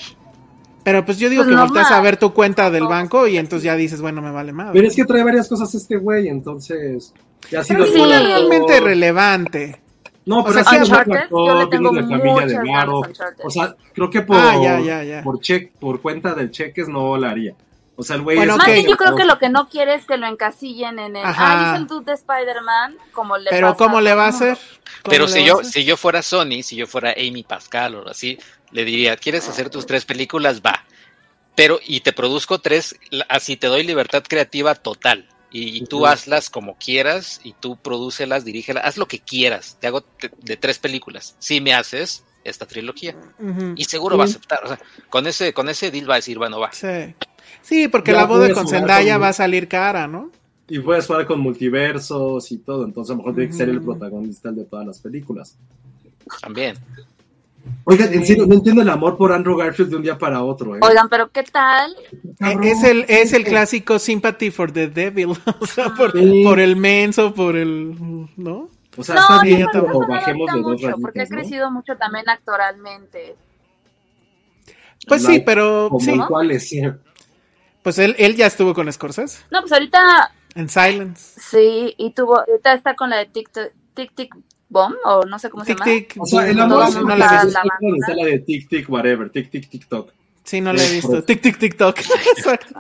Pero 0.85 1.05
pues 1.05 1.19
yo 1.19 1.29
digo 1.29 1.41
Pues 1.41 1.49
que 1.49 1.55
normal. 1.57 1.69
volteas 1.71 1.91
a 1.91 2.01
ver 2.01 2.17
tu 2.17 2.33
cuenta 2.33 2.71
del 2.71 2.85
No, 2.85 2.89
banco 2.91 3.27
y 3.27 3.39
entonces 3.39 3.65
ya 3.65 3.75
dices, 3.75 4.01
bueno, 4.01 4.23
me 4.23 4.31
vale 4.31 4.53
más. 4.53 4.71
Pero 4.73 4.87
es 4.87 4.95
que 4.95 5.05
trae 5.05 5.25
varias 5.25 5.49
cosas 5.49 5.75
este 5.75 5.97
güey, 5.97 6.29
entonces. 6.29 7.13
Ya 7.51 7.61
ha 7.61 7.65
sido 7.65 7.85
Pero 7.85 7.93
sí, 7.93 8.05
realmente 8.13 8.81
relevante. 8.81 9.81
No, 10.27 10.43
pero 10.45 10.55
sea, 10.55 10.63
ha 10.63 10.85
sido 10.85 10.85
sí, 10.87 10.93
yo 11.31 11.55
le 11.61 11.67
tengo 11.69 11.91
viene 11.93 12.07
de 12.07 12.13
familia 12.15 12.33
muchas 12.33 12.49
de 12.49 12.55
ganas 12.57 12.73
Garo. 12.77 13.03
O 13.45 13.51
sea, 13.51 13.75
creo 13.95 14.11
que 14.11 14.21
por, 14.23 14.37
Ah, 14.37 14.55
ya, 14.61 14.81
ya, 14.81 15.03
ya. 15.05 15.23
por 15.23 15.41
check, 15.41 15.73
por 15.79 16.03
cuenta 16.03 16.35
del 16.35 16.51
cheques 16.51 16.89
no 16.89 17.17
la 17.17 17.31
haría. 17.31 17.55
O 17.99 18.03
sea, 18.03 18.17
el 18.17 18.23
güey 18.23 18.37
Bueno, 18.37 18.57
es- 18.57 18.67
bien 18.67 18.87
yo 18.89 18.97
creo 18.97 19.17
que 19.17 19.25
lo 19.25 19.39
que 19.39 19.49
no 19.49 19.69
quiere 19.71 19.95
es 19.95 20.05
que 20.05 20.19
lo 20.19 20.27
encasillen 20.27 20.99
en 20.99 21.17
el... 21.17 21.25
Ajá. 21.25 21.71
Ah, 21.71 21.75
es 21.75 21.81
el 21.81 21.87
dude 21.87 22.05
de 22.07 22.13
Spider-Man, 22.13 22.97
como 23.13 23.39
le 23.39 23.49
Pero 23.49 23.69
pasa 23.69 23.79
¿cómo 23.79 24.01
le 24.03 24.15
va 24.15 24.27
a 24.27 24.29
hacer? 24.29 24.49
mundo. 24.59 24.61
¿Cómo 25.03 25.11
Pero 25.11 25.29
si 25.29 25.45
yo, 25.45 25.61
hacer? 25.61 25.73
si 25.73 25.85
yo 25.85 25.97
fuera 25.97 26.21
Sony, 26.23 26.63
si 26.63 26.77
yo 26.77 26.87
fuera 26.87 27.13
Amy 27.17 27.43
Pascal 27.45 27.95
o 27.95 28.09
así, 28.09 28.37
le 28.73 28.85
diría, 28.85 29.17
¿quieres 29.17 29.49
hacer 29.49 29.71
tus 29.71 29.87
tres 29.87 30.05
películas? 30.05 30.61
Va. 30.61 30.85
Pero, 31.55 31.79
y 31.87 32.01
te 32.01 32.13
produzco 32.13 32.59
tres, 32.59 32.97
la- 33.11 33.25
así 33.31 33.57
te 33.57 33.69
doy 33.69 33.83
libertad 33.85 34.23
creativa 34.29 34.75
total. 34.75 35.25
Y, 35.51 35.79
y 35.79 35.85
tú 35.87 36.07
hazlas 36.07 36.51
como 36.51 36.77
quieras, 36.77 37.41
y 37.45 37.53
tú 37.53 37.77
prodúcelas, 37.77 38.45
dirígelas, 38.45 38.85
haz 38.85 38.97
lo 38.99 39.07
que 39.07 39.21
quieras. 39.21 39.77
Te 39.81 39.87
hago 39.87 40.01
te- 40.03 40.31
de 40.43 40.57
tres 40.57 40.79
películas. 40.79 41.37
Si 41.39 41.61
me 41.61 41.73
haces 41.73 42.25
esta 42.45 42.67
trilogía. 42.67 43.17
Y 43.77 43.85
seguro 43.85 44.17
va 44.19 44.25
a 44.25 44.27
aceptar. 44.27 44.61
O 44.65 44.69
sea, 44.69 44.79
con 45.09 45.27
ese, 45.27 45.53
con 45.53 45.69
ese 45.69 45.91
deal 45.91 46.09
va 46.09 46.15
a 46.15 46.19
decir, 46.19 46.39
bueno, 46.39 46.61
va. 46.61 46.71
Sí. 46.73 47.15
Sí, 47.63 47.89
porque 47.89 48.13
Ya 48.13 48.19
la 48.19 48.25
boda 48.25 48.53
con 48.53 48.69
Zendaya 48.69 49.15
con- 49.15 49.23
va 49.23 49.29
a 49.29 49.33
salir 49.33 49.67
cara, 49.69 50.07
¿no? 50.07 50.31
Y 50.69 50.81
puedes 50.81 51.07
jugar 51.07 51.27
con 51.27 51.39
multiversos 51.41 52.51
y 52.53 52.59
todo, 52.59 52.85
entonces 52.85 53.11
a 53.11 53.15
lo 53.15 53.19
mejor 53.19 53.35
tiene 53.37 53.51
que 53.51 53.57
ser 53.57 53.69
el 53.69 53.81
protagonista 53.81 54.51
de 54.51 54.65
todas 54.65 54.85
las 54.87 54.99
películas. 54.99 55.57
También. 56.41 56.77
Oigan, 57.85 58.13
en 58.13 58.27
serio, 58.27 58.47
no 58.47 58.55
entiendo 58.55 58.83
el 58.83 58.89
amor 58.89 59.17
por 59.17 59.33
Andrew 59.33 59.57
Garfield 59.57 59.91
de 59.91 59.97
un 59.97 60.03
día 60.03 60.19
para 60.19 60.43
otro, 60.43 60.77
¿eh? 60.77 60.81
Oigan, 60.83 61.09
pero 61.09 61.31
¿qué 61.31 61.43
tal? 61.45 61.95
Cabrón. 62.39 62.65
Es 62.65 62.83
el, 62.83 63.05
es 63.09 63.33
el 63.33 63.45
clásico 63.45 63.99
sympathy 63.99 64.51
for 64.51 64.73
the 64.73 64.89
devil, 64.89 65.29
o 65.61 65.67
sea, 65.67 65.95
por, 65.95 66.13
Sí. 66.13 66.43
por 66.45 66.59
el 66.61 66.77
menso, 66.77 67.33
por 67.35 67.57
el, 67.57 67.95
¿no? 68.37 68.71
O 68.97 69.05
sea, 69.05 69.15
No, 69.17 69.21
está 69.21 69.43
bien, 69.43 69.67
me 69.73 70.07
bajemos 70.07 70.53
de 70.53 70.61
dos 70.63 70.83
mucho, 70.83 70.97
porque 71.01 71.21
ha 71.21 71.25
¿no? 71.25 71.29
crecido 71.31 71.71
mucho 71.71 71.97
también 71.97 72.29
actoralmente. 72.29 73.37
Pues 75.07 75.23
sí, 75.25 75.41
pero 75.45 75.89
Como 75.91 76.01
sí, 76.01 76.19
cuáles, 76.27 76.69
sí. 76.69 76.83
pues 77.83 77.99
él, 77.99 78.17
él 78.19 78.35
ya 78.35 78.47
estuvo 78.47 78.75
con 78.75 78.93
Scorsese 78.93 79.39
No, 79.51 79.61
pues 79.61 79.73
ahorita 79.73 80.33
en 80.57 80.69
Silence. 80.69 81.39
sí, 81.41 81.95
y 81.99 82.11
tuvo, 82.13 82.39
ahorita 82.41 82.73
está 82.73 82.97
con 82.97 83.11
la 83.11 83.19
de 83.19 83.27
Tic 83.27 83.51
Tic, 83.95 84.15
tic 84.15 84.35
Bomb, 84.69 84.95
o 85.05 85.25
no 85.25 85.39
sé 85.39 85.49
cómo 85.51 85.65
Tic 85.65 85.79
se 85.79 85.85
llama. 85.85 85.99
tic. 85.99 86.15
O 86.19 86.27
sea, 86.27 86.49
el 86.49 86.61
amor 86.61 86.89
es 86.89 86.95
mundo 86.97 87.17
la 87.17 87.25
he 87.25 87.29
está 87.29 87.45
visto. 87.45 87.61
la 87.65 87.97
está 87.97 88.15
la 88.15 88.25
de 88.25 88.39
tic 88.41 88.69
tic 88.69 88.91
whatever, 88.91 89.31
tic 89.31 89.51
tic 89.51 89.69
tic 89.69 89.87
toc. 89.89 90.13
Sí, 90.45 90.61
no 90.61 90.73
la 90.73 90.83
he 90.83 90.93
visto. 90.93 91.23
Tic 91.23 91.41
tic 91.41 91.59
tic 91.59 91.77
toc. 91.77 91.99
Exacto. 92.37 92.75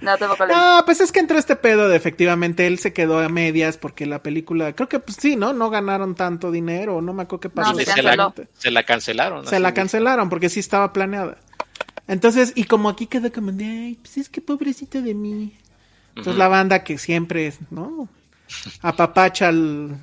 No. 0.00 0.16
No, 0.48 0.82
pues 0.86 1.00
es 1.00 1.12
que 1.12 1.20
entró 1.20 1.38
este 1.38 1.56
pedo 1.56 1.88
de 1.88 1.96
efectivamente 1.96 2.66
él 2.66 2.78
se 2.78 2.94
quedó 2.94 3.18
a 3.18 3.28
medias 3.28 3.76
porque 3.76 4.06
la 4.06 4.22
película, 4.22 4.72
creo 4.74 4.88
que 4.88 4.98
pues 4.98 5.18
sí, 5.20 5.36
¿no? 5.36 5.52
No 5.52 5.68
ganaron 5.68 6.14
tanto 6.14 6.50
dinero, 6.50 7.02
no 7.02 7.12
me 7.12 7.24
acuerdo 7.24 7.40
qué 7.40 7.50
pasó. 7.50 7.72
No, 7.72 7.78
se 7.78 7.84
se, 7.84 8.02
la, 8.02 8.16
canceló. 8.16 8.48
se 8.56 8.70
la 8.70 8.82
cancelaron. 8.82 9.46
Se 9.46 9.60
la 9.60 9.74
cancelaron 9.74 10.30
porque 10.30 10.48
sí 10.48 10.60
estaba 10.60 10.94
planeada. 10.94 11.36
Entonces, 12.08 12.52
y 12.54 12.64
como 12.64 12.88
aquí 12.88 13.06
quedó 13.06 13.30
como 13.30 13.52
de, 13.52 13.64
ay, 13.64 13.98
pues 14.00 14.16
es 14.16 14.28
que 14.30 14.40
pobrecito 14.40 15.02
de 15.02 15.14
mí. 15.14 15.52
Entonces 16.16 16.36
la 16.36 16.48
banda 16.48 16.82
que 16.82 16.98
siempre 16.98 17.46
es, 17.46 17.58
¿no? 17.70 18.08
Apapacha 18.82 19.48
al, 19.48 19.96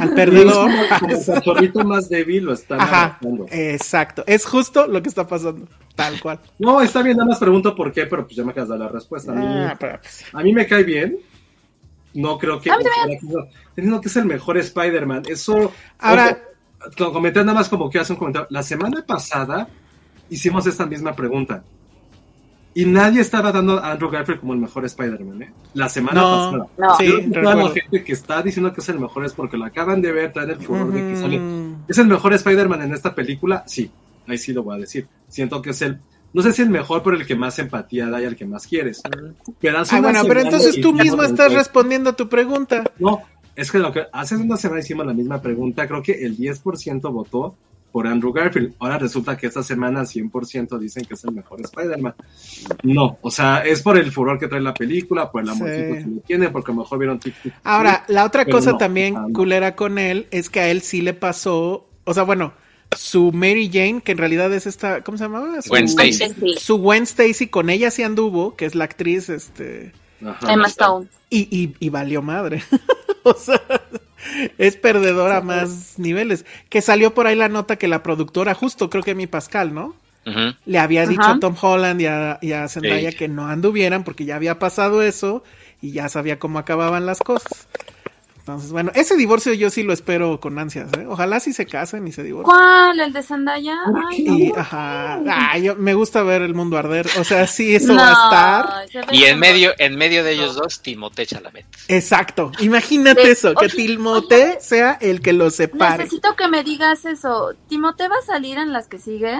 al 0.00 0.14
perdedor. 0.14 0.70
Es 1.08 1.26
cachorrito 1.26 1.84
más 1.84 2.08
débil 2.08 2.44
lo 2.44 2.52
están 2.52 2.80
Ajá, 2.80 3.18
exacto. 3.50 4.24
Es 4.26 4.44
justo 4.44 4.86
lo 4.86 5.02
que 5.02 5.08
está 5.08 5.26
pasando. 5.26 5.66
Tal 5.94 6.20
cual. 6.20 6.38
No, 6.58 6.80
está 6.82 7.02
bien, 7.02 7.16
nada 7.16 7.30
más 7.30 7.38
pregunto 7.38 7.74
por 7.74 7.90
qué, 7.92 8.06
pero 8.06 8.24
pues 8.26 8.36
ya 8.36 8.44
me 8.44 8.50
acabas 8.50 8.68
de 8.68 8.74
dar 8.78 8.86
la 8.86 8.92
respuesta. 8.92 9.32
A 9.32 9.34
mí, 9.34 9.44
Ah, 9.46 9.76
pero, 9.78 9.98
pues, 10.00 10.24
a 10.32 10.42
mí 10.42 10.52
me 10.52 10.66
cae 10.66 10.82
bien. 10.84 11.18
No 12.14 12.38
creo 12.38 12.60
que. 12.60 12.70
Teniendo 13.74 14.00
que 14.00 14.08
es 14.08 14.16
el 14.16 14.24
mejor 14.26 14.56
Spider-Man. 14.58 15.22
Eso. 15.28 15.72
Ahora- 15.98 16.38
Ojo, 17.00 17.12
comenté 17.12 17.40
nada 17.40 17.54
más 17.54 17.68
como 17.68 17.90
que 17.90 17.98
hace 17.98 18.12
un 18.12 18.18
comentario. 18.18 18.46
La 18.50 18.62
semana 18.62 19.04
pasada 19.04 19.66
hicimos 20.30 20.66
esta 20.66 20.86
misma 20.86 21.14
pregunta. 21.16 21.64
Y 22.76 22.84
nadie 22.84 23.22
estaba 23.22 23.52
dando 23.52 23.78
a 23.78 23.92
Andrew 23.92 24.10
Garfield 24.10 24.38
como 24.40 24.52
el 24.52 24.58
mejor 24.58 24.84
Spider-Man, 24.84 25.42
¿eh? 25.42 25.52
La 25.72 25.88
semana 25.88 26.20
No, 26.20 26.28
pasada. 26.28 26.68
No. 26.76 26.96
sí, 26.98 27.30
toda 27.32 27.54
la 27.54 27.70
gente 27.70 28.04
que 28.04 28.12
está 28.12 28.42
diciendo 28.42 28.70
que 28.74 28.82
es 28.82 28.88
el 28.90 29.00
mejor 29.00 29.24
es 29.24 29.32
porque 29.32 29.56
lo 29.56 29.64
acaban 29.64 30.02
de 30.02 30.12
ver, 30.12 30.30
traen 30.34 30.50
el 30.50 30.56
furor 30.60 30.92
de 30.92 31.00
que 31.00 31.16
sale. 31.16 31.38
Ujú. 31.40 31.76
¿Es 31.88 31.96
el 31.96 32.06
mejor 32.06 32.34
Spider-Man 32.34 32.82
en 32.82 32.92
esta 32.92 33.14
película? 33.14 33.64
Sí, 33.66 33.90
ahí 34.26 34.36
sí 34.36 34.52
lo 34.52 34.62
voy 34.62 34.76
a 34.76 34.80
decir. 34.80 35.08
Siento 35.26 35.62
que 35.62 35.70
es 35.70 35.80
el, 35.80 35.98
no 36.34 36.42
sé 36.42 36.52
si 36.52 36.60
el 36.60 36.68
mejor, 36.68 37.02
pero 37.02 37.16
el 37.16 37.26
que 37.26 37.34
más 37.34 37.58
empatía 37.58 38.10
da 38.10 38.20
y 38.20 38.24
el 38.24 38.36
que 38.36 38.44
más 38.44 38.66
quieres. 38.66 39.00
Pero 39.58 39.78
hace 39.78 39.96
Ah, 39.96 40.00
bueno, 40.02 40.20
pero 40.28 40.40
entonces 40.40 40.78
tú 40.78 40.92
mismo 40.92 41.22
estás 41.22 41.54
respondiendo 41.54 42.10
a 42.10 42.12
tu 42.12 42.28
pregunta. 42.28 42.84
No, 42.98 43.22
es 43.54 43.72
que 43.72 43.78
lo 43.78 43.90
que 43.90 44.02
hace 44.12 44.36
una 44.36 44.58
semana 44.58 44.80
hicimos 44.80 45.06
la 45.06 45.14
misma 45.14 45.40
pregunta, 45.40 45.88
creo 45.88 46.02
que 46.02 46.12
el 46.12 46.36
10% 46.36 47.10
votó 47.10 47.54
por 47.92 48.06
Andrew 48.06 48.32
Garfield. 48.32 48.74
Ahora 48.78 48.98
resulta 48.98 49.36
que 49.36 49.46
esta 49.46 49.62
semana 49.62 50.02
100% 50.02 50.78
dicen 50.78 51.04
que 51.04 51.14
es 51.14 51.24
el 51.24 51.32
mejor 51.32 51.60
Spider-Man. 51.62 52.14
No, 52.82 53.18
o 53.22 53.30
sea, 53.30 53.60
es 53.64 53.82
por 53.82 53.96
el 53.96 54.12
furor 54.12 54.38
que 54.38 54.48
trae 54.48 54.60
la 54.60 54.74
película, 54.74 55.30
por 55.30 55.42
el 55.42 55.48
amorcito 55.48 55.94
Sí. 55.94 56.04
que 56.04 56.20
tiene, 56.26 56.50
porque 56.50 56.72
a 56.72 56.74
lo 56.74 56.82
mejor 56.82 56.98
vieron 56.98 57.18
Tic 57.18 57.34
Tic. 57.42 57.54
Ahora, 57.64 58.04
la 58.08 58.24
otra 58.24 58.44
cosa 58.44 58.72
no, 58.72 58.78
también 58.78 59.14
no. 59.14 59.28
culera 59.32 59.74
con 59.76 59.98
él 59.98 60.26
es 60.30 60.50
que 60.50 60.60
a 60.60 60.68
él 60.68 60.82
sí 60.82 61.00
le 61.00 61.14
pasó, 61.14 61.88
o 62.04 62.12
sea, 62.14 62.24
bueno, 62.24 62.52
su 62.96 63.32
Mary 63.32 63.68
Jane, 63.72 64.00
que 64.02 64.12
en 64.12 64.18
realidad 64.18 64.52
es 64.52 64.66
esta, 64.66 65.02
¿cómo 65.02 65.18
se 65.18 65.24
llamaba? 65.24 65.60
Su, 65.62 65.70
Gwen 65.70 65.84
Stacy. 65.86 66.34
Su 66.58 66.76
Gwen 66.78 67.02
Stacy, 67.04 67.48
con 67.48 67.70
ella 67.70 67.90
sí 67.90 68.02
anduvo, 68.02 68.54
que 68.56 68.66
es 68.66 68.74
la 68.74 68.84
actriz, 68.84 69.28
este, 69.28 69.92
Ajá. 70.24 70.52
Emma 70.52 70.66
Stone. 70.68 71.08
y, 71.30 71.48
y, 71.50 71.74
y 71.80 71.88
valió 71.88 72.22
madre. 72.22 72.62
o 73.24 73.34
sea, 73.34 73.60
es 74.58 74.76
perdedora 74.76 75.38
a 75.38 75.40
más 75.42 75.94
niveles. 75.98 76.44
Que 76.68 76.82
salió 76.82 77.14
por 77.14 77.26
ahí 77.26 77.36
la 77.36 77.48
nota 77.48 77.76
que 77.76 77.88
la 77.88 78.02
productora, 78.02 78.54
justo 78.54 78.90
creo 78.90 79.02
que 79.02 79.14
mi 79.14 79.26
Pascal, 79.26 79.74
¿no? 79.74 79.94
Le 80.64 80.78
había 80.80 81.06
dicho 81.06 81.22
a 81.22 81.38
Tom 81.38 81.54
Holland 81.60 82.00
y 82.00 82.06
a, 82.06 82.38
y 82.42 82.50
a 82.52 82.66
Zendaya 82.68 83.12
Sí. 83.12 83.16
que 83.16 83.28
no 83.28 83.46
anduvieran 83.46 84.02
porque 84.02 84.24
ya 84.24 84.34
había 84.36 84.58
pasado 84.58 85.02
eso 85.02 85.44
y 85.80 85.92
ya 85.92 86.08
sabía 86.08 86.38
cómo 86.40 86.58
acababan 86.58 87.06
las 87.06 87.22
cosas. 87.22 87.68
Entonces, 88.46 88.70
bueno, 88.70 88.92
ese 88.94 89.16
divorcio 89.16 89.52
yo 89.54 89.70
sí 89.70 89.82
lo 89.82 89.92
espero 89.92 90.38
con 90.38 90.56
ansias, 90.60 90.88
¿eh? 90.96 91.04
Ojalá 91.08 91.40
sí 91.40 91.52
se 91.52 91.66
casen 91.66 92.06
y 92.06 92.12
se 92.12 92.22
divorcien. 92.22 92.44
¿Cuál? 92.56 93.00
¿El 93.00 93.12
de 93.12 93.20
Zendaya? 93.24 93.76
Ay, 94.08 94.24
Y, 94.24 94.48
no. 94.50 94.60
ajá, 94.60 95.20
ah, 95.28 95.58
yo, 95.58 95.74
me 95.74 95.94
gusta 95.94 96.22
ver 96.22 96.42
el 96.42 96.54
mundo 96.54 96.78
arder. 96.78 97.08
O 97.18 97.24
sea, 97.24 97.48
sí, 97.48 97.74
eso 97.74 97.92
No, 97.92 97.96
va 98.00 98.10
a 98.76 98.84
estar. 98.84 99.12
Y 99.12 99.24
en 99.24 99.40
medio, 99.40 99.72
en 99.78 99.96
medio 99.96 100.22
de 100.22 100.34
ellos 100.34 100.54
dos, 100.54 100.80
Timothée 100.80 101.26
Chalamet. 101.26 101.66
Exacto. 101.88 102.52
Imagínate 102.60 103.32
eso, 103.32 103.52
que 103.52 103.66
oye. 103.66 104.58
sea 104.60 104.96
el 105.00 105.22
que 105.22 105.32
lo 105.32 105.50
separe. 105.50 106.04
Necesito 106.04 106.36
que 106.36 106.46
me 106.46 106.62
digas 106.62 107.04
eso. 107.04 107.52
¿Timote 107.68 108.06
va 108.06 108.18
a 108.22 108.24
salir 108.24 108.58
en 108.58 108.72
las 108.72 108.86
que 108.86 109.00
sigue? 109.00 109.36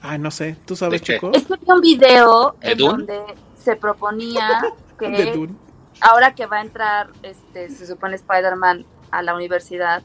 Ay, 0.00 0.18
no 0.18 0.32
sé, 0.32 0.56
¿tú 0.66 0.74
sabes. 0.74 1.00
Chico? 1.00 1.30
Es 1.32 1.44
que 1.44 1.54
vi 1.54 1.72
un 1.72 1.80
video 1.80 2.56
¿De 2.60 2.72
en 2.72 2.78
Dune? 2.78 2.90
donde 2.90 3.20
se 3.56 3.76
proponía 3.76 4.64
De 4.98 5.14
que 5.16 5.32
Dune. 5.32 5.54
Ahora 6.02 6.34
que 6.34 6.46
va 6.46 6.58
a 6.58 6.62
entrar, 6.62 7.10
este, 7.22 7.70
se 7.70 7.86
supone 7.86 8.16
Spider-Man 8.16 8.84
a 9.10 9.22
la 9.22 9.34
universidad, 9.34 10.02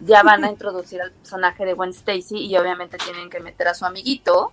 ya 0.00 0.22
van 0.22 0.44
a 0.44 0.50
introducir 0.50 1.02
al 1.02 1.12
personaje 1.12 1.64
de 1.64 1.74
Gwen 1.74 1.90
Stacy 1.90 2.38
y 2.38 2.56
obviamente 2.56 2.98
tienen 2.98 3.28
que 3.28 3.40
meter 3.40 3.68
a 3.68 3.74
su 3.74 3.84
amiguito 3.84 4.52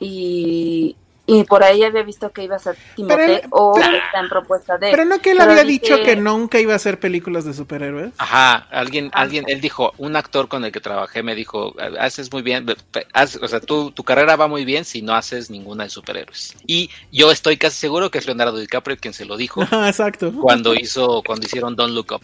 y, 0.00 0.96
y 1.24 1.44
por 1.44 1.62
ahí 1.62 1.84
había 1.84 2.02
visto 2.02 2.32
que 2.32 2.42
iba 2.42 2.56
a 2.56 2.58
ser 2.58 2.76
Timote 2.96 3.34
él- 3.36 3.42
o 3.50 3.78
en 3.78 4.28
propuesta 4.28 4.76
de 4.76 4.90
Pero 4.90 5.04
no 5.04 5.20
que 5.20 5.30
él 5.30 5.38
Pero 5.38 5.52
había 5.52 5.62
dije- 5.62 5.80
dicho 5.94 6.02
que 6.02 6.16
nunca 6.16 6.58
iba 6.58 6.72
a 6.72 6.76
hacer 6.76 6.98
películas 6.98 7.44
de 7.44 7.54
superhéroes. 7.54 8.12
Ajá, 8.18 8.66
alguien, 8.72 9.10
Ah. 9.12 9.20
alguien, 9.20 9.44
él 9.46 9.60
dijo, 9.60 9.92
un 9.98 10.16
actor 10.16 10.48
con 10.48 10.64
el 10.64 10.72
que 10.72 10.80
trabajé 10.80 11.22
me 11.22 11.34
dijo, 11.36 11.74
haces 12.00 12.32
muy 12.32 12.42
bien, 12.42 12.66
haz- 13.14 13.38
o 13.40 13.46
sea, 13.46 13.60
tu, 13.60 13.92
tu 13.92 14.02
carrera 14.02 14.34
va 14.34 14.48
muy 14.48 14.64
bien 14.64 14.84
si 14.84 15.00
no 15.00 15.14
haces 15.14 15.48
ninguna 15.48 15.84
de 15.84 15.90
superhéroes. 15.90 16.56
Y 16.66 16.90
yo 17.12 17.30
estoy 17.30 17.56
casi 17.56 17.76
seguro 17.78 18.10
que 18.10 18.18
es 18.18 18.26
Leonardo 18.26 18.58
DiCaprio 18.58 18.96
quien 18.96 19.14
se 19.14 19.24
lo 19.24 19.36
dijo 19.36 19.62
Ajá, 19.62 19.88
exacto. 19.88 20.32
cuando 20.40 20.74
hizo, 20.74 21.22
cuando 21.24 21.46
hicieron 21.46 21.76
Don't 21.76 21.94
Look 21.94 22.12
Up. 22.16 22.22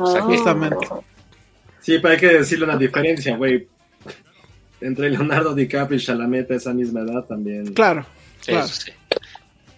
O 0.00 0.06
sea 0.06 0.20
que- 0.20 0.26
Justamente. 0.26 0.88
Sí, 1.80 1.98
pero 1.98 2.14
hay 2.14 2.20
que 2.20 2.28
decirle 2.28 2.64
una 2.64 2.76
diferencia, 2.76 3.36
güey. 3.36 3.68
Entre 4.84 5.10
Leonardo 5.10 5.54
DiCaprio 5.54 5.98
y 5.98 6.02
Chalamet 6.02 6.50
a 6.50 6.54
esa 6.56 6.72
misma 6.74 7.00
edad 7.00 7.24
también. 7.24 7.72
Claro, 7.74 8.04
Sí, 8.40 8.50
claro. 8.52 8.66
eso 8.66 8.74
sí. 8.82 8.90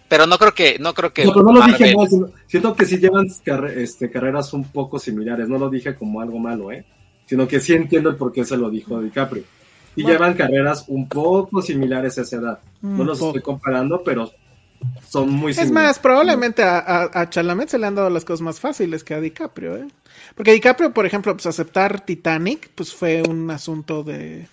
pero 0.09 0.25
no 0.25 0.37
creo 0.37 0.53
que, 0.53 0.77
no 0.79 0.93
creo 0.93 1.13
que. 1.13 1.25
No, 1.25 1.31
pero 1.33 1.45
no 1.45 1.53
lo 1.53 1.65
dije 1.65 1.95
mal, 1.95 2.07
sino- 2.09 2.29
siento 2.47 2.75
que 2.75 2.85
sí 2.85 2.97
llevan 2.97 3.27
este, 3.75 4.09
carreras 4.11 4.53
un 4.53 4.65
poco 4.65 4.99
similares, 4.99 5.47
no 5.47 5.57
lo 5.57 5.69
dije 5.69 5.95
como 5.95 6.21
algo 6.21 6.39
malo, 6.39 6.71
¿eh? 6.71 6.85
Sino 7.25 7.47
que 7.47 7.59
sí 7.59 7.73
entiendo 7.73 8.09
el 8.09 8.15
por 8.15 8.31
qué 8.31 8.45
se 8.45 8.55
lo 8.57 8.69
dijo 8.69 9.01
DiCaprio. 9.01 9.43
Y 9.95 10.03
Bueno. 10.03 10.17
llevan 10.19 10.33
carreras 10.35 10.85
un 10.87 11.07
poco 11.09 11.61
similares 11.61 12.17
a 12.17 12.21
esa 12.21 12.35
edad. 12.37 12.59
No 12.81 13.01
Un 13.01 13.07
los 13.07 13.17
poco. 13.19 13.29
estoy 13.31 13.41
comparando, 13.41 14.03
pero 14.03 14.31
son 15.09 15.29
muy 15.31 15.51
Es 15.51 15.57
similares. 15.57 15.87
más, 15.89 15.99
probablemente 15.99 16.61
a, 16.63 16.77
a, 16.79 17.21
a 17.21 17.29
Chalamet 17.29 17.67
se 17.69 17.79
le 17.79 17.87
han 17.87 17.95
dado 17.95 18.09
las 18.09 18.23
cosas 18.23 18.41
más 18.41 18.59
fáciles 18.59 19.03
que 19.03 19.13
a 19.15 19.19
DiCaprio, 19.21 19.75
¿eh? 19.77 19.87
Porque 20.35 20.51
DiCaprio, 20.53 20.93
por 20.93 21.05
ejemplo, 21.05 21.33
pues 21.33 21.47
aceptar 21.47 22.05
Titanic, 22.05 22.69
pues 22.75 22.93
fue 22.93 23.23
un 23.27 23.49
asunto 23.49 24.03
de, 24.03 24.47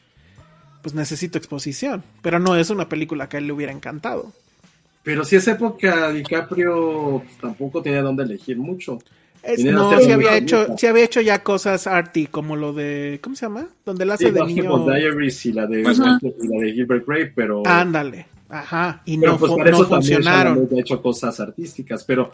pues 0.85 0.95
necesito 0.95 1.39
exposición, 1.39 2.03
pero 2.21 2.39
no 2.39 2.57
es 2.57 2.69
una 2.69 2.91
película 2.91 3.27
que 3.27 3.39
a 3.39 3.41
él 3.41 3.47
le 3.47 3.55
hubiera 3.55 3.73
encantado. 3.73 4.31
Pero 5.03 5.25
si 5.25 5.37
esa 5.37 5.53
época 5.53 6.11
DiCaprio 6.13 7.23
pues, 7.25 7.39
tampoco 7.39 7.81
tenía 7.83 8.03
dónde 8.03 8.25
elegir 8.25 8.59
mucho. 8.59 8.99
Es- 9.43 9.65
no, 9.65 9.89
serie 9.99 10.13
había 10.13 10.37
hecho, 10.37 10.67
sí 10.77 10.87
había 10.87 11.05
hecho 11.05 11.23
ya 11.23 11.43
cosas 11.43 11.87
arty, 11.87 12.27
como 12.27 12.55
lo 12.55 12.75
de, 12.75 13.19
¿cómo 13.23 13.35
se 13.35 13.47
llama? 13.47 13.67
Donde 13.87 14.05
él 14.05 14.11
hace 14.11 14.27
Sí, 14.27 14.33
de 14.33 14.45
niño. 14.45 14.87
Diaries 14.87 15.47
y 15.47 15.53
la 15.55 15.67
de, 15.67 15.81
y 15.81 16.47
la 16.49 16.65
de 16.65 16.73
Gilbert 16.75 17.07
Grape, 17.07 17.33
pero, 17.35 17.63
Ándale, 17.67 18.27
ajá, 18.51 19.01
y 19.07 19.17
pero 19.17 19.33
no, 19.33 19.39
pues 19.39 19.53
fu- 19.53 19.57
para 19.57 19.71
no 19.71 19.77
eso 19.79 19.89
también 19.89 20.23
funcionaron. 20.23 20.69
Ha 20.77 20.81
hecho 20.81 21.01
cosas 21.01 21.41
artísticas, 21.41 22.05
pero 22.05 22.31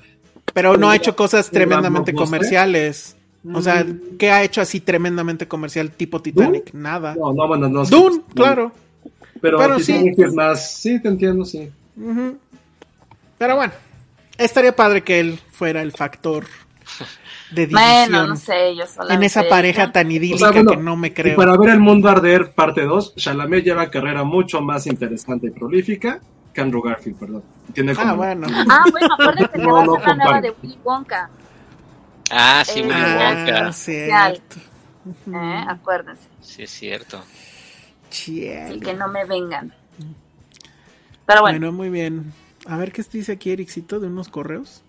Pero 0.53 0.77
no 0.77 0.89
ha 0.89 0.91
¿Un 0.91 0.97
hecho 0.97 1.15
cosas 1.15 1.49
tremendamente 1.51 2.13
comerciales. 2.15 3.17
O 3.55 3.63
sea, 3.63 3.85
Mm. 3.85 4.17
¿qué 4.19 4.31
ha 4.31 4.43
hecho 4.43 4.61
así 4.61 4.81
tremendamente 4.81 5.49
comercial 5.49 5.91
tipo 5.93 6.21
Titanic? 6.21 6.73
Nada. 6.75 7.15
no, 7.19 7.33
no, 7.33 7.47
bueno, 7.49 7.69
no. 7.69 7.85
Dune, 7.85 8.17
no, 8.19 8.35
claro. 8.35 8.73
Pero, 9.41 9.57
Pero 9.59 9.79
sí. 9.81 10.13
Es 10.19 10.35
más, 10.35 10.73
sí, 10.75 11.01
te 11.01 11.09
entiendo, 11.09 11.45
sí. 11.47 11.71
Ujú. 11.97 12.37
Pero 13.39 13.57
bueno, 13.57 13.73
estaría 14.37 14.77
padre 14.77 15.03
que 15.03 15.21
él 15.21 15.39
fuera 15.53 15.81
el 15.81 15.93
factor 15.93 16.45
de 17.53 17.67
división 17.67 17.83
Bueno, 18.11 18.27
no 18.27 18.37
sé, 18.37 18.77
yo 18.77 18.87
solamente. 18.87 19.15
en 19.15 19.23
esa 19.23 19.49
pareja 19.49 19.91
tan 19.91 20.11
idílica 20.11 20.35
O 20.37 20.39
sea, 20.39 20.51
bueno, 20.51 20.71
que 20.73 20.77
no 20.77 20.97
me 20.97 21.09
Y 21.09 21.11
creo. 21.13 21.37
para 21.37 21.57
ver 21.57 21.71
El 21.71 21.81
Mundo 21.81 22.09
Arder, 22.11 22.53
parte 22.53 22.83
2, 22.83 23.15
Chalamet 23.17 23.65
lleva 23.65 23.89
carrera 23.91 24.23
mucho 24.25 24.61
más 24.61 24.87
interesante 24.87 25.47
y 25.47 25.51
prolífica 25.51 26.21
que 26.53 26.61
Andrew 26.61 26.83
Garfield, 26.83 27.19
perdón. 27.19 27.43
Tiene 27.73 27.93
Ah, 27.93 27.97
como- 27.97 28.17
bueno. 28.17 28.47
Ah, 28.69 28.85
bueno, 28.91 29.09
acuérdense 29.15 29.51
que 29.55 29.59
No, 29.59 29.73
va 29.73 29.83
a 29.83 29.87
no 29.87 29.95
ser 29.95 30.07
la 30.09 30.15
nueva 30.17 30.41
de 30.43 30.55
Willy 30.63 30.79
Wonka. 30.85 31.31
Ah, 32.31 32.63
sí, 32.67 32.81
Eh, 32.81 32.83
Willy 32.83 32.95
Ah, 32.97 33.35
Wonka. 33.47 33.73
cierto. 33.73 34.57
¿eh? 35.33 35.65
Acuérdense. 35.69 36.23
Sí, 36.41 36.63
es 36.63 36.71
cierto. 36.71 37.23
Chiel. 38.11 38.59
Así 38.67 38.81
que 38.81 38.95
no 38.95 39.09
me 39.09 39.25
vengan. 39.25 39.73
Pero 41.27 41.43
bueno, 41.43 41.59
Bueno, 41.59 41.73
muy 41.73 41.91
bien. 41.91 42.33
A 42.67 42.77
ver 42.77 42.93
qué 42.93 43.03
dice 43.11 43.33
aquí 43.33 43.51
Ericito 43.51 44.01
de 44.01 44.09
unos 44.09 44.29
correos. 44.29 44.83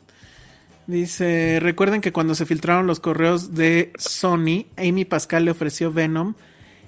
Dice, 0.88 1.60
recuerden 1.62 2.02
que 2.02 2.12
cuando 2.12 2.36
se 2.36 2.46
filtraron 2.46 2.88
los 2.88 3.00
correos 3.00 3.54
de 3.54 3.94
Sony, 3.98 4.66
Amy 4.78 5.06
Pascal 5.06 5.46
le 5.46 5.52
ofreció 5.52 5.92
Venom 5.94 6.34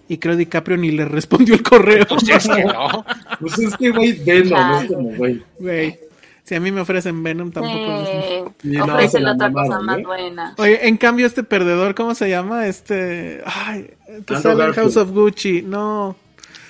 y 0.09 0.17
creo 0.17 0.35
DiCaprio 0.35 0.77
ni 0.77 0.91
le 0.91 1.05
respondió 1.05 1.53
el 1.55 1.63
correo. 1.63 2.05
Pues 2.07 2.27
es 2.27 2.47
que 2.47 2.63
no. 2.65 3.05
Pues 3.39 3.59
es 3.59 3.77
que, 3.77 3.91
güey, 3.91 4.13
Venom, 4.23 4.59
Ah. 4.59 4.81
es 4.83 4.91
como, 4.91 5.09
güey. 5.15 5.43
Güey, 5.59 5.99
si 6.43 6.55
a 6.55 6.59
mí 6.59 6.71
me 6.71 6.81
ofrecen 6.81 7.23
Venom 7.23 7.51
tampoco. 7.51 8.53
Y 8.63 8.69
no, 8.77 8.85
la 8.87 9.31
otra 9.33 9.51
cosa 9.51 9.79
más 9.79 9.99
¿eh? 9.99 10.03
buena. 10.05 10.53
Oye, 10.57 10.87
en 10.87 10.97
cambio 10.97 11.25
este 11.25 11.43
perdedor, 11.43 11.95
¿cómo 11.95 12.15
se 12.15 12.29
llama? 12.29 12.67
Este, 12.67 13.41
ay, 13.45 13.91
que 14.25 14.35
sale 14.37 14.51
en 14.53 14.57
Garfield. 14.59 14.75
House 14.75 14.97
of 14.97 15.11
Gucci. 15.11 15.61
No, 15.61 16.15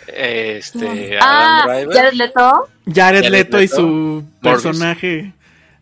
Este, 0.08 1.18
Ah, 1.20 1.64
Adam. 1.64 1.90
Jared 1.92 2.14
Leto. 2.14 2.68
Jared, 2.86 3.24
Jared 3.24 3.32
Leto, 3.32 3.62
y 3.62 3.68
su 3.68 3.82
Morbius. 3.82 4.26
personaje. 4.42 5.34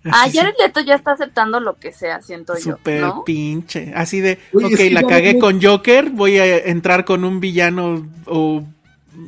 Ah, 0.05 0.25
Jared 0.33 0.55
Leto 0.59 0.79
ya 0.79 0.95
está 0.95 1.11
aceptando 1.11 1.59
lo 1.59 1.75
que 1.75 1.91
sea, 1.91 2.21
siento 2.21 2.55
yo. 2.55 2.61
Super 2.77 3.01
¿no? 3.01 3.23
pinche. 3.23 3.91
Así 3.95 4.19
de, 4.19 4.39
Oye, 4.53 4.73
ok, 4.73 4.79
la 4.93 5.03
cagué 5.03 5.37
con 5.37 5.61
Joker, 5.61 6.09
voy 6.09 6.37
a 6.39 6.57
entrar 6.57 7.05
con 7.05 7.23
un 7.23 7.39
villano 7.39 8.07
o 8.25 8.63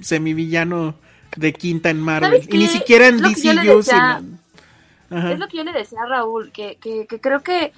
semivillano 0.02 0.96
de 1.36 1.54
quinta 1.54 1.90
en 1.90 2.00
Marvel. 2.00 2.32
¿Sabes 2.32 2.48
Y 2.50 2.58
ni 2.58 2.68
siquiera 2.68 3.08
en 3.08 3.24
Es 3.24 3.44
Ajá. 5.18 5.32
Es 5.32 5.40
lo 5.40 5.48
que 5.48 5.58
yo 5.58 5.64
le 5.64 5.72
decía 5.74 6.00
a 6.04 6.06
Raúl, 6.08 6.52
que, 6.52 6.78
que, 6.82 7.06
que 7.08 7.20
creo 7.22 7.42
que 7.42 7.72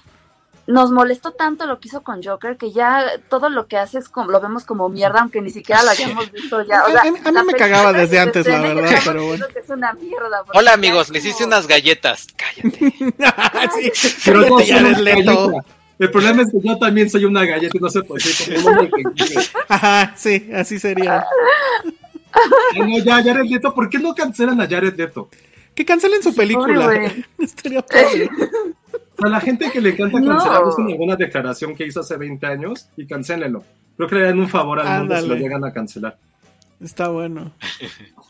nos 0.68 0.90
molestó 0.92 1.30
tanto 1.32 1.68
lo 1.68 1.80
que 1.80 1.90
hizo 1.90 2.02
con 2.02 2.24
Joker 2.24 2.58
que 2.58 2.72
ya 2.72 3.06
todo 3.30 3.50
lo 3.50 3.68
que 3.68 3.78
hace 3.78 4.00
es 4.00 4.10
como, 4.10 4.32
lo 4.32 4.42
vemos 4.42 4.66
como 4.66 4.90
mierda, 4.90 5.20
aunque 5.22 5.40
ni 5.40 5.52
siquiera 5.52 5.84
lo 5.84 5.92
hayamos 5.92 6.32
visto 6.32 6.64
ya. 6.64 6.86
O 6.86 6.90
sea, 6.90 7.02
A- 7.02 7.02
a 7.08 7.12
mí- 7.12 7.20
a 7.24 7.30
mí 7.30 7.36
la 7.36 7.44
me 7.44 7.54
cagaba 7.54 7.94
desde 7.94 8.18
antes, 8.20 8.48
la 8.48 8.60
verdad, 8.62 8.90
pero 9.06 9.26
bueno. 9.28 9.46
que 9.54 9.60
es 9.60 9.70
una 9.70 9.94
mierda. 9.94 10.44
Hola 10.56 10.72
ya 10.72 10.74
amigos, 10.74 11.08
es 11.08 11.12
le 11.14 11.20
hiciste 11.20 11.44
como- 11.44 11.56
unas 11.56 11.68
galletas. 11.68 12.28
Cállate. 12.36 12.80
sí, 13.94 14.12
Pero 14.26 14.40
Jared 14.42 14.48
somos 14.48 15.00
Leto. 15.02 15.48
galleta. 15.50 15.66
El 16.00 16.12
problema 16.12 16.42
es 16.42 16.52
que 16.52 16.58
yo 16.68 16.78
también 16.80 17.10
soy 17.12 17.26
una 17.26 17.46
galleta 17.46 17.78
y 17.78 17.80
no 17.80 17.90
sé 17.90 18.02
por 18.02 18.20
qué. 18.20 18.30
como 18.56 18.68
un 18.68 18.68
hombre 18.80 18.90
que 18.90 19.24
quiere. 19.24 19.46
Ajá, 19.70 20.14
sí, 20.18 20.50
así 20.54 20.80
sería. 20.80 21.24
Ay, 22.74 22.80
no, 22.82 22.98
ya, 23.04 23.24
Jared 23.24 23.46
Leto, 23.46 23.74
¿por 23.74 23.90
qué 23.90 23.98
no 24.00 24.14
cancelan 24.14 24.60
a 24.60 24.68
Jared 24.68 24.96
Leto? 24.96 25.30
Que 25.76 25.86
cancelen 25.86 26.24
su 26.24 26.34
película. 26.34 26.86
Pobre. 26.86 27.26
Estaría 27.38 27.82
padre. 27.82 28.30
A 29.22 29.28
la 29.28 29.40
gente 29.42 29.70
que 29.72 29.82
le 29.82 29.90
encanta 29.92 30.20
No. 30.20 30.28
cancelar 30.38 30.64
es 30.70 30.76
una 30.78 30.96
buena 30.96 31.16
declaración 31.16 31.76
que 31.76 31.86
hizo 31.86 32.00
hace 32.00 32.18
20 32.18 32.46
años 32.48 32.90
y 32.98 33.06
cancélenlo. 33.06 33.64
Creo 33.98 34.10
que 34.10 34.16
le 34.16 34.24
dan 34.24 34.40
un 34.40 34.50
favor 34.50 34.80
al 34.80 35.00
mundo 35.00 35.22
si 35.22 35.28
lo 35.28 35.36
llegan 35.36 35.64
a 35.64 35.72
cancelar. 35.72 36.18
Está 36.82 37.08
bueno. 37.10 37.52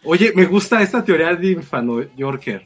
Oye, 0.03 0.31
me 0.35 0.45
gusta 0.45 0.81
esta 0.81 1.03
teoría 1.03 1.34
de 1.35 1.51
Infano 1.51 2.03
Yorker. 2.15 2.65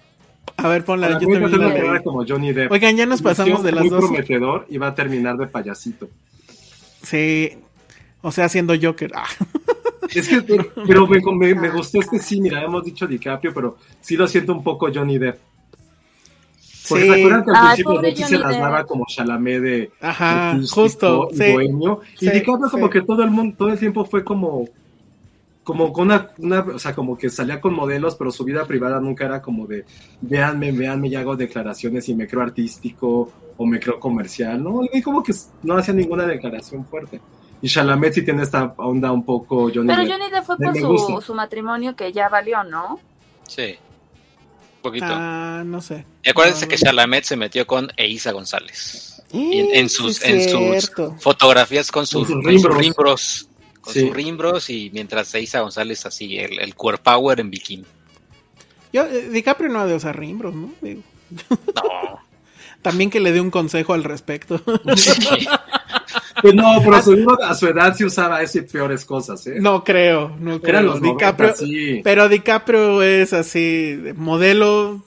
A 0.57 0.67
ver, 0.67 0.83
ponla. 0.83 1.09
La 1.09 1.19
Yo 1.19 1.27
voy 1.27 1.37
a 1.37 1.41
también 1.41 1.63
hacer 1.63 1.83
la 1.85 1.93
leí. 1.93 2.03
como 2.03 2.25
Johnny 2.27 2.51
Depp. 2.51 2.71
Oigan, 2.71 2.97
ya 2.97 3.05
nos 3.05 3.21
pasamos 3.21 3.63
de 3.63 3.71
las 3.71 3.81
muy 3.81 3.89
dos. 3.89 3.99
prometedor 4.05 4.65
y 4.69 4.77
va 4.77 4.87
a 4.87 4.95
terminar 4.95 5.37
de 5.37 5.47
payasito. 5.47 6.09
Sí. 7.03 7.53
O 8.21 8.31
sea, 8.33 8.45
haciendo 8.45 8.73
Joker. 8.81 9.11
Ah. 9.15 9.25
Es 10.13 10.27
que, 10.27 10.41
pero 10.87 11.07
me, 11.07 11.19
me, 11.37 11.55
me 11.55 11.69
gustó 11.69 11.99
este 11.99 12.19
sí, 12.19 12.39
mira, 12.41 12.63
hemos 12.63 12.83
dicho 12.83 13.05
DiCaprio, 13.07 13.53
pero 13.53 13.77
sí 14.01 14.15
lo 14.17 14.27
siento 14.27 14.53
un 14.53 14.63
poco 14.63 14.89
Johnny 14.93 15.17
Depp. 15.17 15.37
Porque 16.87 17.03
Sí. 17.03 17.09
se 17.11 17.19
acuerdan 17.19 17.43
que 17.45 17.51
al 17.51 17.55
Ay, 17.57 17.63
principio 17.83 18.01
Becky 18.01 18.23
se 18.23 18.37
las 18.39 18.57
daba 18.57 18.83
como 18.85 19.05
Chalamet 19.07 19.61
de, 19.61 19.91
Ajá, 20.01 20.53
de 20.55 20.61
físico 20.61 20.81
justo, 20.81 21.29
y 21.31 21.35
sí. 21.37 21.51
bohemio. 21.53 21.99
Y 22.15 22.17
Sí, 22.25 22.31
DiCaprio 22.31 22.69
como 22.71 22.89
que 22.89 23.01
todo 23.01 23.23
el 23.23 23.29
mundo, 23.29 23.55
todo 23.57 23.69
el 23.69 23.77
tiempo 23.79 24.05
fue 24.05 24.23
como 24.23 24.65
como 25.63 25.93
con 25.93 26.07
una, 26.07 26.31
una, 26.39 26.61
o 26.61 26.79
sea, 26.79 26.95
como 26.95 27.15
que 27.15 27.29
salía 27.29 27.61
con 27.61 27.75
modelos, 27.75 28.15
pero 28.15 28.31
su 28.31 28.43
vida 28.43 28.65
privada 28.65 28.99
nunca 28.99 29.25
era 29.25 29.39
como 29.39 29.67
de, 29.67 29.85
véanme, 30.19 30.71
véanme, 30.71 31.09
y 31.09 31.15
hago 31.15 31.35
declaraciones 31.35 32.09
y 32.09 32.15
me 32.15 32.27
creo 32.27 32.41
artístico 32.41 33.31
o 33.55 33.65
me 33.67 33.79
creo 33.79 33.99
comercial, 33.99 34.63
¿no? 34.63 34.81
Y 34.91 34.99
como 35.03 35.21
que 35.21 35.31
no 35.61 35.75
hacía 35.77 35.93
ninguna 35.93 36.25
declaración 36.25 36.83
fuerte. 36.85 37.21
Y 37.61 37.67
Chalamet 37.69 38.13
sí 38.13 38.23
tiene 38.23 38.43
esta 38.43 38.73
onda 38.77 39.11
un 39.11 39.25
poco 39.25 39.69
Johnny 39.73 39.87
Pero. 39.87 40.01
Johnny 40.11 40.29
Depp 40.31 40.45
fue 40.45 40.57
por 40.57 40.77
su, 40.77 41.21
su 41.25 41.33
matrimonio 41.35 41.95
que 41.95 42.11
ya 42.13 42.29
valió, 42.29 42.63
¿no? 42.63 42.99
Sí. 43.47 43.75
Un 44.77 44.81
poquito. 44.81 45.05
Ah, 45.09 45.63
no 45.65 45.81
sé. 45.81 46.05
y 46.23 46.29
acuérdense 46.29 46.65
No, 46.65 46.69
que. 46.69 46.77
Chalamet 46.77 47.23
se 47.25 47.35
metió 47.35 47.67
con 47.67 47.91
Eiza 47.97 48.31
González. 48.31 49.21
Y 49.31 49.59
en, 49.59 49.67
en 49.75 49.89
sus, 49.89 50.17
Sí, 50.17 50.31
en 50.31 50.49
sus 50.49 50.91
fotografías 51.19 51.91
con 51.91 52.07
sus, 52.07 52.27
sus 52.27 52.43
con 52.43 52.59
sus 52.59 52.77
rimbros. 52.77 53.49
Con 53.81 53.93
Sí. 53.93 54.01
sus 54.01 54.13
rimbros 54.13 54.69
y 54.69 54.89
mientras 54.93 55.33
Eiza 55.35 55.59
González 55.61 56.05
así, 56.05 56.37
el, 56.37 56.59
el 56.59 56.75
core 56.75 56.97
power 56.97 57.39
en 57.39 57.49
bikini. 57.49 57.85
Yo, 58.91 59.03
eh, 59.05 59.29
DiCaprio 59.29 59.69
no 59.69 59.79
ha 59.81 59.85
de 59.85 59.95
usar 59.95 60.17
rimbros, 60.17 60.53
¿no? 60.55 60.71
Digo, 60.81 61.01
No. 61.29 62.19
también 62.81 63.09
que 63.09 63.19
le 63.19 63.31
dé 63.31 63.39
un 63.41 63.51
consejo 63.51 63.93
al 63.93 64.03
respecto. 64.03 64.61
Sí. 64.95 65.47
Pues 66.41 66.53
no, 66.53 66.73
pero 66.83 67.01
seguro 67.01 67.43
a 67.43 67.53
su 67.55 67.67
edad 67.67 67.95
sí 67.95 68.05
usaba 68.05 68.41
eso 68.41 68.59
y 68.59 68.61
peores 68.61 69.05
cosas, 69.05 69.45
¿eh? 69.47 69.55
no 69.59 69.83
creo, 69.83 70.35
no 70.39 70.59
creo. 70.59 70.69
Eran 70.69 70.85
los 70.85 71.01
DiCaprio, 71.01 71.49
90, 71.49 71.55
sí. 71.65 72.01
Pero 72.03 72.29
DiCaprio 72.29 73.01
es 73.03 73.33
así, 73.33 73.95
de 73.95 74.13
modelo. 74.13 75.03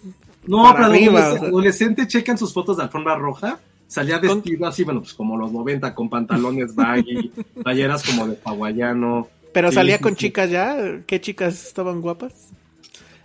No, 0.47 0.63
para 0.65 0.75
pero 0.75 0.85
arriba, 0.87 1.21
adolescente, 1.21 1.37
o 1.37 1.39
sea. 1.41 1.49
adolescente, 1.49 2.07
checan 2.09 2.39
sus 2.39 2.53
fotos 2.53 2.77
de 2.77 2.83
alfombra 2.85 3.15
roja, 3.17 3.61
salía 3.87 4.19
vestido 4.19 4.67
así, 4.67 4.85
bueno, 4.85 5.01
pues 5.01 5.15
como 5.15 5.37
los 5.37 5.53
90, 5.53 5.95
con 5.95 6.09
pantalones 6.11 6.75
baggy, 6.75 7.31
playeras 7.63 8.03
como 8.03 8.27
de 8.29 8.39
hawaiano. 8.45 9.29
Pero 9.53 9.69
Sí, 9.71 9.75
salía 9.77 9.99
sí, 9.99 10.03
con 10.03 10.13
sí. 10.13 10.19
chicas 10.19 10.51
ya. 10.51 10.77
¿Qué 11.07 11.21
chicas 11.21 11.67
estaban 11.67 12.01
guapas? 12.01 12.33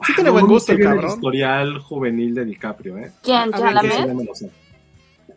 Sí 0.05 0.11
Ah, 0.11 0.13
tiene 0.15 0.27
no, 0.27 0.33
buen 0.33 0.45
no 0.45 0.51
gusto 0.51 0.73
el 0.73 0.79
cabrón. 0.79 1.11
historial 1.11 1.79
juvenil 1.79 2.35
de 2.35 2.45
DiCaprio, 2.45 2.97
¿eh? 2.99 3.11
¿Quién? 3.23 3.45
Sí, 3.45 3.59
¿Chalamet? 3.59 4.07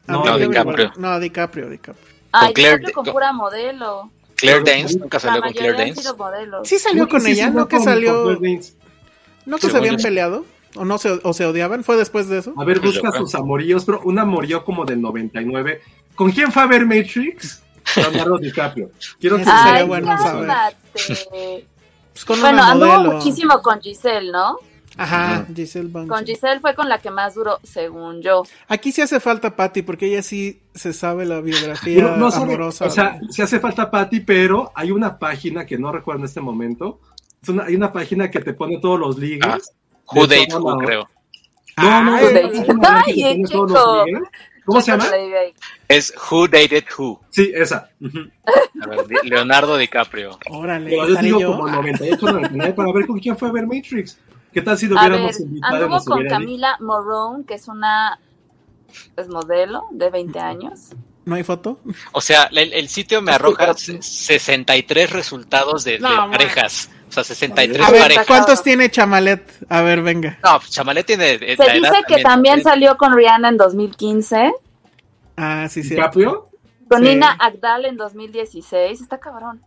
No, 0.09 0.25
me 0.25 0.47
DiCaprio. 0.47 0.93
No, 0.99 1.19
DiCaprio, 1.21 1.71
DiCaprio. 1.71 2.20
Ay, 2.33 2.47
Con 2.47 2.55
Claire- 2.55 2.93
con 2.93 3.05
con- 3.05 3.13
pura 3.15 3.33
modelo. 3.33 4.11
Claire 4.37 4.63
Danes, 4.65 4.97
nunca 4.99 5.17
La 5.17 5.21
salió 5.21 5.43
con 5.43 5.53
Claire 5.53 5.73
Danes. 5.77 6.13
Sí 6.65 6.79
salió 6.79 7.09
con 7.09 7.21
sí 7.21 7.33
ella. 7.33 7.53
Que 7.69 7.77
con- 7.77 7.85
salió. 7.85 8.39
¿No 9.47 9.59
que 9.59 9.69
se 9.71 9.77
habían 9.77 9.97
peleado? 9.97 10.45
¿O 10.77 10.85
no 10.85 10.99
se, 10.99 11.19
o 11.23 11.33
se 11.33 11.45
odiaban? 11.45 11.83
¿Fue 11.83 11.97
después 11.97 12.29
de 12.29 12.39
eso? 12.39 12.55
A 12.57 12.65
ver, 12.65 12.79
busca 12.81 13.11
sus 13.13 13.35
amoríos, 13.35 13.85
pero 13.85 14.01
un 14.05 14.19
amorío 14.19 14.65
como 14.65 14.85
del 14.85 15.01
99. 15.01 15.81
¿Con 16.15 16.31
quién 16.31 16.53
fue 16.53 16.63
a 16.63 16.67
ver 16.67 16.87
Matrix? 16.87 17.63
Leonardo 17.97 18.39
DiCaprio. 18.39 18.91
Quiero 19.21 19.39
que 19.39 19.45
sería 19.45 19.85
bueno 19.85 20.17
saber. 20.19 20.49
Pues 20.93 22.25
con 22.25 22.41
Bueno, 22.41 22.59
una 22.59 22.71
anduvo 22.73 22.93
modelo. 22.95 23.13
muchísimo 23.15 23.61
con 23.63 23.81
Giselle, 23.81 24.31
¿no? 24.31 24.59
Ajá, 24.97 25.47
Giselle 25.55 25.89
Bundchen. 25.89 26.09
Con 26.09 26.27
Giselle 26.27 26.61
fue 26.61 26.75
con 26.75 26.89
la 26.89 26.99
que 26.99 27.11
más 27.11 27.35
duró, 27.35 27.59
según 27.63 28.21
yo. 28.23 28.43
Aquí 28.69 28.93
sí 28.93 29.01
hace 29.01 29.21
falta 29.21 29.55
Patty, 29.57 29.83
porque 29.83 30.07
ella 30.07 30.23
sí 30.23 30.61
se 30.75 30.93
sabe 30.93 31.25
la 31.27 31.41
biografía 31.41 31.95
Pero 31.97 32.17
no 32.17 32.31
sabe- 32.31 32.45
amorosa. 32.55 32.85
o 32.87 32.91
sea, 32.91 33.19
se 33.31 33.43
hace 33.43 33.61
falta 33.61 33.91
Patty, 33.91 34.21
pero 34.21 34.73
hay 34.75 34.91
una 34.91 35.19
página 35.19 35.65
que 35.65 35.79
no 35.79 35.93
recuerdo 35.93 36.21
en 36.21 36.25
este 36.27 36.41
momento. 36.41 37.01
Es 37.43 37.49
una- 37.49 37.65
hay 37.65 37.77
una 37.77 37.93
página 37.93 38.31
que 38.31 38.41
te 38.41 38.53
pone 38.53 38.79
todos 38.81 38.99
los 39.01 39.17
ligues. 39.19 39.41
Ah, 39.47 39.59
Who 40.13 40.27
Date 40.27 40.55
Who, 40.55 40.79
creo. 40.79 41.09
No, 41.79 42.05
no, 42.05 42.17
Ay, 42.17 43.43
chico. 43.45 43.67
¿Cómo 44.67 44.81
se 44.83 44.91
llama? 44.93 45.07
Es 45.89 46.13
Who 46.31 46.47
Dated 46.47 46.85
Who. 46.99 47.21
Sí, 47.31 47.51
esa. 47.55 47.89
A 48.83 48.87
ver, 48.87 49.07
Leonardo 49.25 49.77
DiCaprio. 49.79 50.39
Órale, 50.51 50.91
Pero 50.91 51.03
yo 51.05 51.09
¿estaré 51.09 51.27
digo 51.27 51.41
yo? 51.41 51.47
como 51.53 51.69
98, 51.69 52.27
99 52.33 52.75
para 52.75 52.93
ver 52.93 53.07
con 53.07 53.19
quién 53.19 53.37
fue 53.39 53.49
a 53.49 53.53
ver 53.53 53.67
Matrix. 53.67 54.19
¿Qué 54.53 54.63
tal 54.63 54.77
si 54.79 54.87
lo 54.87 54.99
A 54.99 55.03
ver, 55.03 55.13
hubiéramos 55.13 55.41
invitado? 55.41 55.77
anduvo 55.77 56.05
con? 56.05 56.27
Camila 56.29 56.77
Morone, 56.81 57.45
que 57.45 57.55
es 57.55 57.69
una 57.69 58.19
es 59.17 59.29
modelo 59.29 59.87
de 59.93 60.11
20 60.11 60.39
años. 60.41 60.91
¿No 61.25 61.37
hay 61.37 61.45
foto? 61.45 61.79
O 62.13 62.21
sea, 62.21 62.45
el, 62.51 62.73
el 62.73 62.89
sitio 62.89 63.23
me 63.23 63.33
arroja 63.33 63.59
pero- 63.59 63.75
se- 63.75 64.03
63 64.03 65.11
resultados 65.13 65.85
de, 65.85 65.93
de 65.93 65.99
No, 66.01 66.31
parejas. 66.31 66.91
O 67.09 67.13
sea, 67.13 67.23
63 67.25 67.87
A 67.87 67.91
ver, 67.91 68.01
parejas. 68.03 68.27
¿cuántos 68.27 68.63
tiene 68.63 68.91
Chamalet? 68.91 69.49
A 69.69 69.83
ver, 69.83 70.03
venga. 70.03 70.39
No, 70.43 70.59
pues 70.59 70.71
Chamalet 70.71 71.07
tiene 71.07 71.33
eh, 71.35 71.57
Se 71.57 71.67
la 71.67 71.73
dice 71.75 71.89
edad 71.89 72.05
que 72.09 72.23
también 72.23 72.63
salió 72.63 72.97
con 72.97 73.15
Rihanna 73.15 73.49
en 73.51 73.57
2015, 73.57 74.53
Ah, 75.37 75.69
sí, 75.71 75.83
sí. 75.83 75.97
Con 75.97 77.03
Sí. 77.03 77.09
Nina 77.09 77.31
Agdal 77.33 77.85
en 77.87 77.97
2016, 77.97 79.01
está 79.01 79.19
cabrón. 79.19 79.63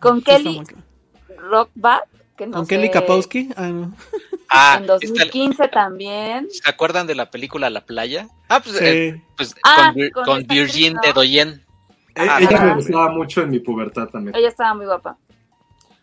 Con 0.00 0.22
Kelly. 0.22 0.62
Rockback, 1.50 2.04
que 2.36 2.46
no 2.46 2.52
¿Con 2.58 2.66
sé, 2.66 2.74
Kelly 2.76 2.90
Kapowski? 2.90 3.48
Ah, 3.56 3.68
no. 3.68 3.92
Ah, 4.48 4.74
en 4.76 4.82
esta- 4.84 4.92
2015 4.94 5.68
también. 5.68 6.46
¿se 6.52 6.70
acuerdan 6.70 7.08
de 7.08 7.16
la 7.16 7.30
película 7.32 7.68
La 7.68 7.80
Playa? 7.84 8.28
Ah, 8.48 8.60
pues, 8.62 8.76
Sí. 8.76 8.84
eh, 8.86 9.22
pues 9.36 9.54
Ah, 9.64 9.92
con, 10.14 10.24
con 10.24 10.46
Virgin 10.46 10.94
de. 11.02 11.12
Doyen. 11.12 11.48
Eh, 12.14 12.26
Ah, 12.30 12.38
ella 12.40 12.60
me 12.60 12.74
gustaba 12.74 13.10
mucho 13.10 13.42
en 13.42 13.50
mi 13.50 13.58
pubertad 13.58 14.06
también. 14.06 14.36
Ella 14.36 14.48
estaba 14.48 14.72
muy 14.74 14.86
guapa. 14.86 15.18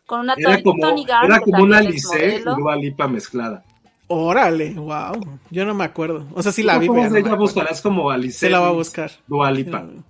Con 0.06 0.20
una 0.20 0.34
Era 0.38 0.52
Tony, 0.52 0.64
como, 0.64 0.82
Tony 0.82 1.06
era 1.24 1.40
como 1.40 1.64
una 1.64 1.80
Lice 1.82 2.36
y. 2.40 2.44
Dua 2.44 2.76
Lipa 2.76 3.08
mezclada. 3.08 3.64
Órale, 4.08 4.72
wow. 4.74 5.40
Yo 5.50 5.64
no 5.66 5.74
me 5.74 5.86
acuerdo. 5.86 6.28
O 6.34 6.44
sea, 6.44 6.52
sí 6.52 6.62
la 6.64 6.78
vi. 6.78 6.88
¿Cómo 6.88 7.00
pero 7.00 7.12
no 7.12 7.18
ella 7.20 7.36
buscarás 7.36 7.82
como 7.82 8.12
Alice? 8.12 8.38
Se 8.40 8.50
la 8.50 8.60
va 8.60 8.68
a 8.68 8.72
buscar. 8.72 9.10
Dua 9.26 9.50
Lipa. 9.52 9.86
Sí, 9.90 10.04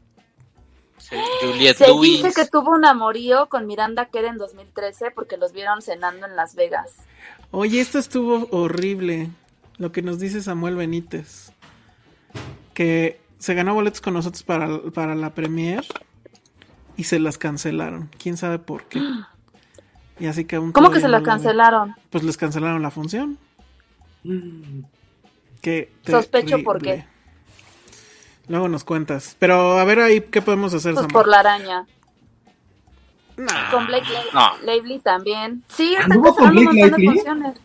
Juliette 1.41 1.77
Se 1.77 1.87
Lewis. 1.87 2.23
dice 2.23 2.33
que 2.33 2.47
tuvo 2.49 2.71
un 2.71 2.85
amorío 2.85 3.47
con 3.49 3.65
Miranda 3.67 4.05
Kerr 4.05 4.25
en 4.25 4.37
2013 4.37 5.11
porque 5.11 5.37
los 5.37 5.53
vieron 5.53 5.81
cenando 5.81 6.25
en 6.25 6.35
Las 6.35 6.55
Vegas. 6.55 6.95
Oye, 7.51 7.79
esto 7.81 7.99
estuvo 7.99 8.47
horrible. 8.51 9.29
Lo 9.77 9.91
que 9.91 10.01
nos 10.01 10.19
dice 10.19 10.41
Samuel 10.41 10.75
Benítez. 10.75 11.51
Que 12.73 13.21
se 13.39 13.53
ganó 13.53 13.73
boletos 13.73 14.01
con 14.01 14.13
nosotros 14.13 14.43
para, 14.43 14.81
para 14.93 15.15
la 15.15 15.33
premier 15.33 15.83
y 16.95 17.03
se 17.03 17.19
las 17.19 17.37
cancelaron. 17.37 18.09
¿Quién 18.21 18.37
sabe 18.37 18.59
por 18.59 18.85
qué? 18.85 19.01
Y 20.19 20.27
así 20.27 20.45
que 20.45 20.55
aún 20.57 20.71
¿Cómo 20.71 20.91
que 20.91 20.99
se 20.99 21.05
no 21.07 21.09
la 21.09 21.17
ven. 21.17 21.25
cancelaron? 21.25 21.95
Pues 22.09 22.23
les 22.23 22.37
cancelaron 22.37 22.81
la 22.81 22.91
función. 22.91 23.37
Qué 25.61 25.91
Sospecho 26.05 26.63
por 26.63 26.81
qué. 26.81 27.05
Luego 28.47 28.67
nos 28.67 28.83
cuentas. 28.83 29.35
Pero 29.39 29.77
a 29.79 29.83
ver 29.85 29.99
ahí 29.99 30.21
qué 30.21 30.41
podemos 30.41 30.73
hacer, 30.73 30.93
Pues 30.93 31.07
por 31.07 31.27
la 31.27 31.39
araña. 31.39 31.85
Nah. 33.37 33.71
Con 33.71 33.87
Blake 33.87 34.05
No. 34.33 34.51
Lively 34.65 34.99
también. 34.99 35.63
Sí, 35.69 35.93
están 35.95 36.11
¿Anduvo 36.11 36.35
con 36.35 36.45
cancelando 36.53 36.71
un 36.95 37.01
de 37.01 37.05
funciones. 37.07 37.57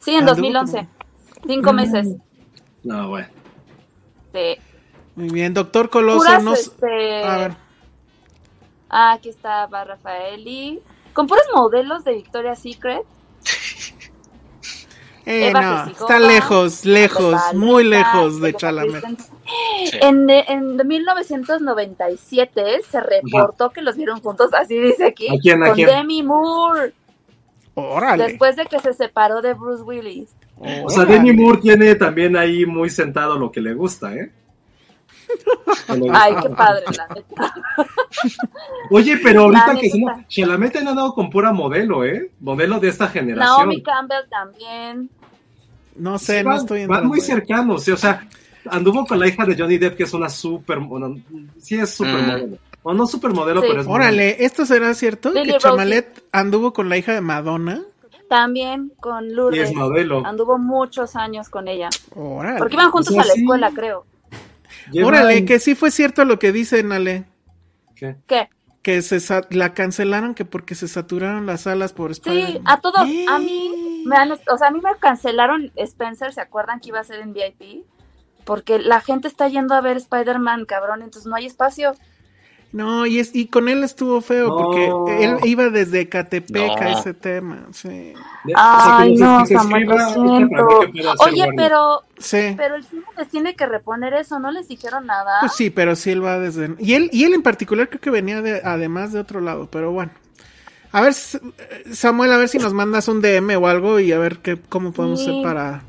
Sí, 0.00 0.10
en 0.12 0.18
¿Anduvo 0.18 0.34
2011. 0.36 0.76
con- 0.78 0.88
Cinco 1.50 1.72
Mm. 1.72 1.76
meses. 1.76 2.08
No, 2.84 3.08
bueno. 3.08 3.28
Sí. 4.32 4.56
Muy 5.16 5.30
bien, 5.30 5.52
doctor 5.54 5.90
Coloso. 5.90 6.38
Nos- 6.40 6.58
este... 6.60 7.24
A 7.24 7.36
ver. 7.38 7.56
Ah, 8.88 9.12
aquí 9.14 9.30
está 9.30 9.66
Bar 9.66 9.88
Rafaeli. 9.88 10.80
Con 11.12 11.26
puros 11.26 11.44
modelos 11.54 12.04
de 12.04 12.14
Victoria's 12.14 12.60
Secret. 12.60 13.02
Eh, 15.26 15.48
Eva 15.48 15.62
no, 15.86 15.90
está 15.90 16.18
lejos, 16.18 16.84
lejos, 16.84 17.34
muy 17.54 17.82
lejos 17.84 18.40
de 18.42 18.52
Chalamet. 18.54 19.04
Sí. 19.46 19.98
En, 20.00 20.28
en 20.30 20.76
1997 20.86 22.80
se 22.90 23.00
reportó 23.00 23.70
que 23.70 23.82
los 23.82 23.96
vieron 23.96 24.20
juntos, 24.20 24.52
así 24.54 24.78
dice 24.78 25.04
aquí, 25.06 25.28
¿A 25.28 25.38
quién, 25.40 25.62
a 25.62 25.66
con 25.66 25.74
quién? 25.74 25.88
Demi 25.88 26.22
Moore, 26.22 26.92
Órale. 27.74 28.24
después 28.28 28.56
de 28.56 28.66
que 28.66 28.78
se 28.80 28.92
separó 28.94 29.42
de 29.42 29.54
Bruce 29.54 29.82
Willis. 29.82 30.30
O 30.84 30.88
sea, 30.88 31.04
Demi 31.04 31.32
Moore 31.32 31.60
tiene 31.60 31.94
también 31.96 32.36
ahí 32.36 32.64
muy 32.64 32.88
sentado 32.88 33.38
lo 33.38 33.50
que 33.52 33.60
le 33.60 33.74
gusta, 33.74 34.14
¿eh? 34.14 34.30
Ay, 36.12 36.34
qué 36.42 36.48
padre, 36.50 36.84
la 36.96 37.08
neta. 37.08 37.54
Oye, 38.90 39.18
pero 39.22 39.42
ahorita 39.42 39.74
La 39.74 39.80
que 39.80 39.90
se 39.90 39.98
neta. 39.98 40.24
Chalamet 40.28 40.76
han 40.76 40.88
andado 40.88 41.12
con 41.14 41.28
pura 41.30 41.52
modelo, 41.52 42.04
¿eh? 42.04 42.30
Modelo 42.40 42.78
de 42.78 42.88
esta 42.88 43.08
generación. 43.08 43.56
Naomi 43.58 43.82
Campbell 43.82 44.28
también. 44.30 45.10
No 45.96 46.18
sé, 46.18 46.38
Sí, 46.38 46.44
no 46.44 46.50
van, 46.50 46.58
estoy 46.58 46.78
van 46.78 46.82
entrando 46.84 47.08
muy 47.08 47.20
ahí. 47.20 47.26
cercanos, 47.26 47.84
sí, 47.84 47.90
o 47.90 47.96
sea, 47.96 48.26
anduvo 48.70 49.06
con 49.06 49.18
la 49.18 49.28
hija 49.28 49.44
de 49.44 49.56
Johnny 49.56 49.78
Depp, 49.78 49.96
que 49.96 50.02
es 50.04 50.12
una 50.14 50.28
super, 50.28 50.78
bueno, 50.80 51.16
sí 51.58 51.76
es 51.76 51.90
super 51.90 52.14
Mm. 52.14 52.26
modelo. 52.26 52.58
O 52.82 52.92
no 52.92 53.06
super 53.06 53.32
modelo, 53.32 53.60
Sí. 53.62 53.66
pero 53.68 53.80
es 53.80 53.86
Órale, 53.86 54.44
¿esto 54.44 54.66
será 54.66 54.92
cierto? 54.94 55.30
Lily 55.30 55.46
que 55.46 55.52
Rose. 55.54 55.68
Chamalet 55.68 56.24
anduvo 56.32 56.72
con 56.72 56.88
la 56.88 56.96
hija 56.98 57.14
de 57.14 57.20
Madonna. 57.22 57.80
También 58.28 58.92
con 59.00 59.24
Y 59.26 59.32
Lourdes. 59.34 59.70
es 59.70 59.74
modelo. 59.74 60.22
Anduvo 60.26 60.58
muchos 60.58 61.14
años 61.16 61.48
con 61.48 61.68
ella. 61.68 61.88
Órale. 62.14 62.58
Porque 62.58 62.74
iban 62.74 62.90
juntos 62.90 63.10
O 63.10 63.12
sea, 63.14 63.22
a 63.22 63.26
la 63.26 63.32
sí. 63.34 63.40
escuela, 63.40 63.70
creo. 63.74 64.04
Llevan- 64.90 65.08
Órale, 65.14 65.44
que 65.44 65.58
sí 65.60 65.74
fue 65.74 65.90
cierto 65.90 66.24
lo 66.24 66.38
que 66.38 66.52
dicen, 66.52 66.92
Ale. 66.92 67.24
¿Qué? 67.94 68.16
¿Qué? 68.26 68.48
Que 68.82 69.00
se 69.00 69.18
la 69.50 69.72
cancelaron 69.72 70.34
que 70.34 70.44
porque 70.44 70.74
se 70.74 70.88
saturaron 70.88 71.46
las 71.46 71.62
salas 71.62 71.92
por 71.94 72.14
Sí, 72.14 72.20
Spider-Man. 72.20 72.62
a 72.66 72.80
todos. 72.80 72.98
A 72.98 73.06
Eh. 73.06 73.38
mí, 73.40 74.02
me 74.04 74.16
han, 74.16 74.32
o 74.32 74.58
sea, 74.58 74.68
a 74.68 74.70
mí 74.70 74.80
me 74.82 74.90
cancelaron 75.00 75.70
Spencer, 75.76 76.34
¿se 76.34 76.40
acuerdan 76.42 76.80
que 76.80 76.88
iba 76.88 77.00
a 77.00 77.04
ser 77.04 77.20
en 77.20 77.32
VIP? 77.32 77.84
Porque 78.44 78.78
la 78.78 79.00
gente 79.00 79.28
está 79.28 79.48
yendo 79.48 79.74
a 79.74 79.80
ver 79.80 79.96
Spider-Man, 79.96 80.64
cabrón, 80.66 81.02
entonces 81.02 81.26
no 81.26 81.36
hay 81.36 81.46
espacio. 81.46 81.94
No, 82.72 83.06
y, 83.06 83.20
es, 83.20 83.30
y 83.36 83.46
con 83.46 83.68
él 83.68 83.84
estuvo 83.84 84.20
feo 84.20 84.48
No. 84.48 84.56
porque 84.56 84.90
él 85.24 85.36
iba 85.44 85.68
desde 85.68 86.08
Catepec 86.08 86.72
a 86.82 86.90
ese 86.90 87.14
tema. 87.14 87.68
Sí. 87.72 88.14
Ay, 88.56 89.12
que 89.12 89.18
se- 89.18 89.24
no, 89.24 89.42
escriba, 89.44 90.08
siento. 90.12 90.66
Oye, 91.20 91.46
pero, 91.56 92.02
Sí. 92.18 92.52
pero 92.56 92.74
el 92.74 92.82
cine 92.84 93.02
les 93.16 93.28
tiene 93.28 93.54
que 93.54 93.66
reponer 93.66 94.14
eso, 94.14 94.40
¿no 94.40 94.50
les 94.50 94.66
dijeron 94.66 95.06
nada? 95.06 95.36
Pues 95.38 95.52
sí, 95.52 95.70
pero 95.70 95.94
sí 95.94 96.10
él 96.10 96.24
va 96.24 96.40
desde... 96.40 96.74
Y 96.80 96.94
él, 96.94 97.10
y 97.12 97.22
él 97.22 97.34
en 97.34 97.42
particular 97.42 97.88
creo 97.88 98.00
que 98.00 98.10
venía 98.10 98.42
de, 98.42 98.60
además 98.64 99.12
de 99.12 99.20
otro 99.20 99.40
lado, 99.40 99.68
pero 99.70 99.92
bueno. 99.92 100.10
A 100.90 101.00
ver, 101.00 101.14
Samuel, 101.92 102.32
a 102.32 102.36
ver 102.38 102.48
si 102.48 102.58
nos 102.58 102.72
mandas 102.72 103.06
un 103.06 103.20
DM 103.20 103.56
o 103.56 103.68
algo 103.68 104.00
y 104.00 104.10
a 104.12 104.18
ver 104.18 104.38
qué, 104.38 104.56
cómo 104.68 104.92
podemos 104.92 105.22
Sí. 105.24 105.30
hacer 105.30 105.42
para 105.44 105.82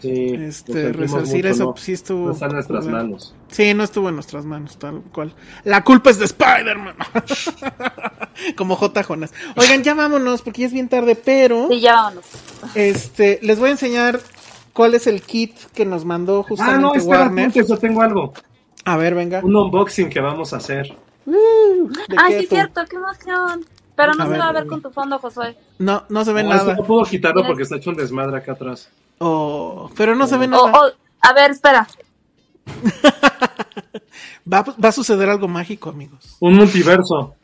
Sí, 0.00 0.34
este, 0.34 0.92
resarcir 0.92 1.36
mucho, 1.44 1.48
eso. 1.48 1.64
¿no? 1.64 1.76
sí 1.76 1.92
estuvo... 1.92 2.26
No 2.26 2.32
está 2.32 2.46
en 2.46 2.52
nuestras 2.52 2.84
bueno. 2.84 2.98
manos. 2.98 3.34
Sí, 3.48 3.74
no 3.74 3.82
estuvo 3.84 4.08
en 4.08 4.14
nuestras 4.14 4.44
manos, 4.44 4.78
tal 4.78 5.02
cual. 5.12 5.34
La 5.64 5.82
culpa 5.82 6.10
es 6.10 6.18
de 6.18 6.26
Spider-Man. 6.26 6.94
Como 8.56 8.76
J. 8.76 9.02
Jonas. 9.02 9.32
Oigan, 9.56 9.82
ya 9.82 9.94
vámonos 9.94 10.42
porque 10.42 10.60
ya 10.62 10.66
es 10.68 10.72
bien 10.72 10.88
tarde, 10.88 11.16
pero 11.16 11.66
Sí, 11.68 11.80
ya 11.80 11.94
vámonos. 11.94 12.24
este 12.74 13.38
les 13.42 13.58
voy 13.58 13.68
a 13.68 13.72
enseñar 13.72 14.20
cuál 14.72 14.94
es 14.94 15.06
el 15.08 15.22
kit 15.22 15.56
que 15.74 15.84
nos 15.84 16.04
mandó 16.04 16.40
Ah, 16.40 16.48
justamente 16.48 16.82
no, 16.82 16.94
espera, 16.94 17.18
Warner. 17.22 17.44
antes 17.46 17.68
yo 17.68 17.76
tengo 17.78 18.00
algo. 18.02 18.32
A 18.84 18.96
ver, 18.96 19.14
venga. 19.14 19.40
Un 19.42 19.56
unboxing 19.56 20.08
que 20.08 20.20
vamos 20.20 20.52
a 20.52 20.58
hacer. 20.58 20.96
¿De 21.26 22.16
Ay, 22.16 22.34
qué 22.34 22.40
sí, 22.42 22.46
cierto, 22.46 22.82
qué 22.88 22.96
emoción. 22.96 23.64
Pero 23.98 24.14
no 24.14 24.22
A 24.22 24.26
se 24.26 24.30
ver, 24.32 24.40
va 24.40 24.48
a 24.48 24.52
ver 24.52 24.66
con 24.68 24.80
tu 24.80 24.90
fondo, 24.90 25.18
Josué. 25.18 25.56
No, 25.80 26.04
no 26.08 26.24
se 26.24 26.32
ve 26.32 26.44
No, 26.44 26.50
nada. 26.50 26.76
no 26.76 26.84
puedo 26.84 27.02
quitarlo 27.04 27.44
porque 27.44 27.64
está 27.64 27.76
hecho 27.76 27.90
un 27.90 27.96
desmadre 27.96 28.36
acá 28.38 28.52
atrás. 28.52 28.88
Oh, 29.18 29.90
pero 29.96 30.14
no 30.14 30.26
se 30.28 30.38
ve 30.38 30.46
nada. 30.46 30.62
o- 30.62 30.92
a 31.20 31.32
ver, 31.32 31.50
espera. 31.50 31.86
Va, 34.50 34.62
va 34.62 34.88
a 34.88 34.92
suceder 34.92 35.28
algo 35.28 35.48
mágico, 35.48 35.90
amigos. 35.90 36.36
Un 36.40 36.54
multiverso. 36.54 37.34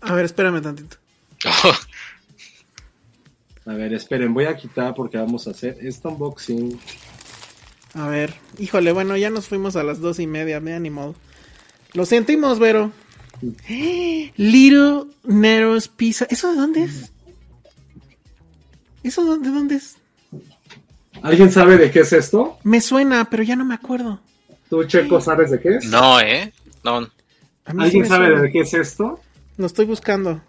A 0.00 0.14
ver, 0.14 0.24
espérame 0.24 0.62
tantito. 0.62 0.96
A 3.66 3.72
ver, 3.72 3.92
esperen, 3.94 4.32
voy 4.32 4.44
a 4.44 4.56
quitar 4.56 4.94
porque 4.94 5.18
vamos 5.18 5.48
a 5.48 5.50
hacer 5.50 5.76
este 5.82 6.06
unboxing. 6.06 6.78
A 7.94 8.06
ver, 8.06 8.32
híjole, 8.58 8.92
bueno, 8.92 9.16
ya 9.16 9.28
nos 9.28 9.48
fuimos 9.48 9.74
a 9.74 9.82
las 9.82 10.00
dos 10.00 10.20
y 10.20 10.28
media, 10.28 10.60
me 10.60 10.78
ni 10.78 10.88
modo. 10.90 11.16
Lo 11.92 12.06
sentimos, 12.06 12.60
Vero. 12.60 12.92
Little 14.36 15.04
Nero's 15.24 15.88
Pizza. 15.88 16.26
¿Eso 16.30 16.50
de 16.52 16.56
dónde 16.56 16.84
es? 16.84 17.12
¿Eso 19.02 19.36
de 19.38 19.50
dónde 19.50 19.76
es? 19.76 19.96
¿Alguien 21.22 21.50
sabe 21.50 21.76
de 21.76 21.90
qué 21.90 22.00
es 22.00 22.12
esto? 22.12 22.58
Me 22.62 22.80
suena, 22.80 23.28
pero 23.30 23.42
ya 23.42 23.56
no 23.56 23.64
me 23.64 23.74
acuerdo. 23.74 24.20
¿Tú, 24.68 24.84
Checo, 24.84 25.20
sabes 25.20 25.50
de 25.50 25.60
qué 25.60 25.76
es? 25.76 25.84
No, 25.86 26.20
¿eh? 26.20 26.52
No. 26.84 27.04
Sí 27.04 27.10
¿Alguien 27.78 28.06
sabe 28.06 28.26
suena. 28.26 28.42
de 28.42 28.52
qué 28.52 28.60
es 28.60 28.74
esto? 28.74 29.20
Lo 29.56 29.66
estoy 29.66 29.86
buscando. 29.86 30.40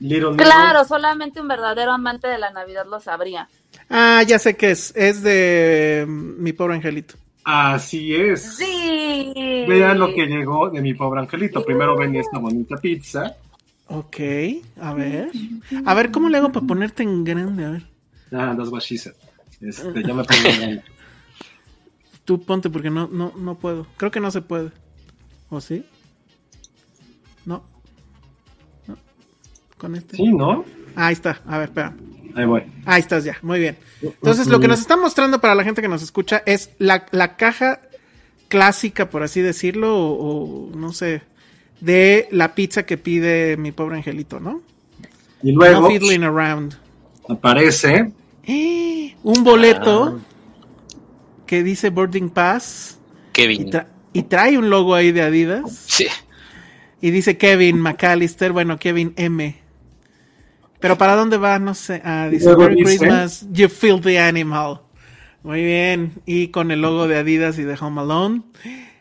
Little. 0.00 0.36
Claro, 0.36 0.84
solamente 0.84 1.40
un 1.40 1.48
verdadero 1.48 1.92
amante 1.92 2.28
de 2.28 2.38
la 2.38 2.50
Navidad 2.50 2.86
lo 2.86 3.00
sabría. 3.00 3.48
Ah, 3.90 4.22
ya 4.26 4.38
sé 4.38 4.56
qué 4.56 4.70
es. 4.70 4.92
Es 4.94 5.22
de 5.22 6.04
mm, 6.06 6.42
mi 6.42 6.52
pobre 6.52 6.74
angelito. 6.74 7.14
Así 7.50 8.14
es. 8.14 8.56
Sí. 8.56 9.32
Vean 9.66 9.98
lo 9.98 10.12
que 10.12 10.26
llegó 10.26 10.68
de 10.68 10.82
mi 10.82 10.92
pobre 10.92 11.20
angelito. 11.20 11.64
Primero 11.64 11.96
ven 11.96 12.14
esta 12.14 12.36
bonita 12.36 12.76
pizza. 12.76 13.36
Ok, 13.86 14.16
a 14.78 14.92
ver. 14.92 15.30
A 15.86 15.94
ver, 15.94 16.10
¿cómo 16.10 16.28
le 16.28 16.36
hago 16.36 16.52
para 16.52 16.66
ponerte 16.66 17.04
en 17.04 17.24
grande? 17.24 17.64
A 17.64 17.70
ver. 17.70 17.82
Ah, 18.32 18.54
that's 18.54 18.68
what 18.68 18.82
she 18.82 18.98
said. 18.98 19.14
Este, 19.62 20.02
ya 20.02 20.12
me 20.12 20.24
pongo 20.24 20.42
grande. 20.42 20.82
Tú 22.26 22.42
ponte 22.42 22.68
porque 22.68 22.90
no, 22.90 23.08
no, 23.08 23.32
no 23.34 23.54
puedo. 23.54 23.86
Creo 23.96 24.10
que 24.10 24.20
no 24.20 24.30
se 24.30 24.42
puede. 24.42 24.70
¿O 25.48 25.62
sí? 25.62 25.86
No. 27.46 27.64
No. 28.86 28.98
Con 29.78 29.96
este. 29.96 30.18
Sí, 30.18 30.28
¿no? 30.28 30.66
Ahí 30.96 31.14
está. 31.14 31.40
A 31.46 31.56
ver, 31.56 31.70
espera. 31.70 31.96
Ahí 32.34 32.44
voy. 32.44 32.62
Ahí 32.84 33.00
estás 33.00 33.24
ya, 33.24 33.36
muy 33.42 33.58
bien. 33.58 33.76
Entonces, 34.02 34.46
lo 34.46 34.60
que 34.60 34.68
nos 34.68 34.80
está 34.80 34.96
mostrando 34.96 35.40
para 35.40 35.54
la 35.54 35.64
gente 35.64 35.82
que 35.82 35.88
nos 35.88 36.02
escucha 36.02 36.42
es 36.46 36.70
la, 36.78 37.06
la 37.10 37.36
caja 37.36 37.80
clásica, 38.48 39.10
por 39.10 39.22
así 39.22 39.40
decirlo, 39.40 39.96
o, 39.98 40.68
o 40.70 40.76
no 40.76 40.92
sé, 40.92 41.22
de 41.80 42.28
la 42.30 42.54
pizza 42.54 42.84
que 42.84 42.96
pide 42.98 43.56
mi 43.56 43.72
pobre 43.72 43.96
angelito, 43.96 44.40
¿no? 44.40 44.62
Y 45.42 45.52
No 45.52 45.60
luego 45.60 45.88
fiddling 45.88 46.24
around. 46.24 46.74
aparece 47.28 48.12
Eh, 48.46 49.14
Un 49.22 49.44
boleto 49.44 50.20
que 51.46 51.62
dice 51.62 51.90
boarding 51.90 52.30
pass 52.30 52.98
y, 53.30 53.32
Kevin. 53.32 53.70
tra- 53.70 53.86
y 54.12 54.22
trae 54.22 54.58
un 54.58 54.70
logo 54.70 54.94
ahí 54.94 55.12
de 55.12 55.22
Adidas 55.22 55.84
Sí. 55.86 56.06
y 57.00 57.10
dice 57.10 57.36
Kevin 57.38 57.80
McAllister, 57.80 58.52
bueno, 58.52 58.78
Kevin 58.78 59.12
M. 59.16 59.56
Pero 60.80 60.96
¿para 60.96 61.16
dónde 61.16 61.36
va? 61.38 61.58
No 61.58 61.74
sé. 61.74 62.00
Ah, 62.04 62.28
dice 62.30 62.54
Merry 62.56 62.82
Christmas, 62.82 63.46
you 63.52 63.68
filthy 63.68 64.16
animal. 64.16 64.80
Muy 65.42 65.64
bien. 65.64 66.12
Y 66.26 66.48
con 66.48 66.70
el 66.70 66.80
logo 66.82 67.08
de 67.08 67.18
Adidas 67.18 67.58
y 67.58 67.62
de 67.64 67.76
Home 67.80 68.00
Alone. 68.00 68.42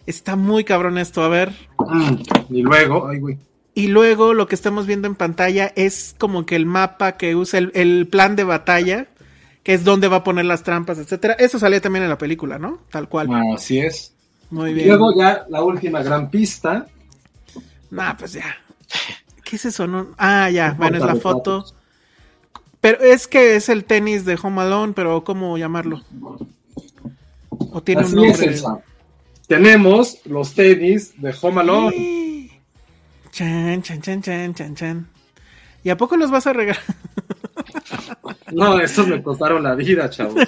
Está 0.05 0.35
muy 0.35 0.63
cabrón 0.63 0.97
esto, 0.97 1.21
a 1.23 1.27
ver. 1.27 1.53
mm, 1.79 2.15
y 2.49 2.61
luego, 2.61 3.07
ay 3.07 3.19
güey. 3.19 3.37
Y 3.73 3.87
luego 3.89 4.33
lo 4.33 4.47
que 4.47 4.55
estamos 4.55 4.87
viendo 4.87 5.07
en 5.07 5.13
pantalla 5.15 5.71
es 5.75 6.15
como 6.17 6.45
que 6.47 6.55
el 6.55 6.65
mapa 6.65 7.17
que 7.17 7.35
usa 7.35 7.59
el, 7.59 7.71
el 7.75 8.07
plan 8.07 8.35
de 8.35 8.43
batalla, 8.43 9.07
que 9.61 9.73
es 9.75 9.83
dónde 9.83 10.07
va 10.07 10.17
a 10.17 10.23
poner 10.23 10.45
las 10.45 10.63
trampas, 10.63 10.97
etcétera. 10.97 11.35
Eso 11.37 11.59
salía 11.59 11.79
también 11.81 12.03
en 12.03 12.09
la 12.09 12.17
película, 12.17 12.57
¿no? 12.57 12.79
Tal 12.89 13.07
cual. 13.07 13.29
Así 13.53 13.79
es. 13.79 14.15
Muy 14.49 14.71
Y 14.71 14.73
bien. 14.75 14.87
luego 14.87 15.13
ya 15.15 15.45
la 15.49 15.61
última 15.61 16.01
gran 16.01 16.31
pista. 16.31 16.87
Nah, 17.91 18.13
pues 18.17 18.33
ya. 18.33 18.45
¿Qué 19.47 19.55
es 19.55 19.63
eso? 19.63 19.87
No? 19.87 20.07
Ah, 20.17 20.49
ya. 20.49 20.73
Bueno, 20.77 20.97
es 20.97 21.03
la 21.03 21.15
foto. 21.15 21.65
Pero 22.81 22.99
es 22.99 23.27
que 23.27 23.55
es 23.55 23.69
el 23.69 23.85
tenis 23.85 24.25
de 24.25 24.37
Home 24.41 24.61
Alone, 24.61 24.91
pero 24.93 25.23
¿cómo 25.23 25.57
llamarlo? 25.57 26.03
O 27.71 27.81
tiene 27.81 28.01
Así 28.01 28.13
un 28.13 28.25
es, 28.25 28.31
nombre. 28.31 28.53
Elsa. 28.53 28.79
Tenemos 29.47 30.19
los 30.25 30.53
tenis 30.53 31.13
de 31.21 31.33
Home 31.41 31.61
Alone. 31.61 32.61
Chan, 33.31 33.81
chan, 33.83 34.01
chan, 34.01 34.21
chan, 34.21 34.53
chan, 34.53 34.75
chan. 34.75 35.07
¿Y 35.83 35.89
a 35.89 35.97
poco 35.97 36.17
los 36.17 36.31
vas 36.31 36.47
a 36.47 36.53
regalar? 36.53 36.81
No, 38.51 38.79
estos 38.79 39.07
me 39.07 39.21
costaron 39.21 39.63
la 39.63 39.75
vida, 39.75 40.09
chavos. 40.09 40.35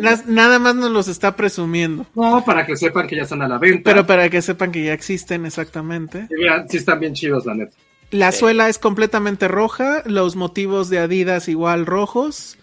Nas- 0.00 0.26
Nada 0.26 0.58
más 0.58 0.74
nos 0.74 0.90
los 0.90 1.08
está 1.08 1.36
presumiendo. 1.36 2.06
No, 2.14 2.44
para 2.44 2.66
que 2.66 2.76
sepan 2.76 3.06
que 3.06 3.16
ya 3.16 3.22
están 3.22 3.42
a 3.42 3.48
la 3.48 3.58
venta. 3.58 3.82
Pero 3.90 4.06
para 4.06 4.28
que 4.28 4.42
sepan 4.42 4.72
que 4.72 4.84
ya 4.84 4.92
existen 4.92 5.46
exactamente. 5.46 6.26
Y 6.30 6.42
vean, 6.42 6.68
sí 6.68 6.78
están 6.78 7.00
bien 7.00 7.14
chidos, 7.14 7.46
la 7.46 7.54
neta. 7.54 7.76
La 8.10 8.32
suela 8.32 8.68
es 8.68 8.78
completamente 8.78 9.48
roja, 9.48 10.02
los 10.06 10.36
motivos 10.36 10.88
de 10.88 10.98
Adidas 11.00 11.48
igual 11.48 11.84
rojos. 11.86 12.58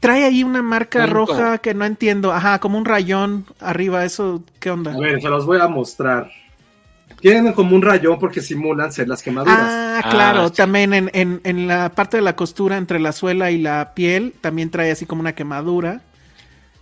Trae 0.00 0.24
ahí 0.24 0.42
una 0.44 0.62
marca 0.62 1.00
Punto. 1.00 1.14
roja 1.14 1.58
que 1.58 1.74
no 1.74 1.84
entiendo. 1.84 2.32
Ajá, 2.32 2.58
como 2.58 2.78
un 2.78 2.84
rayón 2.84 3.46
arriba, 3.60 4.04
eso, 4.04 4.42
¿qué 4.60 4.70
onda? 4.70 4.92
A 4.92 4.98
ver, 4.98 5.20
se 5.20 5.28
los 5.28 5.46
voy 5.46 5.60
a 5.60 5.68
mostrar. 5.68 6.30
Tienen 7.22 7.52
como 7.54 7.74
un 7.74 7.80
rayón 7.82 8.18
porque 8.18 8.40
simulan 8.42 8.92
ser 8.92 9.08
las 9.08 9.22
quemaduras. 9.22 9.58
Ah, 9.60 10.00
Ah, 10.04 10.10
claro, 10.10 10.50
también 10.50 10.92
en, 10.92 11.10
en, 11.14 11.40
en 11.44 11.68
la 11.68 11.90
parte 11.90 12.16
de 12.16 12.22
la 12.22 12.34
costura 12.34 12.76
entre 12.76 12.98
la 12.98 13.12
suela 13.12 13.50
y 13.52 13.58
la 13.58 13.94
piel, 13.94 14.34
también 14.40 14.70
trae 14.70 14.90
así 14.90 15.06
como 15.06 15.20
una 15.20 15.34
quemadura. 15.34 16.02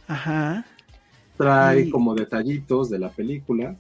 Ajá. 0.09 0.65
Trae 1.37 1.81
y- 1.83 1.91
como 1.91 2.15
detallitos 2.15 2.89
de 2.91 2.99
la 2.99 3.11
película. 3.11 3.77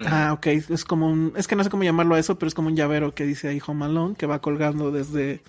Ah, 0.00 0.34
ok, 0.34 0.46
es 0.48 0.84
como 0.84 1.08
un, 1.08 1.32
es 1.36 1.46
que 1.48 1.56
no 1.56 1.64
sé 1.64 1.70
cómo 1.70 1.82
llamarlo 1.84 2.14
a 2.14 2.18
eso, 2.18 2.38
pero 2.38 2.48
es 2.48 2.54
como 2.54 2.68
un 2.68 2.76
llavero 2.76 3.14
que 3.14 3.24
dice 3.24 3.48
ahí 3.48 3.62
Home 3.66 3.86
Alone, 3.86 4.14
que 4.14 4.26
va 4.26 4.40
colgando 4.42 4.90
desde 4.90 5.40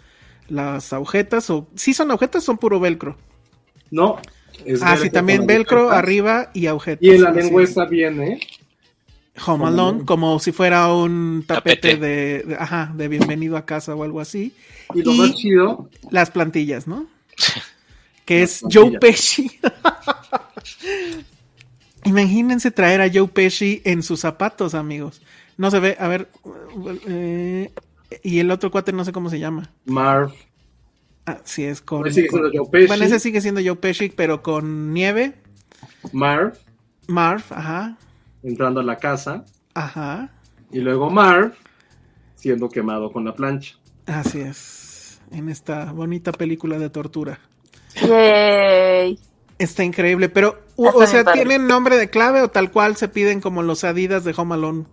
las 0.47 0.93
agujetas, 0.93 1.49
o 1.49 1.67
sí 1.75 1.93
son 1.93 2.09
agujetas, 2.11 2.45
son 2.45 2.57
puro 2.57 2.79
velcro. 2.79 3.17
No. 3.91 4.17
es 4.65 4.81
Ah, 4.81 4.95
sí, 4.95 5.09
también 5.09 5.45
velcro 5.45 5.91
arriba 5.91 6.49
y 6.53 6.67
agujetas. 6.67 7.03
Y 7.05 7.09
en 7.09 7.23
la 7.23 7.31
lengüeta 7.31 7.85
viene. 7.85 8.39
Home 9.45 9.65
Alone, 9.67 10.05
como 10.05 10.39
si 10.39 10.51
fuera 10.51 10.91
un 10.93 11.43
tapete, 11.45 11.93
Tapete. 11.93 11.97
De, 11.97 12.43
de- 12.43 12.55
ajá, 12.55 12.91
de 12.95 13.07
bienvenido 13.07 13.55
a 13.57 13.65
casa 13.65 13.93
o 13.95 14.03
algo 14.03 14.19
así. 14.19 14.53
Y 14.95 15.03
lo 15.03 15.11
Y- 15.13 15.17
más 15.19 15.35
chido, 15.35 15.89
Las 16.11 16.31
plantillas, 16.31 16.87
¿no? 16.87 17.05
Que 18.25 18.41
Las 18.41 18.63
es 18.63 18.65
Joe. 18.71 18.97
Pesci. 18.99 19.51
Imagínense 22.03 22.71
traer 22.71 23.01
a 23.01 23.09
Joe 23.13 23.27
Pesci 23.27 23.81
en 23.85 24.03
sus 24.03 24.19
zapatos, 24.21 24.73
amigos. 24.75 25.21
No 25.57 25.71
se 25.71 25.79
ve, 25.79 25.97
a 25.99 26.07
ver. 26.07 26.29
eh, 27.07 27.71
y 28.23 28.39
el 28.39 28.51
otro 28.51 28.71
cuate 28.71 28.93
no 28.93 29.03
sé 29.03 29.11
cómo 29.11 29.29
se 29.29 29.39
llama. 29.39 29.69
Marv. 29.85 30.31
Ah, 31.25 31.39
sí, 31.43 31.63
es 31.63 31.81
con. 31.81 32.01
Pues 32.01 32.15
sigue 32.15 32.29
siendo 32.29 32.49
Joe 32.53 32.69
Pesci. 32.71 32.87
Bueno, 32.87 33.03
ese 33.05 33.19
sigue 33.19 33.41
siendo 33.41 33.61
Joe 33.63 33.75
Pesci, 33.75 34.09
pero 34.09 34.41
con 34.41 34.93
nieve. 34.93 35.33
Marv 36.13 36.53
Marv, 37.07 37.43
ajá. 37.49 37.97
Entrando 38.43 38.79
a 38.79 38.83
la 38.83 38.97
casa. 38.97 39.45
Ajá. 39.73 40.29
Y 40.71 40.79
luego 40.79 41.09
Marv 41.09 41.53
siendo 42.35 42.69
quemado 42.69 43.11
con 43.11 43.25
la 43.25 43.33
plancha. 43.33 43.75
Así 44.05 44.39
es. 44.39 45.19
En 45.31 45.49
esta 45.49 45.91
bonita 45.91 46.31
película 46.31 46.77
de 46.77 46.89
tortura. 46.89 47.39
Yay. 48.01 49.19
Está 49.57 49.83
increíble, 49.83 50.29
pero, 50.29 50.59
o, 50.75 51.05
sea. 51.07 51.25
¿tienen 51.33 51.67
nombre 51.67 51.97
de 51.97 52.09
clave 52.09 52.41
o 52.43 52.49
tal 52.49 52.71
cual 52.71 52.95
se 52.95 53.07
piden 53.07 53.41
como 53.41 53.63
los 53.63 53.83
Adidas 53.83 54.23
de 54.23 54.33
Home 54.37 54.53
Alone? 54.55 54.85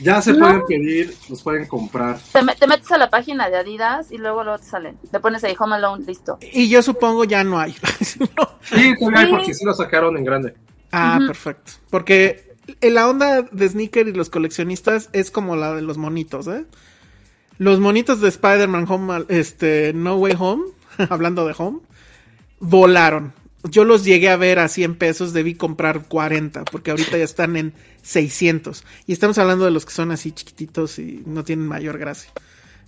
Ya 0.00 0.20
se 0.22 0.32
No. 0.32 0.40
pueden 0.40 0.62
pedir, 0.66 1.14
los 1.28 1.42
pueden 1.42 1.66
comprar. 1.66 2.18
Te, 2.32 2.42
me- 2.42 2.54
te 2.54 2.66
metes 2.66 2.90
a 2.92 2.98
la 2.98 3.10
página 3.10 3.48
de 3.48 3.56
Adidas 3.56 4.10
y 4.12 4.18
luego 4.18 4.42
luego 4.44 4.58
te 4.58 4.64
salen. 4.64 4.96
Le 5.12 5.20
pones 5.20 5.42
ahí 5.44 5.54
Home 5.58 5.76
Alone, 5.76 6.04
listo. 6.04 6.38
Y 6.52 6.68
yo 6.68 6.82
supongo 6.82 7.24
ya 7.24 7.42
no 7.44 7.58
hay. 7.58 7.74
No. 8.36 8.48
Sí, 8.62 8.94
todavía 8.98 9.20
hay 9.20 9.26
Sí. 9.26 9.32
porque 9.32 9.54
sí 9.54 9.64
lo 9.64 9.72
sacaron 9.74 10.16
en 10.16 10.24
grande. 10.24 10.54
Ah, 10.92 11.18
perfecto. 11.26 11.72
Porque 11.90 12.47
la 12.80 13.08
onda 13.08 13.42
de 13.42 13.68
sneaker 13.68 14.08
y 14.08 14.12
los 14.12 14.30
coleccionistas 14.30 15.08
es 15.12 15.30
como 15.30 15.56
la 15.56 15.74
de 15.74 15.82
los 15.82 15.98
monitos, 15.98 16.46
¿eh? 16.48 16.64
Los 17.58 17.80
monitos 17.80 18.20
de 18.20 18.28
Spider-Man 18.28 18.86
Home, 18.88 19.24
este, 19.28 19.92
No 19.92 20.16
Way 20.16 20.34
Home, 20.38 20.64
hablando 21.10 21.46
de 21.46 21.54
Home, 21.58 21.80
volaron. 22.60 23.32
Yo 23.64 23.84
los 23.84 24.04
llegué 24.04 24.28
a 24.28 24.36
ver 24.36 24.60
a 24.60 24.68
100 24.68 24.94
pesos, 24.96 25.32
debí 25.32 25.54
comprar 25.54 26.06
40, 26.06 26.64
porque 26.66 26.92
ahorita 26.92 27.18
ya 27.18 27.24
están 27.24 27.56
en 27.56 27.74
600. 28.02 28.84
Y 29.06 29.12
estamos 29.12 29.36
hablando 29.38 29.64
de 29.64 29.72
los 29.72 29.84
que 29.84 29.92
son 29.92 30.12
así 30.12 30.30
chiquititos 30.30 30.98
y 31.00 31.24
no 31.26 31.42
tienen 31.42 31.66
mayor 31.66 31.98
gracia. 31.98 32.30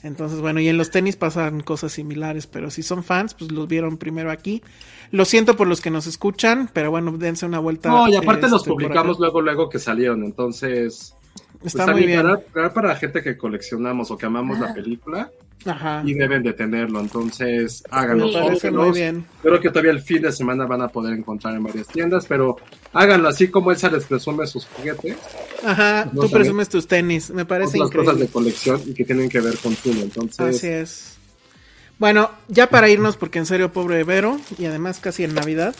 Entonces, 0.02 0.40
bueno, 0.40 0.60
y 0.60 0.68
en 0.68 0.78
los 0.78 0.90
tenis 0.90 1.16
pasan 1.16 1.60
cosas 1.60 1.93
similares, 1.93 2.47
pero 2.47 2.70
si 2.70 2.82
son 2.82 3.05
fans, 3.05 3.35
pues 3.35 3.52
los 3.52 3.68
vieron 3.68 3.98
primero 3.98 4.31
aquí. 4.31 4.62
Lo 5.10 5.24
siento 5.24 5.56
por 5.56 5.66
los 5.66 5.81
que 5.81 5.90
nos 5.90 6.06
escuchan, 6.06 6.70
pero 6.72 6.90
bueno, 6.90 7.12
dense 7.18 7.44
una 7.44 7.59
vuelta. 7.59 7.90
No, 7.90 8.09
y 8.09 8.16
aparte 8.16 8.48
los 8.48 8.62
este, 8.62 8.70
publicamos 8.70 9.18
luego, 9.18 9.43
luego 9.43 9.68
que 9.68 9.78
salieron. 9.78 10.24
Entonces, 10.24 11.14
pues, 11.61 11.74
Está 11.74 11.93
muy 11.93 12.07
bien. 12.07 12.23
Para, 12.23 12.39
para, 12.41 12.73
para 12.74 12.97
gente 12.97 13.23
que 13.23 13.37
coleccionamos 13.37 14.11
o 14.11 14.19
que 14.19 14.27
amamos 14.27 14.59
la 14.59 14.73
película 14.74 15.31
Ajá. 15.66 16.03
y 16.07 16.15
deben 16.15 16.43
de 16.43 16.53
tenerlo. 16.55 17.01
Entonces, 17.01 17.82
háganlo. 17.91 18.27
Me 18.28 18.32
parece 18.32 18.70
muy 18.70 18.77
cómprenlos. 18.85 18.97
bien. 18.97 19.27
Creo 19.43 19.61
que 19.61 19.69
todavía 19.69 19.91
el 19.93 20.01
fin 20.01 20.23
de 20.23 20.32
semana 20.32 20.65
van 20.66 20.82
a 20.82 20.89
poder 20.89 21.12
encontrar 21.19 21.55
en 21.55 21.62
varias 21.65 21.87
tiendas, 21.89 22.24
pero 22.27 22.57
háganlo 22.93 23.28
así 23.28 23.49
como 23.49 23.70
Elsa 23.70 23.91
les 23.91 24.05
presume 24.05 24.47
sus 24.47 24.66
juguetes, 24.66 25.16
Ajá, 25.65 26.09
No 26.12 26.23
tú 26.23 26.31
presumes 26.31 26.69
tus 26.70 26.87
tenis, 26.89 27.31
me 27.31 27.45
parece 27.45 27.78
otras 27.81 27.91
cosas 27.91 28.19
de 28.19 28.24
increíble. 28.24 28.32
colección 28.32 28.81
y 28.87 28.95
que 28.95 29.05
tienen 29.05 29.28
que 29.28 29.41
ver 29.41 29.57
con 29.59 29.74
Tuno. 29.77 30.01
Entonces, 30.01 30.57
Así 30.57 30.66
es. 30.66 31.16
Bueno, 31.99 32.31
ya 32.49 32.69
para 32.70 32.89
irnos, 32.89 33.19
porque 33.19 33.39
en 33.39 33.45
serio, 33.45 33.70
pobre 33.74 34.03
Vero, 34.05 34.41
y 34.59 34.65
además 34.65 35.01
casi 35.01 35.24
en 35.24 35.35
Navidad, 35.35 35.74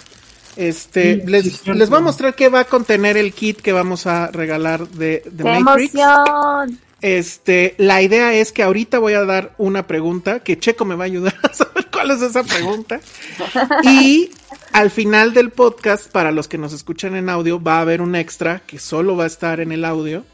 este, 0.57 1.21
Sí, 1.21 1.27
les, 1.27 1.67
les 1.67 1.91
voy 1.91 1.99
a 1.99 2.03
mostrar 2.03 2.35
qué 2.35 2.49
va 2.49 2.61
a 2.61 2.65
contener 2.65 3.17
el 3.17 3.33
kit 3.33 3.61
que 3.61 3.73
vamos 3.73 4.07
a 4.07 4.29
regalar 4.29 4.89
de, 4.89 5.23
de 5.31 5.45
¡Qué 5.45 5.61
Matrix. 5.61 5.95
emoción! 5.95 6.79
Este, 7.03 7.75
la 7.79 8.03
idea 8.03 8.35
es 8.35 8.53
que 8.53 8.63
ahorita 8.63 8.99
voy 8.99 9.15
a 9.15 9.25
dar 9.25 9.55
una 9.57 9.87
pregunta, 9.87 10.41
que 10.41 10.59
Checo 10.59 10.85
me 10.85 10.95
va 10.97 11.05
a 11.05 11.07
ayudar 11.07 11.35
a 11.43 11.55
saber 11.55 11.87
cuál 11.91 12.11
es 12.11 12.23
esa 12.23 12.43
pregunta. 12.43 13.01
Y 13.83 14.31
al 14.73 14.91
final 14.91 15.33
del 15.33 15.51
podcast, 15.51 16.11
para 16.11 16.31
los 16.31 16.47
que 16.47 16.59
nos 16.59 16.73
escuchan 16.73 17.17
en 17.17 17.31
audio, 17.31 17.63
va 17.63 17.79
a 17.79 17.81
haber 17.81 18.03
un 18.03 18.15
extra 18.15 18.61
que 18.67 18.79
solo 18.79 19.17
va 19.17 19.25
a 19.25 19.29
estar 19.29 19.61
en 19.61 19.73
el 19.73 19.85
audio 19.85 20.25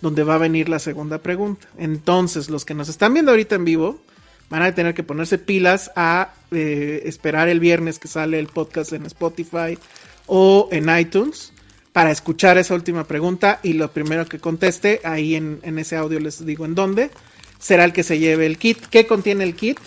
donde 0.00 0.22
va 0.22 0.36
a 0.36 0.38
venir 0.38 0.68
la 0.68 0.78
segunda 0.78 1.18
pregunta. 1.18 1.68
Entonces, 1.76 2.48
los 2.48 2.64
que 2.64 2.74
nos 2.74 2.88
están 2.88 3.12
viendo 3.12 3.32
ahorita 3.32 3.56
en 3.56 3.64
vivo 3.64 4.00
van 4.50 4.62
a 4.62 4.74
tener 4.74 4.94
que 4.94 5.02
ponerse 5.02 5.38
pilas 5.38 5.90
a 5.96 6.32
eh, 6.50 7.02
esperar 7.04 7.48
el 7.48 7.60
viernes 7.60 7.98
que 7.98 8.08
sale 8.08 8.38
el 8.38 8.46
podcast 8.46 8.92
en 8.92 9.06
Spotify 9.06 9.78
o 10.26 10.68
en 10.72 10.88
iTunes 10.96 11.52
para 11.92 12.10
escuchar 12.10 12.58
esa 12.58 12.74
última 12.74 13.04
pregunta 13.04 13.60
y 13.62 13.72
lo 13.72 13.90
primero 13.92 14.26
que 14.26 14.38
conteste, 14.38 15.00
ahí 15.04 15.34
en, 15.34 15.58
en 15.62 15.78
ese 15.78 15.96
audio 15.96 16.20
les 16.20 16.44
digo 16.44 16.64
en 16.64 16.74
dónde, 16.74 17.10
será 17.58 17.84
el 17.84 17.92
que 17.92 18.02
se 18.02 18.18
lleve 18.18 18.46
el 18.46 18.58
kit. 18.58 18.78
¿Qué 18.86 19.06
contiene 19.06 19.44
el 19.44 19.54
kit? 19.54 19.78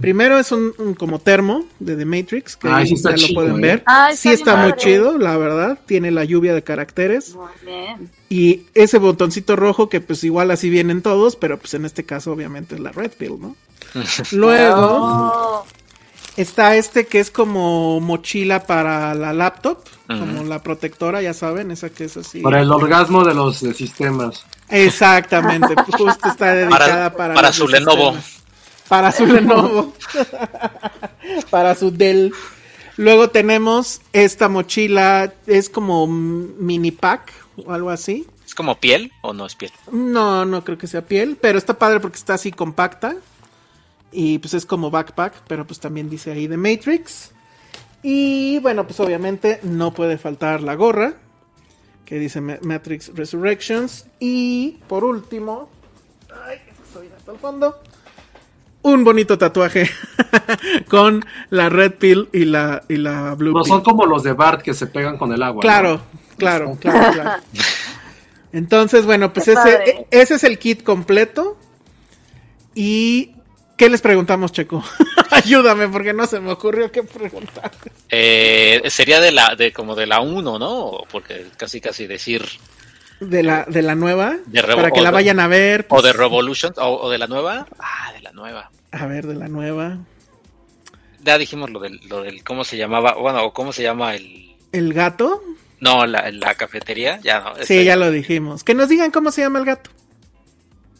Primero 0.00 0.38
es 0.38 0.52
un, 0.52 0.72
un 0.78 0.94
como 0.94 1.18
termo 1.18 1.66
de 1.78 1.96
The 1.96 2.04
Matrix, 2.04 2.56
que 2.56 2.68
sí 2.68 2.74
ahí 2.74 2.92
está 2.92 3.14
ya 3.16 3.28
lo 3.28 3.34
pueden 3.34 3.56
¿eh? 3.56 3.60
ver. 3.60 3.84
Sí 4.14 4.30
está 4.30 4.32
está 4.32 4.52
bien 4.54 4.62
muy 4.62 4.70
padre. 4.72 4.82
chido, 4.82 5.18
la 5.18 5.36
verdad. 5.36 5.78
Tiene 5.86 6.10
la 6.10 6.24
lluvia 6.24 6.54
de 6.54 6.62
caracteres. 6.62 7.34
Muy 7.34 7.48
bien. 7.64 8.10
Y 8.28 8.62
ese 8.74 8.98
botoncito 8.98 9.56
rojo 9.56 9.88
que 9.88 10.00
pues 10.00 10.22
igual 10.24 10.50
así 10.50 10.70
vienen 10.70 11.02
todos, 11.02 11.36
pero 11.36 11.58
pues 11.58 11.74
en 11.74 11.84
este 11.84 12.04
caso 12.04 12.32
obviamente 12.32 12.74
es 12.76 12.80
la 12.80 12.92
Red 12.92 13.12
Pill, 13.18 13.38
¿no? 13.40 13.56
Luego 14.32 14.76
Oh, 14.80 15.66
está 16.38 16.76
este 16.76 17.06
que 17.06 17.20
es 17.20 17.30
como 17.30 18.00
mochila 18.00 18.64
para 18.64 19.14
la 19.14 19.32
laptop, 19.32 19.78
como 20.06 20.44
la 20.44 20.62
protectora, 20.62 21.20
ya 21.20 21.34
saben, 21.34 21.70
esa 21.70 21.90
que 21.90 22.04
es 22.04 22.16
así. 22.16 22.40
Para 22.40 22.62
el 22.62 22.70
orgasmo 22.70 23.24
de 23.24 23.34
los 23.34 23.60
de 23.60 23.74
sistemas. 23.74 24.46
Exactamente, 24.68 25.74
pues, 25.74 25.96
justo 25.96 26.28
está 26.28 26.54
dedicada 26.54 27.12
para, 27.14 27.34
para 27.34 27.52
su 27.52 27.66
sistemas. 27.66 27.94
Lenovo. 27.94 28.18
Para 28.88 29.12
su 29.12 29.26
Lenovo. 29.26 29.92
para 31.50 31.74
su 31.74 31.90
Dell. 31.90 32.32
Luego 32.96 33.30
tenemos 33.30 34.00
esta 34.12 34.48
mochila, 34.48 35.32
es 35.46 35.68
como 35.68 36.06
mini 36.06 36.90
pack 36.90 37.32
o 37.56 37.72
algo 37.72 37.90
así. 37.90 38.26
¿Es 38.46 38.54
como 38.54 38.76
piel 38.80 39.12
o 39.22 39.32
no 39.32 39.44
es 39.44 39.54
piel? 39.56 39.72
No, 39.92 40.44
no 40.44 40.64
creo 40.64 40.78
que 40.78 40.86
sea 40.86 41.02
piel, 41.02 41.36
pero 41.40 41.58
está 41.58 41.78
padre 41.78 42.00
porque 42.00 42.16
está 42.16 42.34
así 42.34 42.50
compacta. 42.50 43.14
Y 44.12 44.38
pues 44.38 44.54
es 44.54 44.64
como 44.66 44.90
backpack, 44.90 45.42
pero 45.46 45.66
pues 45.66 45.80
también 45.80 46.08
dice 46.08 46.32
ahí 46.32 46.46
de 46.46 46.56
Matrix. 46.56 47.32
Y 48.02 48.58
bueno, 48.60 48.86
pues 48.86 48.98
obviamente 49.00 49.60
no 49.62 49.92
puede 49.92 50.18
faltar 50.18 50.62
la 50.62 50.74
gorra, 50.76 51.14
que 52.04 52.18
dice 52.18 52.40
Ma- 52.40 52.58
Matrix 52.62 53.12
Resurrections. 53.14 54.06
Y 54.18 54.78
por 54.88 55.04
último, 55.04 55.68
ay, 56.46 56.58
estoy 56.86 57.08
hasta 57.16 57.32
el 57.32 57.38
fondo. 57.38 57.80
Un 58.80 59.02
bonito 59.04 59.36
tatuaje 59.36 59.90
con 60.88 61.24
la 61.50 61.68
red 61.68 61.94
pill 61.94 62.28
y 62.32 62.44
la, 62.44 62.82
y 62.88 62.96
la 62.96 63.34
blue 63.34 63.52
No 63.52 63.62
pill. 63.62 63.68
son 63.68 63.82
como 63.82 64.06
los 64.06 64.22
de 64.22 64.32
Bart 64.32 64.62
que 64.62 64.72
se 64.72 64.86
pegan 64.86 65.18
con 65.18 65.32
el 65.32 65.42
agua. 65.42 65.60
Claro, 65.60 65.94
¿no? 65.96 66.02
claro, 66.38 66.78
claro, 66.80 67.12
claro. 67.12 67.42
Entonces, 68.52 69.04
bueno, 69.04 69.32
pues 69.32 69.48
ese, 69.48 69.74
e- 69.84 70.06
ese 70.12 70.34
es 70.36 70.44
el 70.44 70.58
kit 70.58 70.82
completo. 70.84 71.58
¿Y 72.74 73.34
qué 73.78 73.88
les 73.88 74.02
preguntamos, 74.02 74.52
Checo? 74.52 74.84
Ayúdame, 75.30 75.88
porque 75.88 76.12
no 76.12 76.26
se 76.26 76.40
me 76.40 76.52
ocurrió 76.52 76.92
qué 76.92 77.02
preguntar. 77.02 77.70
Eh, 78.10 78.82
sería 78.88 79.20
de 79.20 79.32
la, 79.32 79.54
de 79.56 79.72
como 79.72 79.94
de 79.94 80.06
la 80.06 80.20
1, 80.20 80.58
¿no? 80.58 81.04
Porque 81.10 81.46
casi 81.56 81.80
casi 81.80 82.06
decir, 82.06 82.44
De 83.20 83.42
la, 83.42 83.64
de 83.64 83.80
la 83.82 83.94
nueva, 83.94 84.36
De 84.46 84.62
para 84.62 84.90
que 84.90 85.00
la 85.00 85.10
de- 85.10 85.14
vayan 85.14 85.40
a 85.40 85.46
ver. 85.48 85.82
o 85.82 85.88
pues, 85.88 86.02
de 86.04 86.12
Revolution, 86.12 86.74
o, 86.76 86.88
o 87.02 87.10
de 87.10 87.18
la 87.18 87.26
nueva. 87.26 87.66
Ah, 87.78 88.12
de 88.12 88.20
la 88.20 88.32
nueva. 88.32 88.70
A 88.90 89.06
ver, 89.06 89.26
de 89.26 89.34
la 89.34 89.48
nueva. 89.48 89.98
Ya 91.22 91.36
dijimos 91.38 91.70
lo 91.70 91.80
del, 91.80 92.00
lo 92.08 92.22
del 92.22 92.42
cómo 92.44 92.64
se 92.64 92.76
llamaba, 92.76 93.14
bueno, 93.14 93.42
o 93.44 93.52
cómo 93.52 93.72
se 93.72 93.82
llama 93.82 94.14
el, 94.14 94.54
¿El 94.72 94.92
gato? 94.94 95.42
no, 95.80 96.06
la, 96.06 96.30
la 96.30 96.54
cafetería, 96.54 97.20
ya 97.22 97.40
no. 97.40 97.52
Sí, 97.64 97.84
ya 97.84 97.96
lo 97.96 98.10
dijimos. 98.10 98.64
Que 98.64 98.74
nos 98.74 98.88
digan 98.88 99.10
cómo 99.10 99.30
se 99.30 99.42
llama 99.42 99.58
el 99.58 99.64
gato. 99.64 99.90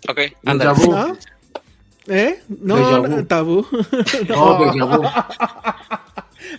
Ok, 0.09 0.21
ándale. 0.45 0.87
¿No? 0.87 1.17
¿Eh? 2.09 2.41
No, 2.49 3.03
no, 3.09 3.27
tabú. 3.27 3.67
No, 4.29 4.59
vu. 4.59 5.03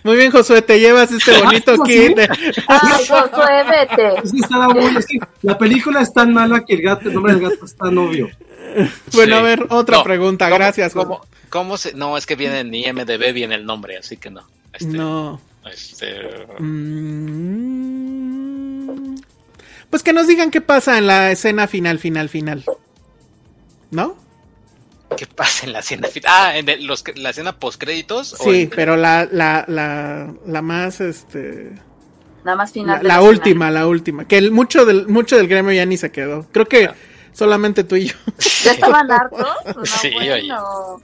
Muy 0.04 0.16
bien, 0.16 0.30
Josué, 0.30 0.62
te 0.62 0.78
llevas 0.78 1.10
este 1.10 1.42
bonito 1.42 1.74
kit. 1.82 2.14
de- 2.16 2.28
Ay, 2.68 3.06
Josué, 3.08 3.64
vete. 3.68 4.08
Es 4.24 4.32
que 4.32 4.38
estaba 4.38 4.68
muy. 4.68 4.96
es 4.96 5.06
que 5.06 5.18
la 5.42 5.58
película 5.58 6.00
es 6.02 6.12
tan 6.12 6.32
mala 6.32 6.64
que 6.64 6.74
el 6.74 6.82
gato, 6.82 7.08
el 7.08 7.14
nombre 7.14 7.34
del 7.34 7.42
gato 7.50 7.64
es 7.64 7.74
tan 7.76 7.96
obvio. 7.98 8.28
Bueno, 9.14 9.34
a 9.36 9.42
ver, 9.42 9.66
otra 9.70 9.96
No, 9.98 10.04
pregunta. 10.04 10.44
¿cómo- 10.46 10.56
Gracias, 10.58 10.92
¿cómo, 10.94 11.20
cómo 11.48 11.76
se, 11.76 11.92
no, 11.94 12.16
es 12.16 12.24
que 12.24 12.36
viene 12.36 12.60
en 12.60 12.72
IMDB, 12.72 13.32
viene 13.32 13.56
el 13.56 13.66
nombre, 13.66 13.96
así 13.96 14.16
que 14.16 14.30
no. 14.30 14.42
Este, 14.72 14.86
No. 14.96 15.40
Este, 15.68 16.46
Mm. 17.80 19.16
Pues 19.90 20.02
que 20.04 20.12
nos 20.12 20.26
digan 20.28 20.50
qué 20.52 20.60
pasa 20.60 20.98
en 20.98 21.06
la 21.08 21.32
escena 21.32 21.66
final, 21.66 21.98
final, 21.98 22.28
final. 22.28 22.64
¿No? 23.90 24.14
¿Qué 25.16 25.26
pasa 25.26 25.66
en 25.66 25.72
la 25.72 25.80
escena? 25.80 26.08
fin- 26.08 26.22
Ah, 26.26 26.56
en 26.56 26.68
el- 26.68 26.86
los, 26.86 27.04
la 27.16 27.30
escena 27.30 27.52
post 27.56 27.80
créditos. 27.80 28.34
Sí, 28.42 28.70
pero 28.74 28.96
la, 28.96 29.28
la, 29.30 29.64
la, 29.68 30.32
la 30.46 30.62
más, 30.62 31.00
este... 31.00 31.72
Nada 32.44 32.56
más 32.56 32.70
La, 32.70 32.72
final. 32.74 32.94
la 33.06 33.14
final. 33.16 33.22
última, 33.28 33.70
la 33.70 33.86
última. 33.86 34.24
Que 34.26 34.38
el, 34.38 34.50
mucho, 34.50 34.86
del, 34.86 35.08
mucho 35.08 35.36
del 35.36 35.46
gremio 35.48 35.72
ya 35.72 35.84
ni 35.84 35.96
se 35.98 36.10
quedó. 36.10 36.46
Creo 36.52 36.66
que 36.66 36.90
solamente 37.32 37.84
tú 37.84 37.96
y 37.96 38.06
yo. 38.06 38.14
¿Ya 38.64 38.72
estaban 38.72 39.10
hartos? 39.10 39.46
No, 39.76 39.84
Sí, 39.84 40.10
bueno. 40.14 41.00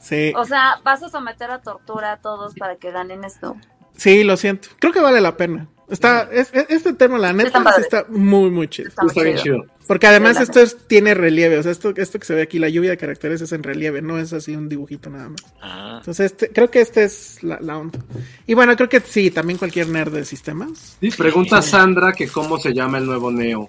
Sí, 0.00 0.32
O 0.36 0.44
sea, 0.46 0.80
vas 0.82 1.02
a 1.02 1.10
someter 1.10 1.50
a 1.50 1.60
tortura 1.60 2.12
a 2.12 2.16
todos 2.18 2.54
para 2.54 2.76
que 2.76 2.90
ganen 2.92 3.24
esto. 3.24 3.56
sí, 3.96 4.24
lo 4.24 4.36
siento. 4.38 4.68
Creo 4.78 4.92
que 4.92 5.00
vale 5.00 5.20
la 5.20 5.36
pena. 5.36 5.66
Está, 5.90 6.28
es- 6.32 6.48
es- 6.54 6.66
este 6.70 6.94
tema, 6.94 7.18
la 7.18 7.32
neta, 7.34 7.62
Está 7.78 8.06
muy, 8.08 8.48
muy 8.50 8.68
chido. 8.68 8.88
Está 8.88 9.02
muy 9.02 9.10
Está 9.10 9.22
bien 9.22 9.36
chido. 9.36 9.56
chido. 9.64 9.73
Porque 9.86 10.06
además 10.06 10.38
Sí, 10.38 10.44
esto 10.44 10.60
es- 10.60 10.78
tiene 10.86 11.12
relieve, 11.12 11.58
o 11.58 11.62
sea, 11.62 11.70
esto, 11.72 11.92
esto 11.96 12.18
que 12.18 12.24
se 12.24 12.34
ve 12.34 12.42
aquí, 12.42 12.58
la 12.58 12.70
lluvia 12.70 12.90
de 12.90 12.96
caracteres 12.96 13.42
es 13.42 13.52
en 13.52 13.62
relieve, 13.62 14.00
no 14.00 14.18
es 14.18 14.32
así 14.32 14.56
un 14.56 14.68
dibujito 14.68 15.10
nada 15.10 15.28
más. 15.28 15.44
Ah, 15.60 15.96
Entonces, 15.98 16.32
este, 16.32 16.48
creo 16.48 16.70
que 16.70 16.80
este 16.80 17.04
es 17.04 17.42
la, 17.42 17.58
la 17.60 17.76
onda. 17.76 17.98
Y 18.46 18.54
bueno, 18.54 18.74
creo 18.76 18.88
que 18.88 19.00
sí, 19.00 19.30
también 19.30 19.58
cualquier 19.58 19.88
nerd 19.88 20.12
de 20.12 20.24
sistemas. 20.24 20.96
Sí, 21.00 21.10
pregunta 21.10 21.60
Sandra 21.60 22.12
que 22.14 22.28
cómo 22.28 22.58
se 22.58 22.72
llama 22.72 22.96
el 22.98 23.04
nuevo 23.06 23.30
Neo. 23.30 23.68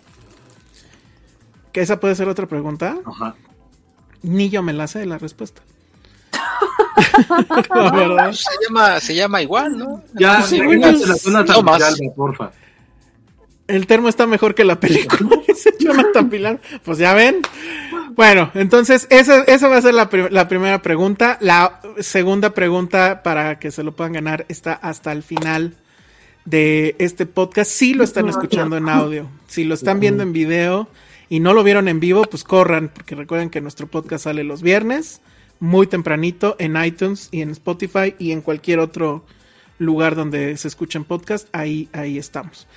Que 1.74 1.82
esa 1.82 2.00
puede 2.00 2.16
ser 2.16 2.30
otra 2.30 2.46
pregunta. 2.48 2.96
Ajá. 3.06 3.36
Ni 4.22 4.50
yo 4.50 4.64
me 4.64 4.72
la 4.72 4.88
sé 4.88 5.06
la 5.06 5.18
respuesta. 5.18 5.62
verdad. 7.94 8.32
se 8.32 8.50
llama, 8.68 9.00
se 9.00 9.16
llama 9.16 9.42
igual, 9.42 9.78
¿no? 9.78 10.04
Ya, 10.14 10.42
Sí, 10.42 10.58
imagínate 10.58 10.98
güey, 10.98 11.08
la 11.10 11.16
zona 11.16 11.44
no 11.44 11.62
más. 11.62 11.96
Porfa. 12.16 12.52
El 13.68 13.88
termo 13.88 14.10
está 14.10 14.28
mejor 14.28 14.54
que 14.54 14.64
la 14.64 14.80
película. 14.80 15.42
Dice 15.48 15.74
Jonathan 15.80 16.30
Pilar. 16.30 16.62
Pues 16.84 16.98
ya 16.98 17.14
ven. 17.14 17.42
Bueno, 18.16 18.52
entonces 18.54 19.08
esa, 19.10 19.44
va 19.68 19.78
a 19.78 19.82
ser 19.82 19.94
la, 19.94 20.10
la 20.30 20.48
primera 20.48 20.82
pregunta. 20.82 21.38
La 21.42 21.82
segunda 22.00 22.54
pregunta 22.54 23.24
para 23.24 23.60
que 23.60 23.72
se 23.72 23.84
lo 23.84 23.96
puedan 23.96 24.14
ganar 24.14 24.46
está 24.50 24.74
hasta 24.74 25.12
el 25.12 25.24
final 25.24 25.76
de 26.46 26.96
este 27.00 27.26
podcast. 27.26 27.70
Si 27.70 27.94
lo 27.94 28.04
están 28.04 28.30
escuchando 28.30 28.78
en 28.78 28.88
audio, 28.88 29.30
si 29.48 29.64
lo 29.64 29.74
están 29.74 30.00
viendo 30.00 30.24
en 30.24 30.32
video 30.32 30.88
y 31.28 31.40
no 31.40 31.54
lo 31.54 31.64
vieron 31.64 31.88
en 31.88 32.00
vivo, 32.00 32.24
pues 32.24 32.44
corran, 32.44 32.90
porque 32.94 33.16
recuerden 33.16 33.50
que 33.50 33.62
nuestro 33.62 33.88
podcast 33.88 34.26
sale 34.26 34.44
los 34.44 34.62
viernes, 34.62 35.22
muy 35.60 35.88
tempranito, 35.88 36.56
en 36.60 36.82
iTunes 36.82 37.30
y 37.32 37.42
en 37.42 37.50
Spotify 37.50 38.16
y 38.20 38.32
en 38.32 38.42
cualquier 38.42 38.80
otro 38.80 39.26
lugar 39.80 40.16
donde 40.16 40.56
se 40.58 40.68
escuchen 40.68 41.04
podcast. 41.04 41.50
Ahí, 41.52 41.90
ahí 41.92 42.18
estamos. 42.18 42.68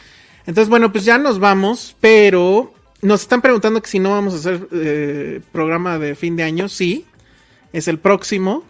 Entonces, 0.48 0.70
bueno, 0.70 0.90
pues 0.90 1.04
ya 1.04 1.18
nos 1.18 1.38
vamos, 1.38 1.94
pero 2.00 2.72
nos 3.02 3.20
están 3.20 3.42
preguntando 3.42 3.82
que 3.82 3.90
si 3.90 3.98
no 3.98 4.12
vamos 4.12 4.32
a 4.32 4.36
hacer 4.38 4.66
eh, 4.72 5.42
programa 5.52 5.98
de 5.98 6.14
fin 6.14 6.36
de 6.36 6.42
año. 6.42 6.70
Sí, 6.70 7.04
es 7.74 7.86
el 7.86 7.98
próximo. 7.98 8.64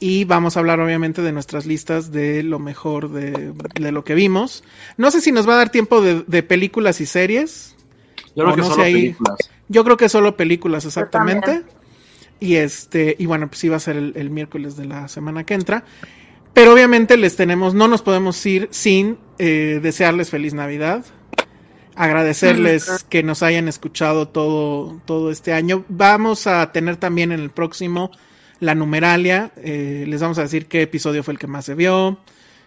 Y 0.00 0.24
vamos 0.24 0.56
a 0.56 0.60
hablar 0.60 0.80
obviamente 0.80 1.20
de 1.20 1.30
nuestras 1.30 1.66
listas 1.66 2.12
de 2.12 2.42
lo 2.42 2.58
mejor 2.58 3.10
de, 3.10 3.52
de 3.78 3.92
lo 3.92 4.04
que 4.04 4.14
vimos. 4.14 4.64
No 4.96 5.10
sé 5.10 5.20
si 5.20 5.32
nos 5.32 5.46
va 5.46 5.52
a 5.52 5.56
dar 5.58 5.70
tiempo 5.70 6.00
de, 6.00 6.24
de 6.26 6.42
películas 6.42 6.98
y 7.02 7.04
series. 7.04 7.76
Yo 8.34 8.44
creo 8.44 8.54
que 8.54 8.62
no 8.62 8.68
solo 8.68 8.82
películas. 8.82 9.36
Yo 9.68 9.84
creo 9.84 9.96
que 9.98 10.08
solo 10.08 10.34
películas 10.34 10.86
exactamente. 10.86 11.62
Y 12.40 12.54
este, 12.54 13.16
y 13.18 13.26
bueno, 13.26 13.48
pues 13.48 13.58
sí 13.58 13.68
va 13.68 13.76
a 13.76 13.80
ser 13.80 13.96
el, 13.96 14.14
el 14.16 14.30
miércoles 14.30 14.78
de 14.78 14.86
la 14.86 15.08
semana 15.08 15.44
que 15.44 15.52
entra. 15.52 15.84
Pero 16.54 16.72
obviamente 16.72 17.18
les 17.18 17.36
tenemos, 17.36 17.74
no 17.74 17.86
nos 17.86 18.00
podemos 18.00 18.44
ir 18.46 18.68
sin 18.70 19.18
eh, 19.44 19.80
desearles 19.82 20.30
feliz 20.30 20.54
Navidad. 20.54 21.04
Agradecerles 21.96 23.04
que 23.08 23.24
nos 23.24 23.42
hayan 23.42 23.66
escuchado 23.66 24.28
todo, 24.28 25.00
todo 25.04 25.32
este 25.32 25.52
año. 25.52 25.84
Vamos 25.88 26.46
a 26.46 26.70
tener 26.70 26.94
también 26.96 27.32
en 27.32 27.40
el 27.40 27.50
próximo 27.50 28.12
la 28.60 28.76
numeralia. 28.76 29.50
eh, 29.56 30.04
les 30.06 30.20
vamos 30.20 30.38
a 30.38 30.42
decir 30.42 30.66
qué 30.66 30.82
episodio 30.82 31.24
fue 31.24 31.32
el 31.34 31.40
que 31.40 31.48
más 31.48 31.64
se 31.64 31.74
vio, 31.74 32.20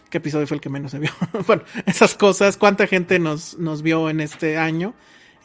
qué 0.10 0.18
episodio 0.18 0.48
fue 0.48 0.56
el 0.56 0.62
que 0.62 0.68
menos 0.68 0.92
se 0.92 1.00
vio. 1.00 1.12
bueno, 1.48 1.64
esas 1.86 2.14
cosas, 2.14 2.58
cuánta 2.58 2.88
gente 2.88 3.20
nos, 3.20 3.58
nos 3.58 3.82
vio 3.82 4.10
en 4.10 4.20
este 4.20 4.58
año, 4.58 4.96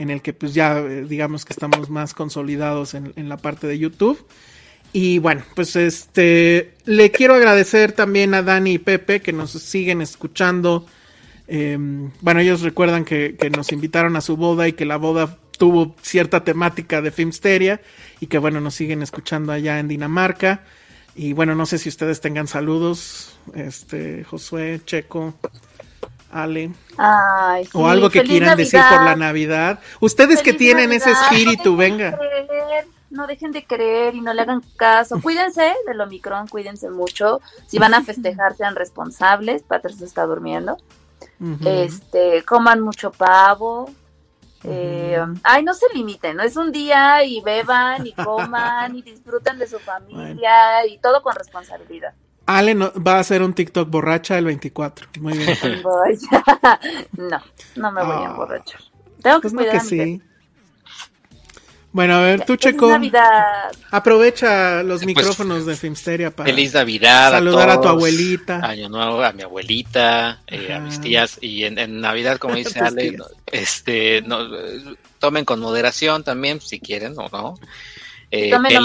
en 0.01 0.11
el 0.11 0.23
que 0.23 0.33
pues 0.33 0.53
ya 0.53 0.81
eh, 0.81 1.05
digamos 1.09 1.45
que 1.45 1.53
estamos 1.53 1.91
más 1.91 2.13
consolidados 2.13 2.95
en, 2.95 3.13
en 3.15 3.29
la 3.29 3.37
parte 3.37 3.69
de 3.69 3.79
YouTube. 3.79 4.27
Y 4.93 5.21
bueno, 5.21 5.45
pues 5.55 5.77
este, 5.77 6.75
le 6.87 7.13
quiero 7.13 7.35
agradecer 7.35 7.93
también 7.93 8.35
a 8.35 8.43
Dani 8.43 8.73
y 8.73 8.79
Pepe 8.79 9.21
que 9.21 9.33
nos 9.33 9.53
siguen 9.53 10.03
escuchando. 10.03 10.87
Eh, 11.53 11.77
bueno, 12.21 12.39
ellos 12.41 12.61
recuerdan 12.63 13.05
que, 13.05 13.37
que 13.37 13.51
nos 13.51 13.73
invitaron 13.73 14.15
a 14.15 14.21
su 14.21 14.37
boda 14.37 14.69
y 14.69 14.73
que 14.73 14.85
la 14.85 14.97
boda 14.97 15.37
tuvo 15.59 15.97
cierta 16.01 16.45
temática 16.45 17.03
de 17.03 17.11
Filmsteria 17.11 17.81
y 18.21 18.29
que 18.29 18.39
bueno, 18.39 18.61
nos 18.61 18.75
siguen 18.75 19.03
escuchando 19.03 19.53
allá 19.53 19.81
en 19.81 19.89
Dinamarca. 19.89 20.63
Y 21.17 21.33
bueno, 21.33 21.57
no 21.57 21.67
sé 21.67 21.79
si 21.79 21.89
ustedes 21.89 22.21
tengan 22.21 22.47
saludos, 22.47 23.37
este, 23.55 24.23
Josué, 24.25 24.81
Checo, 24.85 25.35
Ale, 26.31 26.71
Ay, 26.97 27.65
sí, 27.65 27.71
o 27.75 27.89
algo 27.89 28.09
que 28.11 28.23
quieran 28.23 28.57
decir 28.57 28.81
por 28.89 29.03
la 29.03 29.17
Navidad. 29.17 29.81
Ustedes 29.99 30.43
que 30.43 30.53
tienen 30.53 30.93
ese 30.93 31.11
Navidad. 31.11 31.33
espíritu, 31.33 31.73
No 31.73 31.77
dejen 31.77 31.99
de 31.99 32.05
venga. 32.07 32.17
creer, 32.17 32.87
No 33.11 33.27
dejen 33.27 33.51
de 33.53 33.65
creer 33.67 34.15
y 34.15 34.21
no 34.21 34.33
le 34.33 34.43
hagan 34.43 34.63
caso. 34.77 35.21
Cuídense 35.21 35.75
del 35.87 36.01
Omicron, 36.01 36.47
cuídense 36.47 36.89
mucho. 36.91 37.41
Si 37.67 37.79
van 37.79 37.95
a 37.95 38.03
festejar, 38.05 38.57
sean 38.57 38.77
responsables. 38.77 39.63
Patricia 39.65 40.07
está 40.07 40.25
durmiendo. 40.27 40.79
Este, 41.65 42.43
coman 42.45 42.81
mucho 42.81 43.11
pavo. 43.11 43.91
Eh, 44.63 45.19
ay, 45.43 45.63
no 45.65 45.73
se 45.73 45.87
limiten, 45.95 46.37
¿no? 46.37 46.43
Es 46.43 46.55
un 46.57 46.71
día 46.71 47.25
y 47.25 47.41
beban 47.41 48.07
y 48.07 48.13
coman 48.13 48.95
y 48.95 49.01
disfruten 49.03 49.59
de 49.59 49.67
su 49.67 49.79
familia 49.79 50.87
y 50.87 50.99
todo 50.99 51.23
con 51.23 51.35
responsabilidad. 51.35 52.13
Ale 52.47 52.75
no- 52.75 52.93
va 53.07 53.15
a 53.17 53.21
hacer 53.21 53.43
un 53.43 53.55
TikTok 53.55 53.89
borracha 53.89 54.37
el 54.37 54.45
24. 54.45 55.07
Muy 55.21 55.33
bien. 55.39 55.49
No, 57.17 57.39
no 57.77 57.93
me 57.93 58.03
voy 58.05 58.13
a 58.13 58.19
Ah. 58.19 58.31
emborrachar. 58.31 58.81
Tengo 59.23 59.37
que 59.41 59.49
Pues 59.51 59.53
no 59.55 59.63
que 59.63 59.81
sí. 59.81 60.23
Bueno, 61.93 62.15
a 62.15 62.21
ver, 62.21 62.45
tú, 62.45 62.57
Feliz 62.57 62.61
Checo, 62.61 62.89
Navidad. 62.91 63.73
aprovecha 63.91 64.83
los 64.85 65.03
Pues, 65.03 65.07
micrófonos 65.07 65.67
de 65.67 65.75
Filmsteria 65.77 66.31
para 66.31 66.49
Feliz 66.49 66.73
Navidad. 66.75 67.33
saludar 67.33 67.69
a 67.71 67.81
tu 67.81 67.89
abuelita. 67.89 68.61
Año 68.65 68.89
nuevo 68.89 69.23
a 69.23 69.33
mi 69.33 69.43
abuelita, 69.43 70.41
eh, 70.47 70.73
a 70.73 70.79
mis 70.79 71.01
tías. 71.01 71.39
Y 71.41 71.65
en, 71.65 71.79
en 71.79 72.01
Navidad, 72.01 72.39
como 72.39 72.55
dice 72.57 72.79
Ale, 72.79 73.11
tías. 73.11 73.27
este, 73.47 74.23
no, 74.23 74.43
eh, 74.57 74.97
tomen 75.19 75.45
con 75.45 75.59
moderación 75.61 76.23
también, 76.23 76.61
si 76.61 76.79
quieren 76.79 77.15
o 77.19 77.29
no. 77.29 77.55
Eh, 78.31 78.51
Tomen, 78.51 78.73
no 78.75 78.81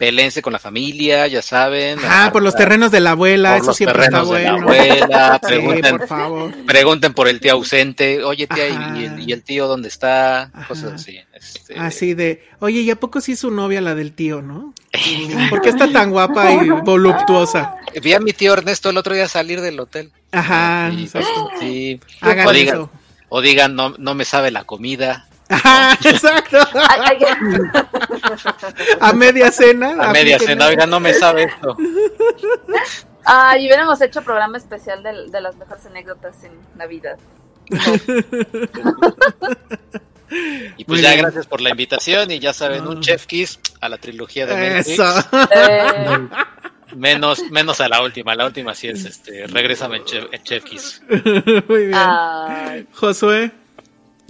peleense 0.00 0.40
con 0.40 0.54
la 0.54 0.58
familia, 0.58 1.26
ya 1.26 1.42
saben. 1.42 1.98
Ah, 2.02 2.30
por 2.32 2.42
los 2.42 2.54
terrenos 2.56 2.90
de 2.90 3.00
la 3.00 3.10
abuela, 3.10 3.50
por 3.50 3.58
eso 3.58 3.66
los 3.66 3.76
siempre 3.76 4.04
está 4.06 4.22
terrenos 4.22 4.34
de 4.34 4.44
la 4.44 4.52
bueno. 4.52 4.66
abuela, 4.66 5.40
Sí, 5.42 5.46
pregunten, 5.46 5.98
por 5.98 6.08
favor. 6.08 6.54
pregunten 6.64 7.12
por 7.12 7.28
el 7.28 7.38
tío 7.38 7.52
ausente, 7.52 8.24
oye 8.24 8.46
tía, 8.46 8.68
¿y- 8.68 8.72
Ajá. 8.72 8.98
¿y, 8.98 9.04
el, 9.04 9.28
y 9.28 9.32
el 9.34 9.42
tío 9.44 9.68
dónde 9.68 9.88
está? 9.88 10.44
Ajá. 10.44 10.66
Cosas 10.68 10.92
así. 10.94 11.18
este, 11.34 11.78
Así 11.78 12.14
de, 12.14 12.42
oye, 12.60 12.80
¿y 12.80 12.90
a 12.90 12.96
poco 12.96 13.20
sí 13.20 13.32
es 13.32 13.40
su 13.40 13.50
novia 13.50 13.82
la 13.82 13.94
del 13.94 14.12
tío, 14.14 14.40
no? 14.40 14.72
¿Por 15.50 15.60
qué 15.60 15.68
está 15.68 15.86
tan 15.92 16.10
guapa 16.10 16.50
y 16.50 16.70
voluptuosa? 16.70 17.74
Vi 18.02 18.14
a 18.14 18.20
mi 18.20 18.32
tío 18.32 18.54
Ernesto 18.54 18.88
el 18.88 18.96
otro 18.96 19.14
día 19.14 19.28
salir 19.28 19.60
del 19.60 19.78
hotel. 19.78 20.10
Ajá, 20.32 20.90
Sí. 21.60 22.00
Hagan 22.22 22.46
o 22.46 22.52
digan, 22.52 22.74
eso. 22.76 22.90
o 23.28 23.40
digan 23.42 23.74
no, 23.76 23.94
no 23.98 24.14
me 24.14 24.24
sabe 24.24 24.50
la 24.50 24.64
comida. 24.64 25.26
Ajá, 25.50 25.98
exacto. 26.08 26.58
A 29.00 29.12
media 29.12 29.50
cena. 29.50 29.96
A 30.00 30.12
media 30.12 30.38
cena, 30.38 30.66
oiga, 30.68 30.86
no 30.86 31.00
me 31.00 31.12
sabe 31.12 31.44
esto. 31.44 31.76
Ay, 33.24 33.66
hubiéramos 33.66 34.00
hecho 34.00 34.22
programa 34.22 34.56
especial 34.58 35.02
de, 35.02 35.28
de 35.30 35.40
las 35.40 35.56
mejores 35.56 35.84
anécdotas 35.86 36.42
en 36.44 36.52
Navidad. 36.76 37.18
Y 40.76 40.84
pues 40.84 41.00
Muy 41.00 41.02
ya 41.02 41.10
bien. 41.10 41.22
gracias 41.22 41.46
por 41.46 41.60
la 41.60 41.70
invitación 41.70 42.30
y 42.30 42.38
ya 42.38 42.52
saben, 42.52 42.86
un 42.86 43.00
chef 43.00 43.26
kiss 43.26 43.58
a 43.80 43.88
la 43.88 43.98
trilogía 43.98 44.46
de 44.46 44.54
Matrix. 44.54 44.88
Eso. 44.88 45.04
Eh, 45.52 46.28
Menos, 46.96 47.40
menos 47.52 47.80
a 47.80 47.88
la 47.88 48.02
última, 48.02 48.34
la 48.34 48.46
última 48.46 48.74
sí 48.74 48.88
es 48.88 49.04
este, 49.04 49.46
regrésame 49.46 49.98
en 49.98 50.04
chef, 50.04 50.24
en 50.32 50.42
chef 50.42 50.64
kiss. 50.64 51.00
Muy 51.68 51.86
bien. 51.86 51.94
ay, 51.94 52.84
Josué. 52.92 53.52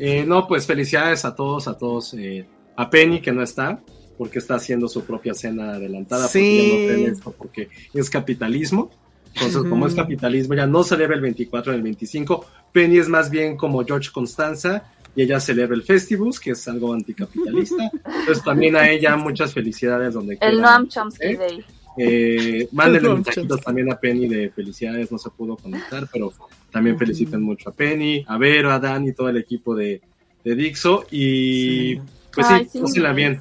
Eh, 0.01 0.25
no, 0.27 0.47
pues 0.49 0.67
felicidades 0.67 1.25
a 1.25 1.35
todos, 1.35 1.69
a 1.69 1.77
todos. 1.77 2.15
eh, 2.15 2.47
a 2.77 2.89
Penny 2.89 3.21
que 3.21 3.31
no 3.33 3.43
está, 3.43 3.79
porque 4.17 4.39
está 4.39 4.55
haciendo 4.55 4.89
su 4.89 5.05
propia 5.05 5.35
cena 5.35 5.73
adelantada, 5.75 6.29
Sí. 6.29 6.69
porque 6.71 6.87
ya 7.03 7.09
no 7.09 7.13
esto, 7.13 7.35
porque 7.37 7.69
es 7.93 8.09
capitalismo. 8.11 8.91
Entonces, 9.35 9.63
como 9.69 9.87
es 9.87 9.95
capitalismo, 9.95 10.55
ya 10.55 10.67
no 10.67 10.83
celebra 10.83 11.15
el 11.15 11.21
24 11.23 11.73
el 11.73 11.83
25. 11.83 12.45
Penny 12.73 12.99
es 12.99 13.09
más 13.09 13.31
bien 13.31 13.57
como 13.57 13.85
George 13.85 14.09
Constanza 14.13 14.83
y 15.15 15.23
ella 15.23 15.39
celebra 15.41 15.77
el 15.77 15.83
Festivus, 15.83 16.41
que 16.41 16.51
es 16.53 16.67
algo 16.69 16.93
anticapitalista. 16.95 17.91
Entonces, 18.05 18.43
también 18.43 18.75
a 18.77 18.91
ella 18.91 19.17
muchas 19.17 19.53
felicidades 19.55 20.15
donde 20.15 20.37
quiera. 20.37 20.53
el 20.53 20.61
Noam 20.61 20.89
Chomsky 20.89 21.27
¿Eh? 21.27 21.37
Day. 21.37 21.65
Eh, 22.03 22.69
mándenle 22.73 23.09
mensajitos 23.15 23.61
también 23.61 23.93
a 23.93 23.99
Penny 24.01 24.27
de 24.29 24.51
felicidades, 24.51 25.13
no 25.13 25.19
se 25.19 25.31
pudo 25.31 25.57
conectar, 25.57 26.09
pero 26.13 26.33
también 26.71 26.99
feliciten 26.99 27.43
mucho 27.43 27.69
a 27.71 27.73
Penny, 27.75 28.25
a 28.27 28.39
Vero, 28.39 28.71
a 28.73 28.79
Dan 28.79 29.07
y 29.07 29.13
todo 29.13 29.29
el 29.29 29.37
equipo 29.37 29.75
de, 29.75 30.01
de 30.45 30.55
Dixo. 30.55 31.05
Y 31.11 31.97
Sí. 31.97 32.01
pues 32.33 32.47
sí, 32.47 32.53
Ay, 32.55 32.69
sí. 32.73 32.81
pásenla 32.81 33.13
bien. 33.13 33.41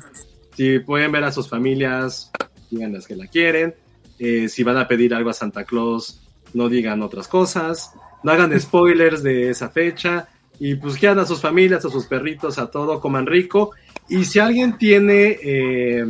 Si 0.56 0.80
pueden 0.80 1.12
ver 1.12 1.24
a 1.24 1.32
sus 1.32 1.48
familias, 1.48 2.32
díganles 2.70 3.08
que 3.08 3.16
la 3.16 3.28
quieren. 3.28 3.76
Eh, 4.18 4.50
si 4.50 4.64
van 4.64 4.78
a 4.78 4.88
pedir 4.88 5.14
algo 5.14 5.30
a 5.30 5.34
Santa 5.34 5.64
Claus, 5.64 6.20
no 6.54 6.68
digan 6.68 7.02
otras 7.02 7.28
cosas. 7.28 7.94
No 8.24 8.32
hagan 8.32 8.52
spoilers 8.60 9.24
de 9.24 9.50
esa 9.50 9.70
fecha. 9.70 10.28
Y 10.60 10.76
pues 10.76 10.98
quieran 10.98 11.20
a 11.20 11.26
sus 11.26 11.40
familias, 11.40 11.86
a 11.86 11.90
sus 11.90 12.06
perritos, 12.08 12.58
a 12.60 12.70
todo, 12.70 13.00
coman 13.00 13.26
rico. 13.26 13.72
Y 14.10 14.26
si 14.26 14.40
alguien 14.40 14.78
tiene 14.78 15.38
eh, 15.42 16.06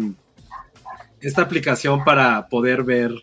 esta 1.22 1.42
aplicación 1.44 2.04
para 2.04 2.48
poder 2.48 2.84
ver, 2.84 3.14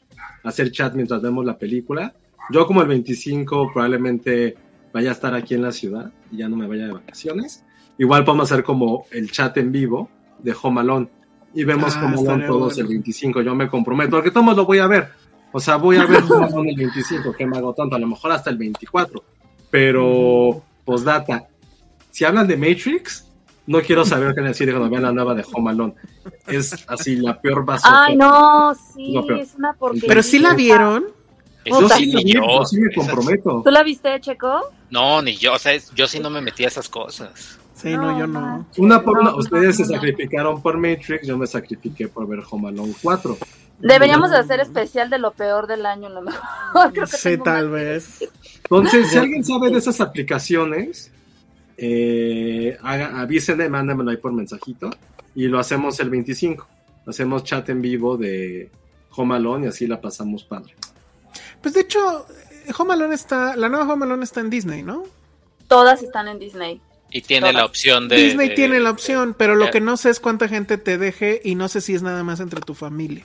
hacer 0.45 0.71
chat 0.71 0.95
mientras 0.95 1.21
vemos 1.23 1.45
la 1.45 1.59
película, 1.59 2.15
yo 2.51 2.67
como 2.67 2.83
el 2.83 2.89
25 2.89 3.73
probablemente 3.73 4.57
vaya 4.93 5.11
a 5.11 5.13
estar 5.13 5.35
aquí 5.35 5.55
en 5.55 5.63
la 5.63 5.73
ciudad 5.73 6.13
y 6.31 6.39
ya 6.39 6.49
no 6.49 6.57
me 6.57 6.67
vaya 6.67 6.87
de 6.87 6.93
vacaciones. 6.93 7.65
Igual 7.99 8.25
podemos 8.25 8.51
hacer 8.51 8.65
como 8.65 9.07
el 9.11 9.31
chat 9.31 9.57
en 9.57 9.73
vivo 9.73 10.09
de 10.39 10.55
Home 10.63 10.81
Alone 10.81 11.09
y 11.55 11.65
vemos 11.65 11.97
Ah, 11.97 12.01
Alone 12.01 12.17
estaría 12.17 12.47
todos 12.47 12.75
bueno. 12.75 12.89
el 12.89 12.95
25. 12.95 13.43
Yo 13.43 13.55
me 13.55 13.69
comprometo, 13.69 14.11
porque 14.13 14.31
todos 14.31 14.57
lo 14.57 14.67
voy 14.67 14.79
a 14.79 14.87
ver. 14.87 15.09
O 15.53 15.61
sea, 15.61 15.77
voy 15.77 15.97
a 15.97 16.05
ver 16.05 16.23
Home 16.29 16.47
Alone 16.47 16.71
el 16.71 16.77
25, 16.77 17.33
que 17.33 17.47
me 17.47 17.57
hago 17.57 17.73
tonto, 17.73 17.97
a 17.97 17.99
lo 17.99 18.07
mejor 18.07 18.33
hasta 18.33 18.51
el 18.51 18.59
24. 18.59 19.25
Pero, 19.71 20.63
postdata, 20.85 21.49
si 22.11 22.25
hablan 22.25 22.47
de 22.47 22.57
Matrix, 22.57 23.26
no 23.67 23.81
quiero 23.83 24.05
saber 24.05 24.35
qué 24.35 24.41
decir 24.43 24.71
cuando 24.71 24.89
vean 24.91 25.03
la 25.03 25.13
nueva 25.13 25.35
de 25.35 25.45
Home 25.53 25.71
Alone. 25.71 25.95
Es 26.47 26.85
así 26.89 27.17
la 27.17 27.41
peor 27.41 27.65
basura. 27.65 28.05
Ay, 28.07 28.17
no, 28.17 28.75
sí, 28.75 29.13
No, 29.15 29.25
pero- 29.27 29.41
es 29.41 29.55
una 29.57 29.73
porquería. 29.73 30.09
Pero 30.09 30.23
sí 30.23 30.39
la 30.39 30.55
vieron. 30.55 31.05
Eso 31.65 31.89
sí, 31.89 32.07
ni 32.15 32.33
yo. 32.33 32.43
yo 32.61 32.65
sí 32.65 32.81
me 32.81 32.95
comprometo. 32.95 33.63
¿Tú 33.65 33.71
la 33.73 33.83
viste, 33.83 34.21
Checo? 34.21 34.61
No, 34.91 35.21
ni 35.21 35.37
yo, 35.37 35.55
o 35.55 35.59
sea, 35.59 35.73
es- 35.73 35.91
yo 35.95 36.07
sí 36.07 36.21
no 36.21 36.31
me 36.31 36.41
metí 36.41 36.65
a 36.65 36.69
esas 36.69 36.89
cosas. 36.89 37.59
Sí, 37.75 37.95
no, 37.97 38.17
yo 38.19 38.27
no. 38.27 38.41
manches, 38.41 38.79
Una 38.79 39.03
por 39.03 39.19
una, 39.19 39.33
no, 39.33 39.37
ustedes 39.37 39.77
se 39.77 39.85
sacrificaron 39.85 40.63
por 40.63 40.79
Matrix, 40.79 41.27
yo 41.27 41.37
me 41.37 41.47
sacrifiqué 41.47 42.09
por 42.09 42.27
ver 42.27 42.41
Home 42.51 42.69
Alone 42.69 42.95
4. 43.03 43.37
Deberíamos 43.81 44.31
de 44.31 44.39
hacer 44.39 44.61
especial 44.61 45.11
de 45.11 45.19
lo 45.19 45.33
peor 45.33 45.67
del 45.67 45.85
año, 45.85 46.09
lo 46.09 46.23
mejor. 46.23 46.41
Creo 46.95 47.05
que 47.07 47.17
Sí, 47.17 47.37
tal 47.37 47.69
vez. 47.69 48.21
Entonces, 48.63 49.11
si 49.11 49.19
alguien 49.19 49.45
sabe 49.45 49.69
de 49.71 49.77
esas 49.79 50.01
aplicaciones, 50.01 51.13
eh, 51.77 52.77
haga, 52.83 53.21
avísenme, 53.21 53.69
mándamelo 53.69 54.11
ahí 54.11 54.17
por 54.17 54.33
mensajito 54.33 54.91
y 55.35 55.47
lo 55.49 55.59
hacemos 55.59 55.99
el 56.01 56.11
25. 56.11 56.67
Hacemos 57.07 57.45
chat 57.45 57.69
en 57.69 57.83
vivo 57.83 58.17
de 58.17 58.71
Home 59.17 59.37
Alone 59.37 59.67
y 59.67 59.69
así 59.69 59.87
la 59.87 60.01
pasamos 60.01 60.45
padre. 60.45 60.75
Pues 61.63 61.75
de 61.75 61.81
hecho, 61.83 62.27
Home 62.79 62.95
Alone 62.95 63.15
está, 63.15 63.57
la 63.57 63.69
nueva 63.69 63.93
Home 63.93 64.05
Alone 64.07 64.25
está 64.25 64.41
en 64.41 64.51
Disney, 64.51 64.83
¿no? 64.83 65.05
Todas 65.69 66.03
están 66.03 66.29
en 66.29 66.39
Disney. 66.39 66.81
Y 67.11 67.23
tiene 67.23 67.53
la 67.53 67.65
opción 67.65 68.09
de. 68.09 68.17
Disney 68.17 68.49
de- 68.51 68.55
tiene 68.57 68.81
la 68.81 68.91
opción, 68.91 69.35
pero 69.39 69.55
lo 69.55 69.71
que 69.71 69.81
no 69.81 69.97
sé 69.97 70.11
es 70.11 70.19
cuánta 70.19 70.49
gente 70.49 70.77
te 70.77 70.99
deje 70.99 71.41
y 71.45 71.55
no 71.55 71.69
sé 71.69 71.81
si 71.81 71.95
es 71.95 72.03
nada 72.03 72.25
más 72.25 72.41
entre 72.41 72.61
tu 72.61 72.75
familia. 72.75 73.25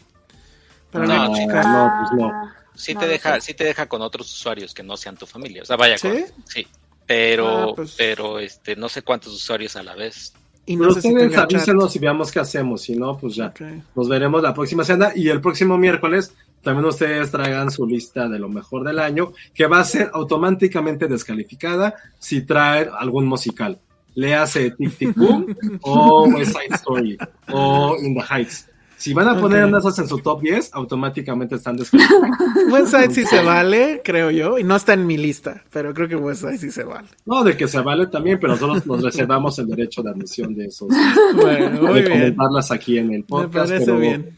Pero 0.92 1.08
No, 1.08 1.16
no, 1.16 1.28
no, 1.30 1.36
checar. 1.36 1.66
no, 1.66 1.92
pues 2.00 2.22
no. 2.22 2.28
Ah, 2.30 2.56
Sí 2.76 2.94
no 2.94 3.02
te 3.02 3.08
deja, 3.08 3.40
sí 3.42 3.54
te 3.54 3.64
deja 3.64 3.88
con 3.88 4.02
otros 4.02 4.32
usuarios 4.32 4.74
que 4.74 4.82
no 4.84 4.96
sean 4.98 5.18
tu 5.18 5.26
familia. 5.26 5.64
O 5.64 5.66
sea, 5.66 5.76
vaya 5.78 5.98
¿Sí? 5.98 6.08
con. 6.08 6.24
Sí. 6.46 6.68
Pero, 7.12 7.48
Ah, 7.72 7.74
pues. 7.76 7.96
pero 7.98 8.40
este, 8.40 8.78
no 8.78 8.88
sé 8.88 9.02
cuántos 9.02 9.34
usuarios 9.34 9.76
a 9.76 9.84
la 9.84 9.96
vez. 9.96 10.34
Y 10.66 10.78
no 10.78 10.92
sé 10.94 11.02
si 11.02 11.10
ustedes 11.10 11.34
chat. 11.34 11.44
avísenos 11.54 11.94
y 11.96 12.00
veamos 12.00 12.32
qué 12.32 12.40
hacemos. 12.40 12.84
Si 12.84 12.96
no, 12.96 13.18
pues 13.18 13.36
ya. 13.36 13.54
Nos 13.96 14.08
veremos 14.08 14.42
la 14.42 14.54
próxima 14.54 14.86
semana 14.86 15.12
y 15.14 15.28
el 15.28 15.42
próximo 15.42 15.78
miércoles 15.78 16.34
también 16.64 16.86
ustedes 16.86 17.30
traigan 17.32 17.70
su 17.70 17.86
lista 17.86 18.30
de 18.30 18.40
lo 18.40 18.48
mejor 18.48 18.86
del 18.86 19.00
año, 19.00 19.34
que 19.54 19.66
va 19.66 19.80
a 19.82 19.84
ser 19.84 20.10
automáticamente 20.14 21.08
descalificada 21.08 21.96
si 22.20 22.44
traen 22.44 22.90
algún 22.98 23.26
musical. 23.26 23.78
Le 24.16 24.34
hace 24.36 24.72
Tic 24.72 24.96
Tic 24.98 25.16
Boom 25.16 25.54
o 25.82 26.26
West 26.30 26.52
Side 26.56 26.76
Story 26.76 27.18
o 27.52 27.98
In 28.02 28.14
the 28.16 28.22
Heights. 28.30 28.68
Si 29.02 29.14
van 29.16 29.28
a 29.28 29.40
poner 29.40 29.64
Ok. 29.64 29.70
una 29.70 29.78
de 29.80 29.82
esas 29.88 29.98
en 29.98 30.08
su 30.08 30.20
top 30.20 30.42
10, 30.42 30.70
automáticamente 30.74 31.56
están 31.56 31.76
descalificadas. 31.76 32.30
West 32.72 32.88
Side 32.96 33.12
sí 33.16 33.26
se 33.26 33.42
vale, 33.42 34.02
creo 34.06 34.30
yo, 34.30 34.60
y 34.60 34.64
no 34.64 34.76
está 34.76 34.94
en 34.94 35.08
mi 35.08 35.18
lista, 35.18 35.64
pero 35.72 35.92
creo 35.92 36.08
que 36.08 36.16
West 36.16 36.42
Side 36.42 36.60
sí 36.60 36.70
se 36.70 36.84
vale. 36.84 37.08
No, 37.26 37.44
de 37.44 37.58
que 37.58 37.68
se 37.68 37.80
vale 37.80 38.06
también, 38.08 38.40
pero 38.40 38.54
nosotros 38.54 38.86
nos 38.86 39.02
reservamos 39.02 39.58
el 39.58 39.68
derecho 39.68 40.04
de 40.04 40.12
admisión 40.12 40.54
de 40.54 40.66
esos. 40.66 40.90
Bueno, 41.36 41.82
muy 41.82 41.94
de 41.96 42.02
bien. 42.02 42.12
comentarlas 42.12 42.72
aquí 42.72 42.98
en 43.00 43.06
el 43.14 43.20
Me 43.22 43.24
podcast. 43.24 43.54
parece 43.70 43.86
pero 43.86 43.98
bien. 43.98 44.38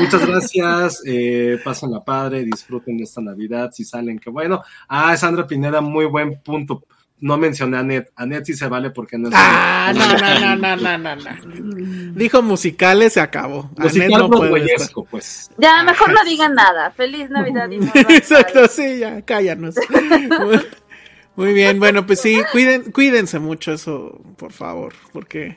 Muchas 0.00 0.26
gracias, 0.26 1.02
eh, 1.06 1.58
pasen 1.62 1.92
la 1.92 2.02
padre, 2.02 2.42
disfruten 2.44 2.96
de 2.96 3.04
esta 3.04 3.20
Navidad, 3.20 3.70
si 3.72 3.84
salen, 3.84 4.18
que 4.18 4.30
bueno. 4.30 4.62
Ah, 4.88 5.16
Sandra 5.16 5.46
Pineda, 5.46 5.80
muy 5.80 6.06
buen 6.06 6.40
punto. 6.42 6.82
No 7.20 7.36
mencioné 7.38 7.76
a 7.78 7.82
Net. 7.82 8.10
A 8.16 8.26
Net 8.26 8.44
sí 8.44 8.54
se 8.54 8.66
vale 8.68 8.90
porque 8.90 9.18
no 9.18 9.28
es. 9.28 9.34
Ah, 9.36 9.92
no, 9.94 10.06
no, 10.18 10.56
no, 10.56 10.76
no, 10.76 10.98
no, 10.98 11.16
no, 11.16 11.16
no. 11.16 12.12
Dijo 12.14 12.42
musicales, 12.42 13.12
se 13.14 13.20
acabó. 13.20 13.70
Musical 13.76 14.10
no 14.22 14.30
puede 14.30 14.66
pues. 15.10 15.50
Ya, 15.58 15.82
mejor 15.82 16.12
no 16.12 16.24
digan 16.24 16.54
nada. 16.54 16.90
Feliz 16.92 17.30
Navidad 17.30 17.68
y. 17.70 17.76
Exacto, 18.14 18.66
sí, 18.68 18.98
ya, 18.98 19.22
cállanos. 19.22 19.74
Muy- 21.36 21.54
bien, 21.54 21.78
bueno, 21.78 22.06
pues 22.06 22.20
sí, 22.20 22.40
cuiden, 22.52 22.90
cuídense 22.92 23.38
mucho 23.38 23.72
eso, 23.72 24.20
por 24.36 24.52
favor, 24.52 24.92
porque 25.12 25.56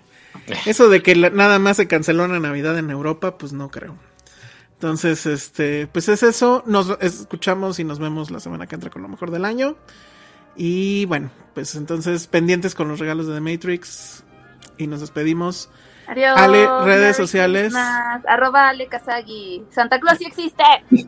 eso 0.66 0.88
de 0.88 1.02
que 1.02 1.16
la- 1.16 1.30
nada 1.30 1.60
más 1.60 1.78
se 1.78 1.88
canceló 1.88 2.24
una 2.26 2.40
Navidad 2.40 2.78
en 2.78 2.90
Europa, 2.90 3.38
pues 3.38 3.52
no 3.54 3.70
creo. 3.70 3.98
Entonces, 4.76 5.26
este, 5.26 5.88
pues 5.88 6.10
es 6.10 6.24
eso. 6.24 6.64
Nos 6.68 6.98
escuchamos 7.02 7.80
y 7.80 7.84
nos 7.86 8.00
vemos 8.00 8.32
la 8.32 8.40
semana 8.40 8.68
que 8.68 8.76
entra 8.76 8.90
con 8.90 9.02
lo 9.02 9.08
mejor 9.08 9.32
del 9.32 9.46
año. 9.46 9.78
Y 10.56 11.06
bueno, 11.06 11.30
pues 11.54 11.76
entonces 11.76 12.28
pendientes 12.28 12.76
con 12.76 12.88
los 12.88 13.00
regalos 13.00 13.28
de 13.28 13.34
The 13.36 13.42
Matrix. 13.42 14.24
Y 14.78 14.88
nos 14.88 15.02
despedimos. 15.02 15.70
Adiós. 16.08 16.38
Ale, 16.38 16.66
redes 16.84 17.02
Merry 17.02 17.14
sociales. 17.14 17.62
Christmas, 17.66 18.22
Arroba 18.28 18.70
Ale 18.70 18.88
Kazagi. 18.88 19.64
Santa 19.72 20.00
Claus 20.00 20.18
sí 20.18 20.26
existe. 20.26 20.64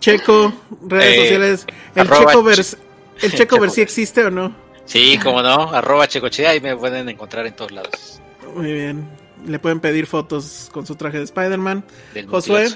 Checo, 0.00 0.52
redes 0.88 1.06
Eh, 1.06 1.20
sociales. 1.22 1.66
El 1.94 2.08
Checo 2.08 2.42
ver, 2.42 2.56
Che- 2.56 2.76
el 3.22 3.32
Checo 3.36 3.68
si 3.68 3.80
existe 3.82 4.24
o 4.24 4.30
no. 4.30 4.54
Sí, 4.84 5.18
como 5.22 5.42
no, 5.42 5.70
arroba 5.72 6.08
checochea, 6.08 6.50
ahí 6.50 6.60
me 6.60 6.76
pueden 6.76 7.08
encontrar 7.08 7.46
en 7.46 7.54
todos 7.54 7.70
lados. 7.70 8.20
Muy 8.56 8.72
bien. 8.72 9.08
Le 9.46 9.58
pueden 9.60 9.78
pedir 9.80 10.06
fotos 10.06 10.70
con 10.72 10.86
su 10.86 10.96
traje 10.96 11.18
de 11.18 11.24
Spider-Man. 11.24 11.84
Josué. 12.28 12.68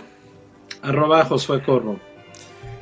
Arroba 0.83 1.25
Josué 1.25 1.62
Corro. 1.65 1.99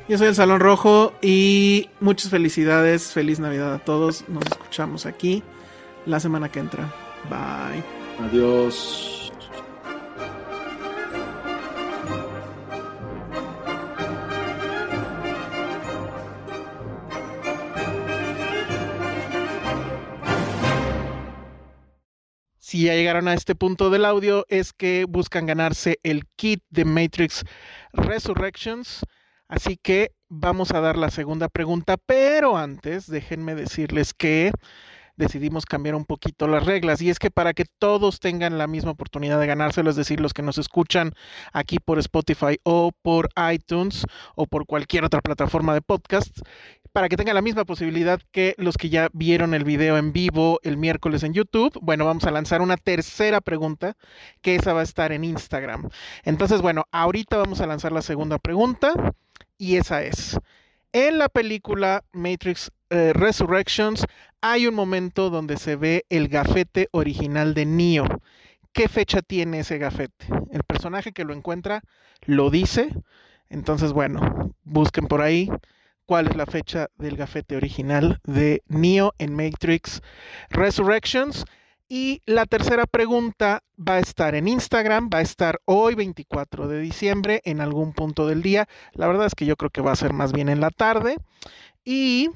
Yo 0.07 0.17
soy 0.17 0.27
el 0.27 0.35
Salón 0.35 0.59
Rojo 0.59 1.13
y 1.21 1.89
muchas 1.99 2.29
felicidades. 2.29 3.11
Feliz 3.11 3.39
Navidad 3.39 3.73
a 3.73 3.79
todos. 3.79 4.27
Nos 4.29 4.45
escuchamos 4.45 5.05
aquí 5.05 5.43
la 6.05 6.19
semana 6.19 6.49
que 6.49 6.59
entra. 6.59 6.93
Bye. 7.29 7.83
Adiós. 8.27 9.31
Si 22.59 22.83
ya 22.83 22.93
llegaron 22.93 23.27
a 23.27 23.33
este 23.33 23.55
punto 23.55 23.89
del 23.89 24.05
audio, 24.05 24.45
es 24.49 24.73
que 24.73 25.05
buscan 25.07 25.45
ganarse 25.45 25.99
el 26.03 26.25
kit 26.35 26.61
de 26.69 26.83
Matrix 26.83 27.43
Resurrections. 27.93 29.05
Así 29.47 29.77
que 29.77 30.11
vamos 30.29 30.71
a 30.71 30.81
dar 30.81 30.97
la 30.97 31.11
segunda 31.11 31.49
pregunta, 31.49 31.97
pero 31.97 32.57
antes 32.57 33.07
déjenme 33.07 33.55
decirles 33.55 34.13
que 34.13 34.51
decidimos 35.17 35.65
cambiar 35.65 35.95
un 35.95 36.05
poquito 36.05 36.47
las 36.47 36.65
reglas 36.65 37.01
y 37.01 37.09
es 37.09 37.19
que 37.19 37.31
para 37.31 37.53
que 37.53 37.65
todos 37.79 38.19
tengan 38.19 38.57
la 38.57 38.67
misma 38.67 38.91
oportunidad 38.91 39.39
de 39.39 39.47
ganárselo, 39.47 39.89
es 39.89 39.95
decir, 39.95 40.19
los 40.19 40.33
que 40.33 40.41
nos 40.41 40.57
escuchan 40.57 41.13
aquí 41.53 41.79
por 41.79 41.99
Spotify 41.99 42.59
o 42.63 42.91
por 43.01 43.29
iTunes 43.51 44.05
o 44.35 44.47
por 44.47 44.65
cualquier 44.65 45.05
otra 45.05 45.21
plataforma 45.21 45.73
de 45.73 45.81
podcast, 45.81 46.39
para 46.91 47.09
que 47.09 47.17
tengan 47.17 47.35
la 47.35 47.41
misma 47.41 47.65
posibilidad 47.65 48.21
que 48.31 48.55
los 48.57 48.77
que 48.77 48.89
ya 48.89 49.09
vieron 49.13 49.53
el 49.53 49.63
video 49.65 49.97
en 49.97 50.13
vivo 50.13 50.59
el 50.63 50.77
miércoles 50.77 51.23
en 51.23 51.33
YouTube, 51.33 51.77
bueno, 51.81 52.05
vamos 52.05 52.23
a 52.23 52.31
lanzar 52.31 52.61
una 52.61 52.77
tercera 52.77 53.41
pregunta 53.41 53.95
que 54.41 54.55
esa 54.55 54.73
va 54.73 54.79
a 54.79 54.83
estar 54.83 55.11
en 55.11 55.23
Instagram. 55.23 55.89
Entonces, 56.23 56.61
bueno, 56.61 56.85
ahorita 56.91 57.37
vamos 57.37 57.59
a 57.61 57.67
lanzar 57.67 57.91
la 57.91 58.01
segunda 58.01 58.39
pregunta 58.39 58.93
y 59.57 59.77
esa 59.77 60.03
es, 60.03 60.37
en 60.93 61.17
la 61.17 61.29
película 61.29 62.03
Matrix 62.13 62.71
eh, 62.89 63.11
Resurrections 63.13 64.05
hay 64.41 64.67
un 64.67 64.75
momento 64.75 65.29
donde 65.29 65.57
se 65.57 65.75
ve 65.75 66.05
el 66.09 66.27
gafete 66.27 66.87
original 66.91 67.53
de 67.53 67.65
Neo. 67.65 68.05
¿Qué 68.71 68.87
fecha 68.87 69.21
tiene 69.21 69.59
ese 69.59 69.77
gafete? 69.77 70.27
El 70.51 70.63
personaje 70.63 71.11
que 71.11 71.23
lo 71.23 71.33
encuentra 71.33 71.81
lo 72.25 72.49
dice. 72.49 72.93
Entonces, 73.49 73.91
bueno, 73.91 74.53
busquen 74.63 75.07
por 75.07 75.21
ahí 75.21 75.49
cuál 76.05 76.27
es 76.27 76.35
la 76.35 76.45
fecha 76.45 76.89
del 76.97 77.17
gafete 77.17 77.57
original 77.57 78.19
de 78.23 78.63
Neo 78.67 79.13
en 79.17 79.35
Matrix 79.35 80.01
Resurrections. 80.49 81.45
Y 81.87 82.21
la 82.25 82.45
tercera 82.45 82.87
pregunta 82.87 83.61
va 83.77 83.95
a 83.95 83.99
estar 83.99 84.33
en 84.33 84.47
Instagram, 84.47 85.09
va 85.13 85.19
a 85.19 85.21
estar 85.21 85.61
hoy 85.65 85.93
24 85.93 86.67
de 86.67 86.79
diciembre 86.81 87.41
en 87.45 87.61
algún 87.61 87.93
punto 87.93 88.25
del 88.25 88.41
día. 88.41 88.67
La 88.93 89.07
verdad 89.07 89.27
es 89.27 89.35
que 89.35 89.45
yo 89.45 89.55
creo 89.55 89.69
que 89.69 89.81
va 89.81 89.91
a 89.91 89.95
ser 89.95 90.11
más 90.11 90.33
bien 90.33 90.49
en 90.49 90.61
la 90.61 90.71
tarde. 90.71 91.17
Y 91.83 92.31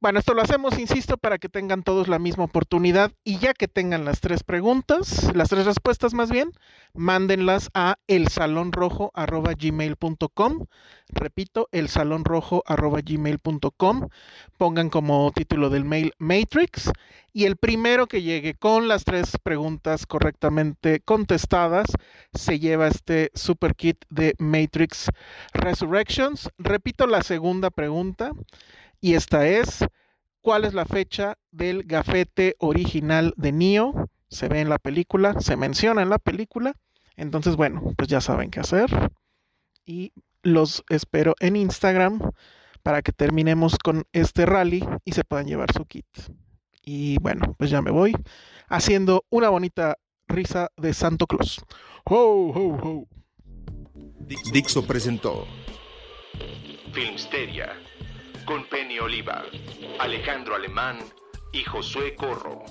bueno, 0.00 0.18
esto 0.18 0.32
lo 0.32 0.40
hacemos, 0.40 0.78
insisto, 0.78 1.18
para 1.18 1.36
que 1.38 1.50
tengan 1.50 1.82
todos 1.82 2.08
la 2.08 2.18
misma 2.18 2.44
oportunidad 2.44 3.12
y 3.22 3.36
ya 3.38 3.52
que 3.52 3.68
tengan 3.68 4.06
las 4.06 4.20
tres 4.20 4.44
preguntas, 4.44 5.30
las 5.34 5.50
tres 5.50 5.66
respuestas 5.66 6.14
más 6.14 6.30
bien, 6.30 6.52
mándenlas 6.94 7.68
a 7.74 7.98
elsalonrojo.gmail.com. 8.06 10.64
Repito, 11.08 11.68
elsalonrojo.gmail.com. 11.72 14.08
Pongan 14.56 14.88
como 14.88 15.30
título 15.32 15.68
del 15.68 15.84
mail 15.84 16.14
Matrix 16.18 16.90
y 17.32 17.44
el 17.44 17.56
primero 17.56 18.06
que 18.06 18.22
llegue 18.22 18.54
con 18.54 18.88
las 18.88 19.04
tres 19.04 19.36
preguntas 19.42 20.06
correctamente 20.06 21.00
contestadas 21.00 21.86
se 22.32 22.58
lleva 22.58 22.88
este 22.88 23.30
super 23.34 23.76
kit 23.76 24.02
de 24.08 24.34
Matrix 24.38 25.10
Resurrections. 25.52 26.48
Repito 26.58 27.06
la 27.06 27.22
segunda 27.22 27.68
pregunta 27.70 28.32
y 29.00 29.14
esta 29.14 29.46
es, 29.46 29.84
¿cuál 30.40 30.64
es 30.64 30.74
la 30.74 30.84
fecha 30.84 31.38
del 31.50 31.84
gafete 31.84 32.56
original 32.58 33.34
de 33.36 33.52
Neo? 33.52 34.10
Se 34.28 34.48
ve 34.48 34.60
en 34.60 34.68
la 34.68 34.78
película, 34.78 35.40
se 35.40 35.56
menciona 35.56 36.02
en 36.02 36.10
la 36.10 36.18
película. 36.18 36.74
Entonces, 37.16 37.56
bueno, 37.56 37.94
pues 37.96 38.08
ya 38.08 38.20
saben 38.20 38.50
qué 38.50 38.60
hacer. 38.60 38.90
Y 39.84 40.12
los 40.42 40.84
espero 40.88 41.34
en 41.40 41.56
Instagram 41.56 42.20
para 42.82 43.02
que 43.02 43.12
terminemos 43.12 43.76
con 43.78 44.04
este 44.12 44.46
rally 44.46 44.86
y 45.04 45.12
se 45.12 45.24
puedan 45.24 45.46
llevar 45.46 45.72
su 45.72 45.84
kit. 45.84 46.06
Y 46.82 47.18
bueno, 47.18 47.54
pues 47.58 47.70
ya 47.70 47.82
me 47.82 47.90
voy 47.90 48.14
haciendo 48.68 49.24
una 49.30 49.48
bonita 49.48 49.98
risa 50.28 50.70
de 50.76 50.94
Santo 50.94 51.26
Claus. 51.26 51.62
¡Ho, 52.04 52.52
ho, 52.54 52.78
ho! 52.82 53.08
Dixo 54.52 54.86
presentó 54.86 55.46
Filmsteria 56.92 57.74
con 58.50 58.64
Penny 58.64 58.98
Oliva, 58.98 59.44
Alejandro 60.00 60.56
Alemán 60.56 60.98
y 61.52 61.62
Josué 61.62 62.16
Corro. 62.16 62.64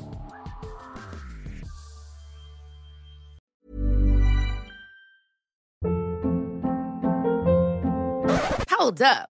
Hold 8.77 9.01
up. 9.01 9.39